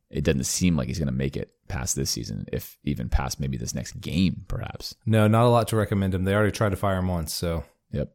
it 0.09 0.23
doesn't 0.23 0.45
seem 0.45 0.77
like 0.77 0.87
he's 0.87 1.01
going 1.01 1.07
to 1.09 1.13
make 1.13 1.37
it 1.37 1.51
past 1.67 1.97
this 1.97 2.11
season, 2.11 2.47
if 2.53 2.79
even 2.85 3.09
past 3.09 3.41
maybe 3.41 3.57
this 3.57 3.75
next 3.75 4.01
game, 4.01 4.45
perhaps. 4.47 4.95
No, 5.05 5.27
not 5.27 5.47
a 5.47 5.49
lot 5.49 5.67
to 5.69 5.77
recommend 5.77 6.15
him. 6.15 6.23
They 6.23 6.33
already 6.33 6.53
tried 6.53 6.69
to 6.69 6.77
fire 6.77 6.99
him 6.99 7.09
once. 7.09 7.33
So, 7.35 7.65
Yep. 7.91 8.13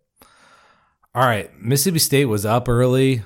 all 1.14 1.26
right. 1.26 1.52
Mississippi 1.62 2.00
State 2.00 2.26
was 2.26 2.46
up 2.46 2.70
early. 2.70 3.24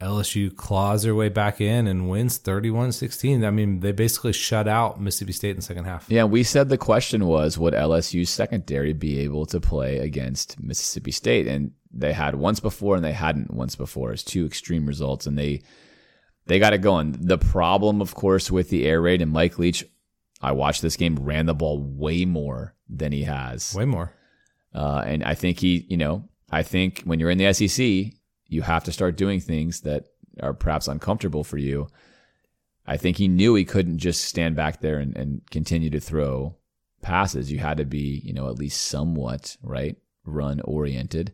LSU 0.00 0.54
claws 0.54 1.02
their 1.02 1.14
way 1.14 1.28
back 1.28 1.60
in 1.60 1.88
and 1.88 2.08
wins 2.08 2.38
31 2.38 2.92
16. 2.92 3.44
I 3.44 3.50
mean, 3.50 3.80
they 3.80 3.90
basically 3.90 4.32
shut 4.32 4.68
out 4.68 5.00
Mississippi 5.00 5.32
State 5.32 5.50
in 5.50 5.56
the 5.56 5.62
second 5.62 5.86
half. 5.86 6.06
Yeah, 6.08 6.24
we 6.24 6.44
said 6.44 6.68
the 6.68 6.78
question 6.78 7.26
was 7.26 7.58
would 7.58 7.74
LSU's 7.74 8.30
secondary 8.30 8.92
be 8.92 9.18
able 9.20 9.44
to 9.46 9.60
play 9.60 9.98
against 9.98 10.60
Mississippi 10.62 11.10
State? 11.10 11.48
And 11.48 11.72
they 11.92 12.12
had 12.12 12.36
once 12.36 12.60
before 12.60 12.94
and 12.94 13.04
they 13.04 13.12
hadn't 13.12 13.52
once 13.52 13.74
before. 13.74 14.12
It's 14.12 14.22
two 14.22 14.46
extreme 14.46 14.86
results 14.86 15.26
and 15.26 15.36
they 15.36 15.62
they 16.46 16.60
got 16.60 16.72
it 16.72 16.80
going. 16.80 17.16
The 17.18 17.38
problem, 17.38 18.00
of 18.00 18.14
course, 18.14 18.50
with 18.50 18.70
the 18.70 18.86
air 18.86 19.00
raid 19.00 19.20
and 19.20 19.32
Mike 19.32 19.58
Leach, 19.58 19.84
I 20.40 20.52
watched 20.52 20.80
this 20.80 20.96
game, 20.96 21.16
ran 21.16 21.46
the 21.46 21.54
ball 21.54 21.82
way 21.82 22.24
more 22.24 22.74
than 22.88 23.10
he 23.10 23.24
has. 23.24 23.74
Way 23.74 23.84
more. 23.84 24.14
Uh, 24.72 25.02
and 25.04 25.24
I 25.24 25.34
think 25.34 25.58
he, 25.58 25.86
you 25.88 25.96
know, 25.96 26.28
I 26.50 26.62
think 26.62 27.02
when 27.04 27.18
you're 27.20 27.30
in 27.30 27.38
the 27.38 27.52
SEC, 27.52 28.17
you 28.48 28.62
have 28.62 28.84
to 28.84 28.92
start 28.92 29.16
doing 29.16 29.40
things 29.40 29.82
that 29.82 30.06
are 30.42 30.54
perhaps 30.54 30.88
uncomfortable 30.88 31.44
for 31.44 31.58
you. 31.58 31.88
I 32.86 32.96
think 32.96 33.18
he 33.18 33.28
knew 33.28 33.54
he 33.54 33.64
couldn't 33.64 33.98
just 33.98 34.24
stand 34.24 34.56
back 34.56 34.80
there 34.80 34.98
and, 34.98 35.16
and 35.16 35.42
continue 35.50 35.90
to 35.90 36.00
throw 36.00 36.56
passes. 37.02 37.52
You 37.52 37.58
had 37.58 37.76
to 37.76 37.84
be, 37.84 38.22
you 38.24 38.32
know, 38.32 38.48
at 38.48 38.58
least 38.58 38.86
somewhat, 38.86 39.56
right, 39.62 39.96
run 40.24 40.60
oriented. 40.62 41.32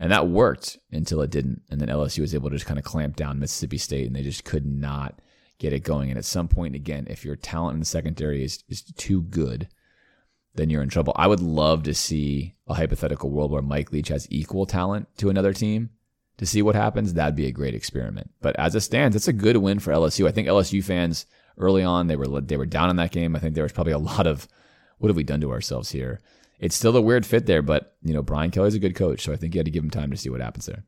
And 0.00 0.12
that 0.12 0.28
worked 0.28 0.78
until 0.90 1.20
it 1.20 1.30
didn't. 1.30 1.62
And 1.70 1.80
then 1.80 1.88
LSU 1.88 2.20
was 2.20 2.34
able 2.34 2.50
to 2.50 2.56
just 2.56 2.66
kind 2.66 2.78
of 2.78 2.84
clamp 2.84 3.16
down 3.16 3.38
Mississippi 3.38 3.78
State 3.78 4.06
and 4.06 4.16
they 4.16 4.22
just 4.22 4.44
could 4.44 4.64
not 4.64 5.20
get 5.58 5.72
it 5.72 5.80
going. 5.80 6.08
And 6.08 6.18
at 6.18 6.24
some 6.24 6.48
point, 6.48 6.74
again, 6.74 7.06
if 7.10 7.24
your 7.24 7.36
talent 7.36 7.74
in 7.74 7.80
the 7.80 7.86
secondary 7.86 8.44
is, 8.44 8.62
is 8.68 8.82
too 8.82 9.22
good, 9.22 9.68
then 10.54 10.70
you're 10.70 10.82
in 10.82 10.88
trouble. 10.88 11.12
I 11.16 11.26
would 11.26 11.40
love 11.40 11.82
to 11.84 11.94
see 11.94 12.54
a 12.66 12.74
hypothetical 12.74 13.30
world 13.30 13.50
where 13.50 13.62
Mike 13.62 13.92
Leach 13.92 14.08
has 14.08 14.26
equal 14.30 14.66
talent 14.66 15.08
to 15.18 15.30
another 15.30 15.52
team 15.52 15.90
to 16.38 16.46
see 16.46 16.62
what 16.62 16.74
happens. 16.74 17.14
That'd 17.14 17.36
be 17.36 17.46
a 17.46 17.52
great 17.52 17.74
experiment. 17.74 18.30
But 18.40 18.58
as 18.58 18.74
it 18.74 18.80
stands, 18.80 19.14
it's 19.14 19.28
a 19.28 19.32
good 19.32 19.56
win 19.58 19.78
for 19.78 19.92
LSU. 19.92 20.26
I 20.26 20.32
think 20.32 20.48
LSU 20.48 20.82
fans 20.82 21.26
early 21.58 21.82
on 21.82 22.06
they 22.06 22.16
were 22.16 22.40
they 22.40 22.56
were 22.56 22.66
down 22.66 22.90
in 22.90 22.96
that 22.96 23.12
game. 23.12 23.36
I 23.36 23.40
think 23.40 23.54
there 23.54 23.64
was 23.64 23.72
probably 23.72 23.92
a 23.92 23.98
lot 23.98 24.26
of 24.26 24.48
what 24.98 25.08
have 25.08 25.16
we 25.16 25.24
done 25.24 25.40
to 25.42 25.52
ourselves 25.52 25.90
here? 25.90 26.20
It's 26.58 26.74
still 26.74 26.96
a 26.96 27.00
weird 27.00 27.24
fit 27.26 27.46
there, 27.46 27.62
but 27.62 27.96
you 28.02 28.14
know 28.14 28.22
Brian 28.22 28.50
Kelly's 28.50 28.74
a 28.74 28.80
good 28.80 28.96
coach, 28.96 29.22
so 29.22 29.32
I 29.32 29.36
think 29.36 29.54
you 29.54 29.58
had 29.58 29.66
to 29.66 29.70
give 29.70 29.84
him 29.84 29.90
time 29.90 30.10
to 30.10 30.16
see 30.16 30.30
what 30.30 30.40
happens 30.40 30.66
there. 30.66 30.84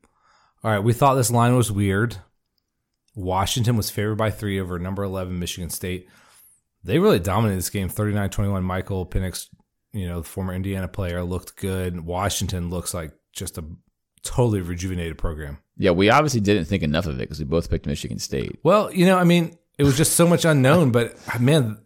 All 0.63 0.71
right. 0.71 0.79
We 0.79 0.93
thought 0.93 1.15
this 1.15 1.31
line 1.31 1.55
was 1.55 1.71
weird. 1.71 2.17
Washington 3.15 3.75
was 3.75 3.89
favored 3.89 4.15
by 4.15 4.31
three 4.31 4.59
over 4.59 4.79
number 4.79 5.03
11 5.03 5.37
Michigan 5.37 5.69
State. 5.69 6.07
They 6.83 6.99
really 6.99 7.19
dominated 7.19 7.57
this 7.57 7.69
game 7.69 7.89
39 7.89 8.29
21. 8.29 8.63
Michael 8.63 9.05
Penix, 9.05 9.47
you 9.91 10.07
know, 10.07 10.21
the 10.21 10.27
former 10.27 10.53
Indiana 10.53 10.87
player, 10.87 11.23
looked 11.23 11.57
good. 11.57 12.01
Washington 12.01 12.69
looks 12.69 12.93
like 12.93 13.11
just 13.33 13.57
a 13.57 13.65
totally 14.23 14.61
rejuvenated 14.61 15.17
program. 15.17 15.57
Yeah, 15.77 15.91
we 15.91 16.09
obviously 16.09 16.41
didn't 16.41 16.65
think 16.65 16.83
enough 16.83 17.05
of 17.07 17.15
it 17.15 17.23
because 17.23 17.39
we 17.39 17.45
both 17.45 17.69
picked 17.69 17.85
Michigan 17.85 18.19
State. 18.19 18.59
Well, 18.63 18.91
you 18.93 19.05
know, 19.05 19.17
I 19.17 19.23
mean, 19.23 19.57
it 19.77 19.83
was 19.83 19.97
just 19.97 20.13
so 20.13 20.27
much 20.27 20.45
unknown, 20.45 20.91
but 20.91 21.15
man, 21.39 21.79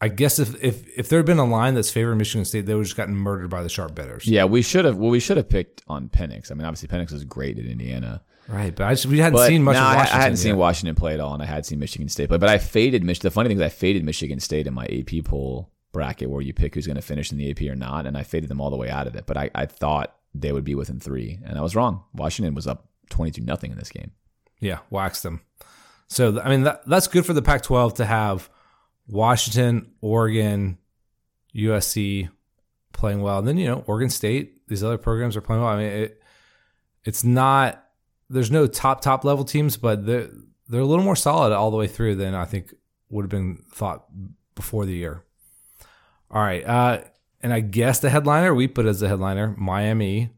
I 0.00 0.08
guess 0.08 0.38
if 0.38 0.62
if 0.62 0.86
if 0.96 1.08
there 1.08 1.18
had 1.18 1.26
been 1.26 1.38
a 1.38 1.44
line 1.44 1.74
that's 1.74 1.90
favoring 1.90 2.18
Michigan 2.18 2.44
State, 2.44 2.66
they 2.66 2.74
would 2.74 2.80
have 2.80 2.86
just 2.86 2.96
gotten 2.96 3.14
murdered 3.14 3.50
by 3.50 3.62
the 3.62 3.68
sharp 3.68 3.94
betters. 3.94 4.26
Yeah, 4.26 4.44
we 4.44 4.62
should 4.62 4.84
have. 4.84 4.96
Well, 4.96 5.10
we 5.10 5.20
should 5.20 5.36
have 5.36 5.48
picked 5.48 5.82
on 5.86 6.08
Penix. 6.08 6.50
I 6.50 6.54
mean, 6.54 6.64
obviously 6.64 6.88
Penix 6.88 7.12
was 7.12 7.24
great 7.24 7.58
at 7.58 7.64
Indiana. 7.66 8.22
Right, 8.48 8.74
but 8.74 8.84
I 8.84 8.92
just, 8.92 9.06
we 9.06 9.18
hadn't 9.18 9.38
But 9.38 9.48
seen 9.48 9.64
much 9.64 9.74
no, 9.74 9.80
of 9.80 9.86
I- 9.86 9.96
Washington. 9.96 10.18
I 10.18 10.22
hadn't 10.22 10.36
seen. 10.36 10.56
Washington 10.56 10.94
play 10.94 11.14
at 11.14 11.20
all, 11.20 11.34
and 11.34 11.42
I 11.42 11.46
had 11.46 11.66
seen 11.66 11.78
Michigan 11.80 12.08
State 12.08 12.28
play. 12.28 12.38
But 12.38 12.48
I 12.48 12.58
faded 12.58 13.02
Mich. 13.02 13.18
The 13.18 13.30
funny 13.30 13.48
thing 13.48 13.56
is, 13.56 13.62
I 13.62 13.68
faded 13.70 14.04
Michigan 14.04 14.38
State 14.38 14.66
in 14.66 14.74
my 14.74 14.84
AP 14.86 15.24
poll 15.24 15.72
bracket, 15.92 16.30
where 16.30 16.42
you 16.42 16.52
pick 16.52 16.74
who's 16.74 16.86
going 16.86 16.96
to 16.96 17.02
finish 17.02 17.32
in 17.32 17.38
the 17.38 17.50
AP 17.50 17.62
or 17.62 17.74
not, 17.74 18.06
and 18.06 18.16
I 18.16 18.22
faded 18.22 18.48
them 18.48 18.60
all 18.60 18.70
the 18.70 18.76
way 18.76 18.88
out 18.88 19.06
of 19.08 19.16
it. 19.16 19.26
But 19.26 19.36
I, 19.36 19.50
I 19.54 19.66
thought 19.66 20.14
they 20.40 20.52
would 20.52 20.64
be 20.64 20.74
within 20.74 21.00
three, 21.00 21.38
and 21.44 21.58
I 21.58 21.62
was 21.62 21.76
wrong. 21.76 22.04
Washington 22.14 22.54
was 22.54 22.66
up 22.66 22.88
twenty-two 23.10 23.42
nothing 23.42 23.70
in 23.72 23.78
this 23.78 23.90
game. 23.90 24.12
Yeah, 24.60 24.78
waxed 24.90 25.22
them. 25.22 25.40
So 26.08 26.40
I 26.40 26.48
mean 26.48 26.62
that 26.62 26.86
that's 26.86 27.08
good 27.08 27.26
for 27.26 27.32
the 27.32 27.42
Pac-12 27.42 27.96
to 27.96 28.04
have 28.04 28.48
Washington, 29.08 29.92
Oregon, 30.00 30.78
USC 31.54 32.30
playing 32.92 33.22
well. 33.22 33.38
And 33.38 33.48
then 33.48 33.58
you 33.58 33.66
know 33.66 33.84
Oregon 33.86 34.10
State, 34.10 34.66
these 34.68 34.84
other 34.84 34.98
programs 34.98 35.36
are 35.36 35.40
playing 35.40 35.62
well. 35.62 35.72
I 35.72 35.76
mean 35.76 35.86
it, 35.86 36.22
it's 37.04 37.24
not 37.24 37.84
there's 38.28 38.50
no 38.50 38.66
top 38.66 39.00
top 39.00 39.24
level 39.24 39.44
teams, 39.44 39.76
but 39.76 40.06
they're 40.06 40.30
they're 40.68 40.80
a 40.80 40.86
little 40.86 41.04
more 41.04 41.16
solid 41.16 41.52
all 41.52 41.70
the 41.70 41.76
way 41.76 41.86
through 41.86 42.16
than 42.16 42.34
I 42.34 42.44
think 42.44 42.74
would 43.08 43.22
have 43.22 43.30
been 43.30 43.62
thought 43.72 44.06
before 44.54 44.84
the 44.84 44.94
year. 44.94 45.22
All 46.30 46.42
right, 46.42 46.66
uh, 46.66 47.02
and 47.46 47.54
I 47.54 47.60
guess 47.60 48.00
the 48.00 48.10
headliner 48.10 48.52
we 48.52 48.66
put 48.66 48.86
as 48.86 48.98
the 48.98 49.06
headliner 49.06 49.54
Miami 49.56 50.30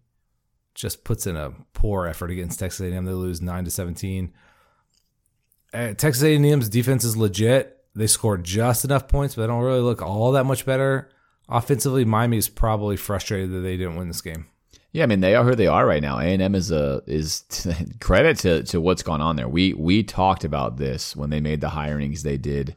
just 0.75 1.05
puts 1.05 1.27
in 1.27 1.37
a 1.37 1.55
poor 1.73 2.07
effort 2.07 2.31
against 2.31 2.59
Texas 2.59 2.81
A&M. 2.83 3.07
They 3.07 3.13
lose 3.13 3.41
nine 3.41 3.65
to 3.65 3.71
seventeen. 3.71 4.35
Uh, 5.73 5.95
Texas 5.95 6.23
A&M's 6.23 6.69
defense 6.69 7.05
is 7.05 7.17
legit. 7.17 7.83
They 7.95 8.09
scored 8.09 8.45
just 8.45 8.85
enough 8.85 9.09
points, 9.09 9.35
but 9.35 9.41
they 9.41 9.47
don't 9.47 9.63
really 9.63 9.81
look 9.81 10.03
all 10.03 10.33
that 10.33 10.45
much 10.45 10.67
better 10.67 11.09
offensively. 11.49 12.05
Miami 12.05 12.37
is 12.37 12.51
probably 12.51 12.99
frustrated 12.99 13.53
that 13.53 13.61
they 13.61 13.79
didn't 13.79 13.97
win 13.97 14.09
this 14.09 14.21
game. 14.21 14.45
Yeah, 14.93 15.05
I 15.05 15.07
mean 15.07 15.21
they 15.21 15.35
are 15.35 15.45
who 15.45 15.55
they 15.55 15.67
are 15.67 15.87
right 15.87 16.03
now. 16.03 16.19
A 16.19 16.25
and 16.25 16.43
M 16.43 16.55
is 16.55 16.71
a 16.71 17.01
is 17.07 17.45
credit 18.01 18.37
to 18.41 18.65
to 18.65 18.83
what's 18.83 19.03
gone 19.03 19.23
on 19.23 19.37
there. 19.37 19.49
We 19.49 19.73
we 19.73 20.03
talked 20.03 20.45
about 20.45 20.77
this 20.77 21.17
when 21.17 21.31
they 21.31 21.41
made 21.41 21.63
the 21.63 21.69
hirings 21.69 22.21
they 22.21 22.37
did 22.37 22.75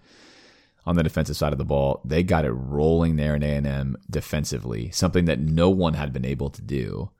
on 0.85 0.95
the 0.95 1.03
defensive 1.03 1.37
side 1.37 1.51
of 1.53 1.59
the 1.59 1.65
ball. 1.65 2.01
They 2.05 2.23
got 2.23 2.45
it 2.45 2.51
rolling 2.51 3.15
there 3.15 3.35
in 3.35 3.43
A 3.43 3.55
and 3.55 3.67
M 3.67 3.97
defensively, 4.09 4.89
something 4.91 5.25
that 5.25 5.39
no 5.39 5.69
one 5.69 5.93
had 5.93 6.11
been 6.13 6.25
able 6.25 6.49
to 6.51 6.61
do. 6.61 7.11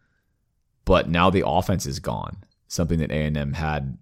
But 0.85 1.09
now 1.09 1.29
the 1.29 1.47
offense 1.47 1.85
is 1.85 1.99
gone, 1.99 2.43
something 2.67 2.99
that 2.99 3.11
A 3.11 3.25
and 3.25 3.37
M 3.37 3.53
had 3.53 3.97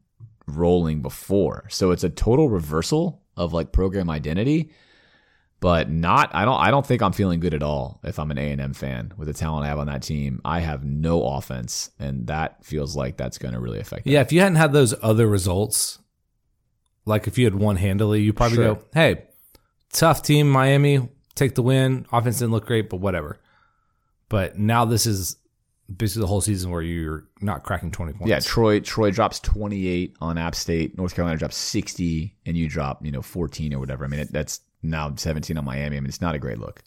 rolling 0.47 1.01
before. 1.01 1.65
So 1.69 1.91
it's 1.91 2.03
a 2.03 2.09
total 2.09 2.49
reversal 2.49 3.21
of 3.37 3.53
like 3.53 3.71
program 3.71 4.09
identity 4.09 4.71
but 5.61 5.89
not 5.89 6.33
I 6.33 6.45
don't 6.45 6.57
I 6.59 6.71
don't 6.71 6.85
think 6.85 7.01
I'm 7.01 7.11
feeling 7.11 7.41
good 7.41 7.53
at 7.53 7.61
all 7.63 7.99
if 8.05 8.17
I'm 8.17 8.31
an 8.31 8.37
A&M 8.37 8.73
fan 8.73 9.11
with 9.17 9.27
the 9.27 9.33
talent 9.33 9.65
I 9.65 9.67
have 9.67 9.79
on 9.79 9.87
that 9.87 10.03
team. 10.03 10.39
I 10.45 10.61
have 10.61 10.85
no 10.85 11.21
offense 11.25 11.91
and 11.99 12.27
that 12.27 12.63
feels 12.63 12.95
like 12.95 13.17
that's 13.17 13.37
going 13.37 13.53
to 13.53 13.59
really 13.59 13.79
affect 13.81 14.05
them. 14.05 14.13
Yeah, 14.13 14.21
if 14.21 14.31
you 14.31 14.39
hadn't 14.39 14.55
had 14.55 14.71
those 14.71 14.95
other 15.01 15.27
results, 15.27 15.99
like 17.05 17.27
if 17.27 17.37
you 17.37 17.43
had 17.45 17.55
won 17.55 17.75
handily, 17.75 18.21
you 18.21 18.31
probably 18.31 18.55
Sure. 18.55 18.75
go, 18.75 18.83
"Hey, 18.93 19.23
tough 19.91 20.21
team, 20.21 20.49
Miami, 20.49 21.07
take 21.35 21.55
the 21.55 21.61
win. 21.61 22.05
Offense 22.11 22.39
didn't 22.39 22.51
look 22.51 22.65
great, 22.65 22.89
but 22.89 22.97
whatever." 22.97 23.39
But 24.29 24.57
now 24.59 24.85
this 24.85 25.05
is 25.05 25.37
basically 25.93 26.21
the 26.21 26.27
whole 26.27 26.41
season 26.41 26.69
where 26.71 26.81
you're 26.81 27.25
not 27.41 27.63
cracking 27.63 27.91
twenty 27.91 28.13
points. 28.13 28.29
Yeah, 28.29 28.39
Troy 28.39 28.79
Troy 28.79 29.11
drops 29.11 29.39
28 29.39 30.15
on 30.21 30.37
App 30.37 30.55
State, 30.55 30.97
North 30.97 31.15
Carolina 31.15 31.37
drops 31.37 31.57
60 31.57 32.35
and 32.45 32.55
you 32.55 32.69
drop, 32.69 33.03
you 33.03 33.11
know, 33.11 33.21
14 33.21 33.73
or 33.73 33.79
whatever. 33.79 34.05
I 34.05 34.07
mean, 34.07 34.19
it, 34.21 34.31
that's 34.31 34.61
now 34.83 35.13
17 35.15 35.57
on 35.57 35.65
Miami. 35.65 35.97
I 35.97 35.99
mean, 35.99 36.09
it's 36.09 36.21
not 36.21 36.35
a 36.35 36.39
great 36.39 36.59
look. 36.59 36.83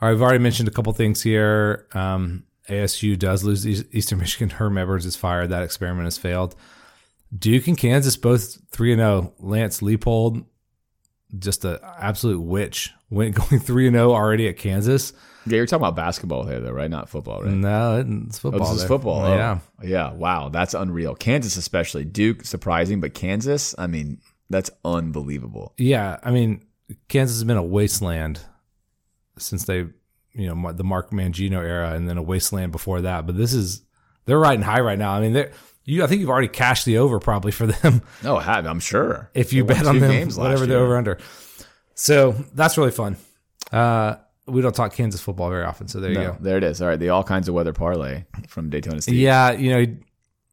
All 0.00 0.08
right, 0.08 0.14
I've 0.14 0.20
already 0.20 0.38
mentioned 0.38 0.68
a 0.68 0.72
couple 0.72 0.92
things 0.92 1.22
here. 1.22 1.86
Um, 1.94 2.44
ASU 2.68 3.18
does 3.18 3.44
lose 3.44 3.66
Eastern 3.66 4.18
Michigan. 4.20 4.50
Herm 4.50 4.76
Edwards 4.76 5.06
is 5.06 5.16
fired. 5.16 5.50
That 5.50 5.62
experiment 5.62 6.04
has 6.04 6.18
failed. 6.18 6.54
Duke 7.36 7.66
and 7.66 7.78
Kansas 7.78 8.16
both 8.16 8.58
three 8.70 8.92
and 8.92 9.00
zero. 9.00 9.32
Lance 9.38 9.82
Leopold, 9.82 10.44
just 11.38 11.64
an 11.64 11.78
absolute 11.98 12.40
witch, 12.40 12.92
went 13.10 13.34
going 13.48 13.60
three 13.60 13.86
and 13.86 13.94
zero 13.96 14.12
already 14.12 14.48
at 14.48 14.56
Kansas. 14.56 15.12
Yeah, 15.46 15.56
you're 15.56 15.66
talking 15.66 15.82
about 15.84 15.94
basketball 15.96 16.44
here 16.44 16.60
though, 16.60 16.72
right? 16.72 16.90
Not 16.90 17.08
football, 17.08 17.42
right? 17.42 17.52
No, 17.52 18.00
it's 18.00 18.38
Oh, 18.38 18.50
football. 18.50 18.72
this 18.72 18.82
is 18.82 18.88
football. 18.88 19.24
Oh, 19.24 19.34
Yeah, 19.36 19.58
Yeah. 19.82 20.12
Wow. 20.12 20.48
That's 20.48 20.74
unreal. 20.74 21.14
Kansas, 21.14 21.56
especially. 21.56 22.04
Duke, 22.04 22.44
surprising, 22.44 23.00
but 23.00 23.14
Kansas, 23.14 23.74
I 23.78 23.86
mean, 23.86 24.20
that's 24.50 24.70
unbelievable. 24.84 25.72
yeah. 25.78 26.18
I 26.22 26.30
mean, 26.32 26.64
Kansas 27.08 27.36
has 27.36 27.44
been 27.44 27.56
a 27.56 27.62
wasteland 27.62 28.40
since 29.38 29.64
they, 29.64 29.78
you 30.32 30.54
know, 30.54 30.72
the 30.72 30.84
Mark 30.84 31.10
Mangino 31.10 31.58
era, 31.62 31.92
and 31.92 32.08
then 32.08 32.16
a 32.18 32.22
wasteland 32.22 32.72
before 32.72 33.00
that. 33.02 33.26
But 33.26 33.36
this 33.36 33.52
is 33.52 33.82
they're 34.24 34.38
riding 34.38 34.62
high 34.64 34.80
right 34.80 34.98
now. 34.98 35.12
I 35.12 35.20
mean, 35.20 35.32
they're 35.32 35.52
you. 35.86 36.04
I 36.04 36.06
think 36.06 36.20
you've 36.20 36.28
already 36.28 36.48
cashed 36.48 36.84
the 36.84 36.98
over 36.98 37.18
probably 37.18 37.52
for 37.52 37.66
them. 37.66 38.02
No, 38.22 38.38
have 38.38 38.66
I'm 38.66 38.80
sure. 38.80 39.30
if 39.32 39.52
you 39.54 39.64
They 39.64 39.74
bet 39.74 39.86
on 39.86 39.98
them, 39.98 40.28
whatever 40.30 40.66
they're 40.66 40.80
over 40.80 40.96
under. 40.98 41.18
So 41.94 42.32
that's 42.52 42.76
really 42.76 42.90
fun. 42.90 43.16
Uh, 43.72 44.16
we 44.46 44.60
don't 44.60 44.74
talk 44.74 44.92
Kansas 44.92 45.20
football 45.20 45.48
very 45.48 45.64
often, 45.64 45.88
so 45.88 45.98
there 45.98 46.10
you 46.10 46.16
go. 46.16 46.36
there 46.40 46.58
it 46.58 46.64
is. 46.64 46.80
All 46.82 46.88
right, 46.88 46.98
the 47.00 47.08
all 47.08 47.24
kinds 47.24 47.48
of 47.48 47.54
weather 47.54 47.72
parlay 47.72 48.24
from 48.48 48.70
Daytona 48.70 49.00
State. 49.00 49.14
Yeah, 49.16 49.52
you 49.52 49.70
know, 49.70 49.78
it 49.80 49.98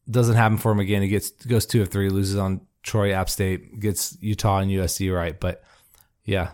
doesn't 0.10 0.36
happen 0.36 0.58
for 0.58 0.72
him 0.72 0.80
again. 0.80 1.02
He 1.02 1.10
gets 1.10 1.32
goes 1.32 1.66
two 1.66 1.82
of 1.82 1.90
three, 1.90 2.10
loses 2.10 2.38
on 2.38 2.62
Troy, 2.82 3.12
App 3.14 3.30
State, 3.30 3.80
gets 3.80 4.18
Utah 4.22 4.60
and 4.60 4.72
USC 4.72 5.14
right, 5.14 5.40
but 5.40 5.64
yeah, 6.26 6.52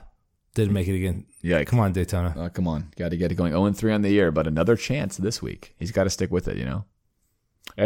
didn't 0.53 0.73
make 0.73 0.88
it 0.88 0.95
again. 0.95 1.26
Yeah, 1.41 1.64
Come 1.64 1.80
on, 1.80 1.93
Daytona. 1.93 2.34
Oh, 2.35 2.49
come 2.49 2.68
on, 2.68 2.91
got 2.97 3.11
to 3.11 3.18
get 3.18 3.31
it 3.31 3.35
going. 3.35 3.53
0 3.53 3.72
3 3.72 3.93
on 3.93 4.01
the 4.01 4.10
year, 4.10 4.31
but 4.31 4.45
another 4.45 4.76
chance 4.76 5.15
this 5.15 5.41
week. 5.41 5.73
He's 5.77 5.91
got 5.91 6.03
to 6.03 6.10
stick 6.10 6.31
with 6.31 6.47
it, 6.49 6.57
you 6.57 6.65
know. 6.65 6.84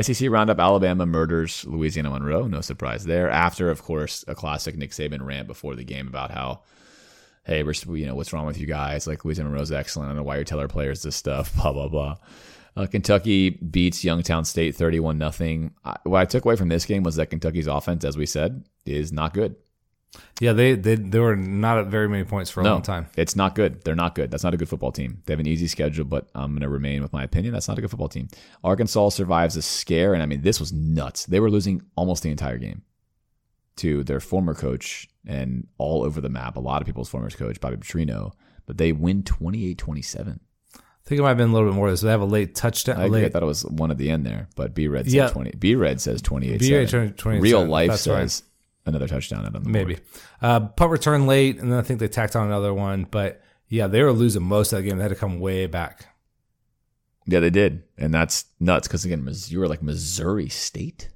SEC 0.02 0.30
roundup: 0.30 0.60
Alabama 0.60 1.06
murders 1.06 1.66
Louisiana 1.66 2.10
Monroe. 2.10 2.48
No 2.48 2.62
surprise 2.62 3.06
there. 3.06 3.30
After, 3.30 3.70
of 3.70 3.84
course, 3.84 4.24
a 4.28 4.36
classic 4.36 4.76
Nick 4.78 4.92
Saban 4.92 5.26
rant 5.26 5.48
before 5.48 5.76
the 5.76 5.84
game 5.84 6.08
about 6.08 6.32
how, 6.32 6.62
hey, 7.46 7.64
we're 7.64 7.74
you 7.96 8.06
know 8.06 8.16
what's 8.16 8.34
wrong 8.34 8.46
with 8.46 8.58
you 8.58 8.66
guys? 8.68 9.08
Like 9.08 9.26
Louisiana 9.26 9.50
Monroe's 9.50 9.72
excellent. 9.72 10.08
I 10.08 10.10
don't 10.10 10.18
know 10.18 10.24
why 10.24 10.38
you 10.38 10.46
tell 10.46 10.60
our 10.60 10.68
players 10.68 11.04
this 11.04 11.16
stuff. 11.16 11.54
Blah 11.62 11.74
blah 11.74 11.88
blah. 11.90 12.16
Uh, 12.76 12.88
Kentucky 12.88 13.52
beats 13.52 14.04
Youngstown 14.04 14.46
State 14.46 14.76
31 14.76 15.20
nothing. 15.20 15.72
What 16.04 16.22
I 16.22 16.26
took 16.26 16.44
away 16.44 16.56
from 16.56 16.70
this 16.70 16.86
game 16.86 17.04
was 17.04 17.18
that 17.18 17.30
Kentucky's 17.30 17.68
offense, 17.68 18.04
as 18.04 18.18
we 18.18 18.26
said, 18.26 18.64
is 18.86 19.12
not 19.12 19.34
good. 19.36 19.56
Yeah, 20.40 20.54
they 20.54 20.76
they, 20.76 20.96
they 20.96 21.20
were 21.20 21.36
not 21.36 21.78
at 21.78 21.88
very 21.88 22.10
many 22.10 22.24
points 22.24 22.50
for 22.50 22.62
a 22.62 22.64
no, 22.64 22.74
long 22.74 22.82
time. 22.82 23.08
It's 23.16 23.36
not 23.36 23.56
good. 23.56 23.84
They're 23.84 23.96
not 23.96 24.16
good. 24.16 24.32
That's 24.32 24.44
not 24.44 24.54
a 24.54 24.58
good 24.58 24.70
football 24.70 24.92
team. 24.92 25.22
They 25.26 25.34
have 25.34 25.40
an 25.40 25.48
easy 25.48 25.68
schedule, 25.68 26.06
but 26.06 26.28
I'm 26.36 26.52
going 26.52 26.62
to 26.62 26.70
remain 26.70 27.02
with 27.02 27.14
my 27.14 27.24
opinion. 27.24 27.54
That's 27.54 27.68
not 27.68 27.78
a 27.78 27.82
good 27.82 27.90
football 27.90 28.10
team. 28.10 28.28
Arkansas 28.64 29.10
survives 29.10 29.56
a 29.56 29.62
scare, 29.62 30.14
and 30.14 30.22
I 30.22 30.26
mean, 30.26 30.42
this 30.42 30.60
was 30.60 30.74
nuts. 30.74 31.26
They 31.26 31.40
were 31.40 31.50
losing 31.50 31.82
almost 31.96 32.24
the 32.24 32.32
entire 32.32 32.58
game 32.58 32.84
to 33.78 34.04
their 34.04 34.20
former 34.20 34.54
coach 34.54 35.08
and 35.26 35.68
all 35.78 36.04
over 36.04 36.22
the 36.22 36.30
map. 36.30 36.58
A 36.58 36.60
lot 36.60 36.82
of 36.82 36.86
people's 36.86 37.10
former 37.10 37.30
coach, 37.30 37.60
Bobby 37.60 37.78
Petrino, 37.78 38.34
but 38.66 38.78
they 38.78 38.92
win 38.92 39.24
28 39.24 39.78
27. 39.78 40.40
I 40.76 41.10
think 41.10 41.20
it 41.20 41.22
might 41.22 41.30
have 41.30 41.38
been 41.38 41.50
a 41.50 41.54
little 41.54 41.70
bit 41.70 41.76
more. 41.76 41.94
So 41.96 42.06
they 42.06 42.12
have 42.12 42.22
a 42.22 42.26
late 42.26 42.56
touchdown. 42.56 43.00
I, 43.00 43.08
late, 43.08 43.26
I 43.26 43.30
thought 43.30 43.44
it 43.44 43.48
was 43.48 43.66
one 43.66 43.92
at 43.92 43.98
the 43.98 44.10
end 44.10 44.26
there, 44.26 44.48
but 44.56 44.74
B 44.74 44.88
Red 44.88 45.06
said 45.06 45.14
Yeah. 45.14 45.28
20. 45.28 45.52
B 45.60 45.76
Red 45.76 46.00
says 46.00 46.22
28 46.22 46.60
B-Red 46.60 46.90
7. 46.90 47.14
28-7. 47.14 47.42
Real 47.42 47.66
life 47.66 47.90
That's 47.90 48.08
right. 48.08 48.42
Another 48.86 49.08
touchdown 49.08 49.46
at 49.46 49.54
them. 49.54 49.64
maybe. 49.66 49.98
Uh, 50.42 50.60
punt 50.62 50.92
return 50.92 51.26
late, 51.26 51.58
and 51.60 51.72
then 51.72 51.80
I 51.80 51.84
think 51.84 52.00
they 52.00 52.10
tacked 52.10 52.36
on 52.36 52.48
another 52.48 52.74
one. 52.74 53.08
But 53.10 53.42
yeah, 53.70 53.88
they 53.88 54.04
were 54.04 54.12
losing 54.12 54.44
most 54.44 54.74
of 54.74 54.78
that 54.78 54.84
game. 54.84 54.98
They 54.98 55.04
had 55.04 55.10
to 55.10 55.16
come 55.16 55.40
way 55.40 55.68
back. 55.68 56.08
Yeah, 57.26 57.40
they 57.40 57.50
did, 57.50 57.84
and 57.98 58.14
that's 58.14 58.46
nuts 58.60 58.88
because 58.88 59.06
again, 59.06 59.26
you 59.48 59.60
were 59.60 59.70
like 59.70 59.82
Missouri 59.82 60.50
State, 60.50 61.10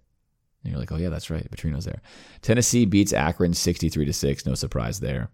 and 0.64 0.72
you're 0.72 0.80
like, 0.80 0.92
oh 0.94 0.96
yeah, 0.96 1.10
that's 1.10 1.30
right, 1.30 1.50
Petrino's 1.52 1.84
there. 1.84 2.02
Tennessee 2.42 2.86
beats 2.86 3.12
Akron 3.12 3.54
sixty 3.54 3.90
three 3.90 4.06
to 4.06 4.14
six, 4.14 4.46
no 4.46 4.56
surprise 4.56 5.02
there. 5.02 5.30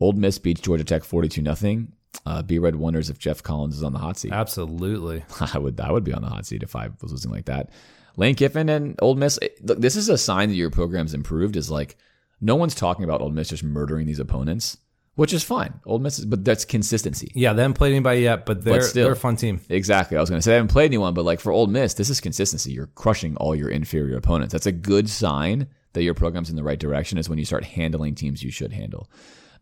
Ole 0.00 0.12
Miss 0.12 0.38
beats 0.38 0.60
Georgia 0.60 0.84
Tech 0.84 1.04
forty 1.04 1.28
two 1.30 1.40
nothing. 1.40 1.92
Uh, 2.26 2.42
B 2.42 2.58
Red 2.58 2.76
wonders 2.76 3.08
if 3.08 3.18
Geoff 3.18 3.42
Collins 3.42 3.74
is 3.76 3.82
on 3.82 3.92
the 3.92 3.98
hot 3.98 4.18
seat. 4.18 4.32
Absolutely. 4.32 5.24
I 5.54 5.58
would, 5.58 5.80
I 5.80 5.90
would 5.90 6.04
be 6.04 6.12
on 6.12 6.22
the 6.22 6.28
hot 6.28 6.46
seat 6.46 6.62
if 6.62 6.76
I 6.76 6.90
was 7.00 7.10
losing 7.10 7.30
like 7.30 7.46
that. 7.46 7.70
Lane 8.16 8.34
Kiffin 8.34 8.68
and 8.68 8.96
Ole 9.02 9.14
Miss. 9.16 9.38
it- 9.42 9.64
Look, 9.66 9.80
this 9.80 9.96
is 9.96 10.08
a 10.08 10.18
sign 10.18 10.48
that 10.50 10.54
your 10.54 10.70
program's 10.70 11.14
improved. 11.14 11.56
Is 11.56 11.70
like 11.70 11.96
no 12.40 12.54
one's 12.56 12.74
talking 12.74 13.04
about 13.04 13.20
Ole 13.20 13.30
Miss 13.30 13.48
just 13.48 13.64
murdering 13.64 14.06
these 14.06 14.18
opponents, 14.18 14.76
which 15.14 15.32
is 15.32 15.42
fine. 15.42 15.74
Ole 15.86 15.98
Miss, 15.98 16.18
is, 16.18 16.24
but 16.26 16.44
that's 16.44 16.64
consistency. 16.64 17.30
Yeah, 17.34 17.52
they 17.52 17.62
haven't 17.62 17.76
played 17.76 17.90
anybody 17.92 18.20
yet, 18.22 18.46
but 18.46 18.62
they're 18.64 18.82
still. 18.82 19.04
they're 19.04 19.12
a 19.12 19.16
fun 19.16 19.36
team. 19.36 19.60
Exactly. 19.68 20.16
I 20.16 20.20
was 20.20 20.30
going 20.30 20.38
to 20.38 20.42
say 20.42 20.52
I 20.52 20.56
haven't 20.56 20.72
played 20.72 20.86
anyone, 20.86 21.14
but 21.14 21.24
like 21.24 21.40
for 21.40 21.52
Ole 21.52 21.66
Miss, 21.66 21.94
this 21.94 22.10
is 22.10 22.20
consistency. 22.20 22.72
You're 22.72 22.88
crushing 22.88 23.36
all 23.36 23.54
your 23.54 23.68
inferior 23.68 24.16
opponents. 24.16 24.52
That's 24.52 24.66
a 24.66 24.72
good 24.72 25.08
sign 25.08 25.68
that 25.94 26.02
your 26.02 26.14
program's 26.14 26.50
in 26.50 26.56
the 26.56 26.64
right 26.64 26.78
direction. 26.78 27.18
Is 27.18 27.28
when 27.28 27.38
you 27.38 27.44
start 27.44 27.64
handling 27.64 28.14
teams 28.14 28.42
you 28.42 28.50
should 28.50 28.72
handle. 28.72 29.08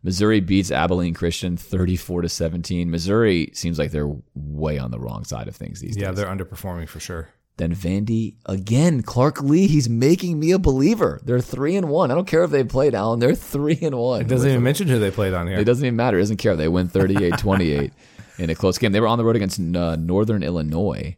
Missouri 0.05 0.41
beats 0.41 0.69
Abilene 0.69 1.13
Christian 1.13 1.55
34 1.55 2.23
to 2.23 2.29
17. 2.29 2.91
Missouri 2.91 3.49
seems 3.53 3.79
like 3.79 3.91
they're 3.91 4.11
way 4.35 4.77
on 4.77 4.91
the 4.91 4.99
wrong 4.99 5.23
side 5.23 5.47
of 5.47 5.55
things 5.55 5.79
these 5.79 5.95
Yeah, 5.95 6.09
days. 6.11 6.19
Yeah, 6.19 6.25
they're 6.25 6.35
underperforming 6.35 6.89
for 6.89 6.99
sure. 6.99 7.29
Then 7.57 7.75
Vandy 7.75 8.35
again, 8.47 9.03
Clark 9.03 9.41
Lea, 9.41 9.67
he's 9.67 9.87
making 9.87 10.39
me 10.39 10.51
a 10.51 10.59
believer. 10.59 11.21
They're 11.23 11.39
three 11.39 11.75
and 11.75 11.87
one. 11.87 12.09
I 12.09 12.15
don't 12.15 12.27
care 12.27 12.43
if 12.43 12.49
they 12.49 12.63
played 12.63 12.95
Elon. 12.95 13.19
They're 13.19 13.35
three 13.35 13.77
and 13.81 13.95
one. 13.95 14.21
It 14.21 14.27
doesn't 14.27 14.49
even 14.49 14.63
mention 14.63 14.87
who 14.87 14.97
they 14.97 15.11
played 15.11 15.33
on 15.33 15.47
here. 15.47 15.59
It 15.59 15.65
doesn't 15.65 15.85
even 15.85 15.95
matter. 15.95 16.17
It 16.17 16.21
doesn't 16.21 16.37
care. 16.37 16.55
They 16.55 16.67
win 16.67 16.89
38-28 16.89 17.91
in 18.39 18.49
a 18.49 18.55
close 18.55 18.79
game. 18.79 18.91
They 18.91 18.99
were 18.99 19.07
on 19.07 19.19
the 19.19 19.23
road 19.23 19.35
against 19.35 19.59
uh, 19.59 19.95
Northern 19.97 20.41
Illinois, 20.41 21.15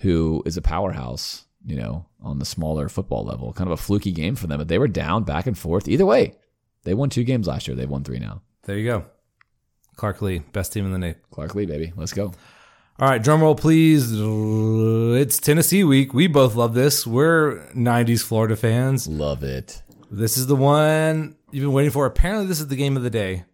who 0.00 0.42
is 0.46 0.56
a 0.56 0.62
powerhouse, 0.62 1.44
you 1.64 1.76
know, 1.76 2.06
on 2.22 2.38
the 2.38 2.46
smaller 2.46 2.88
football 2.88 3.24
level. 3.24 3.52
Kind 3.52 3.68
of 3.68 3.78
a 3.78 3.82
fluky 3.82 4.12
game 4.12 4.34
for 4.34 4.46
them, 4.46 4.58
but 4.58 4.68
they 4.68 4.78
were 4.78 4.88
down 4.88 5.24
back 5.24 5.46
and 5.46 5.58
forth. 5.58 5.88
Either 5.88 6.06
way, 6.06 6.34
they 6.84 6.94
won 6.94 7.10
two 7.10 7.24
games 7.24 7.46
last 7.46 7.68
year. 7.68 7.76
They've 7.76 7.88
won 7.88 8.02
three 8.02 8.18
now. 8.18 8.40
There 8.62 8.78
you 8.78 8.86
go. 8.86 9.04
Clark 9.96 10.22
Lea, 10.22 10.38
best 10.38 10.72
team 10.72 10.86
in 10.86 10.92
the 10.92 10.98
nation. 10.98 11.20
Clark 11.30 11.54
Lea, 11.54 11.66
baby. 11.66 11.92
Let's 11.96 12.12
go. 12.12 12.32
All 12.98 13.06
right, 13.06 13.22
drum 13.22 13.42
roll, 13.42 13.54
please. 13.54 14.10
It's 14.10 15.38
Tennessee 15.38 15.84
week. 15.84 16.14
We 16.14 16.28
both 16.28 16.54
love 16.54 16.72
this. 16.72 17.06
We're 17.06 17.58
90s 17.74 18.22
Florida 18.22 18.56
fans. 18.56 19.06
Love 19.06 19.42
it. 19.44 19.82
This 20.10 20.38
is 20.38 20.46
the 20.46 20.56
one 20.56 21.36
you've 21.50 21.64
been 21.64 21.74
waiting 21.74 21.90
for. 21.90 22.06
Apparently, 22.06 22.46
this 22.46 22.58
is 22.58 22.68
the 22.68 22.76
game 22.76 22.96
of 22.96 23.02
the 23.02 23.10
day. 23.10 23.44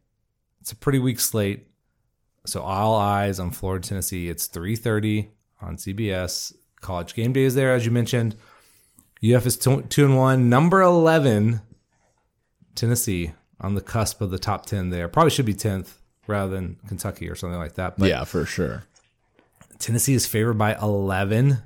It's 0.60 0.70
a 0.70 0.77
pretty 0.77 1.01
weak 1.01 1.19
slate. 1.19 1.66
So 2.47 2.62
all 2.62 2.94
eyes 2.94 3.40
on 3.40 3.51
Florida, 3.51 3.89
Tennessee. 3.89 4.28
It's 4.28 4.47
3:30 4.47 5.31
on 5.60 5.77
CBS. 5.77 6.55
College 6.81 7.14
game 7.14 7.32
day 7.32 7.43
is 7.43 7.56
there, 7.56 7.74
as 7.74 7.85
you 7.85 7.90
mentioned. 7.90 8.36
UF 9.24 9.44
is 9.44 9.56
two, 9.56 9.82
two 9.82 10.05
and 10.05 10.16
one. 10.16 10.48
Number 10.48 10.82
11, 10.82 11.62
Tennessee 12.77 13.32
on 13.60 13.74
the 13.74 13.81
cusp 13.81 14.20
of 14.20 14.31
the 14.31 14.39
top 14.39 14.66
10 14.66 14.90
there. 14.90 15.09
Probably 15.09 15.31
should 15.31 15.47
be 15.47 15.55
10th 15.55 15.94
rather 16.28 16.52
than 16.52 16.77
Kentucky 16.86 17.28
or 17.28 17.35
something 17.35 17.59
like 17.59 17.74
that. 17.74 17.98
But 17.98 18.09
yeah, 18.09 18.23
for 18.23 18.44
sure. 18.47 18.85
Tennessee 19.83 20.15
is 20.15 20.27
favored 20.27 20.57
by 20.57 20.77
11. 20.81 21.59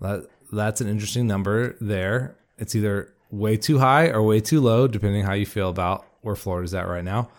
That 0.00 0.26
that's 0.52 0.80
an 0.80 0.88
interesting 0.88 1.26
number 1.26 1.76
there. 1.80 2.36
It's 2.58 2.74
either 2.74 3.14
way 3.30 3.56
too 3.56 3.78
high 3.78 4.08
or 4.08 4.22
way 4.22 4.40
too 4.40 4.60
low, 4.60 4.88
depending 4.88 5.22
how 5.22 5.34
you 5.34 5.46
feel 5.46 5.68
about 5.68 6.04
where 6.22 6.34
Florida's 6.34 6.74
at 6.74 6.88
right 6.88 7.04
now. 7.04 7.30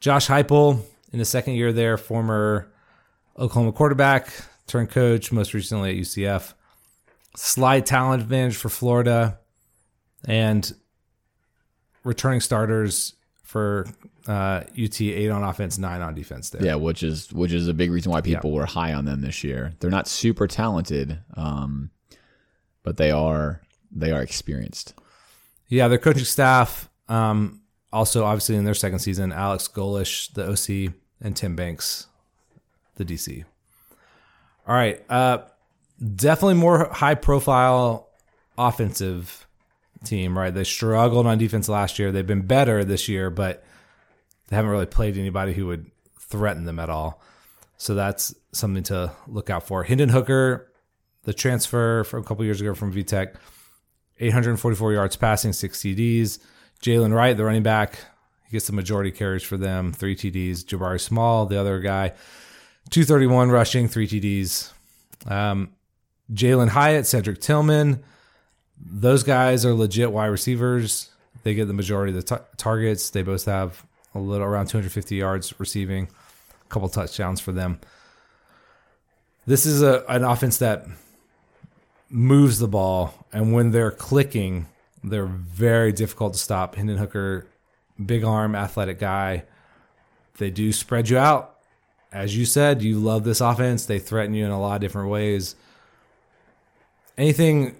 Josh 0.00 0.28
Heupel 0.28 0.80
in 1.10 1.18
his 1.18 1.28
second 1.28 1.54
year 1.54 1.72
there, 1.72 1.96
former 1.96 2.70
Oklahoma 3.38 3.72
quarterback, 3.72 4.30
turned 4.66 4.90
coach, 4.90 5.32
most 5.32 5.54
recently 5.54 5.90
at 5.90 5.96
UCF. 5.96 6.52
Slight 7.34 7.86
talent 7.86 8.22
advantage 8.22 8.56
for 8.56 8.68
Florida, 8.68 9.38
and 10.26 10.70
returning 12.04 12.40
starters 12.40 13.14
for 13.48 13.86
uh, 14.26 14.62
UT 14.78 15.00
eight 15.00 15.30
on 15.30 15.42
offense, 15.42 15.78
nine 15.78 16.02
on 16.02 16.14
defense. 16.14 16.50
There, 16.50 16.62
Yeah, 16.62 16.74
which 16.74 17.02
is 17.02 17.32
which 17.32 17.50
is 17.50 17.66
a 17.66 17.72
big 17.72 17.90
reason 17.90 18.12
why 18.12 18.20
people 18.20 18.52
were 18.52 18.66
high 18.66 18.92
on 18.92 19.06
them 19.06 19.22
this 19.22 19.42
year. 19.42 19.72
They're 19.80 19.90
not 19.90 20.06
super 20.06 20.46
talented, 20.46 21.18
um, 21.34 21.90
but 22.82 22.98
they 22.98 23.10
are 23.10 23.62
they 23.90 24.12
are 24.12 24.20
experienced. 24.20 24.92
Yeah, 25.68 25.88
their 25.88 25.96
coaching 25.96 26.24
staff, 26.24 26.90
um, 27.08 27.62
also 27.90 28.24
obviously 28.24 28.56
in 28.56 28.66
their 28.66 28.74
second 28.74 28.98
season, 28.98 29.32
Alex 29.32 29.66
Golesh, 29.66 30.30
the 30.34 30.46
OC, 30.46 30.92
and 31.22 31.34
Tim 31.34 31.56
Banks, 31.56 32.06
the 32.96 33.04
DC. 33.06 33.46
All 34.66 34.74
right, 34.74 35.02
uh, 35.08 35.38
definitely 36.16 36.54
more 36.54 36.90
high 36.92 37.14
profile 37.14 38.10
offensive 38.58 39.47
team, 40.04 40.38
right? 40.38 40.52
They 40.52 40.64
struggled 40.64 41.26
on 41.26 41.38
defense 41.38 41.68
last 41.68 41.98
year. 41.98 42.12
They've 42.12 42.26
been 42.26 42.46
better 42.46 42.84
this 42.84 43.08
year, 43.08 43.30
but 43.30 43.64
they 44.48 44.56
haven't 44.56 44.70
really 44.70 44.86
played 44.86 45.16
anybody 45.16 45.52
who 45.52 45.66
would 45.66 45.90
threaten 46.18 46.64
them 46.64 46.78
at 46.78 46.90
all. 46.90 47.22
So 47.76 47.94
that's 47.94 48.34
something 48.52 48.82
to 48.84 49.12
look 49.26 49.50
out 49.50 49.66
for. 49.66 49.84
Hendon 49.84 50.08
Hooker, 50.08 50.72
the 51.24 51.32
transfer 51.32 52.04
from 52.04 52.22
a 52.22 52.24
couple 52.24 52.44
years 52.44 52.60
ago 52.60 52.74
from 52.74 52.92
VTech, 52.92 53.36
844 54.18 54.92
yards 54.92 55.16
passing, 55.16 55.52
six 55.52 55.78
TDs. 55.80 56.38
Jaylen 56.82 57.14
Wright, 57.14 57.36
the 57.36 57.44
running 57.44 57.62
back, 57.62 57.98
he 58.46 58.52
gets 58.52 58.66
the 58.66 58.72
majority 58.72 59.10
carries 59.10 59.42
for 59.42 59.56
them, 59.56 59.92
three 59.92 60.16
TDs. 60.16 60.64
Jabari 60.64 61.00
Small, 61.00 61.46
the 61.46 61.58
other 61.60 61.80
guy, 61.80 62.10
231 62.90 63.50
rushing, 63.50 63.88
three 63.88 64.08
TDs. 64.08 64.72
Um, 65.26 65.72
Jalin 66.32 66.68
Hyatt, 66.68 67.06
Cedric 67.06 67.40
Tillman, 67.40 68.02
those 68.80 69.22
guys 69.22 69.64
are 69.64 69.74
legit 69.74 70.12
wide 70.12 70.26
receivers. 70.26 71.10
They 71.42 71.54
get 71.54 71.66
the 71.66 71.74
majority 71.74 72.16
of 72.16 72.16
the 72.16 72.36
ta- 72.36 72.44
targets. 72.56 73.10
They 73.10 73.22
both 73.22 73.44
have 73.46 73.84
a 74.14 74.18
little 74.18 74.46
around 74.46 74.66
250 74.66 75.16
yards 75.16 75.54
receiving, 75.58 76.08
a 76.64 76.68
couple 76.68 76.88
touchdowns 76.88 77.40
for 77.40 77.52
them. 77.52 77.80
This 79.46 79.64
is 79.64 79.82
a 79.82 80.04
an 80.08 80.24
offense 80.24 80.58
that 80.58 80.86
moves 82.10 82.58
the 82.58 82.68
ball, 82.68 83.26
and 83.32 83.52
when 83.52 83.70
they're 83.70 83.90
clicking, 83.90 84.66
they're 85.02 85.26
very 85.26 85.92
difficult 85.92 86.34
to 86.34 86.38
stop. 86.38 86.74
Hendon 86.74 86.98
Hooker, 86.98 87.46
big 88.04 88.24
arm, 88.24 88.54
athletic 88.54 88.98
guy. 88.98 89.44
They 90.38 90.50
do 90.50 90.72
spread 90.72 91.08
you 91.08 91.18
out. 91.18 91.56
As 92.12 92.36
you 92.36 92.46
said, 92.46 92.82
you 92.82 92.98
love 92.98 93.24
this 93.24 93.40
offense. 93.40 93.84
They 93.86 93.98
threaten 93.98 94.34
you 94.34 94.44
in 94.44 94.50
a 94.50 94.60
lot 94.60 94.76
of 94.76 94.80
different 94.80 95.10
ways. 95.10 95.56
Anything 97.18 97.76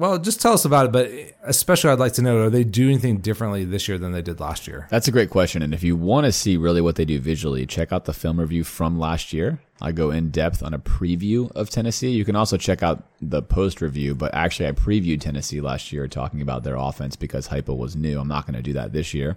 well, 0.00 0.16
just 0.18 0.40
tell 0.40 0.54
us 0.54 0.64
about 0.64 0.86
it, 0.86 0.92
but 0.92 1.10
especially 1.44 1.90
I'd 1.90 1.98
like 1.98 2.14
to 2.14 2.22
know 2.22 2.38
are 2.38 2.48
they 2.48 2.64
doing 2.64 2.92
anything 2.92 3.18
differently 3.18 3.66
this 3.66 3.86
year 3.86 3.98
than 3.98 4.12
they 4.12 4.22
did 4.22 4.40
last 4.40 4.66
year? 4.66 4.86
That's 4.88 5.08
a 5.08 5.12
great 5.12 5.28
question. 5.28 5.60
And 5.60 5.74
if 5.74 5.82
you 5.82 5.94
want 5.94 6.24
to 6.24 6.32
see 6.32 6.56
really 6.56 6.80
what 6.80 6.96
they 6.96 7.04
do 7.04 7.20
visually, 7.20 7.66
check 7.66 7.92
out 7.92 8.06
the 8.06 8.14
film 8.14 8.40
review 8.40 8.64
from 8.64 8.98
last 8.98 9.34
year. 9.34 9.60
I 9.78 9.92
go 9.92 10.10
in 10.10 10.30
depth 10.30 10.62
on 10.62 10.72
a 10.72 10.78
preview 10.78 11.50
of 11.52 11.68
Tennessee. 11.68 12.12
You 12.12 12.24
can 12.24 12.34
also 12.34 12.56
check 12.56 12.82
out 12.82 13.02
the 13.20 13.42
post 13.42 13.82
review, 13.82 14.14
but 14.14 14.32
actually, 14.32 14.68
I 14.68 14.72
previewed 14.72 15.20
Tennessee 15.20 15.60
last 15.60 15.92
year 15.92 16.08
talking 16.08 16.40
about 16.40 16.64
their 16.64 16.76
offense 16.76 17.14
because 17.14 17.48
Heupel 17.48 17.76
was 17.76 17.94
new. 17.94 18.18
I'm 18.18 18.28
not 18.28 18.46
going 18.46 18.56
to 18.56 18.62
do 18.62 18.72
that 18.72 18.94
this 18.94 19.12
year 19.12 19.36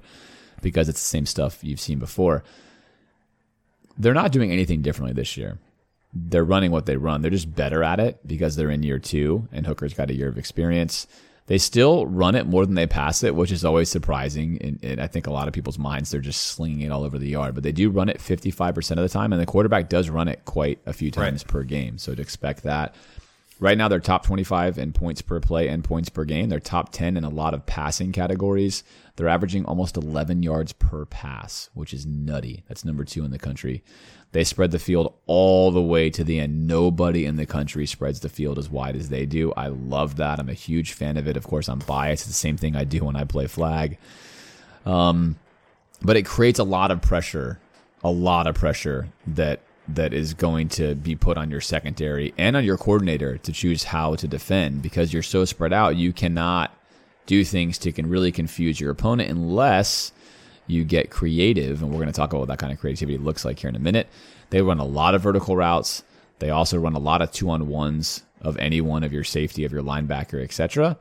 because 0.62 0.88
it's 0.88 1.02
the 1.02 1.06
same 1.06 1.26
stuff 1.26 1.62
you've 1.62 1.82
seen 1.82 2.00
before. 2.00 2.42
They're 3.98 4.14
not 4.14 4.32
doing 4.32 4.50
anything 4.50 4.82
differently 4.82 5.14
this 5.14 5.36
year. 5.36 5.58
They're 6.14 6.44
running 6.44 6.72
what 6.72 6.86
they 6.86 6.98
run. 6.98 7.22
They're 7.22 7.32
just 7.32 7.54
better 7.54 7.84
at 7.84 8.00
it 8.00 8.20
because 8.26 8.56
they're 8.56 8.70
in 8.70 8.84
year 8.84 9.00
two, 9.00 9.48
and 9.52 9.66
Hooker's 9.66 9.94
got 9.94 10.10
a 10.10 10.16
year 10.16 10.30
of 10.30 10.38
experience. 10.38 11.08
They 11.48 11.58
still 11.58 12.06
run 12.06 12.36
it 12.36 12.48
more 12.48 12.66
than 12.66 12.76
they 12.76 12.88
pass 12.88 13.22
it, 13.24 13.36
which 13.36 13.52
is 13.52 13.66
always 13.66 13.90
surprising. 13.90 14.58
And, 14.62 14.80
and 14.84 15.02
I 15.02 15.08
think 15.08 15.28
a 15.28 15.32
lot 15.32 15.48
of 15.48 15.54
people's 15.54 15.80
minds, 15.80 16.10
they're 16.10 16.22
just 16.22 16.42
slinging 16.42 16.82
it 16.82 16.92
all 16.92 17.04
over 17.04 17.18
the 17.18 17.28
yard. 17.28 17.54
But 17.54 17.64
they 17.64 17.74
do 17.74 17.90
run 17.90 18.08
it 18.08 18.20
55% 18.20 18.92
of 18.92 18.98
the 18.98 19.10
time, 19.10 19.34
and 19.34 19.42
the 19.42 19.46
quarterback 19.46 19.90
does 19.90 20.10
run 20.10 20.28
it 20.28 20.46
quite 20.46 20.80
a 20.86 20.94
few 20.94 21.12
times 21.12 21.44
right. 21.44 21.52
per 21.52 21.64
game. 21.64 21.98
So 21.98 22.16
to 22.16 22.22
expect 22.22 22.64
that. 22.64 22.96
Right 23.60 23.78
now, 23.78 23.88
they're 23.88 24.00
top 24.00 24.26
25 24.26 24.78
in 24.78 24.94
points 24.94 25.22
per 25.22 25.40
play 25.40 25.68
and 25.68 25.84
points 25.84 26.10
per 26.10 26.26
game. 26.26 26.50
They're 26.50 26.60
top 26.60 26.92
10 26.92 27.18
in 27.18 27.24
a 27.24 27.30
lot 27.30 27.54
of 27.54 27.66
passing 27.66 28.12
categories. 28.12 28.84
They're 29.16 29.30
averaging 29.30 29.66
almost 29.66 29.96
11 29.96 30.42
yards 30.42 30.74
per 30.74 31.06
pass, 31.06 31.70
which 31.74 31.94
is 31.94 32.06
nutty. 32.06 32.64
That's 32.68 32.84
number 32.84 33.04
two 33.04 33.24
in 33.24 33.32
the 33.32 33.38
country. 33.38 33.84
They 34.32 34.44
spread 34.44 34.72
the 34.72 34.80
field 34.80 35.14
all 35.28 35.70
the 35.70 35.82
way 35.82 36.10
to 36.10 36.24
the 36.24 36.40
end. 36.40 36.68
Nobody 36.68 37.26
in 37.26 37.36
the 37.36 37.46
country 37.46 37.86
spreads 37.86 38.22
the 38.22 38.30
field 38.30 38.58
as 38.58 38.70
wide 38.70 38.96
as 38.96 39.10
they 39.10 39.28
do. 39.28 39.54
I 39.56 39.68
love 39.68 40.16
that. 40.16 40.40
I'm 40.40 40.50
a 40.50 40.54
huge 40.54 40.94
fan 40.94 41.18
of 41.18 41.28
it. 41.28 41.38
Of 41.38 41.46
course, 41.46 41.70
I'm 41.70 41.80
biased. 41.80 42.24
It's 42.24 42.30
the 42.30 42.34
same 42.34 42.58
thing 42.58 42.76
I 42.76 42.84
do 42.84 43.06
when 43.06 43.16
I 43.16 43.24
play 43.26 43.46
flag. 43.46 44.00
Um, 44.88 45.38
but 46.02 46.18
it 46.18 46.26
creates 46.26 46.58
a 46.58 46.64
lot 46.64 46.90
of 46.90 47.02
pressure, 47.02 47.60
a 48.04 48.10
lot 48.10 48.48
of 48.48 48.56
pressure 48.56 49.10
that 49.28 49.62
that 49.88 50.14
is 50.14 50.34
going 50.34 50.70
to 50.70 50.96
be 50.96 51.16
put 51.16 51.38
on 51.38 51.52
your 51.52 51.62
secondary 51.62 52.34
and 52.38 52.56
on 52.56 52.64
your 52.64 52.78
coordinator 52.78 53.38
to 53.38 53.52
choose 53.52 53.84
how 53.84 54.16
to 54.16 54.28
defend 54.28 54.82
because 54.82 55.14
you're 55.14 55.22
so 55.22 55.46
spread 55.46 55.74
out. 55.74 55.98
You 55.98 56.14
cannot 56.14 56.76
do 57.26 57.44
things 57.44 57.78
to 57.80 57.92
can 57.92 58.10
really 58.10 58.32
confuse 58.32 58.80
your 58.80 58.92
opponent 58.92 59.30
unless 59.30 60.12
you 60.68 60.84
get 60.84 61.10
creative. 61.10 61.82
And 61.82 61.92
we're 61.92 61.98
going 61.98 62.08
to 62.08 62.14
talk 62.14 62.32
about 62.32 62.40
what 62.40 62.48
that 62.50 62.60
kind 62.60 62.74
of 62.74 62.80
creativity 62.80 63.18
looks 63.18 63.46
like 63.46 63.60
here 63.60 63.70
in 63.70 63.76
a 63.76 63.80
minute. 63.80 64.08
They 64.50 64.62
run 64.62 64.80
a 64.80 64.86
lot 64.86 65.16
of 65.16 65.22
vertical 65.22 65.56
routes. 65.56 66.04
They 66.40 66.50
also 66.50 66.78
run 66.78 66.96
a 66.96 67.00
lot 67.00 67.22
of 67.22 67.32
two 67.32 67.50
on 67.50 67.68
ones 67.68 68.24
of 68.42 68.58
any 68.58 68.82
one 68.82 69.04
of 69.04 69.14
your 69.14 69.24
safety, 69.24 69.66
of 69.66 69.72
your 69.72 69.84
linebacker, 69.84 70.44
etc. 70.44 70.98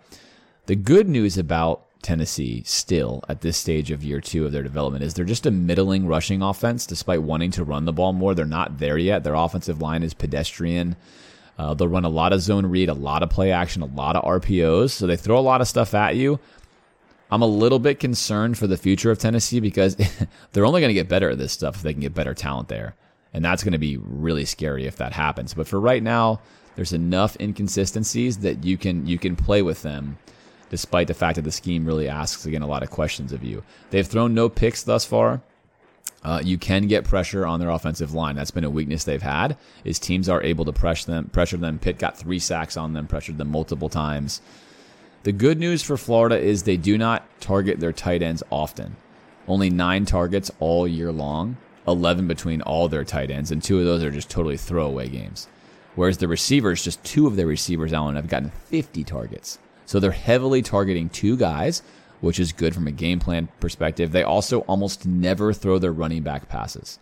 The 0.67 0.77
good 0.77 1.09
news 1.09 1.37
about 1.37 1.87
Tennessee 2.03 2.63
still 2.65 3.23
at 3.29 3.41
this 3.41 3.57
stage 3.57 3.91
of 3.91 4.05
year 4.05 4.21
two 4.21 4.45
of 4.45 4.53
their 4.53 4.63
development 4.63 5.05
is 5.05 5.15
they're 5.15 5.25
just 5.25 5.47
a 5.47 5.51
middling 5.51 6.07
rushing 6.07 6.43
offense 6.43 6.87
despite 6.87 7.23
wanting 7.23 7.51
to 7.53 7.65
run 7.65 7.85
the 7.85 7.93
ball 7.93 8.13
more. 8.13 8.35
They're 8.35 8.45
not 8.45 8.79
there 8.79 8.99
yet. 8.99 9.25
Their 9.25 9.35
offensive 9.35 9.81
line 9.81 10.03
is 10.03 10.15
pedestrian. 10.15 10.97
Uh, 11.59 11.75
they'll 11.75 11.89
run 11.89 12.05
a 12.05 12.09
lot 12.09 12.33
of 12.33 12.41
zone 12.41 12.67
read, 12.67 12.89
a 12.89 12.95
lot 12.95 13.23
of 13.23 13.31
play 13.31 13.53
action, 13.53 13.83
a 13.83 13.87
lot 13.87 14.17
of 14.17 14.25
RPOs. 14.25 14.91
So 14.91 15.07
they 15.07 15.17
throw 15.17 15.39
a 15.39 15.41
lot 15.41 15.61
of 15.61 15.69
stuff 15.69 15.95
at 15.95 16.17
you. 16.17 16.41
I'm 17.31 17.43
a 17.43 17.47
little 17.47 17.79
bit 17.79 17.99
concerned 17.99 18.59
for 18.59 18.67
the 18.67 18.77
future 18.77 19.11
of 19.11 19.19
Tennessee 19.19 19.61
because 19.61 19.97
they're 20.53 20.67
only 20.67 20.81
going 20.81 20.91
to 20.91 20.95
get 20.95 21.09
better 21.09 21.31
at 21.31 21.39
this 21.39 21.53
stuff 21.53 21.77
if 21.77 21.83
they 21.83 21.93
can 21.93 22.01
get 22.01 22.15
better 22.15 22.35
talent 22.35 22.69
there. 22.69 22.95
And 23.33 23.45
that's 23.45 23.65
going 23.65 23.73
to 23.73 23.79
be 23.79 23.97
really 23.97 24.45
scary 24.45 24.87
if 24.87 24.97
that 24.97 25.13
happens. 25.13 25.55
But 25.55 25.67
for 25.67 25.81
right 25.81 26.03
now, 26.03 26.41
there's 26.77 26.93
enough 26.93 27.37
inconsistencies 27.41 28.39
that 28.39 28.65
you 28.65 28.77
can 28.77 29.07
you 29.07 29.19
can 29.19 29.37
play 29.37 29.63
with 29.63 29.83
them 29.83 30.19
despite 30.71 31.07
the 31.07 31.15
fact 31.15 31.37
that 31.37 31.43
the 31.43 31.53
scheme 31.53 31.85
really 31.85 32.09
asks 32.09 32.47
again 32.47 32.63
a 32.63 32.67
lot 32.67 32.83
of 32.83 32.91
questions 32.91 33.33
of 33.33 33.45
you. 33.45 33.63
They've 33.91 34.07
thrown 34.07 34.35
no 34.35 34.49
picks 34.49 34.83
thus 34.83 35.05
far. 35.05 35.43
Uh, 36.25 36.41
you 36.43 36.57
can 36.57 36.87
get 36.87 37.05
pressure 37.05 37.45
on 37.45 37.59
their 37.59 37.71
offensive 37.71 38.15
line. 38.15 38.37
That's 38.37 38.51
been 38.51 38.65
a 38.65 38.71
weakness 38.71 39.05
they've 39.05 39.21
had. 39.21 39.57
Is 39.85 39.99
teams 39.99 40.29
are 40.29 40.43
able 40.43 40.65
to 40.65 40.73
pressure 40.73 41.11
them. 41.11 41.29
Pressure 41.31 41.57
them. 41.57 41.79
Pitt 41.79 41.99
got 41.99 42.17
three 42.17 42.39
sacks 42.39 42.77
on 42.77 42.93
them. 42.93 43.07
Pressured 43.07 43.39
them 43.39 43.51
multiple 43.51 43.89
times. 43.89 44.41
The 45.25 45.33
good 45.33 45.59
news 45.59 45.83
for 45.83 45.97
Florida 45.97 46.39
is 46.39 46.63
they 46.63 46.77
do 46.77 46.97
not 46.99 47.25
target 47.41 47.81
their 47.81 47.93
tight 47.93 48.23
ends 48.23 48.43
often. 48.51 48.97
Only 49.49 49.71
nine 49.71 50.05
targets 50.05 50.51
all 50.61 50.87
year 50.87 51.13
long. 51.13 51.57
Eleven 51.87 52.29
between 52.29 52.63
all 52.63 52.89
their 52.89 53.05
tight 53.05 53.31
ends, 53.31 53.51
and 53.51 53.61
two 53.61 53.81
of 53.81 53.85
those 53.85 54.05
are 54.05 54.11
just 54.11 54.31
totally 54.31 54.57
throwaway 54.57 55.09
games. 55.09 55.49
Whereas 55.97 56.19
the 56.19 56.29
receivers, 56.29 56.85
just 56.85 57.03
two 57.05 57.27
of 57.27 57.37
their 57.37 57.47
receivers, 57.47 57.93
Alan, 57.93 58.15
have 58.15 58.29
gotten 58.29 58.51
50 58.51 59.05
targets. 59.05 59.59
So 59.85 60.01
they're 60.01 60.13
heavily 60.13 60.63
targeting 60.63 61.09
two 61.09 61.37
guys, 61.37 61.83
which 62.23 62.39
is 62.39 62.53
good 62.53 62.73
from 62.73 62.87
a 62.87 62.93
game 62.93 63.19
plan 63.19 63.49
perspective. 63.61 64.13
They 64.13 64.23
also 64.23 64.61
almost 64.61 65.05
never 65.05 65.53
throw 65.53 65.79
their 65.79 65.93
running 65.93 66.23
back 66.23 66.49
passes. 66.49 66.99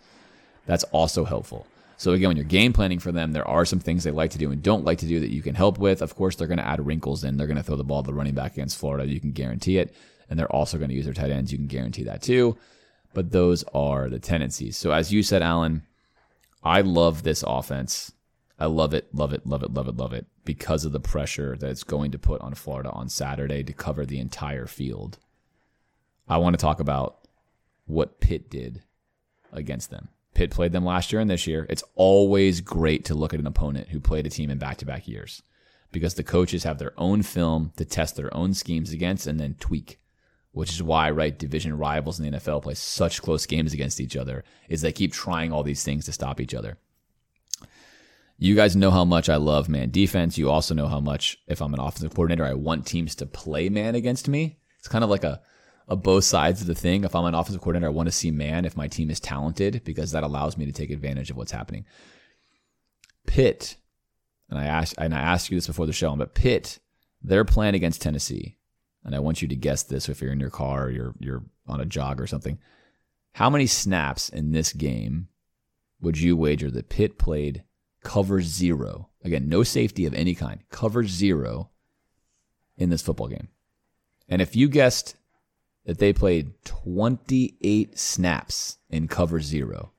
That's 0.65 0.83
also 0.85 1.25
helpful. 1.25 1.67
So 1.97 2.13
again, 2.13 2.29
when 2.29 2.37
you're 2.37 2.45
game 2.45 2.73
planning 2.73 2.97
for 2.97 3.11
them, 3.11 3.31
there 3.31 3.47
are 3.47 3.63
some 3.63 3.79
things 3.79 4.03
they 4.03 4.09
like 4.09 4.31
to 4.31 4.39
do 4.39 4.51
and 4.51 4.63
don't 4.63 4.83
like 4.83 4.97
to 4.97 5.05
do 5.05 5.19
that 5.19 5.29
you 5.29 5.43
can 5.43 5.53
help 5.53 5.77
with. 5.77 6.01
Of 6.01 6.15
course, 6.15 6.35
they're 6.35 6.47
going 6.47 6.57
to 6.57 6.67
add 6.67 6.83
wrinkles 6.83 7.23
in. 7.23 7.37
They're 7.37 7.45
going 7.45 7.57
to 7.57 7.63
throw 7.63 7.75
the 7.75 7.83
ball 7.83 8.01
to 8.01 8.07
the 8.07 8.15
running 8.15 8.33
back 8.33 8.53
against 8.53 8.79
Florida. 8.79 9.05
You 9.05 9.19
can 9.19 9.31
guarantee 9.31 9.77
it. 9.77 9.93
And 10.27 10.39
they're 10.39 10.51
also 10.51 10.79
going 10.79 10.89
to 10.89 10.95
use 10.95 11.05
their 11.05 11.13
tight 11.13 11.29
ends. 11.29 11.51
You 11.51 11.59
can 11.59 11.67
guarantee 11.67 12.03
that 12.05 12.23
too. 12.23 12.57
But 13.13 13.31
those 13.31 13.63
are 13.75 14.09
the 14.09 14.19
tendencies. 14.19 14.75
So 14.75 14.91
as 14.91 15.13
you 15.13 15.21
said, 15.21 15.43
Alan, 15.43 15.83
I 16.63 16.81
love 16.81 17.21
this 17.21 17.43
offense. 17.45 18.11
I 18.57 18.65
love 18.65 18.95
it, 18.95 19.13
love 19.13 19.33
it, 19.33 19.45
love 19.45 19.61
it, 19.61 19.71
love 19.71 19.87
it, 19.87 19.95
love 19.95 20.13
it 20.13 20.25
because 20.43 20.85
of 20.85 20.91
the 20.91 20.99
pressure 20.99 21.55
that 21.59 21.69
it's 21.69 21.83
going 21.83 22.11
to 22.11 22.19
put 22.19 22.41
on 22.41 22.53
Florida 22.53 22.89
on 22.89 23.09
Saturday 23.09 23.63
to 23.63 23.73
cover 23.73 24.05
the 24.05 24.19
entire 24.19 24.65
field. 24.65 25.19
I 26.27 26.37
want 26.37 26.53
to 26.53 26.61
talk 26.61 26.79
about 26.79 27.27
what 27.85 28.19
Pitt 28.19 28.49
did 28.49 28.83
against 29.51 29.89
them. 29.89 30.09
Pitt 30.33 30.51
played 30.51 30.71
them 30.71 30.85
last 30.85 31.11
year 31.11 31.19
and 31.19 31.29
this 31.29 31.45
year. 31.45 31.65
It's 31.69 31.83
always 31.95 32.61
great 32.61 33.05
to 33.05 33.13
look 33.13 33.33
at 33.33 33.39
an 33.39 33.47
opponent 33.47 33.89
who 33.89 33.99
played 33.99 34.25
a 34.25 34.29
team 34.29 34.49
in 34.49 34.57
back 34.57 34.77
to 34.77 34.85
back 34.85 35.07
years 35.07 35.43
because 35.91 36.13
the 36.13 36.23
coaches 36.23 36.63
have 36.63 36.77
their 36.77 36.93
own 36.97 37.21
film 37.21 37.73
to 37.75 37.85
test 37.85 38.15
their 38.15 38.33
own 38.33 38.53
schemes 38.53 38.91
against 38.91 39.27
and 39.27 39.39
then 39.39 39.55
tweak. 39.59 39.99
Which 40.53 40.71
is 40.71 40.83
why, 40.83 41.09
right, 41.11 41.37
division 41.37 41.77
rivals 41.77 42.19
in 42.19 42.29
the 42.29 42.37
NFL 42.37 42.63
play 42.63 42.73
such 42.73 43.21
close 43.21 43.45
games 43.45 43.73
against 43.73 44.01
each 44.01 44.17
other, 44.17 44.43
is 44.67 44.81
they 44.81 44.91
keep 44.91 45.13
trying 45.13 45.53
all 45.53 45.63
these 45.63 45.83
things 45.83 46.05
to 46.05 46.11
stop 46.11 46.41
each 46.41 46.53
other. 46.53 46.77
You 48.43 48.55
guys 48.55 48.75
know 48.75 48.89
how 48.89 49.05
much 49.05 49.29
I 49.29 49.35
love 49.35 49.69
man 49.69 49.91
defense. 49.91 50.35
You 50.35 50.49
also 50.49 50.73
know 50.73 50.87
how 50.87 50.99
much, 50.99 51.37
if 51.45 51.61
I'm 51.61 51.75
an 51.75 51.79
offensive 51.79 52.15
coordinator, 52.15 52.43
I 52.43 52.55
want 52.55 52.87
teams 52.87 53.13
to 53.17 53.27
play 53.27 53.69
man 53.69 53.93
against 53.93 54.27
me. 54.27 54.57
It's 54.79 54.87
kind 54.87 55.03
of 55.03 55.11
like 55.11 55.23
a, 55.23 55.39
a 55.87 55.95
both 55.95 56.23
sides 56.23 56.59
of 56.59 56.65
the 56.65 56.73
thing. 56.73 57.03
If 57.03 57.15
I'm 57.15 57.25
an 57.25 57.35
offensive 57.35 57.61
coordinator, 57.61 57.85
I 57.85 57.93
want 57.93 58.07
to 58.07 58.11
see 58.11 58.31
man 58.31 58.65
if 58.65 58.75
my 58.75 58.87
team 58.87 59.11
is 59.11 59.19
talented 59.19 59.83
because 59.83 60.11
that 60.13 60.23
allows 60.23 60.57
me 60.57 60.65
to 60.65 60.71
take 60.71 60.89
advantage 60.89 61.29
of 61.29 61.37
what's 61.37 61.51
happening. 61.51 61.85
Pitt, 63.27 63.77
and 64.49 64.57
I 64.57 64.65
asked 64.65 64.95
and 64.97 65.13
I 65.13 65.19
asked 65.19 65.51
you 65.51 65.57
this 65.57 65.67
before 65.67 65.85
the 65.85 65.93
show, 65.93 66.15
but 66.15 66.33
Pitt, 66.33 66.79
they're 67.21 67.45
playing 67.45 67.75
against 67.75 68.01
Tennessee, 68.01 68.57
and 69.03 69.13
I 69.13 69.19
want 69.19 69.43
you 69.43 69.47
to 69.49 69.55
guess 69.55 69.83
this 69.83 70.09
if 70.09 70.19
you're 70.19 70.33
in 70.33 70.39
your 70.39 70.49
car 70.49 70.85
or 70.85 70.89
you're 70.89 71.13
you're 71.19 71.43
on 71.67 71.79
a 71.79 71.85
jog 71.85 72.19
or 72.19 72.25
something. 72.25 72.57
How 73.33 73.51
many 73.51 73.67
snaps 73.67 74.29
in 74.29 74.51
this 74.51 74.73
game 74.73 75.27
would 76.01 76.17
you 76.17 76.35
wager 76.35 76.71
that 76.71 76.89
Pitt 76.89 77.19
played 77.19 77.65
cover 78.03 78.41
zero. 78.41 79.09
Again, 79.23 79.49
no 79.49 79.63
safety 79.63 80.05
of 80.05 80.13
any 80.13 80.35
kind. 80.35 80.61
Cover 80.69 81.05
zero 81.05 81.69
in 82.77 82.89
this 82.89 83.01
football 83.01 83.27
game. 83.27 83.49
And 84.27 84.41
if 84.41 84.55
you 84.55 84.67
guessed 84.67 85.15
that 85.85 85.99
they 85.99 86.13
played 86.13 86.53
28 86.63 87.97
snaps 87.97 88.77
in 88.89 89.07
cover 89.07 89.41
zero, 89.41 89.91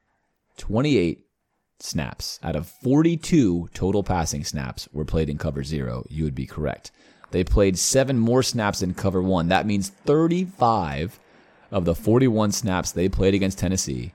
28 0.58 1.26
snaps 1.80 2.38
out 2.42 2.56
of 2.56 2.66
42 2.66 3.68
total 3.74 4.02
passing 4.02 4.44
snaps 4.44 4.88
were 4.92 5.04
played 5.04 5.28
in 5.28 5.38
cover 5.38 5.64
zero, 5.64 6.04
you 6.08 6.24
would 6.24 6.34
be 6.34 6.46
correct. 6.46 6.90
They 7.30 7.44
played 7.44 7.78
seven 7.78 8.18
more 8.18 8.42
snaps 8.42 8.82
in 8.82 8.94
cover 8.94 9.22
one. 9.22 9.48
That 9.48 9.66
means 9.66 9.88
35 9.88 11.18
of 11.70 11.84
the 11.84 11.94
41 11.94 12.52
snaps 12.52 12.92
they 12.92 13.08
played 13.08 13.34
against 13.34 13.58
Tennessee 13.58 14.12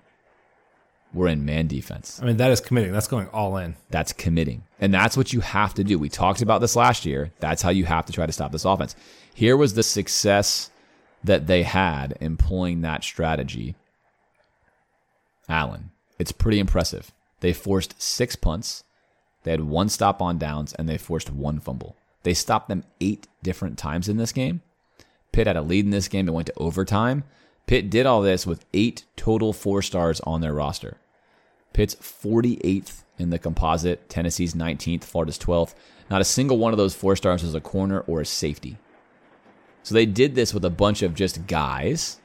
we're 1.13 1.27
in 1.27 1.45
man 1.45 1.67
defense. 1.67 2.19
I 2.21 2.25
mean, 2.25 2.37
that 2.37 2.51
is 2.51 2.61
committing. 2.61 2.91
That's 2.91 3.07
going 3.07 3.27
all 3.27 3.57
in. 3.57 3.75
That's 3.89 4.13
committing. 4.13 4.63
And 4.79 4.93
that's 4.93 5.17
what 5.17 5.33
you 5.33 5.39
have 5.41 5.73
to 5.75 5.83
do. 5.83 5.97
We 5.97 6.09
talked 6.09 6.41
about 6.41 6.61
this 6.61 6.75
last 6.75 7.05
year. 7.05 7.31
That's 7.39 7.61
how 7.61 7.69
you 7.69 7.85
have 7.85 8.05
to 8.07 8.13
try 8.13 8.25
to 8.25 8.31
stop 8.31 8.51
this 8.51 8.65
offense. 8.65 8.95
Here 9.33 9.57
was 9.57 9.73
the 9.73 9.83
success 9.83 10.69
that 11.23 11.47
they 11.47 11.63
had 11.63 12.17
employing 12.21 12.81
that 12.81 13.03
strategy. 13.03 13.75
Alan, 15.49 15.91
it's 16.19 16.31
pretty 16.31 16.59
impressive. 16.59 17.11
They 17.39 17.53
forced 17.53 18.01
six 18.01 18.35
punts, 18.35 18.83
they 19.47 19.51
had 19.51 19.61
one 19.61 19.87
stop 19.87 20.21
on 20.21 20.37
downs, 20.37 20.73
and 20.73 20.89
they 20.89 20.97
forced 20.97 21.31
one 21.31 21.61
fumble. 21.61 21.95
They 22.23 22.33
stopped 22.33 22.67
them 22.67 22.83
eight 22.99 23.27
different 23.43 23.77
times 23.77 24.09
in 24.09 24.17
this 24.17 24.33
game. 24.33 24.61
Pitt 25.31 25.47
had 25.47 25.55
a 25.55 25.61
lead 25.61 25.85
in 25.85 25.91
this 25.91 26.09
game. 26.09 26.27
It 26.27 26.33
went 26.33 26.47
to 26.47 26.53
overtime. 26.57 27.23
Pitt 27.67 27.89
did 27.89 28.05
all 28.05 28.21
this 28.21 28.47
with 28.47 28.65
eight 28.73 29.03
total 29.17 29.53
four 29.53 29.81
stars 29.81 30.21
on 30.21 30.41
their 30.41 30.53
roster. 30.53 30.97
Pitt's 31.73 31.95
48th 31.95 33.03
in 33.19 33.29
the 33.29 33.37
composite, 33.37 34.09
Tennessee's 34.09 34.53
19th, 34.53 35.03
Florida's 35.03 35.37
12th. 35.37 35.75
Not 36.09 36.21
a 36.21 36.25
single 36.25 36.57
one 36.57 36.73
of 36.73 36.77
those 36.77 36.95
four 36.95 37.15
stars 37.17 37.43
was 37.43 37.53
a 37.53 37.61
corner 37.61 37.99
or 38.01 38.21
a 38.21 38.25
safety. 38.25 38.77
So 39.83 39.93
they 39.93 40.05
did 40.05 40.33
this 40.33 40.53
with 40.53 40.63
a 40.63 40.69
bunch 40.69 41.01
of 41.01 41.13
just 41.13 41.45
guys, 41.45 42.19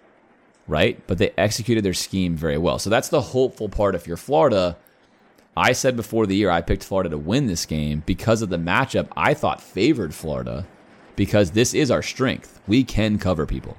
right? 0.69 1.05
But 1.07 1.19
they 1.19 1.33
executed 1.37 1.85
their 1.85 1.93
scheme 1.93 2.37
very 2.37 2.59
well. 2.59 2.79
So 2.79 2.89
that's 2.89 3.09
the 3.09 3.21
hopeful 3.21 3.69
part 3.69 3.97
if 3.97 4.07
you're 4.07 4.17
Florida. 4.17 4.77
I 5.57 5.73
said 5.73 5.97
before 5.97 6.27
the 6.27 6.37
year 6.37 6.51
I 6.51 6.61
picked 6.61 6.85
Florida 6.85 7.11
to 7.11 7.19
win 7.19 7.47
this 7.47 7.67
game 7.67 8.05
because 8.07 8.43
of 8.43 8.49
the 8.49 8.57
matchup 8.59 9.09
I 9.17 9.35
thought 9.35 9.61
favored 9.61 10.15
Florida 10.15 10.67
because 11.17 11.51
this 11.51 11.75
is 11.75 11.91
our 11.91 12.03
strength. 12.03 12.61
We 12.69 12.85
can 12.85 13.19
cover 13.19 13.45
people. 13.45 13.77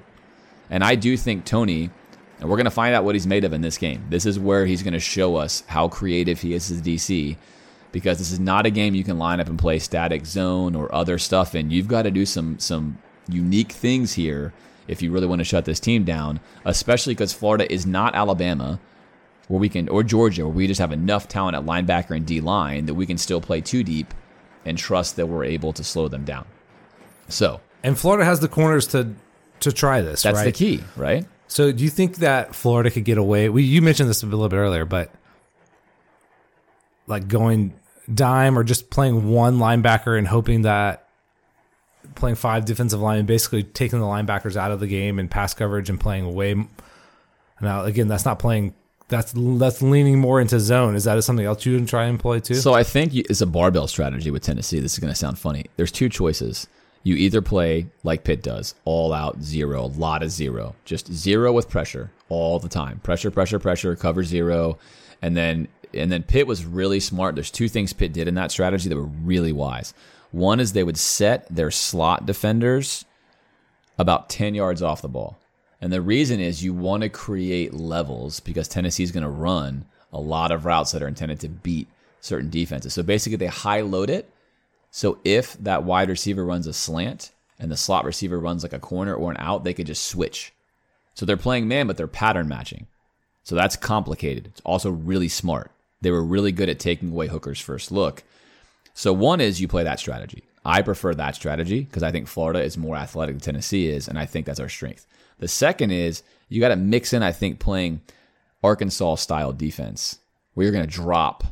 And 0.74 0.82
I 0.82 0.96
do 0.96 1.16
think 1.16 1.44
Toney, 1.44 1.88
and 2.40 2.50
we're 2.50 2.56
going 2.56 2.64
to 2.64 2.70
find 2.72 2.96
out 2.96 3.04
what 3.04 3.14
he's 3.14 3.28
made 3.28 3.44
of 3.44 3.52
in 3.52 3.60
this 3.60 3.78
game. 3.78 4.04
This 4.10 4.26
is 4.26 4.40
where 4.40 4.66
he's 4.66 4.82
going 4.82 4.94
to 4.94 4.98
show 4.98 5.36
us 5.36 5.62
how 5.68 5.86
creative 5.86 6.40
he 6.40 6.52
is 6.52 6.68
as 6.68 6.82
DC. 6.82 7.36
because 7.92 8.18
this 8.18 8.32
is 8.32 8.40
not 8.40 8.66
a 8.66 8.70
game 8.70 8.92
you 8.96 9.04
can 9.04 9.20
line 9.20 9.38
up 9.38 9.46
and 9.48 9.56
play 9.56 9.78
static 9.78 10.26
zone 10.26 10.74
or 10.74 10.92
other 10.92 11.16
stuff 11.16 11.54
in. 11.54 11.70
You've 11.70 11.86
got 11.86 12.02
to 12.02 12.10
do 12.10 12.26
some 12.26 12.58
some 12.58 12.98
unique 13.28 13.70
things 13.70 14.14
here 14.14 14.52
if 14.88 15.00
you 15.00 15.12
really 15.12 15.28
want 15.28 15.38
to 15.38 15.44
shut 15.44 15.64
this 15.64 15.78
team 15.78 16.02
down, 16.02 16.40
especially 16.64 17.14
because 17.14 17.32
Florida 17.32 17.72
is 17.72 17.86
not 17.86 18.16
Alabama 18.16 18.80
where 19.46 19.60
we 19.60 19.68
can 19.68 19.88
or 19.88 20.02
Georgia 20.02 20.42
where 20.42 20.52
we 20.56 20.66
just 20.66 20.80
have 20.80 20.90
enough 20.90 21.28
talent 21.28 21.56
at 21.56 21.64
linebacker 21.64 22.16
and 22.16 22.26
D 22.26 22.40
line 22.40 22.86
that 22.86 22.94
we 22.94 23.06
can 23.06 23.16
still 23.16 23.40
play 23.40 23.60
too 23.60 23.84
deep 23.84 24.12
and 24.64 24.76
trust 24.76 25.14
that 25.14 25.28
we're 25.28 25.44
able 25.44 25.72
to 25.72 25.84
slow 25.84 26.08
them 26.08 26.24
down. 26.24 26.46
So, 27.28 27.60
And 27.84 27.96
Florida 27.96 28.24
has 28.24 28.40
the 28.40 28.48
corners 28.48 28.88
to 28.88 29.14
to 29.64 29.72
try 29.72 30.00
this. 30.00 30.22
that's 30.22 30.38
right? 30.38 30.44
the 30.44 30.52
key, 30.52 30.82
right? 30.96 31.26
So 31.48 31.72
do 31.72 31.84
you 31.84 31.90
think 31.90 32.16
that 32.16 32.54
Florida 32.54 32.90
could 32.90 33.04
get 33.04 33.18
away? 33.18 33.48
We 33.48 33.62
you 33.62 33.82
mentioned 33.82 34.08
this 34.08 34.22
a 34.22 34.26
little 34.26 34.48
bit 34.48 34.56
earlier, 34.56 34.84
but 34.84 35.12
like 37.06 37.28
going 37.28 37.74
dime 38.12 38.58
or 38.58 38.64
just 38.64 38.90
playing 38.90 39.28
one 39.30 39.58
linebacker 39.58 40.18
and 40.18 40.26
hoping 40.26 40.62
that 40.62 41.08
playing 42.14 42.36
five 42.36 42.64
defensive 42.64 43.00
linemen, 43.00 43.26
basically 43.26 43.62
taking 43.62 44.00
the 44.00 44.06
linebackers 44.06 44.56
out 44.56 44.70
of 44.70 44.80
the 44.80 44.86
game 44.86 45.18
and 45.18 45.30
pass 45.30 45.54
coverage 45.54 45.88
and 45.88 46.00
playing 46.00 46.24
away. 46.24 46.54
Now 47.60 47.84
again, 47.84 48.08
that's 48.08 48.24
not 48.24 48.38
playing. 48.38 48.74
That's 49.08 49.32
that's 49.36 49.82
leaning 49.82 50.18
more 50.18 50.40
into 50.40 50.58
zone. 50.58 50.96
Is 50.96 51.04
that 51.04 51.22
something 51.24 51.44
else 51.44 51.66
you 51.66 51.74
would 51.74 51.88
try 51.88 52.04
and 52.04 52.14
employ 52.14 52.40
too? 52.40 52.54
So 52.54 52.72
I 52.72 52.82
think 52.82 53.14
it's 53.14 53.42
a 53.42 53.46
barbell 53.46 53.86
strategy 53.86 54.30
with 54.30 54.42
Tennessee. 54.42 54.80
This 54.80 54.94
is 54.94 54.98
going 54.98 55.12
to 55.12 55.18
sound 55.18 55.38
funny. 55.38 55.66
There's 55.76 55.92
two 55.92 56.08
choices. 56.08 56.66
You 57.04 57.14
either 57.16 57.42
play 57.42 57.86
like 58.02 58.24
Pitt 58.24 58.42
does, 58.42 58.74
all 58.84 59.12
out 59.12 59.42
zero, 59.42 59.84
a 59.84 59.86
lot 59.86 60.22
of 60.22 60.30
zero, 60.30 60.74
just 60.84 61.12
zero 61.12 61.52
with 61.52 61.68
pressure 61.68 62.10
all 62.28 62.58
the 62.58 62.68
time. 62.68 62.98
Pressure, 63.00 63.30
pressure, 63.30 63.58
pressure, 63.58 63.94
cover 63.94 64.24
zero, 64.24 64.78
and 65.22 65.36
then 65.36 65.68
and 65.92 66.10
then 66.10 66.24
Pitt 66.24 66.46
was 66.46 66.64
really 66.64 66.98
smart. 66.98 67.34
There's 67.34 67.50
two 67.50 67.68
things 67.68 67.92
Pitt 67.92 68.12
did 68.12 68.26
in 68.26 68.34
that 68.34 68.50
strategy 68.50 68.88
that 68.88 68.96
were 68.96 69.04
really 69.04 69.52
wise. 69.52 69.94
One 70.32 70.58
is 70.58 70.72
they 70.72 70.82
would 70.82 70.98
set 70.98 71.46
their 71.54 71.70
slot 71.70 72.26
defenders 72.26 73.04
about 73.96 74.28
10 74.28 74.54
yards 74.54 74.82
off 74.82 75.02
the 75.02 75.08
ball. 75.08 75.38
And 75.80 75.92
the 75.92 76.00
reason 76.00 76.40
is 76.40 76.64
you 76.64 76.74
want 76.74 77.02
to 77.02 77.08
create 77.08 77.74
levels 77.74 78.40
because 78.40 78.66
Tennessee's 78.66 79.12
going 79.12 79.22
to 79.22 79.28
run 79.28 79.84
a 80.12 80.20
lot 80.20 80.50
of 80.50 80.64
routes 80.64 80.92
that 80.92 81.02
are 81.02 81.08
intended 81.08 81.40
to 81.40 81.48
beat 81.48 81.88
certain 82.20 82.50
defenses. 82.50 82.94
So 82.94 83.02
basically, 83.02 83.36
they 83.36 83.46
high 83.46 83.82
load 83.82 84.10
it. 84.10 84.30
So 84.96 85.18
if 85.24 85.54
that 85.54 85.82
wide 85.82 86.08
receiver 86.08 86.44
runs 86.44 86.68
a 86.68 86.72
slant 86.72 87.32
and 87.58 87.68
the 87.68 87.76
slot 87.76 88.04
receiver 88.04 88.38
runs 88.38 88.62
like 88.62 88.72
a 88.72 88.78
corner 88.78 89.12
or 89.12 89.32
an 89.32 89.36
out, 89.40 89.64
they 89.64 89.74
could 89.74 89.88
just 89.88 90.04
switch. 90.04 90.52
So 91.14 91.26
they're 91.26 91.36
playing 91.36 91.66
man, 91.66 91.88
but 91.88 91.96
they're 91.96 92.06
pattern 92.06 92.46
matching. 92.46 92.86
So 93.42 93.56
that's 93.56 93.74
complicated. 93.74 94.46
It's 94.46 94.60
also 94.60 94.92
really 94.92 95.26
smart. 95.26 95.72
They 96.00 96.12
were 96.12 96.22
really 96.22 96.52
good 96.52 96.68
at 96.68 96.78
taking 96.78 97.10
away 97.10 97.26
Hooker's 97.26 97.58
first 97.58 97.90
look. 97.90 98.22
So 98.94 99.12
one 99.12 99.40
is 99.40 99.60
you 99.60 99.66
play 99.66 99.82
that 99.82 99.98
strategy. 99.98 100.44
I 100.64 100.80
prefer 100.80 101.12
that 101.16 101.34
strategy 101.34 101.80
because 101.80 102.04
I 102.04 102.12
think 102.12 102.28
Florida 102.28 102.62
is 102.62 102.78
more 102.78 102.94
athletic 102.94 103.34
than 103.34 103.40
Tennessee 103.40 103.88
is, 103.88 104.06
and 104.06 104.16
I 104.16 104.26
think 104.26 104.46
that's 104.46 104.60
our 104.60 104.68
strength. 104.68 105.08
The 105.40 105.48
second 105.48 105.90
is 105.90 106.22
you 106.48 106.60
got 106.60 106.68
to 106.68 106.76
mix 106.76 107.12
in, 107.12 107.24
I 107.24 107.32
think, 107.32 107.58
playing 107.58 108.00
Arkansas 108.62 109.16
style 109.16 109.52
defense 109.52 110.20
where 110.52 110.62
you're 110.62 110.72
going 110.72 110.86
to 110.86 110.90
drop, 110.90 111.42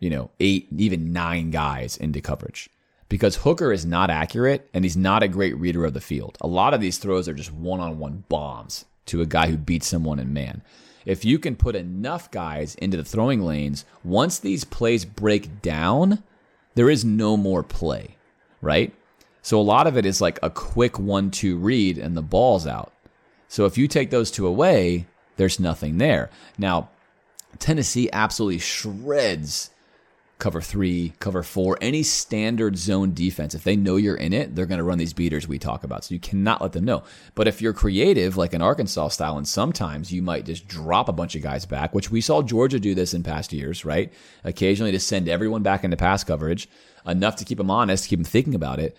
you 0.00 0.10
know, 0.10 0.30
eight, 0.40 0.66
even 0.76 1.12
nine 1.12 1.50
guys 1.50 1.96
into 1.96 2.20
coverage 2.20 2.68
because 3.08 3.36
Hooker 3.36 3.72
is 3.72 3.84
not 3.84 4.08
accurate 4.08 4.68
and 4.72 4.84
he's 4.84 4.96
not 4.96 5.22
a 5.22 5.28
great 5.28 5.56
reader 5.58 5.84
of 5.84 5.94
the 5.94 6.00
field. 6.00 6.38
A 6.40 6.46
lot 6.46 6.74
of 6.74 6.80
these 6.80 6.98
throws 6.98 7.28
are 7.28 7.34
just 7.34 7.52
one 7.52 7.80
on 7.80 7.98
one 7.98 8.24
bombs 8.28 8.86
to 9.06 9.20
a 9.20 9.26
guy 9.26 9.48
who 9.48 9.56
beats 9.56 9.86
someone 9.86 10.18
in 10.18 10.32
man. 10.32 10.62
If 11.04 11.24
you 11.24 11.38
can 11.38 11.56
put 11.56 11.76
enough 11.76 12.30
guys 12.30 12.74
into 12.76 12.96
the 12.96 13.04
throwing 13.04 13.42
lanes, 13.42 13.84
once 14.04 14.38
these 14.38 14.64
plays 14.64 15.04
break 15.04 15.60
down, 15.60 16.22
there 16.74 16.90
is 16.90 17.04
no 17.04 17.36
more 17.36 17.62
play, 17.62 18.16
right? 18.62 18.94
So 19.42 19.58
a 19.58 19.62
lot 19.62 19.86
of 19.86 19.96
it 19.96 20.06
is 20.06 20.20
like 20.20 20.38
a 20.42 20.50
quick 20.50 20.98
one 20.98 21.30
two 21.30 21.56
read 21.56 21.98
and 21.98 22.16
the 22.16 22.22
ball's 22.22 22.66
out. 22.66 22.92
So 23.48 23.64
if 23.64 23.76
you 23.76 23.88
take 23.88 24.10
those 24.10 24.30
two 24.30 24.46
away, 24.46 25.06
there's 25.36 25.58
nothing 25.58 25.98
there. 25.98 26.30
Now, 26.58 26.90
Tennessee 27.58 28.08
absolutely 28.12 28.58
shreds 28.58 29.70
cover 30.40 30.60
three, 30.60 31.12
cover 31.20 31.42
four, 31.42 31.78
any 31.80 32.02
standard 32.02 32.76
zone 32.76 33.14
defense. 33.14 33.54
If 33.54 33.62
they 33.62 33.76
know 33.76 33.96
you're 33.96 34.16
in 34.16 34.32
it, 34.32 34.54
they're 34.54 34.66
going 34.66 34.78
to 34.78 34.84
run 34.84 34.98
these 34.98 35.12
beaters 35.12 35.46
we 35.46 35.58
talk 35.58 35.84
about. 35.84 36.04
So 36.04 36.14
you 36.14 36.20
cannot 36.20 36.60
let 36.60 36.72
them 36.72 36.84
know. 36.84 37.04
But 37.34 37.46
if 37.46 37.62
you're 37.62 37.72
creative, 37.72 38.36
like 38.36 38.52
an 38.52 38.62
Arkansas 38.62 39.08
style, 39.08 39.36
and 39.36 39.46
sometimes 39.46 40.12
you 40.12 40.22
might 40.22 40.46
just 40.46 40.66
drop 40.66 41.08
a 41.08 41.12
bunch 41.12 41.36
of 41.36 41.42
guys 41.42 41.66
back, 41.66 41.94
which 41.94 42.10
we 42.10 42.20
saw 42.20 42.42
Georgia 42.42 42.80
do 42.80 42.94
this 42.94 43.14
in 43.14 43.22
past 43.22 43.52
years, 43.52 43.84
right? 43.84 44.12
Occasionally 44.42 44.92
to 44.92 45.00
send 45.00 45.28
everyone 45.28 45.62
back 45.62 45.84
into 45.84 45.96
pass 45.96 46.24
coverage, 46.24 46.68
enough 47.06 47.36
to 47.36 47.44
keep 47.44 47.58
them 47.58 47.70
honest, 47.70 48.08
keep 48.08 48.18
them 48.18 48.24
thinking 48.24 48.54
about 48.54 48.80
it. 48.80 48.96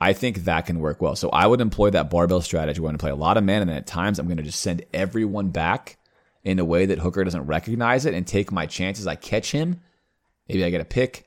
I 0.00 0.12
think 0.12 0.44
that 0.44 0.66
can 0.66 0.80
work 0.80 1.02
well. 1.02 1.14
So 1.14 1.28
I 1.28 1.46
would 1.46 1.60
employ 1.60 1.90
that 1.90 2.10
barbell 2.10 2.40
strategy. 2.40 2.80
We're 2.80 2.88
going 2.88 2.98
to 2.98 3.02
play 3.02 3.10
a 3.10 3.16
lot 3.16 3.36
of 3.36 3.44
men, 3.44 3.62
and 3.62 3.70
at 3.70 3.86
times 3.86 4.18
I'm 4.18 4.26
going 4.26 4.38
to 4.38 4.42
just 4.42 4.60
send 4.60 4.82
everyone 4.94 5.50
back 5.50 5.98
in 6.42 6.58
a 6.58 6.64
way 6.64 6.86
that 6.86 6.98
Hooker 6.98 7.22
doesn't 7.22 7.46
recognize 7.46 8.06
it 8.06 8.14
and 8.14 8.26
take 8.26 8.50
my 8.50 8.66
chances. 8.66 9.06
I 9.06 9.14
catch 9.14 9.52
him. 9.52 9.80
Maybe 10.54 10.64
I 10.64 10.70
get 10.70 10.80
a 10.80 10.84
pick. 10.84 11.26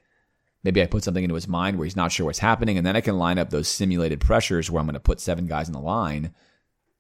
Maybe 0.64 0.82
I 0.82 0.86
put 0.86 1.04
something 1.04 1.24
into 1.24 1.36
his 1.36 1.48
mind 1.48 1.78
where 1.78 1.86
he's 1.86 1.96
not 1.96 2.12
sure 2.12 2.26
what's 2.26 2.40
happening. 2.40 2.78
And 2.78 2.88
then 2.88 2.96
I 2.96 3.02
can 3.02 3.18
line 3.18 3.38
up 3.38 3.50
those 3.50 3.68
simulated 3.68 4.22
pressures 4.22 4.72
where 4.72 4.80
I'm 4.80 4.86
going 4.86 4.94
to 4.94 5.00
put 5.00 5.20
seven 5.20 5.46
guys 5.46 5.68
in 5.68 5.74
the 5.74 5.80
line, 5.80 6.34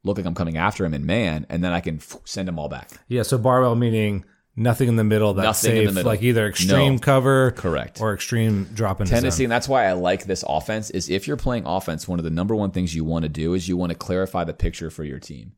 look 0.03 0.17
like 0.17 0.25
I'm 0.25 0.35
coming 0.35 0.57
after 0.57 0.83
him 0.85 0.93
in 0.93 1.05
man, 1.05 1.45
and 1.49 1.63
then 1.63 1.71
I 1.71 1.79
can 1.79 2.01
send 2.25 2.47
them 2.47 2.59
all 2.59 2.67
back. 2.67 2.89
yeah. 3.07 3.23
So 3.23 3.37
barbell 3.37 3.75
meaning 3.75 4.25
nothing 4.55 4.87
in 4.89 4.97
the 4.97 5.03
middle 5.03 5.33
that's 5.33 5.63
Nothing 5.63 5.77
in 5.77 5.83
safe, 5.83 5.87
the 5.87 5.93
middle. 5.95 6.11
like 6.11 6.21
either 6.21 6.45
extreme 6.47 6.93
No. 6.95 6.99
cover, 6.99 7.51
Correct. 7.51 8.01
or 8.01 8.13
extreme 8.13 8.65
drop 8.73 8.99
into 9.01 9.11
Tennessee, 9.11 9.37
zone. 9.37 9.45
and 9.45 9.51
that's 9.53 9.67
why 9.69 9.85
I 9.85 9.93
like 9.93 10.25
this 10.25 10.43
offense, 10.47 10.89
is 10.91 11.09
if 11.09 11.25
you're 11.27 11.37
playing 11.37 11.65
offense, 11.65 12.07
one 12.07 12.19
of 12.19 12.25
the 12.25 12.29
number 12.31 12.55
one 12.55 12.69
things 12.71 12.93
you 12.93 13.03
want 13.05 13.23
to 13.23 13.29
do 13.29 13.53
is 13.55 13.67
you 13.67 13.77
want 13.77 13.91
to 13.91 13.97
clarify 13.97 14.43
the 14.43 14.53
picture 14.53 14.89
for 14.91 15.03
your 15.05 15.19
team. 15.19 15.53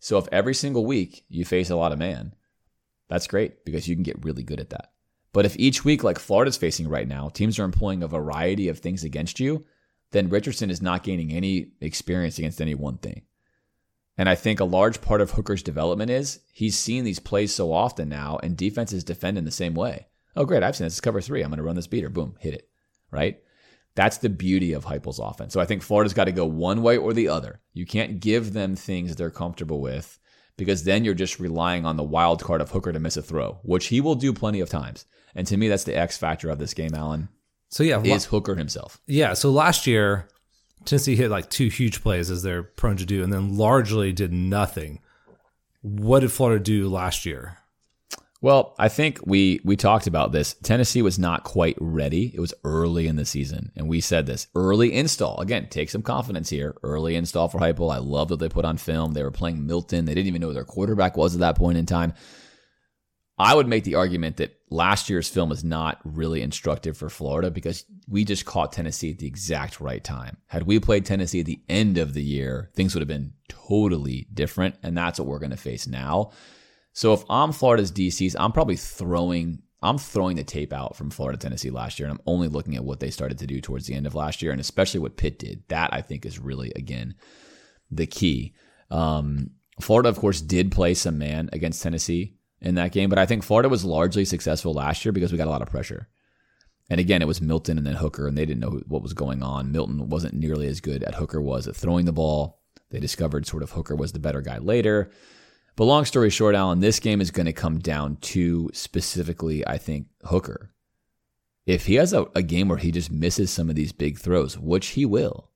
So 0.00 0.16
if 0.18 0.26
every 0.32 0.54
single 0.54 0.84
week 0.86 1.24
you 1.28 1.44
face 1.44 1.70
a 1.70 1.76
lot 1.76 1.92
of 1.92 1.98
man, 1.98 2.34
that's 3.08 3.26
great 3.28 3.64
because 3.64 3.86
you 3.86 3.94
can 3.94 4.02
get 4.02 4.24
really 4.24 4.42
good 4.42 4.58
at 4.58 4.70
that. 4.70 4.90
But 5.32 5.46
if 5.46 5.58
each 5.58 5.84
week, 5.84 6.04
like 6.04 6.18
Florida's 6.18 6.56
facing 6.56 6.88
right 6.88 7.08
now, 7.08 7.28
teams 7.28 7.58
are 7.58 7.64
employing 7.64 8.02
a 8.02 8.08
variety 8.08 8.68
of 8.68 8.78
things 8.78 9.02
against 9.02 9.40
you, 9.40 9.64
then 10.10 10.28
Richardson 10.28 10.70
is 10.70 10.82
not 10.82 11.04
gaining 11.04 11.32
any 11.32 11.72
experience 11.80 12.38
against 12.38 12.60
any 12.60 12.74
one 12.74 12.98
thing. 12.98 13.22
And 14.18 14.28
I 14.28 14.34
think 14.34 14.60
a 14.60 14.64
large 14.64 15.00
part 15.00 15.22
of 15.22 15.30
Hooker's 15.30 15.62
development 15.62 16.10
is 16.10 16.40
he's 16.52 16.78
seen 16.78 17.04
these 17.04 17.18
plays 17.18 17.54
so 17.54 17.72
often 17.72 18.10
now, 18.10 18.38
and 18.42 18.56
defenses 18.56 19.04
defend 19.04 19.38
in 19.38 19.44
the 19.46 19.50
same 19.50 19.74
way. 19.74 20.06
Oh, 20.36 20.44
great, 20.44 20.62
I've 20.62 20.76
seen 20.76 20.86
this. 20.86 20.94
It's 20.94 21.00
cover 21.00 21.20
three. 21.20 21.42
I'm 21.42 21.48
going 21.48 21.58
to 21.58 21.62
run 21.62 21.76
this 21.76 21.86
beater. 21.86 22.10
Boom, 22.10 22.36
hit 22.38 22.54
it. 22.54 22.68
Right? 23.10 23.40
That's 23.94 24.18
the 24.18 24.28
beauty 24.28 24.72
of 24.72 24.84
Heupel's 24.84 25.18
offense. 25.18 25.52
So 25.52 25.60
I 25.60 25.66
think 25.66 25.82
Florida's 25.82 26.14
got 26.14 26.24
to 26.24 26.32
go 26.32 26.46
one 26.46 26.82
way 26.82 26.96
or 26.96 27.12
the 27.12 27.28
other. 27.28 27.60
You 27.74 27.84
can't 27.84 28.20
give 28.20 28.52
them 28.52 28.74
things 28.74 29.16
they're 29.16 29.30
comfortable 29.30 29.80
with 29.80 30.18
because 30.56 30.84
then 30.84 31.04
you're 31.04 31.14
just 31.14 31.40
relying 31.40 31.84
on 31.84 31.96
the 31.96 32.02
wild 32.02 32.42
card 32.42 32.60
of 32.60 32.70
Hooker 32.70 32.92
to 32.92 33.00
miss 33.00 33.16
a 33.16 33.22
throw, 33.22 33.60
which 33.62 33.86
he 33.86 34.00
will 34.00 34.14
do 34.14 34.32
plenty 34.32 34.60
of 34.60 34.70
times. 34.70 35.06
And 35.34 35.46
to 35.46 35.56
me, 35.56 35.68
that's 35.68 35.84
the 35.84 35.96
X 35.96 36.16
factor 36.16 36.50
of 36.50 36.58
this 36.58 36.74
game, 36.74 36.94
Alan, 36.94 37.28
So 37.68 37.82
yeah, 37.82 38.00
is 38.02 38.26
Hooker 38.26 38.54
himself. 38.54 39.00
Yeah, 39.06 39.34
so 39.34 39.50
last 39.50 39.86
year 39.86 40.28
Tennessee 40.84 41.16
hit 41.16 41.30
like 41.30 41.48
two 41.48 41.68
huge 41.68 42.02
plays 42.02 42.30
as 42.30 42.42
they're 42.42 42.62
prone 42.62 42.96
to 42.96 43.06
do, 43.06 43.22
and 43.22 43.32
then 43.32 43.56
largely 43.56 44.12
did 44.12 44.32
nothing. 44.32 45.00
What 45.80 46.20
did 46.20 46.32
Florida 46.32 46.62
do 46.62 46.88
last 46.88 47.24
year? 47.26 47.58
Well, 48.40 48.74
I 48.76 48.88
think 48.88 49.20
we 49.24 49.60
we 49.64 49.76
talked 49.76 50.08
about 50.08 50.32
this. 50.32 50.54
Tennessee 50.64 51.02
was 51.02 51.18
not 51.18 51.44
quite 51.44 51.76
ready. 51.80 52.32
It 52.34 52.40
was 52.40 52.54
early 52.64 53.06
in 53.06 53.14
the 53.14 53.24
season, 53.24 53.70
and 53.76 53.88
we 53.88 54.00
said 54.00 54.26
this 54.26 54.48
early 54.56 54.92
install. 54.92 55.40
Again, 55.40 55.68
take 55.70 55.90
some 55.90 56.02
confidence 56.02 56.50
here. 56.50 56.74
Early 56.82 57.14
install 57.14 57.48
for 57.48 57.60
Heupel. 57.60 57.94
I 57.94 57.98
love 57.98 58.28
that 58.28 58.40
they 58.40 58.48
put 58.48 58.64
on 58.64 58.78
film. 58.78 59.12
They 59.12 59.22
were 59.22 59.30
playing 59.30 59.64
Milton. 59.66 60.04
They 60.06 60.14
didn't 60.14 60.26
even 60.26 60.40
know 60.40 60.48
who 60.48 60.54
their 60.54 60.64
quarterback 60.64 61.16
was 61.16 61.34
at 61.34 61.40
that 61.40 61.56
point 61.56 61.78
in 61.78 61.86
time. 61.86 62.14
I 63.38 63.54
would 63.54 63.66
make 63.66 63.84
the 63.84 63.94
argument 63.94 64.36
that 64.36 64.58
last 64.70 65.08
year's 65.08 65.28
film 65.28 65.52
is 65.52 65.64
not 65.64 66.00
really 66.04 66.42
instructive 66.42 66.96
for 66.96 67.08
Florida 67.08 67.50
because 67.50 67.84
we 68.08 68.24
just 68.24 68.44
caught 68.44 68.72
Tennessee 68.72 69.10
at 69.10 69.18
the 69.18 69.26
exact 69.26 69.80
right 69.80 70.02
time. 70.02 70.36
Had 70.46 70.64
we 70.64 70.78
played 70.78 71.06
Tennessee 71.06 71.40
at 71.40 71.46
the 71.46 71.62
end 71.68 71.98
of 71.98 72.14
the 72.14 72.22
year, 72.22 72.70
things 72.74 72.94
would 72.94 73.00
have 73.00 73.08
been 73.08 73.32
totally 73.48 74.28
different, 74.32 74.76
and 74.82 74.96
that's 74.96 75.18
what 75.18 75.26
we're 75.26 75.38
going 75.38 75.50
to 75.50 75.56
face 75.56 75.86
now. 75.86 76.30
So 76.92 77.14
if 77.14 77.24
I'm 77.30 77.52
Florida's 77.52 77.90
DCs, 77.90 78.36
I'm 78.38 78.52
probably 78.52 78.76
throwing 78.76 79.62
I'm 79.84 79.98
throwing 79.98 80.36
the 80.36 80.44
tape 80.44 80.72
out 80.72 80.94
from 80.94 81.10
Florida 81.10 81.36
Tennessee 81.36 81.70
last 81.70 81.98
year, 81.98 82.08
and 82.08 82.16
I'm 82.16 82.24
only 82.24 82.46
looking 82.46 82.76
at 82.76 82.84
what 82.84 83.00
they 83.00 83.10
started 83.10 83.38
to 83.38 83.48
do 83.48 83.60
towards 83.60 83.86
the 83.86 83.94
end 83.94 84.06
of 84.06 84.14
last 84.14 84.40
year, 84.40 84.52
and 84.52 84.60
especially 84.60 85.00
what 85.00 85.16
Pitt 85.16 85.40
did. 85.40 85.64
That 85.68 85.92
I 85.92 86.02
think 86.02 86.24
is 86.24 86.38
really 86.38 86.70
again 86.76 87.16
the 87.90 88.06
key. 88.06 88.54
Um, 88.90 89.50
Florida, 89.80 90.08
of 90.08 90.18
course, 90.18 90.40
did 90.40 90.70
play 90.70 90.94
some 90.94 91.18
man 91.18 91.48
against 91.52 91.82
Tennessee 91.82 92.36
in 92.62 92.76
that 92.76 92.92
game, 92.92 93.10
but 93.10 93.18
I 93.18 93.26
think 93.26 93.42
Florida 93.42 93.68
was 93.68 93.84
largely 93.84 94.24
successful 94.24 94.72
last 94.72 95.04
year 95.04 95.12
because 95.12 95.32
we 95.32 95.38
got 95.38 95.48
a 95.48 95.50
lot 95.50 95.62
of 95.62 95.68
pressure. 95.68 96.08
And 96.88 97.00
again, 97.00 97.22
it 97.22 97.28
was 97.28 97.40
Milton 97.40 97.78
and 97.78 97.86
then 97.86 97.94
Hooker, 97.94 98.26
and 98.26 98.36
they 98.36 98.44
didn't 98.44 98.60
know 98.60 98.80
what 98.86 99.02
was 99.02 99.14
going 99.14 99.42
on. 99.42 99.72
Milton 99.72 100.08
wasn't 100.08 100.34
nearly 100.34 100.66
as 100.66 100.80
good 100.80 101.02
at 101.02 101.14
Hooker 101.14 101.40
was 101.40 101.66
at 101.66 101.76
throwing 101.76 102.04
the 102.04 102.12
ball. 102.12 102.60
They 102.90 103.00
discovered 103.00 103.46
sort 103.46 103.62
of 103.62 103.70
Hooker 103.70 103.96
was 103.96 104.12
the 104.12 104.18
better 104.18 104.42
guy 104.42 104.58
later. 104.58 105.10
But 105.76 105.84
long 105.84 106.04
story 106.04 106.28
short, 106.28 106.54
Alan, 106.54 106.80
this 106.80 107.00
game 107.00 107.20
is 107.20 107.30
going 107.30 107.46
to 107.46 107.52
come 107.52 107.78
down 107.78 108.16
to 108.16 108.68
specifically, 108.74 109.66
I 109.66 109.78
think, 109.78 110.08
Hooker. 110.24 110.74
if 111.64 111.86
he 111.86 111.94
has 111.94 112.12
a, 112.12 112.26
a 112.34 112.42
game 112.42 112.68
where 112.68 112.78
he 112.78 112.90
just 112.90 113.10
misses 113.10 113.50
some 113.50 113.70
of 113.70 113.76
these 113.76 113.92
big 113.92 114.18
throws, 114.18 114.58
which 114.58 114.88
he 114.88 115.06
will, 115.06 115.48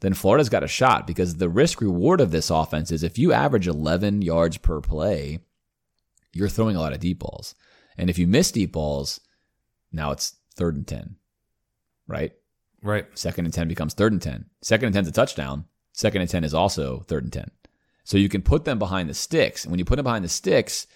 then 0.00 0.14
Florida's 0.14 0.48
got 0.48 0.64
a 0.64 0.68
shot 0.68 1.06
because 1.06 1.36
the 1.36 1.48
risk 1.48 1.80
reward 1.80 2.20
of 2.20 2.32
this 2.32 2.50
offense 2.50 2.90
is 2.90 3.04
if 3.04 3.18
you 3.18 3.32
average 3.32 3.68
11 3.68 4.22
yards 4.22 4.58
per 4.58 4.80
play, 4.80 5.38
you're 6.32 6.48
throwing 6.48 6.76
a 6.76 6.80
lot 6.80 6.92
of 6.92 7.00
deep 7.00 7.18
balls. 7.18 7.54
And 7.96 8.08
if 8.08 8.18
you 8.18 8.26
miss 8.26 8.50
deep 8.50 8.72
balls, 8.72 9.20
now 9.92 10.10
it's 10.12 10.36
third 10.54 10.76
and 10.76 10.86
10, 10.86 11.16
right? 12.06 12.32
Right. 12.82 13.06
Second 13.16 13.44
and 13.44 13.54
10 13.54 13.68
becomes 13.68 13.94
third 13.94 14.12
and 14.12 14.20
10. 14.20 14.46
Second 14.60 14.86
and 14.86 14.94
10 14.94 15.02
is 15.02 15.08
a 15.08 15.12
touchdown. 15.12 15.66
Second 15.92 16.22
and 16.22 16.30
10 16.30 16.44
is 16.44 16.54
also 16.54 17.00
third 17.00 17.24
and 17.24 17.32
10. 17.32 17.50
So 18.04 18.18
you 18.18 18.28
can 18.28 18.42
put 18.42 18.64
them 18.64 18.78
behind 18.78 19.08
the 19.08 19.14
sticks. 19.14 19.64
And 19.64 19.70
when 19.70 19.78
you 19.78 19.84
put 19.84 19.96
them 19.96 20.04
behind 20.04 20.24
the 20.24 20.28
sticks 20.28 20.86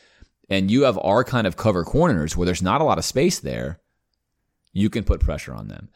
and 0.48 0.70
you 0.70 0.82
have 0.82 0.98
our 0.98 1.23
kind 1.23 1.47
of 1.47 1.56
cover 1.56 1.84
corners 1.84 2.36
where 2.36 2.47
there's 2.47 2.62
not 2.62 2.81
a 2.81 2.84
lot 2.84 2.98
of 2.98 3.05
space 3.05 3.39
there, 3.39 3.81
you 4.73 4.90
can 4.90 5.05
put 5.05 5.20
pressure 5.20 5.55
on 5.55 5.68
them. 5.68 5.89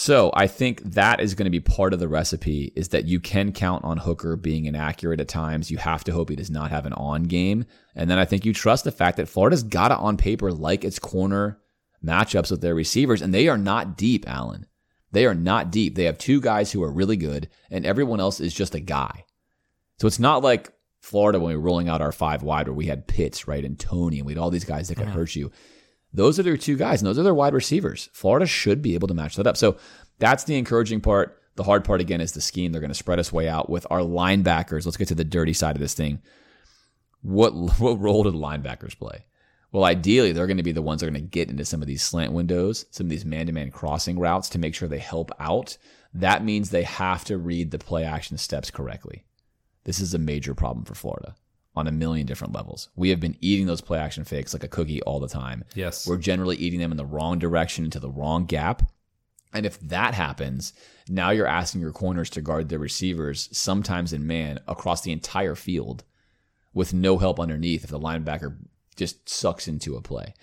So 0.00 0.30
I 0.32 0.46
think 0.46 0.80
that 0.92 1.18
is 1.18 1.34
going 1.34 1.46
to 1.46 1.50
be 1.50 1.58
part 1.58 1.92
of 1.92 1.98
the 1.98 2.06
recipe 2.06 2.72
is 2.76 2.90
that 2.90 3.06
you 3.06 3.18
can 3.18 3.50
count 3.50 3.82
on 3.82 3.96
Hooker 3.96 4.36
being 4.36 4.66
inaccurate 4.66 5.18
at 5.18 5.26
times. 5.26 5.72
You 5.72 5.78
have 5.78 6.04
to 6.04 6.12
hope 6.12 6.28
he 6.28 6.36
does 6.36 6.52
not 6.52 6.70
have 6.70 6.86
an 6.86 6.92
on 6.92 7.24
game. 7.24 7.64
And 7.96 8.08
then 8.08 8.16
I 8.16 8.24
think 8.24 8.44
you 8.44 8.54
trust 8.54 8.84
the 8.84 8.92
fact 8.92 9.16
that 9.16 9.28
Florida's 9.28 9.64
got 9.64 9.90
it 9.90 9.98
on 9.98 10.16
paper 10.16 10.52
like 10.52 10.84
its 10.84 11.00
corner 11.00 11.58
matchups 12.02 12.52
with 12.52 12.60
their 12.60 12.76
receivers, 12.76 13.20
and 13.20 13.34
they 13.34 13.48
are 13.48 13.58
not 13.58 13.96
deep, 13.98 14.24
Alan. 14.28 14.66
They 15.10 15.26
are 15.26 15.34
not 15.34 15.72
deep. 15.72 15.96
They 15.96 16.04
have 16.04 16.16
two 16.16 16.40
guys 16.40 16.70
who 16.70 16.80
are 16.84 16.92
really 16.92 17.16
good, 17.16 17.48
and 17.68 17.84
everyone 17.84 18.20
else 18.20 18.38
is 18.38 18.54
just 18.54 18.76
a 18.76 18.80
guy. 18.80 19.24
So 19.98 20.06
it's 20.06 20.20
not 20.20 20.44
like 20.44 20.70
Florida 21.00 21.40
when 21.40 21.48
we 21.48 21.56
were 21.56 21.62
rolling 21.62 21.88
out 21.88 22.02
our 22.02 22.12
five 22.12 22.44
wide 22.44 22.68
where 22.68 22.74
we 22.74 22.86
had 22.86 23.08
Pitts, 23.08 23.48
right, 23.48 23.64
and 23.64 23.76
Toney, 23.76 24.18
and 24.18 24.26
we 24.26 24.34
had 24.34 24.38
all 24.38 24.50
these 24.50 24.64
guys 24.64 24.90
that 24.90 24.94
could 24.94 25.08
uh-huh. 25.08 25.18
hurt 25.18 25.34
you. 25.34 25.50
Those 26.18 26.36
are 26.40 26.42
their 26.42 26.56
two 26.56 26.76
guys, 26.76 27.00
and 27.00 27.06
those 27.06 27.16
are 27.16 27.22
their 27.22 27.32
wide 27.32 27.54
receivers. 27.54 28.10
Florida 28.12 28.44
should 28.44 28.82
be 28.82 28.94
able 28.94 29.06
to 29.06 29.14
match 29.14 29.36
that 29.36 29.46
up. 29.46 29.56
So 29.56 29.76
that's 30.18 30.42
the 30.42 30.58
encouraging 30.58 31.00
part. 31.00 31.40
The 31.54 31.62
hard 31.62 31.84
part, 31.84 32.00
again, 32.00 32.20
is 32.20 32.32
the 32.32 32.40
scheme. 32.40 32.72
They're 32.72 32.80
going 32.80 32.90
to 32.90 32.94
spread 32.96 33.20
us 33.20 33.32
way 33.32 33.48
out 33.48 33.70
with 33.70 33.86
our 33.88 34.00
linebackers. 34.00 34.84
Let's 34.84 34.96
get 34.96 35.06
to 35.08 35.14
the 35.14 35.22
dirty 35.22 35.52
side 35.52 35.76
of 35.76 35.80
this 35.80 35.94
thing. 35.94 36.20
What, 37.22 37.50
what 37.78 38.00
role 38.00 38.24
do 38.24 38.32
the 38.32 38.36
linebackers 38.36 38.98
play? 38.98 39.26
Well, 39.70 39.84
ideally, 39.84 40.32
they're 40.32 40.48
going 40.48 40.56
to 40.56 40.64
be 40.64 40.72
the 40.72 40.82
ones 40.82 41.02
that 41.02 41.06
are 41.06 41.12
going 41.12 41.22
to 41.22 41.28
get 41.28 41.50
into 41.50 41.64
some 41.64 41.82
of 41.82 41.86
these 41.86 42.02
slant 42.02 42.32
windows, 42.32 42.86
some 42.90 43.06
of 43.06 43.10
these 43.10 43.24
man 43.24 43.46
to 43.46 43.52
man 43.52 43.70
crossing 43.70 44.18
routes 44.18 44.48
to 44.48 44.58
make 44.58 44.74
sure 44.74 44.88
they 44.88 44.98
help 44.98 45.30
out. 45.38 45.78
That 46.12 46.42
means 46.42 46.70
they 46.70 46.82
have 46.82 47.24
to 47.26 47.38
read 47.38 47.70
the 47.70 47.78
play 47.78 48.02
action 48.02 48.38
steps 48.38 48.72
correctly. 48.72 49.24
This 49.84 50.00
is 50.00 50.14
a 50.14 50.18
major 50.18 50.52
problem 50.52 50.84
for 50.84 50.96
Florida 50.96 51.36
on 51.78 51.86
a 51.86 51.92
million 51.92 52.26
different 52.26 52.52
levels. 52.52 52.88
We 52.96 53.10
have 53.10 53.20
been 53.20 53.36
eating 53.40 53.66
those 53.66 53.80
play 53.80 53.98
action 53.98 54.24
fakes 54.24 54.52
like 54.52 54.64
a 54.64 54.68
cookie 54.68 55.02
all 55.02 55.20
the 55.20 55.28
time. 55.28 55.64
Yes. 55.74 56.06
We're 56.06 56.18
generally 56.18 56.56
eating 56.56 56.80
them 56.80 56.90
in 56.90 56.96
the 56.96 57.06
wrong 57.06 57.38
direction 57.38 57.84
into 57.84 58.00
the 58.00 58.10
wrong 58.10 58.44
gap. 58.44 58.82
And 59.54 59.64
if 59.64 59.80
that 59.80 60.14
happens, 60.14 60.74
now 61.08 61.30
you're 61.30 61.46
asking 61.46 61.80
your 61.80 61.92
corners 61.92 62.28
to 62.30 62.42
guard 62.42 62.68
their 62.68 62.78
receivers, 62.78 63.48
sometimes 63.52 64.12
in 64.12 64.26
man, 64.26 64.60
across 64.68 65.00
the 65.00 65.12
entire 65.12 65.54
field 65.54 66.04
with 66.74 66.92
no 66.92 67.16
help 67.18 67.40
underneath 67.40 67.84
if 67.84 67.90
the 67.90 67.98
linebacker 67.98 68.58
just 68.96 69.28
sucks 69.28 69.66
into 69.66 69.96
a 69.96 70.02
play. 70.02 70.34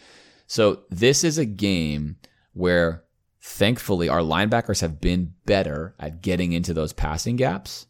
So 0.48 0.84
this 0.90 1.24
is 1.24 1.38
a 1.38 1.46
game 1.46 2.18
where 2.54 3.04
thankfully 3.42 4.10
our 4.10 4.22
linebackers 4.22 4.82
have 4.82 5.00
been 5.00 5.34
better 5.46 5.94
at 6.00 6.22
getting 6.22 6.54
into 6.54 6.74
those 6.74 6.94
passing 6.94 7.36
gaps, 7.36 7.86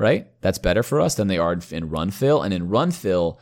right? 0.00 0.28
That's 0.40 0.56
better 0.56 0.82
for 0.82 0.98
us 0.98 1.14
than 1.14 1.28
they 1.28 1.36
are 1.36 1.56
in 1.70 1.90
run 1.90 2.10
fill. 2.10 2.40
And 2.42 2.54
in 2.54 2.70
run 2.70 2.90
fill, 2.90 3.38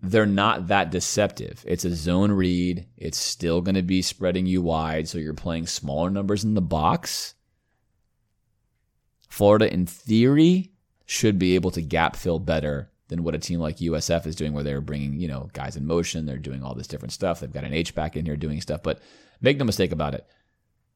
they're 0.00 0.24
not 0.24 0.68
that 0.68 0.90
deceptive. 0.90 1.62
It's 1.68 1.84
a 1.84 1.94
zone 1.94 2.32
read. 2.32 2.86
It's 2.96 3.18
still 3.18 3.60
going 3.60 3.74
to 3.74 3.82
be 3.82 4.00
spreading 4.00 4.46
you 4.46 4.62
wide. 4.62 5.06
So 5.06 5.18
you're 5.18 5.34
playing 5.34 5.66
smaller 5.66 6.08
numbers 6.08 6.44
in 6.44 6.54
the 6.54 6.62
box. 6.62 7.34
Florida, 9.28 9.70
in 9.70 9.84
theory, 9.84 10.72
should 11.04 11.38
be 11.38 11.54
able 11.54 11.70
to 11.72 11.82
gap 11.82 12.16
fill 12.16 12.38
better 12.38 12.90
than 13.08 13.22
what 13.22 13.34
a 13.34 13.38
team 13.38 13.60
like 13.60 13.76
USF 13.76 14.26
is 14.26 14.34
doing, 14.34 14.54
where 14.54 14.64
they're 14.64 14.80
bringing, 14.80 15.20
you 15.20 15.28
know, 15.28 15.50
guys 15.52 15.76
in 15.76 15.86
motion. 15.86 16.24
They're 16.24 16.38
doing 16.38 16.62
all 16.62 16.74
this 16.74 16.88
different 16.88 17.12
stuff. 17.12 17.40
They've 17.40 17.52
got 17.52 17.64
an 17.64 17.74
H 17.74 17.94
back 17.94 18.16
in 18.16 18.24
here 18.24 18.36
doing 18.36 18.62
stuff. 18.62 18.82
But 18.82 19.00
make 19.42 19.58
no 19.58 19.66
mistake 19.66 19.92
about 19.92 20.14
it, 20.14 20.26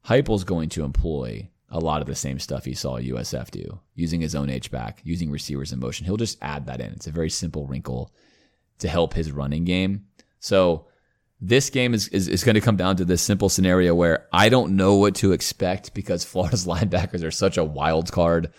Heupel's 0.06 0.44
going 0.44 0.70
to 0.70 0.84
employ 0.84 1.50
a 1.70 1.78
lot 1.78 2.00
of 2.00 2.08
the 2.08 2.14
same 2.14 2.38
stuff 2.38 2.64
he 2.64 2.74
saw 2.74 2.98
USF 2.98 3.50
do, 3.50 3.80
using 3.94 4.20
his 4.20 4.34
own 4.34 4.50
H 4.50 4.70
back, 4.70 5.00
using 5.04 5.30
receivers 5.30 5.72
in 5.72 5.78
motion. 5.78 6.04
He'll 6.04 6.16
just 6.16 6.38
add 6.42 6.66
that 6.66 6.80
in. 6.80 6.92
It's 6.92 7.06
a 7.06 7.12
very 7.12 7.30
simple 7.30 7.66
wrinkle 7.66 8.12
to 8.78 8.88
help 8.88 9.14
his 9.14 9.30
running 9.30 9.64
game. 9.64 10.06
So 10.40 10.86
this 11.40 11.70
game 11.70 11.94
is, 11.94 12.08
is, 12.08 12.28
is 12.28 12.44
going 12.44 12.54
to 12.54 12.60
come 12.60 12.76
down 12.76 12.96
to 12.96 13.04
this 13.04 13.22
simple 13.22 13.48
scenario 13.48 13.94
where 13.94 14.26
I 14.32 14.48
don't 14.48 14.76
know 14.76 14.96
what 14.96 15.14
to 15.16 15.32
expect 15.32 15.94
because 15.94 16.24
Florida's 16.24 16.66
linebackers 16.66 17.24
are 17.24 17.30
such 17.30 17.56
a 17.56 17.64
wild 17.64 18.10
card 18.10 18.52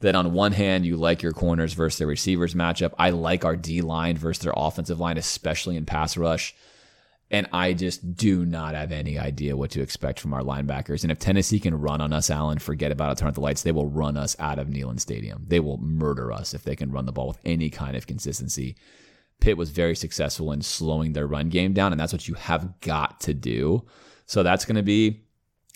that 0.00 0.14
on 0.14 0.32
one 0.32 0.52
hand 0.52 0.84
you 0.84 0.96
like 0.96 1.22
your 1.22 1.32
corners 1.32 1.72
versus 1.72 1.98
their 1.98 2.06
receivers 2.06 2.54
matchup. 2.54 2.92
I 2.98 3.10
like 3.10 3.44
our 3.44 3.56
D 3.56 3.80
line 3.80 4.18
versus 4.18 4.42
their 4.42 4.52
offensive 4.54 5.00
line, 5.00 5.16
especially 5.16 5.76
in 5.76 5.86
pass 5.86 6.16
rush. 6.16 6.54
And 7.34 7.48
I 7.52 7.72
just 7.72 8.14
do 8.14 8.46
not 8.46 8.76
have 8.76 8.92
any 8.92 9.18
idea 9.18 9.56
what 9.56 9.72
to 9.72 9.82
expect 9.82 10.20
from 10.20 10.32
our 10.32 10.42
linebackers. 10.42 11.02
And 11.02 11.10
if 11.10 11.18
Tennessee 11.18 11.58
can 11.58 11.74
run 11.74 12.00
on 12.00 12.12
us, 12.12 12.30
Alan, 12.30 12.60
forget 12.60 12.92
about 12.92 13.10
it, 13.10 13.18
turn 13.18 13.26
off 13.26 13.34
the 13.34 13.40
lights. 13.40 13.62
They 13.62 13.72
will 13.72 13.88
run 13.88 14.16
us 14.16 14.36
out 14.38 14.60
of 14.60 14.68
Neyland 14.68 15.00
Stadium. 15.00 15.44
They 15.48 15.58
will 15.58 15.78
murder 15.78 16.30
us 16.30 16.54
if 16.54 16.62
they 16.62 16.76
can 16.76 16.92
run 16.92 17.06
the 17.06 17.12
ball 17.12 17.26
with 17.26 17.40
any 17.44 17.70
kind 17.70 17.96
of 17.96 18.06
consistency. 18.06 18.76
Pitt 19.40 19.56
was 19.56 19.70
very 19.70 19.96
successful 19.96 20.52
in 20.52 20.62
slowing 20.62 21.12
their 21.12 21.26
run 21.26 21.48
game 21.48 21.72
down, 21.72 21.90
and 21.90 21.98
that's 22.00 22.12
what 22.12 22.28
you 22.28 22.34
have 22.34 22.80
got 22.80 23.18
to 23.22 23.34
do. 23.34 23.84
So 24.26 24.44
that's 24.44 24.64
going 24.64 24.76
to 24.76 24.84
be 24.84 25.24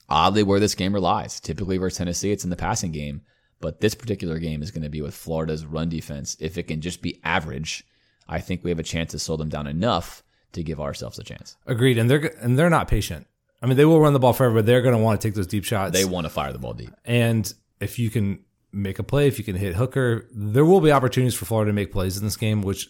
oddly 0.09 0.45
where 0.45 0.61
this 0.61 0.77
game 0.77 0.95
relies. 0.95 1.41
Typically, 1.41 1.77
versus 1.77 1.99
Tennessee, 1.99 2.31
it's 2.31 2.45
in 2.45 2.51
the 2.51 2.57
passing 2.57 2.93
game. 2.93 3.23
But 3.59 3.81
this 3.81 3.97
particular 3.97 4.39
game 4.39 4.63
is 4.63 4.71
going 4.71 4.85
to 4.85 4.89
be 4.89 5.03
with 5.03 5.13
Florida's 5.13 5.67
run 5.67 5.89
defense. 5.89 6.37
If 6.39 6.57
it 6.57 6.69
can 6.69 6.81
just 6.81 7.03
be 7.03 7.21
average, 7.25 7.85
I 8.29 8.39
think 8.39 8.63
we 8.63 8.71
have 8.71 8.79
a 8.79 8.85
chance 8.85 9.11
to 9.11 9.19
slow 9.19 9.37
them 9.37 9.49
down 9.49 9.67
enough 9.67 10.23
to 10.53 10.63
give 10.63 10.81
ourselves 10.81 11.19
a 11.19 11.25
chance. 11.25 11.57
Agreed. 11.67 11.99
And 11.99 12.11
they're 12.11 12.33
and 12.41 12.59
they're 12.59 12.71
not 12.71 12.89
patient. 12.89 13.27
I 13.61 13.67
mean, 13.67 13.77
they 13.77 13.85
will 13.85 14.01
run 14.01 14.13
the 14.13 14.21
ball 14.21 14.33
forever. 14.33 14.57
But 14.57 14.67
they're 14.67 14.83
going 14.83 14.97
to 14.97 15.03
want 15.03 15.21
to 15.21 15.29
take 15.29 15.35
those 15.35 15.47
deep 15.47 15.65
shots. 15.65 15.93
They 15.93 16.05
want 16.05 16.25
to 16.25 16.31
fire 16.31 16.53
the 16.53 16.59
ball 16.59 16.75
deep. 16.75 16.91
And 17.05 17.53
if 17.81 17.99
you 17.99 18.11
can 18.11 18.45
make 18.73 18.99
a 18.99 19.03
play, 19.03 19.27
if 19.27 19.39
you 19.39 19.45
can 19.45 19.57
hit 19.57 19.75
Hooker, 19.75 20.29
there 20.33 20.65
will 20.65 20.81
be 20.81 20.93
opportunities 20.93 21.35
for 21.35 21.45
Florida 21.45 21.71
to 21.71 21.75
make 21.75 21.93
plays 21.93 22.17
in 22.17 22.25
this 22.25 22.37
game, 22.37 22.63
which 22.63 22.89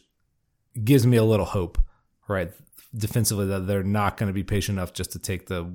gives 0.82 1.06
me 1.06 1.16
a 1.16 1.24
little 1.24 1.46
hope, 1.46 1.78
right? 2.28 2.50
Defensively, 2.96 3.46
that 3.46 3.66
they're 3.66 3.82
not 3.82 4.16
going 4.16 4.28
to 4.28 4.32
be 4.32 4.44
patient 4.44 4.78
enough 4.78 4.92
just 4.92 5.12
to 5.12 5.18
take 5.18 5.46
the, 5.46 5.70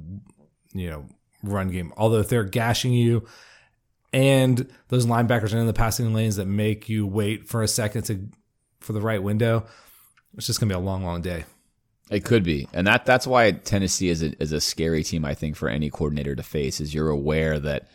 you 0.74 0.90
know, 0.90 1.06
run 1.44 1.70
game. 1.70 1.94
Although 1.98 2.20
if 2.20 2.30
they're 2.30 2.44
gashing 2.44 2.94
you 2.94 3.26
and 4.12 4.70
those 4.90 5.06
linebackers 5.06 5.54
are 5.54 5.60
in 5.60 5.68
the 5.68 5.74
passing 5.74 6.14
lanes 6.14 6.36
that 6.38 6.46
make 6.46 6.90
you 6.90 7.06
wait 7.06 7.48
for 7.48 7.64
a 7.64 7.68
second 7.68 8.04
to 8.04 8.30
for 8.80 8.94
the 8.94 9.02
right 9.02 9.22
window, 9.22 9.66
it's 10.38 10.48
just 10.48 10.60
going 10.60 10.70
to 10.70 10.76
be 10.76 10.80
a 10.80 10.84
long, 10.84 11.04
long 11.04 11.22
day. 11.22 11.46
It 12.14 12.26
could 12.26 12.44
be, 12.44 12.68
and 12.74 12.86
that 12.86 13.08
that's 13.08 13.26
why 13.26 13.50
Tennessee 13.50 14.10
is 14.10 14.22
a, 14.22 14.40
is 14.40 14.52
a 14.52 14.62
scary 14.62 15.04
team. 15.04 15.26
I 15.26 15.34
think 15.34 15.56
for 15.56 15.68
any 15.68 15.90
coordinator 15.90 16.36
to 16.36 16.44
face 16.44 16.80
is 16.80 16.94
you're 16.94 17.10
aware 17.10 17.60
that 17.60 17.88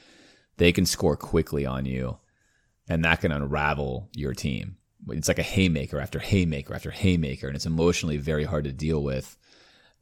they 0.57 0.73
can 0.73 0.87
score 0.87 1.17
quickly 1.17 1.65
on 1.65 1.87
you, 1.87 2.19
and 2.89 3.05
that 3.05 3.21
can 3.21 3.31
unravel 3.31 4.09
your 4.17 4.35
team. 4.35 4.77
It's 5.11 5.29
like 5.29 5.39
a 5.39 5.45
haymaker 5.45 6.01
after 6.01 6.19
haymaker 6.19 6.75
after 6.75 6.91
haymaker, 6.91 7.47
and 7.47 7.55
it's 7.55 7.65
emotionally 7.65 8.17
very 8.17 8.43
hard 8.43 8.65
to 8.65 8.73
deal 8.73 9.05
with. 9.05 9.37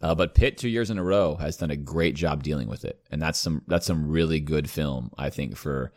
Uh, 0.01 0.15
but 0.15 0.35
Pitt, 0.35 0.57
two 0.57 0.71
years 0.71 0.89
in 0.89 0.97
a 0.97 1.05
row, 1.05 1.35
has 1.35 1.59
done 1.59 1.71
a 1.71 1.77
great 1.77 2.15
job 2.15 2.43
dealing 2.43 2.69
with 2.69 2.87
it, 2.87 2.99
and 3.11 3.21
that's 3.21 3.39
some 3.39 3.65
that's 3.67 3.85
some 3.85 4.09
really 4.09 4.41
good 4.41 4.71
film, 4.71 5.11
I 5.19 5.29
think, 5.29 5.59
for 5.59 5.93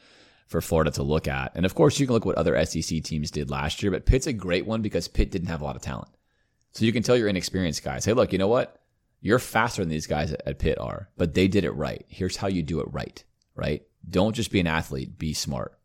for 0.45 0.59
Florida 0.59 0.91
to 0.91 1.03
look 1.03 1.29
at. 1.29 1.53
And 1.55 1.65
of 1.65 1.73
course, 1.73 2.01
you 2.01 2.05
can 2.05 2.15
look 2.15 2.25
what 2.25 2.35
other 2.35 2.65
SEC 2.65 3.01
teams 3.01 3.31
did 3.31 3.49
last 3.49 3.81
year, 3.81 3.93
but 3.93 4.05
Pitt's 4.05 4.27
a 4.27 4.33
great 4.33 4.65
one 4.65 4.81
because 4.81 5.07
Pitt 5.07 5.31
didn't 5.31 5.47
have 5.47 5.61
a 5.61 5.63
lot 5.63 5.77
of 5.77 5.81
talent, 5.81 6.09
so 6.73 6.85
you 6.85 6.93
can 6.93 7.03
tell 7.03 7.17
your 7.17 7.27
inexperienced 7.27 7.83
guys, 7.83 8.05
"Hey, 8.05 8.13
look, 8.13 8.31
you 8.31 8.37
know 8.37 8.47
what? 8.47 8.81
You're 9.21 9.39
faster 9.39 9.81
than 9.81 9.89
these 9.89 10.07
guys 10.07 10.31
at, 10.31 10.59
Pitt 10.59 10.79
are, 10.79 11.09
but 11.17 11.33
they 11.33 11.47
did 11.47 11.65
it 11.65 11.71
right. 11.71 12.05
Here's 12.07 12.37
how 12.37 12.47
you 12.47 12.63
do 12.63 12.79
it 12.79 12.87
right. 12.91 13.23
Right? 13.55 13.83
Don't 14.09 14.33
just 14.33 14.51
be 14.51 14.61
an 14.61 14.67
athlete. 14.67 15.17
Be 15.17 15.33
smart. 15.33 15.77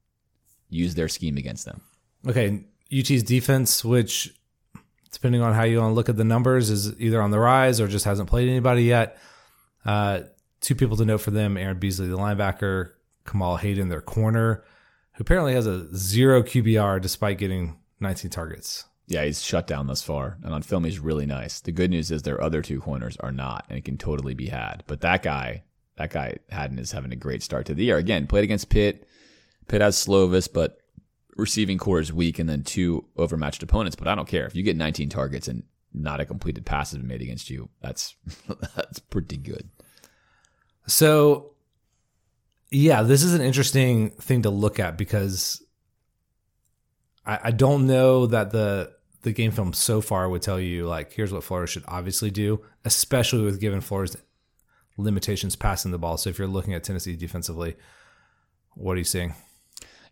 Use 0.68 0.94
their 0.94 1.08
scheme 1.08 1.36
against 1.36 1.64
them." 1.64 1.80
Okay, 2.26 2.64
UT's 2.92 3.22
defense, 3.22 3.84
which 3.84 4.34
depending 5.10 5.42
on 5.42 5.54
how 5.54 5.62
you 5.62 5.78
want 5.78 5.90
to 5.90 5.94
look 5.94 6.08
at 6.08 6.16
the 6.16 6.24
numbers, 6.24 6.70
is 6.70 6.98
either 7.00 7.22
on 7.22 7.30
the 7.30 7.38
rise 7.38 7.80
or 7.80 7.88
just 7.88 8.04
hasn't 8.04 8.28
played 8.28 8.48
anybody 8.48 8.84
yet. 8.84 9.18
Uh, 9.84 10.20
two 10.60 10.74
people 10.74 10.96
to 10.96 11.04
note 11.04 11.20
for 11.20 11.30
them: 11.30 11.56
Aaron 11.56 11.78
Beasley, 11.78 12.08
the 12.08 12.18
linebacker, 12.18 12.92
Kamal 13.26 13.56
Hadden, 13.56 13.88
their 13.88 14.00
corner, 14.00 14.64
who 15.12 15.22
apparently 15.22 15.54
has 15.54 15.66
a 15.66 15.94
zero 15.96 16.42
QBR 16.42 17.00
despite 17.00 17.38
getting 17.38 17.78
19 18.00 18.30
targets. 18.30 18.84
Yeah, 19.06 19.24
he's 19.24 19.42
shut 19.42 19.66
down 19.66 19.86
thus 19.86 20.02
far, 20.02 20.38
and 20.42 20.54
on 20.54 20.62
film 20.62 20.84
he's 20.84 20.98
really 20.98 21.26
nice. 21.26 21.60
The 21.60 21.72
good 21.72 21.90
news 21.90 22.10
is 22.10 22.22
their 22.22 22.42
other 22.42 22.62
two 22.62 22.80
corners 22.80 23.16
are 23.20 23.32
not, 23.32 23.66
and 23.68 23.76
it 23.76 23.84
can 23.84 23.98
totally 23.98 24.34
be 24.34 24.46
had. 24.46 24.82
But 24.86 25.02
that 25.02 25.22
guy, 25.22 25.64
that 25.96 26.10
guy 26.10 26.38
Hadden 26.48 26.78
is 26.78 26.92
having 26.92 27.12
a 27.12 27.16
great 27.16 27.42
start 27.42 27.66
to 27.66 27.74
the 27.74 27.84
year. 27.84 27.98
Again, 27.98 28.26
played 28.26 28.44
against 28.44 28.70
Pitt. 28.70 29.06
Pitt 29.68 29.82
has 29.82 29.96
Slovis, 29.96 30.50
but 30.50 30.78
receiving 31.36 31.76
corps 31.76 32.00
is 32.00 32.12
weak, 32.12 32.38
and 32.38 32.48
then 32.48 32.62
two 32.62 33.04
overmatched 33.16 33.62
opponents. 33.62 33.96
But 33.96 34.08
I 34.08 34.14
don't 34.14 34.28
care 34.28 34.46
if 34.46 34.56
you 34.56 34.62
get 34.62 34.76
19 34.76 35.10
targets 35.10 35.48
and 35.48 35.64
not 35.92 36.20
a 36.20 36.24
completed 36.24 36.64
pass 36.64 36.90
has 36.90 36.98
been 36.98 37.06
made 37.06 37.22
against 37.22 37.50
you. 37.50 37.68
That's 37.82 38.16
that's 38.74 38.98
pretty 38.98 39.36
good. 39.36 39.68
So, 40.86 41.52
yeah, 42.70 43.02
this 43.02 43.22
is 43.22 43.34
an 43.34 43.42
interesting 43.42 44.10
thing 44.10 44.42
to 44.42 44.50
look 44.50 44.78
at 44.78 44.98
because 44.98 45.62
I, 47.24 47.38
I 47.44 47.50
don't 47.52 47.86
know 47.86 48.26
that 48.26 48.50
the 48.50 48.93
the 49.24 49.32
game 49.32 49.50
film 49.50 49.72
so 49.72 50.00
far 50.00 50.28
would 50.28 50.42
tell 50.42 50.60
you 50.60 50.86
like 50.86 51.12
here's 51.12 51.32
what 51.32 51.42
Florida 51.42 51.70
should 51.70 51.84
obviously 51.88 52.30
do, 52.30 52.62
especially 52.84 53.42
with 53.42 53.60
given 53.60 53.80
Florida's 53.80 54.16
limitations 54.96 55.56
passing 55.56 55.90
the 55.90 55.98
ball. 55.98 56.16
So 56.16 56.30
if 56.30 56.38
you're 56.38 56.46
looking 56.46 56.74
at 56.74 56.84
Tennessee 56.84 57.16
defensively, 57.16 57.74
what 58.74 58.92
are 58.92 58.98
you 58.98 59.04
seeing? 59.04 59.34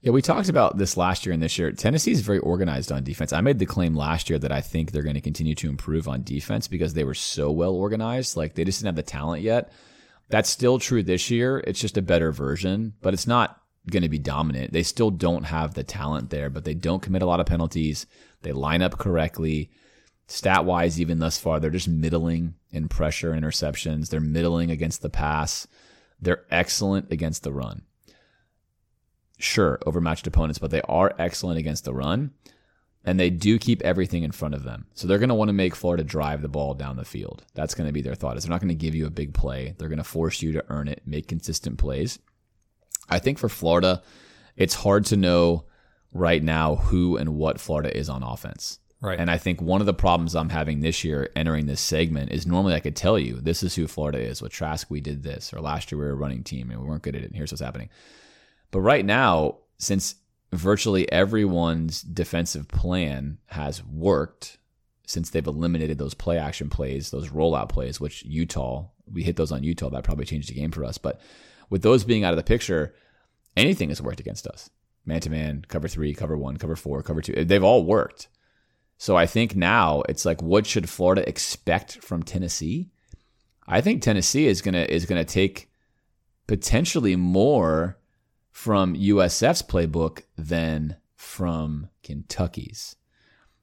Yeah, 0.00 0.10
we 0.10 0.22
talked 0.22 0.48
about 0.48 0.78
this 0.78 0.96
last 0.96 1.24
year 1.24 1.32
and 1.32 1.40
this 1.40 1.56
year. 1.58 1.70
Tennessee 1.70 2.10
is 2.10 2.22
very 2.22 2.40
organized 2.40 2.90
on 2.90 3.04
defense. 3.04 3.32
I 3.32 3.40
made 3.40 3.60
the 3.60 3.66
claim 3.66 3.94
last 3.94 4.28
year 4.28 4.38
that 4.40 4.50
I 4.50 4.60
think 4.60 4.90
they're 4.90 5.04
going 5.04 5.14
to 5.14 5.20
continue 5.20 5.54
to 5.54 5.68
improve 5.68 6.08
on 6.08 6.24
defense 6.24 6.66
because 6.66 6.94
they 6.94 7.04
were 7.04 7.14
so 7.14 7.52
well 7.52 7.74
organized. 7.74 8.36
Like 8.36 8.54
they 8.54 8.64
just 8.64 8.80
didn't 8.80 8.96
have 8.96 8.96
the 8.96 9.02
talent 9.08 9.42
yet. 9.42 9.70
That's 10.28 10.50
still 10.50 10.78
true 10.78 11.02
this 11.02 11.30
year. 11.30 11.62
It's 11.66 11.80
just 11.80 11.98
a 11.98 12.02
better 12.02 12.32
version, 12.32 12.94
but 13.00 13.14
it's 13.14 13.26
not 13.26 13.60
going 13.90 14.02
to 14.02 14.08
be 14.08 14.18
dominant. 14.18 14.72
They 14.72 14.82
still 14.82 15.10
don't 15.10 15.44
have 15.44 15.74
the 15.74 15.84
talent 15.84 16.30
there, 16.30 16.50
but 16.50 16.64
they 16.64 16.74
don't 16.74 17.02
commit 17.02 17.22
a 17.22 17.26
lot 17.26 17.40
of 17.40 17.46
penalties. 17.46 18.06
They 18.42 18.52
line 18.52 18.82
up 18.82 18.98
correctly. 18.98 19.70
Stat 20.26 20.64
wise, 20.64 21.00
even 21.00 21.18
thus 21.18 21.38
far, 21.38 21.60
they're 21.60 21.70
just 21.70 21.88
middling 21.88 22.54
in 22.70 22.88
pressure 22.88 23.32
interceptions. 23.32 24.08
They're 24.08 24.20
middling 24.20 24.70
against 24.70 25.02
the 25.02 25.10
pass. 25.10 25.66
They're 26.20 26.44
excellent 26.50 27.10
against 27.10 27.42
the 27.42 27.52
run 27.52 27.82
sure, 29.42 29.78
overmatched 29.86 30.26
opponents, 30.26 30.58
but 30.58 30.70
they 30.70 30.82
are 30.82 31.14
excellent 31.18 31.58
against 31.58 31.84
the 31.84 31.94
run. 31.94 32.32
And 33.04 33.18
they 33.18 33.30
do 33.30 33.58
keep 33.58 33.82
everything 33.82 34.22
in 34.22 34.30
front 34.30 34.54
of 34.54 34.62
them. 34.62 34.86
So 34.94 35.08
they're 35.08 35.18
going 35.18 35.28
to 35.28 35.34
want 35.34 35.48
to 35.48 35.54
make 35.54 35.74
Florida 35.74 36.04
drive 36.04 36.40
the 36.40 36.48
ball 36.48 36.74
down 36.74 36.96
the 36.96 37.04
field. 37.04 37.44
That's 37.52 37.74
going 37.74 37.88
to 37.88 37.92
be 37.92 38.00
their 38.00 38.14
thought. 38.14 38.36
Is 38.36 38.44
they're 38.44 38.50
not 38.50 38.60
going 38.60 38.68
to 38.68 38.74
give 38.76 38.94
you 38.94 39.06
a 39.06 39.10
big 39.10 39.34
play. 39.34 39.74
They're 39.76 39.88
going 39.88 39.98
to 39.98 40.04
force 40.04 40.40
you 40.40 40.52
to 40.52 40.64
earn 40.68 40.86
it, 40.86 41.02
make 41.04 41.26
consistent 41.26 41.78
plays. 41.78 42.20
I 43.08 43.18
think 43.18 43.38
for 43.38 43.48
Florida, 43.48 44.02
it's 44.56 44.74
hard 44.74 45.06
to 45.06 45.16
know 45.16 45.64
right 46.12 46.42
now 46.42 46.76
who 46.76 47.16
and 47.16 47.34
what 47.36 47.60
Florida 47.60 47.96
is 47.96 48.08
on 48.08 48.22
offense. 48.22 48.78
Right. 49.00 49.18
And 49.18 49.30
I 49.30 49.36
think 49.36 49.60
one 49.60 49.80
of 49.80 49.86
the 49.86 49.94
problems 49.94 50.36
I'm 50.36 50.50
having 50.50 50.80
this 50.80 51.02
year 51.02 51.28
entering 51.34 51.66
this 51.66 51.80
segment 51.80 52.30
is 52.30 52.46
normally 52.46 52.74
I 52.74 52.80
could 52.80 52.94
tell 52.94 53.18
you 53.18 53.40
this 53.40 53.64
is 53.64 53.74
who 53.74 53.88
Florida 53.88 54.18
is. 54.18 54.40
With 54.40 54.52
Trask, 54.52 54.88
we 54.90 55.00
did 55.00 55.24
this, 55.24 55.52
or 55.52 55.60
last 55.60 55.90
year 55.90 55.98
we 55.98 56.04
were 56.04 56.12
a 56.12 56.16
running 56.16 56.44
team 56.44 56.70
and 56.70 56.80
we 56.80 56.86
weren't 56.86 57.02
good 57.02 57.16
at 57.16 57.22
it. 57.22 57.26
And 57.26 57.34
here's 57.34 57.50
what's 57.50 57.60
happening. 57.60 57.88
But 58.70 58.80
right 58.80 59.04
now, 59.04 59.58
since 59.76 60.14
virtually 60.52 61.10
everyone's 61.10 62.02
defensive 62.02 62.68
plan 62.68 63.38
has 63.46 63.84
worked 63.84 64.58
since 65.04 65.30
they've 65.30 65.46
eliminated 65.46 65.98
those 65.98 66.14
play 66.14 66.38
action 66.38 66.70
plays, 66.70 67.10
those 67.10 67.30
rollout 67.30 67.68
plays, 67.68 68.00
which 68.00 68.22
Utah, 68.24 68.86
we 69.12 69.24
hit 69.24 69.34
those 69.34 69.50
on 69.50 69.64
Utah, 69.64 69.90
that 69.90 70.04
probably 70.04 70.24
changed 70.24 70.48
the 70.48 70.54
game 70.54 70.70
for 70.70 70.84
us. 70.84 70.96
But 70.96 71.20
with 71.70 71.82
those 71.82 72.04
being 72.04 72.22
out 72.22 72.32
of 72.32 72.36
the 72.36 72.44
picture, 72.44 72.94
anything 73.56 73.88
has 73.88 74.00
worked 74.00 74.20
against 74.20 74.46
us. 74.46 74.70
Man 75.04 75.20
to 75.20 75.30
man, 75.30 75.64
cover 75.68 75.88
three, 75.88 76.14
cover 76.14 76.36
one, 76.36 76.56
cover 76.56 76.76
four, 76.76 77.02
cover 77.02 77.20
two. 77.20 77.44
They've 77.44 77.64
all 77.64 77.84
worked. 77.84 78.28
So 78.98 79.16
I 79.16 79.26
think 79.26 79.56
now 79.56 80.02
it's 80.08 80.24
like, 80.24 80.40
what 80.40 80.66
should 80.66 80.88
Florida 80.88 81.28
expect 81.28 81.98
from 82.02 82.22
Tennessee? 82.22 82.90
I 83.66 83.80
think 83.80 84.00
Tennessee 84.00 84.46
is 84.46 84.62
gonna 84.62 84.86
is 84.88 85.06
gonna 85.06 85.24
take 85.24 85.70
potentially 86.46 87.16
more 87.16 87.98
from 88.50 88.94
USF's 88.94 89.62
playbook 89.62 90.22
than 90.36 90.96
from 91.16 91.88
Kentucky's. 92.02 92.96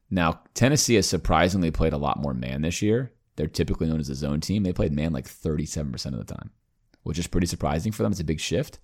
Now, 0.10 0.42
Tennessee 0.54 0.96
has 0.96 1.08
surprisingly 1.08 1.72
played 1.72 1.94
a 1.94 1.98
lot 1.98 2.20
more 2.20 2.34
man 2.34 2.62
this 2.62 2.82
year. 2.82 3.14
They're 3.36 3.48
typically 3.48 3.88
known 3.88 4.00
as 4.00 4.10
a 4.10 4.16
zone 4.16 4.42
team. 4.42 4.64
They 4.64 4.74
played 4.74 4.92
man 4.92 5.14
like 5.14 5.26
37% 5.26 6.06
of 6.08 6.26
the 6.26 6.34
time, 6.34 6.50
which 7.04 7.20
is 7.20 7.28
pretty 7.28 7.48
surprising 7.48 7.92
for 7.92 8.04
them. 8.04 8.12
It's 8.12 8.20
a 8.20 8.26
big 8.26 8.40
shift. 8.40 8.80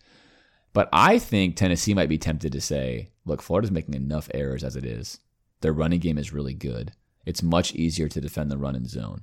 But 0.75 0.89
I 0.91 1.19
think 1.19 1.55
Tennessee 1.55 1.93
might 1.93 2.09
be 2.09 2.17
tempted 2.17 2.51
to 2.51 2.59
say, 2.59 3.11
look, 3.23 3.41
Florida's 3.41 3.71
making 3.71 3.93
enough 3.93 4.29
errors 4.33 4.61
as 4.61 4.75
it 4.75 4.83
is. 4.83 5.19
Their 5.61 5.71
running 5.71 6.01
game 6.01 6.17
is 6.17 6.33
really 6.33 6.53
good. 6.53 6.91
It's 7.25 7.41
much 7.41 7.73
easier 7.75 8.09
to 8.09 8.19
defend 8.19 8.51
the 8.51 8.57
run 8.57 8.75
and 8.75 8.85
zone, 8.85 9.21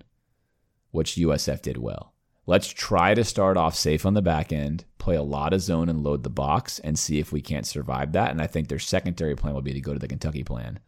which 0.92 1.16
USF 1.16 1.60
did 1.60 1.76
well. 1.76 2.14
Let's 2.46 2.68
try 2.68 3.12
to 3.12 3.22
start 3.22 3.58
off 3.58 3.74
safe 3.74 4.06
on 4.06 4.14
the 4.14 4.22
back 4.22 4.50
end, 4.50 4.86
play 4.96 5.14
a 5.14 5.22
lot 5.22 5.52
of 5.52 5.60
zone 5.60 5.90
and 5.90 6.02
load 6.02 6.22
the 6.22 6.30
box, 6.30 6.78
and 6.78 6.98
see 6.98 7.18
if 7.18 7.32
we 7.32 7.42
can't 7.42 7.66
survive 7.66 8.12
that. 8.12 8.30
And 8.30 8.40
I 8.40 8.46
think 8.46 8.68
their 8.68 8.78
secondary 8.78 9.36
plan 9.36 9.52
will 9.52 9.60
be 9.60 9.74
to 9.74 9.80
go 9.80 9.92
to 9.92 9.98
the 9.98 10.08
Kentucky 10.08 10.44
plan, 10.44 10.80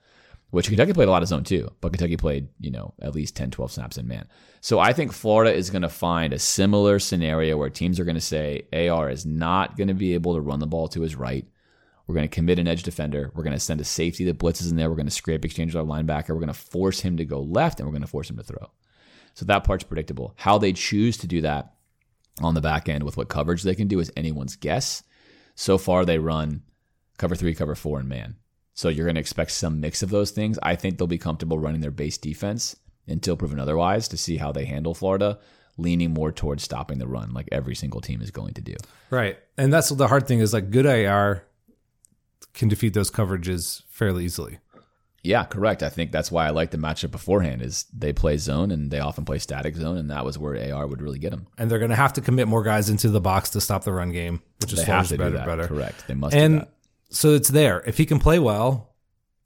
which 0.54 0.68
Kentucky 0.68 0.92
played 0.92 1.08
a 1.08 1.10
lot 1.10 1.22
of 1.22 1.28
zone 1.28 1.42
too, 1.42 1.68
but 1.80 1.92
Kentucky 1.92 2.16
played, 2.16 2.46
you 2.60 2.70
know, 2.70 2.94
at 3.02 3.12
least 3.12 3.34
10, 3.34 3.50
12 3.50 3.72
snaps 3.72 3.98
in 3.98 4.06
man. 4.06 4.28
So 4.60 4.78
I 4.78 4.92
think 4.92 5.12
Florida 5.12 5.52
is 5.52 5.68
going 5.68 5.82
to 5.82 5.88
find 5.88 6.32
a 6.32 6.38
similar 6.38 7.00
scenario 7.00 7.56
where 7.56 7.68
teams 7.68 7.98
are 7.98 8.04
going 8.04 8.14
to 8.14 8.20
say 8.20 8.62
AR 8.72 9.10
is 9.10 9.26
not 9.26 9.76
going 9.76 9.88
to 9.88 9.94
be 9.94 10.14
able 10.14 10.34
to 10.34 10.40
run 10.40 10.60
the 10.60 10.68
ball 10.68 10.86
to 10.88 11.00
his 11.00 11.16
right. 11.16 11.44
We're 12.06 12.14
going 12.14 12.28
to 12.28 12.32
commit 12.34 12.60
an 12.60 12.68
edge 12.68 12.84
defender. 12.84 13.32
We're 13.34 13.42
going 13.42 13.52
to 13.52 13.58
send 13.58 13.80
a 13.80 13.84
safety 13.84 14.24
that 14.26 14.38
blitzes 14.38 14.70
in 14.70 14.76
there. 14.76 14.88
We're 14.88 14.94
going 14.94 15.06
to 15.06 15.12
scrape 15.12 15.44
exchange 15.44 15.74
our 15.74 15.82
linebacker. 15.82 16.28
We're 16.28 16.34
going 16.36 16.46
to 16.46 16.54
force 16.54 17.00
him 17.00 17.16
to 17.16 17.24
go 17.24 17.40
left, 17.40 17.80
and 17.80 17.88
we're 17.88 17.92
going 17.92 18.02
to 18.02 18.08
force 18.08 18.30
him 18.30 18.36
to 18.36 18.44
throw. 18.44 18.70
So 19.34 19.44
that 19.46 19.64
part's 19.64 19.82
predictable. 19.82 20.34
How 20.36 20.58
they 20.58 20.72
choose 20.72 21.16
to 21.16 21.26
do 21.26 21.40
that 21.40 21.74
on 22.40 22.54
the 22.54 22.60
back 22.60 22.88
end 22.88 23.02
with 23.02 23.16
what 23.16 23.28
coverage 23.28 23.64
they 23.64 23.74
can 23.74 23.88
do 23.88 23.98
is 23.98 24.12
anyone's 24.16 24.54
guess. 24.54 25.02
So 25.56 25.78
far, 25.78 26.04
they 26.04 26.18
run 26.18 26.62
cover 27.18 27.34
three, 27.34 27.56
cover 27.56 27.74
four, 27.74 27.98
and 27.98 28.08
man. 28.08 28.36
So 28.74 28.88
you're 28.88 29.06
going 29.06 29.14
to 29.14 29.20
expect 29.20 29.52
some 29.52 29.80
mix 29.80 30.02
of 30.02 30.10
those 30.10 30.32
things. 30.32 30.58
I 30.62 30.74
think 30.76 30.98
they'll 30.98 31.06
be 31.06 31.18
comfortable 31.18 31.58
running 31.58 31.80
their 31.80 31.90
base 31.90 32.18
defense 32.18 32.76
until 33.06 33.36
proven 33.36 33.60
otherwise 33.60 34.08
to 34.08 34.16
see 34.16 34.36
how 34.36 34.52
they 34.52 34.64
handle 34.64 34.94
Florida, 34.94 35.38
leaning 35.78 36.12
more 36.12 36.32
towards 36.32 36.62
stopping 36.64 36.98
the 36.98 37.06
run 37.06 37.32
like 37.32 37.48
every 37.52 37.74
single 37.74 38.00
team 38.00 38.20
is 38.20 38.30
going 38.30 38.54
to 38.54 38.60
do. 38.60 38.74
Right. 39.10 39.38
And 39.56 39.72
that's 39.72 39.90
the 39.90 40.08
hard 40.08 40.26
thing 40.26 40.40
is 40.40 40.52
like 40.52 40.70
good 40.70 40.86
AR 40.86 41.44
can 42.52 42.68
defeat 42.68 42.94
those 42.94 43.10
coverages 43.10 43.82
fairly 43.88 44.24
easily. 44.24 44.58
Yeah, 45.22 45.44
correct. 45.44 45.82
I 45.82 45.88
think 45.88 46.12
that's 46.12 46.30
why 46.30 46.46
I 46.46 46.50
like 46.50 46.70
the 46.70 46.76
matchup 46.76 47.10
beforehand. 47.10 47.62
Is 47.62 47.86
they 47.94 48.12
play 48.12 48.36
zone 48.36 48.70
and 48.70 48.90
they 48.90 48.98
often 48.98 49.24
play 49.24 49.38
static 49.38 49.74
zone, 49.74 49.96
and 49.96 50.10
that 50.10 50.22
was 50.22 50.38
where 50.38 50.74
AR 50.74 50.86
would 50.86 51.00
really 51.00 51.18
get 51.18 51.30
them. 51.30 51.46
And 51.56 51.70
they're 51.70 51.78
going 51.78 51.90
to 51.90 51.96
have 51.96 52.12
to 52.14 52.20
commit 52.20 52.46
more 52.46 52.62
guys 52.62 52.90
into 52.90 53.08
the 53.08 53.22
box 53.22 53.48
to 53.50 53.60
stop 53.62 53.84
the 53.84 53.92
run 53.92 54.12
game, 54.12 54.42
which 54.60 54.74
is 54.74 54.80
They 54.80 54.84
have 54.84 55.08
to 55.08 55.16
better, 55.16 55.38
better. 55.38 55.66
Correct. 55.66 56.06
They 56.06 56.12
must. 56.14 56.34
do 56.34 56.42
And 56.42 56.60
that. 56.60 56.73
So 57.14 57.34
it's 57.34 57.48
there. 57.48 57.82
If 57.86 57.96
he 57.98 58.06
can 58.06 58.18
play 58.18 58.38
well, 58.38 58.94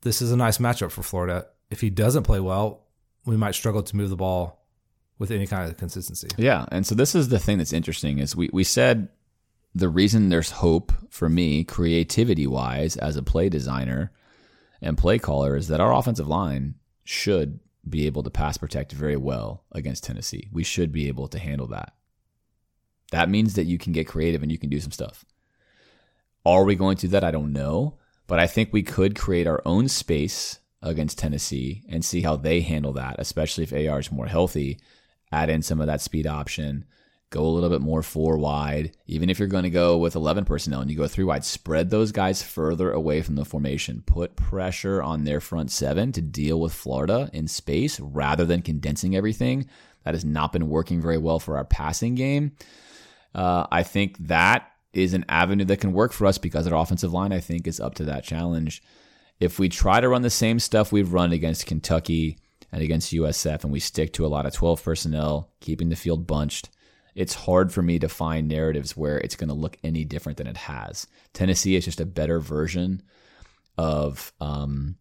this 0.02 0.22
is 0.22 0.32
a 0.32 0.36
nice 0.36 0.58
matchup 0.58 0.90
for 0.90 1.02
Florida. 1.02 1.47
If 1.70 1.80
he 1.80 1.90
doesn't 1.90 2.22
play 2.22 2.40
well, 2.40 2.86
we 3.24 3.36
might 3.36 3.55
struggle 3.55 3.82
to 3.82 3.97
move 3.97 4.10
the 4.10 4.16
ball 4.16 4.66
with 5.18 5.30
any 5.30 5.47
kind 5.47 5.68
of 5.68 5.76
consistency. 5.76 6.28
Yeah, 6.36 6.66
and 6.70 6.86
so 6.86 6.94
this 6.94 7.14
is 7.14 7.28
the 7.28 7.38
thing 7.38 7.58
that's 7.58 7.72
interesting 7.72 8.18
is 8.18 8.34
we 8.34 8.48
we 8.52 8.64
said 8.64 9.08
the 9.74 9.88
reason 9.88 10.28
there's 10.28 10.50
hope 10.50 10.92
for 11.10 11.28
me 11.28 11.64
creativity 11.64 12.47
wise 12.47 12.97
as 12.97 13.16
a 13.16 13.22
play 13.22 13.48
designer 13.48 14.12
and 14.80 14.97
play 14.97 15.18
caller 15.18 15.56
is 15.56 15.68
that 15.68 15.80
our 15.80 15.92
offensive 15.92 16.28
line 16.28 16.74
should 17.05 17.60
be 17.88 18.06
able 18.06 18.22
to 18.22 18.30
pass 18.30 18.56
protect 18.56 18.92
very 18.92 19.16
well 19.16 19.64
against 19.72 20.05
Tennessee. 20.05 20.48
We 20.52 20.64
should 20.64 20.92
be 20.92 21.08
able 21.08 21.28
to 21.28 21.38
handle 21.38 21.66
that. 21.68 21.94
That 23.10 23.28
means 23.30 23.55
that 23.55 23.64
you 23.64 23.78
can 23.78 23.92
get 23.92 24.06
creative 24.06 24.42
and 24.42 24.52
you 24.52 24.58
can 24.58 24.70
do 24.70 24.80
some 24.80 24.92
stuff. 24.92 25.24
Are 26.49 26.65
we 26.65 26.77
going 26.77 26.97
to 26.97 27.09
do 27.09 27.10
that? 27.10 27.25
I 27.25 27.31
don't 27.31 27.52
know, 27.52 27.99
but 28.27 28.39
I 28.39 28.47
think 28.47 28.73
we 28.73 28.83
could 28.83 29.15
create 29.15 29.47
our 29.47 29.60
own 29.67 29.86
space 29.86 30.60
against 30.81 31.18
Tennessee 31.18 31.83
and 31.91 32.02
see 32.02 32.23
how 32.23 32.36
they 32.36 32.62
handle 32.62 32.94
that, 32.94 33.17
especially 33.18 33.65
if 33.65 33.73
AR 33.75 33.99
is 33.99 34.10
more 34.10 34.28
healthy. 34.28 34.78
Add 35.31 35.51
in 35.51 35.60
some 35.60 35.78
of 35.78 35.89
that 35.89 36.01
speed 36.01 36.27
option, 36.27 36.86
go 37.28 37.44
a 37.44 37.52
little 37.52 37.68
bit 37.68 37.83
more 37.83 38.02
four 38.02 38.39
wide. 38.39 38.97
Even 39.07 39.28
if 39.28 39.39
you're 39.39 39.47
going 39.47 39.65
to 39.65 39.68
go 39.68 39.99
with 39.99 40.17
11 40.17 40.47
personnel 40.47 40.81
and 40.81 40.91
you 40.91 40.97
go 40.97 41.07
three 41.07 41.23
wide, 41.23 41.44
spread 41.44 41.91
those 41.91 42.12
guys 42.12 42.43
further 42.43 42.93
away 42.93 43.20
from 43.20 43.35
the 43.35 43.44
formation. 43.44 44.02
Put 44.07 44.35
pressure 44.35 45.02
on 45.02 45.25
their 45.25 45.41
front 45.41 45.70
seven 45.70 46.12
to 46.12 46.23
deal 46.23 46.59
with 46.59 46.73
Florida 46.73 47.28
in 47.35 47.47
space 47.47 48.01
rather 48.01 48.47
than 48.47 48.62
condensing 48.62 49.15
everything. 49.15 49.68
That 50.05 50.15
has 50.15 50.25
not 50.25 50.55
been 50.55 50.70
working 50.70 51.02
very 51.02 51.18
well 51.18 51.41
for 51.41 51.59
our 51.59 51.67
passing 51.67 52.15
game. 52.15 52.52
Uh, 53.35 53.67
I 53.70 53.83
think 53.83 54.17
that 54.28 54.73
is 54.92 55.15
an 55.15 55.25
avenue 55.28 55.65
that 55.67 55.81
can 55.81 55.92
work 55.92 56.12
for 56.12 56.26
us 56.26 56.39
because 56.39 56.67
our 56.67 56.81
offensive 56.81 57.12
line, 57.12 57.33
I 57.33 57.41
think, 57.41 57.67
is 57.67 57.81
up 57.81 57.94
to 57.97 58.05
that 58.05 58.25
challenge. 58.25 58.83
If 59.41 59.58
we 59.58 59.68
try 59.68 60.00
to 60.00 60.08
run 60.08 60.23
the 60.23 60.31
same 60.31 60.58
stuff 60.58 60.91
we've 60.91 61.12
run 61.12 61.33
against 61.33 61.67
Kentucky 61.67 62.39
and 62.73 62.83
against 62.83 63.12
USF, 63.12 63.62
and 63.62 63.73
we 63.73 63.81
stick 63.81 64.12
to 64.15 64.26
a 64.26 64.28
lot 64.28 64.47
of 64.47 64.52
12 64.52 64.83
personnel, 64.83 65.50
keeping 65.60 65.89
the 65.89 65.97
field 65.97 66.26
bunched, 66.26 66.70
it's 67.15 67.34
hard 67.34 67.73
for 67.73 67.83
me 67.83 67.99
to 67.99 68.08
find 68.08 68.49
narratives 68.49 68.97
where 68.97 69.18
it's 69.18 69.36
going 69.36 69.49
to 69.49 69.55
look 69.55 69.76
any 69.83 70.05
different 70.05 70.39
than 70.39 70.47
it 70.47 70.57
has. 70.57 71.07
Tennessee 71.33 71.76
is 71.76 71.84
just 71.84 72.00
a 72.00 72.07
better 72.07 72.41
version 72.41 73.02
of 73.76 74.33
um, 74.41 74.97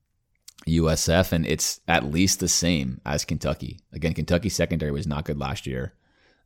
USF, 0.68 1.32
and 1.32 1.46
it's 1.46 1.80
at 1.88 2.12
least 2.12 2.40
the 2.40 2.48
same 2.48 3.02
as 3.06 3.26
Kentucky. 3.26 3.80
Again, 3.94 4.14
Kentucky 4.14 4.50
secondary 4.50 4.92
was 4.92 5.08
not 5.08 5.26
good 5.26 5.38
last 5.38 5.68
year. 5.68 5.94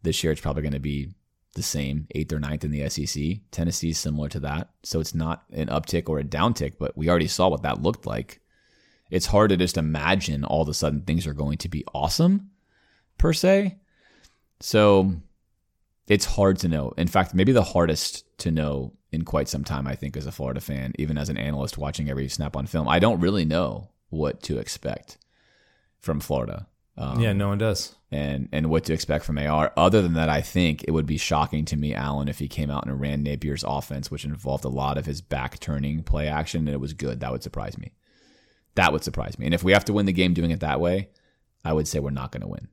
This 0.04 0.24
year, 0.24 0.32
it's 0.32 0.42
probably 0.42 0.64
going 0.64 0.74
to 0.74 0.80
be 0.80 1.14
the 1.54 1.64
same, 1.64 2.08
eighth 2.12 2.32
or 2.32 2.40
ninth 2.40 2.64
in 2.64 2.72
the 2.72 2.90
SEC. 2.90 3.40
Tennessee 3.52 3.90
is 3.90 3.98
similar 3.98 4.30
to 4.30 4.40
that. 4.40 4.70
So 4.84 5.00
it's 5.00 5.14
not 5.14 5.44
an 5.52 5.68
uptick 5.68 6.08
or 6.08 6.20
a 6.20 6.24
downtick, 6.24 6.74
but 6.80 6.98
we 6.98 7.10
already 7.10 7.28
saw 7.28 7.50
what 7.50 7.64
that 7.64 7.82
looked 7.82 8.06
like. 8.06 8.40
it's 9.10 9.26
hard 9.26 9.50
to 9.50 9.58
just 9.58 9.78
imagine 9.78 10.46
all 10.46 10.62
of 10.62 10.70
a 10.70 10.74
sudden 10.74 11.02
things 11.02 11.28
are 11.28 11.34
going 11.34 11.58
to 11.58 11.68
be 11.68 11.84
awesome 11.94 12.50
per 13.18 13.34
se. 13.34 13.78
So 14.62 15.14
it's 16.08 16.26
hard 16.26 16.60
to 16.60 16.70
know. 16.70 16.94
In 16.98 17.08
fact, 17.08 17.34
maybe 17.34 17.52
the 17.52 17.64
hardest 17.64 18.26
to 18.40 18.52
know 18.52 18.94
in 19.12 19.26
quite 19.26 19.50
some 19.50 19.66
time, 19.66 19.88
I 19.88 19.96
think, 19.96 20.16
as 20.16 20.26
a 20.26 20.32
Florida 20.32 20.62
fan, 20.62 20.94
even 20.98 21.18
as 21.18 21.28
an 21.28 21.38
analyst 21.38 21.78
watching 21.78 22.10
every 22.10 22.30
snap 22.30 22.56
on 22.56 22.68
film. 22.68 22.88
I 22.88 23.00
don't 23.00 23.20
really 23.20 23.44
know 23.44 23.90
what 24.10 24.42
to 24.44 24.58
expect 24.58 25.18
from 26.00 26.20
Florida. 26.20 26.68
Um, 26.98 27.20
yeah, 27.20 27.34
no 27.34 27.50
one 27.50 27.58
does. 27.58 27.96
And 28.14 28.50
and 28.52 28.70
what 28.70 28.84
to 28.86 28.94
expect 28.94 29.24
from 29.24 29.38
AR. 29.38 29.72
Other 29.78 30.02
than 30.02 30.16
that, 30.16 30.28
I 30.28 30.42
think 30.42 30.84
it 30.84 30.92
would 30.92 31.06
be 31.06 31.18
shocking 31.18 31.64
to 31.66 31.78
me, 31.78 31.94
Alan, 31.94 32.28
if 32.28 32.40
he 32.40 32.50
came 32.50 32.70
out 32.70 32.86
and 32.86 33.00
ran 33.00 33.24
Napier's 33.24 33.64
offense, 33.66 34.12
which 34.12 34.26
involved 34.26 34.66
a 34.66 34.70
lot 34.70 34.98
of 34.98 35.06
his 35.06 35.22
back 35.22 35.60
turning 35.62 36.04
play 36.04 36.28
action, 36.28 36.68
and 36.68 36.74
it 36.74 36.82
was 36.82 36.94
good. 36.94 37.22
That 37.22 37.32
would 37.32 37.44
surprise 37.44 37.78
me. 37.78 37.94
That 38.76 38.92
would 38.92 39.04
surprise 39.04 39.40
me. 39.40 39.46
And 39.46 39.56
if 39.56 39.64
we 39.64 39.72
have 39.72 39.86
to 39.86 39.94
win 39.94 40.06
the 40.06 40.14
game 40.14 40.34
doing 40.34 40.52
it 40.52 40.60
that 40.60 40.82
way, 40.82 41.10
I 41.64 41.74
would 41.74 41.88
say 41.88 42.00
we're 42.00 42.10
not 42.10 42.32
going 42.32 42.42
to 42.42 42.48
win. 42.48 42.68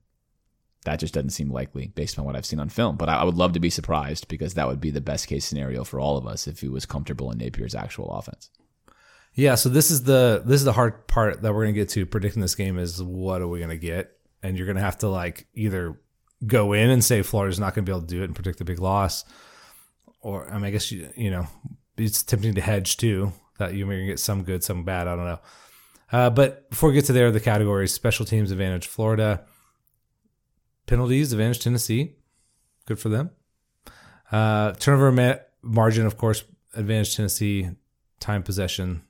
That 0.85 1.01
just 1.01 1.15
doesn't 1.15 1.31
seem 1.31 1.51
likely 1.51 1.89
based 1.89 2.19
on 2.19 2.25
what 2.25 2.37
I've 2.37 2.47
seen 2.47 2.61
on 2.61 2.69
film. 2.69 2.97
But 2.97 3.09
I, 3.09 3.17
I 3.17 3.25
would 3.25 3.37
love 3.37 3.53
to 3.53 3.61
be 3.61 3.71
surprised 3.71 4.29
because 4.29 4.55
that 4.55 4.69
would 4.69 4.81
be 4.81 4.91
the 4.91 5.01
best 5.01 5.27
case 5.27 5.45
scenario 5.45 5.85
for 5.85 6.01
all 6.01 6.17
of 6.17 6.27
us 6.27 6.47
if 6.47 6.61
he 6.61 6.69
was 6.69 6.87
comfortable 6.87 7.31
in 7.31 7.39
Napier's 7.39 7.75
actual 7.75 8.11
offense. 8.11 8.51
Yeah, 9.35 9.55
so 9.55 9.69
this 9.69 9.91
is 9.91 10.03
the 10.03 10.43
this 10.45 10.61
is 10.61 10.65
the 10.65 10.73
hard 10.73 11.07
part 11.07 11.43
that 11.43 11.55
we're 11.55 11.65
gonna 11.65 11.73
get 11.73 11.91
to 11.91 12.07
predicting 12.07 12.43
this 12.43 12.57
game 12.57 12.77
is 12.79 13.01
what 13.01 13.41
are 13.41 13.47
we 13.47 13.61
gonna 13.61 13.77
get, 13.77 14.18
and 14.43 14.57
you're 14.57 14.67
gonna 14.67 14.81
have 14.81 14.99
to 14.99 15.09
like 15.09 15.47
either 15.55 16.01
go 16.47 16.73
in 16.73 16.91
and 16.91 17.05
say 17.05 17.23
Florida's 17.23 17.59
not 17.59 17.75
gonna 17.75 17.85
be 17.85 17.93
able 17.93 18.03
to 18.03 18.07
do 18.07 18.23
it 18.23 18.27
and 18.27 18.35
predict 18.35 18.61
a 18.61 18.65
big 18.65 18.79
loss, 18.79 19.25
or 20.21 20.49
I 20.49 20.55
mean 20.55 20.65
I 20.65 20.71
guess 20.71 20.91
you 20.91 21.09
you 21.17 21.31
know 21.31 21.47
it's 21.97 22.23
tempting 22.23 22.55
to 22.55 22.61
hedge 22.61 22.97
too 22.97 23.33
that 23.59 23.75
you're 23.75 23.89
gonna 23.89 24.07
get 24.07 24.21
some 24.21 24.45
good, 24.45 24.63
some 24.63 24.85
bad. 24.85 25.09
I 25.09 25.17
don't 25.17 25.25
know. 25.25 25.41
Uh, 26.11 26.31
but 26.31 26.71
before 26.71 26.89
we 26.89 26.95
get 26.95 27.05
to 27.07 27.13
there, 27.13 27.31
the 27.31 27.41
categories: 27.41 27.93
special 27.93 28.25
teams 28.25 28.51
advantage 28.51 28.87
Florida, 28.87 29.45
penalties 30.87 31.33
advantage 31.33 31.61
Tennessee, 31.61 32.15
good 32.87 32.99
for 32.99 33.09
them. 33.09 33.31
Uh, 34.31 34.73
turnover 34.73 35.11
ma- 35.11 35.37
margin, 35.63 36.07
of 36.07 36.17
course, 36.17 36.45
advantage 36.75 37.17
Tennessee. 37.17 37.71
Time 38.21 38.43
possession 38.43 39.03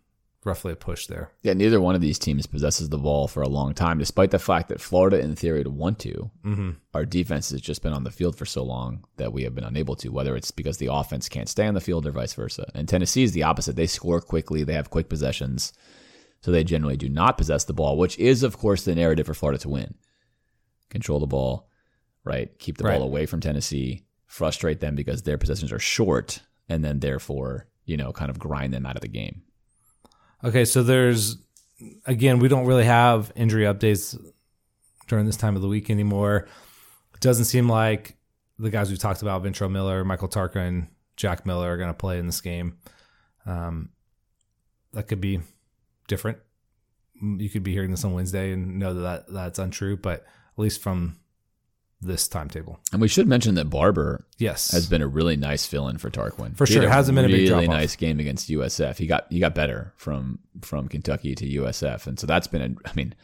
roughly 0.44 0.73
a 0.73 0.76
push 0.76 1.07
there. 1.07 1.33
Yeah, 1.42 1.52
neither 1.52 1.81
one 1.81 1.94
of 1.94 2.00
these 2.00 2.18
teams 2.18 2.47
possesses 2.47 2.89
the 2.89 2.99
ball 2.99 3.28
for 3.28 3.42
a 3.42 3.49
long 3.49 3.75
time, 3.75 3.99
despite 3.99 4.31
the 4.31 4.39
fact 4.39 4.68
that 4.68 4.81
Florida, 4.81 5.18
in 5.18 5.34
theory, 5.34 5.58
would 5.58 5.68
want 5.68 5.99
to. 6.00 6.31
Mm-hmm. 6.44 6.70
Our 6.94 7.05
defense 7.05 7.50
has 7.50 7.60
just 7.60 7.83
been 7.83 7.92
on 7.92 8.05
the 8.05 8.10
field 8.10 8.36
for 8.36 8.47
so 8.47 8.62
long 8.62 9.05
that 9.17 9.33
we 9.33 9.42
have 9.44 9.55
been 9.55 9.65
unable 9.65 9.97
to, 9.97 10.10
whether 10.10 10.36
it's 10.36 10.50
because 10.50 10.78
the 10.78 10.92
offense 10.92 11.28
can't 11.28 11.49
stay 11.49 11.67
on 11.67 11.75
the 11.75 11.81
field 11.81 12.07
or 12.07 12.12
vice 12.12 12.34
versa. 12.34 12.70
And 12.75 12.89
Tennessee 12.89 13.23
is 13.23 13.33
the 13.33 13.42
opposite. 13.42 13.76
They 13.76 13.86
score 13.86 14.20
quickly, 14.20 14.65
they 14.65 14.75
have 14.75 14.91
quick 14.91 15.08
possessions, 15.08 15.73
so 16.41 16.50
they 16.50 16.65
generally 16.65 16.97
do 16.97 17.08
not 17.08 17.39
possess 17.39 17.65
the 17.65 17.73
ball, 17.73 17.97
which 17.97 18.18
is, 18.18 18.42
of 18.42 18.58
course, 18.58 18.84
the 18.84 18.94
narrative 18.94 19.26
for 19.26 19.34
Florida 19.34 19.58
to 19.60 19.68
win. 19.68 19.94
Control 20.89 21.20
the 21.20 21.26
ball, 21.26 21.68
right? 22.25 22.57
Keep 22.58 22.78
the 22.78 22.84
right. 22.84 22.99
ball 22.99 23.07
away 23.07 23.26
from 23.26 23.41
Tennessee, 23.41 24.05
frustrate 24.26 24.81
them 24.81 24.94
because 24.94 25.23
their 25.23 25.39
possessions 25.39 25.73
are 25.73 25.78
short, 25.78 26.41
and 26.68 26.84
then 26.84 27.00
therefore, 27.00 27.67
you 27.84 27.97
know, 27.97 28.12
kind 28.12 28.31
of 28.31 28.39
grind 28.39 28.73
them 28.73 28.86
out 28.86 28.97
of 28.97 29.02
the 29.02 29.08
game. 29.08 29.42
Okay, 30.44 30.65
so 30.65 30.83
there's 30.83 31.39
again, 32.07 32.39
we 32.39 32.49
don't 32.49 32.67
really 32.67 32.84
have 32.84 33.33
injury 33.34 33.65
updates 33.65 34.18
during 35.07 35.26
this 35.26 35.36
time 35.36 35.57
of 35.57 35.62
the 35.62 35.68
week 35.68 35.91
anymore. 35.91 36.47
It 37.15 37.20
doesn't 37.20 37.47
seem 37.47 37.68
like 37.68 38.17
the 38.58 38.70
guys 38.70 38.91
we've 38.91 38.99
talked 38.99 39.23
about, 39.23 39.42
Ventrell 39.42 39.70
Miller, 39.70 40.05
Michael 40.05 40.28
Tarquin, 40.28 40.89
Jack 41.17 41.47
Miller, 41.47 41.73
are 41.73 41.76
going 41.76 41.91
to 41.91 41.94
play 41.94 42.18
in 42.18 42.26
this 42.26 42.41
game. 42.41 42.78
Um, 43.47 43.91
that 44.92 45.08
could 45.08 45.20
be 45.20 45.41
different. 46.07 46.39
You 47.20 47.49
could 47.49 47.62
be 47.62 47.73
hearing 47.73 47.91
this 47.91 48.05
on 48.05 48.12
Wednesday 48.12 48.52
and 48.52 48.78
know 48.78 48.94
that 48.94 49.33
that's 49.33 49.58
untrue, 49.58 49.97
but 49.97 50.20
at 50.20 50.58
least 50.58 50.81
from 50.81 51.18
this 52.01 52.28
timetable. 52.28 52.78
And 52.93 53.01
we 53.01 53.09
should 53.09 53.27
mention 53.27 53.57
that 53.57 53.70
Barber 53.70 54.27
yes 54.39 54.70
has 54.70 54.89
been 54.89 55.02
a 55.02 55.09
really 55.09 55.36
nice 55.36 55.67
fill 55.67 55.89
in 55.89 55.99
for 55.99 56.10
Tarquin. 56.10 56.57
For 56.57 56.67
sure. 56.67 56.83
It 56.83 56.89
hasn't 56.89 57.17
been 57.17 57.25
a 57.25 57.28
really 57.28 57.44
big 57.44 57.51
really 57.51 57.68
nice 57.68 57.97
game 57.97 58.20
against 58.20 58.49
USF. 58.49 58.97
He 58.97 59.07
got 59.07 59.27
he 59.31 59.41
got 59.41 59.55
better 59.55 59.93
from 59.97 60.39
from 60.62 60.89
Kentucky 60.89 61.35
to 61.35 61.47
USF. 61.62 62.07
And 62.07 62.18
so 62.18 62.27
that's 62.27 62.47
been 62.47 62.62
a 62.62 62.89
I 62.89 62.93
mean 62.94 63.15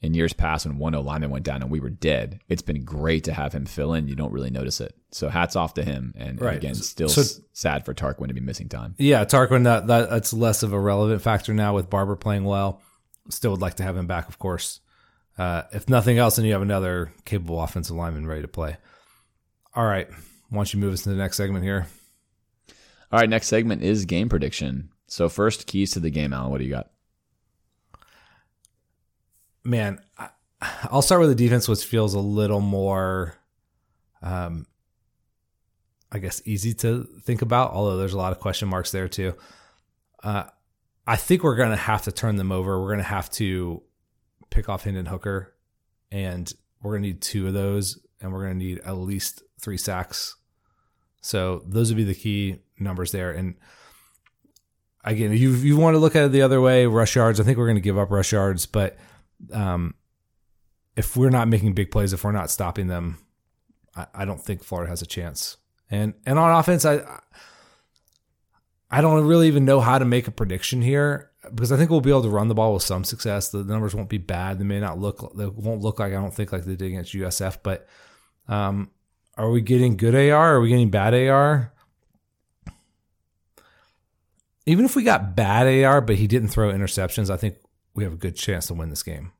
in 0.00 0.14
years 0.14 0.32
past 0.32 0.66
when 0.66 0.78
one 0.78 0.94
O 0.94 1.00
lineman 1.00 1.30
went 1.30 1.44
down 1.44 1.62
and 1.62 1.70
we 1.70 1.80
were 1.80 1.90
dead, 1.90 2.40
it's 2.48 2.62
been 2.62 2.84
great 2.84 3.24
to 3.24 3.32
have 3.32 3.52
him 3.52 3.66
fill 3.66 3.94
in. 3.94 4.08
You 4.08 4.14
don't 4.14 4.32
really 4.32 4.50
notice 4.50 4.80
it. 4.80 4.94
So 5.10 5.28
hats 5.28 5.56
off 5.56 5.74
to 5.74 5.84
him. 5.84 6.14
And, 6.16 6.40
right. 6.40 6.54
and 6.54 6.64
again, 6.64 6.74
still 6.76 7.08
so, 7.08 7.42
sad 7.52 7.84
for 7.84 7.94
Tarquin 7.94 8.28
to 8.28 8.34
be 8.34 8.40
missing 8.40 8.68
time. 8.68 8.94
Yeah, 8.98 9.24
Tarquin 9.24 9.64
that, 9.64 9.88
that 9.88 10.10
that's 10.10 10.32
less 10.32 10.62
of 10.62 10.72
a 10.72 10.78
relevant 10.78 11.22
factor 11.22 11.52
now 11.52 11.74
with 11.74 11.90
Barber 11.90 12.16
playing 12.16 12.44
well. 12.44 12.80
Still 13.30 13.50
would 13.50 13.60
like 13.60 13.74
to 13.74 13.82
have 13.82 13.96
him 13.96 14.06
back, 14.06 14.28
of 14.28 14.38
course. 14.38 14.80
Uh, 15.38 15.62
if 15.72 15.88
nothing 15.88 16.18
else, 16.18 16.36
then 16.36 16.44
you 16.44 16.52
have 16.52 16.62
another 16.62 17.12
capable 17.24 17.62
offensive 17.62 17.94
lineman 17.94 18.26
ready 18.26 18.42
to 18.42 18.48
play. 18.48 18.76
All 19.74 19.84
right. 19.84 20.08
Why 20.50 20.58
don't 20.58 20.74
you 20.74 20.80
move 20.80 20.92
us 20.92 21.02
to 21.02 21.10
the 21.10 21.14
next 21.14 21.36
segment 21.36 21.64
here? 21.64 21.86
All 23.12 23.20
right. 23.20 23.28
Next 23.28 23.46
segment 23.46 23.82
is 23.82 24.04
game 24.04 24.28
prediction. 24.28 24.90
So, 25.06 25.28
first, 25.28 25.66
keys 25.66 25.92
to 25.92 26.00
the 26.00 26.10
game, 26.10 26.32
Alan. 26.32 26.50
What 26.50 26.58
do 26.58 26.64
you 26.64 26.70
got? 26.70 26.90
Man, 29.64 30.00
I'll 30.60 31.02
start 31.02 31.20
with 31.20 31.30
the 31.30 31.34
defense, 31.34 31.68
which 31.68 31.84
feels 31.84 32.14
a 32.14 32.20
little 32.20 32.60
more, 32.60 33.34
um, 34.22 34.66
I 36.10 36.18
guess, 36.18 36.42
easy 36.44 36.74
to 36.74 37.04
think 37.22 37.42
about, 37.42 37.72
although 37.72 37.96
there's 37.96 38.14
a 38.14 38.18
lot 38.18 38.32
of 38.32 38.40
question 38.40 38.68
marks 38.68 38.90
there, 38.90 39.08
too. 39.08 39.34
Uh, 40.22 40.44
I 41.06 41.16
think 41.16 41.42
we're 41.42 41.56
going 41.56 41.70
to 41.70 41.76
have 41.76 42.02
to 42.02 42.12
turn 42.12 42.36
them 42.36 42.50
over. 42.50 42.80
We're 42.80 42.88
going 42.88 42.98
to 42.98 43.04
have 43.04 43.30
to 43.32 43.82
pick 44.50 44.68
off 44.68 44.84
Hendon 44.84 45.06
Hooker, 45.06 45.54
and 46.10 46.52
we're 46.82 46.92
gonna 46.92 47.06
need 47.06 47.20
two 47.20 47.46
of 47.46 47.54
those, 47.54 47.98
and 48.20 48.32
we're 48.32 48.42
gonna 48.42 48.54
need 48.54 48.80
at 48.80 48.92
least 48.92 49.42
three 49.60 49.78
sacks. 49.78 50.36
So 51.20 51.62
those 51.66 51.90
would 51.90 51.96
be 51.96 52.04
the 52.04 52.14
key 52.14 52.60
numbers 52.78 53.12
there. 53.12 53.32
And 53.32 53.56
again, 55.04 55.32
you 55.32 55.50
you 55.52 55.76
want 55.76 55.94
to 55.94 55.98
look 55.98 56.16
at 56.16 56.24
it 56.24 56.32
the 56.32 56.42
other 56.42 56.60
way, 56.60 56.86
rush 56.86 57.16
yards. 57.16 57.40
I 57.40 57.44
think 57.44 57.58
we're 57.58 57.66
gonna 57.66 57.80
give 57.80 57.98
up 57.98 58.10
rush 58.10 58.32
yards, 58.32 58.66
but 58.66 58.96
um, 59.52 59.94
if 60.96 61.16
we're 61.16 61.30
not 61.30 61.48
making 61.48 61.74
big 61.74 61.90
plays, 61.90 62.12
if 62.12 62.24
we're 62.24 62.32
not 62.32 62.50
stopping 62.50 62.88
them, 62.88 63.18
I, 63.94 64.06
I 64.14 64.24
don't 64.24 64.42
think 64.42 64.62
Florida 64.62 64.90
has 64.90 65.02
a 65.02 65.06
chance. 65.06 65.56
And 65.90 66.14
and 66.26 66.38
on 66.38 66.58
offense, 66.58 66.84
I 66.84 67.20
I 68.90 69.00
don't 69.00 69.26
really 69.26 69.48
even 69.48 69.64
know 69.64 69.80
how 69.80 69.98
to 69.98 70.04
make 70.04 70.28
a 70.28 70.32
prediction 70.32 70.82
here 70.82 71.30
because 71.50 71.72
I 71.72 71.76
think 71.76 71.90
we'll 71.90 72.00
be 72.00 72.10
able 72.10 72.22
to 72.22 72.28
run 72.28 72.48
the 72.48 72.54
ball 72.54 72.74
with 72.74 72.82
some 72.82 73.04
success. 73.04 73.48
The 73.50 73.64
numbers 73.64 73.94
won't 73.94 74.08
be 74.08 74.18
bad. 74.18 74.58
They 74.58 74.64
may 74.64 74.80
not 74.80 74.98
look, 74.98 75.34
they 75.36 75.46
won't 75.46 75.80
look 75.80 75.98
like 75.98 76.12
I 76.12 76.16
don't 76.16 76.34
think 76.34 76.52
like 76.52 76.64
they 76.64 76.76
did 76.76 76.88
against 76.88 77.14
USF. 77.14 77.58
But 77.62 77.86
um, 78.48 78.90
are 79.36 79.50
we 79.50 79.60
getting 79.60 79.96
good 79.96 80.14
AR? 80.14 80.56
Are 80.56 80.60
we 80.60 80.68
getting 80.68 80.90
bad 80.90 81.14
AR? 81.14 81.72
Even 84.66 84.84
if 84.84 84.96
we 84.96 85.02
got 85.02 85.34
bad 85.34 85.66
AR, 85.84 86.00
but 86.00 86.16
he 86.16 86.26
didn't 86.26 86.48
throw 86.48 86.70
interceptions, 86.70 87.30
I 87.30 87.36
think 87.36 87.56
we 87.94 88.04
have 88.04 88.12
a 88.12 88.16
good 88.16 88.36
chance 88.36 88.66
to 88.66 88.74
win 88.74 88.90
this 88.90 89.02
game. 89.02 89.32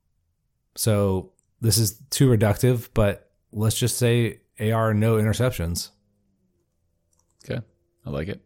So 0.75 1.33
this 1.61 1.77
is 1.77 2.01
too 2.11 2.29
reductive, 2.29 2.89
but 2.95 3.31
let's 3.53 3.77
just 3.77 3.99
say 3.99 4.41
AR 4.59 4.95
no 4.95 5.17
interceptions. 5.17 5.91
Okay, 7.45 7.61
I 8.07 8.11
like 8.11 8.29
it. 8.29 8.41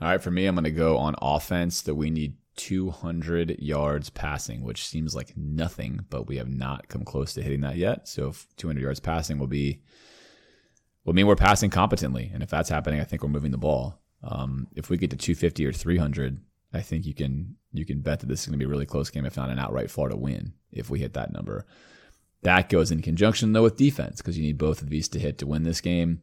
All 0.00 0.08
right, 0.08 0.22
for 0.22 0.30
me, 0.30 0.46
I'm 0.46 0.54
going 0.54 0.64
to 0.64 0.70
go 0.70 0.96
on 0.96 1.14
offense 1.20 1.82
that 1.82 1.94
we 1.94 2.10
need 2.10 2.36
200 2.58 3.60
yards 3.60 4.10
passing, 4.10 4.62
which 4.62 4.86
seems 4.86 5.14
like 5.14 5.36
nothing, 5.36 6.04
but 6.10 6.26
we 6.26 6.36
have 6.36 6.48
not 6.48 6.88
come 6.88 7.04
close 7.04 7.32
to 7.32 7.42
hitting 7.42 7.60
that 7.62 7.76
yet. 7.76 8.08
So 8.08 8.34
200 8.56 8.82
yards 8.82 9.00
passing 9.00 9.38
will 9.38 9.46
be 9.46 9.80
will 11.04 11.14
mean 11.14 11.26
we're 11.26 11.36
passing 11.36 11.70
competently, 11.70 12.30
and 12.34 12.42
if 12.42 12.50
that's 12.50 12.68
happening, 12.68 13.00
I 13.00 13.04
think 13.04 13.22
we're 13.22 13.30
moving 13.30 13.52
the 13.52 13.58
ball. 13.58 14.02
Um, 14.22 14.66
if 14.74 14.90
we 14.90 14.98
get 14.98 15.10
to 15.10 15.16
250 15.16 15.64
or 15.64 15.72
300, 15.72 16.40
I 16.74 16.82
think 16.82 17.06
you 17.06 17.14
can 17.14 17.56
you 17.72 17.86
can 17.86 18.00
bet 18.00 18.20
that 18.20 18.26
this 18.26 18.40
is 18.40 18.46
going 18.46 18.58
to 18.58 18.58
be 18.58 18.66
a 18.66 18.68
really 18.68 18.86
close 18.86 19.08
game, 19.08 19.24
if 19.24 19.36
not 19.36 19.50
an 19.50 19.58
outright 19.58 19.90
Florida 19.90 20.16
win, 20.16 20.52
if 20.72 20.90
we 20.90 20.98
hit 20.98 21.14
that 21.14 21.32
number. 21.32 21.64
That 22.42 22.68
goes 22.68 22.90
in 22.90 23.02
conjunction 23.02 23.52
though 23.52 23.62
with 23.62 23.76
defense 23.76 24.18
because 24.18 24.36
you 24.36 24.44
need 24.44 24.58
both 24.58 24.82
of 24.82 24.90
these 24.90 25.08
to 25.10 25.18
hit 25.18 25.38
to 25.38 25.46
win 25.46 25.62
this 25.62 25.80
game. 25.80 26.22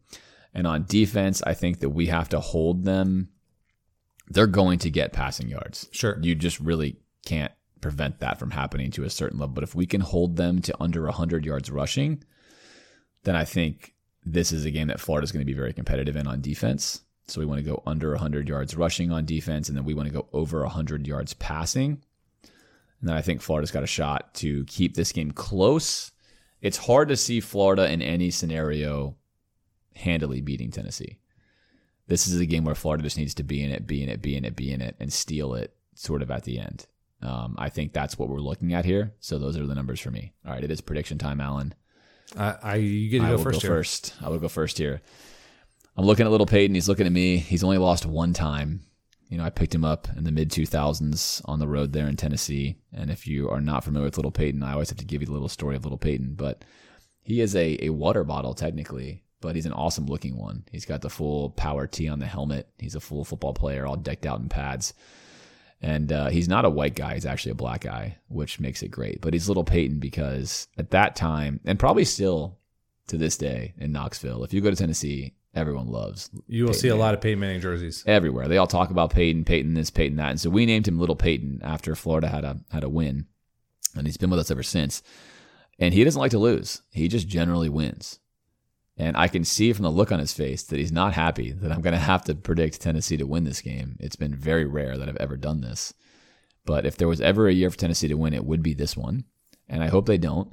And 0.54 0.68
on 0.68 0.86
defense, 0.86 1.42
I 1.46 1.54
think 1.54 1.80
that 1.80 1.90
we 1.90 2.08
have 2.08 2.30
to 2.30 2.40
hold 2.40 2.84
them 2.84 3.30
they're 4.30 4.48
going 4.48 4.80
to 4.80 4.90
get 4.90 5.14
passing 5.14 5.50
yards. 5.50 5.88
Sure. 5.92 6.18
You 6.22 6.36
just 6.36 6.60
really 6.60 6.98
can't 7.26 7.52
prevent 7.82 8.20
that 8.20 8.40
from 8.40 8.52
happening 8.52 8.92
to 8.92 9.04
a 9.04 9.10
certain 9.10 9.38
level. 9.38 9.54
But 9.54 9.64
if 9.64 9.76
we 9.76 9.86
can 9.86 10.02
hold 10.02 10.38
them 10.38 10.62
to 10.64 10.76
under 10.82 11.04
100 11.04 11.46
yards 11.46 11.70
rushing, 11.70 12.24
then 13.24 13.36
I 13.36 13.46
think 13.46 13.94
this 14.26 14.52
is 14.52 14.66
a 14.66 14.72
game 14.72 14.88
that 14.88 15.00
Florida's 15.00 15.32
going 15.32 15.42
to 15.42 15.52
be 15.52 15.54
very 15.54 15.74
competitive 15.74 16.16
in 16.16 16.28
on 16.28 16.42
defense. 16.42 17.02
So 17.28 17.40
we 17.40 17.46
want 17.46 17.64
to 17.64 17.70
go 17.70 17.82
under 17.86 18.12
100 18.12 18.48
yards 18.48 18.76
rushing 18.76 19.12
on 19.12 19.26
defense, 19.26 19.68
and 19.68 19.78
then 19.78 19.86
we 19.86 19.94
want 19.94 20.08
to 20.08 20.14
go 20.14 20.28
over 20.34 20.62
100 20.62 21.08
yards 21.08 21.34
passing. 21.34 22.02
And 23.00 23.10
then 23.10 23.16
I 23.16 23.22
think 23.22 23.42
Florida's 23.42 23.72
got 23.72 23.84
a 23.84 23.88
shot 23.88 24.34
to 24.36 24.64
keep 24.66 24.96
this 24.96 25.12
game 25.12 25.32
close. 25.32 26.12
It's 26.62 26.78
hard 26.78 27.10
to 27.10 27.18
see 27.18 27.40
Florida 27.40 27.92
in 27.92 28.02
any 28.02 28.32
scenario 28.32 29.16
handily 29.96 30.42
beating 30.42 30.72
Tennessee. 30.72 31.18
This 32.08 32.28
is 32.28 32.40
a 32.40 32.46
game 32.46 32.64
where 32.66 32.76
Florida 32.76 33.04
just 33.04 33.18
needs 33.18 33.34
to 33.36 33.44
be 33.44 33.64
in 33.64 33.72
it, 33.72 33.88
be 33.88 34.04
in 34.04 34.10
it, 34.10 34.22
be 34.22 34.36
in 34.36 34.46
it, 34.46 34.56
be 34.56 34.72
in 34.72 34.82
it, 34.82 34.96
and 35.00 35.12
steal 35.12 35.56
it 35.56 35.74
sort 35.96 36.22
of 36.22 36.30
at 36.30 36.44
the 36.44 36.60
end. 36.60 36.86
Um, 37.22 37.56
I 37.58 37.70
think 37.70 37.94
that's 37.94 38.20
what 38.20 38.30
we're 38.30 38.40
looking 38.40 38.74
at 38.74 38.86
here. 38.86 39.14
So 39.20 39.40
those 39.40 39.58
are 39.58 39.66
the 39.66 39.74
numbers 39.76 40.00
for 40.00 40.12
me. 40.12 40.34
All 40.46 40.52
right, 40.54 40.64
it 40.64 40.70
is 40.70 40.82
prediction 40.82 41.18
time, 41.18 41.42
Alan. 41.42 41.74
I, 42.38 42.56
I 42.62 42.76
you 42.76 43.10
get 43.10 43.20
to 43.20 43.26
I 43.26 43.30
go 43.30 43.38
will 43.38 43.44
first. 43.44 43.62
go 43.62 43.68
first. 43.68 44.14
I 44.22 44.30
will 44.30 44.40
go 44.40 44.48
first 44.48 44.78
here. 44.78 45.02
I'm 45.98 46.06
looking 46.06 46.26
at 46.26 46.32
little 46.32 46.46
Peyton. 46.46 46.76
He's 46.76 46.90
looking 46.90 47.06
at 47.06 47.12
me. 47.12 47.38
He's 47.38 47.64
only 47.64 47.78
lost 47.78 48.06
one 48.06 48.34
time. 48.34 48.82
You 49.30 49.38
know, 49.38 49.44
I 49.44 49.50
picked 49.50 49.74
him 49.74 49.86
up 49.86 50.08
in 50.16 50.24
the 50.24 50.32
mid 50.32 50.52
2000s 50.52 51.42
on 51.46 51.60
the 51.60 51.68
road 51.68 51.94
there 51.94 52.08
in 52.08 52.16
Tennessee. 52.16 52.78
And 52.94 53.10
if 53.10 53.26
you 53.26 53.50
are 53.50 53.62
not 53.62 53.84
familiar 53.84 54.06
with 54.06 54.18
Little 54.18 54.32
Peyton, 54.32 54.62
I 54.62 54.74
always 54.74 54.90
have 54.90 55.00
to 55.00 55.06
give 55.06 55.22
you 55.22 55.26
the 55.28 55.34
little 55.34 55.50
story 55.50 55.76
of 55.76 55.84
Little 55.84 55.98
Peyton. 55.98 56.36
But 56.36 56.64
he 57.22 57.42
is 57.42 57.56
a, 57.56 57.84
a 57.86 57.90
water 57.90 58.24
bottle, 58.24 58.54
technically, 58.54 59.24
but 59.46 59.54
he's 59.56 59.68
an 59.68 59.74
awesome 59.74 60.08
looking 60.08 60.36
one. 60.36 60.64
He's 60.72 60.86
got 60.86 61.02
the 61.02 61.10
full 61.10 61.52
power 61.52 61.86
T 61.86 62.10
on 62.10 62.18
the 62.18 62.26
helmet. 62.26 62.68
He's 62.80 62.96
a 62.96 63.00
full 63.00 63.24
football 63.24 63.54
player, 63.54 63.86
all 63.86 63.96
decked 63.96 64.26
out 64.26 64.40
in 64.40 64.50
pads. 64.50 64.96
And 65.84 66.12
uh, 66.12 66.30
he's 66.30 66.48
not 66.48 66.66
a 66.66 66.70
white 66.70 66.96
guy. 66.96 67.14
He's 67.14 67.28
actually 67.28 67.52
a 67.52 67.56
black 67.56 67.82
guy, 67.82 68.18
which 68.28 68.60
makes 68.60 68.82
it 68.82 68.88
great. 68.90 69.22
But 69.22 69.34
he's 69.34 69.48
Little 69.48 69.64
Peyton 69.64 70.00
because 70.00 70.68
at 70.80 70.90
that 70.92 71.16
time, 71.16 71.60
and 71.64 71.78
probably 71.78 72.06
still 72.06 72.58
to 73.10 73.18
this 73.18 73.38
day 73.38 73.76
in 73.78 73.92
Knoxville, 73.92 74.44
if 74.44 74.52
you 74.52 74.62
go 74.62 74.72
to 74.72 74.76
Tennessee, 74.76 75.36
everyone 75.54 75.90
loves 75.92 76.32
You 76.48 76.64
will 76.64 76.70
Peyton 76.70 76.80
see 76.82 76.88
a 76.88 76.92
Manning. 76.94 77.02
lot 77.02 77.14
of 77.14 77.22
Peyton 77.22 77.40
Manning 77.40 77.62
jerseys. 77.62 78.04
everywhere. 78.08 78.48
They 78.48 78.58
all 78.58 78.66
talk 78.66 78.90
about 78.90 79.12
Peyton, 79.14 79.44
Peyton 79.46 79.76
this, 79.76 79.92
Peyton 79.92 80.18
that, 80.18 80.32
and 80.32 80.42
so 80.42 80.50
we 80.50 80.66
named 80.66 80.88
him 80.88 80.98
Little 80.98 81.16
Peyton 81.16 81.60
after 81.64 81.94
Florida 81.94 82.30
had 82.30 82.44
a 82.44 82.58
had 82.72 82.84
a 82.84 82.90
win, 82.90 83.28
and 83.96 84.08
he's 84.08 84.18
been 84.18 84.32
with 84.32 84.40
us 84.40 84.50
ever 84.50 84.64
since. 84.64 85.04
And 85.78 85.94
he 85.94 86.04
doesn't 86.04 86.20
like 86.20 86.32
to 86.32 86.40
lose. 86.40 86.82
He 86.92 87.08
just 87.10 87.28
generally 87.28 87.70
wins. 87.70 88.20
And 88.98 89.18
I 89.18 89.28
can 89.28 89.44
see 89.44 89.74
from 89.74 89.84
the 89.84 89.92
look 89.92 90.12
on 90.12 90.20
his 90.20 90.34
face 90.34 90.64
that 90.64 90.80
he's 90.80 90.92
not 90.92 91.14
happy 91.14 91.52
that 91.52 91.72
I'm 91.72 91.82
going 91.82 91.94
to 91.94 92.00
have 92.00 92.24
to 92.26 92.36
predict 92.36 92.80
Tennessee 92.80 93.18
to 93.18 93.28
win 93.28 93.44
this 93.44 93.62
game. 93.62 93.98
It's 94.00 94.16
been 94.16 94.34
very 94.34 94.66
rare 94.66 94.98
that 94.98 95.10
I've 95.10 95.18
ever 95.18 95.36
done 95.36 95.62
this. 95.62 95.94
But 96.66 96.86
if 96.86 96.96
there 96.98 97.08
was 97.08 97.22
ever 97.22 97.48
a 97.48 97.54
year 97.54 97.70
for 97.70 97.78
Tennessee 97.78 98.08
to 98.08 98.16
win, 98.16 98.34
it 98.34 98.46
would 98.46 98.64
be 98.64 98.74
this 98.74 98.96
one. 98.96 99.26
And 99.68 99.84
I 99.84 99.88
hope 99.88 100.06
they 100.06 100.18
don't. 100.18 100.52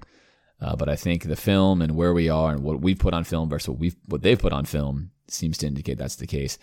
Uh, 0.61 0.77
but 0.77 0.89
I 0.89 0.97
think 0.97 1.25
the 1.25 1.37
film 1.37 1.83
and 1.83 1.97
where 1.97 2.15
we 2.15 2.29
are 2.29 2.53
and 2.53 2.62
what 2.62 2.81
we've 2.81 2.99
put 2.99 3.15
on 3.15 3.25
film 3.25 3.49
versus 3.49 3.69
what 3.69 3.79
we've 3.79 3.97
what 4.07 4.23
they've 4.23 4.39
put 4.39 4.53
on 4.53 4.65
film 4.65 5.11
seems 5.27 5.59
to 5.59 5.67
indicate 5.67 5.99
that's 5.99 6.17
the 6.17 6.27
case. 6.27 6.57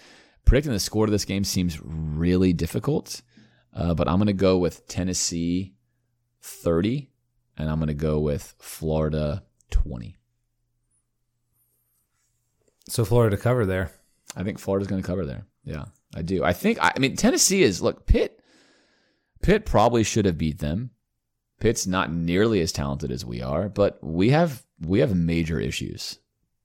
Predicting 0.45 0.71
the 0.71 0.79
score 0.79 1.05
to 1.05 1.11
this 1.11 1.25
game 1.25 1.43
seems 1.43 1.79
really 1.83 2.53
difficult, 2.53 3.21
uh, 3.73 3.93
but 3.93 4.07
I'm 4.07 4.15
going 4.15 4.27
to 4.27 4.33
go 4.33 4.57
with 4.57 4.87
Tennessee 4.87 5.75
30, 6.41 7.09
and 7.57 7.69
I'm 7.69 7.77
going 7.77 7.87
to 7.87 7.93
go 7.93 8.19
with 8.19 8.55
Florida 8.57 9.43
20. 9.71 10.15
So 12.89 13.05
Florida 13.05 13.35
to 13.35 13.41
cover 13.41 13.65
there. 13.65 13.91
I 14.35 14.43
think 14.43 14.59
Florida's 14.59 14.87
going 14.87 15.01
to 15.01 15.07
cover 15.07 15.25
there. 15.25 15.45
Yeah, 15.63 15.85
I 16.15 16.21
do. 16.21 16.43
I 16.43 16.53
think. 16.53 16.79
I 16.81 16.93
mean, 16.99 17.15
Tennessee 17.15 17.63
is 17.63 17.81
look. 17.81 18.05
Pitt. 18.05 18.41
Pitt 19.41 19.65
probably 19.65 20.03
should 20.03 20.25
have 20.25 20.37
beat 20.37 20.59
them. 20.59 20.91
Pitt's 21.59 21.87
not 21.87 22.11
nearly 22.11 22.61
as 22.61 22.71
talented 22.71 23.11
as 23.11 23.25
we 23.25 23.41
are, 23.41 23.69
but 23.69 23.99
we 24.01 24.29
have 24.29 24.63
we 24.81 24.99
have 24.99 25.15
major 25.15 25.59
issues 25.59 26.19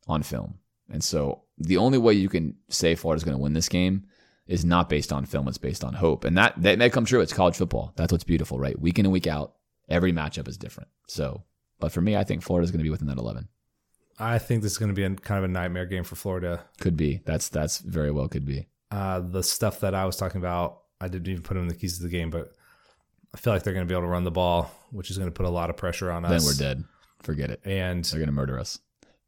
on 0.09 0.23
film, 0.23 0.59
and 0.91 1.03
so 1.03 1.43
the 1.59 1.77
only 1.77 1.99
way 1.99 2.15
you 2.15 2.29
can 2.29 2.57
say 2.69 2.95
Florida's 2.95 3.25
going 3.25 3.37
to 3.37 3.43
win 3.43 3.53
this 3.53 3.69
game 3.69 4.07
is 4.47 4.65
not 4.65 4.89
based 4.89 5.13
on 5.13 5.27
film; 5.27 5.47
it's 5.49 5.59
based 5.59 5.85
on 5.85 5.95
hope, 5.95 6.25
and 6.25 6.39
that 6.39 6.55
that 6.63 6.79
may 6.79 6.91
come 6.91 7.05
true. 7.05 7.21
It's 7.21 7.33
college 7.33 7.57
football. 7.57 7.93
That's 7.97 8.13
what's 8.13 8.25
beautiful, 8.25 8.59
right? 8.59 8.79
Week 8.79 8.99
in 8.99 9.07
and 9.07 9.13
week 9.13 9.27
out, 9.27 9.55
every 9.89 10.13
matchup 10.13 10.49
is 10.49 10.57
different. 10.57 10.89
So, 11.07 11.43
but 11.81 11.93
for 11.93 12.01
me, 12.01 12.17
I 12.17 12.25
think 12.25 12.43
Florida's 12.43 12.71
going 12.71 12.81
to 12.81 12.85
be 12.85 12.91
within 12.91 13.09
that 13.09 13.19
eleven. 13.19 13.49
I 14.19 14.39
think 14.39 14.63
this 14.63 14.73
is 14.73 14.79
going 14.79 14.91
to 14.91 14.95
be 14.95 15.03
a 15.05 15.11
kind 15.11 15.39
of 15.39 15.45
a 15.45 15.53
nightmare 15.53 15.87
game 15.87 16.05
for 16.05 16.15
Florida. 16.17 16.65
Could 16.81 16.97
be. 16.97 17.21
That's 17.25 17.49
that's 17.49 17.79
very 17.79 18.11
well 18.11 18.29
could 18.29 18.45
be. 18.45 18.69
Uh, 18.91 19.21
the 19.21 19.43
stuff 19.43 19.81
that 19.81 19.95
I 19.95 20.05
was 20.05 20.17
talking 20.17 20.41
about, 20.41 20.83
I 21.01 21.09
didn't 21.09 21.29
even 21.29 21.43
put 21.43 21.57
in 21.57 21.67
the 21.69 21.75
keys 21.75 21.97
of 21.97 22.03
the 22.03 22.09
game, 22.09 22.31
but 22.31 22.53
I 23.35 23.39
feel 23.39 23.53
like 23.53 23.65
they're 23.65 23.73
going 23.75 23.87
to 23.87 23.91
be 23.91 23.95
able 23.95 24.07
to 24.07 24.13
run 24.13 24.25
the 24.25 24.31
ball, 24.31 24.71
which 24.93 25.11
is 25.11 25.19
going 25.19 25.29
to 25.31 25.35
put 25.35 25.47
a 25.47 25.51
lot 25.51 25.69
of 25.71 25.77
pressure 25.77 26.11
on 26.13 26.25
us. 26.25 26.31
Then 26.31 26.43
we're 26.45 26.59
dead. 26.75 26.85
Forget 27.23 27.51
it. 27.51 27.61
And 27.65 28.05
They're 28.05 28.21
going 28.21 28.29
to 28.29 28.33
murder 28.33 28.59
us. 28.59 28.79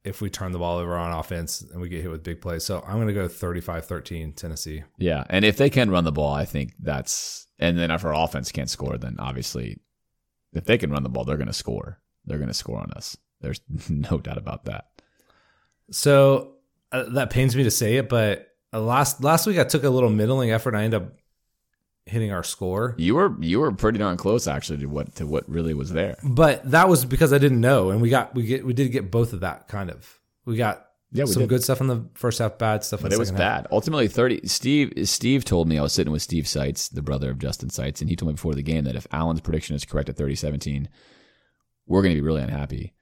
if 0.05 0.21
we 0.21 0.31
turn 0.31 0.53
the 0.53 0.59
ball 0.59 0.79
over 0.79 0.95
on 0.97 1.13
offense 1.19 1.63
and 1.63 1.81
we 1.81 1.89
get 1.89 2.03
hit 2.03 2.11
with 2.11 2.23
big 2.23 2.41
plays. 2.41 2.63
So 2.63 2.85
I'm 2.87 2.97
going 2.97 3.09
to 3.09 3.13
go 3.15 3.27
35-13 3.27 4.37
Tennessee. 4.37 4.85
Yeah, 4.99 5.25
and 5.29 5.45
if 5.45 5.57
they 5.57 5.69
can 5.71 5.91
run 5.91 6.05
the 6.05 6.13
ball, 6.13 6.33
I 6.33 6.45
think 6.45 6.75
that's. 6.79 7.47
And 7.59 7.77
then 7.79 7.91
if 7.91 8.05
our 8.05 8.15
offense 8.15 8.53
can't 8.53 8.71
score, 8.71 8.99
then 8.99 9.17
obviously, 9.19 9.81
if 10.53 10.65
they 10.67 10.79
can 10.79 10.91
run 10.93 11.03
the 11.03 11.09
ball, 11.09 11.25
they're 11.25 11.37
going 11.39 11.47
to 11.49 11.53
score. 11.53 11.99
They're 12.27 12.39
going 12.39 12.49
to 12.49 12.55
score 12.55 12.79
on 12.79 12.93
us. 12.93 13.17
There's 13.41 13.61
no 13.89 14.19
doubt 14.19 14.39
about 14.39 14.65
that. 14.65 14.87
So 15.91 16.55
uh, 16.93 17.05
that 17.11 17.31
pains 17.31 17.55
me 17.57 17.65
to 17.65 17.71
say 17.71 17.97
it, 17.97 18.09
but 18.09 18.49
uh, 18.73 18.81
last 18.81 19.23
last 19.23 19.47
week 19.47 19.59
I 19.59 19.65
took 19.65 19.85
a 19.85 19.91
little 19.91 20.11
middling 20.11 20.51
effort. 20.51 20.71
and 20.71 20.79
I 20.79 20.85
ended 20.85 21.03
up 21.03 21.13
hitting 22.07 22.31
our 22.31 22.43
score, 22.45 22.95
You 22.99 23.17
were 23.17 23.35
you 23.41 23.59
were 23.61 23.73
pretty 23.73 23.99
darn 23.99 24.17
close 24.17 24.47
actually 24.47 24.79
to 24.79 24.87
what 24.87 25.15
to 25.17 25.27
what 25.27 25.49
really 25.49 25.75
was 25.75 25.91
there. 25.93 26.17
but 26.23 26.69
that 26.71 26.89
was 26.89 27.05
because 27.05 27.33
I 27.33 27.39
didn't 27.39 27.61
know, 27.61 27.91
and 27.91 28.01
we 28.01 28.09
got 28.11 28.35
we 28.35 28.45
get 28.45 28.65
we 28.65 28.73
did 28.75 28.91
get 28.93 29.11
both 29.11 29.33
of 29.33 29.41
that 29.41 29.69
kind 29.69 29.91
of. 29.91 30.21
We 30.45 30.57
got 30.57 30.87
Yeah, 31.13 31.25
we 31.25 31.31
some 31.33 31.43
did. 31.43 31.49
good 31.49 31.65
stuff 31.65 31.81
in 31.81 31.89
the 31.89 32.05
first 32.15 32.39
half, 32.39 32.59
bad 32.59 32.85
stuff. 32.85 33.01
But 33.03 33.07
in 33.09 33.13
it 33.13 33.17
the 33.17 33.19
was 33.21 33.29
second 33.29 33.43
half. 33.43 33.63
bad. 33.65 33.69
Ultimately, 33.73 34.07
thirty. 34.09 34.41
Steve 34.47 34.93
Steve 35.09 35.45
told 35.45 35.69
me 35.69 35.79
I 35.79 35.83
was 35.83 35.93
sitting 35.93 36.13
with 36.13 36.23
Steve 36.23 36.47
Seitz, 36.49 36.89
the 36.89 37.03
brother 37.03 37.31
of 37.31 37.39
Justin 37.39 37.71
Seitz, 37.71 38.01
and 38.01 38.09
he 38.11 38.15
told 38.17 38.29
me 38.29 38.35
before 38.35 38.55
the 38.55 38.63
game 38.63 38.85
that 38.85 38.95
if 38.97 39.07
Alan's 39.13 39.41
prediction 39.41 39.75
is 39.75 39.85
correct 39.85 40.09
at 40.09 40.17
30-17, 40.17 40.87
we're 41.87 42.03
going 42.03 42.15
to 42.15 42.21
be 42.21 42.25
really 42.27 42.43
unhappy. 42.43 42.93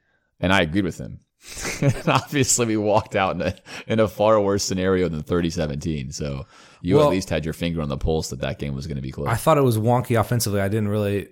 And 0.45 0.53
I 0.53 0.61
agreed 0.61 0.85
with 0.85 0.99
him. 0.99 1.21
and 1.83 2.09
obviously, 2.09 2.67
we 2.67 2.77
walked 2.77 3.17
out 3.17 3.35
in 3.37 3.43
a 3.43 3.55
in 3.87 4.01
a 4.01 4.09
far 4.09 4.41
worse 4.41 4.63
scenario 4.63 5.09
than 5.09 5.23
30-17. 5.23 6.13
So 6.15 6.47
you 6.83 6.97
Well- 6.97 7.07
at 7.07 7.11
least 7.11 7.31
had 7.31 7.45
your 7.45 7.55
finger 7.55 7.81
on 7.83 7.89
the 7.89 7.97
pulse 7.99 8.29
that 8.31 8.41
that 8.41 8.59
game 8.59 8.75
was 8.75 8.87
going 8.87 8.97
to 8.97 9.03
be 9.03 9.11
close. 9.11 9.29
I 9.29 9.37
thought 9.37 9.59
it 9.59 9.63
was 9.63 9.79
wonky 9.79 10.19
offensively. 10.19 10.61
I 10.61 10.69
didn't 10.69 10.89
really, 10.89 11.29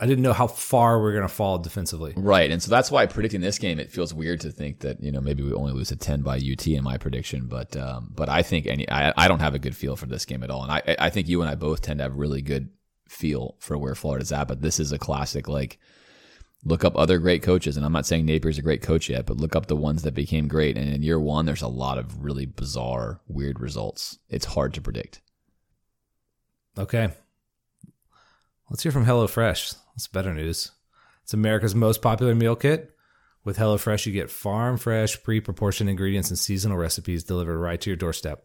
I 0.00 0.06
didn't 0.06 0.22
know 0.22 0.34
how 0.34 0.46
far 0.46 1.00
we 1.00 1.08
are 1.08 1.12
going 1.12 1.28
to 1.28 1.34
fall 1.34 1.58
defensively. 1.58 2.12
Right, 2.16 2.50
and 2.50 2.62
so 2.62 2.70
that's 2.70 2.90
why 2.90 3.06
predicting 3.06 3.40
this 3.40 3.58
game, 3.58 3.78
it 3.78 3.90
feels 3.90 4.12
weird 4.12 4.40
to 4.42 4.50
think 4.50 4.80
that 4.80 5.02
you 5.02 5.10
know 5.12 5.20
maybe 5.22 5.42
we 5.42 5.52
only 5.54 5.72
lose 5.72 5.90
a 5.90 5.96
ten 5.96 6.20
by 6.22 6.36
UT 6.36 6.66
in 6.66 6.84
my 6.84 6.98
prediction, 6.98 7.46
but 7.46 7.76
um, 7.76 8.10
but 8.14 8.28
I 8.28 8.42
think 8.42 8.66
any 8.66 8.88
I, 8.90 9.12
I 9.16 9.28
don't 9.28 9.40
have 9.40 9.54
a 9.54 9.58
good 9.58 9.76
feel 9.76 9.96
for 9.96 10.06
this 10.06 10.24
game 10.26 10.42
at 10.42 10.50
all, 10.50 10.62
and 10.62 10.72
I 10.72 10.96
I 10.98 11.10
think 11.10 11.28
you 11.28 11.40
and 11.40 11.50
I 11.50 11.54
both 11.54 11.80
tend 11.82 11.98
to 11.98 12.04
have 12.04 12.16
really 12.16 12.42
good 12.42 12.68
feel 13.08 13.56
for 13.60 13.78
where 13.78 13.94
Florida's 13.94 14.32
at, 14.32 14.48
but 14.48 14.60
this 14.60 14.78
is 14.80 14.92
a 14.92 14.98
classic 14.98 15.48
like 15.48 15.78
look 16.66 16.84
up 16.84 16.96
other 16.96 17.18
great 17.18 17.42
coaches, 17.42 17.76
and 17.76 17.86
I'm 17.86 17.92
not 17.92 18.06
saying 18.06 18.26
Napier's 18.26 18.58
a 18.58 18.62
great 18.62 18.82
coach 18.82 19.08
yet, 19.08 19.24
but 19.24 19.36
look 19.36 19.54
up 19.54 19.66
the 19.66 19.76
ones 19.76 20.02
that 20.02 20.14
became 20.14 20.48
great, 20.48 20.76
and 20.76 20.92
in 20.92 21.02
year 21.02 21.20
one, 21.20 21.46
there's 21.46 21.62
a 21.62 21.68
lot 21.68 21.96
of 21.96 22.24
really 22.24 22.44
bizarre, 22.44 23.20
weird 23.28 23.60
results. 23.60 24.18
It's 24.28 24.46
hard 24.46 24.74
to 24.74 24.80
predict. 24.80 25.20
Okay. 26.76 27.10
Let's 28.68 28.82
hear 28.82 28.90
from 28.90 29.06
HelloFresh. 29.06 29.76
That's 29.94 30.08
better 30.08 30.34
news. 30.34 30.72
It's 31.22 31.32
America's 31.32 31.74
most 31.74 32.02
popular 32.02 32.34
meal 32.34 32.56
kit. 32.56 32.90
With 33.44 33.58
HelloFresh, 33.58 34.06
you 34.06 34.12
get 34.12 34.28
farm 34.28 34.76
fresh, 34.76 35.22
pre 35.22 35.40
proportioned 35.40 35.88
ingredients 35.88 36.30
and 36.30 36.38
seasonal 36.38 36.76
recipes 36.76 37.22
delivered 37.22 37.60
right 37.60 37.80
to 37.80 37.90
your 37.90 37.96
doorstep. 37.96 38.44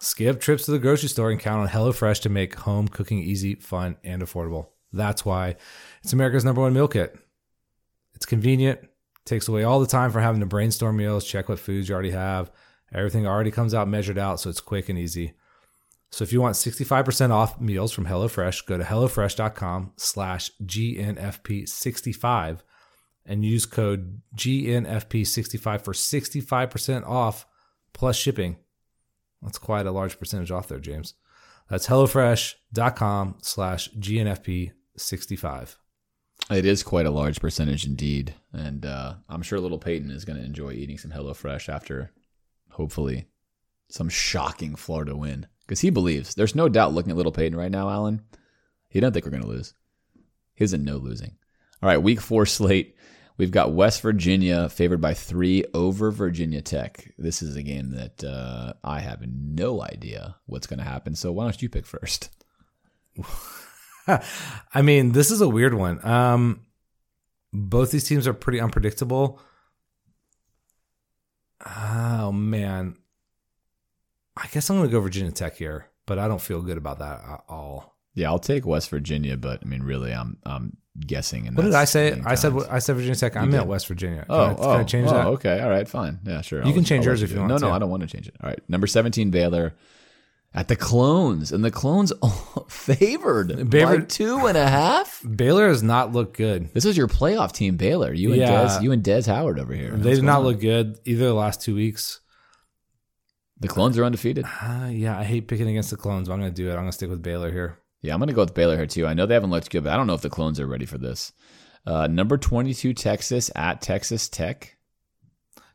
Skip 0.00 0.38
trips 0.38 0.66
to 0.66 0.70
the 0.70 0.78
grocery 0.78 1.08
store 1.08 1.30
and 1.30 1.40
count 1.40 1.62
on 1.62 1.68
HelloFresh 1.68 2.20
to 2.22 2.28
make 2.28 2.56
home 2.56 2.88
cooking 2.88 3.20
easy, 3.20 3.54
fun, 3.54 3.96
and 4.04 4.20
affordable. 4.20 4.66
That's 4.92 5.24
why 5.24 5.56
it's 6.02 6.12
America's 6.12 6.44
number 6.44 6.60
one 6.60 6.74
meal 6.74 6.88
kit. 6.88 7.16
It's 8.24 8.30
convenient, 8.30 8.80
takes 9.26 9.48
away 9.48 9.64
all 9.64 9.80
the 9.80 9.86
time 9.86 10.10
from 10.10 10.22
having 10.22 10.40
to 10.40 10.46
brainstorm 10.46 10.96
meals, 10.96 11.26
check 11.26 11.50
what 11.50 11.58
foods 11.58 11.90
you 11.90 11.94
already 11.94 12.12
have. 12.12 12.50
Everything 12.90 13.26
already 13.26 13.50
comes 13.50 13.74
out 13.74 13.86
measured 13.86 14.16
out, 14.16 14.40
so 14.40 14.48
it's 14.48 14.62
quick 14.62 14.88
and 14.88 14.98
easy. 14.98 15.34
So 16.10 16.22
if 16.24 16.32
you 16.32 16.40
want 16.40 16.54
65% 16.54 17.32
off 17.32 17.60
meals 17.60 17.92
from 17.92 18.06
HelloFresh, 18.06 18.64
go 18.64 18.78
to 18.78 18.84
HelloFresh.com 18.84 19.92
slash 19.98 20.50
GNFP65 20.64 22.60
and 23.26 23.44
use 23.44 23.66
code 23.66 24.22
GNFP65 24.34 25.82
for 25.82 25.92
65% 25.92 27.06
off 27.06 27.44
plus 27.92 28.16
shipping. 28.16 28.56
That's 29.42 29.58
quite 29.58 29.84
a 29.84 29.92
large 29.92 30.18
percentage 30.18 30.50
off 30.50 30.68
there, 30.68 30.78
James. 30.78 31.12
That's 31.68 31.88
HelloFresh.com 31.88 33.36
slash 33.42 33.90
GNFP65. 33.90 35.76
It 36.50 36.66
is 36.66 36.82
quite 36.82 37.06
a 37.06 37.10
large 37.10 37.40
percentage 37.40 37.86
indeed, 37.86 38.34
and 38.52 38.84
uh, 38.84 39.14
I'm 39.30 39.40
sure 39.40 39.58
little 39.58 39.78
Peyton 39.78 40.10
is 40.10 40.26
going 40.26 40.38
to 40.38 40.44
enjoy 40.44 40.72
eating 40.72 40.98
some 40.98 41.10
HelloFresh 41.10 41.70
after, 41.70 42.10
hopefully, 42.70 43.28
some 43.88 44.10
shocking 44.10 44.76
Florida 44.76 45.16
win 45.16 45.46
because 45.60 45.80
he 45.80 45.88
believes. 45.88 46.34
There's 46.34 46.54
no 46.54 46.68
doubt 46.68 46.92
looking 46.92 47.10
at 47.10 47.16
little 47.16 47.32
Peyton 47.32 47.56
right 47.56 47.70
now, 47.70 47.88
Alan. 47.88 48.22
He 48.88 49.00
doesn't 49.00 49.14
think 49.14 49.24
we're 49.24 49.30
going 49.30 49.42
to 49.42 49.48
lose. 49.48 49.72
He 50.54 50.64
doesn't 50.64 50.84
know 50.84 50.98
losing. 50.98 51.36
All 51.82 51.88
right, 51.88 52.02
week 52.02 52.20
four 52.20 52.44
slate. 52.44 52.96
We've 53.36 53.50
got 53.50 53.72
West 53.72 54.02
Virginia 54.02 54.68
favored 54.68 55.00
by 55.00 55.14
three 55.14 55.64
over 55.72 56.10
Virginia 56.10 56.60
Tech. 56.60 57.12
This 57.18 57.42
is 57.42 57.56
a 57.56 57.62
game 57.62 57.90
that 57.90 58.22
uh, 58.22 58.74
I 58.84 59.00
have 59.00 59.22
no 59.26 59.82
idea 59.82 60.36
what's 60.46 60.66
going 60.66 60.78
to 60.78 60.84
happen. 60.84 61.16
So 61.16 61.32
why 61.32 61.44
don't 61.44 61.62
you 61.62 61.68
pick 61.68 61.86
first? 61.86 62.30
I 64.74 64.82
mean, 64.82 65.12
this 65.12 65.30
is 65.30 65.40
a 65.40 65.48
weird 65.48 65.74
one. 65.74 66.04
Um, 66.06 66.60
both 67.52 67.90
these 67.90 68.04
teams 68.04 68.26
are 68.26 68.34
pretty 68.34 68.60
unpredictable. 68.60 69.40
Oh 71.66 72.32
man, 72.32 72.96
I 74.36 74.46
guess 74.48 74.68
I'm 74.68 74.76
gonna 74.76 74.88
go 74.88 75.00
Virginia 75.00 75.32
Tech 75.32 75.56
here, 75.56 75.86
but 76.06 76.18
I 76.18 76.28
don't 76.28 76.40
feel 76.40 76.60
good 76.60 76.76
about 76.76 76.98
that 76.98 77.22
at 77.24 77.44
all. 77.48 77.96
Yeah, 78.14 78.28
I'll 78.28 78.38
take 78.38 78.66
West 78.66 78.90
Virginia, 78.90 79.36
but 79.36 79.60
I 79.64 79.68
mean, 79.68 79.82
really, 79.82 80.12
I'm 80.12 80.36
I'm 80.44 80.76
guessing. 80.98 81.46
And 81.46 81.56
What 81.56 81.64
did 81.64 81.74
I 81.74 81.84
say? 81.84 82.20
I 82.24 82.34
said. 82.34 82.54
I 82.70 82.80
said 82.80 82.96
Virginia 82.96 83.16
Tech. 83.16 83.36
I 83.36 83.44
meant 83.46 83.66
West 83.66 83.86
Virginia. 83.86 84.24
Can 84.26 84.34
Oh, 84.34 84.44
I, 84.44 84.54
can 84.54 84.64
oh, 84.64 84.70
I 84.70 84.84
change 84.84 85.08
oh, 85.08 85.12
that? 85.12 85.26
Okay, 85.28 85.60
all 85.60 85.70
right, 85.70 85.88
fine. 85.88 86.20
Yeah, 86.24 86.40
sure. 86.42 86.64
You 86.64 86.74
can 86.74 86.84
change 86.84 87.04
I'll 87.04 87.12
yours 87.12 87.22
if 87.22 87.30
you 87.32 87.38
want 87.38 87.48
No, 87.48 87.56
no. 87.56 87.72
I 87.72 87.78
don't 87.78 87.90
want 87.90 88.02
to 88.02 88.08
change 88.08 88.28
it. 88.28 88.36
All 88.42 88.48
right, 88.50 88.60
number 88.68 88.86
seventeen, 88.86 89.30
Baylor 89.30 89.74
at 90.54 90.68
the 90.68 90.76
Clones, 90.76 91.50
and 91.50 91.64
the 91.64 91.70
Clones 91.70 92.12
favored 92.68 93.70
by 93.70 93.98
two 93.98 94.46
and 94.46 94.56
a 94.56 94.68
half. 94.68 95.20
Baylor 95.36 95.68
has 95.68 95.82
not 95.82 96.12
looked 96.12 96.36
good. 96.36 96.72
This 96.72 96.84
is 96.84 96.96
your 96.96 97.08
playoff 97.08 97.52
team, 97.52 97.76
Baylor. 97.76 98.12
You 98.12 98.32
and 98.32 98.40
Yeah. 98.40 98.76
Des, 98.78 98.82
you 98.84 98.92
and 98.92 99.02
Des 99.02 99.22
Howard 99.26 99.58
over 99.58 99.74
here. 99.74 99.90
They 99.90 100.10
What's 100.10 100.18
did 100.20 100.24
not 100.24 100.38
on? 100.38 100.44
look 100.44 100.60
good 100.60 100.98
either 101.04 101.24
the 101.26 101.34
last 101.34 101.60
two 101.60 101.74
weeks. 101.74 102.20
The 103.60 103.68
Clones 103.68 103.98
are 103.98 104.04
undefeated. 104.04 104.44
Uh, 104.44 104.88
yeah, 104.90 105.18
I 105.18 105.24
hate 105.24 105.48
picking 105.48 105.68
against 105.68 105.90
the 105.90 105.96
clones, 105.96 106.28
but 106.28 106.34
I'm 106.34 106.40
going 106.40 106.52
to 106.52 106.56
do 106.62 106.68
it. 106.68 106.72
I'm 106.72 106.80
going 106.80 106.88
to 106.88 106.92
stick 106.92 107.08
with 107.08 107.22
Baylor 107.22 107.50
here. 107.50 107.78
Yeah, 108.02 108.12
I'm 108.12 108.18
going 108.20 108.28
to 108.28 108.34
go 108.34 108.42
with 108.42 108.52
Baylor 108.54 108.76
here 108.76 108.86
too. 108.86 109.06
I 109.06 109.14
know 109.14 109.26
they 109.26 109.34
haven't 109.34 109.50
looked 109.50 109.70
good, 109.70 109.84
but 109.84 109.92
I 109.92 109.96
don't 109.96 110.06
know 110.06 110.14
if 110.14 110.20
the 110.20 110.28
Clones 110.30 110.60
are 110.60 110.66
ready 110.66 110.84
for 110.86 110.98
this. 110.98 111.32
Uh, 111.86 112.06
number 112.06 112.36
22, 112.36 112.92
Texas 112.94 113.50
at 113.56 113.80
Texas 113.80 114.28
Tech. 114.28 114.73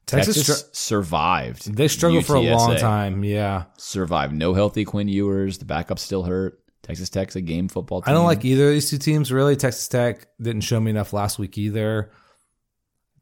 Texas, 0.10 0.36
Texas 0.38 0.60
str- 0.60 0.68
survived. 0.74 1.76
they 1.76 1.88
struggled 1.88 2.26
for 2.26 2.36
a 2.36 2.42
long 2.42 2.76
time. 2.78 3.24
Yeah, 3.24 3.66
Survived. 3.78 4.34
No 4.34 4.54
healthy 4.54 4.86
Quinn 4.86 5.08
Ewers. 5.08 5.58
The 5.60 5.66
backup's 5.66 6.02
still 6.02 6.24
hurt. 6.24 6.60
Texas 6.82 7.10
Tech's 7.10 7.36
a 7.36 7.42
game 7.42 7.68
football 7.68 8.02
team. 8.02 8.10
I 8.10 8.14
don't 8.14 8.26
like 8.26 8.44
either 8.44 8.68
of 8.68 8.72
these 8.72 8.90
two 8.90 8.98
teams 8.98 9.32
really. 9.32 9.56
Texas 9.56 9.88
Tech 9.88 10.28
didn't 10.42 10.62
show 10.62 10.80
me 10.80 10.90
enough 10.90 11.14
last 11.14 11.38
week 11.38 11.58
either. 11.58 12.12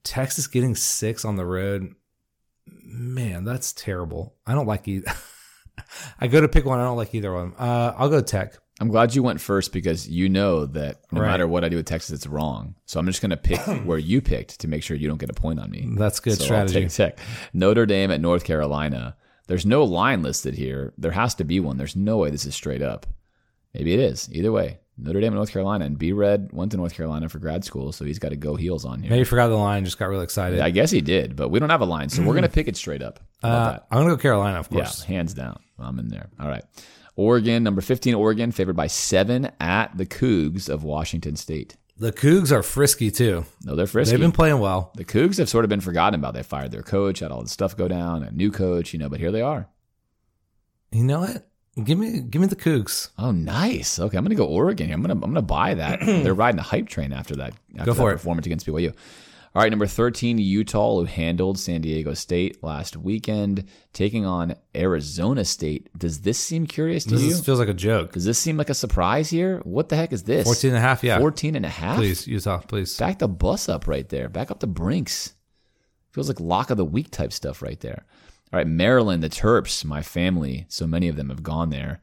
Texas 0.04 0.48
getting 0.48 0.74
six 0.76 1.26
on 1.26 1.36
the 1.36 1.46
road, 1.46 1.94
man, 2.66 3.44
that's 3.44 3.74
terrible. 3.74 4.36
I 4.46 4.54
don't 4.54 4.68
like 4.68 4.88
either. 4.88 5.12
I 6.20 6.28
go 6.28 6.40
to 6.40 6.48
pick 6.48 6.64
one. 6.64 6.80
I 6.80 6.84
don't 6.86 6.96
like 6.96 7.14
either 7.14 7.34
one. 7.34 7.54
Uh, 7.58 7.94
I'll 7.98 8.10
go 8.10 8.22
Tech. 8.22 8.58
I'm 8.80 8.90
glad 8.90 9.16
you 9.16 9.24
went 9.24 9.42
first 9.42 9.74
because 9.74 10.08
you 10.08 10.30
know 10.30 10.66
that 10.68 11.00
no 11.12 11.22
Right. 11.22 11.28
matter 11.32 11.48
what 11.48 11.64
I 11.64 11.70
do 11.70 11.78
with 11.78 11.88
Texas, 11.88 12.12
it's 12.12 12.28
wrong. 12.28 12.76
So 12.86 13.00
I'm 13.00 13.08
just 13.08 13.22
going 13.22 13.32
to 13.32 13.38
pick 13.38 13.60
where 13.86 13.98
you 13.98 14.22
picked 14.22 14.60
to 14.60 14.68
make 14.68 14.84
sure 14.84 14.96
you 14.96 15.08
don't 15.08 15.20
get 15.20 15.30
a 15.32 15.34
point 15.34 15.60
on 15.60 15.72
me. 15.72 15.88
That's 15.98 16.20
good 16.20 16.38
So 16.40 16.54
I'll 16.56 16.68
take 16.68 16.90
Tech. 16.90 17.18
Notre 17.54 17.86
Dame 17.88 18.12
at 18.12 18.22
North 18.22 18.44
Carolina. 18.44 19.16
There's 19.48 19.66
no 19.66 19.84
line 19.84 20.22
listed 20.22 20.54
here. 20.54 20.94
There 20.98 21.12
has 21.12 21.34
to 21.36 21.44
be 21.44 21.60
one. 21.60 21.78
There's 21.78 21.96
no 21.96 22.18
way 22.18 22.30
this 22.30 22.46
is 22.46 22.54
straight 22.54 22.82
up. 22.84 23.08
Maybe 23.74 23.94
it 23.94 24.00
is. 24.00 24.30
Either 24.32 24.52
way, 24.52 24.80
Notre 24.98 25.22
Dame 25.22 25.28
and 25.34 25.36
North 25.38 25.52
Carolina. 25.52 25.86
And 25.86 25.98
B 25.98 26.12
Red 26.12 26.50
went 26.52 26.72
to 26.72 26.78
North 26.78 26.94
Carolina 26.94 27.30
for 27.30 27.40
grad 27.40 27.64
school, 27.64 27.92
so 27.92 28.06
he's 28.06 28.20
got 28.20 28.30
to 28.30 28.36
go 28.36 28.56
heels 28.56 28.86
on 28.86 29.02
here. 29.02 29.10
Maybe 29.10 29.24
forgot 29.24 29.48
the 29.48 29.56
line. 29.56 29.86
Just 29.86 29.98
got 29.98 30.10
really 30.10 30.24
excited. 30.24 30.60
I 30.60 30.70
guess 30.70 30.92
he 30.92 31.02
did, 31.02 31.36
but 31.36 31.50
we 31.50 31.60
don't 31.60 31.70
have 31.70 31.82
a 31.82 31.86
line, 31.86 32.10
so 32.10 32.22
we're 32.24 32.34
going 32.34 32.44
to 32.44 32.50
pick 32.54 32.68
it 32.68 32.76
straight 32.78 33.02
up. 33.02 33.20
Uh. 33.42 33.80
I'm 33.90 33.98
going 34.00 34.10
to 34.10 34.16
go 34.16 34.22
Carolina, 34.22 34.60
of 34.60 34.68
Yeah, 34.72 34.80
course. 34.82 35.02
hands 35.04 35.34
down. 35.34 35.60
I'm 35.80 35.98
in 36.00 36.10
there. 36.10 36.30
All 36.40 36.48
right. 36.48 36.64
Oregon, 37.18 37.64
number 37.64 37.82
15, 37.82 38.14
Oregon, 38.16 38.52
favored 38.54 38.76
by 38.78 38.88
seven 38.88 39.52
at 39.60 39.98
the 39.98 40.06
Cougs 40.06 40.70
of 40.70 40.84
Washington 40.86 41.36
State. 41.36 41.76
The 41.98 42.12
Cougs 42.14 42.52
are 42.52 42.62
frisky 42.64 43.10
too. 43.12 43.44
No, 43.66 43.76
they're 43.76 43.88
frisky. 43.88 44.12
They've 44.12 44.22
been 44.22 44.32
playing 44.32 44.60
well. 44.60 44.92
the 44.96 45.04
Cougs 45.04 45.40
have 45.40 45.50
sort 45.50 45.66
of 45.66 45.70
been 45.70 45.82
forgotten 45.82 46.20
about. 46.20 46.36
They 46.36 46.44
fired 46.44 46.72
their 46.72 46.84
coach, 46.84 47.20
had 47.20 47.32
all 47.32 47.42
this 47.42 47.52
stuff 47.52 47.76
go 47.76 47.88
down, 47.88 48.24
a 48.24 48.32
new 48.32 48.52
coach, 48.52 48.94
you 48.94 49.00
know, 49.00 49.10
but 49.10 49.20
here 49.20 49.32
they 49.32 49.42
are. 49.42 49.68
You 50.92 51.04
know 51.04 51.20
what? 51.22 51.48
Give 51.84 51.98
me, 52.00 52.22
give 52.22 52.42
me 52.42 52.48
the 52.48 52.56
Cougs. 52.56 53.10
Oh, 53.20 53.32
nice. 53.32 54.00
Okay, 54.00 54.18
I'm 54.18 54.24
gonna 54.24 54.36
go 54.36 54.46
Oregon. 54.48 54.88
here. 54.88 54.96
I'm 54.96 55.02
gonna 55.02 55.14
I'm 55.14 55.20
gonna 55.22 55.42
buy 55.42 55.74
that. 55.76 56.00
They're 56.06 56.34
riding 56.34 56.60
a 56.60 56.64
hype 56.64 56.88
train 56.88 57.14
after 57.14 57.36
that. 57.38 57.54
After 57.78 57.86
Go 57.86 57.94
for 57.94 58.10
that 58.10 58.16
it. 58.16 58.18
performance 58.18 58.46
against 58.48 58.66
BYU. 58.68 58.94
All 59.58 59.64
right, 59.64 59.72
number 59.72 59.88
13, 59.88 60.38
Utah, 60.38 61.00
who 61.00 61.06
handled 61.06 61.58
San 61.58 61.82
Diego 61.82 62.14
State 62.14 62.62
last 62.62 62.96
weekend, 62.96 63.68
taking 63.92 64.24
on 64.24 64.54
Arizona 64.76 65.44
State. 65.44 65.90
Does 65.98 66.22
this 66.22 66.38
seem 66.38 66.68
curious 66.68 67.06
to 67.06 67.16
This 67.16 67.24
you? 67.24 67.32
is, 67.32 67.44
feels 67.44 67.58
like 67.58 67.68
a 67.68 67.74
joke. 67.74 68.12
Does 68.12 68.24
this 68.24 68.38
seem 68.38 68.56
like 68.56 68.70
a 68.70 68.76
surprise 68.76 69.32
here? 69.32 69.60
What 69.64 69.90
the 69.90 69.96
heck 69.96 70.14
is 70.14 70.22
this? 70.22 70.46
14 70.46 70.70
and 70.70 70.78
a 70.78 70.80
half, 70.80 71.04
yeah. 71.04 71.18
14 71.18 71.56
and 71.56 71.66
a 71.66 71.70
half? 71.70 71.98
Please, 71.98 72.28
Utah, 72.28 72.60
please. 72.60 72.96
Back 73.00 73.18
the 73.18 73.28
bus 73.28 73.68
up 73.68 73.88
right 73.88 74.08
there. 74.08 74.30
Back 74.30 74.52
up 74.52 74.60
the 74.60 74.68
Brinks. 74.68 75.34
Feels 76.12 76.28
like 76.28 76.40
lock 76.40 76.70
of 76.70 76.78
the 76.78 76.86
week 76.86 77.10
type 77.10 77.34
stuff 77.34 77.64
right 77.64 77.80
there. 77.80 78.06
All 78.54 78.60
right, 78.60 78.68
Maryland, 78.68 79.24
the 79.24 79.28
Terps, 79.28 79.84
my 79.84 80.04
family, 80.04 80.68
so 80.70 80.86
many 80.86 81.08
of 81.08 81.16
them 81.16 81.30
have 81.30 81.42
gone 81.42 81.72
there. 81.72 82.02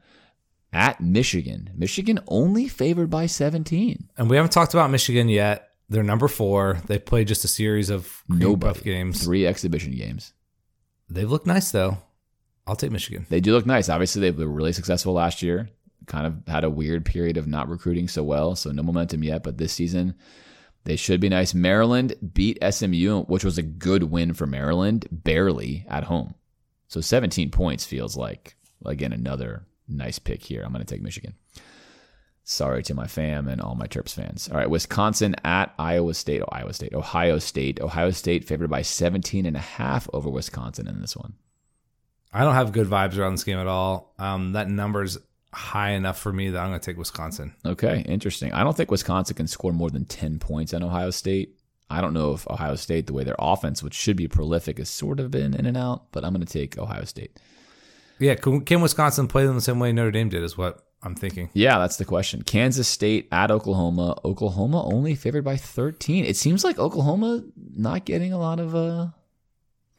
At 0.72 1.00
Michigan. 1.00 1.70
Michigan 1.76 2.18
only 2.26 2.66
favored 2.66 3.10
by 3.10 3.26
17. 3.26 4.08
And 4.18 4.28
we 4.28 4.34
haven't 4.34 4.50
talked 4.50 4.74
about 4.74 4.90
Michigan 4.90 5.28
yet. 5.28 5.68
They're 5.94 6.02
number 6.02 6.26
four. 6.26 6.80
They 6.86 6.98
played 6.98 7.28
just 7.28 7.44
a 7.44 7.48
series 7.48 7.88
of 7.88 8.24
Nobody. 8.28 8.80
games. 8.80 9.22
Three 9.22 9.46
exhibition 9.46 9.94
games. 9.94 10.32
They've 11.08 11.30
looked 11.30 11.46
nice 11.46 11.70
though. 11.70 11.98
I'll 12.66 12.74
take 12.74 12.90
Michigan. 12.90 13.26
They 13.28 13.38
do 13.38 13.52
look 13.52 13.64
nice. 13.64 13.88
Obviously, 13.88 14.20
they 14.20 14.32
were 14.32 14.50
really 14.50 14.72
successful 14.72 15.12
last 15.12 15.40
year. 15.40 15.70
Kind 16.06 16.26
of 16.26 16.52
had 16.52 16.64
a 16.64 16.70
weird 16.70 17.04
period 17.04 17.36
of 17.36 17.46
not 17.46 17.68
recruiting 17.68 18.08
so 18.08 18.24
well, 18.24 18.56
so 18.56 18.72
no 18.72 18.82
momentum 18.82 19.22
yet. 19.22 19.44
But 19.44 19.56
this 19.58 19.72
season, 19.72 20.16
they 20.82 20.96
should 20.96 21.20
be 21.20 21.28
nice. 21.28 21.54
Maryland 21.54 22.14
beat 22.32 22.58
SMU, 22.68 23.22
which 23.26 23.44
was 23.44 23.56
a 23.56 23.62
good 23.62 24.02
win 24.04 24.34
for 24.34 24.46
Maryland, 24.48 25.06
barely 25.12 25.86
at 25.88 26.02
home. 26.04 26.34
So 26.88 27.00
17 27.00 27.52
points 27.52 27.84
feels 27.84 28.16
like, 28.16 28.56
again, 28.84 29.12
another 29.12 29.64
nice 29.86 30.18
pick 30.18 30.42
here. 30.42 30.62
I'm 30.64 30.72
going 30.72 30.84
to 30.84 30.92
take 30.92 31.02
Michigan. 31.02 31.34
Sorry 32.46 32.82
to 32.84 32.94
my 32.94 33.06
fam 33.06 33.48
and 33.48 33.60
all 33.60 33.74
my 33.74 33.86
Terps 33.86 34.12
fans. 34.12 34.50
All 34.50 34.58
right, 34.58 34.68
Wisconsin 34.68 35.34
at 35.44 35.72
Iowa 35.78 36.12
State. 36.12 36.42
Oh, 36.42 36.48
Iowa 36.52 36.74
State. 36.74 36.92
Ohio 36.92 37.38
State. 37.38 37.80
Ohio 37.80 38.10
State 38.10 38.44
favored 38.44 38.68
by 38.68 38.82
17 38.82 39.46
and 39.46 39.56
a 39.56 39.60
half 39.60 40.08
over 40.12 40.28
Wisconsin 40.28 40.86
in 40.86 41.00
this 41.00 41.16
one. 41.16 41.32
I 42.34 42.44
don't 42.44 42.54
have 42.54 42.72
good 42.72 42.86
vibes 42.86 43.16
around 43.16 43.32
this 43.32 43.44
game 43.44 43.58
at 43.58 43.66
all. 43.66 44.12
Um, 44.18 44.52
that 44.52 44.68
number's 44.68 45.16
high 45.54 45.90
enough 45.92 46.18
for 46.18 46.32
me 46.32 46.50
that 46.50 46.60
I'm 46.60 46.68
going 46.68 46.80
to 46.80 46.84
take 46.84 46.98
Wisconsin. 46.98 47.54
Okay, 47.64 48.04
interesting. 48.06 48.52
I 48.52 48.62
don't 48.62 48.76
think 48.76 48.90
Wisconsin 48.90 49.36
can 49.36 49.46
score 49.46 49.72
more 49.72 49.90
than 49.90 50.04
10 50.04 50.38
points 50.38 50.74
on 50.74 50.82
Ohio 50.82 51.10
State. 51.10 51.56
I 51.88 52.02
don't 52.02 52.12
know 52.12 52.32
if 52.32 52.46
Ohio 52.50 52.74
State, 52.74 53.06
the 53.06 53.12
way 53.14 53.24
their 53.24 53.36
offense, 53.38 53.82
which 53.82 53.94
should 53.94 54.16
be 54.16 54.28
prolific, 54.28 54.78
has 54.78 54.90
sort 54.90 55.18
of 55.18 55.30
been 55.30 55.54
in 55.54 55.64
and 55.64 55.76
out, 55.76 56.12
but 56.12 56.24
I'm 56.24 56.34
going 56.34 56.44
to 56.44 56.52
take 56.52 56.76
Ohio 56.76 57.04
State. 57.04 57.38
Yeah, 58.18 58.34
can, 58.34 58.62
can 58.64 58.80
Wisconsin 58.82 59.28
play 59.28 59.46
them 59.46 59.54
the 59.54 59.60
same 59.60 59.78
way 59.78 59.92
Notre 59.92 60.10
Dame 60.10 60.28
did? 60.28 60.42
Is 60.42 60.58
what 60.58 60.84
I'm 61.04 61.14
thinking. 61.14 61.50
Yeah, 61.52 61.78
that's 61.78 61.96
the 61.98 62.04
question. 62.06 62.42
Kansas 62.42 62.88
State 62.88 63.28
at 63.30 63.50
Oklahoma. 63.50 64.16
Oklahoma 64.24 64.82
only 64.84 65.14
favored 65.14 65.44
by 65.44 65.56
13. 65.56 66.24
It 66.24 66.36
seems 66.36 66.64
like 66.64 66.78
Oklahoma 66.78 67.44
not 67.76 68.04
getting 68.06 68.32
a 68.32 68.38
lot 68.38 68.58
of 68.58 68.74
uh, 68.74 69.08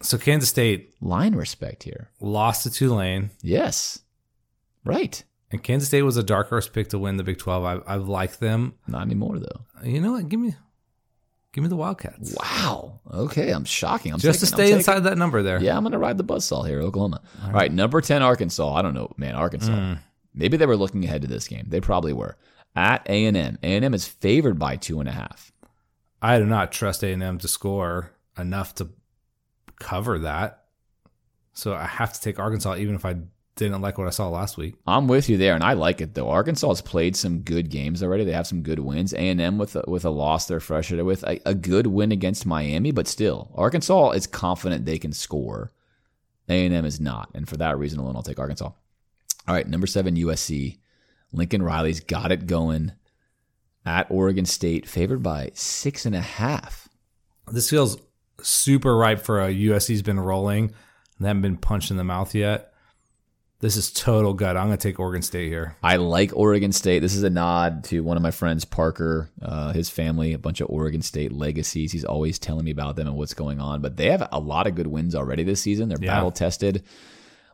So 0.02 0.18
Kansas 0.18 0.50
State 0.50 0.96
line 1.02 1.36
respect 1.36 1.84
here. 1.84 2.10
lost 2.20 2.64
to 2.64 2.72
Tulane, 2.72 3.30
Yes. 3.44 4.00
Right. 4.84 5.24
and 5.52 5.62
Kansas 5.64 5.88
State 5.90 6.02
was 6.04 6.18
a 6.18 6.24
dark 6.24 6.50
horse 6.50 6.68
pick 6.68 6.90
to 6.90 7.00
win 7.00 7.18
the 7.18 7.24
Big 7.24 7.38
12. 7.38 7.64
I, 7.64 7.74
I 7.94 7.96
like 7.98 8.40
them. 8.40 8.74
Not 8.88 9.04
anymore, 9.04 9.40
though. 9.40 9.62
You 9.84 10.02
know 10.02 10.12
what? 10.14 10.28
Give 10.30 10.40
me, 10.40 10.56
give 11.54 11.64
me 11.64 11.70
the 11.70 11.76
Wildcats. 11.76 12.36
Wow. 12.40 13.00
Okay, 13.14 13.52
I'm 13.52 13.66
shocking. 13.66 14.12
I'm 14.14 14.20
Just 14.20 14.40
to 14.42 14.46
taking- 14.48 14.60
I'm 14.60 14.68
stay 14.68 14.76
inside 14.78 15.00
that 15.02 15.18
number 15.18 15.44
there. 15.44 15.62
Yeah, 15.62 15.78
I'm 15.78 15.84
going 15.84 15.92
to 15.94 16.00
ride 16.00 16.18
the 16.18 16.24
buzzsaw 16.24 16.68
here, 16.68 16.82
Oklahoma. 16.82 17.22
All 17.44 17.52
right. 17.52 17.72
number 17.72 18.02
10, 18.02 18.22
Arkansas. 18.24 18.74
I 18.74 18.82
don't 18.82 18.94
know, 18.96 19.12
man, 19.18 19.36
Arkansas. 19.36 19.96
Maybe 20.36 20.58
they 20.58 20.66
were 20.66 20.78
looking 20.78 21.04
ahead 21.06 21.22
to 21.22 21.28
this 21.28 21.48
game. 21.48 21.66
They 21.68 21.82
probably 21.82 22.14
were. 22.14 22.38
At 22.76 23.06
A&M. 23.08 23.58
A&M 23.64 23.94
is 23.94 24.08
favored 24.08 24.60
by 24.60 24.76
two 24.76 25.00
and 25.00 25.08
a 25.08 25.14
half. 25.14 25.52
I 26.22 26.38
do 26.40 26.46
not 26.46 26.72
trust 26.72 27.04
A&M 27.04 27.38
to 27.38 27.48
score 27.48 28.12
enough 28.38 28.76
to 28.76 28.90
cover 29.80 30.20
that. 30.20 30.66
So 31.54 31.74
I 31.74 31.86
have 31.86 32.12
to 32.14 32.22
take 32.22 32.38
Arkansas, 32.38 32.76
even 32.76 32.96
if 32.96 33.06
I 33.06 33.16
didn't 33.56 33.82
like 33.82 33.98
what 33.98 34.08
I 34.08 34.12
saw 34.12 34.28
last 34.28 34.58
week. 34.58 34.76
I'm 34.86 35.08
with 35.08 35.30
you 35.30 35.38
there, 35.38 35.56
and 35.56 35.64
I 35.64 35.74
like 35.74 36.02
it 36.02 36.14
though. 36.14 36.30
Arkansas 36.30 36.68
has 36.68 36.82
played 36.82 37.16
some 37.16 37.40
good 37.40 37.70
games 37.70 38.04
already. 38.04 38.26
They 38.26 38.34
have 38.34 38.48
some 38.48 38.62
good 38.62 38.80
wins. 38.80 39.14
A&M 39.14 39.58
with 39.58 39.76
a, 39.78 39.84
with 39.88 40.04
a 40.04 40.10
loss 40.10 40.46
they're 40.48 40.60
frustrated 40.60 41.06
with. 41.06 41.24
A, 41.24 41.40
a 41.46 41.56
good 41.56 41.88
win 41.88 42.12
against 42.12 42.46
Miami, 42.46 42.92
but 42.92 43.08
still, 43.08 43.52
Arkansas 43.56 44.12
is 44.12 44.28
confident 44.28 44.86
they 44.86 45.00
can 45.00 45.14
score. 45.14 45.72
A&M 46.50 46.86
is 46.86 47.00
not, 47.00 47.30
and 47.34 47.48
for 47.48 47.58
that 47.58 47.78
reason 47.78 48.00
alone, 48.00 48.16
I'll 48.16 48.24
take 48.24 48.40
Arkansas. 48.40 48.72
All 49.48 49.56
right, 49.56 49.68
number 49.68 49.88
seven, 49.88 50.16
USC. 50.16 50.80
Lincoln 51.32 51.62
Riley's 51.62 52.00
got 52.00 52.32
it 52.32 52.48
going 52.48 52.94
at 53.86 54.08
Oregon 54.10 54.46
State, 54.46 54.88
favored 54.88 55.22
by 55.22 55.52
six 55.54 56.06
and 56.06 56.16
a 56.16 56.22
half. 56.22 56.88
This 57.52 57.70
feels 57.70 57.98
super 58.42 58.96
ripe 58.96 59.20
for 59.20 59.42
a 59.42 59.54
USC's 59.54 60.02
been 60.02 60.20
rolling. 60.20 60.74
And 61.18 61.28
haven't 61.28 61.44
been 61.44 61.58
punched 61.58 61.92
in 61.92 61.98
the 61.98 62.04
mouth 62.04 62.36
yet. 62.36 62.74
This 63.62 63.78
is 63.78 63.90
total 63.92 64.34
gut. 64.34 64.58
I'm 64.58 64.68
going 64.68 64.78
to 64.78 64.88
take 64.90 65.00
Oregon 65.00 65.22
State 65.22 65.48
here. 65.48 65.78
I 65.82 65.96
like 65.96 66.36
Oregon 66.36 66.74
State. 66.74 67.00
This 67.00 67.16
is 67.16 67.24
a 67.24 67.30
nod 67.30 67.86
to 67.86 68.02
one 68.02 68.18
of 68.18 68.24
my 68.24 68.32
friends, 68.32 68.66
Parker, 68.66 69.30
uh, 69.42 69.72
his 69.72 69.90
family, 69.90 70.34
a 70.34 70.38
bunch 70.38 70.60
of 70.60 70.70
Oregon 70.70 71.02
State 71.02 71.32
legacies. 71.32 71.94
He's 71.94 72.04
always 72.04 72.38
telling 72.38 72.66
me 72.66 72.72
about 72.72 72.98
them 72.98 73.08
and 73.08 73.16
what's 73.16 73.34
going 73.34 73.62
on. 73.62 73.82
But 73.82 73.96
they 73.96 74.12
have 74.12 74.28
a 74.32 74.40
lot 74.40 74.68
of 74.68 74.76
good 74.76 74.88
wins 74.88 75.16
already 75.16 75.44
this 75.44 75.62
season. 75.62 75.88
They're 75.88 75.98
Yeah. 76.02 76.16
battle 76.16 76.32
tested. 76.32 76.84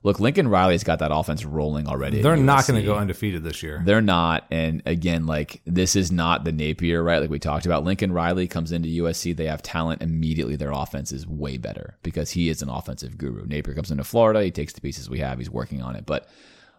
Look, 0.04 0.20
Lincoln 0.20 0.48
Riley's 0.48 0.84
got 0.84 0.98
that 1.00 1.12
offense 1.14 1.46
rolling 1.46 1.88
already. 1.88 2.24
They're 2.24 2.36
not 2.36 2.66
going 2.66 2.80
to 2.82 2.86
go 2.86 2.96
undefeated 2.96 3.44
this 3.44 3.62
year. 3.62 3.84
They're 3.86 4.02
not. 4.02 4.48
And 4.50 4.82
again, 4.88 5.28
like 5.28 5.62
this 5.66 5.96
is 5.96 6.12
not 6.12 6.44
the 6.44 6.52
Napier, 6.52 7.04
right? 7.04 7.20
Like 7.22 7.30
we 7.30 7.38
talked 7.38 7.68
about. 7.68 7.84
Lincoln 7.84 8.12
Riley 8.12 8.48
comes 8.48 8.72
into 8.72 8.90
USC. 9.04 9.36
They 9.36 9.46
have 9.46 9.62
talent 9.62 10.02
immediately. 10.02 10.56
Their 10.56 10.72
offense 10.72 11.12
is 11.12 11.28
way 11.28 11.58
better 11.58 11.98
because 12.02 12.32
he 12.32 12.50
is 12.50 12.64
an 12.64 12.70
offensive 12.70 13.18
guru. 13.18 13.46
Napier 13.46 13.76
comes 13.76 13.92
into 13.92 14.04
Florida. 14.04 14.44
He 14.44 14.50
takes 14.50 14.74
the 14.74 14.82
pieces 14.82 15.08
we 15.10 15.20
have. 15.20 15.38
He's 15.38 15.52
working 15.52 15.84
on 15.84 15.96
it. 15.96 16.08
But 16.08 16.28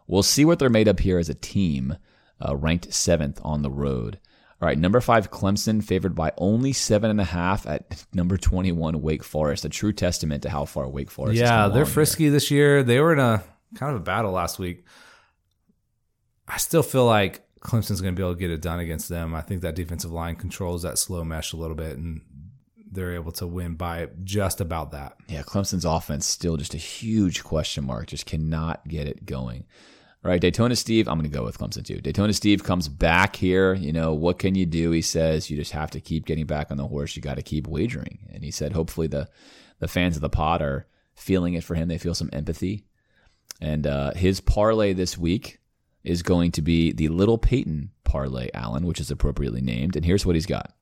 we'll 0.08 0.24
see 0.24 0.44
what 0.44 0.58
they're 0.58 0.68
made 0.68 0.88
up 0.88 0.98
here 0.98 1.18
as 1.18 1.28
a 1.28 1.34
team. 1.34 1.96
uh, 2.44 2.56
ranked 2.56 2.92
seventh 2.92 3.40
on 3.44 3.62
the 3.62 3.70
road. 3.70 4.18
All 4.62 4.68
right, 4.68 4.78
number 4.78 5.00
five, 5.00 5.28
Clemson, 5.28 5.82
favored 5.82 6.14
by 6.14 6.30
only 6.38 6.72
seven 6.72 7.10
and 7.10 7.20
a 7.20 7.24
half 7.24 7.66
at 7.66 8.06
number 8.14 8.36
21, 8.36 9.02
Wake 9.02 9.24
Forest. 9.24 9.64
A 9.64 9.68
true 9.68 9.92
testament 9.92 10.44
to 10.44 10.50
how 10.50 10.66
far 10.66 10.88
Wake 10.88 11.10
Forest 11.10 11.36
Yeah, 11.36 11.66
they're 11.66 11.84
frisky 11.84 12.24
here. 12.24 12.32
this 12.32 12.48
year. 12.48 12.84
They 12.84 13.00
were 13.00 13.12
in 13.12 13.18
a 13.18 13.42
kind 13.74 13.92
of 13.92 14.00
a 14.00 14.04
battle 14.04 14.30
last 14.30 14.60
week. 14.60 14.84
I 16.46 16.58
still 16.58 16.84
feel 16.84 17.06
like 17.06 17.42
Clemson's 17.58 18.00
going 18.00 18.14
to 18.14 18.16
be 18.16 18.22
able 18.22 18.34
to 18.34 18.38
get 18.38 18.52
it 18.52 18.62
done 18.62 18.78
against 18.78 19.08
them. 19.08 19.34
I 19.34 19.40
think 19.40 19.62
that 19.62 19.74
defensive 19.74 20.12
line 20.12 20.36
controls 20.36 20.82
that 20.82 20.96
slow 20.96 21.24
mesh 21.24 21.52
a 21.52 21.56
little 21.56 21.76
bit, 21.76 21.96
and 21.98 22.20
they're 22.88 23.14
able 23.14 23.32
to 23.32 23.48
win 23.48 23.74
by 23.74 24.10
just 24.22 24.60
about 24.60 24.92
that. 24.92 25.16
Yeah, 25.26 25.42
Clemson's 25.42 25.84
offense 25.84 26.24
still 26.24 26.56
just 26.56 26.74
a 26.74 26.78
huge 26.78 27.42
question 27.42 27.84
mark. 27.84 28.06
Just 28.06 28.26
cannot 28.26 28.86
get 28.86 29.08
it 29.08 29.26
going. 29.26 29.64
All 30.24 30.30
right, 30.30 30.40
Daytona 30.40 30.76
Steve, 30.76 31.08
I'm 31.08 31.18
going 31.18 31.28
to 31.28 31.36
go 31.36 31.44
with 31.44 31.58
Clemson 31.58 31.84
too. 31.84 32.00
Daytona 32.00 32.32
Steve 32.32 32.62
comes 32.62 32.88
back 32.88 33.34
here. 33.34 33.74
You 33.74 33.92
know, 33.92 34.14
what 34.14 34.38
can 34.38 34.54
you 34.54 34.66
do? 34.66 34.92
He 34.92 35.02
says 35.02 35.50
you 35.50 35.56
just 35.56 35.72
have 35.72 35.90
to 35.92 36.00
keep 36.00 36.26
getting 36.26 36.46
back 36.46 36.70
on 36.70 36.76
the 36.76 36.86
horse. 36.86 37.16
You 37.16 37.22
got 37.22 37.36
to 37.36 37.42
keep 37.42 37.66
wagering. 37.66 38.20
And 38.32 38.44
he 38.44 38.52
said 38.52 38.72
hopefully 38.72 39.08
the 39.08 39.28
the 39.80 39.88
fans 39.88 40.14
of 40.14 40.22
the 40.22 40.30
pod 40.30 40.62
are 40.62 40.86
feeling 41.16 41.54
it 41.54 41.64
for 41.64 41.74
him. 41.74 41.88
They 41.88 41.98
feel 41.98 42.14
some 42.14 42.30
empathy. 42.32 42.84
And 43.60 43.84
uh, 43.84 44.14
his 44.14 44.40
parlay 44.40 44.92
this 44.92 45.18
week 45.18 45.58
is 46.04 46.22
going 46.22 46.52
to 46.52 46.62
be 46.62 46.92
the 46.92 47.08
Little 47.08 47.38
Peyton 47.38 47.90
parlay, 48.04 48.48
Alan, 48.54 48.86
which 48.86 49.00
is 49.00 49.10
appropriately 49.10 49.60
named. 49.60 49.96
And 49.96 50.04
here's 50.04 50.24
what 50.24 50.36
he's 50.36 50.46
got. 50.46 50.72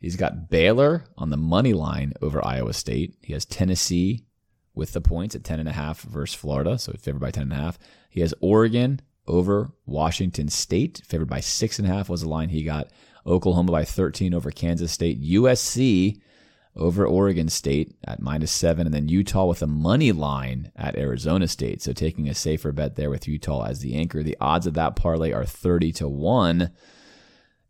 He's 0.00 0.16
got 0.16 0.50
Baylor 0.50 1.04
on 1.16 1.30
the 1.30 1.36
money 1.36 1.72
line 1.72 2.14
over 2.20 2.44
Iowa 2.44 2.72
State. 2.72 3.16
He 3.20 3.32
has 3.32 3.44
Tennessee 3.44 4.24
with 4.74 4.92
the 4.92 5.00
points 5.00 5.34
at 5.34 5.42
10.5 5.42 6.00
versus 6.02 6.34
Florida, 6.34 6.78
so 6.78 6.92
favored 6.92 7.20
by 7.20 7.32
10.5. 7.32 7.76
He 8.08 8.20
has 8.20 8.34
Oregon 8.40 9.00
over 9.26 9.72
Washington 9.86 10.48
State, 10.48 11.02
favored 11.06 11.28
by 11.28 11.40
6.5 11.40 12.08
was 12.08 12.22
the 12.22 12.28
line 12.28 12.48
he 12.48 12.64
got. 12.64 12.88
Oklahoma 13.26 13.70
by 13.70 13.84
13 13.84 14.32
over 14.32 14.50
Kansas 14.50 14.90
State. 14.90 15.22
USC 15.22 16.20
over 16.74 17.06
Oregon 17.06 17.48
State 17.48 17.96
at 18.04 18.20
minus 18.20 18.50
7. 18.52 18.86
And 18.86 18.94
then 18.94 19.08
Utah 19.08 19.44
with 19.44 19.60
a 19.62 19.66
money 19.66 20.12
line 20.12 20.72
at 20.74 20.96
Arizona 20.96 21.46
State. 21.46 21.82
So 21.82 21.92
taking 21.92 22.28
a 22.28 22.34
safer 22.34 22.72
bet 22.72 22.96
there 22.96 23.10
with 23.10 23.28
Utah 23.28 23.66
as 23.66 23.80
the 23.80 23.94
anchor. 23.96 24.22
The 24.22 24.38
odds 24.40 24.66
of 24.66 24.74
that 24.74 24.96
parlay 24.96 25.32
are 25.32 25.44
30 25.44 25.92
to 25.92 26.08
1. 26.08 26.70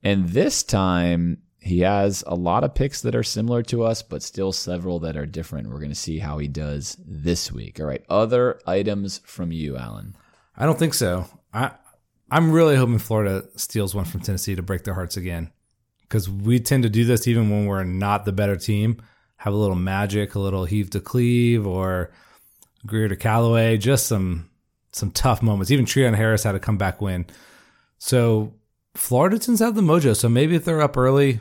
And 0.05 0.29
this 0.29 0.63
time, 0.63 1.39
he 1.61 1.81
has 1.81 2.23
a 2.27 2.37
lot 2.37 2.63
of 2.63 2.75
picks 2.75 3.03
that 3.03 3.17
are 3.17 3.25
similar 3.25 3.63
to 3.65 3.83
us, 3.83 4.01
but 4.03 4.23
still 4.23 4.53
several 4.53 5.01
that 5.01 5.17
are 5.17 5.27
different. 5.27 5.69
We're 5.69 5.81
going 5.81 5.89
to 5.89 5.95
see 5.97 6.21
how 6.21 6.39
he 6.39 6.47
does 6.47 6.97
this 7.05 7.51
week. 7.51 7.81
All 7.81 7.87
right. 7.87 8.05
Other 8.09 8.61
items 8.65 9.21
from 9.25 9.51
you, 9.51 9.77
Alan. 9.77 10.15
I 10.59 10.67
don't 10.67 10.79
think 10.79 10.93
so. 10.93 11.25
I 11.55 11.71
I'm 12.31 12.53
really 12.53 12.77
hoping 12.77 12.99
Florida 12.99 13.45
steals 13.57 13.95
one 13.95 14.05
from 14.05 14.21
Tennessee 14.21 14.55
to 14.57 14.63
break 14.63 14.85
their 14.85 14.95
hearts 14.95 15.17
again. 15.17 15.51
Because 16.03 16.29
we 16.29 16.59
tend 16.59 16.83
to 16.83 16.91
do 16.91 17.05
this 17.05 17.27
even 17.27 17.49
when 17.49 17.67
we're 17.67 17.85
not 17.85 18.25
the 18.25 18.33
better 18.33 18.57
team. 18.57 19.01
Have 19.37 19.55
a 19.55 19.57
little 19.57 19.77
magic, 19.77 20.35
a 20.35 20.41
little 20.41 20.65
heave 20.65 20.91
to 20.91 21.01
cleave 21.01 21.67
or 21.67 22.11
Grier 22.87 23.09
to 23.09 23.17
Callaway, 23.17 23.79
just 23.79 24.07
some 24.07 24.51
some 24.93 25.11
tough 25.13 25.43
moments. 25.43 25.71
Even 25.71 25.85
Treon 25.85 26.17
Harris 26.17 26.43
had 26.43 26.55
a 26.55 26.61
comeback 26.61 27.01
win. 27.01 27.27
So 27.99 28.55
Florida 28.95 29.39
tends 29.39 29.61
to 29.61 29.67
have 29.67 29.75
the 29.75 29.81
mojo. 29.81 30.17
So 30.17 30.29
maybe 30.29 30.57
if 30.57 30.65
they're 30.65 30.83
up 30.83 30.97
early, 30.97 31.41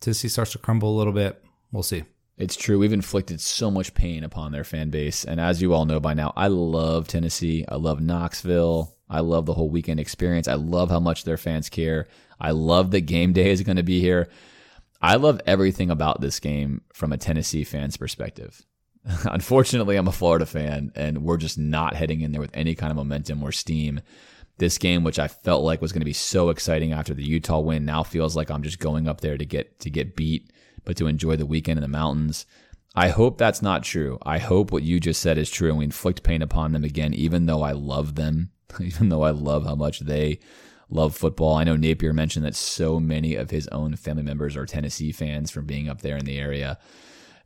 Tennessee 0.00 0.28
starts 0.28 0.52
to 0.52 0.58
crumble 0.58 0.94
a 0.94 0.98
little 0.98 1.12
bit. 1.12 1.42
We'll 1.72 1.82
see. 1.82 2.04
It's 2.38 2.54
true. 2.54 2.78
We've 2.78 2.92
inflicted 2.92 3.40
so 3.40 3.68
much 3.68 3.94
pain 3.94 4.22
upon 4.22 4.52
their 4.52 4.62
fan 4.62 4.90
base. 4.90 5.24
And 5.24 5.40
as 5.40 5.60
you 5.60 5.74
all 5.74 5.84
know 5.84 5.98
by 5.98 6.14
now, 6.14 6.32
I 6.36 6.46
love 6.46 7.08
Tennessee. 7.08 7.64
I 7.68 7.74
love 7.74 8.00
Knoxville. 8.00 8.94
I 9.10 9.20
love 9.20 9.44
the 9.44 9.54
whole 9.54 9.68
weekend 9.68 9.98
experience. 9.98 10.46
I 10.46 10.54
love 10.54 10.88
how 10.88 11.00
much 11.00 11.24
their 11.24 11.36
fans 11.36 11.68
care. 11.68 12.06
I 12.38 12.52
love 12.52 12.92
that 12.92 13.02
game 13.02 13.32
day 13.32 13.50
is 13.50 13.62
going 13.62 13.76
to 13.76 13.82
be 13.82 14.00
here. 14.00 14.28
I 15.02 15.16
love 15.16 15.40
everything 15.46 15.90
about 15.90 16.20
this 16.20 16.38
game 16.38 16.82
from 16.92 17.12
a 17.12 17.18
Tennessee 17.18 17.64
fan's 17.64 17.96
perspective. 17.96 18.64
Unfortunately, 19.24 19.96
I'm 19.96 20.08
a 20.08 20.12
Florida 20.12 20.46
fan, 20.46 20.92
and 20.94 21.24
we're 21.24 21.38
just 21.38 21.58
not 21.58 21.96
heading 21.96 22.20
in 22.20 22.30
there 22.30 22.40
with 22.40 22.54
any 22.54 22.76
kind 22.76 22.90
of 22.90 22.96
momentum 22.96 23.42
or 23.42 23.50
steam. 23.50 24.00
This 24.58 24.78
game, 24.78 25.04
which 25.04 25.20
I 25.20 25.28
felt 25.28 25.64
like 25.64 25.80
was 25.80 25.92
going 25.92 26.00
to 26.00 26.04
be 26.04 26.12
so 26.12 26.50
exciting 26.50 26.92
after 26.92 27.14
the 27.14 27.24
Utah 27.24 27.60
win, 27.60 27.84
now 27.84 28.02
feels 28.02 28.36
like 28.36 28.50
I'm 28.50 28.62
just 28.62 28.80
going 28.80 29.08
up 29.08 29.20
there 29.20 29.38
to 29.38 29.44
get 29.44 29.80
to 29.80 29.90
get 29.90 30.16
beat 30.16 30.52
but 30.88 30.96
to 30.96 31.06
enjoy 31.06 31.36
the 31.36 31.44
weekend 31.44 31.76
in 31.76 31.82
the 31.82 31.86
mountains. 31.86 32.46
I 32.94 33.10
hope 33.10 33.36
that's 33.36 33.60
not 33.60 33.82
true. 33.82 34.18
I 34.22 34.38
hope 34.38 34.72
what 34.72 34.82
you 34.82 34.98
just 34.98 35.20
said 35.20 35.36
is 35.36 35.50
true 35.50 35.68
and 35.68 35.76
we 35.76 35.84
inflict 35.84 36.22
pain 36.22 36.40
upon 36.40 36.72
them 36.72 36.82
again, 36.82 37.12
even 37.12 37.44
though 37.44 37.60
I 37.60 37.72
love 37.72 38.14
them, 38.14 38.52
even 38.80 39.10
though 39.10 39.20
I 39.20 39.32
love 39.32 39.66
how 39.66 39.74
much 39.74 40.00
they 40.00 40.40
love 40.88 41.14
football. 41.14 41.56
I 41.56 41.64
know 41.64 41.76
Napier 41.76 42.14
mentioned 42.14 42.46
that 42.46 42.54
so 42.54 42.98
many 42.98 43.34
of 43.34 43.50
his 43.50 43.68
own 43.68 43.96
family 43.96 44.22
members 44.22 44.56
are 44.56 44.64
Tennessee 44.64 45.12
fans 45.12 45.50
from 45.50 45.66
being 45.66 45.90
up 45.90 46.00
there 46.00 46.16
in 46.16 46.24
the 46.24 46.38
area. 46.38 46.78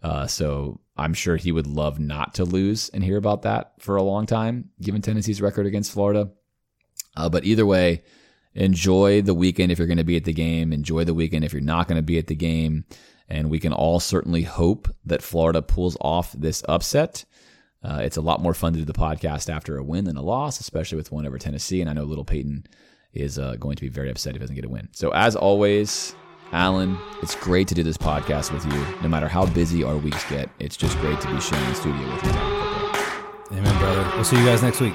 Uh, 0.04 0.28
so 0.28 0.78
I'm 0.96 1.12
sure 1.12 1.34
he 1.34 1.50
would 1.50 1.66
love 1.66 1.98
not 1.98 2.34
to 2.34 2.44
lose 2.44 2.90
and 2.90 3.02
hear 3.02 3.16
about 3.16 3.42
that 3.42 3.72
for 3.80 3.96
a 3.96 4.04
long 4.04 4.24
time, 4.24 4.70
given 4.80 5.02
Tennessee's 5.02 5.42
record 5.42 5.66
against 5.66 5.90
Florida. 5.90 6.30
Uh, 7.16 7.28
but 7.28 7.44
either 7.44 7.66
way, 7.66 8.04
enjoy 8.54 9.20
the 9.20 9.34
weekend 9.34 9.72
if 9.72 9.78
you're 9.78 9.88
going 9.88 9.98
to 9.98 10.04
be 10.04 10.16
at 10.16 10.24
the 10.24 10.32
game. 10.32 10.72
Enjoy 10.72 11.02
the 11.02 11.12
weekend 11.12 11.44
if 11.44 11.52
you're 11.52 11.60
not 11.60 11.88
going 11.88 11.96
to 11.96 12.02
be 12.02 12.18
at 12.18 12.28
the 12.28 12.36
game. 12.36 12.84
And 13.32 13.48
we 13.48 13.58
can 13.58 13.72
all 13.72 13.98
certainly 13.98 14.42
hope 14.42 14.94
that 15.06 15.22
Florida 15.22 15.62
pulls 15.62 15.96
off 16.02 16.32
this 16.32 16.62
upset. 16.68 17.24
Uh, 17.82 18.00
it's 18.02 18.18
a 18.18 18.20
lot 18.20 18.42
more 18.42 18.52
fun 18.52 18.74
to 18.74 18.78
do 18.78 18.84
the 18.84 18.92
podcast 18.92 19.48
after 19.48 19.78
a 19.78 19.82
win 19.82 20.04
than 20.04 20.18
a 20.18 20.22
loss, 20.22 20.60
especially 20.60 20.96
with 20.96 21.10
one 21.10 21.26
over 21.26 21.38
Tennessee. 21.38 21.80
And 21.80 21.88
I 21.88 21.94
know 21.94 22.04
Little 22.04 22.26
Peyton 22.26 22.66
is 23.14 23.38
uh, 23.38 23.56
going 23.56 23.76
to 23.76 23.80
be 23.80 23.88
very 23.88 24.10
upset 24.10 24.34
if 24.34 24.34
he 24.34 24.40
doesn't 24.40 24.54
get 24.54 24.66
a 24.66 24.68
win. 24.68 24.90
So, 24.92 25.14
as 25.14 25.34
always, 25.34 26.14
Alan, 26.52 26.98
it's 27.22 27.34
great 27.34 27.68
to 27.68 27.74
do 27.74 27.82
this 27.82 27.96
podcast 27.96 28.52
with 28.52 28.66
you. 28.66 28.86
No 29.00 29.08
matter 29.08 29.28
how 29.28 29.46
busy 29.46 29.82
our 29.82 29.96
weeks 29.96 30.28
get, 30.28 30.50
it's 30.58 30.76
just 30.76 30.98
great 30.98 31.18
to 31.22 31.34
be 31.34 31.40
sharing 31.40 31.66
the 31.70 31.74
studio 31.74 32.12
with 32.12 32.24
you. 32.24 33.56
Amen, 33.56 33.78
brother. 33.78 34.12
We'll 34.14 34.24
see 34.24 34.38
you 34.38 34.44
guys 34.44 34.62
next 34.62 34.80
week. 34.80 34.94